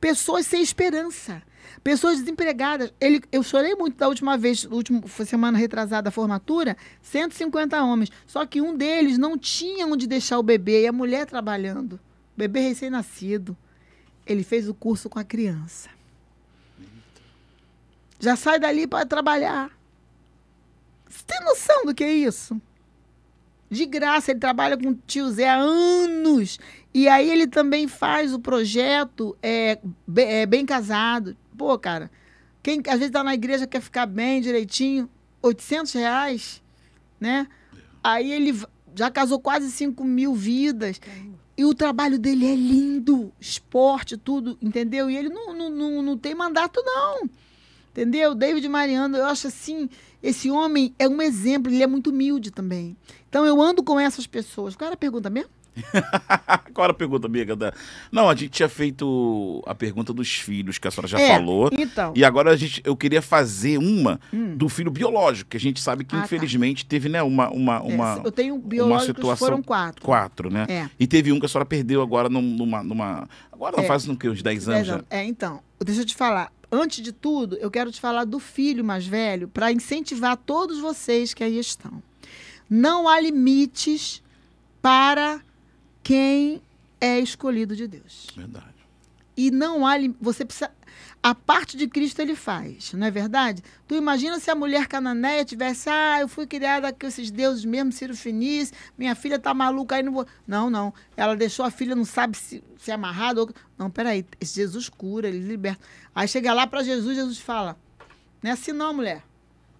pessoas 0.00 0.46
sem 0.46 0.60
esperança, 0.60 1.42
pessoas 1.84 2.18
desempregadas. 2.18 2.92
Ele, 3.00 3.22
eu 3.30 3.42
chorei 3.44 3.76
muito 3.76 3.96
da 3.96 4.08
última 4.08 4.36
vez, 4.36 4.64
última 4.64 5.00
semana 5.24 5.56
retrasada 5.56 6.08
a 6.08 6.12
formatura, 6.12 6.76
150 7.02 7.80
homens. 7.84 8.10
Só 8.26 8.44
que 8.44 8.60
um 8.60 8.76
deles 8.76 9.16
não 9.16 9.38
tinha 9.38 9.86
onde 9.86 10.08
deixar 10.08 10.38
o 10.40 10.42
bebê 10.42 10.82
e 10.82 10.86
a 10.88 10.92
mulher 10.92 11.24
trabalhando. 11.26 12.00
Bebê 12.36 12.60
recém-nascido. 12.60 13.56
Ele 14.26 14.42
fez 14.42 14.68
o 14.68 14.74
curso 14.74 15.08
com 15.08 15.18
a 15.20 15.24
criança. 15.24 15.90
Já 18.24 18.36
sai 18.36 18.58
dali 18.58 18.86
para 18.86 19.04
trabalhar. 19.06 19.70
Você 21.08 21.22
tem 21.26 21.40
noção 21.44 21.84
do 21.84 21.94
que 21.94 22.02
é 22.02 22.12
isso? 22.12 22.60
De 23.70 23.86
graça, 23.86 24.30
ele 24.30 24.40
trabalha 24.40 24.76
com 24.76 24.90
o 24.90 24.94
tio 25.06 25.30
Zé 25.30 25.48
há 25.48 25.56
anos. 25.56 26.58
E 26.92 27.08
aí 27.08 27.28
ele 27.30 27.46
também 27.46 27.88
faz 27.88 28.32
o 28.32 28.38
projeto 28.38 29.36
é, 29.42 29.78
Be- 30.06 30.22
é, 30.22 30.46
Bem 30.46 30.64
Casado. 30.64 31.36
Pô, 31.56 31.76
cara, 31.78 32.10
quem 32.62 32.78
às 32.86 32.94
vezes 32.94 33.06
está 33.08 33.22
na 33.22 33.34
igreja 33.34 33.66
quer 33.66 33.80
ficar 33.80 34.06
bem, 34.06 34.40
direitinho, 34.40 35.08
800 35.42 35.92
reais, 35.92 36.62
né? 37.20 37.46
Aí 38.02 38.32
ele 38.32 38.58
já 38.94 39.10
casou 39.10 39.40
quase 39.40 39.70
5 39.70 40.04
mil 40.04 40.34
vidas. 40.34 41.00
E 41.56 41.64
o 41.64 41.74
trabalho 41.74 42.18
dele 42.18 42.46
é 42.50 42.54
lindo, 42.54 43.32
esporte, 43.40 44.16
tudo, 44.16 44.58
entendeu? 44.60 45.08
E 45.10 45.16
ele 45.16 45.28
não, 45.28 45.52
não, 45.54 45.70
não, 45.70 46.02
não 46.02 46.18
tem 46.18 46.34
mandato, 46.34 46.80
não. 46.84 47.28
Entendeu? 47.94 48.34
David 48.34 48.68
Mariano, 48.68 49.16
eu 49.16 49.24
acho 49.26 49.46
assim, 49.46 49.88
esse 50.20 50.50
homem 50.50 50.92
é 50.98 51.08
um 51.08 51.22
exemplo, 51.22 51.70
ele 51.72 51.80
é 51.82 51.86
muito 51.86 52.10
humilde 52.10 52.50
também. 52.50 52.96
Então 53.28 53.46
eu 53.46 53.62
ando 53.62 53.84
com 53.84 54.00
essas 54.00 54.26
pessoas. 54.26 54.74
Qual 54.74 54.86
era 54.86 54.94
a 54.94 54.98
pergunta 54.98 55.30
mesmo? 55.30 55.48
Qual 56.74 56.84
era 56.84 56.92
a 56.92 56.94
pergunta, 56.94 57.26
amiga? 57.26 57.54
Da... 57.54 57.72
Não, 58.10 58.28
a 58.28 58.34
gente 58.34 58.50
tinha 58.50 58.68
feito 58.68 59.62
a 59.66 59.74
pergunta 59.74 60.12
dos 60.12 60.32
filhos, 60.34 60.76
que 60.78 60.86
a 60.88 60.90
senhora 60.90 61.06
já 61.08 61.20
É, 61.20 61.34
falou. 61.36 61.70
Então. 61.72 62.12
E 62.16 62.24
agora 62.24 62.50
a 62.50 62.56
gente, 62.56 62.80
eu 62.84 62.96
queria 62.96 63.22
fazer 63.22 63.78
uma 63.78 64.20
Hum. 64.32 64.56
do 64.56 64.68
filho 64.68 64.90
biológico, 64.90 65.50
que 65.50 65.56
a 65.56 65.60
gente 65.60 65.80
sabe 65.80 66.04
que 66.04 66.14
Ah, 66.16 66.20
tá. 66.20 66.24
infelizmente 66.24 66.84
teve, 66.86 67.08
né, 67.08 67.22
uma, 67.22 67.48
uma, 67.50 67.76
é, 67.76 67.80
uma 67.80 68.22
eu 68.24 68.32
tenho 68.32 68.58
biológicos, 68.58 69.06
situação- 69.16 69.48
foram 69.48 69.62
quatro. 69.62 70.04
quatro, 70.04 70.50
né? 70.50 70.66
É. 70.68 70.90
E 70.98 71.06
teve 71.06 71.30
um 71.32 71.38
que 71.40 71.46
a 71.46 71.48
senhora 71.48 71.66
perdeu 71.66 72.02
agora 72.02 72.28
num- 72.28 72.40
numa. 72.42 72.82
numa... 72.82 73.28
Agora 73.52 73.76
não 73.76 73.84
É. 73.84 73.86
faz 73.86 74.04
no 74.06 74.16
que, 74.16 74.28
uns 74.28 74.42
10 74.42 74.68
anos 74.68 74.74
Dez 74.78 74.86
já. 74.86 74.94
anos. 74.94 75.06
É, 75.10 75.24
então, 75.24 75.60
deixa 75.84 76.00
eu 76.02 76.06
te 76.06 76.14
falar. 76.14 76.52
Antes 76.70 77.02
de 77.02 77.12
tudo, 77.12 77.56
eu 77.56 77.70
quero 77.70 77.90
te 77.92 78.00
falar 78.00 78.24
do 78.24 78.38
filho 78.38 78.84
mais 78.84 79.06
velho 79.06 79.48
para 79.48 79.72
incentivar 79.72 80.36
todos 80.36 80.78
vocês 80.78 81.34
que 81.34 81.44
aí 81.44 81.58
estão. 81.58 82.02
Não 82.68 83.08
há 83.08 83.20
limites 83.20 84.22
para 84.80 85.40
quem 86.02 86.60
é 87.00 87.18
escolhido 87.18 87.76
de 87.76 87.86
Deus. 87.86 88.28
Verdade. 88.34 88.74
E 89.36 89.50
não 89.50 89.86
há. 89.86 89.94
Você 90.20 90.44
precisa. 90.44 90.70
A 91.22 91.34
parte 91.34 91.76
de 91.76 91.88
Cristo 91.88 92.20
ele 92.20 92.34
faz, 92.34 92.92
não 92.92 93.06
é 93.06 93.10
verdade? 93.10 93.62
Tu 93.88 93.94
imagina 93.94 94.38
se 94.38 94.50
a 94.50 94.54
mulher 94.54 94.86
cananeia 94.86 95.44
tivesse, 95.44 95.88
ah, 95.88 96.20
eu 96.20 96.28
fui 96.28 96.46
criada 96.46 96.92
com 96.92 97.06
esses 97.06 97.30
deuses 97.30 97.64
mesmo, 97.64 97.92
Ciro 97.92 98.16
Finis, 98.16 98.72
minha 98.96 99.14
filha 99.14 99.38
tá 99.38 99.54
maluca 99.54 99.96
aí, 99.96 100.02
não 100.02 100.12
vou. 100.12 100.26
Não, 100.46 100.68
não. 100.68 100.92
Ela 101.16 101.34
deixou 101.34 101.64
a 101.64 101.70
filha, 101.70 101.94
não 101.94 102.04
sabe 102.04 102.36
se, 102.36 102.62
se 102.78 102.90
é 102.90 102.94
amarrada 102.94 103.40
ou. 103.40 103.50
Não, 103.78 103.90
peraí. 103.90 104.26
Jesus 104.42 104.88
cura, 104.88 105.28
ele 105.28 105.38
liberta. 105.38 105.80
Aí 106.14 106.28
chega 106.28 106.52
lá 106.52 106.66
para 106.66 106.82
Jesus, 106.82 107.16
Jesus 107.16 107.38
fala: 107.38 107.76
Não 108.42 108.50
é 108.50 108.54
assim 108.54 108.72
não, 108.72 108.92
mulher. 108.92 109.22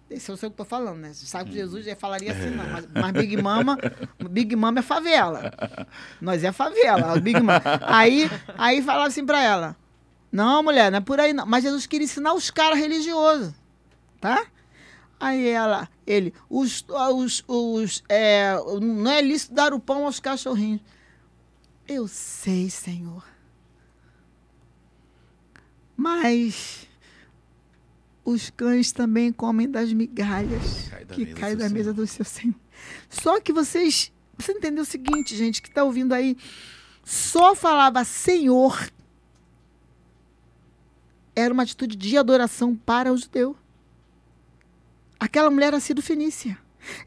Esse 0.09 0.25
sei 0.25 0.33
o 0.33 0.37
que 0.37 0.45
eu 0.45 0.51
tô 0.51 0.65
falando, 0.65 0.99
né? 0.99 1.11
Sabe 1.13 1.49
que 1.49 1.55
Jesus 1.55 1.83
já 1.83 1.95
falaria 1.95 2.31
assim, 2.31 2.51
não. 2.51 2.67
Mas, 2.67 2.87
mas 2.93 3.11
Big 3.11 3.41
Mama, 3.41 3.77
Big 4.29 4.55
Mama 4.55 4.79
é 4.79 4.83
favela. 4.83 5.51
Nós 6.21 6.43
é 6.43 6.51
favela, 6.51 7.19
Big 7.19 7.39
Mama. 7.39 7.61
Aí, 7.81 8.29
aí 8.55 8.83
falava 8.83 9.07
assim 9.07 9.25
pra 9.25 9.41
ela: 9.41 9.75
Não, 10.35 10.61
mulher, 10.61 10.91
não 10.91 10.97
é 10.97 11.01
por 11.01 11.17
aí 11.17 11.31
não. 11.31 11.45
Mas 11.45 11.63
Jesus 11.63 11.87
queria 11.87 12.03
ensinar 12.03 12.33
os 12.33 12.51
caras 12.51 12.77
religiosos, 12.77 13.53
tá? 14.19 14.45
Aí 15.17 15.47
ela, 15.47 15.87
ele, 16.05 16.33
os, 16.49 16.83
os, 16.89 17.41
os, 17.47 18.03
é, 18.09 18.53
não 18.81 19.09
é 19.09 19.21
lícito 19.21 19.55
dar 19.55 19.73
o 19.73 19.79
pão 19.79 20.03
aos 20.03 20.19
cachorrinhos. 20.19 20.81
Eu 21.87 22.05
sei, 22.05 22.69
Senhor. 22.69 23.23
Mas 25.95 26.85
os 28.25 28.49
cães 28.49 28.91
também 28.91 29.31
comem 29.31 29.71
das 29.71 29.93
migalhas 29.93 30.89
Cai 30.89 31.05
da 31.05 31.15
que 31.15 31.27
caem 31.27 31.55
da 31.55 31.69
mesa 31.69 31.93
do 31.93 32.05
seu 32.05 32.25
Senhor. 32.25 32.55
Só 33.09 33.39
que 33.39 33.53
vocês, 33.53 34.11
você 34.37 34.51
entendeu 34.51 34.83
o 34.83 34.85
seguinte, 34.85 35.33
gente, 35.33 35.61
que 35.61 35.69
está 35.69 35.85
ouvindo 35.85 36.11
aí, 36.11 36.35
só 37.05 37.55
falava 37.55 38.03
Senhor 38.03 38.91
era 41.35 41.53
uma 41.53 41.63
atitude 41.63 41.95
de 41.95 42.17
adoração 42.17 42.75
para 42.75 43.11
o 43.11 43.17
judeu. 43.17 43.55
Aquela 45.19 45.49
mulher 45.49 45.67
era 45.67 45.79
Ciro 45.79 46.01
Fenícia. 46.01 46.57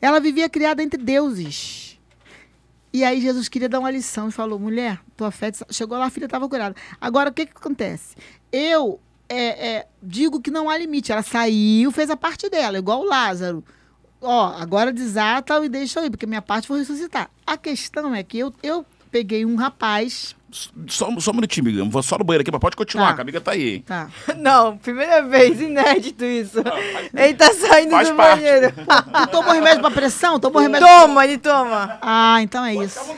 Ela 0.00 0.20
vivia 0.20 0.48
criada 0.48 0.82
entre 0.82 1.02
deuses. 1.02 1.98
E 2.92 3.04
aí 3.04 3.20
Jesus 3.20 3.48
queria 3.48 3.68
dar 3.68 3.78
uma 3.78 3.90
lição 3.90 4.28
e 4.28 4.32
falou: 4.32 4.58
mulher, 4.58 5.00
tua 5.16 5.30
fé. 5.30 5.52
Chegou 5.70 5.96
lá, 5.98 6.06
a 6.06 6.10
filha 6.10 6.24
estava 6.24 6.48
curada. 6.48 6.74
Agora, 7.00 7.30
o 7.30 7.32
que, 7.32 7.46
que 7.46 7.56
acontece? 7.56 8.16
Eu 8.50 9.00
é, 9.28 9.68
é, 9.68 9.86
digo 10.02 10.40
que 10.40 10.50
não 10.50 10.68
há 10.68 10.76
limite. 10.78 11.12
Ela 11.12 11.22
saiu, 11.22 11.92
fez 11.92 12.10
a 12.10 12.16
parte 12.16 12.48
dela, 12.48 12.78
igual 12.78 13.00
o 13.00 13.04
Lázaro. 13.04 13.64
Ó, 14.20 14.46
agora 14.56 14.92
desata 14.92 15.64
e 15.64 15.68
deixa 15.68 16.00
eu 16.00 16.06
ir, 16.06 16.10
porque 16.10 16.26
minha 16.26 16.42
parte 16.42 16.66
foi 16.66 16.80
ressuscitar. 16.80 17.30
A 17.46 17.56
questão 17.56 18.14
é 18.14 18.22
que 18.22 18.38
eu, 18.38 18.52
eu 18.62 18.84
peguei 19.10 19.44
um 19.44 19.54
rapaz. 19.54 20.34
Só, 20.88 21.10
só 21.20 21.30
um 21.30 21.34
minutinho, 21.34 21.66
amiga. 21.68 21.84
Vou 21.84 22.02
só 22.02 22.16
no 22.16 22.24
banheiro 22.24 22.40
aqui, 22.42 22.50
mas 22.50 22.60
pode 22.60 22.74
continuar, 22.76 23.08
Tá. 23.08 23.14
que 23.16 23.20
a 23.20 23.22
amiga 23.22 23.40
tá 23.40 23.50
aí. 23.52 23.74
hein? 23.74 23.82
Tá. 23.86 24.08
Não, 24.36 24.78
primeira 24.78 25.22
vez, 25.22 25.60
inédito 25.60 26.24
isso. 26.24 26.58
Ele 27.14 27.34
tá 27.34 27.52
saindo 27.52 27.90
Faz 27.90 28.08
do 28.08 28.14
parte. 28.16 28.40
banheiro. 28.40 28.72
Tu 28.72 29.26
tomou 29.30 29.52
remédio 29.52 29.80
pra 29.82 29.90
pressão? 29.90 30.40
Tomou 30.40 30.62
remédio. 30.62 30.86
Toma, 30.86 31.24
ele 31.24 31.36
toma. 31.38 31.98
Ah, 32.00 32.38
então 32.40 32.64
é 32.64 32.74
isso. 32.76 32.98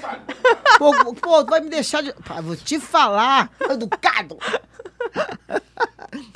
Pô, 0.78 1.14
pô, 1.14 1.44
tu 1.44 1.50
vai 1.50 1.60
me 1.60 1.68
deixar 1.70 2.02
de. 2.02 2.12
Pá, 2.24 2.40
vou 2.40 2.56
te 2.56 2.80
falar, 2.80 3.50
educado. 3.70 4.36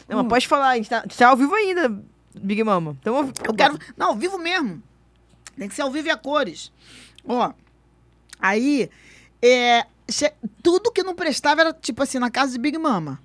Não, 0.08 0.18
mas 0.18 0.26
pode 0.28 0.46
falar, 0.48 0.68
a 0.70 0.76
gente 0.76 0.88
tá, 0.88 1.02
tá 1.02 1.28
ao 1.28 1.36
vivo 1.36 1.54
ainda, 1.54 1.90
Big 2.34 2.62
Mama. 2.62 2.96
Vivo. 3.04 3.32
Eu 3.44 3.54
quero. 3.54 3.78
Não, 3.96 4.08
ao 4.08 4.14
vivo 4.16 4.38
mesmo. 4.38 4.82
Tem 5.56 5.68
que 5.68 5.74
ser 5.74 5.82
ao 5.82 5.90
vivo 5.90 6.08
e 6.08 6.10
a 6.10 6.16
cores. 6.16 6.70
Ó. 7.26 7.52
Aí, 8.40 8.90
é, 9.42 9.84
tudo 10.62 10.92
que 10.92 11.02
não 11.02 11.14
prestava 11.14 11.60
era 11.62 11.72
tipo 11.72 12.02
assim, 12.02 12.18
na 12.18 12.30
casa 12.30 12.52
de 12.52 12.58
Big 12.58 12.76
Mama. 12.78 13.20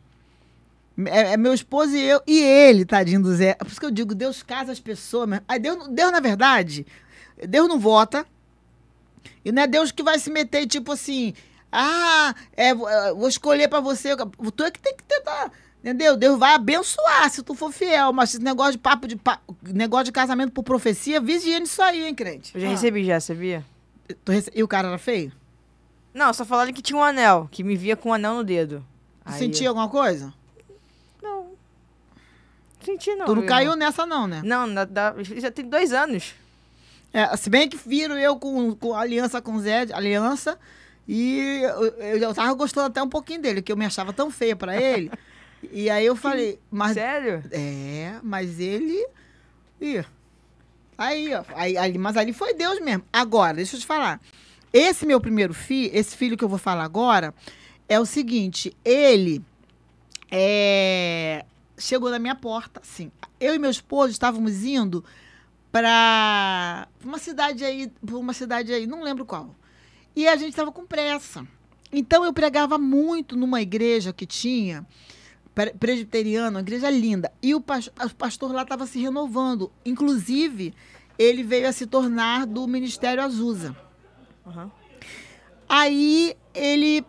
É, 1.06 1.34
é 1.34 1.38
meu 1.38 1.54
esposo 1.54 1.96
e 1.96 2.02
eu. 2.04 2.22
E 2.28 2.40
ele, 2.40 2.84
tadinho 2.86 3.22
do 3.22 3.34
Zé. 3.34 3.52
É 3.52 3.56
por 3.56 3.68
isso 3.68 3.80
que 3.80 3.86
eu 3.86 3.92
digo, 3.92 4.14
Deus 4.14 4.44
casa 4.44 4.72
as 4.72 4.80
pessoas. 4.80 5.30
mesmo. 5.30 5.46
Aí 5.48 5.60
Deus, 5.60 5.88
Deus, 5.88 6.12
na 6.12 6.20
verdade, 6.20 6.86
Deus 7.48 7.68
não 7.70 7.80
vota. 7.80 8.26
E 9.44 9.52
não 9.52 9.64
é 9.64 9.68
Deus 9.68 9.92
que 9.92 10.04
vai 10.04 10.20
se 10.20 10.30
meter, 10.30 10.66
tipo 10.68 10.92
assim, 10.92 11.34
ah, 11.72 12.36
é, 12.56 12.74
vou- 12.74 12.90
é, 12.90 13.14
escolher 13.30 13.68
pra 13.70 13.80
você. 13.80 14.10
Tu 14.56 14.64
é 14.64 14.72
que 14.72 14.80
tem 14.80 14.96
que 14.96 15.04
tentar. 15.04 15.52
Entendeu? 15.82 16.18
Deus 16.18 16.38
vai 16.38 16.54
abençoar 16.56 17.30
se 17.30 17.42
tu 17.42 17.54
for 17.56 17.72
fiel. 17.72 18.12
Mas 18.12 18.32
esse 18.34 18.44
negócio 18.44 18.74
de 18.74 18.80
papo 18.80 19.08
de 19.08 19.16
pa- 19.16 19.40
negócio 19.64 20.06
de 20.06 20.12
casamento 20.12 20.52
por 20.52 20.64
profecia, 20.64 21.22
vigia 21.22 21.58
nisso 21.62 21.82
aí, 21.82 22.06
hein, 22.06 22.14
crente? 22.14 22.52
Eu 22.54 22.60
já 22.60 22.68
Ah. 22.68 22.72
recebi 22.72 23.06
já, 23.06 23.18
sabia? 23.22 23.64
E 24.54 24.62
o 24.62 24.68
cara 24.68 24.90
era 24.90 24.98
feio? 24.98 25.32
Não, 26.20 26.34
só 26.34 26.44
falaram 26.44 26.74
que 26.74 26.82
tinha 26.82 27.00
um 27.00 27.04
anel, 27.04 27.48
que 27.50 27.64
me 27.64 27.78
via 27.78 27.96
com 27.96 28.10
um 28.10 28.14
anel 28.14 28.34
no 28.34 28.44
dedo. 28.44 28.86
Aí- 29.24 29.40
sentia 29.40 29.70
alguma 29.70 29.88
coisa? 29.88 30.34
Não. 31.24 31.52
Senti 32.84 33.16
não. 33.16 33.26
tu 33.26 33.36
não 33.36 33.46
caiu 33.46 33.74
nessa, 33.74 34.06
não, 34.06 34.28
né? 34.28 34.42
Não, 34.44 34.68
na- 34.68 34.84
da- 34.84 35.16
já 35.24 35.50
tem 35.50 35.64
dois 35.64 35.94
anos. 35.94 36.36
É, 37.14 37.38
se 37.38 37.50
bem 37.50 37.70
que 37.70 37.78
viram 37.78 38.18
eu 38.18 38.36
com, 38.36 38.76
com 38.76 38.94
aliança 38.94 39.42
com 39.42 39.54
o 39.54 39.62
Zé, 39.62 39.88
aliança, 39.94 40.60
e 41.08 41.62
eu, 41.64 41.86
eu, 42.18 42.34
tava 42.34 42.54
gostando 42.54 42.88
até 42.88 43.02
um 43.02 43.08
pouquinho 43.08 43.42
dele, 43.42 43.62
que 43.62 43.72
eu 43.72 43.78
me 43.78 43.86
achava 43.86 44.12
tão 44.12 44.30
feia 44.30 44.58
pra 44.58 44.76
ele. 44.76 45.10
e 45.72 45.90
aí 45.90 46.06
eu 46.06 46.18
falei, 46.18 46.60
mas. 46.70 46.96
Sério? 46.96 47.42
É, 47.50 48.16
mas 48.22 48.60
ele. 48.60 49.08
Ih. 49.80 50.04
Aí, 50.98 51.34
ó. 51.34 51.46
Aí, 51.56 51.78
ali, 51.78 51.98
mas 51.98 52.18
ali 52.18 52.34
foi 52.34 52.54
Deus 52.54 52.82
mesmo. 52.82 53.06
Agora, 53.14 53.54
deixa 53.54 53.78
eu 53.78 53.80
te 53.80 53.86
falar. 53.86 54.20
Esse 54.72 55.06
meu 55.06 55.20
primeiro 55.20 55.54
filho, 55.54 55.90
esse 55.94 56.16
filho 56.16 56.38
que 56.38 56.44
eu 56.44 56.50
vou 56.50 56.60
falar 56.60 56.84
agora, 56.84 57.34
é 57.88 58.00
o 58.00 58.06
seguinte: 58.06 58.76
ele 58.86 59.44
é, 60.30 61.46
chegou 61.78 62.10
na 62.10 62.20
minha 62.20 62.36
porta, 62.36 62.80
assim. 62.82 63.12
Eu 63.40 63.56
e 63.56 63.60
meu 63.60 63.72
esposo 63.72 64.12
estávamos 64.12 64.64
indo 64.64 65.04
para 65.72 66.88
uma 67.04 67.18
cidade 67.18 67.64
aí, 67.64 67.92
uma 68.12 68.34
cidade 68.34 68.74
aí, 68.74 68.86
não 68.86 69.02
lembro 69.04 69.26
qual. 69.26 69.56
E 70.16 70.28
a 70.28 70.36
gente 70.36 70.50
estava 70.50 70.72
com 70.72 70.86
pressa. 70.86 71.48
Então 71.92 72.24
eu 72.24 72.34
pregava 72.34 72.78
muito 72.78 73.36
numa 73.36 73.62
igreja 73.62 74.14
que 74.14 74.26
tinha 74.26 74.86
pre- 75.56 75.74
presbiteriano, 75.74 76.58
uma 76.58 76.62
igreja 76.62 76.90
linda. 76.90 77.32
E 77.42 77.56
o 77.56 77.62
pastor 77.62 78.52
lá 78.52 78.64
estava 78.64 78.86
se 78.86 79.00
renovando. 79.00 79.72
Inclusive, 79.86 80.74
ele 81.18 81.42
veio 81.44 81.68
a 81.68 81.72
se 81.72 81.88
tornar 81.88 82.46
do 82.46 82.68
Ministério 82.68 83.24
Azusa. 83.24 83.76
Aham. 84.50 84.72
Aí 85.68 86.36
ele. 86.54 87.06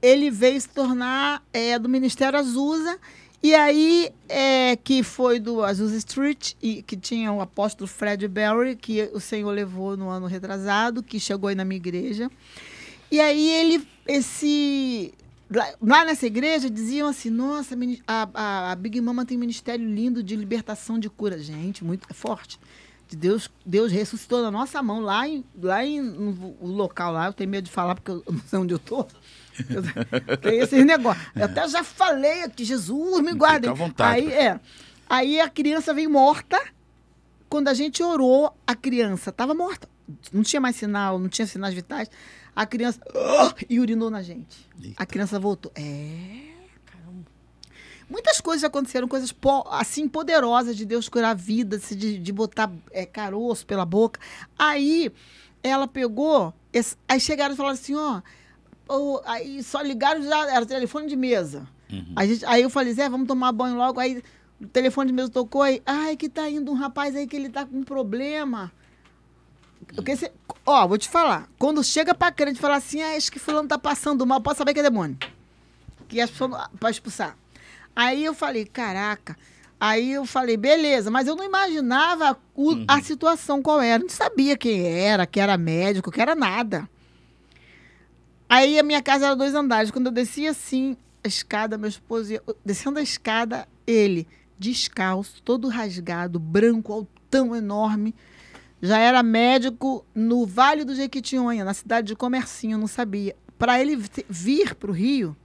Ele 0.00 0.30
veio 0.30 0.58
se 0.58 0.68
tornar 0.68 1.42
é, 1.52 1.78
do 1.78 1.88
Ministério 1.88 2.38
Azusa. 2.38 2.98
E 3.42 3.54
aí, 3.54 4.10
é, 4.28 4.76
que 4.76 5.02
foi 5.02 5.40
do 5.40 5.64
Azusa 5.64 5.96
Street, 5.96 6.52
e 6.62 6.82
que 6.82 6.94
tinha 6.94 7.32
o 7.32 7.40
apóstolo 7.40 7.88
Fred 7.88 8.28
Berry, 8.28 8.76
que 8.76 9.10
o 9.14 9.20
Senhor 9.20 9.50
levou 9.50 9.96
no 9.96 10.10
ano 10.10 10.26
retrasado, 10.26 11.02
que 11.02 11.18
chegou 11.18 11.48
aí 11.48 11.54
na 11.54 11.64
minha 11.64 11.78
igreja. 11.78 12.30
E 13.10 13.18
aí 13.18 13.48
ele, 13.48 13.88
esse. 14.06 15.12
Lá, 15.80 16.04
nessa 16.04 16.26
igreja 16.26 16.70
diziam 16.70 17.08
assim: 17.08 17.30
nossa, 17.30 17.74
a, 18.06 18.28
a, 18.32 18.72
a 18.72 18.74
Big 18.76 19.00
Mama 19.00 19.26
tem 19.26 19.36
um 19.36 19.40
ministério 19.40 19.86
lindo 19.86 20.22
de 20.22 20.36
libertação 20.36 20.98
de 20.98 21.10
cura. 21.10 21.38
Gente, 21.38 21.82
muito 21.82 22.06
forte. 22.14 22.58
De 23.10 23.16
Deus, 23.16 23.50
Deus 23.66 23.90
ressuscitou 23.90 24.40
na 24.40 24.52
nossa 24.52 24.80
mão 24.80 25.00
lá 25.00 25.26
em, 25.26 25.44
lá 25.60 25.84
em 25.84 26.00
no, 26.00 26.56
o 26.60 26.68
local 26.68 27.12
lá. 27.12 27.26
Eu 27.26 27.32
tenho 27.32 27.50
medo 27.50 27.64
de 27.64 27.70
falar 27.70 27.96
porque 27.96 28.12
eu 28.12 28.22
não 28.30 28.40
sei 28.46 28.56
onde 28.56 28.72
eu 28.72 28.78
tô. 28.78 29.04
Eu, 29.68 30.38
tem 30.38 30.60
esses 30.60 30.86
negócios. 30.86 31.26
Eu 31.34 31.46
até 31.46 31.66
já 31.68 31.82
falei 31.82 32.44
aqui, 32.44 32.64
Jesus, 32.64 33.20
me 33.20 33.32
guarde. 33.34 33.68
Fica 33.68 33.72
à 33.72 33.74
vontade. 33.74 34.20
Aí, 34.20 34.32
é. 34.32 34.60
Aí 35.08 35.40
a 35.40 35.48
criança 35.48 35.92
veio 35.92 36.08
morta. 36.08 36.56
Quando 37.48 37.66
a 37.66 37.74
gente 37.74 38.00
orou, 38.00 38.56
a 38.64 38.76
criança 38.76 39.30
estava 39.30 39.54
morta. 39.54 39.88
Não 40.32 40.44
tinha 40.44 40.60
mais 40.60 40.76
sinal, 40.76 41.18
não 41.18 41.28
tinha 41.28 41.48
sinais 41.48 41.74
vitais. 41.74 42.08
A 42.54 42.64
criança 42.64 43.00
ah, 43.12 43.52
e 43.68 43.80
urinou 43.80 44.08
na 44.08 44.22
gente. 44.22 44.68
Eita. 44.80 45.02
A 45.02 45.04
criança 45.04 45.40
voltou. 45.40 45.72
É. 45.74 46.49
Muitas 48.10 48.40
coisas 48.40 48.64
aconteceram, 48.64 49.06
coisas 49.06 49.30
po- 49.30 49.64
assim 49.70 50.08
poderosas 50.08 50.76
de 50.76 50.84
Deus 50.84 51.08
curar 51.08 51.34
vidas, 51.36 51.88
de, 51.90 52.18
de 52.18 52.32
botar 52.32 52.70
é, 52.90 53.06
caroço 53.06 53.64
pela 53.64 53.86
boca. 53.86 54.18
Aí 54.58 55.12
ela 55.62 55.86
pegou, 55.86 56.52
esse- 56.72 56.96
aí 57.08 57.20
chegaram 57.20 57.54
e 57.54 57.56
falaram 57.56 57.74
assim, 57.74 57.94
ó, 57.94 58.20
ô, 58.88 59.20
aí 59.24 59.62
só 59.62 59.80
ligaram 59.80 60.22
já 60.22 60.50
era 60.52 60.66
telefone 60.66 61.06
de 61.06 61.14
mesa. 61.14 61.68
Uhum. 61.90 62.14
Gente, 62.26 62.44
aí 62.46 62.62
eu 62.62 62.70
falei, 62.70 62.92
Zé, 62.92 63.08
vamos 63.08 63.28
tomar 63.28 63.52
banho 63.52 63.76
logo. 63.76 64.00
Aí 64.00 64.22
o 64.60 64.66
telefone 64.66 65.08
de 65.10 65.14
mesa 65.14 65.30
tocou 65.30 65.62
aí. 65.62 65.80
Ai, 65.86 66.16
que 66.16 66.28
tá 66.28 66.48
indo 66.50 66.70
um 66.72 66.74
rapaz 66.74 67.14
aí 67.14 67.26
que 67.28 67.36
ele 67.36 67.48
tá 67.48 67.64
com 67.64 67.78
um 67.78 67.84
problema. 67.84 68.72
Porque 69.94 70.16
cê- 70.16 70.32
ó, 70.66 70.86
vou 70.86 70.98
te 70.98 71.08
falar. 71.08 71.48
Quando 71.58 71.82
chega 71.84 72.14
pra 72.14 72.30
crente 72.32 72.58
e 72.58 72.60
fala 72.60 72.76
assim, 72.76 73.00
ah, 73.02 73.16
acho 73.16 73.30
que 73.30 73.38
fulano 73.38 73.68
tá 73.68 73.78
passando 73.78 74.26
mal, 74.26 74.40
pode 74.40 74.58
saber 74.58 74.74
que 74.74 74.80
é 74.80 74.84
demônio. 74.84 75.16
Que 76.08 76.20
as 76.20 76.30
pessoas 76.30 76.68
pra 76.78 76.90
expulsar. 76.90 77.36
Aí 78.00 78.24
eu 78.24 78.32
falei, 78.32 78.64
caraca. 78.64 79.36
Aí 79.78 80.12
eu 80.12 80.24
falei, 80.24 80.56
beleza, 80.56 81.10
mas 81.10 81.26
eu 81.26 81.36
não 81.36 81.44
imaginava 81.44 82.38
o- 82.54 82.72
a 82.88 83.02
situação 83.02 83.60
qual 83.60 83.80
era. 83.80 84.02
Não 84.02 84.08
sabia 84.08 84.56
quem 84.56 84.86
era, 84.86 85.26
que 85.26 85.38
era 85.38 85.58
médico, 85.58 86.10
que 86.10 86.20
era 86.20 86.34
nada. 86.34 86.88
Aí 88.48 88.78
a 88.78 88.82
minha 88.82 89.02
casa 89.02 89.26
era 89.26 89.36
dois 89.36 89.54
andares. 89.54 89.90
Quando 89.90 90.06
eu 90.06 90.12
descia 90.12 90.50
assim, 90.50 90.96
a 91.22 91.28
escada, 91.28 91.76
meu 91.76 91.88
esposo 91.90 92.32
ia, 92.32 92.42
descendo 92.64 92.98
a 92.98 93.02
escada, 93.02 93.68
ele, 93.86 94.26
descalço, 94.58 95.42
todo 95.42 95.68
rasgado, 95.68 96.38
branco, 96.38 96.92
altão, 96.92 97.54
enorme. 97.54 98.14
Já 98.82 98.98
era 98.98 99.22
médico 99.22 100.04
no 100.14 100.46
Vale 100.46 100.84
do 100.84 100.94
Jequitinhonha, 100.94 101.64
na 101.66 101.74
cidade 101.74 102.06
de 102.08 102.16
Comercinho, 102.16 102.78
não 102.78 102.86
sabia. 102.86 103.36
Para 103.58 103.78
ele 103.78 103.94
vi- 103.96 104.24
vir 104.28 104.74
para 104.74 104.90
o 104.90 104.94
Rio, 104.94 105.36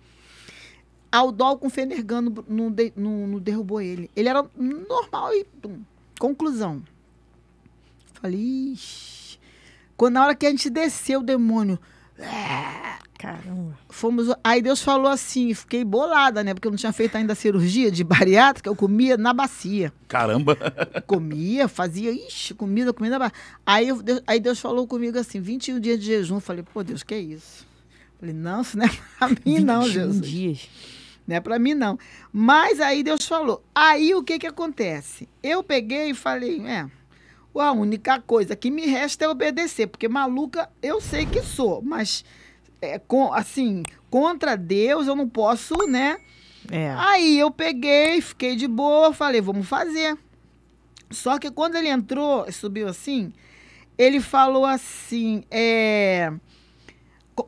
Aldol 1.16 1.58
com 1.58 1.70
Fenergano 1.70 2.44
não, 2.48 2.72
de- 2.72 2.94
não- 2.96 3.28
não 3.28 3.40
derrubou 3.40 3.82
ele. 3.82 4.10
Ele 4.16 4.30
era 4.30 4.46
normal 4.58 5.34
e. 5.34 5.46
pum. 5.62 5.80
Conclusão. 6.20 6.82
Falei, 8.22 8.40
ixi. 8.74 9.38
Quando 9.98 10.14
na 10.16 10.24
hora 10.26 10.36
que 10.36 10.46
a 10.46 10.50
gente 10.50 10.70
desceu, 10.70 11.20
o 11.20 11.24
demônio. 11.24 11.80
Caramba. 13.18 13.78
Fomos. 13.90 14.28
Aí 14.44 14.62
Deus 14.62 14.82
falou 14.82 15.10
assim, 15.10 15.54
fiquei 15.54 15.84
bolada, 15.84 16.44
né? 16.44 16.54
Porque 16.54 16.68
eu 16.68 16.72
não 16.72 16.78
tinha 16.78 16.92
feito 16.92 17.16
ainda 17.16 17.34
a 17.34 17.36
cirurgia 17.36 17.90
de 17.90 18.04
bariátrica, 18.04 18.70
eu 18.70 18.76
comia 18.76 19.18
na 19.18 19.34
bacia. 19.34 19.92
Caramba. 20.08 20.58
Comia, 21.08 21.68
fazia, 21.68 22.12
ixi, 22.12 22.54
comida, 22.54 22.94
comida. 22.94 23.32
Aí, 23.66 23.88
eu- 23.88 24.02
Deus, 24.04 24.22
aí 24.28 24.40
Deus 24.40 24.60
falou 24.60 24.86
comigo 24.86 25.18
assim: 25.18 25.40
21 25.40 25.80
dias 25.80 26.00
de 26.00 26.06
jejum. 26.06 26.36
Eu 26.36 26.42
Falei, 26.42 26.64
pô, 26.74 26.84
Deus, 26.84 27.04
que 27.04 27.14
é 27.14 27.20
isso? 27.20 27.66
Falei, 28.20 28.34
não, 28.36 28.62
isso 28.62 28.78
não 28.78 28.86
é 28.86 28.90
pra 29.18 29.30
mim, 29.30 29.60
não, 29.60 29.82
21 29.84 29.92
Jesus. 29.94 30.22
dias. 30.22 30.70
Não 31.28 31.36
é 31.36 31.40
pra 31.40 31.58
mim, 31.58 31.74
não. 31.74 31.98
Mas 32.32 32.80
aí 32.80 33.04
Deus 33.04 33.26
falou. 33.28 33.64
Aí 33.74 34.14
o 34.14 34.24
que 34.24 34.38
que 34.40 34.48
acontece? 34.48 35.28
Eu 35.42 35.64
peguei 35.64 36.12
e 36.12 36.14
falei, 36.14 36.62
é, 36.66 36.86
a 37.56 37.72
única 37.72 38.22
coisa 38.22 38.56
que 38.56 38.70
me 38.70 38.86
resta 38.86 39.26
é 39.26 39.30
obedecer, 39.30 39.88
porque 39.88 40.08
maluca 40.08 40.70
eu 40.82 41.02
sei 41.02 41.26
que 41.26 41.42
sou, 41.42 41.82
mas 41.82 42.24
é, 42.82 43.00
com, 43.00 43.34
assim, 43.34 43.84
contra 44.10 44.56
Deus 44.56 45.08
eu 45.08 45.16
não 45.16 45.28
posso, 45.28 45.76
né? 45.88 46.18
É. 46.72 46.94
Aí 46.98 47.38
eu 47.38 47.52
peguei, 47.52 48.22
fiquei 48.22 48.56
de 48.56 48.68
boa, 48.68 49.14
falei, 49.14 49.42
vamos 49.42 49.68
fazer. 49.68 50.18
Só 51.12 51.38
que 51.38 51.52
quando 51.52 51.76
ele 51.76 51.90
entrou, 51.90 52.52
subiu 52.52 52.88
assim, 52.88 53.32
ele 53.98 54.20
falou 54.20 54.66
assim, 54.66 55.44
é, 55.50 56.34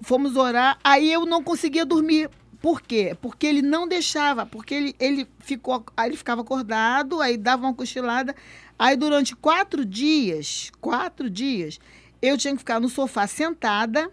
fomos 0.02 0.36
orar, 0.36 0.78
aí 0.84 1.12
eu 1.12 1.26
não 1.26 1.44
conseguia 1.44 1.86
dormir. 1.86 2.30
Por 2.62 2.82
quê? 2.82 3.16
Porque 3.22 3.46
ele 3.46 3.62
não 3.62 3.88
deixava, 3.88 4.46
porque 4.46 4.74
ele, 4.74 4.96
ele 5.00 5.28
ficou, 5.40 5.86
aí 5.96 6.10
ele 6.10 6.18
ficava 6.18 6.42
acordado, 6.42 7.22
aí 7.22 7.38
dava 7.38 7.64
uma 7.64 7.74
cochilada. 7.74 8.36
Aí 8.80 8.96
durante 8.96 9.36
quatro 9.36 9.86
dias, 9.86 10.72
quatro 10.82 11.30
dias, 11.30 11.80
eu 12.22 12.38
tinha 12.38 12.54
que 12.54 12.60
ficar 12.60 12.80
no 12.80 12.90
sofá 12.90 13.28
sentada 13.28 14.12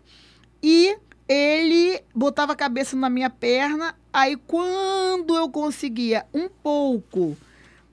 e 0.62 0.96
ele 1.28 2.02
botava 2.14 2.52
a 2.52 2.56
cabeça 2.56 2.96
na 2.96 3.08
minha 3.08 3.30
perna. 3.30 3.94
Aí 4.12 4.36
quando 4.36 5.36
eu 5.36 5.48
conseguia 5.48 6.26
um 6.32 6.48
pouco, 6.48 7.36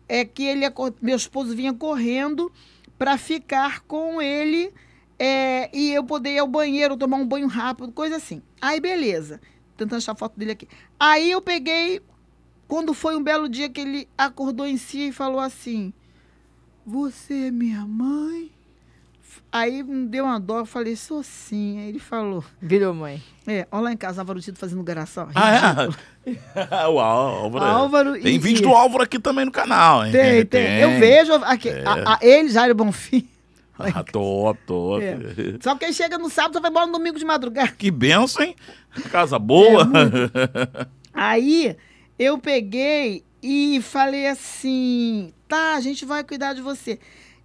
é 0.08 0.26
que 0.26 0.44
ele 0.44 0.66
meu 1.02 1.16
esposo 1.16 1.56
vinha 1.56 1.74
correndo 1.74 2.52
para 2.98 3.18
ficar 3.18 3.82
com 3.82 4.22
ele 4.22 4.72
é, 5.18 5.70
e 5.74 5.94
eu 5.94 6.04
poder 6.04 6.32
ir 6.32 6.40
ao 6.40 6.48
banheiro, 6.48 6.98
tomar 6.98 7.18
um 7.18 7.26
banho 7.26 7.48
rápido, 7.48 7.92
coisa 7.92 8.18
assim. 8.18 8.42
Aí 8.62 8.80
beleza, 8.80 9.40
tentando 9.84 9.98
achar 9.98 10.12
a 10.14 10.16
foto 10.16 10.38
dele 10.38 10.52
aqui. 10.52 10.68
Aí 11.00 11.32
eu 11.32 11.42
peguei, 11.42 12.02
quando 12.68 12.94
foi 12.94 13.16
um 13.16 13.24
belo 13.24 13.50
dia 13.50 13.70
que 13.70 13.82
ele 13.82 14.08
acordou 14.18 14.66
em 14.66 14.78
si 14.78 15.10
e 15.10 15.12
falou 15.12 15.40
assim: 15.40 15.94
Você 16.86 17.48
é 17.48 17.52
minha 17.52 17.86
mãe? 17.86 18.52
Aí 19.52 19.84
me 19.84 20.08
deu 20.08 20.26
uma 20.26 20.40
dó, 20.40 20.60
eu 20.60 20.66
falei, 20.66 20.96
sou 20.96 21.24
sim. 21.24 21.80
Aí 21.80 21.90
ele 21.90 22.00
falou, 22.00 22.44
Virou 22.62 22.94
mãe. 22.94 23.22
é, 23.48 23.68
olha 23.72 23.84
lá 23.84 23.94
em 23.94 23.98
casa, 23.98 24.22
Álvaro 24.22 24.40
Tito 24.42 24.60
fazendo 24.60 24.84
garação. 24.84 25.30
Ah, 25.36 25.88
é? 26.26 26.88
o 26.88 27.00
Álvaro. 27.00 27.66
Álvaro 27.66 28.14
Tem 28.22 28.36
e- 28.36 28.40
vídeo 28.40 28.64
do 28.64 28.70
Álvaro 28.70 29.04
aqui 29.04 29.20
também 29.20 29.46
no 29.46 29.52
canal, 29.52 30.06
hein? 30.06 30.12
Tem, 30.12 30.46
tem. 30.46 30.80
Eu 30.80 31.00
vejo 31.00 31.34
aqui, 31.36 31.70
a, 31.70 32.16
a, 32.16 32.20
ele, 32.22 32.50
Jair 32.50 32.76
Bonfim. 32.76 33.28
Ah, 33.94 34.04
top, 34.04 34.60
top. 34.66 35.04
É. 35.04 35.18
Só 35.62 35.76
que 35.76 35.86
ele 35.86 35.94
chega 35.94 36.18
no 36.18 36.30
sábado, 36.30 36.54
só 36.54 36.62
vai 36.62 36.70
embora 36.70 36.86
no 36.86 36.94
domingo 36.94 37.18
de 37.18 37.26
madrugada. 37.26 37.72
Que 37.72 37.92
benção, 37.92 38.44
hein? 38.44 38.56
Casa 39.12 39.40
boa. 39.40 39.84
É, 39.84 40.88
Aí 41.14 41.76
eu 42.18 42.38
peguei 42.38 43.24
e 43.42 43.82
falei 43.82 44.28
assim: 44.28 45.34
tá, 45.48 45.76
a 45.76 45.82
gente 45.82 46.06
vai 46.06 46.24
cuidar 46.24 46.54
de 46.54 46.62
você. 46.62 47.00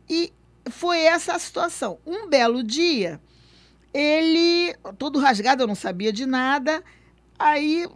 E 0.09 0.33
foi 0.71 1.01
essa 1.01 1.35
a 1.35 1.39
situação. 1.39 1.99
Um 2.07 2.29
belo 2.29 2.63
dia, 2.63 3.21
ele, 3.93 4.75
todo 4.99 5.19
rasgado, 5.19 5.63
eu 5.63 5.67
não 5.67 5.75
sabia 5.75 6.13
de 6.13 6.27
nada. 6.27 6.83
Aí 7.39 7.87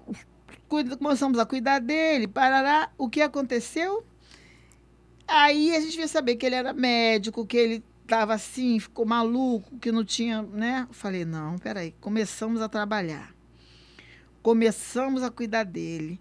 começamos 0.68 1.38
a 1.38 1.46
cuidar 1.46 1.80
dele, 1.80 2.28
parará. 2.28 2.90
O 2.96 3.08
que 3.08 3.20
aconteceu? 3.20 4.04
Aí 5.26 5.74
a 5.76 5.80
gente 5.80 5.96
veio 5.96 6.08
saber 6.08 6.36
que 6.36 6.46
ele 6.46 6.56
era 6.56 6.72
médico, 6.72 7.46
que 7.46 7.56
ele 7.56 7.84
estava 8.10 8.34
assim, 8.34 8.80
ficou 8.80 9.06
maluco, 9.06 9.78
que 9.78 9.92
não 9.92 10.04
tinha, 10.04 10.42
né? 10.42 10.88
Falei, 10.90 11.24
não, 11.24 11.56
peraí, 11.58 11.94
começamos 12.00 12.60
a 12.60 12.68
trabalhar. 12.68 13.32
Começamos 14.42 15.22
a 15.22 15.30
cuidar 15.30 15.62
dele. 15.62 16.20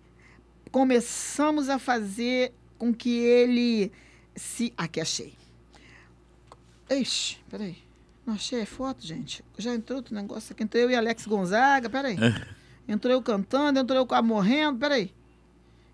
Começamos 0.72 1.68
a 1.68 1.80
fazer 1.80 2.53
com 2.78 2.94
que 2.94 3.10
ele 3.18 3.91
se. 4.36 4.72
Aqui 4.78 5.02
achei. 5.02 5.34
Ixi, 6.91 7.38
peraí. 7.49 7.78
Não 8.26 8.36
achei 8.36 8.61
a 8.61 8.66
foto, 8.68 9.03
gente. 9.06 9.44
Já 9.57 9.74
entrou 9.74 9.98
outro 9.98 10.14
negócio 10.14 10.53
aqui. 10.53 10.64
Entrou 10.64 10.84
eu 10.84 10.91
e 10.91 10.95
Alex 10.95 11.26
Gonzaga, 11.26 11.90
peraí. 11.90 12.18
Entrou 12.88 13.11
eu 13.14 13.22
cantando, 13.24 13.80
entrou 13.80 13.98
eu 13.98 14.06
quase 14.06 14.28
morrendo, 14.28 14.78
peraí. 14.78 15.11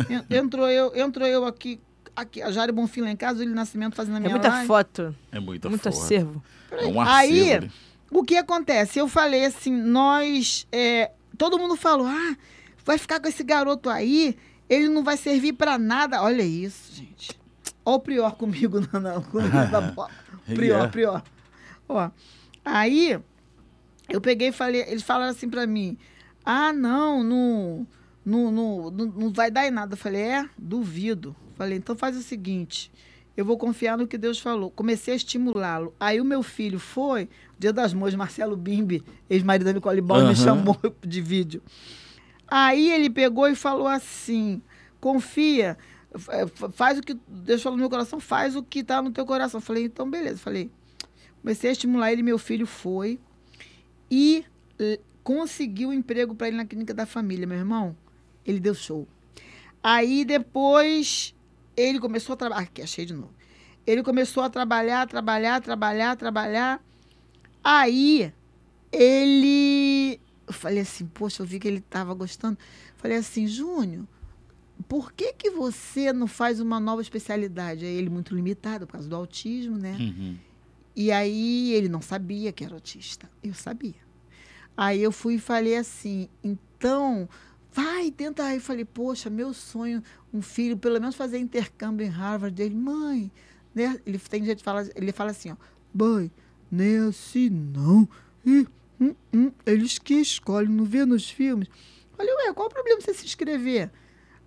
En- 0.10 0.38
Entrou 0.38 0.68
eu, 0.70 0.94
entrou 0.96 1.26
eu 1.28 1.46
aqui, 1.46 1.80
aqui 2.16 2.42
a 2.42 2.52
Jário 2.52 2.74
Bonfim 2.74 3.02
lá 3.02 3.12
em 3.12 3.16
casa, 3.16 3.44
o 3.44 3.48
Nascimento 3.50 3.96
fazendo 3.96 4.16
a 4.16 4.18
É 4.18 4.22
minha 4.22 4.32
muita 4.32 4.50
live. 4.50 4.68
foto, 4.68 5.16
É 5.32 5.40
muita 5.40 5.70
muito 5.70 5.84
foto. 5.84 5.94
acervo. 5.98 6.44
É 6.72 6.86
um 6.88 7.02
Aí, 7.02 7.42
acervo 7.42 7.72
o 8.12 8.24
que 8.24 8.38
acontece? 8.38 8.98
Eu 9.00 9.08
falei 9.08 9.46
assim, 9.46 9.72
nós. 9.76 10.66
é, 10.72 11.12
todo 11.38 11.58
mundo 11.58 11.76
falou, 11.76 12.08
ah, 12.08 12.38
vai 12.86 12.98
ficar 12.98 13.20
com 13.20 13.28
esse 13.28 13.44
garoto 13.44 13.90
aí, 13.90 14.38
ele 14.70 14.88
não 14.88 15.04
vai 15.04 15.18
servir 15.18 15.54
pra 15.54 15.78
nada. 15.78 16.22
Olha 16.22 16.44
isso, 16.44 16.94
gente. 16.96 17.32
Olha 17.84 17.96
o 17.98 18.00
Prior 18.00 18.32
comigo 18.36 18.80
na, 18.94 19.00
na, 19.00 19.66
na 19.68 19.82
bola. 19.92 20.10
Prior, 20.46 20.86
É. 20.86 20.88
Prior. 20.88 21.24
Ó, 21.90 22.10
aí, 22.64 23.20
eu 24.08 24.22
peguei 24.22 24.50
e 24.50 24.54
falei, 24.54 24.82
eles 24.88 25.04
falaram 25.04 25.32
assim 25.32 25.50
pra 25.50 25.68
mim, 25.68 25.98
ah, 26.46 26.72
não, 26.72 27.24
não, 27.24 27.88
não, 28.26 28.52
não, 28.52 28.92
não, 28.92 29.06
não 29.08 29.34
vai 29.34 29.52
dar 29.52 29.68
em 29.68 29.72
nada. 29.72 29.94
Eu 29.94 29.98
falei, 29.98 30.22
é, 30.22 30.50
duvido. 30.58 31.36
Falei, 31.56 31.78
então 31.78 31.96
faz 31.96 32.18
o 32.18 32.22
seguinte, 32.22 32.92
eu 33.38 33.46
vou 33.46 33.58
confiar 33.58 33.98
no 33.98 34.08
que 34.08 34.18
Deus 34.18 34.40
falou. 34.40 34.70
Comecei 34.72 35.14
a 35.14 35.18
estimulá-lo. 35.18 35.94
Aí 36.00 36.20
o 36.20 36.26
meu 36.26 36.44
filho 36.44 36.80
foi, 36.80 37.30
Dia 37.58 37.72
das 37.72 37.94
Mães, 37.94 38.14
Marcelo 38.16 38.56
Bimbi, 38.58 39.04
ex-marido 39.30 39.66
da 39.66 39.74
Nicole 39.74 40.02
Ball, 40.02 40.20
Aham. 40.20 40.30
me 40.30 40.36
chamou 40.36 40.78
de 41.02 41.22
vídeo. 41.22 41.62
Aí 42.48 42.92
ele 42.92 43.10
pegou 43.10 43.48
e 43.48 43.56
falou 43.56 43.88
assim: 43.88 44.62
confia, 45.00 45.78
fa- 46.14 46.70
faz 46.72 47.00
o 47.00 47.02
que 47.02 47.18
Deus 47.28 47.62
falou 47.62 47.78
no 47.78 47.82
meu 47.82 47.90
coração, 47.90 48.20
faz 48.20 48.56
o 48.56 48.62
que 48.64 48.80
está 48.80 49.02
no 49.02 49.12
teu 49.12 49.26
coração. 49.26 49.60
Falei, 49.62 49.86
então 49.86 50.10
beleza. 50.10 50.38
Falei, 50.38 50.70
comecei 51.42 51.70
a 51.70 51.74
estimular 51.74 52.12
ele, 52.12 52.22
meu 52.24 52.38
filho 52.38 52.66
foi 52.68 53.20
e 54.12 54.44
eh, 54.80 55.00
conseguiu 55.24 55.90
um 55.90 55.94
emprego 55.94 56.36
para 56.36 56.48
ele 56.48 56.58
na 56.58 56.66
clínica 56.66 56.94
da 56.94 57.06
família, 57.06 57.48
meu 57.48 57.58
irmão. 57.58 57.96
Ele 58.46 58.60
deu 58.60 58.76
show. 58.76 59.08
Aí 59.82 60.24
depois 60.26 61.35
ele 61.76 62.00
começou 62.00 62.34
a 62.34 62.38
trabalhar. 62.38 62.62
Aqui, 62.64 62.82
achei 62.82 63.06
de 63.06 63.14
novo. 63.14 63.34
Ele 63.86 64.02
começou 64.02 64.44
a 64.44 64.50
trabalhar, 64.50 65.08
trabalhar, 65.08 65.62
trabalhar, 65.62 66.16
trabalhar. 66.16 66.84
Aí 67.64 68.34
ele. 68.92 70.20
Eu 70.48 70.54
falei 70.54 70.82
assim, 70.82 71.06
poxa, 71.08 71.42
eu 71.42 71.46
vi 71.46 71.60
que 71.60 71.68
ele 71.68 71.80
estava 71.80 72.14
gostando. 72.14 72.58
Falei 72.98 73.18
assim, 73.18 73.48
Júnior, 73.48 74.06
por 74.88 75.12
que, 75.12 75.34
que 75.34 75.50
você 75.50 76.14
não 76.14 76.28
faz 76.28 76.60
uma 76.60 76.80
nova 76.80 77.02
especialidade? 77.02 77.86
Aí 77.86 77.96
ele 77.96 78.10
muito 78.10 78.36
limitado 78.36 78.86
por 78.86 78.94
causa 78.94 79.08
do 79.10 79.16
autismo, 79.16 79.78
né? 79.78 79.98
Uhum. 80.00 80.38
E 80.96 81.12
aí 81.12 81.74
ele 81.74 81.90
não 81.90 82.02
sabia 82.02 82.52
que 82.52 82.64
era 82.64 82.74
autista. 82.74 83.30
Eu 83.44 83.54
sabia. 83.54 84.06
Aí 84.78 85.02
eu 85.02 85.12
fui 85.12 85.36
e 85.36 85.40
falei 85.40 85.78
assim, 85.78 86.30
então, 86.44 87.28
vai, 87.76 88.10
tenta. 88.10 88.44
Aí 88.46 88.60
falei, 88.60 88.86
poxa, 88.86 89.30
meu 89.30 89.54
sonho, 89.54 90.02
um 90.34 90.42
filho, 90.42 90.78
pelo 90.78 91.00
menos 91.00 91.16
fazer 91.16 91.38
intercâmbio 91.38 92.08
em 92.08 92.10
Harvard. 92.10 92.60
Ele, 92.62 92.74
mãe, 92.74 93.30
né? 93.74 94.00
Ele 94.06 94.18
tem 94.18 94.44
jeito 94.46 94.60
de 94.60 94.64
falar, 94.64 94.88
ele 94.96 95.12
fala 95.12 95.32
assim, 95.32 95.52
ó, 95.52 95.56
mãe, 95.94 96.32
nem 96.72 96.98
assim 97.00 97.50
não. 97.50 98.08
Ih, 98.46 98.68
hum, 99.00 99.14
hum, 99.34 99.52
eles 99.66 100.00
que 100.00 100.16
escolhem, 100.16 100.70
não 100.70 100.86
vê 100.86 101.06
nos 101.06 101.30
filmes. 101.30 101.68
Falei, 102.16 102.34
ué, 102.34 102.54
qual 102.54 102.68
o 102.68 102.72
problema 102.72 103.02
você 103.02 103.14
se 103.14 103.26
inscrever? 103.26 103.92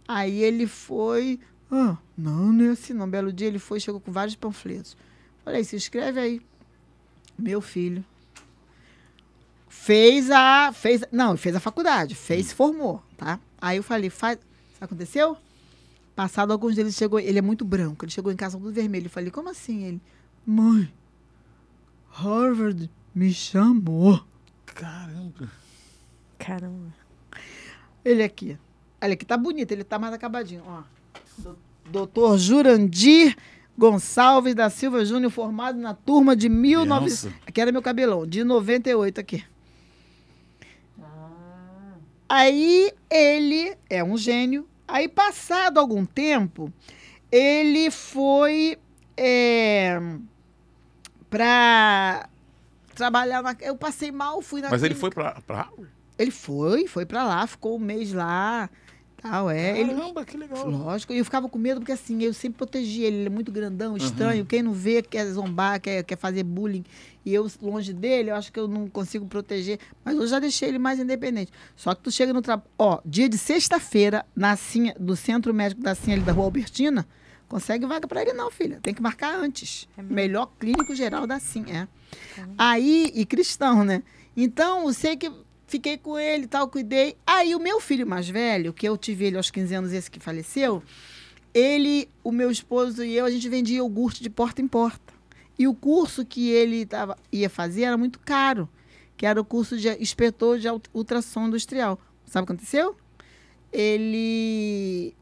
Aí 0.06 0.42
ele 0.42 0.66
foi, 0.66 1.38
ah, 1.70 1.98
não, 2.16 2.50
não 2.50 2.64
é 2.64 2.70
assim 2.70 2.94
não. 2.94 3.08
Belo 3.08 3.30
dia 3.30 3.46
ele 3.46 3.58
foi, 3.58 3.78
chegou 3.78 4.00
com 4.00 4.10
vários 4.10 4.34
panfletos. 4.34 4.96
Falei, 5.44 5.62
se 5.64 5.76
inscreve 5.76 6.18
aí. 6.18 6.40
Meu 7.38 7.60
filho. 7.60 8.02
Fez 9.68 10.30
a. 10.30 10.72
Fez, 10.72 11.02
não, 11.12 11.36
fez 11.36 11.54
a 11.54 11.60
faculdade, 11.60 12.14
fez, 12.14 12.52
formou, 12.52 13.02
tá? 13.18 13.38
Aí 13.60 13.76
eu 13.76 13.82
falei, 13.82 14.08
faz. 14.08 14.38
Sabe 14.78 14.84
aconteceu? 14.84 15.36
Passado 16.16 16.52
alguns 16.52 16.74
dias 16.74 16.86
ele 16.86 16.92
chegou, 16.94 17.20
ele 17.20 17.38
é 17.38 17.42
muito 17.42 17.64
branco, 17.64 18.04
ele 18.04 18.10
chegou 18.12 18.32
em 18.32 18.36
casa 18.36 18.58
todo 18.58 18.72
vermelho. 18.72 19.06
Eu 19.06 19.10
falei, 19.10 19.30
como 19.30 19.50
assim? 19.50 19.84
Ele, 19.84 20.00
mãe, 20.46 20.90
Harvard 22.10 22.90
me 23.14 23.32
chamou. 23.32 24.20
Caramba. 24.66 25.50
Caramba. 26.38 26.94
Ele 28.04 28.22
aqui. 28.22 28.56
Olha 29.00 29.12
aqui, 29.12 29.24
tá 29.24 29.36
bonito, 29.36 29.70
ele 29.72 29.84
tá 29.84 29.98
mais 29.98 30.12
acabadinho, 30.14 30.62
ó. 30.66 30.82
Do- 31.38 31.58
Doutor 31.90 32.36
Jurandir 32.38 33.34
Gonçalves 33.76 34.54
da 34.54 34.68
Silva 34.68 35.04
Júnior, 35.04 35.30
formado 35.30 35.78
na 35.78 35.94
turma 35.94 36.34
de 36.36 36.48
1900. 36.48 37.24
Nossa. 37.24 37.36
Aqui 37.46 37.60
era 37.60 37.70
meu 37.72 37.80
cabelão, 37.80 38.26
de 38.26 38.42
98 38.44 39.20
aqui. 39.20 39.44
Aí 42.28 42.92
ele 43.10 43.76
é 43.88 44.02
um 44.04 44.16
gênio. 44.16 44.68
Aí, 44.86 45.08
passado 45.08 45.78
algum 45.78 46.04
tempo, 46.04 46.72
ele 47.30 47.90
foi 47.90 48.78
é, 49.16 49.98
pra 51.30 52.28
trabalhar 52.94 53.42
na. 53.42 53.56
Eu 53.60 53.76
passei 53.76 54.10
mal, 54.10 54.40
fui 54.42 54.60
na 54.60 54.70
Mas 54.70 54.82
ele 54.82 54.94
clínica. 54.94 55.00
foi 55.00 55.10
pra, 55.32 55.40
pra 55.42 55.56
Harvard? 55.62 55.90
Ele 56.18 56.30
foi, 56.30 56.86
foi 56.86 57.06
pra 57.06 57.24
lá, 57.24 57.46
ficou 57.46 57.76
um 57.76 57.78
mês 57.80 58.12
lá. 58.12 58.68
Tal, 59.20 59.50
é. 59.50 59.78
Ele, 59.78 59.94
Caramba, 59.94 60.24
que 60.24 60.36
legal. 60.36 60.68
lógico, 60.68 61.12
e 61.12 61.18
eu 61.18 61.24
ficava 61.24 61.48
com 61.48 61.58
medo 61.58 61.80
porque 61.80 61.92
assim, 61.92 62.22
eu 62.22 62.32
sempre 62.32 62.58
protegia 62.58 63.06
ele, 63.06 63.16
ele 63.16 63.26
é 63.26 63.30
muito 63.30 63.52
grandão, 63.52 63.96
estranho, 63.96 64.44
quem 64.46 64.62
não 64.62 64.72
vê 64.72 65.02
quer 65.02 65.26
zombar, 65.26 65.80
quer, 65.80 66.02
quer 66.02 66.16
fazer 66.16 66.42
bullying, 66.42 66.84
e 67.24 67.34
eu 67.34 67.46
longe 67.60 67.92
dele, 67.92 68.30
eu 68.30 68.36
acho 68.36 68.52
que 68.52 68.58
eu 68.58 68.66
não 68.66 68.88
consigo 68.88 69.26
proteger, 69.26 69.78
mas 70.04 70.16
eu 70.16 70.26
já 70.26 70.38
deixei 70.38 70.68
ele 70.68 70.78
mais 70.78 70.98
independente. 70.98 71.52
Só 71.76 71.94
que 71.94 72.02
tu 72.02 72.10
chega 72.10 72.32
no 72.32 72.40
trabalho, 72.40 72.68
ó, 72.78 73.00
dia 73.04 73.28
de 73.28 73.36
sexta-feira, 73.36 74.24
na 74.34 74.56
Cinha, 74.56 74.94
do 74.98 75.14
Centro 75.16 75.52
Médico 75.52 75.82
da 75.82 75.94
Cinha 75.94 76.16
ali 76.16 76.24
da 76.24 76.32
Rua 76.32 76.44
Albertina, 76.46 77.06
consegue 77.48 77.86
vaga 77.86 78.06
pra 78.06 78.22
ele 78.22 78.32
não, 78.32 78.50
filha, 78.50 78.78
tem 78.82 78.94
que 78.94 79.02
marcar 79.02 79.34
antes. 79.34 79.88
É? 79.96 80.02
Melhor 80.02 80.50
clínico 80.58 80.94
geral 80.94 81.26
da 81.26 81.38
Cinha, 81.40 81.88
é. 82.38 82.44
Aí, 82.56 83.10
e 83.14 83.26
cristão, 83.26 83.84
né? 83.84 84.02
Então, 84.36 84.86
eu 84.86 84.92
sei 84.92 85.16
que 85.16 85.30
fiquei 85.68 85.96
com 85.96 86.18
ele 86.18 86.44
e 86.44 86.48
tal, 86.48 86.66
cuidei. 86.68 87.16
Aí, 87.24 87.54
o 87.54 87.60
meu 87.60 87.80
filho 87.80 88.04
mais 88.06 88.28
velho, 88.28 88.72
que 88.72 88.88
eu 88.88 88.96
tive 88.96 89.26
ele 89.26 89.36
aos 89.36 89.50
15 89.50 89.74
anos, 89.74 89.92
esse 89.92 90.10
que 90.10 90.18
faleceu, 90.18 90.82
ele, 91.54 92.08
o 92.24 92.32
meu 92.32 92.50
esposo 92.50 93.04
e 93.04 93.14
eu, 93.16 93.24
a 93.24 93.30
gente 93.30 93.48
vendia 93.48 93.76
iogurte 93.78 94.22
de 94.22 94.28
porta 94.30 94.60
em 94.60 94.66
porta. 94.66 95.14
E 95.58 95.66
o 95.68 95.74
curso 95.74 96.24
que 96.24 96.48
ele 96.50 96.84
tava, 96.86 97.16
ia 97.32 97.48
fazer 97.50 97.82
era 97.82 97.96
muito 97.96 98.18
caro, 98.20 98.68
que 99.16 99.24
era 99.26 99.40
o 99.40 99.44
curso 99.44 99.76
de 99.76 99.88
inspetor 100.02 100.58
de 100.58 100.68
ult- 100.68 100.88
ultrassom 100.94 101.46
industrial. 101.48 101.98
Sabe 102.26 102.44
o 102.44 102.46
que 102.46 102.52
aconteceu? 102.52 102.96
Ele 103.72 105.14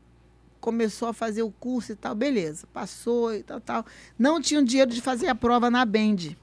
começou 0.61 1.09
a 1.09 1.13
fazer 1.13 1.43
o 1.43 1.51
curso 1.51 1.93
e 1.93 1.95
tal, 1.97 2.15
beleza, 2.15 2.67
passou 2.73 3.33
e 3.35 3.43
tal, 3.43 3.61
tal. 3.61 3.87
Não 4.19 4.41
tinha 4.41 4.61
o 4.61 4.65
dinheiro 4.65 4.91
de 4.91 5.01
fazer 5.01 5.29
a 5.29 5.35
prova 5.35 5.71
na 5.71 5.85
Bend. 5.85 6.37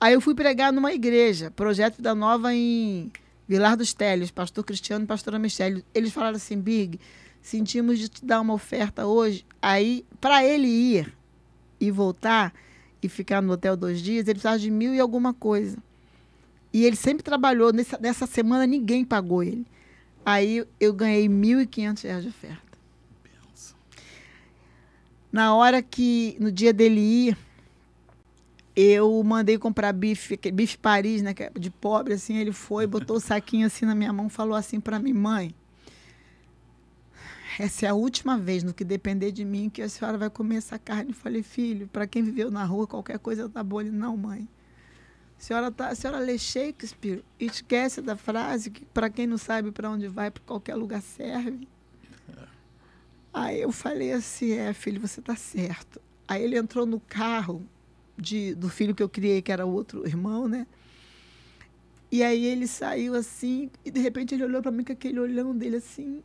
Aí 0.00 0.12
eu 0.14 0.20
fui 0.20 0.34
pregar 0.34 0.72
numa 0.72 0.92
igreja, 0.92 1.50
Projeto 1.50 2.02
da 2.02 2.14
Nova 2.14 2.52
em 2.52 3.10
Vilar 3.46 3.76
dos 3.76 3.92
Télios, 3.92 4.30
pastor 4.30 4.64
Cristiano 4.64 5.04
e 5.04 5.08
pastora 5.08 5.38
Michele. 5.38 5.84
Eles 5.94 6.12
falaram 6.12 6.36
assim, 6.36 6.58
Big, 6.58 6.98
sentimos 7.42 7.98
de 7.98 8.08
te 8.08 8.24
dar 8.24 8.40
uma 8.40 8.54
oferta 8.54 9.06
hoje. 9.06 9.44
Aí, 9.60 10.04
para 10.20 10.44
ele 10.44 10.66
ir 10.66 11.14
e 11.78 11.90
voltar 11.90 12.54
e 13.02 13.08
ficar 13.08 13.42
no 13.42 13.52
hotel 13.52 13.76
dois 13.76 14.00
dias, 14.00 14.26
ele 14.26 14.34
precisava 14.34 14.58
de 14.58 14.70
mil 14.70 14.94
e 14.94 15.00
alguma 15.00 15.34
coisa. 15.34 15.76
E 16.72 16.84
ele 16.84 16.96
sempre 16.96 17.22
trabalhou, 17.22 17.72
nessa, 17.72 17.98
nessa 17.98 18.26
semana 18.26 18.66
ninguém 18.66 19.04
pagou 19.04 19.42
ele. 19.42 19.66
Aí 20.24 20.66
eu 20.80 20.92
ganhei 20.92 21.28
1.500 21.28 22.02
reais 22.02 22.22
de 22.22 22.28
oferta. 22.30 22.64
Na 25.30 25.54
hora 25.54 25.82
que, 25.82 26.36
no 26.40 26.50
dia 26.50 26.72
dele 26.72 27.00
ir, 27.00 27.38
eu 28.76 29.22
mandei 29.22 29.58
comprar 29.58 29.92
bife, 29.92 30.36
bife 30.52 30.76
Paris, 30.78 31.22
né, 31.22 31.34
é 31.38 31.58
de 31.58 31.70
pobre, 31.70 32.14
assim, 32.14 32.36
ele 32.36 32.52
foi, 32.52 32.86
botou 32.86 33.16
o 33.16 33.20
saquinho 33.20 33.66
assim 33.66 33.86
na 33.86 33.94
minha 33.94 34.12
mão, 34.12 34.28
falou 34.28 34.56
assim 34.56 34.80
para 34.80 34.98
mim, 34.98 35.12
mãe, 35.12 35.54
essa 37.58 37.86
é 37.86 37.88
a 37.88 37.94
última 37.94 38.36
vez, 38.36 38.64
no 38.64 38.74
que 38.74 38.84
depender 38.84 39.30
de 39.30 39.44
mim, 39.44 39.70
que 39.70 39.80
a 39.80 39.88
senhora 39.88 40.18
vai 40.18 40.28
comer 40.28 40.56
essa 40.56 40.78
carne. 40.78 41.10
Eu 41.10 41.14
falei, 41.16 41.42
filho, 41.42 41.86
para 41.86 42.06
quem 42.06 42.22
viveu 42.22 42.50
na 42.50 42.64
rua, 42.64 42.86
qualquer 42.86 43.18
coisa 43.18 43.48
tá 43.48 43.62
boa. 43.62 43.82
Ele, 43.82 43.92
não, 43.92 44.16
mãe. 44.16 44.48
A 45.38 45.42
senhora, 45.42 45.70
tá, 45.70 45.88
a 45.88 45.94
senhora 45.94 46.18
lê 46.18 46.36
Shakespeare 46.36 47.22
esquece 47.38 48.02
da 48.02 48.16
frase 48.16 48.70
que 48.70 48.84
para 48.86 49.08
quem 49.08 49.26
não 49.26 49.38
sabe 49.38 49.70
para 49.70 49.88
onde 49.90 50.08
vai, 50.08 50.30
para 50.30 50.42
qualquer 50.42 50.74
lugar 50.74 51.00
serve. 51.00 51.68
Aí 53.32 53.60
eu 53.60 53.72
falei 53.72 54.12
assim, 54.12 54.52
é, 54.52 54.72
filho, 54.72 55.00
você 55.00 55.20
tá 55.20 55.36
certo. 55.36 56.00
Aí 56.26 56.42
ele 56.42 56.56
entrou 56.56 56.86
no 56.86 56.98
carro 57.00 57.64
de, 58.16 58.54
do 58.54 58.68
filho 58.68 58.94
que 58.94 59.02
eu 59.02 59.08
criei, 59.08 59.42
que 59.42 59.52
era 59.52 59.66
outro 59.66 60.06
irmão, 60.06 60.48
né? 60.48 60.66
E 62.10 62.22
aí 62.22 62.44
ele 62.46 62.66
saiu 62.66 63.14
assim, 63.14 63.70
e 63.84 63.90
de 63.90 64.00
repente 64.00 64.34
ele 64.34 64.44
olhou 64.44 64.62
para 64.62 64.70
mim 64.70 64.84
com 64.84 64.92
aquele 64.92 65.18
olhão 65.18 65.56
dele 65.56 65.76
assim. 65.76 66.22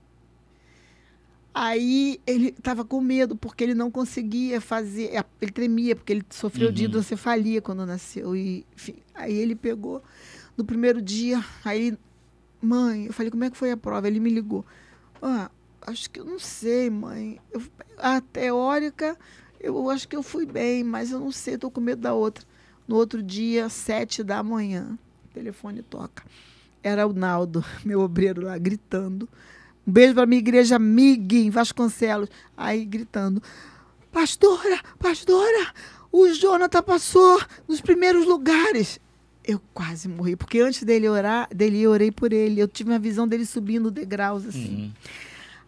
Aí 1.54 2.22
ele 2.28 2.50
estava 2.50 2.86
com 2.86 3.02
medo, 3.02 3.36
porque 3.36 3.64
ele 3.64 3.74
não 3.74 3.90
conseguia 3.90 4.62
fazer. 4.62 5.12
Ele 5.42 5.52
tremia, 5.52 5.96
porque 5.96 6.14
ele 6.14 6.24
sofreu 6.30 6.72
de 6.72 6.84
Uhum. 6.84 6.86
hidrocefalia 6.86 7.62
quando 7.62 7.86
nasceu. 7.86 8.36
E, 8.36 8.66
enfim, 8.76 8.96
aí 9.16 9.34
ele 9.34 9.56
pegou 9.56 10.02
no 10.56 10.64
primeiro 10.64 11.02
dia, 11.02 11.44
aí, 11.66 11.98
mãe, 12.62 13.08
eu 13.08 13.14
falei, 13.14 13.32
como 13.32 13.44
é 13.44 13.50
que 13.50 13.58
foi 13.58 13.72
a 13.72 13.78
prova? 13.78 14.08
Ele 14.08 14.20
me 14.20 14.30
ligou. 14.30 14.64
Ah, 15.22 15.50
acho 15.82 16.10
que 16.10 16.20
eu 16.20 16.26
não 16.26 16.40
sei, 16.40 16.90
mãe. 16.90 17.40
Eu- 17.52 17.64
a 17.98 18.22
teórica, 18.22 19.18
eu 19.60 19.90
acho 19.90 20.08
que 20.08 20.16
eu 20.16 20.24
fui 20.24 20.46
bem, 20.46 20.84
mas 20.84 21.12
eu 21.12 21.20
não 21.20 21.32
sei, 21.32 21.56
estou 21.56 21.70
com 21.70 21.82
medo 21.82 22.02
da 22.02 22.14
outra. 22.14 22.46
No 22.88 22.96
outro 22.96 23.22
dia, 23.22 23.70
sete 23.70 24.24
da 24.24 24.42
manhã, 24.42 24.98
o 25.26 25.34
telefone 25.34 25.82
toca. 25.84 26.24
Era 26.82 27.06
o 27.06 27.14
Naldo, 27.14 27.64
meu 27.84 28.00
obreiro 28.02 28.42
lá, 28.42 28.58
gritando. 28.58 29.28
Um 29.86 29.92
beijo 29.92 30.14
para 30.14 30.26
minha 30.26 30.40
igreja 30.40 30.76
amiga 30.76 31.36
em 31.36 31.50
Vasconcelos. 31.50 32.30
Aí 32.56 32.86
gritando: 32.86 33.42
Pastora, 34.12 34.80
pastora, 34.98 35.74
o 36.12 36.28
Jonathan 36.30 36.82
passou 36.82 37.42
nos 37.68 37.82
primeiros 37.82 38.26
lugares. 38.26 39.00
Eu 39.44 39.60
quase 39.74 40.08
morri, 40.08 40.36
porque 40.36 40.60
antes 40.60 40.84
dele 40.84 41.10
orar, 41.10 41.48
dele 41.54 41.82
eu 41.82 41.92
orei 41.92 42.12
por 42.12 42.32
ele. 42.32 42.62
Eu 42.62 42.68
tive 42.68 42.92
uma 42.92 43.00
visão 43.00 43.28
dele 43.28 43.46
subindo 43.46 43.90
degraus 43.90 44.46
assim. 44.46 44.84
Uhum. 44.84 44.92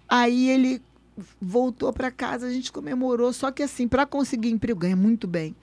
Aí 0.08 0.50
ele 0.50 0.82
voltou 1.40 1.92
para 1.92 2.12
casa, 2.12 2.48
a 2.48 2.52
gente 2.52 2.72
comemorou. 2.72 3.32
Só 3.34 3.52
que 3.52 3.64
assim, 3.64 3.88
para 3.88 4.06
conseguir 4.06 4.50
emprego, 4.50 4.80
ganha 4.80 4.96
muito 4.96 5.28
bem. 5.28 5.56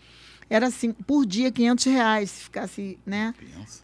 Era 0.51 0.69
assim, 0.69 0.93
por 0.93 1.27
dia, 1.27 1.51
500 1.51 1.85
reais, 1.87 2.31
se 2.31 2.45
ficasse, 2.45 2.99
né? 3.05 3.35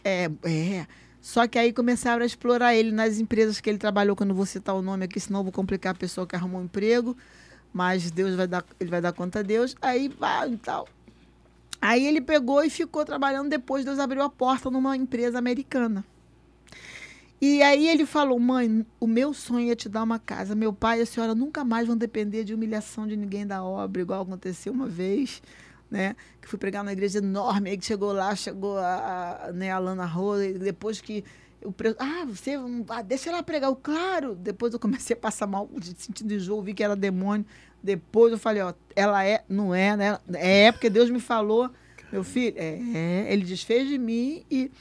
É, 0.03 0.29
é. 0.43 0.87
Só 1.21 1.47
que 1.47 1.57
aí 1.57 1.73
começaram 1.73 2.23
a 2.23 2.25
explorar 2.25 2.75
ele 2.75 2.91
nas 2.91 3.19
empresas 3.19 3.59
que 3.59 3.69
ele 3.69 3.77
trabalhou, 3.77 4.15
que 4.15 4.23
eu 4.23 4.27
não 4.27 4.35
vou 4.35 4.45
citar 4.45 4.75
o 4.75 4.81
nome 4.81 5.05
aqui, 5.05 5.19
senão 5.19 5.39
eu 5.39 5.43
vou 5.43 5.51
complicar 5.51 5.93
a 5.93 5.97
pessoa 5.97 6.25
que 6.25 6.35
arrumou 6.35 6.61
um 6.61 6.65
emprego. 6.65 7.15
Mas 7.73 8.09
Deus 8.09 8.35
vai 8.35 8.47
dar, 8.47 8.63
ele 8.79 8.89
vai 8.89 9.01
dar 9.01 9.11
conta 9.11 9.39
a 9.39 9.41
Deus. 9.41 9.75
Aí 9.81 10.07
vai 10.07 10.53
e 10.53 10.57
tal. 10.57 10.87
Aí 11.81 12.05
ele 12.05 12.21
pegou 12.21 12.63
e 12.63 12.69
ficou 12.69 13.03
trabalhando. 13.03 13.49
Depois 13.49 13.83
Deus 13.83 13.99
abriu 13.99 14.23
a 14.23 14.29
porta 14.29 14.71
numa 14.71 14.95
empresa 14.95 15.37
americana. 15.37 16.05
E 17.41 17.61
aí 17.61 17.87
ele 17.87 18.05
falou: 18.05 18.39
Mãe, 18.39 18.85
o 18.99 19.07
meu 19.07 19.33
sonho 19.33 19.71
é 19.71 19.75
te 19.75 19.89
dar 19.89 20.03
uma 20.03 20.19
casa. 20.19 20.55
Meu 20.55 20.71
pai 20.71 20.99
e 20.99 21.01
a 21.01 21.05
senhora 21.05 21.35
nunca 21.35 21.63
mais 21.63 21.87
vão 21.87 21.97
depender 21.97 22.43
de 22.43 22.53
humilhação 22.53 23.07
de 23.07 23.15
ninguém 23.15 23.45
da 23.45 23.63
obra, 23.63 24.01
igual 24.01 24.21
aconteceu 24.21 24.71
uma 24.71 24.87
vez, 24.87 25.41
né? 25.89 26.15
Que 26.41 26.47
fui 26.47 26.57
pregar 26.57 26.83
numa 26.83 26.93
igreja 26.93 27.19
enorme, 27.19 27.71
aí 27.71 27.77
que 27.77 27.85
chegou 27.85 28.13
lá, 28.13 28.35
chegou 28.35 28.77
a, 28.77 29.47
a, 29.47 29.51
né, 29.51 29.71
a 29.71 29.79
Lana 29.79 30.05
Rosa, 30.05 30.53
depois 30.53 31.01
que 31.01 31.23
o 31.63 31.71
pre... 31.71 31.95
Ah, 31.99 32.25
você. 32.25 32.57
Ah, 32.89 33.01
deixa 33.01 33.29
ela 33.29 33.43
pregar. 33.43 33.69
Eu, 33.69 33.75
claro. 33.75 34.35
Depois 34.35 34.73
eu 34.73 34.79
comecei 34.79 35.15
a 35.15 35.19
passar 35.19 35.47
mal, 35.47 35.69
de 35.77 35.93
sentindo 35.97 36.33
enjoo, 36.33 36.61
vi 36.61 36.73
que 36.73 36.83
era 36.83 36.95
demônio. 36.95 37.45
Depois 37.83 38.31
eu 38.31 38.39
falei, 38.39 38.63
ó, 38.63 38.73
ela 38.95 39.25
é, 39.25 39.43
não 39.47 39.73
é, 39.75 39.95
né? 39.95 40.19
É, 40.33 40.71
porque 40.71 40.89
Deus 40.89 41.09
me 41.09 41.19
falou. 41.19 41.69
Meu 42.15 42.23
filho, 42.23 42.55
é, 42.57 43.27
ele 43.29 43.43
desfez 43.43 43.89
de 43.89 43.97
mim 43.97 44.45
e. 44.49 44.71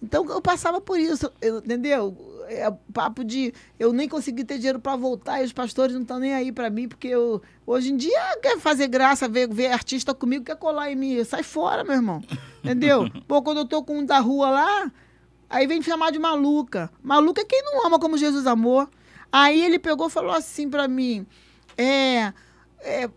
Então 0.00 0.24
eu 0.30 0.40
passava 0.40 0.80
por 0.80 0.96
isso, 0.96 1.28
eu- 1.42 1.58
entendeu? 1.58 2.16
É 2.48 2.68
o 2.68 2.74
papo 2.92 3.24
de 3.24 3.52
eu 3.80 3.92
nem 3.92 4.08
consegui 4.08 4.44
ter 4.44 4.58
dinheiro 4.58 4.78
para 4.78 4.94
voltar 4.94 5.42
e 5.42 5.44
os 5.44 5.52
pastores 5.52 5.92
não 5.92 6.02
estão 6.02 6.20
nem 6.20 6.32
aí 6.32 6.52
para 6.52 6.70
mim, 6.70 6.86
porque 6.86 7.08
eu, 7.08 7.42
hoje 7.66 7.90
em 7.90 7.96
dia 7.96 8.38
quer 8.40 8.60
fazer 8.60 8.86
graça, 8.86 9.26
ver, 9.28 9.48
ver 9.52 9.72
artista 9.72 10.14
comigo, 10.14 10.44
quer 10.44 10.54
colar 10.56 10.88
em 10.92 10.94
mim. 10.94 11.24
Sai 11.24 11.42
fora, 11.42 11.82
meu 11.82 11.94
irmão. 11.94 12.22
Entendeu? 12.62 13.10
Pô, 13.26 13.42
quando 13.42 13.58
eu 13.58 13.64
tô 13.64 13.82
com 13.82 13.98
um 13.98 14.04
da 14.06 14.20
rua 14.20 14.50
lá, 14.50 14.92
aí 15.50 15.66
vem 15.66 15.78
me 15.78 15.84
chamar 15.84 16.12
de 16.12 16.18
maluca. 16.20 16.92
Maluca 17.02 17.40
é 17.40 17.44
quem 17.44 17.60
não 17.64 17.84
ama 17.86 17.98
como 17.98 18.16
Jesus 18.16 18.46
amou. 18.46 18.88
Aí 19.32 19.64
ele 19.64 19.80
pegou 19.80 20.06
e 20.06 20.10
falou 20.10 20.30
assim 20.32 20.70
para 20.70 20.86
mim: 20.86 21.26
é, 21.76 22.32
é, 22.82 23.10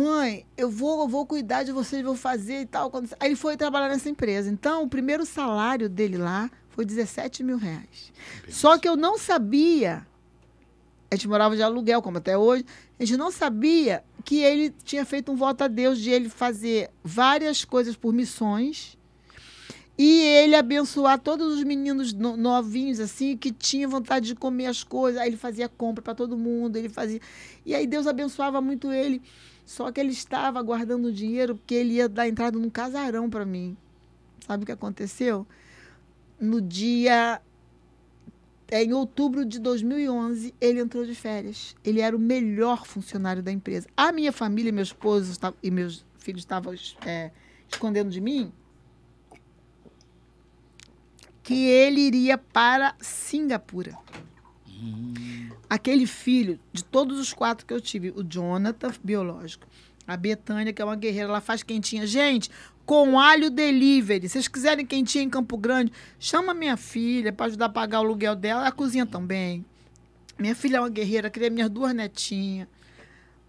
mãe, 0.00 0.46
eu 0.56 0.70
vou, 0.70 1.02
eu 1.02 1.08
vou 1.08 1.26
cuidar 1.26 1.62
de 1.62 1.72
vocês, 1.72 2.02
vou 2.02 2.16
fazer 2.16 2.60
e 2.62 2.66
tal. 2.66 2.90
Aí 3.20 3.28
ele 3.28 3.36
foi 3.36 3.56
trabalhar 3.56 3.88
nessa 3.88 4.08
empresa. 4.08 4.48
Então, 4.50 4.84
o 4.84 4.88
primeiro 4.88 5.24
salário 5.26 5.88
dele 5.88 6.16
lá 6.16 6.50
foi 6.70 6.84
17 6.84 7.42
mil 7.42 7.56
reais. 7.58 8.12
Só 8.48 8.78
que 8.78 8.88
eu 8.88 8.96
não 8.96 9.18
sabia, 9.18 10.06
a 11.10 11.14
gente 11.14 11.28
morava 11.28 11.54
de 11.56 11.62
aluguel, 11.62 12.00
como 12.00 12.18
até 12.18 12.36
hoje, 12.38 12.64
a 12.98 13.04
gente 13.04 13.16
não 13.18 13.30
sabia 13.30 14.02
que 14.24 14.36
ele 14.36 14.72
tinha 14.84 15.04
feito 15.04 15.30
um 15.32 15.36
voto 15.36 15.62
a 15.64 15.68
Deus 15.68 15.98
de 15.98 16.10
ele 16.10 16.28
fazer 16.28 16.88
várias 17.02 17.64
coisas 17.64 17.96
por 17.96 18.12
missões 18.12 18.96
e 19.98 20.20
ele 20.20 20.54
abençoar 20.56 21.18
todos 21.18 21.58
os 21.58 21.64
meninos 21.64 22.12
no- 22.12 22.36
novinhos, 22.36 22.98
assim, 22.98 23.36
que 23.36 23.52
tinham 23.52 23.90
vontade 23.90 24.26
de 24.26 24.34
comer 24.34 24.66
as 24.66 24.82
coisas. 24.82 25.20
Aí 25.20 25.28
ele 25.28 25.36
fazia 25.36 25.68
compra 25.68 26.00
para 26.02 26.14
todo 26.14 26.36
mundo, 26.36 26.76
ele 26.76 26.88
fazia. 26.88 27.20
E 27.66 27.74
aí 27.74 27.86
Deus 27.86 28.06
abençoava 28.06 28.60
muito 28.60 28.90
ele. 28.90 29.20
Só 29.64 29.90
que 29.90 30.00
ele 30.00 30.12
estava 30.12 30.60
guardando 30.62 31.12
dinheiro 31.12 31.56
porque 31.56 31.74
ele 31.74 31.94
ia 31.94 32.08
dar 32.08 32.28
entrada 32.28 32.58
num 32.58 32.70
casarão 32.70 33.30
para 33.30 33.44
mim. 33.44 33.76
Sabe 34.46 34.64
o 34.64 34.66
que 34.66 34.72
aconteceu? 34.72 35.46
No 36.38 36.60
dia. 36.60 37.40
é, 38.70 38.82
em 38.82 38.92
outubro 38.92 39.44
de 39.44 39.58
2011, 39.60 40.54
ele 40.60 40.80
entrou 40.80 41.04
de 41.04 41.14
férias. 41.14 41.76
Ele 41.84 42.00
era 42.00 42.16
o 42.16 42.18
melhor 42.18 42.86
funcionário 42.86 43.42
da 43.42 43.52
empresa. 43.52 43.86
A 43.96 44.12
minha 44.12 44.32
família, 44.32 44.72
meu 44.72 44.82
esposo 44.82 45.38
e 45.62 45.70
meus 45.70 46.04
filhos 46.18 46.42
estavam 46.42 46.74
é, 47.06 47.30
escondendo 47.68 48.10
de 48.10 48.20
mim 48.20 48.52
que 51.42 51.66
ele 51.66 52.00
iria 52.00 52.38
para 52.38 52.94
Singapura. 53.00 53.98
Aquele 55.68 56.06
filho, 56.06 56.58
de 56.72 56.84
todos 56.84 57.18
os 57.18 57.32
quatro 57.32 57.64
que 57.64 57.72
eu 57.72 57.80
tive, 57.80 58.12
o 58.14 58.22
Jonathan, 58.22 58.92
biológico, 59.02 59.66
a 60.06 60.16
Betânia, 60.16 60.72
que 60.72 60.82
é 60.82 60.84
uma 60.84 60.96
guerreira, 60.96 61.28
ela 61.28 61.40
faz 61.40 61.62
quentinha. 61.62 62.06
Gente, 62.06 62.50
com 62.84 63.18
alho 63.18 63.50
delivery. 63.50 64.28
Se 64.28 64.34
vocês 64.34 64.48
quiserem 64.48 64.84
quentinha 64.84 65.24
em 65.24 65.30
Campo 65.30 65.56
Grande, 65.56 65.92
chama 66.18 66.52
minha 66.52 66.76
filha 66.76 67.32
para 67.32 67.46
ajudar 67.46 67.66
a 67.66 67.68
pagar 67.70 68.00
o 68.00 68.04
aluguel 68.04 68.34
dela. 68.36 68.66
A 68.66 68.72
cozinha 68.72 69.06
também. 69.06 69.64
Minha 70.38 70.54
filha 70.54 70.78
é 70.78 70.80
uma 70.80 70.90
guerreira, 70.90 71.30
criei 71.30 71.48
minhas 71.50 71.70
duas 71.70 71.94
netinhas. 71.94 72.66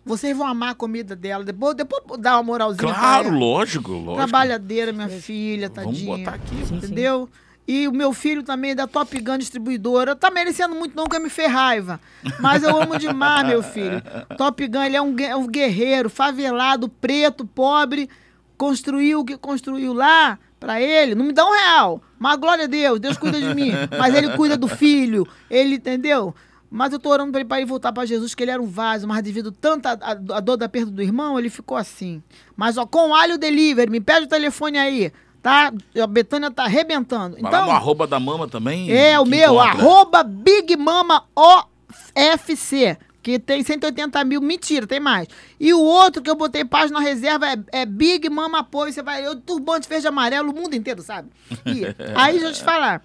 Vocês 0.05 0.35
vão 0.37 0.45
amar 0.45 0.71
a 0.71 0.75
comida 0.75 1.15
dela. 1.15 1.43
Depois, 1.43 1.75
depois 1.75 2.03
dá 2.19 2.35
uma 2.37 2.43
moralzinha. 2.43 2.87
pra 2.87 2.93
Claro, 2.99 3.27
ela. 3.29 3.37
lógico, 3.37 3.91
lógico. 3.91 4.15
Trabalhadeira, 4.15 4.91
minha 4.91 5.09
filha, 5.09 5.69
Vamos 5.73 5.97
tadinha. 5.97 6.17
botar 6.17 6.35
aqui. 6.35 6.55
Entendeu? 6.73 7.29
E 7.67 7.87
o 7.87 7.93
meu 7.93 8.11
filho 8.11 8.43
também 8.43 8.71
é 8.71 8.75
da 8.75 8.87
Top 8.87 9.17
Gun 9.19 9.37
Distribuidora. 9.37 10.15
Tá 10.15 10.29
merecendo 10.29 10.75
muito 10.75 10.95
não, 10.95 11.05
que 11.05 11.17
me 11.17 11.29
fez 11.29 11.51
raiva. 11.51 11.99
Mas 12.39 12.61
eu 12.63 12.77
amo 12.77 12.97
demais, 12.99 13.47
meu 13.47 13.63
filho. 13.63 14.01
Top 14.37 14.67
Gun, 14.67 14.83
ele 14.83 14.97
é 14.97 15.01
um, 15.01 15.15
é 15.19 15.35
um 15.35 15.47
guerreiro, 15.47 16.09
favelado, 16.09 16.89
preto, 16.89 17.45
pobre. 17.45 18.09
Construiu 18.57 19.21
o 19.21 19.25
que 19.25 19.37
construiu 19.37 19.93
lá 19.93 20.37
pra 20.59 20.81
ele. 20.81 21.15
Não 21.15 21.25
me 21.25 21.33
dá 21.33 21.45
um 21.45 21.51
real. 21.51 22.01
Mas 22.19 22.37
glória 22.37 22.65
a 22.65 22.67
Deus, 22.67 22.99
Deus 22.99 23.17
cuida 23.17 23.39
de 23.39 23.53
mim. 23.55 23.71
Mas 23.97 24.13
ele 24.13 24.35
cuida 24.35 24.57
do 24.57 24.67
filho. 24.67 25.25
Ele, 25.49 25.75
entendeu? 25.75 26.35
Mas 26.75 26.91
eu 26.91 26.97
tô 26.97 27.09
orando 27.09 27.31
pra 27.31 27.39
ele, 27.39 27.47
pra 27.47 27.57
ele 27.59 27.67
voltar 27.67 27.93
pra 27.93 28.03
Jesus, 28.03 28.33
que 28.33 28.43
ele 28.43 28.49
era 28.49 28.59
um 28.59 28.65
vaso, 28.65 29.07
mas 29.07 29.21
devido 29.21 29.51
tanta 29.51 29.91
a, 29.91 30.11
a 30.11 30.39
dor 30.39 30.57
da 30.57 30.67
perda 30.67 30.89
do 30.89 31.03
irmão, 31.03 31.37
ele 31.37 31.47
ficou 31.47 31.77
assim. 31.77 32.23
Mas, 32.55 32.77
ó, 32.77 32.85
com 32.87 33.13
alho 33.13 33.37
delivery, 33.37 33.91
me 33.91 34.01
pede 34.01 34.25
o 34.25 34.27
telefone 34.27 34.79
aí, 34.79 35.13
tá? 35.43 35.71
A 36.01 36.07
Betânia 36.07 36.49
tá 36.49 36.63
arrebentando. 36.63 37.35
Vai 37.39 37.51
lá 37.51 37.59
Então, 37.59 37.71
arroba 37.71 38.07
da 38.07 38.19
mama 38.19 38.47
também. 38.47 38.89
é 38.91 39.19
o 39.19 39.25
meu, 39.25 39.53
encontra. 39.53 39.69
arroba 39.71 40.23
Big 40.23 40.75
Mama 40.77 41.25
OFC, 41.35 42.97
que 43.21 43.37
tem 43.37 43.61
180 43.61 44.23
mil. 44.23 44.41
Mentira, 44.41 44.87
tem 44.87 44.99
mais. 44.99 45.27
E 45.59 45.73
o 45.73 45.79
outro 45.81 46.21
que 46.21 46.29
eu 46.29 46.35
botei 46.35 46.63
página 46.63 46.99
reserva 46.99 47.45
é, 47.47 47.57
é 47.71 47.85
Big 47.85 48.29
Mama 48.29 48.59
Apoio. 48.59 48.91
Você 48.91 49.03
vai, 49.03 49.25
eu 49.25 49.35
turbante 49.39 49.87
verde 49.87 50.07
amarelo, 50.07 50.51
o 50.51 50.55
mundo 50.55 50.75
inteiro, 50.75 51.01
sabe? 51.01 51.29
E 51.65 51.83
aí, 52.15 52.33
deixa 52.33 52.47
eu 52.47 52.53
te 52.53 52.63
falar. 52.63 53.01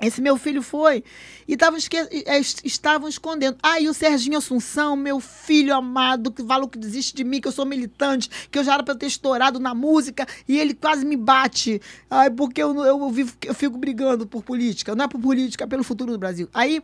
Esse 0.00 0.20
meu 0.20 0.36
filho 0.36 0.62
foi 0.62 1.04
e 1.46 1.56
tavam 1.56 1.78
esque- 1.78 2.08
es- 2.26 2.56
estavam 2.64 3.08
escondendo. 3.08 3.56
Aí 3.62 3.88
o 3.88 3.94
Serginho 3.94 4.38
Assunção, 4.38 4.96
meu 4.96 5.20
filho 5.20 5.74
amado, 5.74 6.32
que 6.32 6.42
fala 6.42 6.68
que 6.68 6.78
desiste 6.78 7.14
de 7.14 7.22
mim, 7.22 7.40
que 7.40 7.46
eu 7.46 7.52
sou 7.52 7.64
militante, 7.64 8.28
que 8.50 8.58
eu 8.58 8.64
já 8.64 8.74
era 8.74 8.82
pra 8.82 8.94
eu 8.94 8.98
ter 8.98 9.06
estourado 9.06 9.60
na 9.60 9.74
música, 9.74 10.26
e 10.48 10.58
ele 10.58 10.74
quase 10.74 11.04
me 11.04 11.16
bate. 11.16 11.80
Ai, 12.10 12.30
porque 12.30 12.60
eu, 12.62 12.74
eu, 12.84 13.10
vivo, 13.10 13.32
eu 13.44 13.54
fico 13.54 13.78
brigando 13.78 14.26
por 14.26 14.42
política. 14.42 14.94
Não 14.96 15.04
é 15.04 15.08
por 15.08 15.20
política, 15.20 15.64
é 15.64 15.66
pelo 15.68 15.84
futuro 15.84 16.10
do 16.12 16.18
Brasil. 16.18 16.48
Aí 16.52 16.82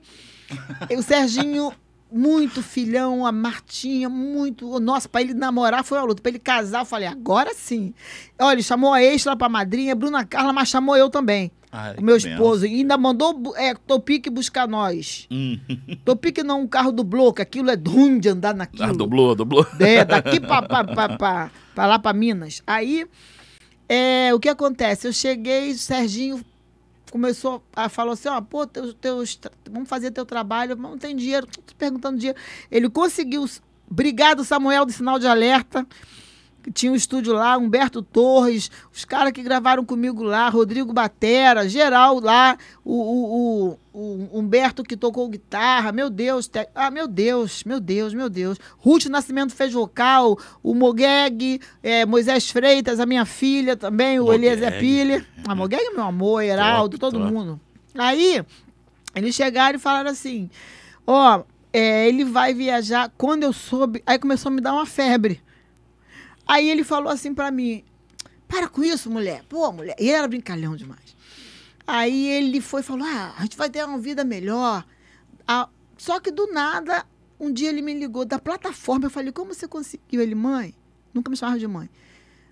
o 0.96 1.02
Serginho, 1.02 1.72
muito 2.12 2.62
filhão, 2.62 3.26
a 3.26 3.32
Martinha, 3.32 4.08
muito. 4.08 4.78
Nossa, 4.78 5.08
pra 5.08 5.20
ele 5.20 5.34
namorar 5.34 5.82
foi 5.82 5.98
uma 5.98 6.04
luta. 6.06 6.22
Pra 6.22 6.30
ele 6.30 6.38
casar, 6.38 6.80
eu 6.82 6.86
falei, 6.86 7.08
agora 7.08 7.52
sim. 7.54 7.92
Olha, 8.38 8.54
ele 8.54 8.62
chamou 8.62 8.92
a 8.94 9.02
extra 9.02 9.34
pra 9.36 9.48
madrinha, 9.48 9.94
Bruna 9.96 10.24
Carla, 10.24 10.52
mas 10.52 10.68
chamou 10.68 10.96
eu 10.96 11.10
também. 11.10 11.50
Ai, 11.70 11.96
O 11.98 12.02
meu 12.02 12.16
esposo. 12.16 12.66
E 12.66 12.76
ainda 12.76 12.96
mandou 12.96 13.54
é, 13.56 13.74
Topic 13.74 14.28
buscar 14.30 14.66
nós. 14.66 15.26
Hum. 15.30 15.58
Topic 16.04 16.38
não 16.38 16.62
um 16.62 16.66
carro 16.66 16.90
do 16.92 17.04
bloco, 17.04 17.42
aquilo 17.42 17.70
é 17.70 17.76
ruim 17.76 18.18
de 18.18 18.28
andar 18.30 18.54
naquilo. 18.54 18.84
Ah, 18.84 18.92
dublou, 18.92 19.34
dublou. 19.34 19.66
É, 19.78 20.02
daqui 20.06 20.40
pra, 20.40 20.62
pra, 20.62 20.84
pra, 20.84 21.16
pra- 21.18 21.50
pra 21.74 21.86
lá 21.86 21.98
pra 21.98 22.12
Minas. 22.12 22.62
Aí, 22.66 23.06
é, 23.88 24.32
o 24.34 24.40
que 24.40 24.48
acontece? 24.48 25.06
Eu 25.06 25.12
cheguei, 25.12 25.70
o 25.72 25.78
Serginho 25.78 26.44
começou 27.10 27.62
a 27.74 27.88
falar 27.88 28.12
assim, 28.12 28.28
ó, 28.28 28.40
pô, 28.40 28.66
teus, 28.66 28.92
teus, 28.94 29.40
vamos 29.70 29.88
fazer 29.88 30.10
teu 30.10 30.26
trabalho, 30.26 30.76
não 30.76 30.98
tem 30.98 31.16
dinheiro, 31.16 31.46
tô 31.46 31.62
te 31.62 31.74
perguntando 31.74 32.18
dinheiro. 32.18 32.38
Ele 32.70 32.88
conseguiu, 32.90 33.46
obrigado 33.90 34.44
Samuel 34.44 34.84
do 34.84 34.92
Sinal 34.92 35.18
de 35.18 35.26
Alerta, 35.26 35.86
tinha 36.72 36.92
um 36.92 36.94
estúdio 36.94 37.32
lá, 37.32 37.56
Humberto 37.56 38.02
Torres, 38.02 38.70
os 38.92 39.04
caras 39.04 39.32
que 39.32 39.42
gravaram 39.42 39.84
comigo 39.84 40.22
lá, 40.22 40.48
Rodrigo 40.48 40.92
Batera, 40.92 41.68
geral 41.68 42.20
lá, 42.20 42.56
o, 42.84 42.92
o, 42.94 43.68
o- 43.70 43.78
o 43.92 44.38
Humberto 44.38 44.84
que 44.84 44.96
tocou 44.96 45.28
guitarra, 45.28 45.90
meu 45.90 46.08
Deus, 46.08 46.46
te- 46.46 46.68
ah, 46.74 46.90
meu 46.90 47.08
Deus, 47.08 47.64
meu 47.64 47.80
Deus, 47.80 48.14
meu 48.14 48.28
Deus. 48.30 48.56
Ruth 48.78 49.06
Nascimento 49.06 49.52
fez 49.54 49.72
vocal, 49.72 50.38
o 50.62 50.72
Mogueg, 50.74 51.60
eh, 51.82 52.06
Moisés 52.06 52.48
Freitas, 52.50 53.00
a 53.00 53.06
minha 53.06 53.24
filha 53.24 53.76
também, 53.76 54.20
o. 54.20 54.32
Eliezer 54.32 54.78
Piller, 54.78 55.26
a 55.48 55.54
Mogueg 55.54 55.82
é 55.82 55.90
meu 55.90 56.04
amor, 56.04 56.42
Heraldo, 56.44 56.96
Top, 56.98 57.12
todo 57.12 57.20
top. 57.22 57.32
mundo. 57.32 57.60
Aí, 57.96 58.44
eles 59.14 59.34
chegaram 59.34 59.76
e 59.76 59.80
falaram 59.80 60.10
assim, 60.10 60.48
ó, 61.06 61.42
é, 61.72 62.06
ele 62.08 62.24
vai 62.24 62.54
viajar, 62.54 63.10
quando 63.18 63.42
eu 63.42 63.52
soube, 63.52 64.00
aí 64.06 64.18
começou 64.18 64.50
a 64.50 64.54
me 64.54 64.60
dar 64.60 64.72
uma 64.74 64.86
febre. 64.86 65.42
Aí 66.48 66.70
ele 66.70 66.82
falou 66.82 67.12
assim 67.12 67.34
pra 67.34 67.50
mim: 67.50 67.84
para 68.48 68.66
com 68.66 68.82
isso, 68.82 69.10
mulher. 69.10 69.44
Pô, 69.46 69.70
mulher. 69.70 69.94
E 70.00 70.04
ele 70.04 70.12
era 70.12 70.26
brincalhão 70.26 70.74
demais. 70.74 71.14
Aí 71.86 72.26
ele 72.26 72.62
foi 72.62 72.80
e 72.80 72.84
falou: 72.84 73.06
ah, 73.06 73.34
a 73.36 73.42
gente 73.42 73.56
vai 73.56 73.68
ter 73.68 73.84
uma 73.84 73.98
vida 73.98 74.24
melhor. 74.24 74.86
Ah, 75.46 75.68
só 75.98 76.18
que 76.18 76.30
do 76.30 76.46
nada, 76.52 77.04
um 77.38 77.52
dia 77.52 77.68
ele 77.68 77.82
me 77.82 77.92
ligou 77.92 78.24
da 78.24 78.38
plataforma. 78.38 79.06
Eu 79.06 79.10
falei: 79.10 79.30
como 79.30 79.52
você 79.52 79.68
conseguiu? 79.68 80.22
Ele, 80.22 80.34
mãe, 80.34 80.74
nunca 81.12 81.30
me 81.30 81.36
chamava 81.36 81.58
de 81.58 81.68
mãe. 81.68 81.90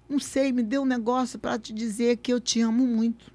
Não 0.08 0.20
sei, 0.20 0.52
me 0.52 0.62
deu 0.62 0.82
um 0.82 0.86
negócio 0.86 1.38
para 1.38 1.58
te 1.58 1.72
dizer 1.72 2.18
que 2.18 2.32
eu 2.32 2.38
te 2.38 2.60
amo 2.60 2.86
muito. 2.86 3.32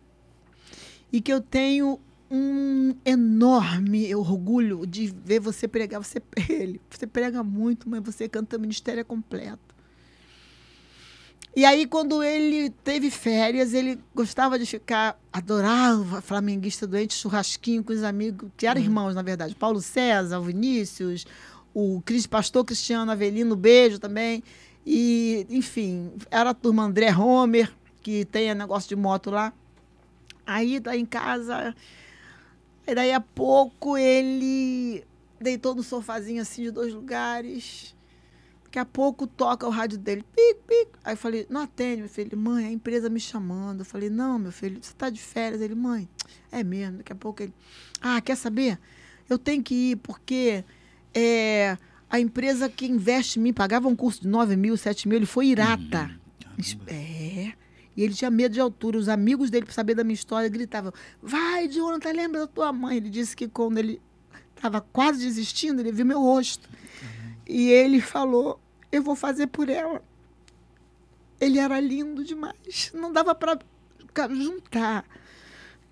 E 1.12 1.20
que 1.20 1.34
eu 1.34 1.42
tenho 1.42 2.00
um 2.30 2.96
enorme 3.04 4.16
orgulho 4.16 4.86
de 4.86 5.08
ver 5.08 5.40
você 5.40 5.68
pregar. 5.68 6.02
Você, 6.02 6.22
ele, 6.48 6.80
você 6.90 7.06
prega 7.06 7.44
muito, 7.44 7.90
mas 7.90 8.02
você 8.02 8.30
canta 8.30 8.58
ministério 8.58 9.04
completo. 9.04 9.71
E 11.54 11.66
aí, 11.66 11.86
quando 11.86 12.24
ele 12.24 12.70
teve 12.70 13.12
férias, 13.12 13.74
ele 13.74 14.00
gostava 14.16 14.58
de 14.58 14.66
ficar, 14.66 15.20
adorava 15.34 16.22
flamenguista 16.22 16.88
doente, 16.88 17.14
churrasquinho 17.14 17.84
com 17.84 17.92
os 17.92 18.04
amigos, 18.04 18.50
que 18.56 18.66
eram 18.66 18.80
irmãos, 18.80 19.14
na 19.14 19.22
verdade. 19.22 19.54
Paulo 19.54 19.82
César, 19.82 20.40
o 20.40 20.44
Vinícius, 20.44 21.26
o 21.74 22.02
Cris, 22.06 22.26
pastor 22.26 22.64
Cristiano 22.64 23.12
Avelino, 23.12 23.58
beijo 23.58 24.00
também. 24.00 24.42
E, 24.86 25.46
enfim, 25.50 26.14
era 26.32 26.52
a 26.52 26.54
turma 26.54 26.84
André 26.84 27.14
Homer, 27.14 27.70
que 28.02 28.24
tem 28.24 28.56
negócio 28.56 28.88
de 28.88 28.96
moto 28.96 29.30
lá. 29.30 29.54
Aí, 30.46 30.80
tá 30.80 30.96
em 30.96 31.06
casa. 31.06 31.76
Aí, 32.88 32.96
daí 32.96 33.12
a 33.12 33.20
pouco, 33.20 33.98
ele 33.98 35.04
deitou 35.38 35.76
no 35.76 35.84
sofazinho 35.84 36.42
assim 36.42 36.64
de 36.64 36.72
dois 36.72 36.94
lugares. 36.94 37.94
Daqui 38.72 38.80
a 38.80 38.86
pouco 38.86 39.28
toca 39.28 39.68
o 39.68 39.70
rádio 39.70 39.98
dele, 39.98 40.24
pic, 40.34 40.58
pic. 40.66 40.88
Aí 41.04 41.12
eu 41.12 41.18
falei, 41.18 41.46
não 41.50 41.60
atende, 41.60 42.04
meu 42.04 42.10
filho. 42.10 42.38
Mãe, 42.38 42.68
a 42.68 42.72
empresa 42.72 43.10
me 43.10 43.20
chamando. 43.20 43.82
Eu 43.82 43.86
falei, 43.86 44.10
não, 44.10 44.40
meu 44.40 44.52
filho, 44.54 44.80
você 44.82 44.94
tá 44.94 45.10
de 45.10 45.20
férias. 45.20 45.62
Ele, 45.62 45.76
mãe, 45.76 46.08
é 46.50 46.64
mesmo. 46.64 47.00
Daqui 47.00 47.12
a 47.12 47.16
pouco 47.16 47.44
ele, 47.44 47.54
ah, 48.00 48.22
quer 48.22 48.38
saber? 48.38 48.80
Eu 49.30 49.38
tenho 49.38 49.62
que 49.62 49.76
ir, 49.76 49.98
porque 49.98 50.64
é, 51.14 51.78
a 52.10 52.18
empresa 52.18 52.70
que 52.70 52.86
investe 52.86 53.40
em 53.40 53.42
mim 53.42 53.52
pagava 53.52 53.90
um 53.90 53.96
curso 53.96 54.22
de 54.22 54.30
9 54.30 54.56
mil, 54.56 54.78
7 54.78 55.06
mil, 55.06 55.18
ele 55.18 55.26
foi 55.26 55.48
irata. 55.48 56.10
É. 56.88 57.52
E 57.98 58.02
ele 58.02 58.14
tinha 58.14 58.32
medo 58.32 58.54
de 58.54 58.62
altura. 58.62 58.98
Os 58.98 59.10
amigos 59.10 59.50
dele, 59.50 59.66
para 59.66 59.74
saber 59.74 59.96
da 59.96 60.04
minha 60.06 60.14
história, 60.14 60.48
gritavam: 60.48 60.94
Vai, 61.22 61.68
Jonathan, 61.68 62.14
lembra 62.14 62.40
da 62.40 62.48
tua 62.48 62.72
mãe? 62.72 62.96
Ele 62.96 63.10
disse 63.10 63.36
que 63.36 63.50
quando 63.50 63.80
ele 63.80 64.02
estava 64.56 64.80
quase 64.80 65.26
desistindo, 65.26 65.82
ele 65.82 65.92
viu 65.92 66.06
meu 66.06 66.22
rosto. 66.22 66.70
E 67.54 67.70
ele 67.70 68.00
falou: 68.00 68.58
Eu 68.90 69.04
vou 69.04 69.14
fazer 69.14 69.48
por 69.48 69.68
ela. 69.68 70.02
Ele 71.38 71.60
era 71.60 71.82
lindo 71.82 72.24
demais. 72.24 72.92
Não 72.94 73.12
dava 73.12 73.36
para 73.36 73.60
juntar 74.34 75.04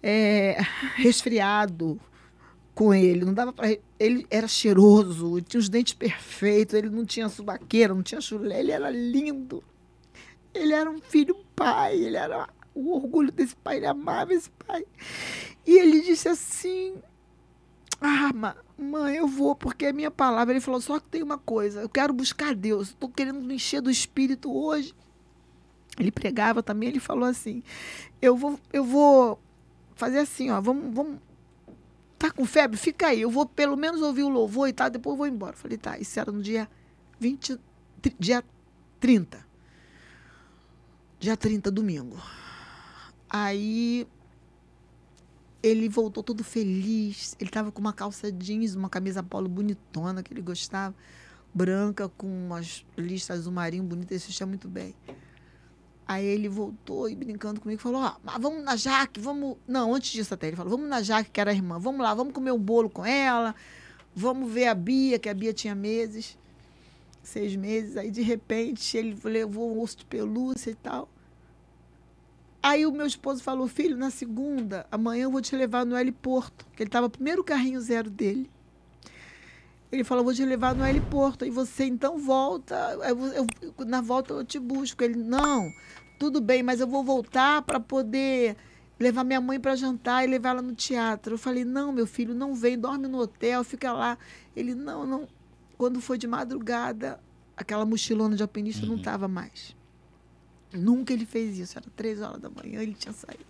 é, 0.01 0.57
resfriado 0.95 1.99
com 2.73 2.93
ele. 2.93 3.25
Não 3.25 3.33
dava 3.33 3.51
para. 3.51 3.77
Ele 3.99 4.25
era 4.29 4.47
cheiroso, 4.47 5.41
tinha 5.41 5.59
os 5.59 5.67
dentes 5.67 5.93
perfeitos, 5.93 6.75
ele 6.75 6.89
não 6.89 7.05
tinha 7.05 7.27
subaqueira, 7.27 7.93
não 7.93 8.03
tinha 8.03 8.21
chulé, 8.21 8.61
ele 8.61 8.71
era 8.71 8.89
lindo. 8.89 9.61
Ele 10.53 10.71
era 10.71 10.89
um 10.89 11.01
filho 11.01 11.35
pai, 11.57 11.97
ele 11.97 12.15
era 12.15 12.47
o 12.73 12.95
orgulho 12.95 13.33
desse 13.33 13.55
pai, 13.57 13.77
ele 13.77 13.85
amava 13.85 14.33
esse 14.33 14.49
pai. 14.65 14.85
E 15.67 15.77
ele 15.77 15.99
disse 15.99 16.29
assim: 16.29 16.95
Ah, 17.99 18.31
ma- 18.33 18.55
mãe, 18.79 19.17
eu 19.17 19.27
vou, 19.27 19.55
porque 19.55 19.85
é 19.85 19.93
minha 19.93 20.11
palavra. 20.11 20.53
Ele 20.53 20.61
falou: 20.61 20.81
só 20.81 20.99
que 20.99 21.07
tem 21.09 21.23
uma 21.23 21.37
coisa, 21.37 21.81
eu 21.81 21.89
quero 21.89 22.13
buscar 22.13 22.55
Deus, 22.55 22.89
estou 22.89 23.09
querendo 23.09 23.41
me 23.41 23.55
encher 23.55 23.81
do 23.81 23.89
espírito 23.91 24.51
hoje. 24.55 24.93
Ele 25.97 26.11
pregava 26.11 26.63
também, 26.63 26.89
ele 26.89 26.99
falou 26.99 27.25
assim: 27.27 27.61
eu 28.21 28.35
vou, 28.35 28.59
eu 28.71 28.83
vou 28.83 29.39
fazer 29.95 30.19
assim, 30.19 30.49
ó, 30.49 30.61
vamos, 30.61 30.93
vamos. 30.93 31.19
Tá 32.17 32.31
com 32.31 32.45
febre? 32.45 32.77
Fica 32.77 33.07
aí, 33.07 33.21
eu 33.21 33.29
vou 33.29 33.45
pelo 33.45 33.77
menos 33.77 34.01
ouvir 34.01 34.23
o 34.23 34.29
louvor 34.29 34.67
e 34.67 34.73
tal, 34.73 34.89
depois 34.89 35.13
eu 35.13 35.17
vou 35.17 35.27
embora. 35.27 35.53
Eu 35.53 35.57
falei, 35.57 35.77
tá, 35.77 35.97
isso 35.97 36.19
era 36.19 36.31
no 36.31 36.41
dia 36.41 36.69
20, 37.19 37.57
tri- 38.01 38.15
dia 38.19 38.43
30. 38.99 39.45
Dia 41.19 41.37
30, 41.37 41.71
domingo. 41.71 42.17
Aí 43.29 44.05
ele 45.61 45.89
voltou 45.89 46.23
todo 46.23 46.43
feliz. 46.43 47.35
Ele 47.39 47.49
estava 47.49 47.71
com 47.71 47.79
uma 47.79 47.93
calça 47.93 48.31
jeans, 48.31 48.75
uma 48.75 48.89
camisa 48.89 49.21
polo 49.21 49.49
bonitona 49.49 50.23
que 50.23 50.33
ele 50.33 50.41
gostava, 50.41 50.95
branca, 51.53 52.09
com 52.09 52.27
umas 52.27 52.85
listas 52.97 53.39
azul 53.39 53.53
marinho 53.53 53.83
bonita, 53.83 54.13
ele 54.13 54.19
se 54.19 54.27
vestia 54.27 54.47
muito 54.47 54.67
bem. 54.67 54.95
Aí 56.07 56.25
ele 56.25 56.49
voltou 56.49 57.07
e 57.07 57.15
brincando 57.15 57.61
comigo, 57.61 57.79
falou: 57.79 58.01
Ó, 58.01 58.15
mas 58.23 58.41
vamos 58.41 58.63
na 58.63 58.75
Jaque, 58.75 59.19
vamos. 59.19 59.57
Não, 59.67 59.93
antes 59.93 60.11
disso 60.11 60.33
até, 60.33 60.47
ele 60.47 60.55
falou: 60.55 60.71
Vamos 60.71 60.89
na 60.89 61.03
Jaque, 61.03 61.29
que 61.29 61.39
era 61.39 61.51
a 61.51 61.53
irmã, 61.53 61.77
vamos 61.77 62.01
lá, 62.01 62.13
vamos 62.15 62.33
comer 62.33 62.51
um 62.51 62.57
bolo 62.57 62.89
com 62.89 63.05
ela, 63.05 63.53
vamos 64.15 64.51
ver 64.51 64.67
a 64.67 64.73
Bia, 64.73 65.19
que 65.19 65.29
a 65.29 65.33
Bia 65.33 65.53
tinha 65.53 65.75
meses, 65.75 66.35
seis 67.21 67.55
meses. 67.55 67.95
Aí 67.95 68.09
de 68.09 68.23
repente 68.23 68.97
ele 68.97 69.15
levou 69.23 69.75
um 69.75 69.81
osso 69.81 69.97
de 69.97 70.05
pelúcia 70.05 70.71
e 70.71 70.75
tal. 70.75 71.07
Aí 72.61 72.85
o 72.85 72.91
meu 72.91 73.05
esposo 73.05 73.41
falou, 73.41 73.67
filho, 73.67 73.95
na 73.95 74.09
segunda, 74.09 74.85
amanhã 74.91 75.23
eu 75.23 75.31
vou 75.31 75.41
te 75.41 75.55
levar 75.55 75.85
no 75.85 75.97
heliporto, 75.97 76.65
que 76.75 76.83
ele 76.83 76.89
estava 76.89 77.07
no 77.07 77.11
primeiro 77.11 77.43
carrinho 77.43 77.79
zero 77.79 78.09
dele. 78.09 78.49
Ele 79.91 80.03
falou, 80.03 80.23
vou 80.23 80.33
te 80.33 80.43
levar 80.45 80.75
no 80.75 80.85
heliporto, 80.85 81.45
e 81.45 81.49
você 81.49 81.85
então 81.85 82.19
volta, 82.19 82.75
eu, 83.07 83.47
eu, 83.77 83.85
na 83.85 84.01
volta 84.01 84.33
eu 84.33 84.43
te 84.43 84.59
busco. 84.59 85.03
Ele, 85.03 85.15
não, 85.15 85.71
tudo 86.19 86.41
bem, 86.41 86.61
mas 86.61 86.81
eu 86.81 86.87
vou 86.87 87.03
voltar 87.03 87.61
para 87.61 87.79
poder 87.79 88.57
levar 88.99 89.23
minha 89.23 89.39
mãe 89.39 89.59
para 89.59 89.75
jantar 89.75 90.23
e 90.23 90.27
levar 90.27 90.49
ela 90.49 90.61
no 90.61 90.75
teatro. 90.75 91.35
Eu 91.35 91.37
falei, 91.37 91.63
não, 91.63 91.93
meu 91.93 92.05
filho, 92.05 92.35
não 92.35 92.53
vem, 92.53 92.77
dorme 92.77 93.07
no 93.07 93.19
hotel, 93.19 93.63
fica 93.63 93.93
lá. 93.93 94.17
Ele, 94.53 94.75
não, 94.75 95.07
não. 95.07 95.27
Quando 95.77 96.01
foi 96.01 96.17
de 96.17 96.27
madrugada, 96.27 97.19
aquela 97.55 97.85
mochilona 97.85 98.35
de 98.35 98.43
alpinista 98.43 98.83
uhum. 98.83 98.89
não 98.89 98.97
estava 98.97 99.27
mais. 99.27 99.78
Nunca 100.73 101.13
ele 101.13 101.25
fez 101.25 101.57
isso. 101.57 101.77
Era 101.77 101.87
três 101.95 102.21
horas 102.21 102.39
da 102.41 102.49
manhã, 102.49 102.81
ele 102.81 102.93
tinha 102.93 103.13
saído. 103.13 103.45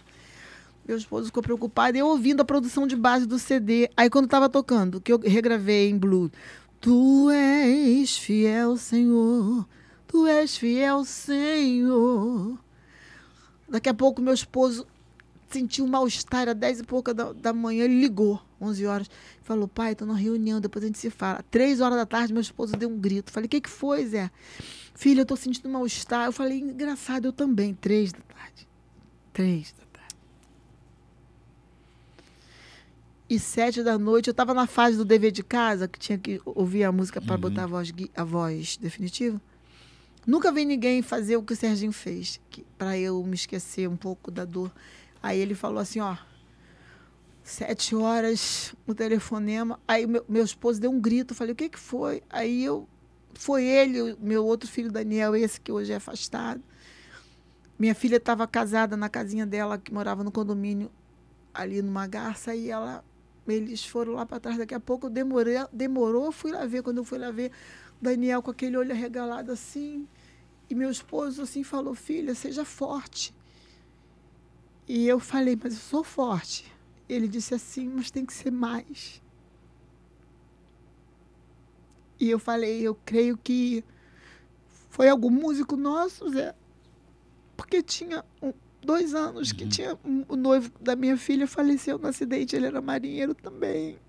Meu 0.88 0.98
esposo 0.98 1.28
ficou 1.28 1.44
preocupado. 1.44 1.98
Eu 1.98 2.08
ouvindo 2.08 2.42
a 2.42 2.46
produção 2.46 2.88
de 2.88 2.96
base 2.96 3.26
do 3.26 3.38
CD. 3.38 3.90
Aí 3.96 4.10
quando 4.10 4.26
estava 4.26 4.50
tocando, 4.50 5.00
que 5.00 5.12
eu 5.12 5.20
regravei 5.20 5.90
em 5.90 5.98
blue. 5.98 6.32
Tu 6.82 7.30
és 7.30 8.18
fiel, 8.18 8.78
Senhor. 8.78 9.68
Tu 10.08 10.26
és 10.26 10.58
fiel, 10.58 11.04
Senhor. 11.06 12.58
Daqui 13.68 13.90
a 13.90 13.94
pouco 13.94 14.22
meu 14.22 14.34
esposo 14.34 14.88
sentiu 15.50 15.86
um 15.86 15.88
mal-estar, 15.88 16.42
era 16.42 16.56
dez 16.56 16.80
e 16.80 16.84
pouca 16.84 17.14
da, 17.14 17.34
da 17.34 17.54
manhã, 17.54 17.86
ele 17.86 18.00
ligou, 18.00 18.40
11 18.62 18.86
horas, 18.86 19.10
falou, 19.42 19.68
pai, 19.68 19.94
estou 19.94 20.08
numa 20.08 20.18
reunião, 20.18 20.60
depois 20.60 20.84
a 20.84 20.88
gente 20.88 21.00
se 21.00 21.10
fala. 21.10 21.44
Três 21.50 21.82
horas 21.82 21.98
da 21.98 22.06
tarde, 22.06 22.34
meu 22.34 22.42
esposo 22.42 22.74
deu 22.76 22.90
um 22.90 22.98
grito. 22.98 23.32
Falei, 23.32 23.48
o 23.48 23.50
que, 23.50 23.62
que 23.62 23.70
foi, 23.70 24.06
Zé? 24.06 24.32
Filha, 25.00 25.22
eu 25.22 25.24
estou 25.24 25.38
sentindo 25.38 25.70
mal-estar. 25.70 26.26
Eu 26.26 26.34
falei, 26.34 26.60
engraçado, 26.60 27.24
eu 27.24 27.32
também. 27.32 27.74
Três 27.74 28.12
da 28.12 28.20
tarde. 28.20 28.68
Três 29.32 29.72
da 29.72 29.86
tarde. 29.86 30.16
E 33.30 33.40
sete 33.40 33.82
da 33.82 33.98
noite, 33.98 34.28
eu 34.28 34.32
estava 34.32 34.54
na 34.54 34.68
fase 34.68 34.98
do 34.98 35.06
dever 35.06 35.32
de 35.32 35.42
casa, 35.42 35.88
que 35.88 35.98
tinha 35.98 36.18
que 36.18 36.42
ouvir 36.44 36.84
a 36.84 36.92
música 36.92 37.22
para 37.22 37.36
uhum. 37.36 37.40
botar 37.40 37.64
a 37.64 37.68
voz, 37.68 37.94
a 38.14 38.24
voz 38.26 38.76
definitiva. 38.76 39.42
Nunca 40.28 40.52
vi 40.52 40.66
ninguém 40.66 41.02
fazer 41.02 41.38
o 41.38 41.44
que 41.44 41.54
o 41.54 41.56
Serginho 41.56 41.94
fez, 41.94 42.42
para 42.78 42.98
eu 42.98 43.24
me 43.24 43.36
esquecer 43.36 43.88
um 43.88 43.96
pouco 43.96 44.30
da 44.30 44.44
dor. 44.44 44.70
Aí 45.24 45.40
ele 45.40 45.56
falou 45.56 45.80
assim, 45.80 46.02
ó, 46.02 46.18
sete 47.42 47.96
horas, 47.96 48.76
o 48.86 48.94
telefonema. 48.94 49.80
Aí 49.88 50.06
meu, 50.06 50.26
meu 50.28 50.44
esposo 50.44 50.82
deu 50.82 50.92
um 50.92 51.00
grito, 51.00 51.34
falei, 51.34 51.54
o 51.54 51.56
que 51.56 51.70
que 51.70 51.80
foi? 51.80 52.22
Aí 52.30 52.66
eu 52.66 52.86
foi 53.34 53.66
ele, 53.66 54.16
meu 54.20 54.46
outro 54.46 54.70
filho 54.70 54.92
Daniel, 54.92 55.36
esse 55.36 55.60
que 55.60 55.72
hoje 55.72 55.92
é 55.92 55.96
afastado. 55.96 56.62
Minha 57.78 57.96
filha 57.96 58.18
estava 58.18 58.46
casada 58.48 58.98
na 58.98 59.08
casinha 59.08 59.46
dela, 59.46 59.78
que 59.78 59.94
morava 59.94 60.24
no 60.24 60.32
condomínio 60.32 60.92
ali 61.54 61.82
numa 61.82 62.08
garça, 62.08 62.54
e 62.54 62.70
ela, 62.70 63.04
eles 63.48 63.86
foram 63.86 64.14
lá 64.14 64.26
para 64.26 64.40
trás. 64.40 64.58
Daqui 64.58 64.74
a 64.74 64.80
pouco 64.80 65.10
demorei, 65.10 65.56
demorou, 65.72 66.32
fui 66.32 66.52
lá 66.52 66.66
ver. 66.66 66.84
Quando 66.84 66.98
eu 66.98 67.04
fui 67.04 67.18
lá 67.18 67.32
ver, 67.32 67.52
Daniel 68.02 68.42
com 68.42 68.52
aquele 68.52 68.76
olho 68.78 68.92
arregalado 68.92 69.52
assim, 69.52 70.08
e 70.70 70.76
meu 70.76 70.92
esposo 70.92 71.42
assim 71.42 71.64
falou: 71.64 71.96
Filha, 71.96 72.36
seja 72.36 72.66
forte. 72.66 73.34
E 74.88 75.08
eu 75.08 75.20
falei: 75.20 75.58
Mas 75.62 75.74
eu 75.74 75.80
sou 75.80 76.04
forte. 76.04 76.72
Ele 77.08 77.28
disse 77.28 77.54
assim: 77.54 77.88
Mas 77.88 78.12
tem 78.12 78.26
que 78.26 78.34
ser 78.34 78.52
mais. 78.52 79.22
E 82.20 82.30
eu 82.30 82.40
falei, 82.40 82.82
eu 82.82 82.96
creio 83.06 83.38
que 83.38 83.84
foi 84.90 85.08
algum 85.08 85.30
músico 85.30 85.76
nosso, 85.76 86.30
Zé. 86.30 86.54
Porque 87.56 87.82
tinha 87.82 88.26
um, 88.42 88.54
dois 88.82 89.14
anos 89.14 89.52
que 89.52 89.64
uhum. 89.64 89.70
tinha 89.70 90.00
um, 90.04 90.26
o 90.28 90.36
noivo 90.36 90.72
da 90.80 90.96
minha 90.96 91.18
filha 91.18 91.48
faleceu 91.48 91.98
no 91.98 92.08
acidente, 92.08 92.56
ele 92.56 92.68
era 92.68 92.82
marinheiro 92.82 93.34
também, 93.34 94.00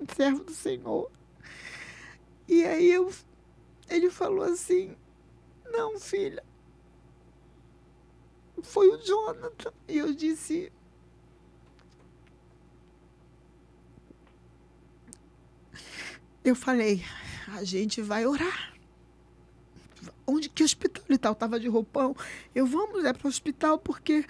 um 0.00 0.06
servo 0.14 0.42
do 0.44 0.52
Senhor. 0.52 1.10
E 2.48 2.64
aí 2.64 2.90
eu, 2.90 3.12
ele 3.88 4.10
falou 4.10 4.44
assim, 4.44 4.96
não, 5.70 5.98
filha, 5.98 6.42
foi 8.62 8.88
o 8.88 8.98
Jonathan. 8.98 9.72
E 9.88 9.98
eu 9.98 10.12
disse, 10.12 10.72
eu 16.44 16.54
falei, 16.54 17.02
a 17.48 17.64
gente 17.64 18.02
vai 18.02 18.26
orar. 18.26 18.74
Onde 20.26 20.48
que 20.48 20.62
hospital 20.62 21.04
e 21.08 21.18
tal? 21.18 21.32
Estava 21.32 21.58
de 21.58 21.68
roupão. 21.68 22.14
Eu 22.54 22.66
vamos 22.66 23.04
é 23.04 23.12
para 23.12 23.26
o 23.26 23.28
hospital 23.28 23.78
porque 23.78 24.24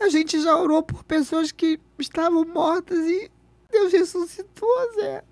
a 0.00 0.08
gente 0.08 0.40
já 0.40 0.56
orou 0.56 0.82
por 0.82 1.04
pessoas 1.04 1.52
que 1.52 1.78
estavam 1.98 2.44
mortas 2.44 2.98
e 3.06 3.30
Deus 3.70 3.92
ressuscitou, 3.92 4.92
Zé. 4.94 5.24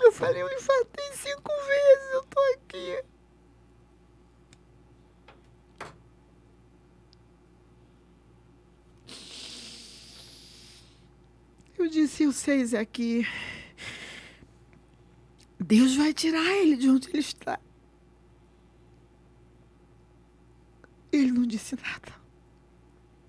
Eu 0.00 0.12
falei, 0.12 0.42
eu 0.42 0.48
infartei 0.52 1.12
cinco 1.14 1.50
vezes, 1.66 2.12
eu 2.12 2.22
tô 2.24 2.40
aqui. 2.54 3.04
Eu 11.76 11.88
disse, 11.88 12.22
eu 12.22 12.32
sei, 12.32 12.64
Zé, 12.64 12.84
que 12.84 13.26
Deus 15.66 15.96
vai 15.96 16.12
tirar 16.12 16.44
ele 16.58 16.76
de 16.76 16.90
onde 16.90 17.08
ele 17.08 17.20
está. 17.20 17.58
Ele 21.10 21.32
não 21.32 21.46
disse 21.46 21.74
nada. 21.74 22.12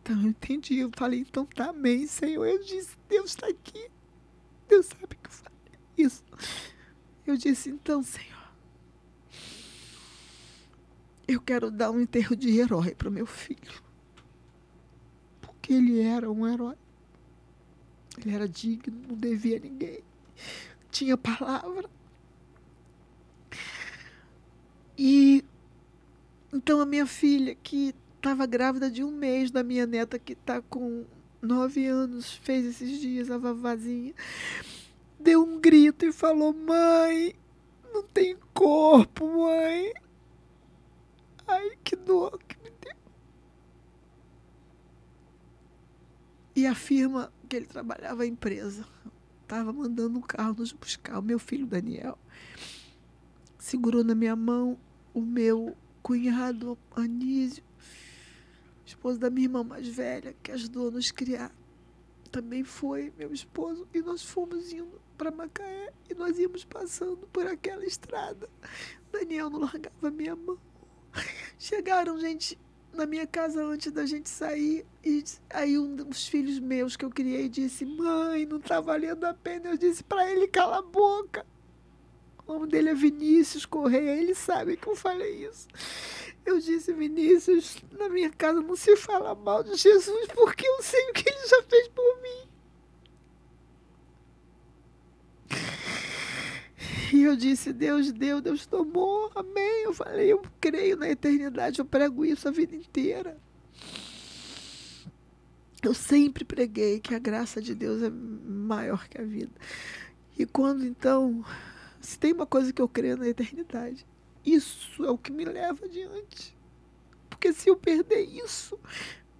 Então 0.01 0.21
eu 0.21 0.27
entendi. 0.27 0.79
Eu 0.79 0.91
falei, 0.93 1.21
então 1.21 1.45
tá, 1.45 1.69
amém, 1.69 2.05
Senhor. 2.07 2.45
Eu 2.45 2.61
disse, 2.61 2.97
Deus 3.07 3.29
está 3.29 3.47
aqui. 3.47 3.89
Deus 4.67 4.87
sabe 4.87 5.15
que 5.15 5.29
eu 5.29 5.31
falei 5.31 5.55
isso. 5.97 6.25
Eu 7.25 7.37
disse, 7.37 7.69
então, 7.69 8.03
Senhor. 8.03 8.51
Eu 11.25 11.39
quero 11.39 11.71
dar 11.71 11.89
um 11.89 12.01
enterro 12.01 12.35
de 12.35 12.59
herói 12.59 12.93
para 12.93 13.07
o 13.07 13.11
meu 13.11 13.25
filho. 13.25 13.81
Porque 15.39 15.71
ele 15.71 16.01
era 16.01 16.29
um 16.29 16.45
herói. 16.45 16.75
Ele 18.17 18.35
era 18.35 18.47
digno, 18.47 18.93
não 19.07 19.15
devia 19.15 19.55
a 19.55 19.59
ninguém. 19.61 20.03
Tinha 20.91 21.15
palavra. 21.15 21.89
E 24.97 25.43
então 26.53 26.79
a 26.79 26.85
minha 26.85 27.05
filha, 27.05 27.53
que 27.55 27.93
estava 28.15 28.45
grávida 28.45 28.89
de 28.89 29.03
um 29.03 29.11
mês 29.11 29.51
da 29.51 29.61
minha 29.61 29.85
neta, 29.85 30.17
que 30.17 30.33
está 30.33 30.61
com 30.61 31.05
nove 31.41 31.85
anos, 31.85 32.33
fez 32.33 32.65
esses 32.65 32.99
dias 32.99 33.29
a 33.29 33.37
vavazinha, 33.37 34.13
deu 35.19 35.43
um 35.43 35.59
grito 35.59 36.05
e 36.05 36.11
falou: 36.11 36.53
Mãe, 36.53 37.35
não 37.93 38.03
tem 38.03 38.37
corpo, 38.53 39.27
mãe. 39.27 39.93
Ai, 41.47 41.71
que 41.83 41.95
dor 41.95 42.39
que 42.47 42.57
me 42.63 42.71
deu. 42.81 42.95
E 46.55 46.65
a 46.65 46.73
firma 46.73 47.31
que 47.49 47.55
ele 47.57 47.65
trabalhava, 47.65 48.23
a 48.23 48.25
empresa, 48.25 48.87
estava 49.41 49.73
mandando 49.73 50.17
um 50.17 50.21
carro 50.21 50.55
nos 50.57 50.71
buscar, 50.71 51.19
o 51.19 51.21
meu 51.21 51.37
filho 51.37 51.67
Daniel 51.67 52.17
segurou 53.59 54.03
na 54.03 54.13
minha 54.13 54.35
mão 54.35 54.77
o 55.15 55.21
meu 55.21 55.75
cunhado 56.03 56.77
Anísio, 56.93 57.63
esposo 58.85 59.17
da 59.17 59.29
minha 59.29 59.45
irmã 59.45 59.63
mais 59.63 59.87
velha, 59.87 60.35
que 60.43 60.51
ajudou 60.51 60.89
a 60.89 60.91
nos 60.91 61.09
criar. 61.09 61.55
Também 62.29 62.65
foi 62.65 63.13
meu 63.17 63.33
esposo 63.33 63.87
e 63.93 64.01
nós 64.01 64.21
fomos 64.21 64.73
indo 64.73 65.01
para 65.17 65.31
Macaé 65.31 65.93
e 66.09 66.13
nós 66.13 66.37
íamos 66.37 66.65
passando 66.65 67.25
por 67.31 67.47
aquela 67.47 67.85
estrada. 67.85 68.49
Daniel 69.09 69.49
não 69.49 69.61
largava 69.61 70.11
minha 70.11 70.35
mão. 70.35 70.59
Chegaram 71.57 72.19
gente 72.19 72.59
na 72.91 73.05
minha 73.05 73.25
casa 73.25 73.63
antes 73.63 73.89
da 73.93 74.05
gente 74.05 74.29
sair 74.29 74.85
e 75.03 75.23
aí 75.49 75.79
um 75.79 75.95
dos 75.95 76.27
filhos 76.27 76.59
meus 76.59 76.97
que 76.97 77.05
eu 77.05 77.09
criei 77.09 77.47
disse: 77.47 77.85
"Mãe, 77.85 78.45
não 78.45 78.59
tá 78.59 78.81
valendo 78.81 79.23
a 79.23 79.33
pena". 79.33 79.69
Eu 79.69 79.77
disse 79.77 80.03
para 80.03 80.29
ele: 80.29 80.49
"Cala 80.49 80.79
a 80.79 80.81
boca". 80.81 81.45
O 82.47 82.53
nome 82.53 82.67
dele 82.67 82.89
é 82.89 82.93
Vinícius 82.93 83.65
Correia, 83.65 84.19
ele 84.19 84.35
sabe 84.35 84.77
que 84.77 84.87
eu 84.87 84.95
falei 84.95 85.45
isso. 85.47 85.67
Eu 86.45 86.59
disse, 86.59 86.93
Vinícius, 86.93 87.77
na 87.91 88.07
minha 88.07 88.29
casa 88.29 88.61
não 88.61 88.75
se 88.75 88.95
fala 88.95 89.33
mal 89.33 89.63
de 89.63 89.75
Jesus, 89.75 90.27
porque 90.33 90.67
eu 90.67 90.83
sei 90.83 91.09
o 91.09 91.13
que 91.13 91.27
ele 91.27 91.47
já 91.47 91.63
fez 91.63 91.87
por 91.87 92.21
mim. 92.21 92.45
E 97.13 97.23
eu 97.23 97.35
disse, 97.35 97.73
Deus 97.73 98.11
deu, 98.11 98.41
Deus 98.41 98.65
tomou, 98.65 99.31
amém. 99.33 99.83
Eu 99.83 99.93
falei, 99.93 100.31
eu 100.31 100.41
creio 100.59 100.97
na 100.97 101.09
eternidade, 101.09 101.79
eu 101.79 101.85
prego 101.85 102.23
isso 102.23 102.47
a 102.47 102.51
vida 102.51 102.75
inteira. 102.75 103.39
Eu 105.81 105.93
sempre 105.93 106.43
preguei 106.43 106.99
que 106.99 107.15
a 107.15 107.19
graça 107.19 107.61
de 107.61 107.73
Deus 107.73 108.03
é 108.03 108.09
maior 108.09 109.07
que 109.07 109.19
a 109.19 109.23
vida. 109.23 109.53
E 110.37 110.45
quando 110.45 110.85
então 110.85 111.43
se 112.05 112.19
tem 112.19 112.31
uma 112.33 112.45
coisa 112.45 112.71
que 112.71 112.81
eu 112.81 112.87
creio 112.87 113.17
na 113.17 113.27
eternidade, 113.27 114.05
isso 114.45 115.03
é 115.03 115.09
o 115.09 115.17
que 115.17 115.31
me 115.31 115.43
leva 115.43 115.85
adiante. 115.85 116.55
Porque 117.29 117.51
se 117.51 117.69
eu 117.69 117.75
perder 117.75 118.21
isso, 118.21 118.79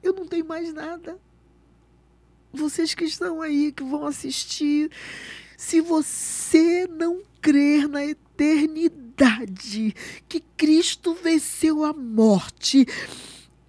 eu 0.02 0.14
não 0.14 0.26
tenho 0.26 0.46
mais 0.46 0.74
nada. 0.74 1.20
Vocês 2.52 2.96
que 2.96 3.06
estão 3.06 3.42
aí, 3.42 3.72
que 3.72 3.84
vão 3.84 4.06
assistir, 4.06 4.90
se 5.58 5.80
você 5.82 6.88
não 6.88 7.22
crer 7.42 7.88
na 7.88 8.04
eternidade, 8.06 9.94
que 10.28 10.40
Cristo 10.58 11.14
venceu 11.14 11.84
a 11.84 11.94
morte, 11.94 12.86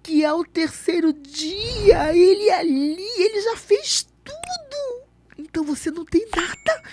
que 0.01 0.25
ao 0.25 0.43
terceiro 0.43 1.13
dia 1.13 2.15
ele 2.15 2.49
ali, 2.49 2.97
ele 3.17 3.41
já 3.41 3.57
fez 3.57 4.07
tudo. 4.23 5.03
Então 5.37 5.63
você 5.63 5.91
não 5.91 6.03
tem 6.05 6.25
nada. 6.35 6.83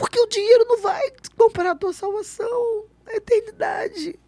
Porque 0.00 0.18
o 0.18 0.26
dinheiro 0.26 0.64
não 0.66 0.80
vai 0.80 1.12
comprar 1.36 1.72
a 1.72 1.74
tua 1.74 1.92
salvação, 1.92 2.86
a 3.04 3.14
eternidade. 3.14 4.18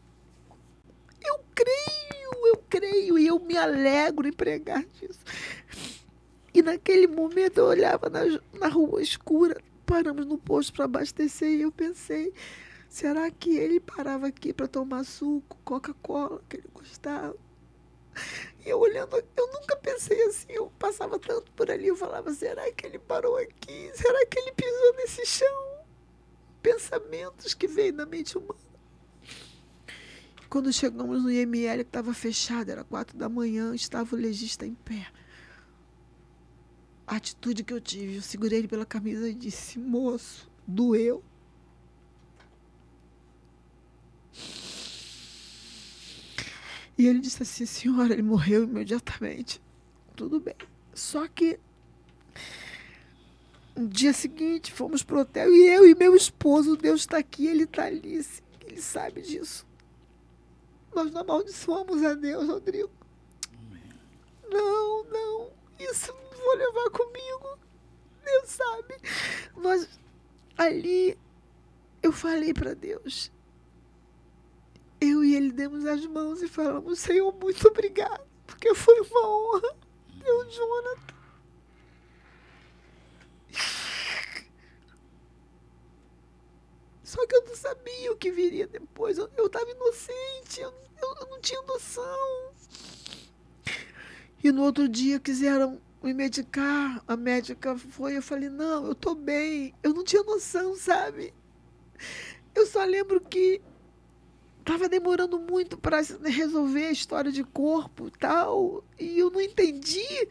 Eu 1.24 1.40
creio, 1.54 2.46
eu 2.46 2.56
creio 2.68 3.18
e 3.18 3.26
eu 3.26 3.38
me 3.38 3.56
alegro 3.56 4.28
em 4.28 4.32
pregar 4.34 4.84
disso. 4.84 5.20
E 6.52 6.60
naquele 6.60 7.06
momento 7.06 7.56
eu 7.56 7.64
olhava 7.64 8.10
na, 8.10 8.20
na 8.52 8.68
rua 8.68 9.00
escura, 9.00 9.58
paramos 9.86 10.26
no 10.26 10.36
posto 10.36 10.74
para 10.74 10.84
abastecer 10.84 11.48
e 11.48 11.62
eu 11.62 11.72
pensei, 11.72 12.34
será 12.86 13.30
que 13.30 13.56
ele 13.56 13.80
parava 13.80 14.26
aqui 14.26 14.52
para 14.52 14.68
tomar 14.68 15.04
suco, 15.04 15.56
Coca-Cola, 15.64 16.42
que 16.50 16.58
ele 16.58 16.68
gostava? 16.74 17.34
Eu 18.64 18.78
olhando, 18.78 19.16
eu 19.16 19.46
nunca 19.52 19.76
pensei 19.76 20.22
assim, 20.24 20.52
eu 20.52 20.70
passava 20.78 21.18
tanto 21.18 21.50
por 21.52 21.70
ali, 21.70 21.88
eu 21.88 21.96
falava, 21.96 22.32
será 22.32 22.70
que 22.72 22.86
ele 22.86 22.98
parou 22.98 23.36
aqui? 23.36 23.90
Será 23.94 24.24
que 24.26 24.38
ele 24.38 24.52
pisou 24.52 24.94
nesse 24.96 25.26
chão? 25.26 25.84
Pensamentos 26.62 27.54
que 27.54 27.66
veio 27.66 27.92
na 27.92 28.06
mente 28.06 28.38
humana. 28.38 28.60
Quando 30.48 30.72
chegamos 30.72 31.22
no 31.22 31.30
IML, 31.30 31.78
que 31.78 31.88
estava 31.88 32.14
fechado, 32.14 32.70
era 32.70 32.84
quatro 32.84 33.16
da 33.16 33.28
manhã, 33.28 33.74
estava 33.74 34.14
o 34.14 34.18
legista 34.18 34.66
em 34.66 34.74
pé 34.74 35.10
a 37.06 37.16
atitude 37.16 37.62
que 37.62 37.72
eu 37.72 37.80
tive. 37.80 38.16
Eu 38.16 38.22
segurei 38.22 38.60
ele 38.60 38.68
pela 38.68 38.86
camisa 38.86 39.28
e 39.28 39.34
disse: 39.34 39.78
Moço, 39.78 40.50
doeu. 40.66 41.22
E 46.96 47.06
ele 47.06 47.20
disse 47.20 47.42
assim: 47.42 47.66
Senhora, 47.66 48.12
ele 48.12 48.22
morreu 48.22 48.64
imediatamente. 48.64 49.60
Tudo 50.14 50.40
bem. 50.40 50.56
Só 50.94 51.26
que 51.26 51.58
no 53.74 53.88
dia 53.88 54.12
seguinte 54.12 54.72
fomos 54.72 55.02
pro 55.02 55.20
hotel 55.20 55.52
e 55.52 55.68
eu 55.68 55.86
e 55.86 55.94
meu 55.94 56.14
esposo, 56.14 56.76
Deus 56.76 57.00
está 57.02 57.18
aqui, 57.18 57.46
ele 57.46 57.64
está 57.64 57.84
ali, 57.84 58.24
ele 58.66 58.80
sabe 58.80 59.22
disso. 59.22 59.66
Nós 60.94 61.10
não 61.10 61.22
amaldiçoamos 61.22 62.04
a 62.04 62.14
Deus, 62.14 62.46
Rodrigo. 62.46 62.90
Não, 64.50 65.04
não. 65.04 65.50
Isso 65.78 66.12
vou 66.12 66.56
levar 66.56 66.90
comigo. 66.90 67.58
Deus 68.22 68.50
sabe. 68.50 68.94
Nós 69.56 69.88
ali 70.56 71.18
eu 72.02 72.12
falei 72.12 72.52
para 72.52 72.74
Deus. 72.74 73.32
Eu 75.04 75.24
e 75.24 75.34
ele 75.34 75.50
demos 75.50 75.84
as 75.84 76.06
mãos 76.06 76.40
e 76.42 76.46
falamos, 76.46 77.00
Senhor, 77.00 77.34
muito 77.34 77.66
obrigado, 77.66 78.24
porque 78.46 78.72
foi 78.72 79.00
uma 79.00 79.28
honra. 79.28 79.76
Meu 80.14 80.48
Jonathan. 80.48 81.14
Só 87.02 87.26
que 87.26 87.34
eu 87.34 87.44
não 87.44 87.56
sabia 87.56 88.12
o 88.12 88.16
que 88.16 88.30
viria 88.30 88.68
depois. 88.68 89.18
Eu 89.18 89.26
estava 89.44 89.68
inocente, 89.68 90.60
eu, 90.60 90.72
eu, 91.02 91.14
eu 91.20 91.26
não 91.30 91.40
tinha 91.40 91.60
noção. 91.62 92.54
E 94.44 94.52
no 94.52 94.62
outro 94.62 94.88
dia 94.88 95.18
quiseram 95.18 95.80
me 96.00 96.14
medicar, 96.14 97.02
a 97.08 97.16
médica 97.16 97.76
foi, 97.76 98.16
eu 98.16 98.22
falei, 98.22 98.48
não, 98.48 98.86
eu 98.86 98.94
tô 98.94 99.16
bem. 99.16 99.74
Eu 99.82 99.92
não 99.92 100.04
tinha 100.04 100.22
noção, 100.22 100.76
sabe? 100.76 101.34
Eu 102.54 102.66
só 102.66 102.84
lembro 102.84 103.20
que 103.20 103.60
tava 104.62 104.88
demorando 104.88 105.38
muito 105.38 105.76
para 105.76 106.00
resolver 106.24 106.86
a 106.86 106.92
história 106.92 107.32
de 107.32 107.44
corpo 107.44 108.08
e 108.08 108.10
tal, 108.12 108.84
e 108.98 109.18
eu 109.18 109.30
não 109.30 109.40
entendi 109.40 110.28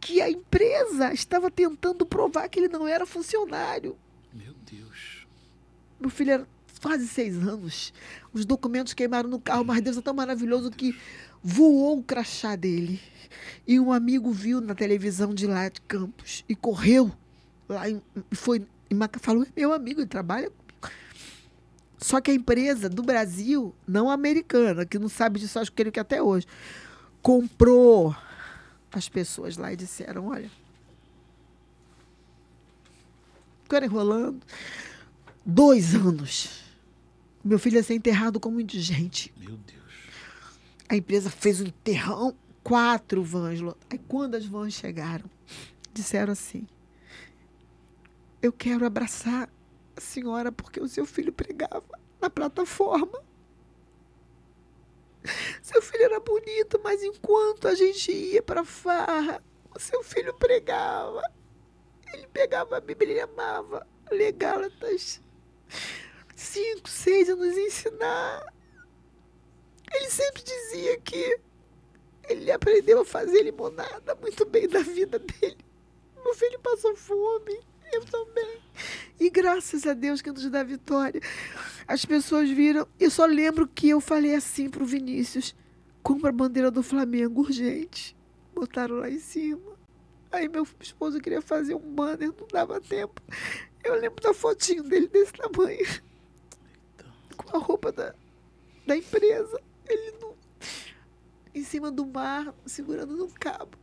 que 0.00 0.20
a 0.20 0.30
empresa 0.30 1.12
estava 1.12 1.50
tentando 1.50 2.06
provar 2.06 2.48
que 2.48 2.58
ele 2.58 2.68
não 2.68 2.86
era 2.86 3.06
funcionário. 3.06 3.96
Meu 4.32 4.54
Deus. 4.70 5.26
Meu 6.00 6.10
filho 6.10 6.32
era 6.32 6.48
quase 6.80 7.08
seis 7.08 7.36
anos. 7.36 7.92
Os 8.32 8.44
documentos 8.44 8.94
queimaram 8.94 9.28
no 9.28 9.40
carro, 9.40 9.64
mas 9.64 9.80
Deus 9.80 9.96
é 9.96 10.00
tão 10.00 10.14
maravilhoso 10.14 10.70
que 10.70 10.98
voou 11.42 11.98
o 11.98 12.02
crachá 12.02 12.56
dele. 12.56 13.00
E 13.66 13.78
um 13.78 13.92
amigo 13.92 14.30
viu 14.30 14.60
na 14.60 14.74
televisão 14.74 15.34
de 15.34 15.46
lá 15.46 15.68
de 15.68 15.80
Campos 15.82 16.44
e 16.48 16.54
correu 16.54 17.12
lá 17.68 17.88
e 17.88 18.00
foi 18.32 18.66
e 18.90 19.18
falou: 19.18 19.44
é 19.44 19.48
meu 19.54 19.72
amigo, 19.72 20.00
ele 20.00 20.08
trabalha. 20.08 20.50
Só 21.98 22.20
que 22.20 22.30
a 22.30 22.34
empresa 22.34 22.88
do 22.88 23.02
Brasil, 23.02 23.74
não 23.86 24.08
americana, 24.08 24.86
que 24.86 24.98
não 24.98 25.08
sabe 25.08 25.40
disso, 25.40 25.58
acho 25.58 25.72
que 25.72 25.82
ele 25.82 25.90
que 25.90 25.98
até 25.98 26.22
hoje, 26.22 26.46
comprou 27.20 28.14
as 28.92 29.08
pessoas 29.08 29.56
lá 29.56 29.72
e 29.72 29.76
disseram: 29.76 30.28
olha, 30.28 30.50
ficaram 33.64 33.86
enrolando. 33.86 34.40
Dois 35.44 35.94
anos. 35.94 36.62
Meu 37.42 37.58
filho 37.58 37.76
ia 37.76 37.82
ser 37.82 37.94
enterrado 37.94 38.38
como 38.38 38.60
indigente. 38.60 39.32
Meu 39.36 39.56
Deus. 39.56 39.78
A 40.88 40.96
empresa 40.96 41.30
fez 41.30 41.60
um 41.60 41.66
enterrão, 41.66 42.34
quatro 42.62 43.22
vans. 43.22 43.60
Aí 43.90 43.98
quando 44.06 44.34
as 44.34 44.44
vans 44.44 44.74
chegaram, 44.74 45.24
disseram 45.92 46.32
assim: 46.32 46.66
Eu 48.40 48.52
quero 48.52 48.86
abraçar 48.86 49.48
senhora 50.00 50.52
porque 50.52 50.80
o 50.80 50.88
seu 50.88 51.06
filho 51.06 51.32
pregava 51.32 51.84
na 52.20 52.30
plataforma. 52.30 53.22
Seu 55.62 55.82
filho 55.82 56.04
era 56.04 56.20
bonito, 56.20 56.80
mas 56.82 57.02
enquanto 57.02 57.68
a 57.68 57.74
gente 57.74 58.10
ia 58.10 58.42
para 58.42 58.64
farra, 58.64 59.42
o 59.74 59.78
seu 59.78 60.02
filho 60.02 60.32
pregava. 60.34 61.22
Ele 62.14 62.26
pegava 62.28 62.78
a 62.78 62.80
Bíblia 62.80 63.14
e 63.14 63.20
amava 63.20 63.86
ler 64.10 64.32
Gálatas. 64.32 65.20
Cinco, 66.34 66.88
seis 66.88 67.28
a 67.28 67.36
nos 67.36 67.56
ensinar 67.56 68.42
ele 69.94 70.10
sempre 70.10 70.42
dizia 70.42 70.98
que 71.00 71.40
ele 72.28 72.50
aprendeu 72.52 73.00
a 73.00 73.04
fazer 73.04 73.42
limonada 73.42 74.14
muito 74.16 74.44
bem 74.44 74.68
da 74.68 74.80
vida 74.80 75.18
dele. 75.18 75.58
Meu 76.22 76.34
filho 76.34 76.58
passou 76.60 76.94
fome, 76.94 77.60
eu 77.92 78.04
também. 78.04 78.58
E 79.18 79.30
graças 79.30 79.86
a 79.86 79.94
Deus 79.94 80.22
que 80.22 80.30
nos 80.30 80.48
dá 80.48 80.62
vitória. 80.62 81.20
As 81.86 82.04
pessoas 82.04 82.48
viram. 82.50 82.86
Eu 82.98 83.10
só 83.10 83.26
lembro 83.26 83.66
que 83.66 83.88
eu 83.88 84.00
falei 84.00 84.34
assim 84.34 84.68
pro 84.68 84.84
Vinícius: 84.84 85.54
compra 86.02 86.30
a 86.30 86.32
bandeira 86.32 86.70
do 86.70 86.82
Flamengo 86.82 87.40
urgente. 87.40 88.16
Botaram 88.54 88.96
lá 88.96 89.10
em 89.10 89.18
cima. 89.18 89.78
Aí 90.30 90.48
meu 90.48 90.66
esposo 90.80 91.20
queria 91.20 91.40
fazer 91.40 91.74
um 91.74 91.94
banner, 91.94 92.32
não 92.38 92.46
dava 92.52 92.80
tempo. 92.80 93.20
Eu 93.82 93.94
lembro 93.94 94.22
da 94.22 94.34
fotinho 94.34 94.82
dele 94.82 95.08
desse 95.08 95.32
tamanho. 95.32 95.86
Com 97.36 97.56
a 97.56 97.60
roupa 97.60 97.90
da, 97.90 98.14
da 98.86 98.96
empresa. 98.96 99.60
Ele 99.86 100.12
no, 100.20 100.36
em 101.54 101.64
cima 101.64 101.90
do 101.90 102.06
mar, 102.06 102.54
segurando 102.66 103.16
no 103.16 103.28
cabo. 103.28 103.78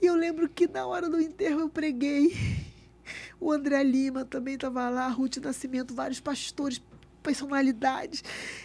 E 0.00 0.06
eu 0.06 0.14
lembro 0.14 0.48
que 0.48 0.66
na 0.66 0.86
hora 0.86 1.08
do 1.08 1.20
enterro 1.20 1.60
eu 1.60 1.68
preguei. 1.68 2.32
O 3.38 3.52
André 3.52 3.84
Lima 3.84 4.24
também 4.24 4.54
estava 4.54 4.88
lá, 4.88 5.06
Ruth 5.08 5.36
Nascimento, 5.36 5.94
vários 5.94 6.18
pastores, 6.18 6.80
personalidades 7.26 8.22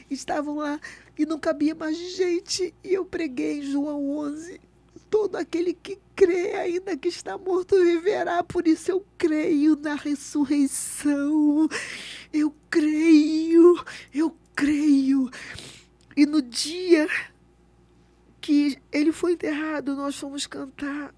estavam 0.08 0.58
lá 0.58 0.80
e 1.18 1.26
não 1.26 1.40
cabia 1.40 1.74
mais 1.74 1.98
gente. 1.98 2.74
E 2.84 2.94
eu 2.94 3.04
preguei 3.04 3.60
em 3.60 3.64
João 3.64 4.18
11. 4.20 4.62
Todo 5.10 5.36
aquele 5.36 5.74
que 5.74 6.00
crê, 6.16 6.54
ainda 6.54 6.96
que 6.96 7.10
está 7.10 7.38
morto, 7.38 7.76
viverá. 7.84 8.44
Por 8.44 8.68
isso 8.68 8.92
eu 8.92 9.06
creio 9.18 9.76
na 9.76 9.96
ressurreição. 9.96 11.68
Eu 12.32 12.54
creio, 12.70 13.84
eu 14.14 14.36
creio. 14.56 15.30
E 16.16 16.26
no 16.26 16.42
dia 16.42 17.08
que 18.40 18.78
ele 18.92 19.12
foi 19.12 19.34
enterrado, 19.34 19.96
nós 19.96 20.16
fomos 20.16 20.46
cantar. 20.46 21.14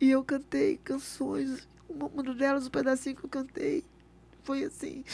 E 0.00 0.10
eu 0.10 0.22
cantei 0.22 0.76
canções 0.78 1.66
uma 1.88 2.34
delas, 2.34 2.66
um 2.66 2.70
pedacinho 2.70 3.16
que 3.16 3.24
eu 3.24 3.30
cantei. 3.30 3.84
Foi 4.42 4.64
assim. 4.64 5.04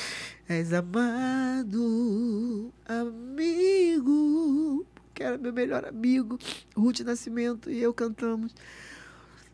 És 0.49 0.73
amado, 0.73 2.73
amigo. 2.87 4.87
Que 5.15 5.23
era 5.23 5.39
meu 5.39 5.53
melhor 5.53 5.85
amigo, 5.85 6.39
Ruth 6.77 7.01
Nascimento, 7.01 7.71
e 7.71 7.81
eu 7.81 7.95
cantamos. 7.95 8.53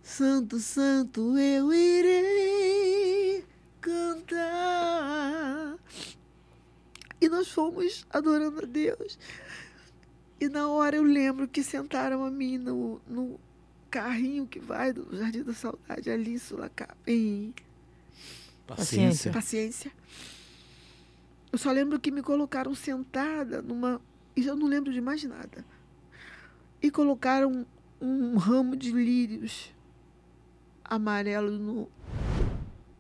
Santo, 0.02 0.59
santo, 0.59 1.39
eu 1.39 1.73
irei 1.73 3.44
cantar. 3.81 5.78
E 7.20 7.28
nós 7.28 7.49
fomos 7.49 8.07
adorando 8.10 8.62
a 8.62 8.67
Deus. 8.67 9.18
E 10.41 10.49
na 10.49 10.68
hora 10.68 10.97
eu 10.97 11.02
lembro 11.02 11.47
que 11.47 11.62
sentaram 11.62 12.25
a 12.25 12.31
mim 12.31 12.57
no, 12.57 13.00
no 13.07 13.39
carrinho 13.90 14.46
que 14.46 14.60
vai 14.60 14.92
do 14.92 15.16
Jardim 15.16 15.42
da 15.42 15.52
Saudade, 15.52 16.10
ali, 16.10 16.38
Sulacá, 16.38 16.94
em 17.06 17.52
Paciência. 18.66 19.32
paciência. 19.32 19.92
Eu 21.52 21.58
só 21.58 21.72
lembro 21.72 21.98
que 21.98 22.10
me 22.10 22.22
colocaram 22.22 22.74
sentada 22.74 23.60
numa. 23.60 24.00
E 24.36 24.46
eu 24.46 24.54
não 24.54 24.68
lembro 24.68 24.92
de 24.92 25.00
mais 25.00 25.24
nada. 25.24 25.64
E 26.80 26.90
colocaram 26.90 27.66
um 28.00 28.36
ramo 28.36 28.76
de 28.76 28.92
lírios 28.92 29.74
amarelo 30.84 31.50
no, 31.50 31.88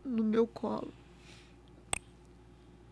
no 0.04 0.24
meu 0.24 0.46
colo. 0.46 0.92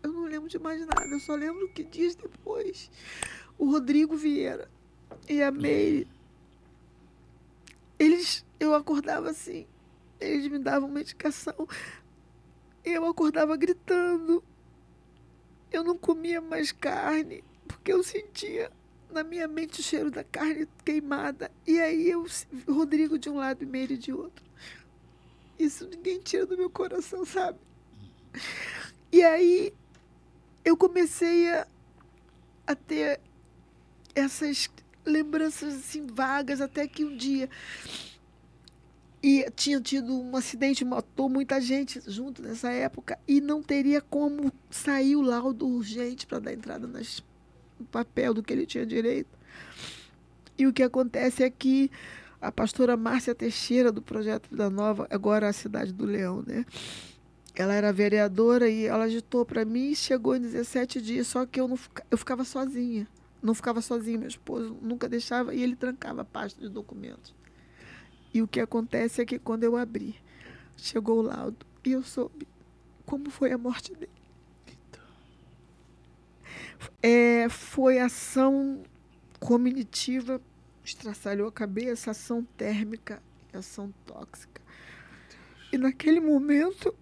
Eu 0.01 0.13
não 0.13 0.23
lembro 0.23 0.47
de 0.47 0.57
mais 0.57 0.79
nada. 0.79 1.07
Eu 1.07 1.19
só 1.19 1.35
lembro 1.35 1.67
que 1.69 1.83
dias 1.83 2.15
depois 2.15 2.89
o 3.57 3.69
Rodrigo 3.69 4.15
Vieira 4.15 4.69
e 5.27 5.43
a 5.43 5.51
Meire, 5.51 6.07
eles, 7.99 8.45
eu 8.59 8.73
acordava 8.73 9.29
assim, 9.29 9.67
eles 10.19 10.47
me 10.47 10.57
davam 10.57 10.89
medicação, 10.89 11.67
eu 12.83 13.05
acordava 13.05 13.55
gritando. 13.55 14.43
Eu 15.71 15.83
não 15.83 15.97
comia 15.97 16.41
mais 16.41 16.71
carne, 16.71 17.43
porque 17.67 17.93
eu 17.93 18.01
sentia 18.01 18.71
na 19.11 19.23
minha 19.23 19.47
mente 19.47 19.79
o 19.79 19.83
cheiro 19.83 20.09
da 20.09 20.23
carne 20.23 20.67
queimada. 20.83 21.51
E 21.67 21.79
aí 21.79 22.09
eu, 22.09 22.25
Rodrigo 22.67 23.19
de 23.19 23.29
um 23.29 23.35
lado 23.35 23.63
e 23.63 23.65
Meire 23.65 23.97
de 23.97 24.11
outro. 24.11 24.43
Isso 25.59 25.87
ninguém 25.87 26.19
tira 26.19 26.45
do 26.45 26.57
meu 26.57 26.69
coração, 26.69 27.25
sabe? 27.25 27.59
E 29.11 29.21
aí 29.23 29.73
eu 30.63 30.77
comecei 30.77 31.49
a, 31.51 31.67
a 32.65 32.75
ter 32.75 33.19
essas 34.15 34.69
lembranças 35.05 35.75
assim 35.75 36.05
vagas 36.05 36.61
até 36.61 36.87
que 36.87 37.03
um 37.03 37.15
dia 37.15 37.49
e 39.21 39.49
tinha 39.53 39.81
tido 39.81 40.17
um 40.17 40.35
acidente, 40.35 40.85
matou 40.85 41.27
muita 41.27 41.59
gente 41.59 42.01
junto 42.07 42.41
nessa 42.41 42.71
época 42.71 43.19
e 43.27 43.41
não 43.41 43.61
teria 43.61 44.01
como 44.01 44.51
sair 44.69 45.15
o 45.15 45.21
laudo 45.21 45.67
urgente 45.67 46.25
para 46.25 46.39
dar 46.39 46.53
entrada 46.53 46.87
nas, 46.87 47.21
no 47.77 47.85
papel 47.85 48.33
do 48.33 48.41
que 48.41 48.53
ele 48.53 48.65
tinha 48.65 48.85
direito. 48.85 49.37
E 50.57 50.65
o 50.65 50.73
que 50.73 50.83
acontece 50.83 51.43
é 51.43 51.49
que 51.49 51.91
a 52.41 52.49
pastora 52.49 52.95
Márcia 52.95 53.35
Teixeira, 53.35 53.91
do 53.91 54.01
Projeto 54.01 54.49
Vida 54.49 54.69
Nova, 54.69 55.05
agora 55.09 55.49
a 55.49 55.53
Cidade 55.53 55.91
do 55.91 56.05
Leão, 56.05 56.41
né? 56.47 56.65
Ela 57.53 57.73
era 57.73 57.91
vereadora 57.91 58.69
e 58.69 58.85
ela 58.85 59.03
agitou 59.03 59.45
para 59.45 59.65
mim 59.65 59.91
e 59.91 59.95
chegou 59.95 60.33
em 60.33 60.39
17 60.39 61.01
dias, 61.01 61.27
só 61.27 61.45
que 61.45 61.59
eu, 61.59 61.67
não, 61.67 61.77
eu 62.09 62.17
ficava 62.17 62.45
sozinha 62.45 63.05
não 63.41 63.53
ficava 63.53 63.81
sozinho, 63.81 64.19
meu 64.19 64.27
esposo 64.27 64.77
nunca 64.81 65.07
deixava 65.07 65.53
e 65.53 65.61
ele 65.61 65.75
trancava 65.75 66.21
a 66.21 66.25
pasta 66.25 66.59
de 66.59 66.69
documentos. 66.69 67.33
E 68.33 68.41
o 68.41 68.47
que 68.47 68.59
acontece 68.59 69.21
é 69.21 69.25
que 69.25 69.39
quando 69.39 69.63
eu 69.63 69.75
abri, 69.75 70.15
chegou 70.77 71.19
o 71.19 71.21
laudo 71.21 71.65
e 71.85 71.91
eu 71.91 72.03
soube 72.03 72.47
como 73.05 73.29
foi 73.29 73.51
a 73.51 73.57
morte 73.57 73.93
dele. 73.95 74.11
É, 77.01 77.49
foi 77.49 77.99
ação 77.99 78.83
cognitiva, 79.39 80.41
estraçalhou 80.83 81.47
a 81.47 81.51
cabeça, 81.51 82.11
ação 82.11 82.43
térmica 82.57 83.21
e 83.53 83.57
ação 83.57 83.93
tóxica. 84.05 84.61
E 85.71 85.77
naquele 85.77 86.19
momento, 86.19 86.93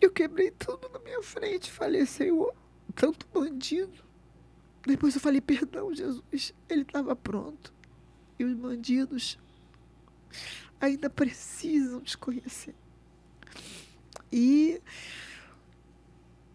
eu 0.00 0.10
quebrei 0.10 0.50
tudo 0.50 0.88
na 0.88 0.98
minha 0.98 1.22
frente. 1.22 1.70
Falei, 1.70 2.06
Senhor, 2.06 2.54
tanto 2.94 3.26
bandido 3.32 4.07
depois 4.86 5.14
eu 5.14 5.20
falei, 5.20 5.40
perdão, 5.40 5.94
Jesus, 5.94 6.54
ele 6.68 6.82
estava 6.82 7.14
pronto. 7.14 7.72
E 8.38 8.44
os 8.44 8.54
bandidos 8.54 9.38
ainda 10.80 11.10
precisam 11.10 12.00
te 12.00 12.16
conhecer. 12.16 12.74
E 14.30 14.80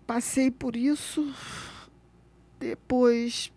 passei 0.08 0.50
por 0.50 0.76
isso. 0.76 1.34
Depois 2.60 3.52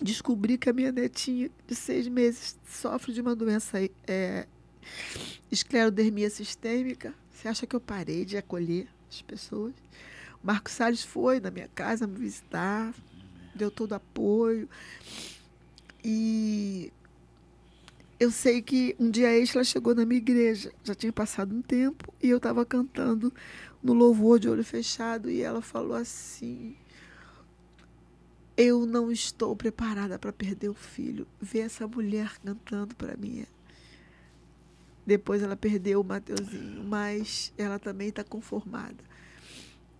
descobri 0.00 0.56
que 0.58 0.68
a 0.68 0.72
minha 0.72 0.90
netinha 0.90 1.50
de 1.66 1.74
seis 1.74 2.08
meses 2.08 2.58
sofre 2.66 3.12
de 3.12 3.20
uma 3.20 3.36
doença 3.36 3.78
é, 4.06 4.46
esclerodermia 5.50 6.30
sistêmica. 6.30 7.14
Você 7.30 7.48
acha 7.48 7.66
que 7.66 7.76
eu 7.76 7.80
parei 7.80 8.24
de 8.24 8.36
acolher 8.36 8.88
as 9.08 9.22
pessoas? 9.22 9.74
Marcos 10.42 10.72
Salles 10.72 11.04
foi 11.04 11.38
na 11.38 11.50
minha 11.50 11.68
casa 11.68 12.06
me 12.06 12.18
visitar, 12.18 12.94
deu 13.54 13.70
todo 13.70 13.92
apoio. 13.92 14.68
E 16.04 16.92
eu 18.18 18.30
sei 18.30 18.60
que 18.60 18.94
um 18.98 19.10
dia 19.10 19.28
ela 19.28 19.64
chegou 19.64 19.94
na 19.94 20.04
minha 20.04 20.18
igreja, 20.18 20.72
já 20.84 20.94
tinha 20.94 21.12
passado 21.12 21.54
um 21.54 21.62
tempo, 21.62 22.12
e 22.22 22.28
eu 22.28 22.36
estava 22.36 22.64
cantando 22.66 23.32
no 23.82 23.94
louvor 23.94 24.38
de 24.38 24.48
olho 24.48 24.62
fechado, 24.64 25.30
e 25.30 25.40
ela 25.40 25.62
falou 25.62 25.96
assim: 25.96 26.76
Eu 28.56 28.84
não 28.86 29.10
estou 29.10 29.56
preparada 29.56 30.18
para 30.18 30.32
perder 30.32 30.68
o 30.68 30.74
filho. 30.74 31.26
Ver 31.40 31.60
essa 31.60 31.88
mulher 31.88 32.38
cantando 32.44 32.94
para 32.94 33.16
mim. 33.16 33.46
Depois 35.06 35.42
ela 35.42 35.56
perdeu 35.56 36.02
o 36.02 36.04
Mateuzinho, 36.04 36.84
mas 36.84 37.52
ela 37.56 37.78
também 37.78 38.10
está 38.10 38.22
conformada. 38.22 39.02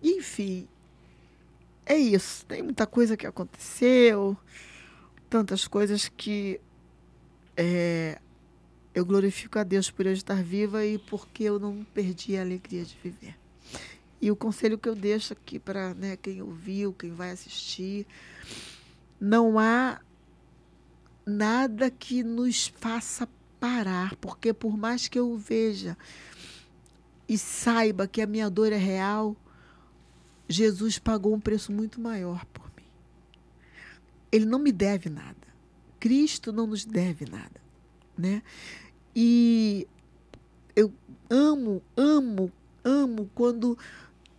Enfim, 0.01 0.67
é 1.91 1.97
isso. 1.97 2.45
Tem 2.45 2.61
muita 2.61 2.87
coisa 2.87 3.17
que 3.17 3.27
aconteceu, 3.27 4.37
tantas 5.29 5.67
coisas 5.67 6.07
que 6.07 6.59
é, 7.57 8.19
eu 8.93 9.05
glorifico 9.05 9.59
a 9.59 9.63
Deus 9.63 9.91
por 9.91 10.05
eu 10.05 10.13
estar 10.13 10.41
viva 10.41 10.85
e 10.85 10.97
porque 10.97 11.43
eu 11.43 11.59
não 11.59 11.85
perdi 11.93 12.37
a 12.37 12.41
alegria 12.41 12.83
de 12.85 12.97
viver. 13.03 13.35
E 14.21 14.31
o 14.31 14.35
conselho 14.35 14.77
que 14.77 14.87
eu 14.87 14.95
deixo 14.95 15.33
aqui 15.33 15.59
para 15.59 15.93
né, 15.93 16.15
quem 16.15 16.41
ouviu, 16.41 16.93
quem 16.93 17.11
vai 17.11 17.31
assistir, 17.31 18.05
não 19.19 19.59
há 19.59 19.99
nada 21.25 21.89
que 21.89 22.23
nos 22.23 22.67
faça 22.67 23.27
parar, 23.59 24.15
porque 24.15 24.53
por 24.53 24.77
mais 24.77 25.07
que 25.07 25.19
eu 25.19 25.37
veja 25.37 25.97
e 27.27 27.37
saiba 27.37 28.07
que 28.07 28.21
a 28.21 28.27
minha 28.27 28.49
dor 28.49 28.71
é 28.71 28.77
real, 28.77 29.35
Jesus 30.51 30.99
pagou 30.99 31.33
um 31.33 31.39
preço 31.39 31.71
muito 31.71 31.99
maior 31.99 32.45
por 32.47 32.65
mim. 32.77 32.83
Ele 34.31 34.45
não 34.45 34.59
me 34.59 34.71
deve 34.71 35.09
nada. 35.09 35.35
Cristo 35.99 36.51
não 36.51 36.65
nos 36.65 36.83
deve 36.83 37.25
nada, 37.25 37.61
né? 38.17 38.41
E 39.15 39.87
eu 40.75 40.91
amo, 41.29 41.81
amo, 41.95 42.51
amo 42.83 43.29
quando 43.35 43.77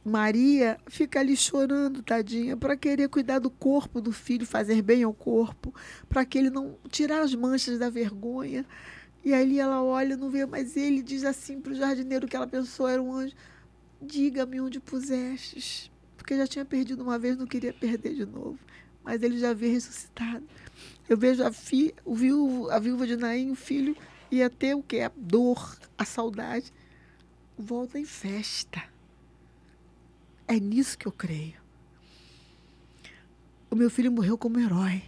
Maria 0.05 0.76
fica 0.89 1.20
ali 1.20 1.36
chorando, 1.36 2.02
tadinha, 2.02 2.57
para 2.57 2.76
querer 2.76 3.08
cuidar 3.08 3.39
do 3.39 3.49
corpo 3.49 4.00
do 4.00 4.10
filho, 4.10 4.44
fazer 4.44 4.82
bem 4.82 5.05
ao 5.05 5.15
corpo, 5.15 5.73
para 6.08 6.24
que 6.24 6.36
ele 6.36 6.50
não 6.50 6.76
tirar 6.89 7.20
as 7.20 7.32
manchas 7.32 7.78
da 7.78 7.89
vergonha. 7.89 8.66
E 9.24 9.32
aí 9.32 9.60
ela 9.60 9.81
olha, 9.84 10.16
não 10.16 10.31
vê, 10.31 10.44
mas 10.44 10.76
ele 10.76 11.00
diz 11.00 11.23
assim 11.23 11.60
para 11.60 11.73
o 11.73 11.76
jardineiro 11.76 12.26
que 12.26 12.34
ela 12.34 12.47
pensou 12.47 12.89
era 12.89 13.00
um 13.00 13.15
anjo: 13.15 13.36
Diga-me 14.00 14.60
onde 14.60 14.81
pusestes 14.81 15.92
porque 16.23 16.36
já 16.36 16.47
tinha 16.47 16.65
perdido 16.65 17.02
uma 17.02 17.18
vez, 17.18 17.36
não 17.36 17.49
queria 17.49 17.73
perder 17.73 18.15
de 18.15 18.25
novo. 18.25 18.57
Mas 19.02 19.20
ele 19.25 19.41
já 19.41 19.51
havia 19.51 19.73
ressuscitado. 19.73 20.47
Eu 21.09 21.18
vejo 21.18 21.42
a, 21.42 21.52
fi, 21.52 21.92
o 22.05 22.15
viúvo, 22.15 22.70
a 22.70 22.78
viúva 22.78 23.09
de 23.09 23.17
Naim, 23.17 23.51
o 23.51 23.57
filho, 23.57 23.97
ia 24.31 24.49
ter 24.49 24.76
o 24.76 24.84
quê? 24.84 25.01
A 25.01 25.10
dor, 25.17 25.76
a 25.99 26.05
saudade. 26.05 26.73
Volta 27.59 27.99
em 27.99 28.05
festa. 28.05 28.84
É 30.47 30.60
nisso 30.60 30.97
que 30.97 31.07
eu 31.07 31.12
creio. 31.12 31.60
O 33.68 33.75
meu 33.75 33.91
filho 33.91 34.12
morreu 34.12 34.39
como 34.39 34.60
herói. 34.60 35.02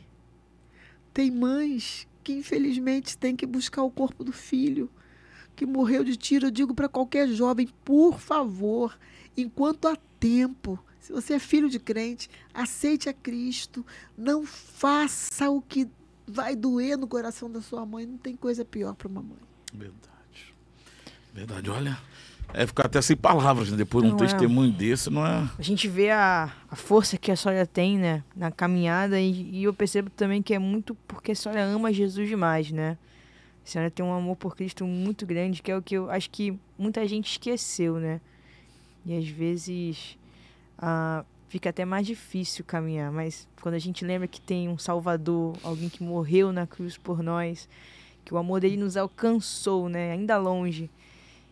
Tem 1.13 1.31
mães 1.31 2.09
que, 2.25 2.33
infelizmente, 2.33 3.17
têm 3.17 3.37
que 3.37 3.47
buscar 3.47 3.85
o 3.85 3.91
corpo 3.91 4.25
do 4.25 4.33
filho 4.33 4.91
que 5.55 5.65
morreu 5.65 6.03
de 6.03 6.17
tiro. 6.17 6.49
Eu 6.49 6.51
digo 6.51 6.75
para 6.75 6.89
qualquer 6.89 7.29
jovem, 7.29 7.69
por 7.85 8.19
favor, 8.19 8.99
enquanto 9.37 9.87
há 9.87 9.97
tempo, 10.19 10.85
se 11.05 11.13
você 11.13 11.35
é 11.35 11.39
filho 11.39 11.69
de 11.69 11.79
crente, 11.79 12.31
aceite 12.55 13.11
a 13.11 13.13
Cristo. 13.13 13.85
Não 14.17 14.47
faça 14.47 15.51
o 15.51 15.61
que 15.61 15.87
vai 16.27 16.57
doer 16.57 16.97
no 16.97 17.07
coração 17.07 17.51
da 17.51 17.61
sua 17.61 17.85
mãe. 17.85 18.07
Não 18.07 18.17
tem 18.17 18.35
coisa 18.35 18.65
pior 18.65 18.95
para 18.95 19.07
uma 19.07 19.21
mãe. 19.21 19.37
Verdade. 19.71 20.55
Verdade, 21.35 21.69
olha. 21.69 21.99
É 22.55 22.67
ficar 22.67 22.87
até 22.87 23.03
sem 23.03 23.15
palavras, 23.15 23.71
né? 23.71 23.77
Depois 23.77 24.03
de 24.03 24.13
um 24.13 24.17
é. 24.17 24.19
testemunho 24.19 24.73
desse, 24.73 25.11
não 25.11 25.27
é. 25.27 25.47
A 25.59 25.63
gente 25.63 25.87
vê 25.89 26.11
a, 26.11 26.51
a 26.71 26.75
força 26.75 27.19
que 27.19 27.31
a 27.31 27.37
Sória 27.37 27.67
tem, 27.67 27.99
né? 27.99 28.25
Na 28.35 28.51
caminhada 28.51 29.21
e, 29.21 29.51
e 29.51 29.65
eu 29.65 29.75
percebo 29.75 30.09
também 30.09 30.41
que 30.41 30.55
é 30.55 30.59
muito 30.59 30.95
porque 31.07 31.33
a 31.33 31.37
Sória 31.37 31.67
ama 31.67 31.93
Jesus 31.93 32.27
demais, 32.27 32.73
né? 32.73 32.97
A 33.63 33.69
senhora 33.69 33.91
tem 33.91 34.03
um 34.03 34.15
amor 34.15 34.37
por 34.37 34.57
Cristo 34.57 34.87
muito 34.87 35.27
grande, 35.27 35.61
que 35.61 35.71
é 35.71 35.77
o 35.77 35.83
que 35.83 35.97
eu 35.97 36.11
acho 36.11 36.31
que 36.31 36.59
muita 36.79 37.07
gente 37.07 37.31
esqueceu, 37.31 37.99
né? 37.99 38.23
E 39.05 39.15
às 39.15 39.29
vezes 39.29 40.17
ah, 40.79 41.25
fica 41.49 41.71
até 41.71 41.85
mais 41.85 42.07
difícil 42.07 42.65
caminhar, 42.65 43.13
mas 43.13 43.47
quando 43.61 43.75
a 43.75 43.79
gente 43.79 44.05
lembra 44.05 44.27
que 44.27 44.41
tem 44.41 44.69
um 44.69 44.77
Salvador, 44.77 45.57
alguém 45.63 45.89
que 45.89 46.03
morreu 46.03 46.53
na 46.53 46.67
cruz 46.67 46.97
por 46.97 47.23
nós, 47.23 47.69
que 48.25 48.35
o 48.35 48.37
amor 48.39 48.61
dele 48.61 48.77
nos 48.77 48.97
alcançou, 48.97 49.89
né? 49.89 50.13
Ainda 50.13 50.37
longe. 50.37 50.91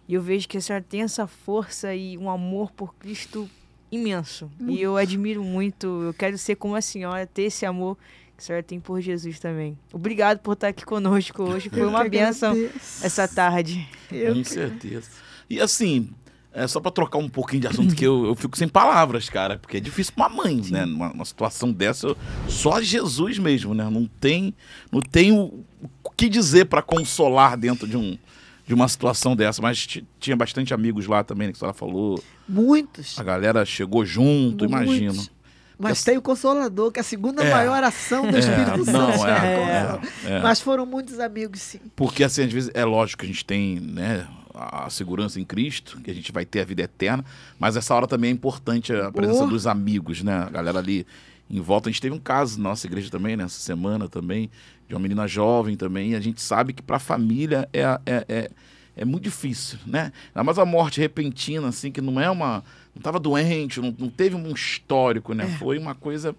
E 0.08 0.14
eu 0.14 0.22
vejo 0.22 0.48
que 0.48 0.58
a 0.58 0.60
senhora 0.60 0.84
tem 0.86 1.02
essa 1.02 1.26
força 1.26 1.94
e 1.94 2.18
um 2.18 2.28
amor 2.28 2.72
por 2.72 2.94
Cristo 2.96 3.48
imenso. 3.90 4.50
E 4.66 4.80
eu 4.80 4.96
admiro 4.96 5.44
muito, 5.44 5.86
eu 6.02 6.14
quero 6.14 6.36
ser 6.38 6.56
como 6.56 6.74
a 6.74 6.80
senhora, 6.80 7.26
ter 7.26 7.42
esse 7.42 7.64
amor 7.64 7.96
que 8.36 8.42
a 8.42 8.42
senhora 8.42 8.62
tem 8.62 8.80
por 8.80 9.00
Jesus 9.00 9.38
também. 9.38 9.78
Obrigado 9.92 10.40
por 10.40 10.52
estar 10.54 10.68
aqui 10.68 10.84
conosco 10.84 11.42
hoje. 11.42 11.68
Foi 11.68 11.86
uma 11.86 12.08
benção 12.08 12.54
essa 13.02 13.28
tarde. 13.28 13.86
Eu 14.10 14.34
Com 14.34 14.44
certeza. 14.44 15.10
E 15.48 15.60
assim, 15.60 16.10
é 16.54 16.66
só 16.66 16.80
pra 16.80 16.90
trocar 16.90 17.18
um 17.18 17.28
pouquinho 17.28 17.62
de 17.62 17.66
assunto, 17.68 17.94
que 17.94 18.04
eu, 18.06 18.26
eu 18.26 18.34
fico 18.34 18.56
sem 18.56 18.68
palavras, 18.68 19.28
cara. 19.30 19.58
Porque 19.58 19.76
é 19.78 19.80
difícil 19.80 20.12
pra 20.14 20.28
mãe, 20.28 20.60
né? 20.70 20.84
Numa, 20.84 21.08
numa 21.10 21.24
situação 21.24 21.72
dessa, 21.72 22.08
eu- 22.08 22.16
só 22.48 22.80
Jesus 22.82 23.38
mesmo, 23.38 23.74
né? 23.74 23.88
Não 23.90 24.06
tem, 24.20 24.54
não 24.90 25.00
tem 25.00 25.32
o, 25.32 25.64
o 26.04 26.10
que 26.10 26.28
dizer 26.28 26.66
pra 26.66 26.82
consolar 26.82 27.56
dentro 27.56 27.86
de, 27.88 27.96
um, 27.96 28.18
de 28.66 28.74
uma 28.74 28.86
situação 28.88 29.34
dessa. 29.34 29.62
Mas 29.62 29.86
ti- 29.86 30.04
tinha 30.20 30.36
bastante 30.36 30.74
amigos 30.74 31.06
lá 31.06 31.24
também, 31.24 31.48
né, 31.48 31.52
que 31.52 31.56
a 31.56 31.60
senhora 31.60 31.76
falou. 31.76 32.22
Muitos. 32.48 33.18
A 33.18 33.22
galera 33.22 33.64
chegou 33.64 34.04
junto, 34.04 34.64
imagino. 34.64 35.12
Muitos. 35.14 35.30
Mas 35.78 36.04
tem 36.04 36.16
o 36.16 36.22
Consolador, 36.22 36.92
que 36.92 37.00
é 37.00 37.02
a 37.02 37.04
segunda 37.04 37.42
É. 37.42 37.50
maior 37.50 37.82
ação 37.82 38.30
do 38.30 38.38
Espírito 38.38 38.88
É, 38.88 38.92
não, 38.92 39.12
Santo. 39.12 39.26
é, 39.26 39.98
é, 40.26 40.32
é. 40.34 40.40
Mas 40.40 40.60
foram 40.60 40.86
muitos 40.86 41.18
amigos, 41.18 41.60
sim. 41.60 41.80
Porque, 41.96 42.22
assim, 42.22 42.44
às 42.44 42.52
vezes, 42.52 42.70
é 42.72 42.84
lógico 42.84 43.20
que 43.20 43.24
a 43.26 43.28
gente 43.28 43.44
tem, 43.44 43.80
né, 43.80 44.24
a 44.54 44.90
segurança 44.90 45.40
em 45.40 45.44
Cristo, 45.44 46.00
que 46.00 46.10
a 46.10 46.14
gente 46.14 46.30
vai 46.32 46.44
ter 46.44 46.60
a 46.60 46.64
vida 46.64 46.82
eterna, 46.82 47.24
mas 47.58 47.76
essa 47.76 47.94
hora 47.94 48.06
também 48.06 48.30
é 48.30 48.32
importante 48.32 48.92
a 48.92 49.10
presença 49.10 49.44
Oh. 49.44 49.46
dos 49.48 49.66
amigos, 49.66 50.22
né? 50.22 50.34
A 50.34 50.50
galera 50.50 50.78
ali 50.78 51.06
em 51.50 51.60
volta. 51.60 51.88
A 51.88 51.92
gente 51.92 52.00
teve 52.00 52.14
um 52.14 52.18
caso 52.18 52.58
na 52.58 52.70
nossa 52.70 52.86
igreja 52.86 53.10
também, 53.10 53.36
nessa 53.36 53.60
semana 53.60 54.08
também, 54.08 54.50
de 54.88 54.94
uma 54.94 55.00
menina 55.00 55.26
jovem 55.26 55.76
também, 55.76 56.14
a 56.14 56.20
gente 56.20 56.40
sabe 56.40 56.72
que 56.72 56.82
para 56.82 56.96
a 56.96 57.00
família 57.00 57.68
é, 57.72 57.82
é, 58.06 58.24
é, 58.28 58.50
é 58.96 59.04
muito 59.04 59.24
difícil, 59.24 59.78
né? 59.86 60.12
Ainda 60.34 60.44
mais 60.44 60.58
a 60.58 60.64
morte 60.64 61.00
repentina, 61.00 61.68
assim, 61.68 61.90
que 61.90 62.00
não 62.00 62.20
é 62.20 62.30
uma... 62.30 62.62
Não 62.94 63.00
estava 63.00 63.18
doente, 63.18 63.80
não, 63.80 63.94
não 63.98 64.10
teve 64.10 64.36
um 64.36 64.50
histórico, 64.52 65.32
né? 65.34 65.46
Foi 65.58 65.78
uma 65.78 65.94
coisa... 65.94 66.36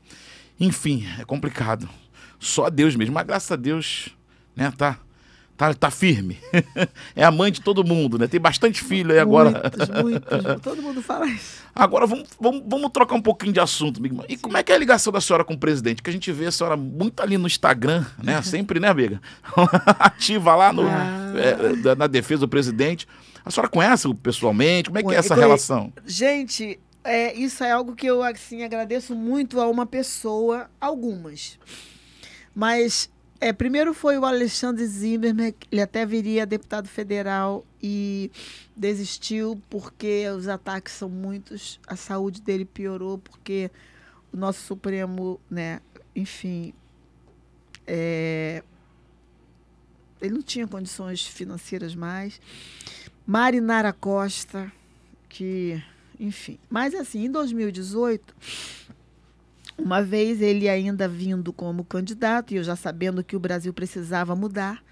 Enfim, 0.60 1.04
é 1.20 1.26
complicado. 1.26 1.90
Só 2.40 2.70
Deus 2.70 2.96
mesmo. 2.96 3.16
Mas 3.16 3.26
graças 3.26 3.52
a 3.52 3.56
Deus, 3.56 4.10
né, 4.56 4.72
tá... 4.78 5.00
Tá, 5.64 5.74
tá 5.74 5.92
firme. 5.92 6.38
é 7.16 7.24
a 7.24 7.32
mãe 7.32 7.50
de 7.50 7.62
todo 7.62 7.86
mundo, 7.86 8.18
né? 8.18 8.28
Tem 8.28 8.40
bastante 8.40 8.84
filho 8.84 9.14
aí 9.14 9.20
agora. 9.20 9.52
Muitos, 9.52 10.04
muitos. 10.04 10.44
Todo 10.62 10.82
mundo 10.82 11.02
fala 11.02 11.26
isso. 11.26 11.64
Agora 11.74 12.06
vamos, 12.06 12.28
vamos, 12.38 12.64
vamos 12.68 12.92
trocar 12.92 13.16
um 13.16 13.22
pouquinho 13.22 13.54
de 13.54 13.62
assunto. 13.62 14.02
E 14.28 14.36
como 14.36 14.58
é 14.58 14.64
que 14.64 14.74
é 14.74 14.76
a 14.76 14.78
ligação 14.78 15.14
da 15.14 15.22
senhora 15.22 15.46
com 15.46 15.54
o 15.54 15.58
presidente? 15.58 16.04
Que 16.04 16.10
a 16.10 16.14
gente 16.14 16.30
vê 16.34 16.48
a 16.48 16.52
senhora 16.52 16.76
muito 16.76 17.22
ali 17.22 17.38
no 17.38 17.48
Instagram, 17.48 18.06
né? 18.22 18.42
Sempre, 18.44 18.78
né, 18.78 18.94
Biga? 18.94 19.22
Ativa 20.00 20.54
lá 20.54 20.74
no, 20.74 20.84
Ah. 20.84 21.32
é, 21.38 21.96
na 21.96 22.08
defesa 22.08 22.42
do 22.42 22.50
presidente. 22.50 23.08
A 23.46 23.50
senhora 23.50 23.70
conhece 23.70 24.06
o 24.06 24.14
pessoalmente? 24.14 24.90
Como 24.90 25.00
é 25.00 25.04
que 25.04 25.16
é 25.16 25.18
essa 25.18 25.34
relação? 25.34 25.94
Gente, 26.06 26.78
é, 27.06 27.34
isso 27.34 27.64
é 27.64 27.72
algo 27.72 27.96
que 27.96 28.08
eu 28.08 28.22
assim 28.22 28.64
agradeço 28.64 29.16
muito 29.16 29.62
a 29.62 29.70
uma 29.70 29.86
pessoa, 29.86 30.70
algumas. 30.82 31.58
Mas 32.54 33.10
é, 33.44 33.52
primeiro 33.52 33.94
foi 33.94 34.18
o 34.18 34.26
Alexandre 34.26 34.86
Zimmermann, 34.86 35.54
ele 35.70 35.82
até 35.82 36.06
viria 36.06 36.46
deputado 36.46 36.88
federal 36.88 37.66
e 37.82 38.32
desistiu 38.76 39.62
porque 39.70 40.26
os 40.30 40.48
ataques 40.48 40.94
são 40.94 41.10
muitos, 41.10 41.80
a 41.86 41.98
saúde 41.98 42.42
dele 42.42 42.64
piorou 42.64 43.18
porque 43.18 43.70
o 44.32 44.38
nosso 44.38 44.62
Supremo, 44.62 45.42
né, 45.50 45.82
enfim, 46.16 46.74
é, 47.86 48.64
ele 50.22 50.36
não 50.36 50.42
tinha 50.42 50.66
condições 50.66 51.28
financeiras 51.28 51.94
mais. 51.94 52.40
Marinara 53.28 53.92
Costa, 53.92 54.72
que, 55.28 55.84
enfim. 56.18 56.58
Mas 56.70 56.96
assim, 56.96 57.26
em 57.26 57.32
2018, 57.32 58.34
uma 59.78 60.02
vez 60.02 60.42
ele 60.42 60.70
ainda 60.70 61.08
vindo 61.08 61.52
como 61.52 61.84
candidato, 61.84 62.54
e 62.54 62.58
eu 62.58 62.64
já 62.64 62.76
sabendo 62.76 63.24
que 63.24 63.36
o 63.36 63.40
Brasil 63.40 63.74
precisava 63.74 64.36
mudar, 64.36 64.84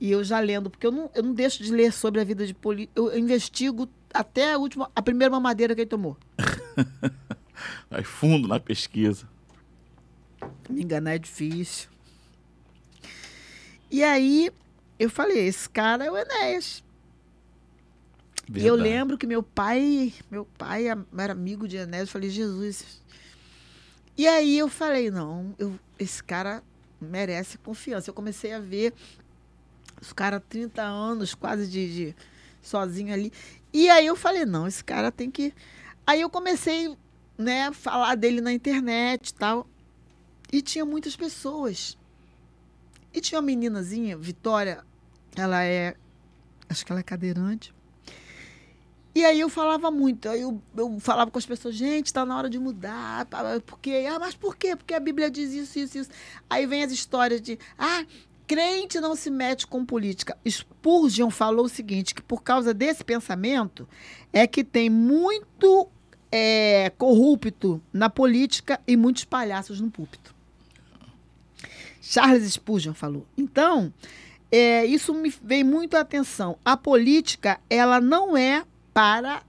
e 0.00 0.10
eu 0.10 0.22
já 0.24 0.40
lendo, 0.40 0.70
porque 0.70 0.86
eu 0.86 0.92
não, 0.92 1.10
eu 1.14 1.22
não 1.22 1.34
deixo 1.34 1.62
de 1.62 1.70
ler 1.70 1.92
sobre 1.92 2.20
a 2.20 2.24
vida 2.24 2.46
de 2.46 2.54
política, 2.54 2.92
eu 2.96 3.16
investigo 3.16 3.88
até 4.12 4.52
a 4.52 4.58
última, 4.58 4.90
a 4.94 5.02
primeira 5.02 5.30
mamadeira 5.30 5.74
que 5.74 5.82
ele 5.82 5.88
tomou. 5.88 6.16
Vai 7.90 8.02
fundo 8.02 8.48
na 8.48 8.58
pesquisa. 8.58 9.28
Me 10.68 10.82
enganar 10.82 11.14
é 11.14 11.18
difícil. 11.18 11.88
E 13.90 14.02
aí 14.02 14.50
eu 14.98 15.10
falei, 15.10 15.46
esse 15.46 15.68
cara 15.68 16.04
é 16.04 16.10
o 16.10 16.16
Enéas. 16.16 16.82
E 18.48 18.66
eu 18.66 18.74
Verdade. 18.74 18.82
lembro 18.82 19.18
que 19.18 19.26
meu 19.26 19.42
pai, 19.42 20.12
meu 20.30 20.44
pai 20.44 20.86
era 20.88 21.32
amigo 21.32 21.68
de 21.68 21.76
Enéas, 21.76 22.08
eu 22.08 22.12
falei, 22.12 22.30
Jesus. 22.30 23.01
E 24.16 24.26
aí 24.28 24.58
eu 24.58 24.68
falei, 24.68 25.10
não, 25.10 25.54
eu, 25.58 25.78
esse 25.98 26.22
cara 26.22 26.62
merece 27.00 27.58
confiança. 27.58 28.10
Eu 28.10 28.14
comecei 28.14 28.52
a 28.52 28.60
ver 28.60 28.92
os 30.00 30.12
caras 30.12 30.42
30 30.48 30.82
anos 30.82 31.34
quase 31.34 31.68
de, 31.68 31.94
de 31.94 32.16
sozinho 32.60 33.12
ali. 33.12 33.32
E 33.72 33.88
aí 33.88 34.06
eu 34.06 34.16
falei, 34.16 34.44
não, 34.44 34.66
esse 34.66 34.84
cara 34.84 35.10
tem 35.10 35.30
que. 35.30 35.54
Aí 36.06 36.20
eu 36.20 36.28
comecei, 36.28 36.96
né, 37.38 37.68
a 37.68 37.72
falar 37.72 38.14
dele 38.14 38.40
na 38.40 38.52
internet 38.52 39.28
e 39.28 39.34
tal. 39.34 39.66
E 40.52 40.60
tinha 40.60 40.84
muitas 40.84 41.16
pessoas. 41.16 41.96
E 43.14 43.20
tinha 43.20 43.38
uma 43.38 43.46
meninazinha, 43.46 44.16
Vitória, 44.16 44.84
ela 45.34 45.64
é. 45.64 45.94
Acho 46.68 46.84
que 46.84 46.92
ela 46.92 47.00
é 47.00 47.04
cadeirante. 47.04 47.74
E 49.14 49.24
aí 49.24 49.40
eu 49.40 49.50
falava 49.50 49.90
muito, 49.90 50.26
aí 50.28 50.40
eu, 50.40 50.60
eu 50.74 50.98
falava 50.98 51.30
com 51.30 51.38
as 51.38 51.44
pessoas, 51.44 51.74
gente, 51.74 52.06
está 52.06 52.24
na 52.24 52.36
hora 52.36 52.48
de 52.48 52.58
mudar, 52.58 53.26
pá, 53.26 53.60
por 53.60 53.78
quê? 53.78 54.06
Ah, 54.10 54.18
mas 54.18 54.34
por 54.34 54.56
quê? 54.56 54.74
Porque 54.74 54.94
a 54.94 55.00
Bíblia 55.00 55.30
diz 55.30 55.52
isso, 55.52 55.78
isso, 55.78 55.98
isso. 55.98 56.10
Aí 56.48 56.66
vem 56.66 56.82
as 56.82 56.90
histórias 56.90 57.40
de, 57.42 57.58
ah, 57.78 58.06
crente 58.46 59.00
não 59.00 59.14
se 59.14 59.30
mete 59.30 59.66
com 59.66 59.84
política. 59.84 60.36
Spurgeon 60.48 61.30
falou 61.30 61.66
o 61.66 61.68
seguinte, 61.68 62.14
que 62.14 62.22
por 62.22 62.42
causa 62.42 62.72
desse 62.72 63.04
pensamento 63.04 63.86
é 64.32 64.46
que 64.46 64.64
tem 64.64 64.88
muito 64.88 65.88
é, 66.30 66.90
corrupto 66.96 67.82
na 67.92 68.08
política 68.08 68.80
e 68.86 68.96
muitos 68.96 69.24
palhaços 69.24 69.78
no 69.78 69.90
púlpito. 69.90 70.34
Charles 72.00 72.50
Spurgeon 72.52 72.94
falou. 72.94 73.26
Então, 73.36 73.92
é, 74.50 74.84
isso 74.86 75.14
me 75.14 75.32
veio 75.42 75.64
muito 75.64 75.96
à 75.96 76.00
atenção. 76.00 76.58
A 76.64 76.76
política, 76.76 77.60
ela 77.70 78.00
não 78.00 78.36
é 78.36 78.64
para 78.92 79.42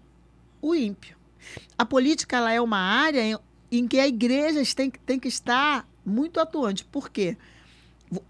o 0.61 0.73
ímpio. 0.75 1.17
A 1.77 1.85
política 1.85 2.37
ela 2.37 2.51
é 2.53 2.61
uma 2.61 2.77
área 2.77 3.21
em, 3.21 3.37
em 3.71 3.87
que 3.87 3.99
a 3.99 4.07
igreja 4.07 4.61
tem, 4.75 4.89
que- 4.89 4.99
tem 4.99 5.19
que 5.19 5.27
estar 5.27 5.87
muito 6.05 6.39
atuante. 6.39 6.85
Por 6.85 7.09
quê? 7.09 7.37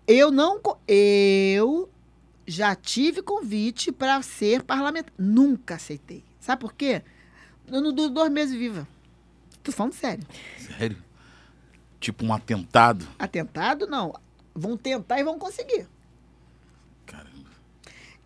Eu 0.07 0.31
não. 0.31 0.59
Eu 0.87 1.89
já 2.47 2.75
tive 2.75 3.21
convite 3.21 3.91
para 3.91 4.21
ser 4.21 4.63
parlamentar. 4.63 5.13
Nunca 5.17 5.75
aceitei. 5.75 6.23
Sabe 6.39 6.61
por 6.61 6.73
quê? 6.73 7.01
Eu 7.67 7.81
não 7.81 7.93
duro 7.93 8.09
dois 8.09 8.31
meses 8.31 8.55
viva. 8.57 8.87
Tô 9.61 9.71
falando 9.71 9.93
sério. 9.93 10.25
Sério? 10.57 10.97
Tipo 11.99 12.25
um 12.25 12.33
atentado. 12.33 13.07
Atentado, 13.17 13.87
não. 13.87 14.13
Vão 14.53 14.75
tentar 14.75 15.19
e 15.19 15.23
vão 15.23 15.39
conseguir. 15.39 15.87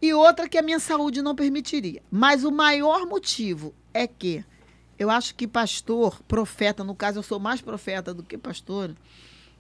E 0.02 0.14
outra 0.14 0.48
que 0.48 0.58
a 0.58 0.62
minha 0.62 0.80
saúde 0.80 1.22
não 1.22 1.36
permitiria. 1.36 2.02
Mas 2.12 2.44
o 2.44 2.52
maior 2.52 3.06
motivo 3.06 3.74
é 3.94 4.06
que 4.06 4.44
eu 4.98 5.10
acho 5.10 5.36
que 5.36 5.48
pastor, 5.48 6.22
profeta, 6.24 6.84
no 6.84 6.96
caso 6.96 7.20
eu 7.20 7.24
sou 7.24 7.40
mais 7.40 7.62
profeta 7.62 8.14
do 8.14 8.24
que 8.24 8.38
pastor, 8.38 8.96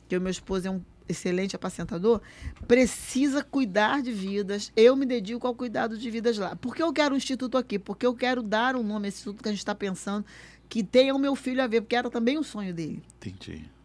que 0.07 0.17
o 0.17 0.21
meu 0.21 0.31
esposo 0.31 0.67
é 0.67 0.71
um 0.71 0.81
excelente 1.09 1.55
apacentador, 1.55 2.21
precisa 2.67 3.43
cuidar 3.43 4.01
de 4.01 4.11
vidas. 4.11 4.71
Eu 4.75 4.95
me 4.95 5.05
dedico 5.05 5.47
ao 5.47 5.55
cuidado 5.55 5.97
de 5.97 6.09
vidas 6.09 6.37
lá. 6.37 6.55
Por 6.55 6.75
que 6.75 6.83
eu 6.83 6.91
quero 6.91 7.13
um 7.13 7.17
instituto 7.17 7.57
aqui? 7.57 7.79
Porque 7.79 8.05
eu 8.05 8.13
quero 8.13 8.43
dar 8.43 8.75
um 8.75 8.83
nome 8.83 9.07
a 9.07 9.09
esse 9.09 9.19
instituto 9.19 9.41
que 9.41 9.49
a 9.49 9.51
gente 9.51 9.59
está 9.59 9.75
pensando, 9.75 10.25
que 10.67 10.83
tenha 10.83 11.15
o 11.15 11.19
meu 11.19 11.35
filho 11.35 11.63
a 11.63 11.67
ver, 11.67 11.81
porque 11.81 11.95
era 11.95 12.09
também 12.09 12.37
um 12.37 12.43
sonho 12.43 12.73
dele. 12.73 13.01
Entendi. 13.17 13.76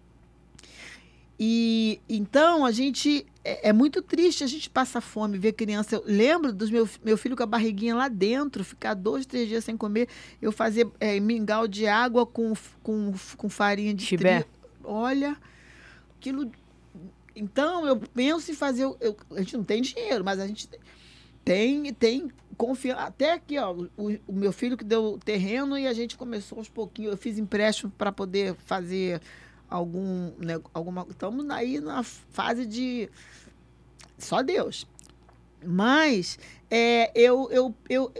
E 1.45 2.01
então 2.09 2.65
a 2.65 2.71
gente 2.71 3.27
é, 3.45 3.71
é 3.71 3.73
muito 3.73 4.01
triste 4.01 4.45
a 4.45 4.47
gente 4.47 4.71
passar 4.71 5.01
fome, 5.01 5.37
ver 5.37 5.55
criança. 5.55 5.97
Eu 5.97 6.05
lembro 6.07 6.53
dos 6.53 6.71
meu, 6.71 6.89
meu 7.05 7.19
filho 7.19 7.37
com 7.37 7.43
a 7.43 7.47
barriguinha 7.47 7.97
lá 7.97 8.07
dentro, 8.07 8.62
ficar 8.62 8.95
dois, 8.95 9.27
três 9.27 9.49
dias 9.49 9.65
sem 9.65 9.77
comer. 9.77 10.09
Eu 10.41 10.53
fazer 10.53 10.89
é, 11.01 11.19
mingau 11.19 11.67
de 11.67 11.85
água 11.85 12.25
com, 12.25 12.53
com, 12.81 13.12
com 13.37 13.49
farinha 13.49 13.93
de 13.93 14.05
Chibé. 14.07 14.43
trigo. 14.43 14.51
Olha, 14.85 15.37
aquilo. 16.17 16.49
Então 17.35 17.89
eu 17.89 17.97
penso 17.97 18.53
em 18.53 18.55
fazer. 18.55 18.85
eu- 18.85 19.17
a 19.33 19.41
gente 19.41 19.57
não 19.57 19.65
tem 19.65 19.83
dinheiro, 19.83 20.25
mas 20.25 20.39
a 20.39 20.47
gente 20.47 20.69
tem 21.45 21.93
tem 21.95 22.31
confiança. 22.57 23.01
Até 23.01 23.33
aqui, 23.33 23.59
ó, 23.59 23.73
o, 23.97 24.12
o 24.29 24.33
meu 24.33 24.53
filho 24.53 24.77
que 24.77 24.85
deu 24.85 25.15
o 25.15 25.19
terreno 25.19 25.77
e 25.77 25.89
a 25.89 25.93
gente 25.93 26.17
começou 26.17 26.59
aos 26.59 26.69
pouquinhos. 26.69 27.11
Eu 27.11 27.19
fiz 27.19 27.37
empréstimo 27.37 27.91
para 27.99 28.12
poder 28.12 28.55
fazer 28.65 29.21
algum, 29.73 30.33
né, 30.39 30.60
alguma. 30.75 31.07
Estamos 31.09 31.49
aí 31.51 31.81
na 31.81 32.02
fase 32.02 32.67
de 32.67 33.09
só 34.18 34.42
Deus. 34.42 34.86
Mas 35.65 36.39
é, 36.70 37.10
eu, 37.15 37.49
eu, 37.51 37.75
eu 37.89 38.12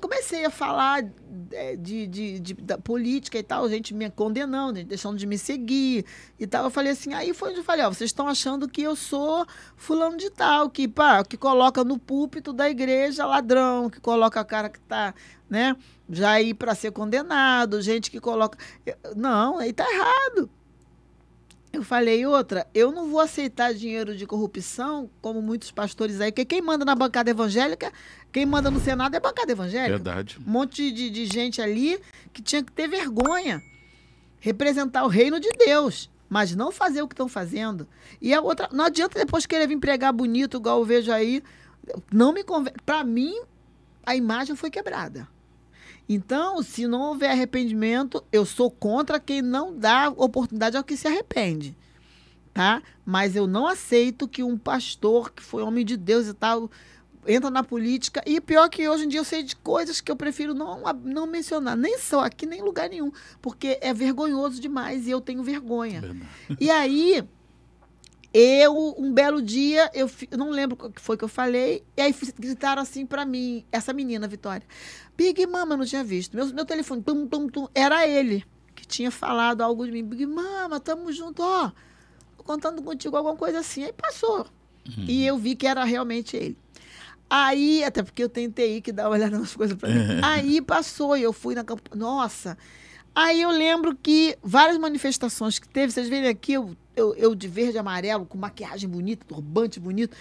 comecei 0.00 0.44
a 0.44 0.50
falar 0.50 1.04
é, 1.52 1.76
de, 1.76 2.06
de, 2.06 2.40
de- 2.40 2.54
da 2.54 2.76
política 2.76 3.38
e 3.38 3.42
tal, 3.42 3.68
gente 3.68 3.94
me 3.94 4.10
condenando, 4.10 4.82
deixando 4.84 5.16
de 5.16 5.26
me 5.26 5.38
seguir 5.38 6.04
e 6.38 6.46
tal. 6.46 6.64
Eu 6.64 6.70
falei 6.70 6.92
assim, 6.92 7.14
aí 7.14 7.32
foi 7.32 7.50
onde 7.50 7.60
eu 7.60 7.64
falei, 7.64 7.84
ó, 7.84 7.88
vocês 7.88 8.08
estão 8.10 8.28
achando 8.28 8.68
que 8.68 8.82
eu 8.82 8.96
sou 8.96 9.46
fulano 9.76 10.16
de 10.16 10.30
tal, 10.30 10.68
que, 10.68 10.86
pá, 10.88 11.24
que 11.24 11.36
coloca 11.36 11.84
no 11.84 11.98
púlpito 11.98 12.52
da 12.52 12.68
igreja 12.68 13.24
ladrão, 13.24 13.88
que 13.88 14.00
coloca 14.00 14.40
a 14.40 14.44
cara 14.44 14.68
que 14.68 14.80
tá, 14.80 15.14
né, 15.48 15.76
já 16.10 16.32
aí 16.32 16.52
para 16.52 16.74
ser 16.74 16.90
condenado, 16.90 17.80
gente 17.80 18.10
que 18.10 18.20
coloca... 18.20 18.58
Não, 19.16 19.58
aí 19.58 19.72
tá 19.72 19.86
errado. 19.90 20.50
Eu 21.74 21.82
falei 21.82 22.24
outra, 22.24 22.68
eu 22.72 22.92
não 22.92 23.10
vou 23.10 23.18
aceitar 23.18 23.74
dinheiro 23.74 24.16
de 24.16 24.24
corrupção, 24.28 25.10
como 25.20 25.42
muitos 25.42 25.72
pastores 25.72 26.20
aí, 26.20 26.30
porque 26.30 26.44
quem 26.44 26.62
manda 26.62 26.84
na 26.84 26.94
bancada 26.94 27.28
evangélica, 27.30 27.92
quem 28.30 28.46
manda 28.46 28.70
no 28.70 28.78
Senado 28.78 29.14
é 29.14 29.16
a 29.16 29.20
bancada 29.20 29.50
evangélica. 29.50 29.96
Verdade. 29.96 30.38
Um 30.46 30.52
monte 30.52 30.92
de, 30.92 31.10
de 31.10 31.26
gente 31.26 31.60
ali 31.60 31.98
que 32.32 32.40
tinha 32.40 32.62
que 32.62 32.70
ter 32.70 32.86
vergonha, 32.86 33.60
representar 34.38 35.02
o 35.02 35.08
reino 35.08 35.40
de 35.40 35.48
Deus, 35.50 36.08
mas 36.28 36.54
não 36.54 36.70
fazer 36.70 37.02
o 37.02 37.08
que 37.08 37.14
estão 37.14 37.26
fazendo. 37.26 37.88
E 38.22 38.32
a 38.32 38.40
outra, 38.40 38.68
não 38.70 38.84
adianta 38.84 39.18
depois 39.18 39.44
querer 39.44 39.66
vir 39.66 39.80
pregar 39.80 40.12
bonito, 40.12 40.58
igual 40.58 40.78
eu 40.78 40.84
vejo 40.84 41.10
aí. 41.10 41.42
Não 42.12 42.32
me 42.32 42.44
convence. 42.44 42.76
Para 42.86 43.02
mim, 43.02 43.34
a 44.06 44.14
imagem 44.14 44.54
foi 44.54 44.70
quebrada. 44.70 45.26
Então, 46.08 46.62
se 46.62 46.86
não 46.86 47.00
houver 47.00 47.30
arrependimento, 47.30 48.22
eu 48.30 48.44
sou 48.44 48.70
contra 48.70 49.18
quem 49.18 49.40
não 49.40 49.76
dá 49.76 50.08
oportunidade 50.10 50.76
ao 50.76 50.84
que 50.84 50.96
se 50.96 51.08
arrepende. 51.08 51.76
Tá? 52.52 52.82
Mas 53.04 53.34
eu 53.34 53.46
não 53.46 53.66
aceito 53.66 54.28
que 54.28 54.42
um 54.42 54.56
pastor 54.56 55.32
que 55.32 55.42
foi 55.42 55.62
homem 55.62 55.84
de 55.84 55.96
Deus 55.96 56.28
e 56.28 56.34
tal 56.34 56.70
entra 57.26 57.50
na 57.50 57.64
política. 57.64 58.22
E 58.26 58.40
pior 58.40 58.68
que 58.68 58.88
hoje 58.88 59.04
em 59.04 59.08
dia 59.08 59.20
eu 59.20 59.24
sei 59.24 59.42
de 59.42 59.56
coisas 59.56 60.00
que 60.00 60.10
eu 60.10 60.16
prefiro 60.16 60.54
não, 60.54 60.82
não 61.02 61.26
mencionar, 61.26 61.76
nem 61.76 61.98
só 61.98 62.20
aqui, 62.20 62.46
nem 62.46 62.60
em 62.60 62.62
lugar 62.62 62.88
nenhum, 62.88 63.10
porque 63.40 63.78
é 63.80 63.92
vergonhoso 63.92 64.60
demais 64.60 65.06
e 65.06 65.10
eu 65.10 65.20
tenho 65.20 65.42
vergonha. 65.42 66.00
Verdade. 66.00 66.28
E 66.60 66.70
aí, 66.70 67.24
eu, 68.34 68.96
um 68.98 69.12
belo 69.12 69.40
dia, 69.40 69.88
eu, 69.94 70.10
eu 70.28 70.36
não 70.36 70.50
lembro 70.50 70.76
o 70.80 70.90
que 70.90 71.00
foi 71.00 71.16
que 71.16 71.22
eu 71.22 71.28
falei, 71.28 71.84
e 71.96 72.02
aí 72.02 72.12
gritaram 72.36 72.82
assim 72.82 73.06
pra 73.06 73.24
mim, 73.24 73.64
essa 73.70 73.92
menina, 73.92 74.26
Vitória. 74.26 74.66
Big 75.16 75.46
Mama, 75.46 75.74
eu 75.74 75.78
não 75.78 75.84
tinha 75.84 76.02
visto. 76.02 76.36
Meu, 76.36 76.46
meu 76.48 76.64
telefone, 76.64 77.00
tum, 77.00 77.28
tum, 77.28 77.48
tum, 77.48 77.68
era 77.72 78.08
ele 78.08 78.44
que 78.74 78.84
tinha 78.84 79.10
falado 79.10 79.60
algo 79.60 79.86
de 79.86 79.92
mim. 79.92 80.02
Big 80.02 80.26
Mama, 80.26 80.80
tamo 80.80 81.12
junto, 81.12 81.42
ó. 81.44 81.70
Tô 82.36 82.42
contando 82.42 82.82
contigo 82.82 83.16
alguma 83.16 83.36
coisa 83.36 83.60
assim. 83.60 83.84
Aí 83.84 83.92
passou. 83.92 84.46
E 85.08 85.24
eu 85.24 85.38
vi 85.38 85.54
que 85.54 85.66
era 85.66 85.84
realmente 85.84 86.36
ele. 86.36 86.58
Aí, 87.30 87.82
até 87.84 88.02
porque 88.02 88.22
eu 88.22 88.28
tentei 88.28 88.80
que 88.80 88.92
dar 88.92 89.04
uma 89.04 89.10
olhada 89.10 89.38
nas 89.38 89.54
coisas 89.54 89.76
pra 89.76 89.88
mim. 89.88 90.20
Aí 90.22 90.60
passou 90.60 91.16
e 91.16 91.22
eu 91.22 91.32
fui 91.32 91.54
na 91.54 91.62
campanha. 91.62 92.04
Nossa! 92.04 92.58
Aí 93.14 93.40
eu 93.40 93.50
lembro 93.50 93.94
que 93.94 94.36
várias 94.42 94.76
manifestações 94.76 95.60
que 95.60 95.68
teve, 95.68 95.92
vocês 95.92 96.08
veem 96.08 96.26
aqui, 96.26 96.54
eu, 96.54 96.76
eu, 96.96 97.14
eu 97.14 97.34
de 97.34 97.48
verde 97.48 97.76
e 97.76 97.78
amarelo, 97.78 98.26
com 98.26 98.38
maquiagem 98.38 98.88
bonita, 98.88 99.24
turbante 99.26 99.80
bonito. 99.80 100.16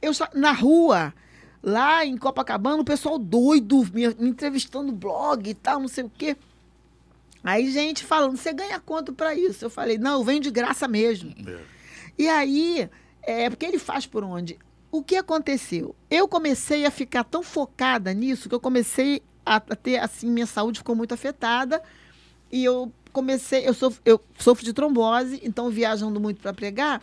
Eu 0.00 0.12
na 0.34 0.52
rua, 0.52 1.14
lá 1.62 2.04
em 2.04 2.16
Copacabana, 2.16 2.82
o 2.82 2.84
pessoal 2.84 3.18
doido, 3.18 3.84
me, 3.92 4.08
me 4.14 4.30
entrevistando 4.30 4.86
no 4.86 4.92
blog 4.92 5.48
e 5.48 5.54
tal, 5.54 5.80
não 5.80 5.88
sei 5.88 6.04
o 6.04 6.10
quê. 6.10 6.36
Aí, 7.42 7.70
gente 7.70 8.04
falando, 8.04 8.36
você 8.36 8.52
ganha 8.52 8.80
quanto 8.80 9.12
pra 9.12 9.34
isso? 9.34 9.64
Eu 9.64 9.70
falei, 9.70 9.98
não, 9.98 10.18
eu 10.18 10.24
venho 10.24 10.40
de 10.40 10.50
graça 10.50 10.88
mesmo. 10.88 11.32
É. 11.46 11.60
E 12.18 12.28
aí, 12.28 12.90
é 13.22 13.48
porque 13.48 13.64
ele 13.64 13.78
faz 13.78 14.04
por 14.04 14.24
onde? 14.24 14.58
O 14.90 15.02
que 15.02 15.16
aconteceu? 15.16 15.94
Eu 16.10 16.26
comecei 16.26 16.86
a 16.86 16.90
ficar 16.90 17.22
tão 17.22 17.42
focada 17.42 18.12
nisso 18.12 18.48
que 18.48 18.54
eu 18.54 18.60
comecei 18.60 19.22
a 19.44 19.60
ter, 19.60 19.98
assim, 19.98 20.28
minha 20.28 20.46
saúde 20.46 20.78
ficou 20.80 20.96
muito 20.96 21.14
afetada. 21.14 21.80
E 22.50 22.64
eu 22.64 22.92
comecei, 23.16 23.66
eu 23.66 23.72
sofro, 23.72 24.02
eu 24.04 24.20
sofro 24.38 24.62
de 24.62 24.74
trombose, 24.74 25.40
então 25.42 25.70
viajando 25.70 26.20
muito 26.20 26.38
para 26.38 26.52
pregar. 26.52 27.00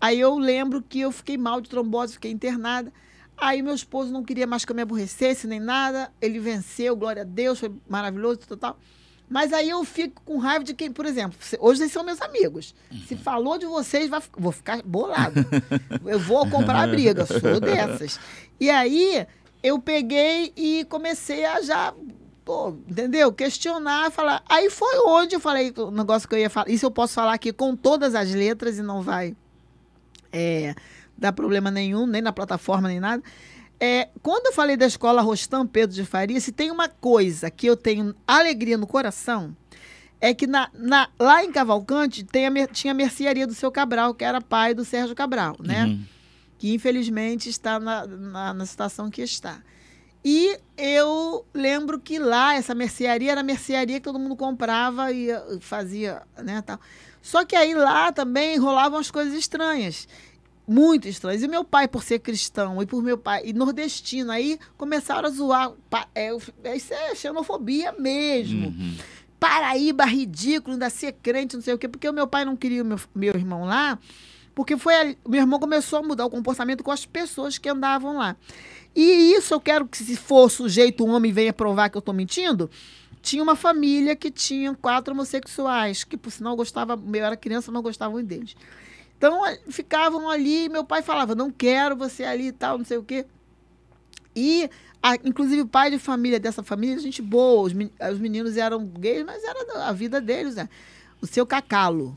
Aí 0.00 0.20
eu 0.20 0.38
lembro 0.38 0.80
que 0.80 1.00
eu 1.00 1.10
fiquei 1.10 1.36
mal 1.36 1.60
de 1.60 1.68
trombose, 1.68 2.12
fiquei 2.12 2.30
internada. 2.30 2.92
Aí 3.36 3.60
meu 3.60 3.74
esposo 3.74 4.12
não 4.12 4.22
queria 4.22 4.46
mais 4.46 4.64
que 4.64 4.70
eu 4.70 4.76
me 4.76 4.82
aborrecesse 4.82 5.48
nem 5.48 5.58
nada. 5.58 6.12
Ele 6.22 6.38
venceu, 6.38 6.94
glória 6.94 7.22
a 7.22 7.24
Deus, 7.24 7.58
foi 7.58 7.72
maravilhoso, 7.88 8.38
total. 8.46 8.78
Mas 9.28 9.52
aí 9.52 9.68
eu 9.68 9.84
fico 9.84 10.22
com 10.24 10.38
raiva 10.38 10.64
de 10.64 10.74
quem, 10.74 10.92
por 10.92 11.04
exemplo, 11.04 11.36
hoje 11.58 11.82
eles 11.82 11.92
são 11.92 12.04
meus 12.04 12.22
amigos. 12.22 12.72
Se 13.08 13.16
falou 13.16 13.58
de 13.58 13.66
vocês, 13.66 14.08
vai, 14.08 14.22
vou 14.38 14.52
ficar 14.52 14.80
bolado. 14.82 15.44
Eu 16.06 16.20
vou 16.20 16.48
comprar 16.48 16.84
a 16.84 16.86
briga, 16.88 17.26
sou 17.26 17.58
dessas. 17.58 18.20
E 18.60 18.70
aí 18.70 19.26
eu 19.60 19.80
peguei 19.80 20.52
e 20.56 20.86
comecei 20.88 21.44
a 21.44 21.60
já, 21.60 21.92
pô, 22.48 22.70
entendeu? 22.88 23.30
Questionar, 23.30 24.10
falar. 24.10 24.42
Aí 24.48 24.70
foi 24.70 24.98
onde 25.06 25.36
eu 25.36 25.40
falei 25.40 25.70
o 25.76 25.90
negócio 25.90 26.26
que 26.26 26.34
eu 26.34 26.38
ia 26.38 26.48
falar. 26.48 26.70
Isso 26.70 26.86
eu 26.86 26.90
posso 26.90 27.12
falar 27.12 27.34
aqui 27.34 27.52
com 27.52 27.76
todas 27.76 28.14
as 28.14 28.32
letras 28.32 28.78
e 28.78 28.82
não 28.82 29.02
vai 29.02 29.36
é, 30.32 30.74
dar 31.16 31.32
problema 31.34 31.70
nenhum, 31.70 32.06
nem 32.06 32.22
na 32.22 32.32
plataforma, 32.32 32.88
nem 32.88 32.98
nada. 33.00 33.22
É, 33.78 34.08
quando 34.22 34.46
eu 34.46 34.52
falei 34.54 34.78
da 34.78 34.86
escola 34.86 35.20
Rostam 35.20 35.66
Pedro 35.66 35.94
de 35.94 36.06
Faria, 36.06 36.40
se 36.40 36.50
tem 36.50 36.70
uma 36.70 36.88
coisa 36.88 37.50
que 37.50 37.66
eu 37.66 37.76
tenho 37.76 38.14
alegria 38.26 38.78
no 38.78 38.86
coração, 38.86 39.54
é 40.18 40.32
que 40.32 40.46
na, 40.46 40.70
na- 40.72 41.10
lá 41.18 41.44
em 41.44 41.52
Cavalcante 41.52 42.24
tem 42.24 42.46
a 42.46 42.66
tinha 42.66 42.92
a 42.92 42.94
mercearia 42.94 43.46
do 43.46 43.52
seu 43.54 43.70
Cabral, 43.70 44.14
que 44.14 44.24
era 44.24 44.40
pai 44.40 44.72
do 44.72 44.86
Sérgio 44.86 45.14
Cabral, 45.14 45.54
né? 45.62 45.84
Uhum. 45.84 46.02
que 46.58 46.72
infelizmente 46.72 47.50
está 47.50 47.78
na, 47.78 48.06
na, 48.06 48.54
na 48.54 48.64
situação 48.64 49.10
que 49.10 49.20
está. 49.20 49.60
E 50.24 50.58
eu 50.76 51.44
lembro 51.54 51.98
que 51.98 52.18
lá, 52.18 52.54
essa 52.54 52.74
mercearia 52.74 53.32
era 53.32 53.40
a 53.40 53.44
mercearia 53.44 53.98
que 53.98 54.04
todo 54.04 54.18
mundo 54.18 54.36
comprava 54.36 55.12
e 55.12 55.30
eh, 55.30 55.58
fazia, 55.60 56.22
né, 56.42 56.62
tal. 56.62 56.78
Só 57.22 57.44
que 57.44 57.54
aí 57.54 57.74
lá 57.74 58.12
também 58.12 58.58
rolavam 58.58 58.98
as 58.98 59.10
coisas 59.10 59.34
estranhas, 59.34 60.08
muito 60.66 61.08
estranhas. 61.08 61.42
E 61.42 61.48
meu 61.48 61.64
pai, 61.64 61.86
por 61.88 62.02
ser 62.02 62.18
cristão, 62.18 62.82
e 62.82 62.86
por 62.86 63.02
meu 63.02 63.18
pai, 63.18 63.42
e 63.44 63.52
nordestino, 63.52 64.30
aí 64.30 64.58
começaram 64.76 65.28
a 65.28 65.30
zoar. 65.30 65.72
É, 66.14 66.30
é, 66.64 66.76
isso 66.76 66.92
é 66.92 67.14
xenofobia 67.14 67.92
mesmo. 67.92 68.68
Uhum. 68.68 68.96
Paraíba 69.38 70.04
ridículo, 70.04 70.74
ainda 70.74 70.90
ser 70.90 71.12
crente, 71.12 71.54
não 71.54 71.62
sei 71.62 71.74
o 71.74 71.78
quê, 71.78 71.86
porque 71.86 72.08
o 72.08 72.12
meu 72.12 72.26
pai 72.26 72.44
não 72.44 72.56
queria 72.56 72.82
o 72.82 72.86
meu, 72.86 73.00
meu 73.14 73.34
irmão 73.34 73.64
lá, 73.64 73.98
porque 74.54 74.76
foi 74.76 75.16
o 75.24 75.30
meu 75.30 75.40
irmão 75.40 75.60
começou 75.60 76.00
a 76.00 76.02
mudar 76.02 76.26
o 76.26 76.30
comportamento 76.30 76.82
com 76.82 76.90
as 76.90 77.06
pessoas 77.06 77.56
que 77.56 77.68
andavam 77.68 78.16
lá. 78.18 78.36
E 78.94 79.34
isso 79.34 79.54
eu 79.54 79.60
quero 79.60 79.86
que, 79.86 79.98
se 79.98 80.16
for 80.16 80.50
sujeito, 80.50 81.04
um 81.04 81.10
homem 81.10 81.32
venha 81.32 81.52
provar 81.52 81.88
que 81.88 81.96
eu 81.96 82.00
estou 82.00 82.14
mentindo. 82.14 82.70
Tinha 83.22 83.42
uma 83.42 83.56
família 83.56 84.16
que 84.16 84.30
tinha 84.30 84.74
quatro 84.74 85.12
homossexuais, 85.14 86.04
que 86.04 86.16
por 86.16 86.30
sinal 86.30 86.56
gostava, 86.56 86.98
eu 87.12 87.24
era 87.24 87.36
criança, 87.36 87.70
não 87.70 87.82
gostavam 87.82 88.22
deles. 88.22 88.56
Então 89.16 89.40
ficavam 89.68 90.28
ali, 90.30 90.68
meu 90.68 90.84
pai 90.84 91.02
falava, 91.02 91.34
não 91.34 91.50
quero 91.50 91.96
você 91.96 92.24
ali 92.24 92.48
e 92.48 92.52
tal, 92.52 92.78
não 92.78 92.84
sei 92.84 92.98
o 92.98 93.02
quê. 93.02 93.26
E, 94.34 94.70
a- 95.02 95.16
inclusive, 95.24 95.62
o 95.62 95.66
pai 95.66 95.90
de 95.90 95.98
família 95.98 96.38
dessa 96.38 96.62
família, 96.62 96.98
gente 96.98 97.20
boa. 97.20 97.62
Os, 97.62 97.72
men- 97.72 97.90
os 98.12 98.18
meninos 98.18 98.56
eram 98.56 98.84
gays, 98.86 99.24
mas 99.24 99.42
era 99.42 99.84
a 99.88 99.92
vida 99.92 100.20
deles, 100.20 100.54
né? 100.54 100.68
O 101.20 101.26
seu 101.26 101.44
Cacalo 101.44 102.16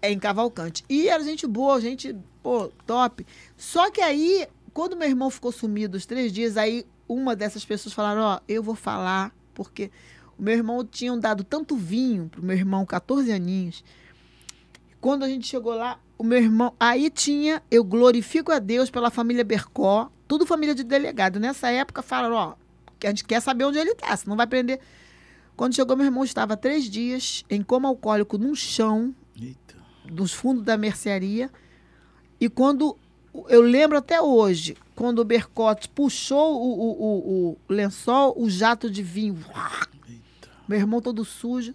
é 0.00 0.10
em 0.10 0.18
Cavalcante. 0.18 0.82
E 0.88 1.08
era 1.08 1.22
gente 1.22 1.46
boa, 1.46 1.78
gente, 1.80 2.16
pô, 2.42 2.70
top. 2.86 3.26
Só 3.56 3.90
que 3.90 4.00
aí, 4.00 4.46
quando 4.72 4.96
meu 4.96 5.08
irmão 5.08 5.30
ficou 5.30 5.52
sumido 5.52 5.96
os 5.96 6.06
três 6.06 6.32
dias, 6.32 6.56
aí 6.56 6.86
uma 7.08 7.36
dessas 7.36 7.64
pessoas 7.64 7.92
falaram, 7.92 8.22
ó, 8.22 8.40
eu 8.48 8.62
vou 8.62 8.74
falar, 8.74 9.34
porque 9.54 9.90
o 10.38 10.42
meu 10.42 10.54
irmão 10.54 10.84
tinham 10.84 11.18
dado 11.18 11.44
tanto 11.44 11.76
vinho 11.76 12.28
pro 12.28 12.42
meu 12.42 12.56
irmão, 12.56 12.86
14 12.86 13.30
aninhos. 13.30 13.84
Quando 15.00 15.24
a 15.24 15.28
gente 15.28 15.46
chegou 15.46 15.74
lá, 15.74 15.98
o 16.22 16.24
meu 16.24 16.38
irmão. 16.38 16.72
Aí 16.78 17.10
tinha, 17.10 17.60
eu 17.70 17.82
glorifico 17.82 18.52
a 18.52 18.60
Deus 18.60 18.88
pela 18.88 19.10
família 19.10 19.44
Bercó, 19.44 20.10
tudo 20.28 20.46
família 20.46 20.74
de 20.74 20.84
delegado. 20.84 21.40
Nessa 21.40 21.68
época 21.70 22.00
falaram, 22.00 22.34
ó, 22.34 22.54
que 22.98 23.08
a 23.08 23.10
gente 23.10 23.24
quer 23.24 23.40
saber 23.40 23.64
onde 23.64 23.78
ele 23.78 23.94
tá, 23.96 24.16
senão 24.16 24.36
vai 24.36 24.46
prender. 24.46 24.78
Quando 25.56 25.74
chegou, 25.74 25.96
meu 25.96 26.06
irmão 26.06 26.22
estava 26.22 26.56
três 26.56 26.84
dias 26.84 27.44
em 27.50 27.62
coma 27.62 27.88
alcoólico 27.88 28.38
num 28.38 28.54
chão, 28.54 29.14
Eita. 29.40 29.76
dos 30.04 30.32
fundos 30.32 30.62
da 30.62 30.76
mercearia. 30.76 31.50
E 32.40 32.48
quando. 32.48 32.96
Eu 33.48 33.62
lembro 33.62 33.96
até 33.96 34.20
hoje, 34.20 34.76
quando 34.94 35.20
o 35.20 35.24
Bercote 35.24 35.88
puxou 35.88 36.54
o, 36.54 36.80
o, 36.80 36.90
o, 36.90 37.48
o 37.50 37.72
lençol, 37.72 38.34
o 38.36 38.48
jato 38.50 38.90
de 38.90 39.02
vinho. 39.02 39.38
Meu 40.68 40.78
irmão 40.78 41.00
todo 41.00 41.24
sujo. 41.24 41.74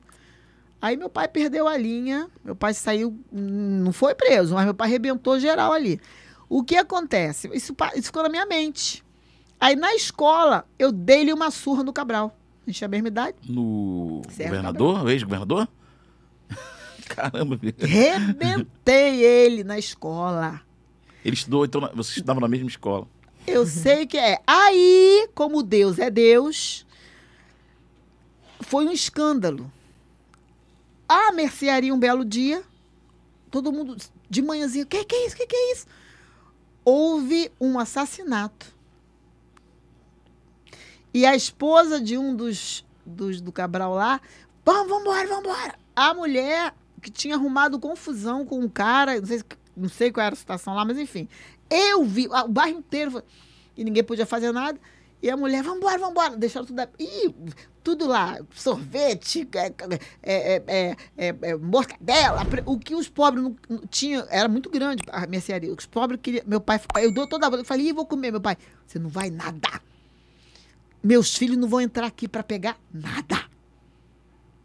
Aí 0.80 0.96
meu 0.96 1.10
pai 1.10 1.28
perdeu 1.28 1.68
a 1.68 1.76
linha, 1.76 2.30
meu 2.46 2.56
pai 2.56 2.74
saiu, 2.74 3.20
não 3.32 3.92
foi 3.92 4.14
preso, 4.14 4.54
mas 4.54 4.66
meu 4.66 4.76
pai 4.76 4.88
arrebentou 4.88 5.40
geral 5.40 5.74
ali. 5.74 6.00
O 6.48 6.64
que 6.64 6.76
acontece? 6.76 7.50
Isso, 7.52 7.76
isso 7.96 8.06
ficou 8.06 8.22
na 8.22 8.30
minha 8.30 8.46
mente. 8.46 9.04
Aí 9.60 9.76
na 9.76 9.96
escola, 9.96 10.66
eu 10.78 10.92
dei-lhe 10.92 11.34
uma 11.34 11.50
surra 11.50 11.84
no 11.84 11.92
Cabral. 11.92 12.38
A 12.66 12.70
gente 12.70 12.78
tinha 12.78 12.88
a 12.88 12.90
mesma 12.92 13.08
idade. 13.08 13.38
No 13.50 14.22
Certo, 14.30 14.50
governador? 14.50 15.10
Ex-governador? 15.10 15.68
Caramba. 17.10 17.60
Rebentei 17.80 19.24
ele 19.24 19.64
na 19.64 19.80
escola. 19.80 20.62
Ele 21.26 21.36
estudou, 21.36 21.66
então 21.66 21.82
na- 21.82 21.92
você 21.92 22.12
estudava 22.12 22.40
na 22.40 22.48
mesma 22.48 22.68
escola. 22.70 23.08
Eu 23.46 23.66
sei 23.66 24.06
que 24.06 24.18
é. 24.18 24.40
Aí, 24.46 25.30
como 25.34 25.64
Deus 25.64 26.00
é 26.00 26.10
Deus, 26.10 26.86
foi 28.62 28.86
um 28.86 28.92
escândalo. 28.92 29.72
A 31.08 31.32
mercearia, 31.32 31.94
um 31.94 32.00
belo 32.00 32.26
dia, 32.26 32.62
todo 33.50 33.72
mundo 33.72 33.96
de 34.30 34.42
manhãzinha, 34.42 34.84
o 34.84 34.88
que, 34.88 35.04
que 35.06 35.16
é 35.16 35.26
isso? 35.26 35.36
O 35.36 35.38
que, 35.40 35.48
que 35.48 35.56
é 35.56 35.72
isso? 35.72 35.86
Houve 36.84 37.52
um 37.60 37.80
assassinato. 37.80 38.76
E 41.14 41.26
a 41.26 41.36
esposa 41.36 42.00
de 42.00 42.18
um 42.18 42.36
dos, 42.36 42.86
dos 43.06 43.40
do 43.42 43.52
Cabral 43.52 43.94
lá, 43.94 44.20
vamos, 44.66 44.88
vamos 44.90 45.04
embora, 45.06 45.28
vamos 45.28 45.46
embora. 45.46 45.76
A 45.96 46.14
mulher 46.14 46.76
que 47.02 47.10
tinha 47.10 47.36
arrumado 47.36 47.80
confusão 47.80 48.46
com 48.46 48.60
um 48.60 48.70
cara, 48.70 49.20
não 49.20 49.26
sei, 49.26 49.40
se- 49.40 49.46
não 49.78 49.90
sei 49.90 50.12
qual 50.12 50.26
era 50.26 50.34
a 50.34 50.38
situação 50.38 50.74
lá, 50.74 50.84
mas 50.84 50.98
enfim. 50.98 51.28
Eu 51.70 52.04
vi, 52.04 52.28
o 52.28 52.48
bairro 52.48 52.80
inteiro, 52.80 53.24
e 53.76 53.84
ninguém 53.84 54.04
podia 54.04 54.26
fazer 54.26 54.52
nada. 54.52 54.80
E 55.22 55.30
a 55.30 55.38
mulher, 55.38 55.64
vamos 55.64 55.80
embora, 55.80 55.98
vamos 55.98 56.12
embora. 56.12 56.38
Deixaram 56.38 56.66
tudo. 56.66 56.82
Ih, 57.00 57.34
tudo 57.84 58.08
lá, 58.08 58.38
sorvete, 58.54 59.48
é, 59.54 59.68
é, 59.68 59.74
é, 60.22 60.64
é, 60.68 60.98
é, 61.18 61.36
é, 61.42 61.56
mortadela. 61.56 62.46
O 62.66 62.78
que 62.78 62.94
os 62.94 63.10
pobres 63.10 63.44
não, 63.44 63.56
não 63.68 63.80
tinham, 63.88 64.26
era 64.30 64.48
muito 64.48 64.70
grande 64.70 65.04
a 65.12 65.26
mercearia. 65.26 65.74
Os 65.74 65.86
pobres 65.86 66.20
queriam. 66.22 66.44
Meu 66.46 66.62
pai, 66.62 66.80
eu 66.98 67.12
dou 67.12 67.26
toda 67.26 67.48
a 67.48 67.50
volta. 67.50 67.62
Eu 67.62 67.66
falei, 67.66 67.88
Ih, 67.88 67.94
vou 67.94 68.06
comer. 68.06 68.32
Meu 68.32 68.42
pai, 68.42 68.58
você 68.86 69.00
não 69.00 69.10
vai 69.10 69.30
nada. 69.30 69.82
Meus 71.04 71.36
filhos 71.36 71.58
não 71.58 71.68
vão 71.68 71.82
entrar 71.82 72.06
aqui 72.06 72.28
para 72.28 72.44
pegar 72.44 72.78
nada. 72.94 73.46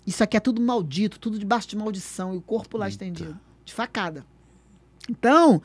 Isso 0.07 0.23
aqui 0.23 0.36
é 0.36 0.41
tudo 0.41 0.60
maldito, 0.60 1.18
tudo 1.18 1.39
debaixo 1.39 1.68
de 1.68 1.76
maldição. 1.76 2.34
E 2.34 2.36
o 2.36 2.42
corpo 2.42 2.76
lá 2.76 2.89
estendido, 2.89 3.39
de 3.65 3.73
facada. 3.73 4.26
Então, 5.09 5.63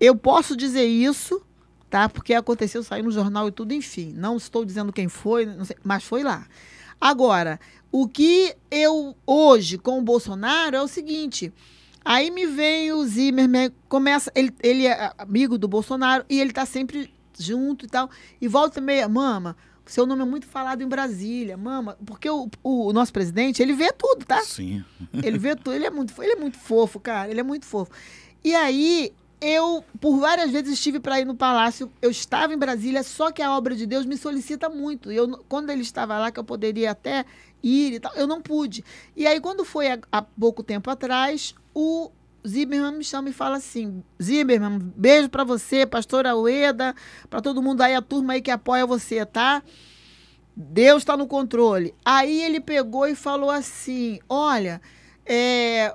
eu 0.00 0.16
posso 0.16 0.56
dizer 0.56 0.84
isso, 0.84 1.42
tá? 1.88 2.08
Porque 2.08 2.34
aconteceu, 2.34 2.82
saiu 2.82 3.04
no 3.04 3.10
jornal 3.10 3.48
e 3.48 3.52
tudo, 3.52 3.72
enfim. 3.74 4.12
Não 4.16 4.36
estou 4.36 4.64
dizendo 4.64 4.92
quem 4.92 5.08
foi, 5.08 5.46
sei, 5.64 5.76
mas 5.84 6.04
foi 6.04 6.22
lá. 6.22 6.46
Agora, 7.00 7.60
o 7.90 8.08
que 8.08 8.54
eu 8.70 9.16
hoje 9.26 9.76
com 9.76 9.98
o 9.98 10.02
Bolsonaro 10.02 10.76
é 10.76 10.82
o 10.82 10.88
seguinte. 10.88 11.52
Aí 12.04 12.30
me 12.30 12.46
vem 12.46 12.92
o 12.92 13.04
Zimmermann, 13.04 13.70
começa, 13.88 14.32
ele, 14.34 14.52
ele 14.62 14.86
é 14.86 15.12
amigo 15.18 15.56
do 15.56 15.68
Bolsonaro 15.68 16.24
e 16.28 16.40
ele 16.40 16.52
tá 16.52 16.66
sempre 16.66 17.12
junto 17.38 17.84
e 17.84 17.88
tal. 17.88 18.10
E 18.40 18.48
volta 18.48 18.80
e 18.80 18.82
meia, 18.82 19.08
mama, 19.08 19.56
seu 19.84 20.06
nome 20.06 20.22
é 20.22 20.24
muito 20.24 20.46
falado 20.46 20.82
em 20.82 20.88
Brasília, 20.88 21.56
mama, 21.56 21.96
porque 22.04 22.28
o, 22.28 22.48
o 22.62 22.92
nosso 22.92 23.12
presidente, 23.12 23.62
ele 23.62 23.72
vê 23.72 23.92
tudo, 23.92 24.24
tá? 24.24 24.40
Sim. 24.42 24.84
Ele 25.22 25.38
vê 25.38 25.54
tudo, 25.54 25.74
ele 25.74 25.84
é 25.84 25.90
muito, 25.90 26.20
ele 26.22 26.32
é 26.32 26.36
muito 26.36 26.58
fofo, 26.58 26.98
cara, 26.98 27.30
ele 27.30 27.40
é 27.40 27.42
muito 27.42 27.66
fofo. 27.66 27.90
E 28.44 28.54
aí, 28.54 29.12
eu, 29.40 29.84
por 30.00 30.18
várias 30.18 30.50
vezes, 30.50 30.74
estive 30.74 31.00
para 31.00 31.20
ir 31.20 31.24
no 31.24 31.34
palácio, 31.34 31.90
eu 32.00 32.10
estava 32.10 32.54
em 32.54 32.58
Brasília, 32.58 33.02
só 33.02 33.32
que 33.32 33.42
a 33.42 33.56
obra 33.56 33.74
de 33.74 33.86
Deus 33.86 34.06
me 34.06 34.16
solicita 34.16 34.68
muito. 34.68 35.10
Eu, 35.10 35.44
quando 35.48 35.70
ele 35.70 35.82
estava 35.82 36.16
lá, 36.18 36.30
que 36.30 36.38
eu 36.38 36.44
poderia 36.44 36.92
até 36.92 37.24
ir 37.62 37.94
e 37.94 38.00
tal, 38.00 38.12
eu 38.14 38.26
não 38.26 38.40
pude. 38.40 38.84
E 39.16 39.26
aí, 39.26 39.40
quando 39.40 39.64
foi 39.64 39.86
há, 40.10 40.22
pouco 40.22 40.62
tempo 40.62 40.88
atrás, 40.90 41.54
o 41.74 42.10
Zimmermann 42.46 42.98
me 42.98 43.04
chama 43.04 43.30
e 43.30 43.32
fala 43.32 43.56
assim: 43.56 44.02
Zimmermann, 44.22 44.78
beijo 44.96 45.28
para 45.28 45.44
você, 45.44 45.84
pastora 45.86 46.36
Ueda, 46.36 46.94
para 47.28 47.40
todo 47.40 47.62
mundo 47.62 47.80
aí, 47.80 47.94
a 47.94 48.02
turma 48.02 48.34
aí 48.34 48.42
que 48.42 48.50
apoia 48.50 48.86
você, 48.86 49.26
tá? 49.26 49.62
Deus 50.54 51.02
está 51.02 51.16
no 51.16 51.26
controle. 51.26 51.94
Aí 52.04 52.42
ele 52.42 52.60
pegou 52.60 53.06
e 53.06 53.14
falou 53.14 53.50
assim: 53.50 54.20
Olha, 54.28 54.80
é, 55.24 55.94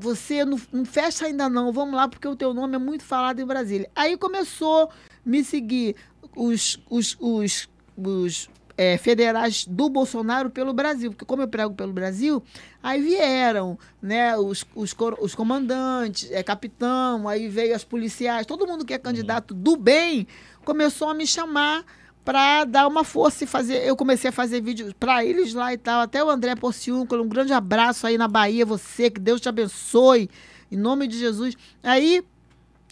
você 0.00 0.44
não, 0.44 0.60
não 0.72 0.84
fecha 0.84 1.26
ainda 1.26 1.48
não, 1.48 1.72
vamos 1.72 1.94
lá, 1.94 2.08
porque 2.08 2.26
o 2.26 2.34
teu 2.34 2.54
nome 2.54 2.76
é 2.76 2.78
muito 2.78 3.04
falado 3.04 3.40
em 3.40 3.46
Brasília. 3.46 3.90
Aí 3.94 4.16
começou 4.16 4.84
a 4.84 4.88
me 5.24 5.44
seguir 5.44 5.94
os, 6.34 6.82
os, 6.88 7.16
os, 7.20 7.68
os 7.96 8.50
é, 8.76 8.96
federais 8.96 9.66
do 9.66 9.90
Bolsonaro 9.90 10.48
pelo 10.48 10.72
Brasil, 10.72 11.10
porque 11.10 11.26
como 11.26 11.42
eu 11.42 11.48
prego 11.48 11.74
pelo 11.74 11.92
Brasil, 11.92 12.42
aí 12.82 13.02
vieram 13.02 13.78
né, 14.00 14.36
os, 14.38 14.64
os, 14.74 14.96
os 15.20 15.34
comandantes, 15.34 16.30
é, 16.30 16.42
capitão, 16.42 17.28
aí 17.28 17.46
veio 17.46 17.76
as 17.76 17.84
policiais, 17.84 18.46
todo 18.46 18.66
mundo 18.66 18.84
que 18.84 18.94
é 18.94 18.98
candidato 18.98 19.52
do 19.52 19.76
bem 19.76 20.26
começou 20.64 21.10
a 21.10 21.14
me 21.14 21.26
chamar 21.26 21.84
para 22.24 22.64
dar 22.64 22.86
uma 22.86 23.02
força 23.04 23.44
e 23.44 23.46
fazer. 23.46 23.86
Eu 23.86 23.96
comecei 23.96 24.28
a 24.30 24.32
fazer 24.32 24.60
vídeos 24.60 24.92
para 24.92 25.24
eles 25.24 25.54
lá 25.54 25.72
e 25.72 25.78
tal. 25.78 26.00
Até 26.00 26.22
o 26.22 26.28
André 26.30 26.54
Porciúncula, 26.54 27.22
um 27.22 27.28
grande 27.28 27.52
abraço 27.52 28.06
aí 28.06 28.16
na 28.18 28.28
Bahia, 28.28 28.64
você, 28.66 29.10
que 29.10 29.20
Deus 29.20 29.40
te 29.40 29.48
abençoe, 29.48 30.28
em 30.70 30.76
nome 30.76 31.06
de 31.08 31.18
Jesus. 31.18 31.54
Aí, 31.82 32.22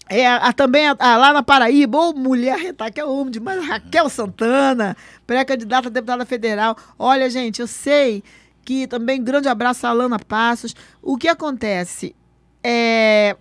é, 0.09 0.27
a- 0.27 0.53
também 0.53 0.89
a- 0.89 0.97
a- 0.99 1.17
lá 1.17 1.33
na 1.33 1.43
Paraíba, 1.43 1.99
ô 1.99 2.13
mulher 2.15 2.59
reta, 2.59 2.91
que 2.91 3.01
eu 3.01 3.11
amo 3.21 3.31
demais, 3.31 3.65
Raquel 3.67 4.09
Santana, 4.09 4.97
pré-candidata 5.27 5.89
a 5.89 5.91
deputada 5.91 6.25
federal. 6.25 6.77
Olha, 6.99 7.29
gente, 7.29 7.61
eu 7.61 7.67
sei 7.67 8.23
que 8.65 8.87
também 8.87 9.23
grande 9.23 9.49
abraço 9.49 9.87
a 9.87 9.91
Alana 9.91 10.19
Passos. 10.19 10.75
O 11.03 11.17
que 11.17 11.29
acontece? 11.29 12.15
É, 12.65 13.37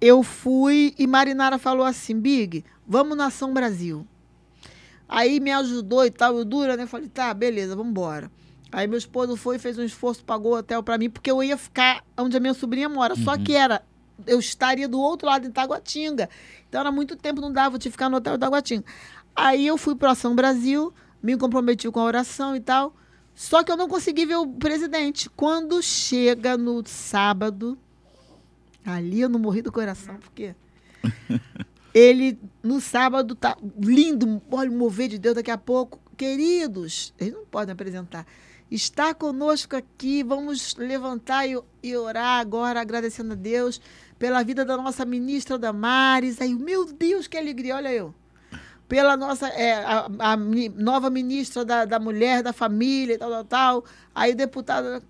eu 0.00 0.22
fui 0.22 0.94
e 0.98 1.06
Marinara 1.06 1.58
falou 1.58 1.84
assim, 1.86 2.18
Big, 2.18 2.64
vamos 2.86 3.16
na 3.16 3.26
Ação 3.26 3.52
Brasil. 3.54 4.06
Aí 5.12 5.40
me 5.40 5.50
ajudou 5.50 6.06
e 6.06 6.10
tal, 6.10 6.38
eu 6.38 6.44
dura, 6.44 6.76
né? 6.76 6.86
Falei, 6.86 7.08
tá, 7.08 7.34
beleza, 7.34 7.74
vamos 7.74 7.90
embora. 7.90 8.30
Aí 8.70 8.86
meu 8.86 8.96
esposo 8.96 9.36
foi, 9.36 9.58
fez 9.58 9.76
um 9.76 9.82
esforço, 9.82 10.24
pagou 10.24 10.52
o 10.52 10.58
hotel 10.58 10.84
pra 10.84 10.96
mim, 10.96 11.10
porque 11.10 11.28
eu 11.28 11.42
ia 11.42 11.56
ficar 11.56 12.04
onde 12.16 12.36
a 12.36 12.40
minha 12.40 12.54
sobrinha 12.54 12.88
mora. 12.88 13.16
Só 13.16 13.36
que 13.36 13.52
era, 13.52 13.82
eu 14.24 14.38
estaria 14.38 14.86
do 14.86 15.00
outro 15.00 15.26
lado, 15.26 15.48
em 15.48 15.50
Taguatinga. 15.50 16.30
Então 16.68 16.80
era 16.80 16.92
muito 16.92 17.16
tempo, 17.16 17.40
não 17.40 17.52
dava, 17.52 17.74
eu 17.74 17.78
tinha 17.80 17.90
que 17.90 17.96
ficar 17.96 18.08
no 18.08 18.18
hotel 18.18 18.34
de 18.34 18.38
Taguatinga. 18.38 18.84
Aí 19.34 19.66
eu 19.66 19.76
fui 19.76 19.96
pro 19.96 20.10
Ação 20.10 20.36
Brasil, 20.36 20.94
me 21.20 21.36
comprometi 21.36 21.90
com 21.90 21.98
a 21.98 22.04
oração 22.04 22.54
e 22.54 22.60
tal. 22.60 22.94
Só 23.34 23.64
que 23.64 23.72
eu 23.72 23.76
não 23.76 23.88
consegui 23.88 24.26
ver 24.26 24.36
o 24.36 24.46
presidente. 24.46 25.28
Quando 25.28 25.82
chega 25.82 26.56
no 26.56 26.86
sábado, 26.86 27.76
ali 28.84 29.22
eu 29.22 29.28
não 29.28 29.40
morri 29.40 29.60
do 29.60 29.72
coração, 29.72 30.18
porque 30.18 30.54
ele 31.92 32.38
no 32.62 32.80
sábado 32.80 33.34
tá 33.34 33.56
lindo, 33.78 34.40
olha 34.50 34.70
o 34.70 34.74
mover 34.74 35.08
de 35.08 35.18
Deus 35.18 35.34
daqui 35.34 35.50
a 35.50 35.58
pouco. 35.58 35.98
Queridos, 36.16 37.14
eles 37.18 37.32
não 37.34 37.44
podem 37.46 37.72
apresentar. 37.72 38.26
Está 38.70 39.12
conosco 39.14 39.74
aqui, 39.74 40.22
vamos 40.22 40.76
levantar 40.76 41.46
e, 41.46 41.58
e 41.82 41.96
orar 41.96 42.38
agora, 42.40 42.80
agradecendo 42.80 43.32
a 43.32 43.36
Deus 43.36 43.80
pela 44.18 44.42
vida 44.44 44.64
da 44.64 44.76
nossa 44.76 45.04
ministra 45.04 45.58
Damares. 45.58 46.40
Aí, 46.40 46.54
meu 46.54 46.84
Deus, 46.84 47.26
que 47.26 47.36
alegria, 47.36 47.74
olha 47.76 47.92
eu. 47.92 48.14
Pela 48.86 49.16
nossa 49.16 49.48
é, 49.48 49.74
a, 49.84 50.06
a 50.18 50.36
nova 50.36 51.08
ministra 51.10 51.64
da, 51.64 51.84
da 51.84 51.98
Mulher, 51.98 52.42
da 52.42 52.52
Família 52.52 53.14
e 53.14 53.18
tal, 53.18 53.30
tal, 53.30 53.44
tal. 53.44 53.84
Aí, 54.14 54.34
deputada 54.34 55.02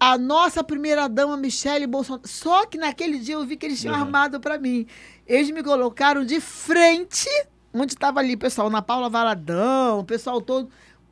a 0.00 0.16
nossa 0.16 0.62
primeira-dama, 0.62 1.36
Michele 1.36 1.86
Bolsonaro. 1.86 2.26
Só 2.28 2.66
que 2.66 2.78
naquele 2.78 3.18
dia 3.18 3.34
eu 3.34 3.44
vi 3.44 3.56
que 3.56 3.66
eles 3.66 3.80
tinham 3.80 3.94
Uhum. 3.94 4.02
armado 4.02 4.38
para 4.40 4.58
mim. 4.58 4.86
Eles 5.28 5.50
me 5.50 5.62
colocaram 5.62 6.24
de 6.24 6.40
frente, 6.40 7.28
onde 7.72 7.92
estava 7.92 8.18
ali 8.18 8.34
pessoal, 8.36 8.70
na 8.70 8.80
Paula 8.80 9.10
Valadão, 9.10 10.00
o 10.00 10.04
pessoal 10.04 10.40
todo. 10.40 10.70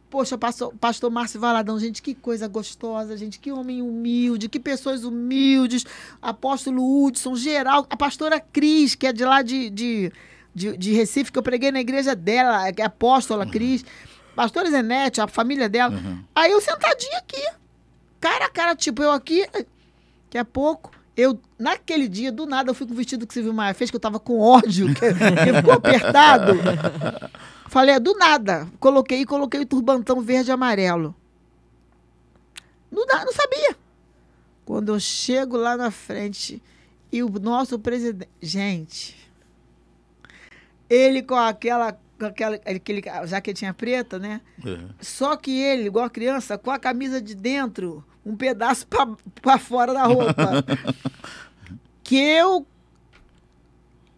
Poxa, 0.08 0.38
pastor, 0.38 0.72
pastor 0.80 1.10
Márcio 1.10 1.38
Valadão, 1.38 1.78
gente, 1.78 2.00
que 2.00 2.14
coisa 2.14 2.48
gostosa, 2.48 3.16
gente, 3.16 3.38
que 3.38 3.52
homem 3.52 3.82
humilde, 3.82 4.48
que 4.48 4.58
pessoas 4.58 5.04
humildes. 5.04 5.84
Apóstolo 6.22 6.80
Hudson, 7.04 7.34
geral, 7.34 7.86
a 7.90 7.96
pastora 7.96 8.40
Cris, 8.40 8.94
que 8.94 9.06
é 9.06 9.12
de 9.12 9.24
lá 9.24 9.42
de, 9.42 9.68
de, 9.68 10.12
de, 10.54 10.76
de 10.78 10.92
Recife, 10.92 11.30
que 11.30 11.38
eu 11.38 11.42
preguei 11.42 11.70
na 11.70 11.80
igreja 11.80 12.14
dela, 12.14 12.72
que 12.72 12.80
é 12.80 12.86
apóstola 12.86 13.44
Cris. 13.44 13.84
Pastora 14.34 14.70
Zenete, 14.70 15.20
a 15.20 15.26
família 15.26 15.68
dela. 15.68 15.94
Uhum. 15.94 16.24
Aí 16.34 16.52
eu 16.52 16.60
sentadinha 16.60 17.18
aqui, 17.18 17.42
cara 18.20 18.46
a 18.46 18.50
cara, 18.50 18.76
tipo, 18.76 19.02
eu 19.02 19.10
aqui, 19.10 19.46
daqui 19.52 20.38
a 20.38 20.44
pouco, 20.44 20.92
eu, 21.16 21.40
naquele 21.58 22.08
dia, 22.08 22.30
do 22.30 22.44
nada, 22.44 22.70
eu 22.70 22.74
fui 22.74 22.86
com 22.86 22.92
o 22.92 22.96
vestido 22.96 23.26
que 23.26 23.32
Silvio 23.32 23.54
Maia 23.54 23.72
fez, 23.72 23.90
que 23.90 23.96
eu 23.96 24.00
tava 24.00 24.20
com 24.20 24.38
ódio, 24.38 24.94
que, 24.94 25.00
que 25.00 25.52
ficou 25.54 25.72
apertado. 25.72 26.52
Falei, 27.68 27.94
é, 27.94 28.00
do 28.00 28.14
nada, 28.14 28.68
coloquei, 28.78 29.24
coloquei 29.24 29.60
o 29.62 29.66
turbantão 29.66 30.20
verde 30.20 30.50
e 30.50 30.52
amarelo. 30.52 31.14
Não, 32.90 33.06
não 33.06 33.32
sabia. 33.32 33.76
Quando 34.64 34.92
eu 34.92 35.00
chego 35.00 35.56
lá 35.56 35.76
na 35.76 35.90
frente 35.90 36.62
e 37.10 37.22
o 37.22 37.28
nosso 37.28 37.78
presidente. 37.78 38.30
Gente, 38.40 39.16
ele 40.88 41.22
com 41.22 41.36
aquela. 41.36 41.98
Aquela 42.18 42.56
aquele 42.56 43.02
jaquetinha 43.26 43.74
preta, 43.74 44.18
né? 44.18 44.40
Uhum. 44.64 44.88
Só 44.98 45.36
que 45.36 45.50
ele, 45.50 45.84
igual 45.84 46.06
a 46.06 46.10
criança, 46.10 46.56
com 46.56 46.70
a 46.70 46.78
camisa 46.78 47.20
de 47.20 47.34
dentro, 47.34 48.02
um 48.26 48.36
pedaço 48.36 48.86
para 49.40 49.58
fora 49.58 49.94
da 49.94 50.04
roupa. 50.04 50.64
que 52.02 52.16
eu. 52.16 52.66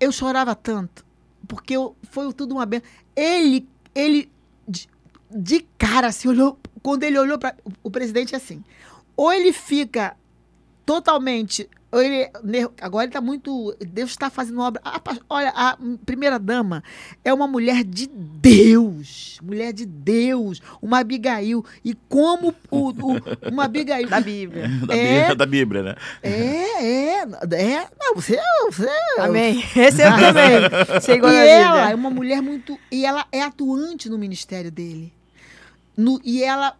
Eu 0.01 0.11
chorava 0.11 0.55
tanto. 0.55 1.05
Porque 1.47 1.77
eu, 1.77 1.95
foi 2.11 2.33
tudo 2.33 2.53
uma 2.55 2.65
benção. 2.65 2.89
Ele, 3.15 3.69
ele 3.95 4.33
de, 4.67 4.89
de 5.31 5.61
cara, 5.77 6.07
assim, 6.07 6.29
olhou. 6.29 6.59
Quando 6.83 7.05
ele 7.05 7.19
olhou 7.19 7.39
para. 7.39 7.55
O 7.83 7.91
presidente 7.91 8.35
é 8.35 8.39
assim. 8.39 8.65
Ou 9.15 9.31
ele 9.31 9.53
fica 9.53 10.17
totalmente 10.87 11.69
ele, 11.91 12.31
agora 12.83 13.05
ele 13.05 13.09
está 13.09 13.21
muito. 13.21 13.75
Deus 13.81 14.11
está 14.11 14.29
fazendo 14.29 14.61
obra. 14.61 14.81
A, 14.85 15.01
olha, 15.29 15.49
a 15.57 15.79
primeira 16.05 16.39
dama 16.39 16.85
é 17.25 17.33
uma 17.33 17.49
mulher 17.49 17.83
de 17.83 18.07
Deus. 18.07 19.39
Mulher 19.43 19.73
de 19.73 19.87
Deus. 19.87 20.61
Uma 20.83 20.99
Abigail. 20.99 21.65
E 21.83 21.95
como 21.95 22.55
o, 22.71 22.91
o 22.91 23.51
uma 23.51 23.65
Abigail. 23.65 24.07
Da 24.09 24.21
Bíblia. 24.21 24.69
Da, 24.87 24.95
é, 24.95 25.19
Bíblia, 25.21 25.35
da 25.35 25.47
Bíblia, 25.47 25.83
né? 25.83 25.97
É, 26.23 26.31
é. 26.31 27.23
é 27.23 27.89
não, 27.99 28.15
você. 28.15 28.39
você 28.67 28.89
Amém. 29.19 29.65
Esse 29.75 30.03
eu 30.03 30.11
também. 30.11 31.17
Igual 31.17 31.33
e 31.33 31.49
ela 31.49 31.91
é 31.91 31.95
uma 31.95 32.11
mulher 32.11 32.43
muito. 32.43 32.79
E 32.93 33.07
ela 33.07 33.27
é 33.33 33.43
atuante 33.43 34.11
no 34.11 34.19
ministério 34.19 34.71
dele. 34.71 35.13
No, 35.97 36.21
e 36.23 36.45
ela 36.45 36.69
é, 36.69 36.75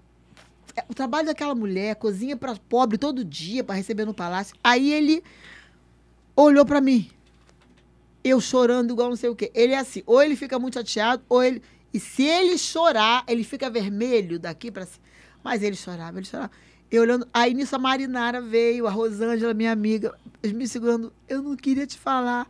o 0.89 0.95
trabalho 0.95 1.27
daquela 1.27 1.55
mulher, 1.55 1.97
cozinha 1.97 2.37
para 2.37 2.55
pobre 2.57 2.99
todo 2.99 3.25
dia 3.25 3.65
para 3.65 3.75
receber 3.75 4.05
no 4.05 4.15
palácio. 4.15 4.57
Aí 4.63 4.93
ele 4.93 5.23
olhou 6.37 6.65
para 6.65 6.81
mim. 6.81 7.11
Eu 8.23 8.41
chorando 8.41 8.93
igual 8.93 9.09
não 9.09 9.17
sei 9.17 9.31
o 9.31 9.37
quê. 9.37 9.51
Ele 9.55 9.73
é 9.73 9.79
assim, 9.79 10.03
ou 10.07 10.23
ele 10.23 10.37
fica 10.37 10.59
muito 10.59 10.75
chateado, 10.75 11.23
ou 11.29 11.43
ele 11.43 11.63
e 11.93 11.99
se 11.99 12.23
ele 12.23 12.59
chorar, 12.59 13.25
ele 13.27 13.43
fica 13.43 13.71
vermelho 13.71 14.39
daqui 14.39 14.71
para 14.71 14.85
cima. 14.87 15.05
Mas 15.43 15.63
ele 15.63 15.77
chorava, 15.77 16.19
ele 16.19 16.27
chorava. 16.27 16.51
Eu 16.91 17.03
olhando, 17.03 17.27
aí 17.33 17.55
nisso 17.55 17.77
a 17.77 17.79
Marinara 17.79 18.41
veio, 18.41 18.87
a 18.87 18.91
Rosângela, 18.91 19.55
minha 19.55 19.73
amiga, 19.73 20.15
me 20.43 20.67
segurando. 20.67 21.13
Eu 21.29 21.43
não 21.43 21.57
queria 21.57 21.87
te 21.87 21.99
falar. 21.99 22.47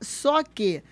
Só 0.00 0.42
que 0.42 0.82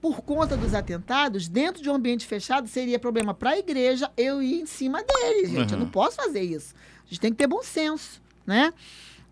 por 0.00 0.22
conta 0.22 0.56
dos 0.56 0.74
atentados, 0.74 1.48
dentro 1.48 1.82
de 1.82 1.88
um 1.88 1.94
ambiente 1.94 2.26
fechado, 2.26 2.66
seria 2.66 2.98
problema 2.98 3.32
para 3.32 3.50
a 3.50 3.58
igreja 3.58 4.10
eu 4.16 4.42
ir 4.42 4.62
em 4.62 4.66
cima 4.66 5.02
dele, 5.02 5.46
gente. 5.46 5.74
Uhum. 5.74 5.78
Eu 5.80 5.84
não 5.84 5.88
posso 5.88 6.16
fazer 6.16 6.42
isso. 6.42 6.74
A 7.04 7.08
gente 7.08 7.20
tem 7.20 7.30
que 7.30 7.36
ter 7.36 7.46
bom 7.46 7.62
senso, 7.62 8.20
né? 8.44 8.72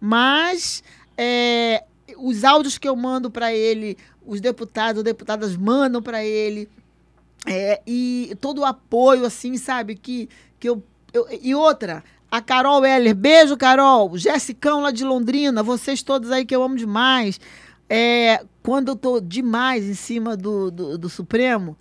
Mas 0.00 0.82
é, 1.16 1.84
os 2.16 2.44
áudios 2.44 2.78
que 2.78 2.88
eu 2.88 2.94
mando 2.94 3.30
para 3.30 3.52
ele, 3.52 3.98
os 4.24 4.40
deputados 4.40 4.98
ou 4.98 5.04
deputadas 5.04 5.56
mandam 5.56 6.00
para 6.00 6.24
ele, 6.24 6.68
é, 7.46 7.80
e 7.86 8.36
todo 8.40 8.60
o 8.60 8.64
apoio, 8.64 9.24
assim, 9.24 9.56
sabe? 9.56 9.96
Que, 9.96 10.28
que 10.60 10.68
eu, 10.68 10.82
eu. 11.12 11.26
E 11.42 11.54
outra, 11.54 12.04
a 12.30 12.40
Carol 12.40 12.84
Heller, 12.84 13.14
beijo, 13.14 13.56
Carol. 13.56 14.16
Jessicão 14.16 14.82
lá 14.82 14.90
de 14.90 15.04
Londrina, 15.04 15.62
vocês 15.62 16.02
todos 16.02 16.30
aí 16.30 16.44
que 16.44 16.54
eu 16.54 16.62
amo 16.62 16.76
demais. 16.76 17.40
É, 17.88 18.44
quando 18.62 18.88
eu 18.88 18.96
tô 18.96 19.20
demais 19.20 19.84
em 19.84 19.94
cima 19.94 20.36
do, 20.36 20.70
do, 20.70 20.98
do 20.98 21.08
Supremo, 21.08 21.76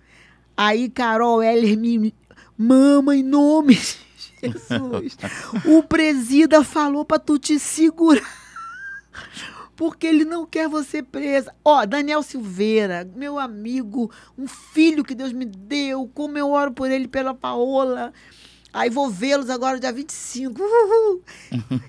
aí 0.56 0.88
Carol 0.88 1.42
Heller 1.42 1.78
me 1.78 2.14
mama 2.56 3.14
em 3.14 3.22
nome 3.22 3.74
de 3.76 4.48
Jesus. 4.48 5.16
o 5.64 5.82
presida 5.82 6.64
falou 6.64 7.04
para 7.04 7.18
tu 7.18 7.38
te 7.38 7.58
segurar. 7.58 8.48
Porque 9.76 10.08
ele 10.08 10.24
não 10.24 10.44
quer 10.44 10.68
você 10.68 11.04
presa. 11.04 11.54
Ó, 11.64 11.86
Daniel 11.86 12.20
Silveira, 12.20 13.08
meu 13.14 13.38
amigo, 13.38 14.10
um 14.36 14.48
filho 14.48 15.04
que 15.04 15.14
Deus 15.14 15.32
me 15.32 15.44
deu, 15.44 16.10
como 16.12 16.36
eu 16.36 16.50
oro 16.50 16.72
por 16.72 16.90
ele 16.90 17.06
pela 17.06 17.32
Paola. 17.32 18.12
Aí 18.72 18.90
vou 18.90 19.10
vê-los 19.10 19.48
agora 19.48 19.80
dia 19.80 19.92
25. 19.92 20.60
Uhul. 20.60 21.22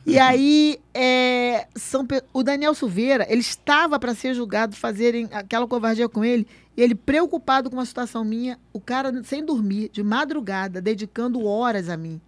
e 0.06 0.18
aí, 0.18 0.80
é, 0.94 1.68
são, 1.76 2.08
o 2.34 2.42
Daniel 2.42 2.74
Silveira, 2.74 3.26
ele 3.30 3.42
estava 3.42 4.00
para 4.00 4.16
ser 4.16 4.34
julgado, 4.34 4.76
fazerem 4.76 5.28
aquela 5.32 5.68
covardia 5.68 6.08
com 6.08 6.24
ele, 6.24 6.48
e 6.76 6.82
ele 6.82 6.96
preocupado 6.96 7.70
com 7.70 7.76
uma 7.76 7.86
situação 7.86 8.24
minha, 8.24 8.58
o 8.72 8.80
cara 8.80 9.12
sem 9.24 9.44
dormir, 9.44 9.90
de 9.92 10.02
madrugada, 10.02 10.82
dedicando 10.82 11.46
horas 11.46 11.90
a 11.90 11.98
mim. 11.98 12.22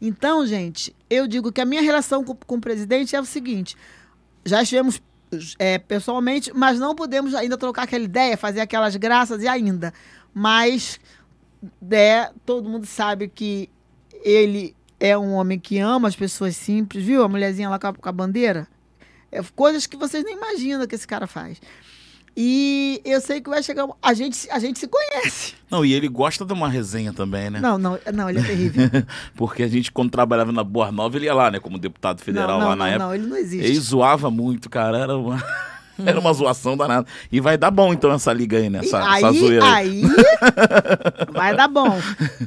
Então, 0.00 0.46
gente, 0.46 0.94
eu 1.10 1.26
digo 1.26 1.52
que 1.52 1.60
a 1.60 1.64
minha 1.64 1.82
relação 1.82 2.24
com, 2.24 2.34
com 2.34 2.56
o 2.56 2.60
presidente 2.60 3.14
é 3.14 3.20
o 3.20 3.24
seguinte: 3.24 3.76
já 4.44 4.62
estivemos 4.62 5.00
é, 5.58 5.78
pessoalmente, 5.78 6.52
mas 6.54 6.78
não 6.78 6.94
podemos 6.94 7.34
ainda 7.34 7.56
trocar 7.56 7.82
aquela 7.82 8.04
ideia, 8.04 8.36
fazer 8.36 8.60
aquelas 8.60 8.96
graças 8.96 9.42
e 9.42 9.48
ainda. 9.48 9.92
Mas 10.32 11.00
é, 11.90 12.30
todo 12.44 12.68
mundo 12.68 12.86
sabe 12.86 13.28
que 13.28 13.68
ele 14.24 14.74
é 14.98 15.16
um 15.16 15.34
homem 15.34 15.58
que 15.58 15.78
ama 15.78 16.08
as 16.08 16.16
pessoas 16.16 16.56
simples, 16.56 17.04
viu? 17.04 17.22
A 17.22 17.28
mulherzinha 17.28 17.68
lá 17.68 17.78
com 17.78 17.88
a, 17.88 17.92
com 17.92 18.08
a 18.08 18.12
bandeira. 18.12 18.66
É, 19.30 19.42
coisas 19.54 19.86
que 19.86 19.96
vocês 19.96 20.24
nem 20.24 20.34
imaginam 20.34 20.86
que 20.86 20.94
esse 20.94 21.06
cara 21.06 21.26
faz. 21.26 21.60
E 22.36 23.00
eu 23.04 23.20
sei 23.20 23.40
que 23.40 23.48
vai 23.48 23.62
chegar. 23.62 23.86
A 24.02 24.12
gente, 24.12 24.50
a 24.50 24.58
gente 24.58 24.78
se 24.78 24.88
conhece. 24.88 25.54
Não, 25.70 25.84
e 25.84 25.92
ele 25.92 26.08
gosta 26.08 26.44
de 26.44 26.52
uma 26.52 26.68
resenha 26.68 27.12
também, 27.12 27.48
né? 27.48 27.60
Não, 27.60 27.78
não, 27.78 27.98
não, 28.12 28.28
ele 28.28 28.40
é 28.40 28.42
terrível. 28.42 28.88
Porque 29.36 29.62
a 29.62 29.68
gente, 29.68 29.92
quando 29.92 30.10
trabalhava 30.10 30.50
na 30.50 30.64
Boa 30.64 30.90
Nova, 30.90 31.16
ele 31.16 31.26
ia 31.26 31.34
lá, 31.34 31.50
né? 31.50 31.60
Como 31.60 31.78
deputado 31.78 32.20
federal 32.20 32.58
não, 32.58 32.60
não, 32.60 32.68
lá 32.70 32.76
na 32.76 32.84
não, 32.84 32.90
época. 32.90 33.04
Não, 33.04 33.14
ele 33.14 33.26
não 33.26 33.36
existe. 33.36 33.66
Ele 33.66 33.78
zoava 33.78 34.30
muito, 34.30 34.68
cara. 34.68 34.98
Era 34.98 35.16
uma. 35.16 35.40
Era 36.04 36.18
uma 36.18 36.32
zoação 36.32 36.76
danada. 36.76 37.06
E 37.30 37.40
vai 37.40 37.56
dar 37.56 37.70
bom, 37.70 37.92
então, 37.92 38.12
essa 38.12 38.32
liga 38.32 38.58
aí, 38.58 38.68
né? 38.68 38.80
Essa, 38.80 38.98
aí, 38.98 39.22
essa 39.22 39.32
zoeira. 39.32 39.74
Aí, 39.74 40.02
vai 41.32 41.56
dar 41.56 41.68
bom. 41.68 41.98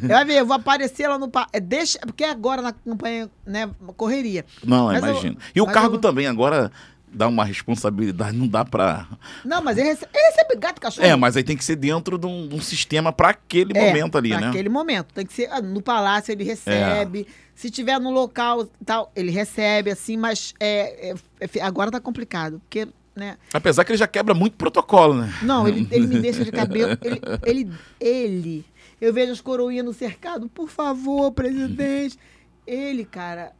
Eu 0.01 0.09
vai 0.09 0.25
ver, 0.25 0.39
eu 0.39 0.45
vou 0.45 0.55
aparecer 0.55 1.07
lá 1.07 1.17
no... 1.17 1.29
É, 1.53 1.59
deixa, 1.59 1.99
porque 1.99 2.23
agora 2.23 2.61
na 2.61 2.71
campanha, 2.71 3.29
né, 3.45 3.69
correria. 3.95 4.45
Não, 4.63 4.95
imagino. 4.95 5.37
E 5.55 5.61
o 5.61 5.65
cargo 5.65 5.95
eu... 5.95 5.99
também 5.99 6.27
agora 6.27 6.71
dá 7.11 7.27
uma 7.27 7.45
responsabilidade, 7.45 8.35
não 8.35 8.47
dá 8.47 8.65
pra... 8.65 9.07
Não, 9.43 9.61
mas 9.61 9.77
ele 9.77 9.87
recebe, 9.87 10.11
ele 10.13 10.25
recebe 10.27 10.55
gato 10.57 10.81
cachorro. 10.81 11.07
É, 11.07 11.15
mas 11.15 11.37
aí 11.37 11.43
tem 11.43 11.55
que 11.55 11.63
ser 11.63 11.75
dentro 11.75 12.17
de 12.17 12.27
um, 12.27 12.47
de 12.47 12.55
um 12.55 12.61
sistema 12.61 13.13
para 13.13 13.29
aquele 13.29 13.77
é, 13.77 13.87
momento 13.87 14.17
ali, 14.17 14.29
né? 14.31 14.39
naquele 14.39 14.69
momento. 14.69 15.13
Tem 15.13 15.25
que 15.25 15.33
ser 15.33 15.49
ah, 15.51 15.61
no 15.61 15.81
palácio, 15.81 16.31
ele 16.31 16.43
recebe... 16.43 17.27
É. 17.43 17.47
Se 17.57 17.71
tiver 17.71 17.99
no 17.99 18.11
local 18.11 18.67
tal, 18.85 19.11
ele 19.15 19.31
recebe, 19.31 19.89
assim, 19.89 20.15
mas 20.15 20.53
é, 20.59 21.09
é, 21.09 21.15
é 21.41 21.61
agora 21.63 21.89
tá 21.89 21.99
complicado, 21.99 22.59
porque 22.59 22.87
né? 23.17 23.37
Apesar 23.53 23.83
que 23.83 23.91
ele 23.91 23.97
já 23.97 24.07
quebra 24.07 24.33
muito 24.33 24.55
protocolo, 24.55 25.15
né? 25.15 25.33
Não, 25.41 25.67
ele, 25.67 25.87
ele 25.91 26.07
me 26.07 26.19
deixa 26.19 26.45
de 26.45 26.51
cabelo. 26.51 26.97
Ele, 27.01 27.21
ele, 27.45 27.71
ele, 27.99 28.65
eu 29.01 29.13
vejo 29.13 29.31
as 29.31 29.41
coroinhas 29.41 29.85
no 29.85 29.93
cercado, 29.93 30.47
por 30.47 30.69
favor, 30.69 31.31
presidente. 31.31 32.17
Ele, 32.65 33.03
cara, 33.03 33.53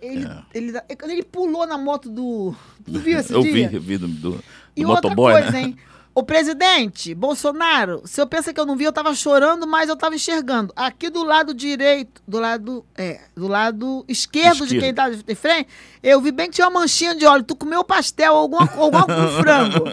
ele, 0.00 0.26
é. 0.26 0.42
ele, 0.54 0.72
quando 0.96 1.10
ele 1.10 1.22
pulou 1.22 1.66
na 1.66 1.76
moto 1.76 2.08
do. 2.08 2.54
Tu 2.84 2.98
viu 2.98 3.18
esse 3.20 3.32
eu 3.32 3.42
dia? 3.42 3.68
Vi, 3.68 3.74
eu 3.76 3.80
vi 3.80 3.98
do, 3.98 4.08
do, 4.08 4.30
do 4.32 4.44
e 4.76 4.84
motoboy, 4.84 5.34
outra 5.34 5.52
coisa, 5.52 5.58
né? 5.58 5.68
hein? 5.68 5.76
O 6.12 6.24
presidente 6.24 7.14
Bolsonaro, 7.14 8.02
se 8.04 8.20
eu 8.20 8.26
pensa 8.26 8.52
que 8.52 8.58
eu 8.58 8.66
não 8.66 8.76
vi, 8.76 8.82
eu 8.84 8.92
tava 8.92 9.14
chorando, 9.14 9.64
mas 9.64 9.88
eu 9.88 9.96
tava 9.96 10.16
enxergando. 10.16 10.72
Aqui 10.74 11.08
do 11.08 11.22
lado 11.22 11.54
direito, 11.54 12.20
do 12.26 12.40
lado, 12.40 12.84
é, 12.96 13.20
do 13.36 13.46
lado 13.46 14.04
esquerdo, 14.08 14.64
esquerdo. 14.64 14.70
de 14.70 14.80
quem 14.80 14.92
tá 14.92 15.08
de 15.08 15.34
frente, 15.36 15.68
eu 16.02 16.20
vi 16.20 16.32
bem 16.32 16.48
que 16.48 16.56
tinha 16.56 16.68
uma 16.68 16.80
manchinha 16.80 17.14
de 17.14 17.24
óleo. 17.24 17.44
Tu 17.44 17.54
comeu 17.54 17.84
pastel, 17.84 18.34
alguma, 18.34 18.68
alguma 18.76 19.06
com 19.06 19.28
frango. 19.40 19.84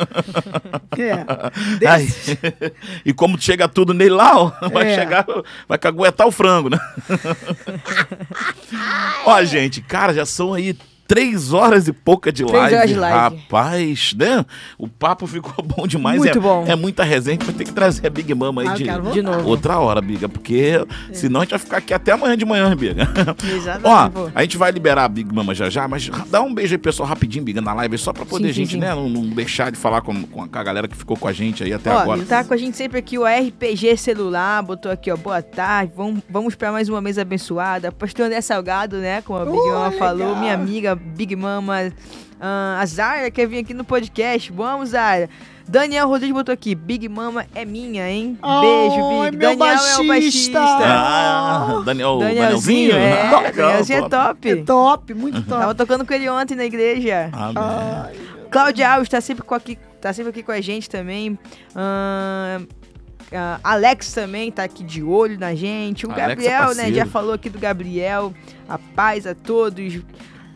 É. 0.98 1.88
Ai, 1.88 2.08
e 3.06 3.14
como 3.14 3.40
chega 3.40 3.68
tudo 3.68 3.94
nele 3.94 4.10
lá, 4.10 4.40
ó, 4.40 4.52
vai 4.70 4.92
é. 4.92 4.96
chegar, 4.96 5.26
vai 5.68 5.78
caguetar 5.78 6.26
o 6.26 6.32
frango, 6.32 6.70
né? 6.70 6.80
Ó, 9.26 9.44
gente, 9.44 9.82
cara, 9.82 10.14
já 10.14 10.26
são 10.26 10.54
aí 10.54 10.76
três 11.08 11.53
horas 11.53 11.88
e 11.88 11.94
pouca 11.94 12.32
de 12.32 12.44
live. 12.44 12.76
Horas 12.76 12.90
de 12.90 12.95
live. 12.95 13.18
Rapaz, 13.18 14.14
né? 14.18 14.45
O 14.77 14.88
papo 14.88 15.26
ficou 15.26 15.53
bom 15.64 15.88
demais. 15.88 16.18
Muito 16.18 16.38
é, 16.38 16.42
bom. 16.42 16.66
É 16.68 16.76
muita 16.76 17.03
resenha. 17.03 17.40
Vai 17.42 17.53
ter 17.53 17.64
que 17.64 17.72
trazer 17.72 18.06
a 18.06 18.10
Big 18.10 18.34
Mama 18.36 18.61
aí 18.61 18.68
ah, 18.68 18.74
de, 18.74 19.11
de 19.14 19.22
novo. 19.22 19.48
outra 19.48 19.80
hora, 19.80 20.02
Biga. 20.02 20.27
Porque 20.27 20.82
é. 21.10 21.14
senão 21.14 21.40
a 21.40 21.44
gente 21.44 21.52
vai 21.52 21.60
ficar 21.60 21.77
aqui 21.77 21.94
até 21.94 22.11
amanhã 22.11 22.36
de 22.36 22.45
manhã, 22.45 22.76
Biga. 22.76 23.08
Ó, 23.84 24.30
a 24.36 24.42
gente 24.42 24.58
vai 24.58 24.72
liberar 24.72 25.06
a 25.06 25.08
Big 25.08 25.34
Mama 25.34 25.56
já 25.56 25.69
já, 25.69 25.88
mas 25.88 26.10
dá 26.30 26.42
um 26.42 26.53
beijo 26.53 26.74
aí, 26.74 26.77
pessoal, 26.77 27.08
rapidinho, 27.08 27.45
Biga, 27.45 27.61
na 27.61 27.74
live, 27.74 27.98
só 27.98 28.11
pra 28.11 28.26
poder 28.26 28.45
sim, 28.45 28.50
a 28.50 28.53
gente, 28.53 28.72
sim, 28.72 28.77
né, 28.77 28.94
não, 28.94 29.08
não, 29.08 29.30
deixar 29.30 29.72
de 29.72 29.77
falar 29.77 30.02
com, 30.02 30.24
com, 30.24 30.42
a 30.42 30.64
galera 30.64 30.88
que 30.88 30.95
ficou 30.95 31.16
com 31.16 31.27
a 31.27 31.34
gente 31.34 31.64
aí 31.64 31.72
até 31.72 31.90
ó, 31.90 32.00
agora. 32.00 32.26
Tá 32.26 32.44
com 32.44 32.53
a 32.53 32.58
gente 32.58 32.76
sempre 32.76 33.00
aqui 33.00 33.18
o 33.18 33.24
RPG 33.26 33.95
Celular, 33.98 34.61
botou 34.64 34.92
aqui, 34.92 35.11
ó, 35.11 35.16
boa 35.16 35.42
tarde, 35.42 35.94
vamos, 35.95 36.22
vamos 36.30 36.56
pra 36.56 36.72
mais 36.72 36.90
uma 36.90 37.00
mesa 37.00 37.22
abençoada. 37.22 37.92
Pastor 37.92 38.26
André 38.26 38.42
Salgado, 38.42 38.98
né, 38.98 39.22
como 39.22 39.40
a 39.40 39.45
Big 39.45 39.58
Mama 39.58 39.92
falou, 39.92 40.36
minha 40.36 40.53
amiga 40.53 40.97
Big 40.98 41.35
Mama, 41.35 41.92
ah, 42.40 42.80
a 42.80 42.85
Zara 42.85 43.32
quer 43.32 43.48
vir 43.48 43.59
aqui 43.59 43.74
no 43.74 43.84
podcast. 43.84 44.51
Vamos, 44.51 44.90
Zara. 44.90 45.30
Daniel 45.67 46.08
Rodrigues 46.08 46.34
botou 46.34 46.53
aqui, 46.53 46.74
Big 46.74 47.09
Mama 47.09 47.45
é 47.53 47.66
minha, 47.66 48.09
hein? 48.09 48.38
Oh, 48.42 48.61
Beijo, 48.61 49.09
Big. 49.09 49.38
meu 49.38 49.50
Daniel 49.50 49.76
é 49.76 49.95
o 50.00 50.08
baixista. 50.08 50.08
baixista. 50.08 50.59
Ah, 50.61 51.82
Daniel, 51.84 52.19
Danielzinho, 52.19 52.95
é. 52.95 53.22
Ah, 53.27 53.40
legal, 53.42 53.67
Danielzinho 53.67 54.06
é 54.06 54.09
top. 54.09 54.50
É 54.50 54.56
top, 54.64 55.14
muito 55.14 55.42
top. 55.42 55.59
Tava 55.61 55.76
tocando 55.76 56.06
com 56.06 56.14
ele 56.14 56.30
ontem 56.30 56.56
na 56.56 56.64
igreja. 56.64 57.30
Amém. 57.34 57.56
Ai, 57.58 58.16
Cláudia 58.50 58.90
Alves 58.90 59.09
tá 59.09 59.19
sempre, 59.19 59.43
com 59.43 59.56
aqui, 59.56 59.77
tá 60.00 60.14
sempre 60.14 60.30
aqui 60.30 60.42
com 60.42 60.53
a 60.53 60.61
gente 60.61 60.90
também. 60.90 61.38
Ahn, 61.76 62.66
ah, 63.34 63.59
Alex 63.61 64.14
também 64.14 64.50
tá 64.51 64.64
aqui 64.64 64.84
de 64.84 65.03
olho 65.03 65.38
na 65.38 65.53
gente. 65.53 66.06
O 66.06 66.11
Alex 66.11 66.24
é 66.24 66.27
Gabriel, 66.30 66.61
né? 66.61 66.67
parceiro. 66.67 66.95
Já 66.95 67.06
falou 67.06 67.34
aqui 67.34 67.50
do 67.50 67.59
Gabriel. 67.59 68.34
A 68.69 68.77
paz 68.77 69.27
a 69.27 69.35
todos. 69.35 70.00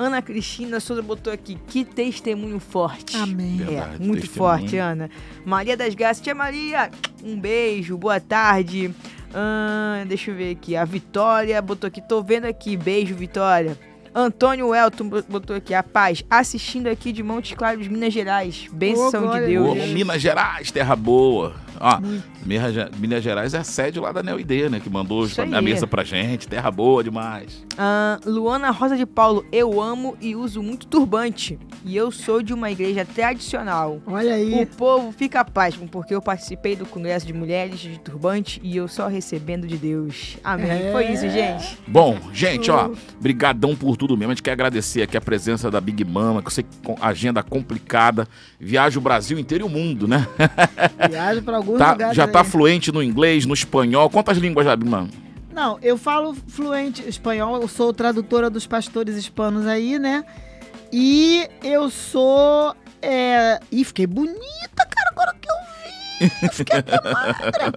Ana 0.01 0.21
Cristina 0.21 0.79
Souza 0.79 1.01
botou 1.01 1.31
aqui. 1.31 1.57
Que 1.67 1.85
testemunho 1.85 2.59
forte. 2.59 3.15
Amém. 3.17 3.57
Verdade, 3.57 3.95
É, 3.95 4.05
muito 4.05 4.21
testemunho. 4.21 4.29
forte, 4.59 4.77
Ana. 4.77 5.09
Maria 5.45 5.77
das 5.77 5.93
Graças. 5.93 6.23
Tia 6.23 6.33
Maria, 6.33 6.89
um 7.23 7.39
beijo, 7.39 7.95
boa 7.97 8.19
tarde. 8.19 8.91
Ahn, 9.33 10.05
deixa 10.07 10.31
eu 10.31 10.35
ver 10.35 10.51
aqui. 10.53 10.75
A 10.75 10.83
Vitória 10.85 11.61
botou 11.61 11.87
aqui. 11.87 12.01
Tô 12.01 12.21
vendo 12.23 12.45
aqui. 12.45 12.75
Beijo, 12.75 13.13
Vitória. 13.15 13.77
Antônio 14.13 14.73
Elton 14.75 15.07
botou 15.29 15.55
aqui. 15.55 15.73
A 15.73 15.83
paz. 15.83 16.23
Assistindo 16.29 16.87
aqui 16.87 17.11
de 17.13 17.21
Montes 17.23 17.53
Claros, 17.53 17.87
Minas 17.87 18.11
Gerais. 18.13 18.67
Benção 18.73 19.11
de 19.11 19.17
glória 19.27 19.45
a 19.45 19.49
Deus. 19.49 19.69
Ô, 19.69 19.87
Minas 19.93 20.21
Gerais, 20.21 20.71
terra 20.71 20.95
boa. 20.95 21.55
Ó. 21.81 21.99
Minas 22.45 22.73
Ge- 22.73 22.89
Minas 22.99 23.23
Gerais 23.23 23.53
é 23.53 23.57
a 23.59 23.63
sede 23.63 23.99
lá 23.99 24.11
da 24.11 24.21
NeoID, 24.21 24.69
né? 24.69 24.79
Que 24.79 24.89
mandou 24.89 25.25
Isso 25.25 25.41
a 25.41 25.43
aí. 25.43 25.61
mesa 25.63 25.87
pra 25.87 26.03
gente. 26.03 26.47
Terra 26.47 26.69
boa 26.69 27.03
demais. 27.03 27.65
Ah, 27.77 28.19
Luana 28.25 28.69
Rosa 28.71 28.95
de 28.95 29.05
Paulo, 29.05 29.45
eu 29.51 29.81
amo 29.81 30.15
e 30.21 30.35
uso 30.35 30.61
muito 30.61 30.85
turbante. 30.87 31.57
E 31.83 31.95
eu 31.97 32.11
sou 32.11 32.41
de 32.43 32.53
uma 32.53 32.69
igreja 32.69 33.03
tradicional. 33.03 33.99
Olha 34.05 34.35
aí. 34.35 34.63
O 34.63 34.67
povo 34.67 35.11
fica 35.11 35.43
pasmo, 35.43 35.87
porque 35.87 36.13
eu 36.13 36.21
participei 36.21 36.75
do 36.75 36.85
Congresso 36.85 37.25
de 37.25 37.33
Mulheres 37.33 37.79
de 37.79 37.99
Turbante 37.99 38.59
e 38.63 38.77
eu 38.77 38.87
só 38.87 39.07
recebendo 39.07 39.65
de 39.65 39.77
Deus. 39.77 40.37
Amém. 40.43 40.69
É. 40.69 40.91
Foi 40.91 41.11
isso, 41.11 41.27
gente. 41.29 41.77
Bom, 41.87 42.17
gente, 42.31 42.69
ó, 42.69 42.91
brigadão 43.19 43.75
por 43.75 43.97
tudo 43.97 44.15
mesmo. 44.15 44.31
A 44.31 44.35
gente 44.35 44.43
quer 44.43 44.51
agradecer 44.51 45.01
aqui 45.01 45.17
a 45.17 45.21
presença 45.21 45.71
da 45.71 45.81
Big 45.81 46.03
Mama, 46.05 46.41
que 46.41 46.47
eu 46.47 46.51
sei 46.51 46.63
que 46.63 46.69
com 46.83 46.95
agenda 47.01 47.41
complicada, 47.41 48.27
viaja 48.59 48.99
o 48.99 49.01
Brasil 49.01 49.39
inteiro 49.39 49.65
e 49.65 49.67
o 49.67 49.69
mundo, 49.69 50.07
né? 50.07 50.27
Viagem 51.09 51.41
para 51.41 51.57
Tá- 51.77 52.13
já 52.13 52.27
tá 52.27 52.43
fluente 52.43 52.91
no 52.91 53.01
inglês, 53.01 53.45
no 53.45 53.53
espanhol. 53.53 54.09
Quantas 54.09 54.37
línguas 54.37 54.65
já, 54.65 54.75
Mama? 54.75 55.09
Não, 55.53 55.77
eu 55.81 55.97
falo 55.97 56.33
fluente 56.47 57.07
espanhol, 57.07 57.61
eu 57.61 57.67
sou 57.67 57.93
tradutora 57.93 58.49
dos 58.49 58.65
pastores 58.65 59.15
hispanos 59.15 59.67
aí, 59.67 59.99
né? 59.99 60.23
E 60.91 61.47
eu 61.63 61.89
sou. 61.89 62.75
É... 63.01 63.59
Ih, 63.71 63.83
fiquei 63.83 64.07
bonita, 64.07 64.37
cara, 64.75 65.09
agora 65.11 65.35
que 65.39 65.49
eu 65.49 65.55
vi. 65.55 66.49
Fiquei 66.53 66.79
até 66.79 67.01
magra. 67.01 67.73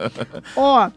Ó, 0.54 0.90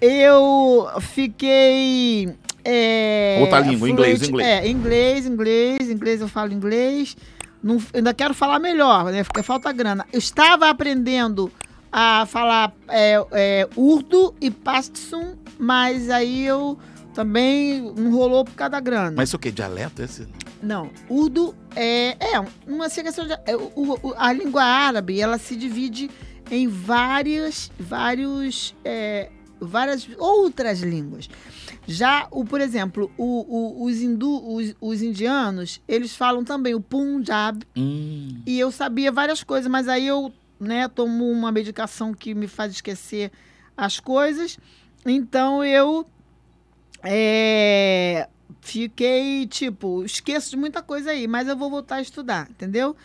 eu 0.00 0.88
fiquei. 1.00 2.34
É, 2.64 3.38
Outra 3.42 3.60
língua, 3.60 3.90
inglês, 3.90 4.22
inglês. 4.26 4.48
É, 4.48 4.66
inglês, 4.68 5.26
inglês, 5.26 5.90
inglês 5.90 6.20
eu 6.22 6.28
falo 6.28 6.52
inglês. 6.52 7.14
Não, 7.62 7.78
ainda 7.92 8.14
quero 8.14 8.32
falar 8.32 8.58
melhor, 8.58 9.12
né? 9.12 9.22
Porque 9.22 9.42
falta 9.42 9.70
grana. 9.72 10.06
Eu 10.12 10.18
estava 10.18 10.68
aprendendo 10.68 11.52
a 11.96 12.26
falar 12.26 12.74
é, 12.88 13.24
é, 13.30 13.68
urdu 13.76 14.34
e 14.40 14.50
pashtun, 14.50 15.36
mas 15.56 16.10
aí 16.10 16.44
eu 16.44 16.76
também 17.14 17.80
não 17.96 18.10
rolou 18.10 18.44
por 18.44 18.52
causa 18.54 18.70
da 18.72 18.80
grana. 18.80 19.12
Mas 19.16 19.28
isso 19.28 19.36
o 19.36 19.38
quê? 19.38 19.52
Dialeto 19.52 20.02
esse? 20.02 20.26
Não, 20.60 20.90
urdu 21.08 21.54
é, 21.76 22.16
é 22.34 22.44
uma 22.66 22.90
questão 22.90 23.24
de, 23.24 23.34
é, 23.46 23.54
o- 23.56 23.96
o- 24.02 24.14
a 24.16 24.32
língua 24.32 24.64
árabe, 24.64 25.20
ela 25.20 25.38
se 25.38 25.54
divide 25.54 26.10
em 26.50 26.66
várias, 26.66 27.70
vários, 27.78 28.74
é, 28.84 29.30
várias 29.60 30.08
outras 30.18 30.80
línguas. 30.80 31.30
Já, 31.86 32.26
o, 32.32 32.44
por 32.44 32.60
exemplo, 32.60 33.08
o- 33.16 33.82
o- 33.82 33.84
os, 33.84 34.00
hindu, 34.02 34.52
os, 34.52 34.74
os 34.80 35.00
indianos, 35.00 35.80
eles 35.86 36.16
falam 36.16 36.42
também 36.42 36.74
o 36.74 36.80
Punjab, 36.80 37.62
Hum. 37.76 38.40
e 38.44 38.58
eu 38.58 38.72
sabia 38.72 39.12
várias 39.12 39.44
coisas, 39.44 39.70
mas 39.70 39.86
aí 39.86 40.06
eu, 40.08 40.32
né, 40.64 40.88
tomo 40.88 41.30
uma 41.30 41.52
medicação 41.52 42.12
que 42.12 42.34
me 42.34 42.48
faz 42.48 42.72
esquecer 42.72 43.30
as 43.76 44.00
coisas. 44.00 44.58
Então 45.06 45.64
eu 45.64 46.06
é, 47.02 48.28
fiquei, 48.60 49.46
tipo, 49.46 50.04
esqueço 50.04 50.50
de 50.50 50.56
muita 50.56 50.82
coisa 50.82 51.10
aí, 51.10 51.28
mas 51.28 51.46
eu 51.46 51.56
vou 51.56 51.70
voltar 51.70 51.96
a 51.96 52.02
estudar, 52.02 52.48
entendeu? 52.50 52.96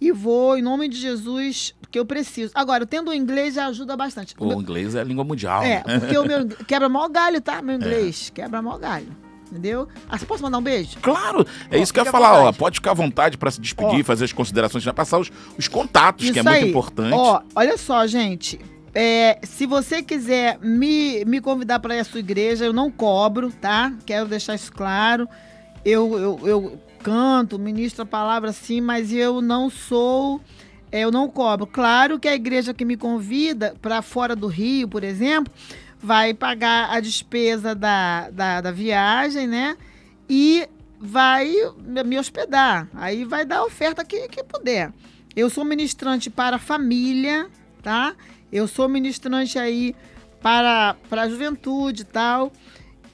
E 0.00 0.10
vou, 0.10 0.58
em 0.58 0.62
nome 0.62 0.88
de 0.88 0.96
Jesus, 0.96 1.74
que 1.90 1.98
eu 1.98 2.04
preciso. 2.04 2.52
Agora, 2.54 2.84
tendo 2.84 3.10
o 3.10 3.14
inglês 3.14 3.54
já 3.54 3.66
ajuda 3.66 3.96
bastante. 3.96 4.34
O 4.38 4.52
inglês 4.52 4.94
é 4.94 5.00
a 5.00 5.04
língua 5.04 5.24
mundial. 5.24 5.62
É, 5.62 5.82
né? 5.86 6.00
porque 6.00 6.18
o 6.18 6.24
meu 6.24 6.46
quebra 6.66 6.88
mó 6.88 7.08
galho, 7.08 7.40
tá? 7.40 7.62
Meu 7.62 7.76
inglês 7.76 8.30
quebra 8.34 8.60
mó 8.60 8.76
galho. 8.76 9.23
Entendeu? 9.54 9.86
Ah, 10.08 10.18
você 10.18 10.26
posso 10.26 10.42
mandar 10.42 10.58
um 10.58 10.62
beijo? 10.62 10.98
Claro, 11.00 11.46
é 11.70 11.78
Ó, 11.78 11.80
isso 11.80 11.94
que 11.94 12.00
eu 12.00 12.04
ia 12.04 12.10
falar, 12.10 12.42
ó. 12.42 12.52
Pode 12.52 12.78
ficar 12.78 12.90
à 12.90 12.94
vontade 12.94 13.38
pra 13.38 13.52
se 13.52 13.60
despedir, 13.60 14.00
Ó. 14.00 14.04
fazer 14.04 14.24
as 14.24 14.32
considerações, 14.32 14.82
já 14.82 14.92
passar 14.92 15.18
os, 15.20 15.30
os 15.56 15.68
contatos, 15.68 16.28
que 16.28 16.38
é 16.40 16.42
muito 16.42 16.56
aí. 16.56 16.68
importante. 16.68 17.14
Ó, 17.14 17.40
olha 17.54 17.78
só, 17.78 18.04
gente. 18.04 18.58
É, 18.92 19.38
se 19.44 19.64
você 19.64 20.02
quiser 20.02 20.58
me, 20.60 21.24
me 21.24 21.40
convidar 21.40 21.78
para 21.78 21.94
ir 21.94 22.00
à 22.00 22.04
sua 22.04 22.18
igreja, 22.18 22.64
eu 22.64 22.72
não 22.72 22.90
cobro, 22.90 23.52
tá? 23.60 23.92
Quero 24.04 24.26
deixar 24.26 24.56
isso 24.56 24.72
claro. 24.72 25.28
Eu, 25.84 26.18
eu, 26.18 26.40
eu 26.48 26.78
canto, 27.00 27.56
ministro 27.56 28.02
a 28.02 28.06
palavra 28.06 28.50
sim, 28.52 28.80
mas 28.80 29.12
eu 29.12 29.40
não 29.40 29.70
sou. 29.70 30.40
é, 30.90 31.00
Eu 31.02 31.12
não 31.12 31.28
cobro. 31.28 31.64
Claro 31.66 32.18
que 32.18 32.26
a 32.26 32.34
igreja 32.34 32.74
que 32.74 32.84
me 32.84 32.96
convida 32.96 33.74
para 33.80 34.02
fora 34.02 34.34
do 34.34 34.48
Rio, 34.48 34.88
por 34.88 35.04
exemplo, 35.04 35.52
vai 36.04 36.34
pagar 36.34 36.90
a 36.90 37.00
despesa 37.00 37.74
da, 37.74 38.28
da, 38.28 38.60
da 38.60 38.70
viagem, 38.70 39.46
né? 39.46 39.74
E 40.28 40.68
vai 41.00 41.50
me 41.80 42.18
hospedar. 42.18 42.90
Aí 42.92 43.24
vai 43.24 43.46
dar 43.46 43.60
a 43.60 43.64
oferta 43.64 44.04
que, 44.04 44.28
que 44.28 44.44
puder. 44.44 44.92
Eu 45.34 45.48
sou 45.48 45.64
ministrante 45.64 46.28
para 46.28 46.58
família, 46.58 47.48
tá? 47.82 48.14
Eu 48.52 48.68
sou 48.68 48.86
ministrante 48.86 49.58
aí 49.58 49.96
para, 50.42 50.94
para 51.08 51.22
a 51.22 51.28
juventude 51.28 52.02
e 52.02 52.04
tal. 52.04 52.52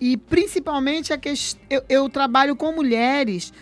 E 0.01 0.17
principalmente 0.17 1.13
a 1.13 1.19
quest... 1.19 1.59
eu, 1.71 1.85
eu 1.89 2.09
trabalho 2.09 2.57
com 2.57 2.73
mulheres, 2.73 3.53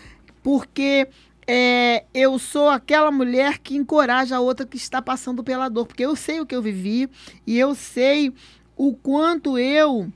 porque 0.41 1.07
é, 1.45 2.03
eu 2.15 2.39
sou 2.39 2.67
aquela 2.67 3.11
mulher 3.11 3.59
que 3.59 3.75
encoraja 3.75 4.37
a 4.37 4.39
outra 4.39 4.65
que 4.65 4.77
está 4.77 5.03
passando 5.03 5.43
pela 5.43 5.69
dor. 5.69 5.85
Porque 5.85 6.03
eu 6.03 6.15
sei 6.15 6.41
o 6.41 6.47
que 6.47 6.55
eu 6.55 6.63
vivi 6.63 7.07
e 7.45 7.59
eu 7.59 7.75
sei 7.75 8.33
o 8.79 8.93
quanto 8.93 9.57
eu 9.57 10.09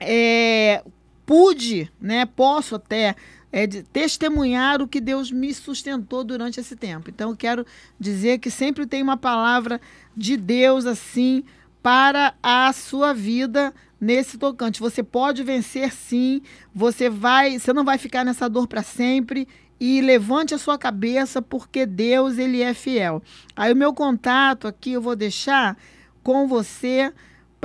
é, 0.00 0.82
pude, 1.26 1.92
né? 2.00 2.24
Posso 2.24 2.76
até 2.76 3.14
é, 3.52 3.66
de 3.66 3.82
testemunhar 3.82 4.80
o 4.80 4.88
que 4.88 5.02
Deus 5.02 5.30
me 5.30 5.52
sustentou 5.52 6.24
durante 6.24 6.58
esse 6.58 6.74
tempo. 6.74 7.10
Então, 7.10 7.28
eu 7.28 7.36
quero 7.36 7.66
dizer 8.00 8.38
que 8.38 8.50
sempre 8.50 8.86
tem 8.86 9.02
uma 9.02 9.18
palavra 9.18 9.78
de 10.16 10.34
Deus 10.34 10.86
assim 10.86 11.44
para 11.82 12.32
a 12.42 12.72
sua 12.72 13.12
vida 13.12 13.74
nesse 14.00 14.38
tocante. 14.38 14.80
Você 14.80 15.02
pode 15.02 15.42
vencer 15.42 15.92
sim, 15.92 16.40
você 16.74 17.10
vai, 17.10 17.58
você 17.58 17.70
não 17.74 17.84
vai 17.84 17.98
ficar 17.98 18.24
nessa 18.24 18.48
dor 18.48 18.66
para 18.66 18.82
sempre 18.82 19.46
e 19.78 20.00
levante 20.00 20.54
a 20.54 20.58
sua 20.58 20.78
cabeça 20.78 21.42
porque 21.42 21.84
Deus 21.84 22.38
ele 22.38 22.62
é 22.62 22.72
fiel. 22.72 23.22
Aí 23.54 23.74
o 23.74 23.76
meu 23.76 23.92
contato 23.92 24.66
aqui 24.66 24.92
eu 24.92 25.02
vou 25.02 25.14
deixar 25.14 25.76
com 26.22 26.48
você 26.48 27.12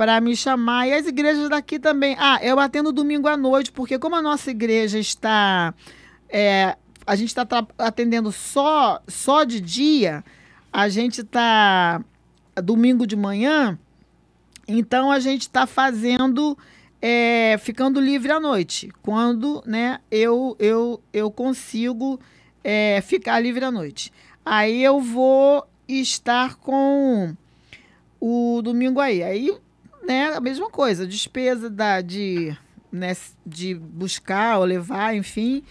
para 0.00 0.18
me 0.18 0.34
chamar 0.34 0.88
e 0.88 0.94
as 0.94 1.06
igrejas 1.06 1.50
daqui 1.50 1.78
também. 1.78 2.16
Ah, 2.18 2.38
eu 2.42 2.58
atendo 2.58 2.90
domingo 2.90 3.28
à 3.28 3.36
noite 3.36 3.70
porque 3.70 3.98
como 3.98 4.16
a 4.16 4.22
nossa 4.22 4.50
igreja 4.50 4.98
está 4.98 5.74
é, 6.26 6.74
a 7.06 7.14
gente 7.14 7.28
está 7.28 7.46
atendendo 7.76 8.32
só 8.32 9.02
só 9.06 9.44
de 9.44 9.60
dia, 9.60 10.24
a 10.72 10.88
gente 10.88 11.20
está 11.20 12.02
domingo 12.64 13.06
de 13.06 13.14
manhã, 13.14 13.78
então 14.66 15.12
a 15.12 15.20
gente 15.20 15.42
está 15.42 15.66
fazendo, 15.66 16.56
é, 17.02 17.58
ficando 17.58 18.00
livre 18.00 18.32
à 18.32 18.40
noite, 18.40 18.90
quando 19.02 19.62
né, 19.66 20.00
eu, 20.10 20.56
eu, 20.58 21.02
eu 21.12 21.30
consigo 21.30 22.18
é, 22.64 23.02
ficar 23.02 23.38
livre 23.38 23.66
à 23.66 23.70
noite. 23.70 24.10
Aí 24.42 24.82
eu 24.82 24.98
vou 24.98 25.62
estar 25.86 26.56
com 26.56 27.36
o 28.18 28.62
domingo 28.62 28.98
aí. 28.98 29.22
Aí, 29.22 29.60
né, 30.10 30.34
a 30.34 30.40
mesma 30.40 30.68
coisa, 30.68 31.06
despesa 31.06 31.70
da, 31.70 32.00
de, 32.00 32.52
né, 32.90 33.16
de 33.46 33.76
buscar 33.76 34.58
ou 34.58 34.64
levar, 34.64 35.14
enfim. 35.14 35.62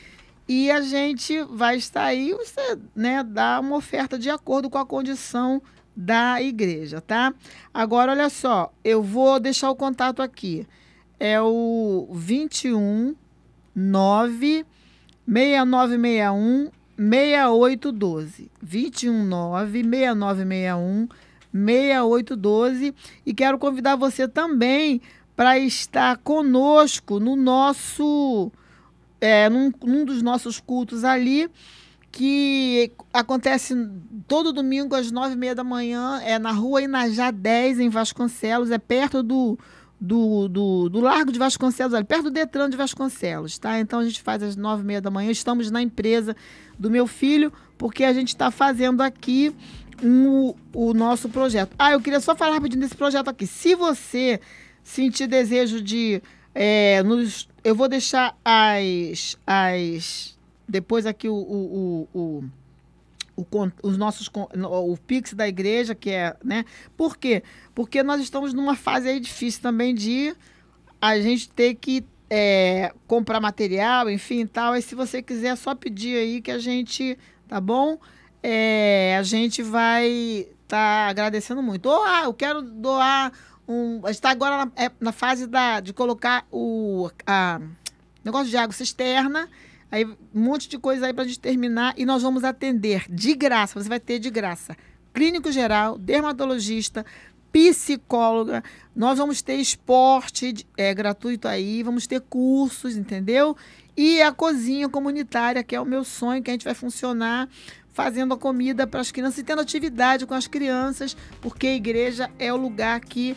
E 0.48 0.72
a 0.72 0.80
gente 0.80 1.44
vai 1.44 1.76
estar 1.76 2.06
aí, 2.06 2.32
você 2.32 2.80
né, 2.96 3.22
dá 3.22 3.60
uma 3.60 3.76
oferta 3.76 4.18
de 4.18 4.30
acordo 4.30 4.70
com 4.70 4.78
a 4.78 4.86
condição 4.86 5.62
da 5.94 6.42
igreja, 6.42 7.02
tá? 7.02 7.34
Agora, 7.74 8.14
olha 8.14 8.30
só, 8.30 8.72
eu 8.82 9.04
vou 9.04 9.42
deixar 9.42 9.70
o 9.70 9.76
contato 9.76 10.22
aqui. 10.22 10.66
É 11.20 11.42
o 11.42 12.08
21 12.14 13.14
9 13.76 14.66
6961 15.28 16.72
6812. 16.98 18.50
219 18.62 19.84
6961 19.84 21.10
6812 21.54 22.94
e 23.26 23.34
quero 23.34 23.58
convidar 23.58 23.96
você 23.96 24.28
também 24.28 25.02
para 25.36 25.58
estar 25.58 26.18
conosco 26.18 27.20
no 27.20 27.36
nosso 27.36 28.52
é, 29.22 29.50
num, 29.50 29.72
num 29.84 30.06
dos 30.06 30.22
nossos 30.22 30.60
cultos 30.60 31.04
ali 31.04 31.50
que 32.12 32.92
acontece 33.14 33.76
todo 34.28 34.52
domingo 34.52 34.96
às 34.96 35.12
nove 35.12 35.34
e 35.34 35.38
meia 35.38 35.54
da 35.54 35.64
manhã, 35.64 36.20
é 36.24 36.40
na 36.40 36.52
rua 36.52 36.82
Inajá 36.82 37.32
10, 37.32 37.80
em 37.80 37.90
Vasconcelos, 37.90 38.72
é 38.72 38.80
perto 38.80 39.22
do, 39.22 39.58
do, 40.00 40.48
do, 40.48 40.90
do 40.90 41.00
Largo 41.00 41.32
de 41.32 41.38
Vasconcelos, 41.38 41.94
ali, 41.94 42.06
perto 42.06 42.24
do 42.24 42.32
Detran 42.32 42.70
de 42.70 42.78
Vasconcelos, 42.78 43.60
tá? 43.60 43.80
Então 43.80 44.00
a 44.00 44.04
gente 44.04 44.22
faz 44.22 44.42
às 44.42 44.56
nove 44.56 44.82
e 44.82 44.86
meia 44.86 45.02
da 45.02 45.12
manhã, 45.12 45.30
estamos 45.30 45.70
na 45.70 45.82
empresa 45.82 46.36
do 46.78 46.90
meu 46.90 47.06
filho, 47.06 47.54
porque 47.78 48.04
a 48.04 48.14
gente 48.14 48.30
está 48.30 48.50
fazendo 48.50 49.02
aqui 49.02 49.56
um, 50.04 50.54
o 50.74 50.94
nosso 50.94 51.30
projeto. 51.30 51.76
Ah, 51.78 51.92
eu 51.92 52.02
queria 52.02 52.20
só 52.20 52.36
falar 52.36 52.54
rapidinho 52.54 52.82
desse 52.82 52.96
projeto 52.96 53.30
aqui. 53.30 53.46
Se 53.48 53.76
você 53.76 54.40
sentir 54.84 55.28
desejo 55.28 55.82
de... 55.82 56.22
É, 56.54 57.04
nos, 57.04 57.48
eu 57.64 57.76
vou 57.76 57.88
deixar 57.88 58.36
as, 58.44 59.38
as 59.46 60.38
depois 60.68 61.06
aqui 61.06 61.28
o, 61.28 61.34
o, 61.34 62.08
o, 62.14 62.44
o, 63.36 63.72
os 63.82 63.98
nossos 63.98 64.30
o 64.30 64.98
Pix 64.98 65.34
da 65.34 65.48
igreja, 65.48 65.96
que 65.96 66.12
é, 66.12 66.36
né? 66.44 66.66
Por 66.96 67.18
quê? 67.18 67.44
Porque 67.74 68.04
nós 68.04 68.22
estamos 68.22 68.54
numa 68.54 68.76
fase 68.76 69.10
aí 69.10 69.20
difícil 69.20 69.62
também 69.62 69.96
de 69.96 70.36
a 71.02 71.20
gente 71.20 71.50
ter 71.50 71.76
que 71.76 72.06
é, 72.30 72.94
comprar 73.08 73.40
material, 73.40 74.10
enfim, 74.10 74.46
tal. 74.46 74.76
E 74.76 74.82
se 74.82 74.94
você 74.94 75.22
quiser, 75.22 75.50
é 75.50 75.56
só 75.56 75.74
pedir 75.74 76.18
aí 76.18 76.42
que 76.42 76.52
a 76.52 76.60
gente, 76.60 77.18
tá 77.48 77.60
bom? 77.60 77.98
É, 78.42 79.18
a 79.20 79.24
gente 79.24 79.62
vai 79.62 80.08
estar 80.08 80.48
tá 80.68 81.08
agradecendo 81.08 81.62
muito. 81.62 81.88
Ou, 81.88 82.04
ah, 82.04 82.24
eu 82.24 82.34
quero 82.34 82.62
doar 82.62 83.32
um. 83.68 84.02
A 84.04 84.08
gente 84.08 84.16
está 84.16 84.32
agora 84.32 84.66
na, 84.66 84.72
é, 84.76 84.92
na, 85.00 85.12
fase 85.12 85.48
da, 85.48 85.80
de 85.80 85.94
colocar 85.94 86.46
o 86.52 87.10
a, 87.26 87.60
negócio 88.24 88.50
de 88.50 88.58
água 88.58 88.74
cisterna 88.74 89.50
Aí 89.92 90.06
um 90.06 90.18
monte 90.34 90.70
de 90.70 90.78
coisa 90.78 91.08
aí 91.08 91.14
para 91.14 91.24
a 91.24 91.28
gente 91.28 91.40
terminar 91.40 91.94
e 91.98 92.06
nós 92.06 92.22
vamos 92.22 92.44
atender 92.44 93.06
de 93.10 93.34
graça. 93.34 93.82
Você 93.82 93.90
vai 93.90 94.00
ter 94.00 94.20
de 94.20 94.30
graça 94.30 94.78
clínico 95.12 95.52
geral, 95.52 95.98
dermatologista, 95.98 97.04
psicóloga. 97.52 98.64
Nós 98.96 99.18
vamos 99.18 99.42
ter 99.42 99.56
esporte 99.56 100.66
é, 100.78 100.94
gratuito 100.94 101.48
aí, 101.48 101.82
vamos 101.82 102.06
ter 102.06 102.22
cursos, 102.22 102.96
entendeu? 102.96 103.58
E 103.98 104.22
a 104.22 104.32
cozinha 104.32 104.88
comunitária, 104.88 105.64
que 105.64 105.76
é 105.76 105.82
o 105.82 105.86
meu 105.86 106.04
sonho, 106.04 106.44
que 106.44 106.52
a 106.52 106.54
gente 106.54 106.64
vai 106.64 106.76
funcionar 106.76 107.50
fazendo 108.00 108.34
a 108.34 108.38
comida 108.38 108.88
para 108.88 109.02
as 109.02 109.12
crianças 109.12 109.40
e 109.40 109.44
tendo 109.44 109.62
atividade 109.62 110.26
com 110.26 110.34
as 110.34 110.48
crianças, 110.48 111.18
porque 111.42 111.68
a 111.68 111.76
igreja 111.76 112.32
é 112.40 112.54
o 112.54 112.56
lugar 112.56 112.98
que 113.02 113.36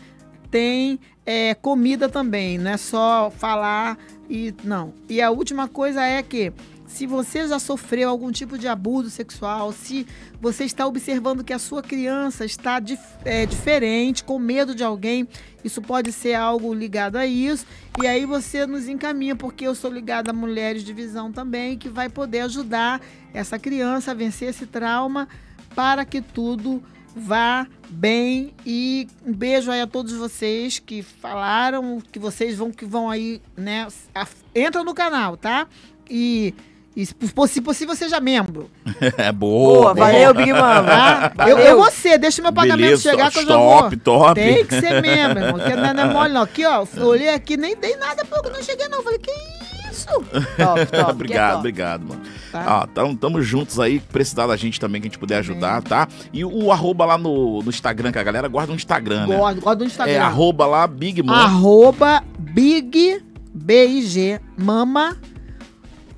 tem 0.52 1.00
é, 1.26 1.52
comida 1.52 2.08
também, 2.08 2.58
não 2.58 2.70
é 2.70 2.76
só 2.76 3.28
falar 3.28 3.98
e 4.30 4.54
não. 4.62 4.94
E 5.08 5.20
a 5.20 5.32
última 5.32 5.66
coisa 5.66 6.04
é 6.04 6.22
que 6.22 6.52
se 6.92 7.06
você 7.06 7.48
já 7.48 7.58
sofreu 7.58 8.10
algum 8.10 8.30
tipo 8.30 8.58
de 8.58 8.68
abuso 8.68 9.08
sexual, 9.08 9.72
se 9.72 10.06
você 10.40 10.64
está 10.64 10.86
observando 10.86 11.42
que 11.42 11.52
a 11.52 11.58
sua 11.58 11.82
criança 11.82 12.44
está 12.44 12.78
dif 12.78 13.00
é, 13.24 13.46
diferente, 13.46 14.22
com 14.22 14.38
medo 14.38 14.74
de 14.74 14.84
alguém, 14.84 15.26
isso 15.64 15.80
pode 15.80 16.12
ser 16.12 16.34
algo 16.34 16.72
ligado 16.74 17.16
a 17.16 17.26
isso. 17.26 17.66
E 18.02 18.06
aí 18.06 18.26
você 18.26 18.66
nos 18.66 18.88
encaminha, 18.88 19.34
porque 19.34 19.66
eu 19.66 19.74
sou 19.74 19.90
ligada 19.90 20.30
a 20.30 20.34
mulheres 20.34 20.84
de 20.84 20.92
visão 20.92 21.32
também, 21.32 21.78
que 21.78 21.88
vai 21.88 22.10
poder 22.10 22.40
ajudar 22.40 23.00
essa 23.32 23.58
criança 23.58 24.10
a 24.10 24.14
vencer 24.14 24.50
esse 24.50 24.66
trauma 24.66 25.26
para 25.74 26.04
que 26.04 26.20
tudo 26.20 26.82
vá 27.16 27.66
bem 27.88 28.54
e 28.64 29.06
um 29.24 29.32
beijo 29.32 29.70
aí 29.70 29.80
a 29.80 29.86
todos 29.86 30.12
vocês 30.14 30.78
que 30.78 31.02
falaram 31.02 32.00
que 32.00 32.18
vocês 32.18 32.56
vão 32.56 32.70
que 32.70 32.86
vão 32.86 33.10
aí, 33.10 33.40
né? 33.56 33.86
Entra 34.54 34.82
no 34.82 34.94
canal, 34.94 35.36
tá? 35.36 35.66
E 36.08 36.54
e, 36.94 37.06
se 37.06 37.14
possível, 37.60 37.96
seja 37.96 38.20
membro. 38.20 38.70
É 39.16 39.32
boa. 39.32 39.94
boa 39.94 39.94
valeu, 39.94 40.34
Big 40.34 40.52
Mama. 40.52 41.32
Ah, 41.36 41.48
eu, 41.48 41.58
eu 41.58 41.76
vou 41.76 41.90
ser, 41.90 42.18
deixa 42.18 42.40
o 42.40 42.44
meu 42.44 42.52
pagamento 42.52 42.80
Beleza, 42.80 43.10
chegar 43.10 43.30
que 43.30 43.38
eu 43.40 43.46
já 43.46 43.56
vou. 43.56 43.82
Top, 43.82 43.96
top. 43.98 44.34
Tem 44.34 44.64
que 44.64 44.80
ser 44.80 45.00
membro, 45.02 45.42
irmão. 45.42 45.58
Porque 45.58 45.74
não 45.74 45.84
é, 45.84 45.94
não 45.94 46.02
é 46.02 46.12
mole, 46.12 46.32
não. 46.32 46.42
Aqui, 46.42 46.64
ó, 46.64 46.84
olhei 47.00 47.28
aqui, 47.28 47.56
nem 47.56 47.76
dei 47.76 47.96
nada 47.96 48.24
porque 48.24 48.48
eu 48.48 48.52
não 48.52 48.62
cheguei, 48.62 48.88
não. 48.88 49.02
Falei, 49.02 49.18
que 49.18 49.30
isso? 49.90 50.06
Top, 50.56 50.86
top. 50.86 51.10
obrigado, 51.10 51.50
top. 51.50 51.58
obrigado, 51.58 52.08
mano. 52.08 52.22
Tá. 52.50 52.64
Ah, 52.66 52.88
tamo, 52.92 53.16
tamo 53.16 53.42
juntos 53.42 53.78
aí. 53.78 54.00
Precisar 54.00 54.46
da 54.46 54.56
gente 54.56 54.80
também, 54.80 55.00
que 55.00 55.06
a 55.06 55.10
gente 55.10 55.18
puder 55.18 55.38
ajudar, 55.38 55.82
tá? 55.82 56.08
E 56.32 56.44
o, 56.44 56.72
arroba 56.72 57.04
lá 57.04 57.18
no, 57.18 57.62
no 57.62 57.68
Instagram, 57.68 58.10
que 58.10 58.18
a 58.18 58.22
galera 58.22 58.48
guarda 58.48 58.70
no 58.70 58.76
Instagram, 58.76 59.26
né? 59.26 59.36
Guarda, 59.36 59.60
guarda 59.60 59.84
no 59.84 59.90
Instagram. 59.90 60.12
É 60.12 60.18
arroba 60.18 60.66
lá, 60.66 60.86
Big 60.86 61.22
Mama. 61.22 61.42
Arroba 61.42 62.22
Big, 62.38 63.22
B-I-G, 63.54 64.40
Mama, 64.56 65.16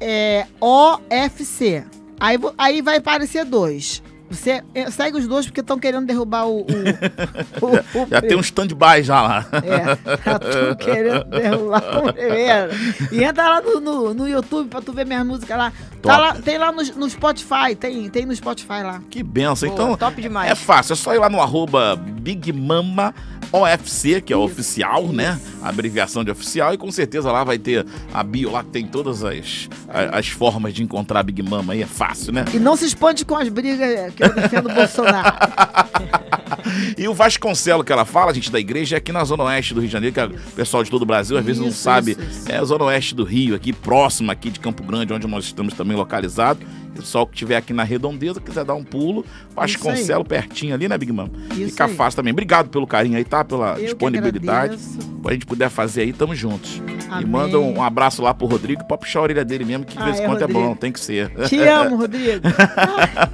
é, 0.06 0.46
OFC. 0.60 1.82
Aí, 2.20 2.36
aí 2.58 2.82
vai 2.82 2.98
aparecer 2.98 3.44
dois. 3.46 4.02
Você 4.30 4.62
é, 4.74 4.90
segue 4.90 5.18
os 5.18 5.28
dois 5.28 5.46
porque 5.46 5.60
estão 5.60 5.78
querendo 5.78 6.06
derrubar 6.06 6.46
o. 6.46 6.60
o, 6.60 6.64
o, 6.64 8.02
o 8.04 8.08
já 8.10 8.20
tem 8.20 8.36
um 8.36 8.40
stand-by 8.40 9.02
já 9.02 9.20
lá. 9.20 9.46
É, 9.52 9.84
já 10.24 10.32
estão 10.36 10.74
querendo 10.80 11.24
derrubar 11.24 12.08
o 12.08 12.12
primeiro. 12.12 12.70
E 13.12 13.22
entra 13.22 13.48
lá 13.48 13.60
no, 13.60 13.80
no, 13.80 14.14
no 14.14 14.28
YouTube 14.28 14.68
pra 14.68 14.80
tu 14.80 14.92
ver 14.92 15.06
minhas 15.06 15.26
músicas 15.26 15.56
lá. 15.56 15.72
Tá 16.02 16.18
lá 16.18 16.34
tem 16.34 16.58
lá 16.58 16.70
no, 16.70 16.82
no, 16.82 17.08
Spotify, 17.08 17.74
tem, 17.78 18.08
tem 18.10 18.26
no 18.26 18.34
Spotify 18.34 18.82
lá. 18.82 19.00
Que 19.08 19.22
benção. 19.22 19.68
então, 19.68 19.96
top 19.96 20.20
demais. 20.20 20.50
É 20.50 20.54
fácil, 20.54 20.92
é 20.92 20.96
só 20.96 21.14
ir 21.14 21.18
lá 21.18 21.30
no 21.30 21.40
arroba 21.40 21.96
Big 21.96 22.52
Mama 22.52 23.14
OFC, 23.52 24.20
que 24.20 24.32
é 24.32 24.36
Isso. 24.36 24.44
oficial, 24.44 25.06
né? 25.08 25.38
A 25.62 25.68
abreviação 25.68 26.24
de 26.24 26.30
oficial, 26.30 26.74
e 26.74 26.78
com 26.78 26.90
certeza 26.90 27.30
lá 27.30 27.44
vai 27.44 27.56
ter 27.56 27.86
a 28.12 28.22
bio 28.22 28.50
lá 28.50 28.64
que 28.64 28.70
tem 28.70 28.86
todas 28.86 29.22
as, 29.22 29.68
as, 29.88 30.12
as 30.12 30.28
formas 30.28 30.74
de 30.74 30.82
encontrar 30.82 31.20
a 31.20 31.22
Big 31.22 31.40
Mama 31.42 31.72
aí, 31.72 31.82
é 31.82 31.86
fácil, 31.86 32.32
né? 32.32 32.44
E 32.52 32.58
não 32.58 32.76
se 32.76 32.84
expande 32.84 33.24
com 33.24 33.36
as 33.36 33.48
brigas 33.48 34.12
que 34.14 34.24
eu 34.24 34.34
defendo 34.34 34.70
o 34.70 34.74
Bolsonaro. 34.74 35.36
e 36.96 37.08
o 37.08 37.14
Vasconcelo 37.14 37.84
que 37.84 37.92
ela 37.92 38.04
fala, 38.04 38.32
gente, 38.32 38.50
da 38.50 38.58
igreja, 38.58 38.96
é 38.96 38.98
aqui 38.98 39.12
na 39.12 39.24
Zona 39.24 39.44
Oeste 39.44 39.74
do 39.74 39.80
Rio 39.80 39.88
de 39.88 39.92
Janeiro, 39.92 40.14
que 40.14 40.20
é 40.20 40.24
o 40.26 40.30
pessoal 40.54 40.82
de 40.82 40.90
todo 40.90 41.02
o 41.02 41.06
Brasil 41.06 41.36
às 41.36 41.44
vezes 41.44 41.60
isso, 41.60 41.68
não 41.68 41.74
sabe. 41.74 42.12
Isso, 42.12 42.22
isso. 42.22 42.52
É 42.52 42.58
a 42.58 42.64
Zona 42.64 42.84
Oeste 42.84 43.14
do 43.14 43.24
Rio, 43.24 43.54
aqui 43.54 43.72
próximo 43.72 44.30
aqui 44.30 44.50
de 44.50 44.60
Campo 44.60 44.82
Grande, 44.82 45.12
onde 45.12 45.26
nós 45.26 45.44
estamos 45.44 45.74
também 45.74 45.96
localizados. 45.96 46.66
O 46.94 46.98
pessoal 46.98 47.26
que 47.26 47.34
estiver 47.34 47.56
aqui 47.56 47.72
na 47.72 47.82
redondeza, 47.82 48.40
quiser 48.40 48.64
dar 48.64 48.74
um 48.74 48.84
pulo, 48.84 49.24
Vasconcelo 49.54 50.24
pertinho 50.24 50.74
ali, 50.74 50.88
né, 50.88 50.96
Big 50.96 51.12
Mama? 51.12 51.30
Fica 51.50 51.86
aí. 51.86 51.94
fácil 51.94 52.16
também. 52.16 52.32
Obrigado 52.32 52.68
pelo 52.68 52.86
carinho 52.86 53.16
aí, 53.16 53.24
tá? 53.24 53.44
Pela 53.44 53.78
Eu 53.78 53.86
disponibilidade. 53.86 54.78
Pra 55.20 55.32
gente 55.32 55.46
puder 55.46 55.70
fazer 55.70 56.02
aí, 56.02 56.12
tamo 56.12 56.34
juntos. 56.34 56.80
Amém. 57.10 57.22
E 57.22 57.26
manda 57.26 57.58
um, 57.58 57.82
abraço 57.82 58.22
lá 58.22 58.32
pro 58.32 58.46
Rodrigo, 58.46 58.84
pode 58.84 59.00
puxar 59.00 59.20
a 59.20 59.22
orelha 59.22 59.44
dele 59.44 59.64
mesmo, 59.64 59.84
que 59.84 59.96
de 59.96 60.02
ah, 60.02 60.04
vez 60.04 60.20
em 60.20 60.26
quando 60.26 60.42
é 60.42 60.46
bom, 60.46 60.74
tem 60.76 60.92
que 60.92 61.00
ser. 61.00 61.30
Te 61.48 61.58
amo, 61.66 61.96
Rodrigo. 61.96 62.42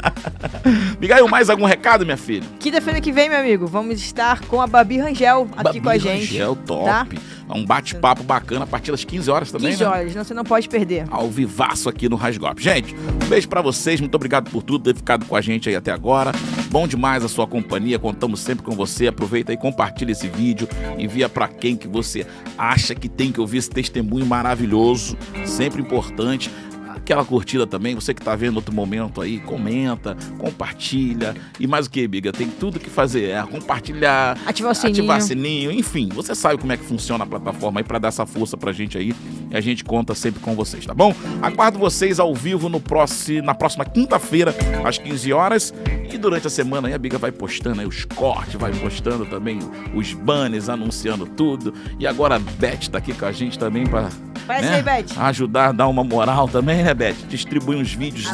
Migael, 1.00 1.26
mais 1.28 1.50
algum 1.50 1.64
recado, 1.64 2.04
minha 2.04 2.16
filha? 2.16 2.46
Quinta-feira 2.58 3.00
que 3.00 3.10
vem, 3.10 3.28
meu 3.28 3.38
amigo, 3.38 3.66
vamos 3.66 4.00
estar 4.00 4.40
com 4.42 4.60
a 4.60 4.66
Babi 4.66 4.98
Rangel 4.98 5.48
aqui 5.52 5.64
Babi 5.64 5.80
com 5.80 5.88
a 5.88 5.98
gente. 5.98 6.26
Rangel, 6.26 6.56
top. 6.56 6.84
Tá? 6.84 7.06
É 7.50 7.54
um 7.54 7.64
bate-papo 7.64 8.22
bacana 8.22 8.62
a 8.62 8.66
partir 8.66 8.92
das 8.92 9.04
15 9.04 9.30
horas 9.30 9.50
também, 9.50 9.70
15 9.70 9.82
né? 9.82 9.90
horas, 9.90 10.14
não, 10.14 10.24
você 10.24 10.34
não 10.34 10.44
pode 10.44 10.68
perder. 10.68 11.04
Ao 11.10 11.28
vivaço 11.28 11.88
aqui 11.88 12.08
no 12.08 12.14
Rasgop. 12.14 12.62
Gente, 12.62 12.94
um 12.94 13.28
beijo 13.28 13.48
para 13.48 13.60
vocês, 13.60 14.00
muito 14.00 14.14
obrigado 14.14 14.50
por 14.50 14.62
tudo, 14.62 14.84
ter 14.84 14.96
ficado 14.96 15.26
com 15.26 15.34
a 15.34 15.40
gente 15.40 15.68
aí 15.68 15.74
até 15.74 15.90
agora. 15.90 16.30
Bom 16.70 16.86
demais 16.86 17.24
a 17.24 17.28
sua 17.28 17.48
companhia, 17.48 17.98
contamos 17.98 18.38
sempre 18.40 18.64
com 18.64 18.72
você. 18.72 19.08
Aproveita 19.08 19.52
e 19.52 19.56
compartilha 19.56 20.12
esse 20.12 20.28
vídeo, 20.28 20.68
envia 20.96 21.28
para 21.28 21.48
quem 21.48 21.76
que 21.76 21.88
você 21.88 22.24
acha 22.56 22.94
que 22.94 23.08
tem 23.08 23.32
que 23.32 23.40
ouvir 23.40 23.58
esse 23.58 23.70
testemunho 23.70 24.24
maravilhoso, 24.24 25.18
sempre 25.44 25.82
importante 25.82 26.50
aquela 27.00 27.24
curtida 27.24 27.66
também. 27.66 27.94
Você 27.94 28.14
que 28.14 28.20
está 28.20 28.36
vendo 28.36 28.56
outro 28.56 28.74
momento 28.74 29.20
aí, 29.20 29.40
comenta, 29.40 30.16
compartilha. 30.38 31.34
E 31.58 31.66
mais 31.66 31.86
o 31.86 31.90
que, 31.90 32.06
Biga? 32.06 32.32
Tem 32.32 32.48
tudo 32.48 32.78
que 32.78 32.88
fazer. 32.88 33.30
É 33.30 33.42
compartilhar, 33.42 34.38
ativar 34.46 34.72
o 34.72 34.74
sininho. 34.74 34.98
ativar 34.98 35.20
sininho, 35.20 35.72
enfim. 35.72 36.08
Você 36.14 36.34
sabe 36.34 36.58
como 36.58 36.72
é 36.72 36.76
que 36.76 36.84
funciona 36.84 37.24
a 37.24 37.26
plataforma 37.26 37.80
aí 37.80 37.84
para 37.84 37.98
dar 37.98 38.08
essa 38.08 38.24
força 38.26 38.56
pra 38.56 38.72
gente 38.72 38.96
aí. 38.96 39.14
E 39.50 39.56
a 39.56 39.60
gente 39.60 39.84
conta 39.84 40.14
sempre 40.14 40.40
com 40.40 40.54
vocês, 40.54 40.86
tá 40.86 40.94
bom? 40.94 41.14
Aguardo 41.42 41.78
vocês 41.78 42.20
ao 42.20 42.34
vivo 42.34 42.68
no 42.68 42.80
próximo, 42.80 43.42
na 43.42 43.54
próxima 43.54 43.84
quinta-feira, 43.84 44.54
às 44.84 44.98
15 44.98 45.32
horas. 45.32 45.74
E 46.12 46.18
durante 46.18 46.46
a 46.46 46.50
semana 46.50 46.88
aí 46.88 46.94
a 46.94 46.98
Biga 46.98 47.18
vai 47.18 47.32
postando 47.32 47.80
aí 47.80 47.86
os 47.86 48.04
cortes, 48.04 48.54
vai 48.54 48.72
postando 48.72 49.26
também 49.26 49.58
os 49.94 50.12
banners, 50.12 50.68
anunciando 50.68 51.26
tudo. 51.26 51.72
E 51.98 52.06
agora 52.06 52.36
a 52.36 52.38
Beth 52.38 52.88
tá 52.90 52.98
aqui 52.98 53.12
com 53.12 53.24
a 53.24 53.32
gente 53.32 53.58
também 53.58 53.86
para 53.86 54.08
né? 54.48 54.82
Ajudar, 55.16 55.72
dar 55.72 55.86
uma 55.86 56.02
moral 56.02 56.48
também, 56.48 56.82
né, 56.82 56.92
Beth? 57.00 57.16
Distribui 57.30 57.76
uns 57.76 57.94
vídeos. 57.94 58.26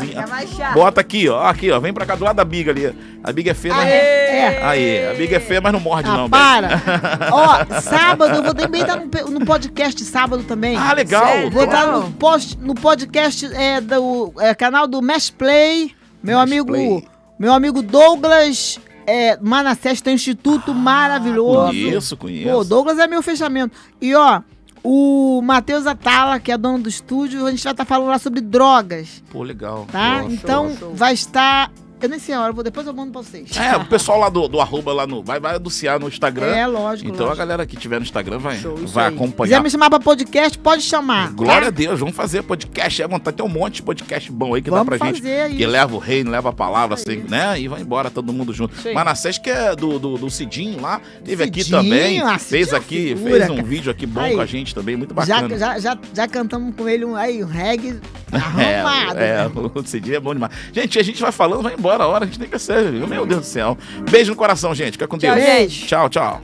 Chato. 0.56 0.74
Bota 0.74 1.00
aqui, 1.00 1.28
ó. 1.28 1.46
Aqui, 1.46 1.70
ó. 1.70 1.78
Vem 1.78 1.92
pra 1.92 2.04
cá 2.04 2.16
do 2.16 2.24
lado 2.24 2.34
da 2.34 2.44
Biga 2.44 2.72
ali. 2.72 2.92
A 3.22 3.30
Biga 3.30 3.52
é 3.52 3.54
feia, 3.54 3.74
mas. 3.74 3.88
É. 3.88 4.64
Aí, 4.64 5.06
a 5.06 5.14
Biga 5.14 5.36
é 5.36 5.40
feia, 5.40 5.60
mas 5.60 5.72
não 5.72 5.78
morde, 5.78 6.08
Ah, 6.10 6.16
não, 6.16 6.28
para! 6.28 6.68
Beth. 6.68 6.82
Ó, 7.30 7.64
sábado, 7.80 8.34
eu 8.34 8.42
vou 8.42 8.54
também 8.54 8.80
estar 8.80 9.00
no, 9.30 9.46
podcast 9.46 10.02
sábado 10.02 10.42
também. 10.42 10.76
Ah, 10.76 10.92
legal. 10.92 11.24
Sério? 11.26 11.50
Vou 11.52 11.62
estar 11.64 11.84
Legal. 11.84 12.02
no, 12.02 12.12
post, 12.12 12.58
no 12.58 12.74
podcast 12.74 13.46
é, 13.54 13.80
do 13.80 14.32
é, 14.40 14.52
canal 14.52 14.88
do 14.88 15.00
Mesh 15.00 15.30
Play. 15.30 15.92
Meu 16.20 16.38
Mesh 16.38 16.48
amigo, 16.48 16.66
Play. 16.66 17.04
meu 17.38 17.52
amigo 17.52 17.82
Douglas 17.82 18.80
é, 19.06 19.38
Manassés 19.40 20.00
tem 20.00 20.14
um 20.14 20.16
instituto 20.16 20.74
maravilhoso. 20.74 21.68
Conheço, 21.68 22.16
conheço. 22.16 22.50
Pô, 22.50 22.64
Douglas 22.64 22.98
é 22.98 23.06
meu 23.06 23.22
fechamento. 23.22 23.76
E 24.02 24.12
ó, 24.12 24.40
o 24.88 25.42
Matheus 25.42 25.84
Atala, 25.86 26.38
que 26.38 26.52
é 26.52 26.56
dono 26.56 26.78
do 26.84 26.88
estúdio, 26.88 27.44
a 27.44 27.50
gente 27.50 27.64
vai 27.64 27.72
estar 27.72 27.84
falando 27.84 28.08
lá 28.08 28.18
sobre 28.20 28.40
drogas, 28.40 29.20
Pô, 29.30 29.42
legal. 29.42 29.84
tá? 29.90 30.20
Pô, 30.22 30.30
então 30.30 30.76
show. 30.76 30.94
vai 30.94 31.12
estar. 31.12 31.72
Eu 32.00 32.10
nem 32.10 32.18
sei 32.18 32.34
a 32.34 32.42
hora, 32.42 32.52
vou, 32.52 32.62
depois 32.62 32.86
eu 32.86 32.92
mando 32.92 33.10
pra 33.10 33.22
vocês. 33.22 33.56
É, 33.56 33.74
o 33.76 33.86
pessoal 33.86 34.18
lá 34.20 34.28
do, 34.28 34.46
do 34.48 34.60
arroba 34.60 34.92
lá 34.92 35.06
no. 35.06 35.22
Vai, 35.22 35.40
vai 35.40 35.56
anunciar 35.56 35.98
no 35.98 36.08
Instagram. 36.08 36.46
É, 36.46 36.66
lógico. 36.66 37.08
Então 37.08 37.24
a 37.24 37.28
lógico. 37.30 37.38
galera 37.38 37.64
que 37.66 37.74
tiver 37.76 37.98
no 37.98 38.04
Instagram 38.04 38.38
vai, 38.38 38.58
Show, 38.58 38.74
isso 38.74 38.88
vai 38.92 39.06
aí. 39.06 39.10
Quiser 39.12 39.24
acompanhar. 39.24 39.62
me 39.62 39.70
chamar 39.70 39.88
pra 39.88 39.98
podcast, 39.98 40.58
pode 40.58 40.82
chamar. 40.82 41.32
Glória 41.32 41.62
tá? 41.62 41.66
a 41.68 41.70
Deus, 41.70 41.98
vamos 41.98 42.14
fazer 42.14 42.42
podcast. 42.42 43.00
É 43.02 43.08
vontade. 43.08 43.36
Tem 43.36 43.46
um 43.46 43.48
monte 43.48 43.76
de 43.76 43.82
podcast 43.82 44.30
bom 44.30 44.54
aí 44.54 44.60
que 44.60 44.68
Vamos 44.68 44.84
dá 44.86 44.96
pra 44.98 45.06
gente. 45.06 45.20
fazer 45.22 45.48
Que 45.50 45.62
isso. 45.62 45.70
leva 45.70 45.94
o 45.94 45.98
reino, 45.98 46.30
leva 46.30 46.50
a 46.50 46.52
palavra, 46.52 46.94
assim, 46.94 47.24
né? 47.28 47.58
E 47.58 47.66
vai 47.66 47.80
embora 47.80 48.10
todo 48.10 48.30
mundo 48.32 48.52
junto. 48.52 48.74
Isso. 48.76 48.92
Manassés, 48.92 49.38
que 49.38 49.48
é 49.48 49.74
do, 49.74 49.98
do, 49.98 50.18
do 50.18 50.30
Cidinho 50.30 50.80
lá, 50.80 51.00
teve 51.24 51.44
aqui 51.44 51.64
Cidinho, 51.64 51.82
também. 51.82 52.20
ah, 52.20 52.38
Fez 52.38 52.74
aqui, 52.74 53.14
figura, 53.16 53.30
fez 53.38 53.50
um 53.50 53.56
cara. 53.56 53.66
vídeo 53.68 53.90
aqui 53.90 54.06
bom 54.06 54.20
Aí. 54.20 54.34
com 54.34 54.40
a 54.42 54.46
gente 54.46 54.74
também, 54.74 54.96
muito 54.96 55.14
Já, 55.24 55.36
bacana. 55.40 55.58
já, 55.58 55.78
já, 55.78 55.98
já 56.12 56.28
cantamos 56.28 56.74
com 56.76 56.86
ele 56.86 57.06
um, 57.06 57.16
aí, 57.16 57.42
um 57.42 57.46
reggae 57.46 57.98
arrumado. 58.44 59.18
é, 59.18 59.48
né? 59.48 59.50
o 59.54 60.14
é 60.14 60.20
bom 60.20 60.34
demais. 60.34 60.52
Gente, 60.72 60.98
a 60.98 61.02
gente 61.02 61.20
vai 61.20 61.32
falando, 61.32 61.62
vai 61.62 61.74
embora 61.74 62.04
a 62.04 62.06
hora, 62.06 62.24
a 62.24 62.26
gente 62.26 62.38
tem 62.38 62.48
que 62.48 62.58
ser. 62.58 62.92
Meu 62.92 63.26
Deus 63.26 63.40
do 63.40 63.46
céu. 63.46 63.76
Beijo 64.10 64.30
no 64.30 64.36
coração, 64.36 64.74
gente. 64.74 64.92
Fica 64.92 65.06
com 65.06 65.18
Tchau, 65.18 65.34
Deus. 65.34 65.46
gente. 65.46 65.86
Tchau, 65.86 66.08
tchau. 66.08 66.42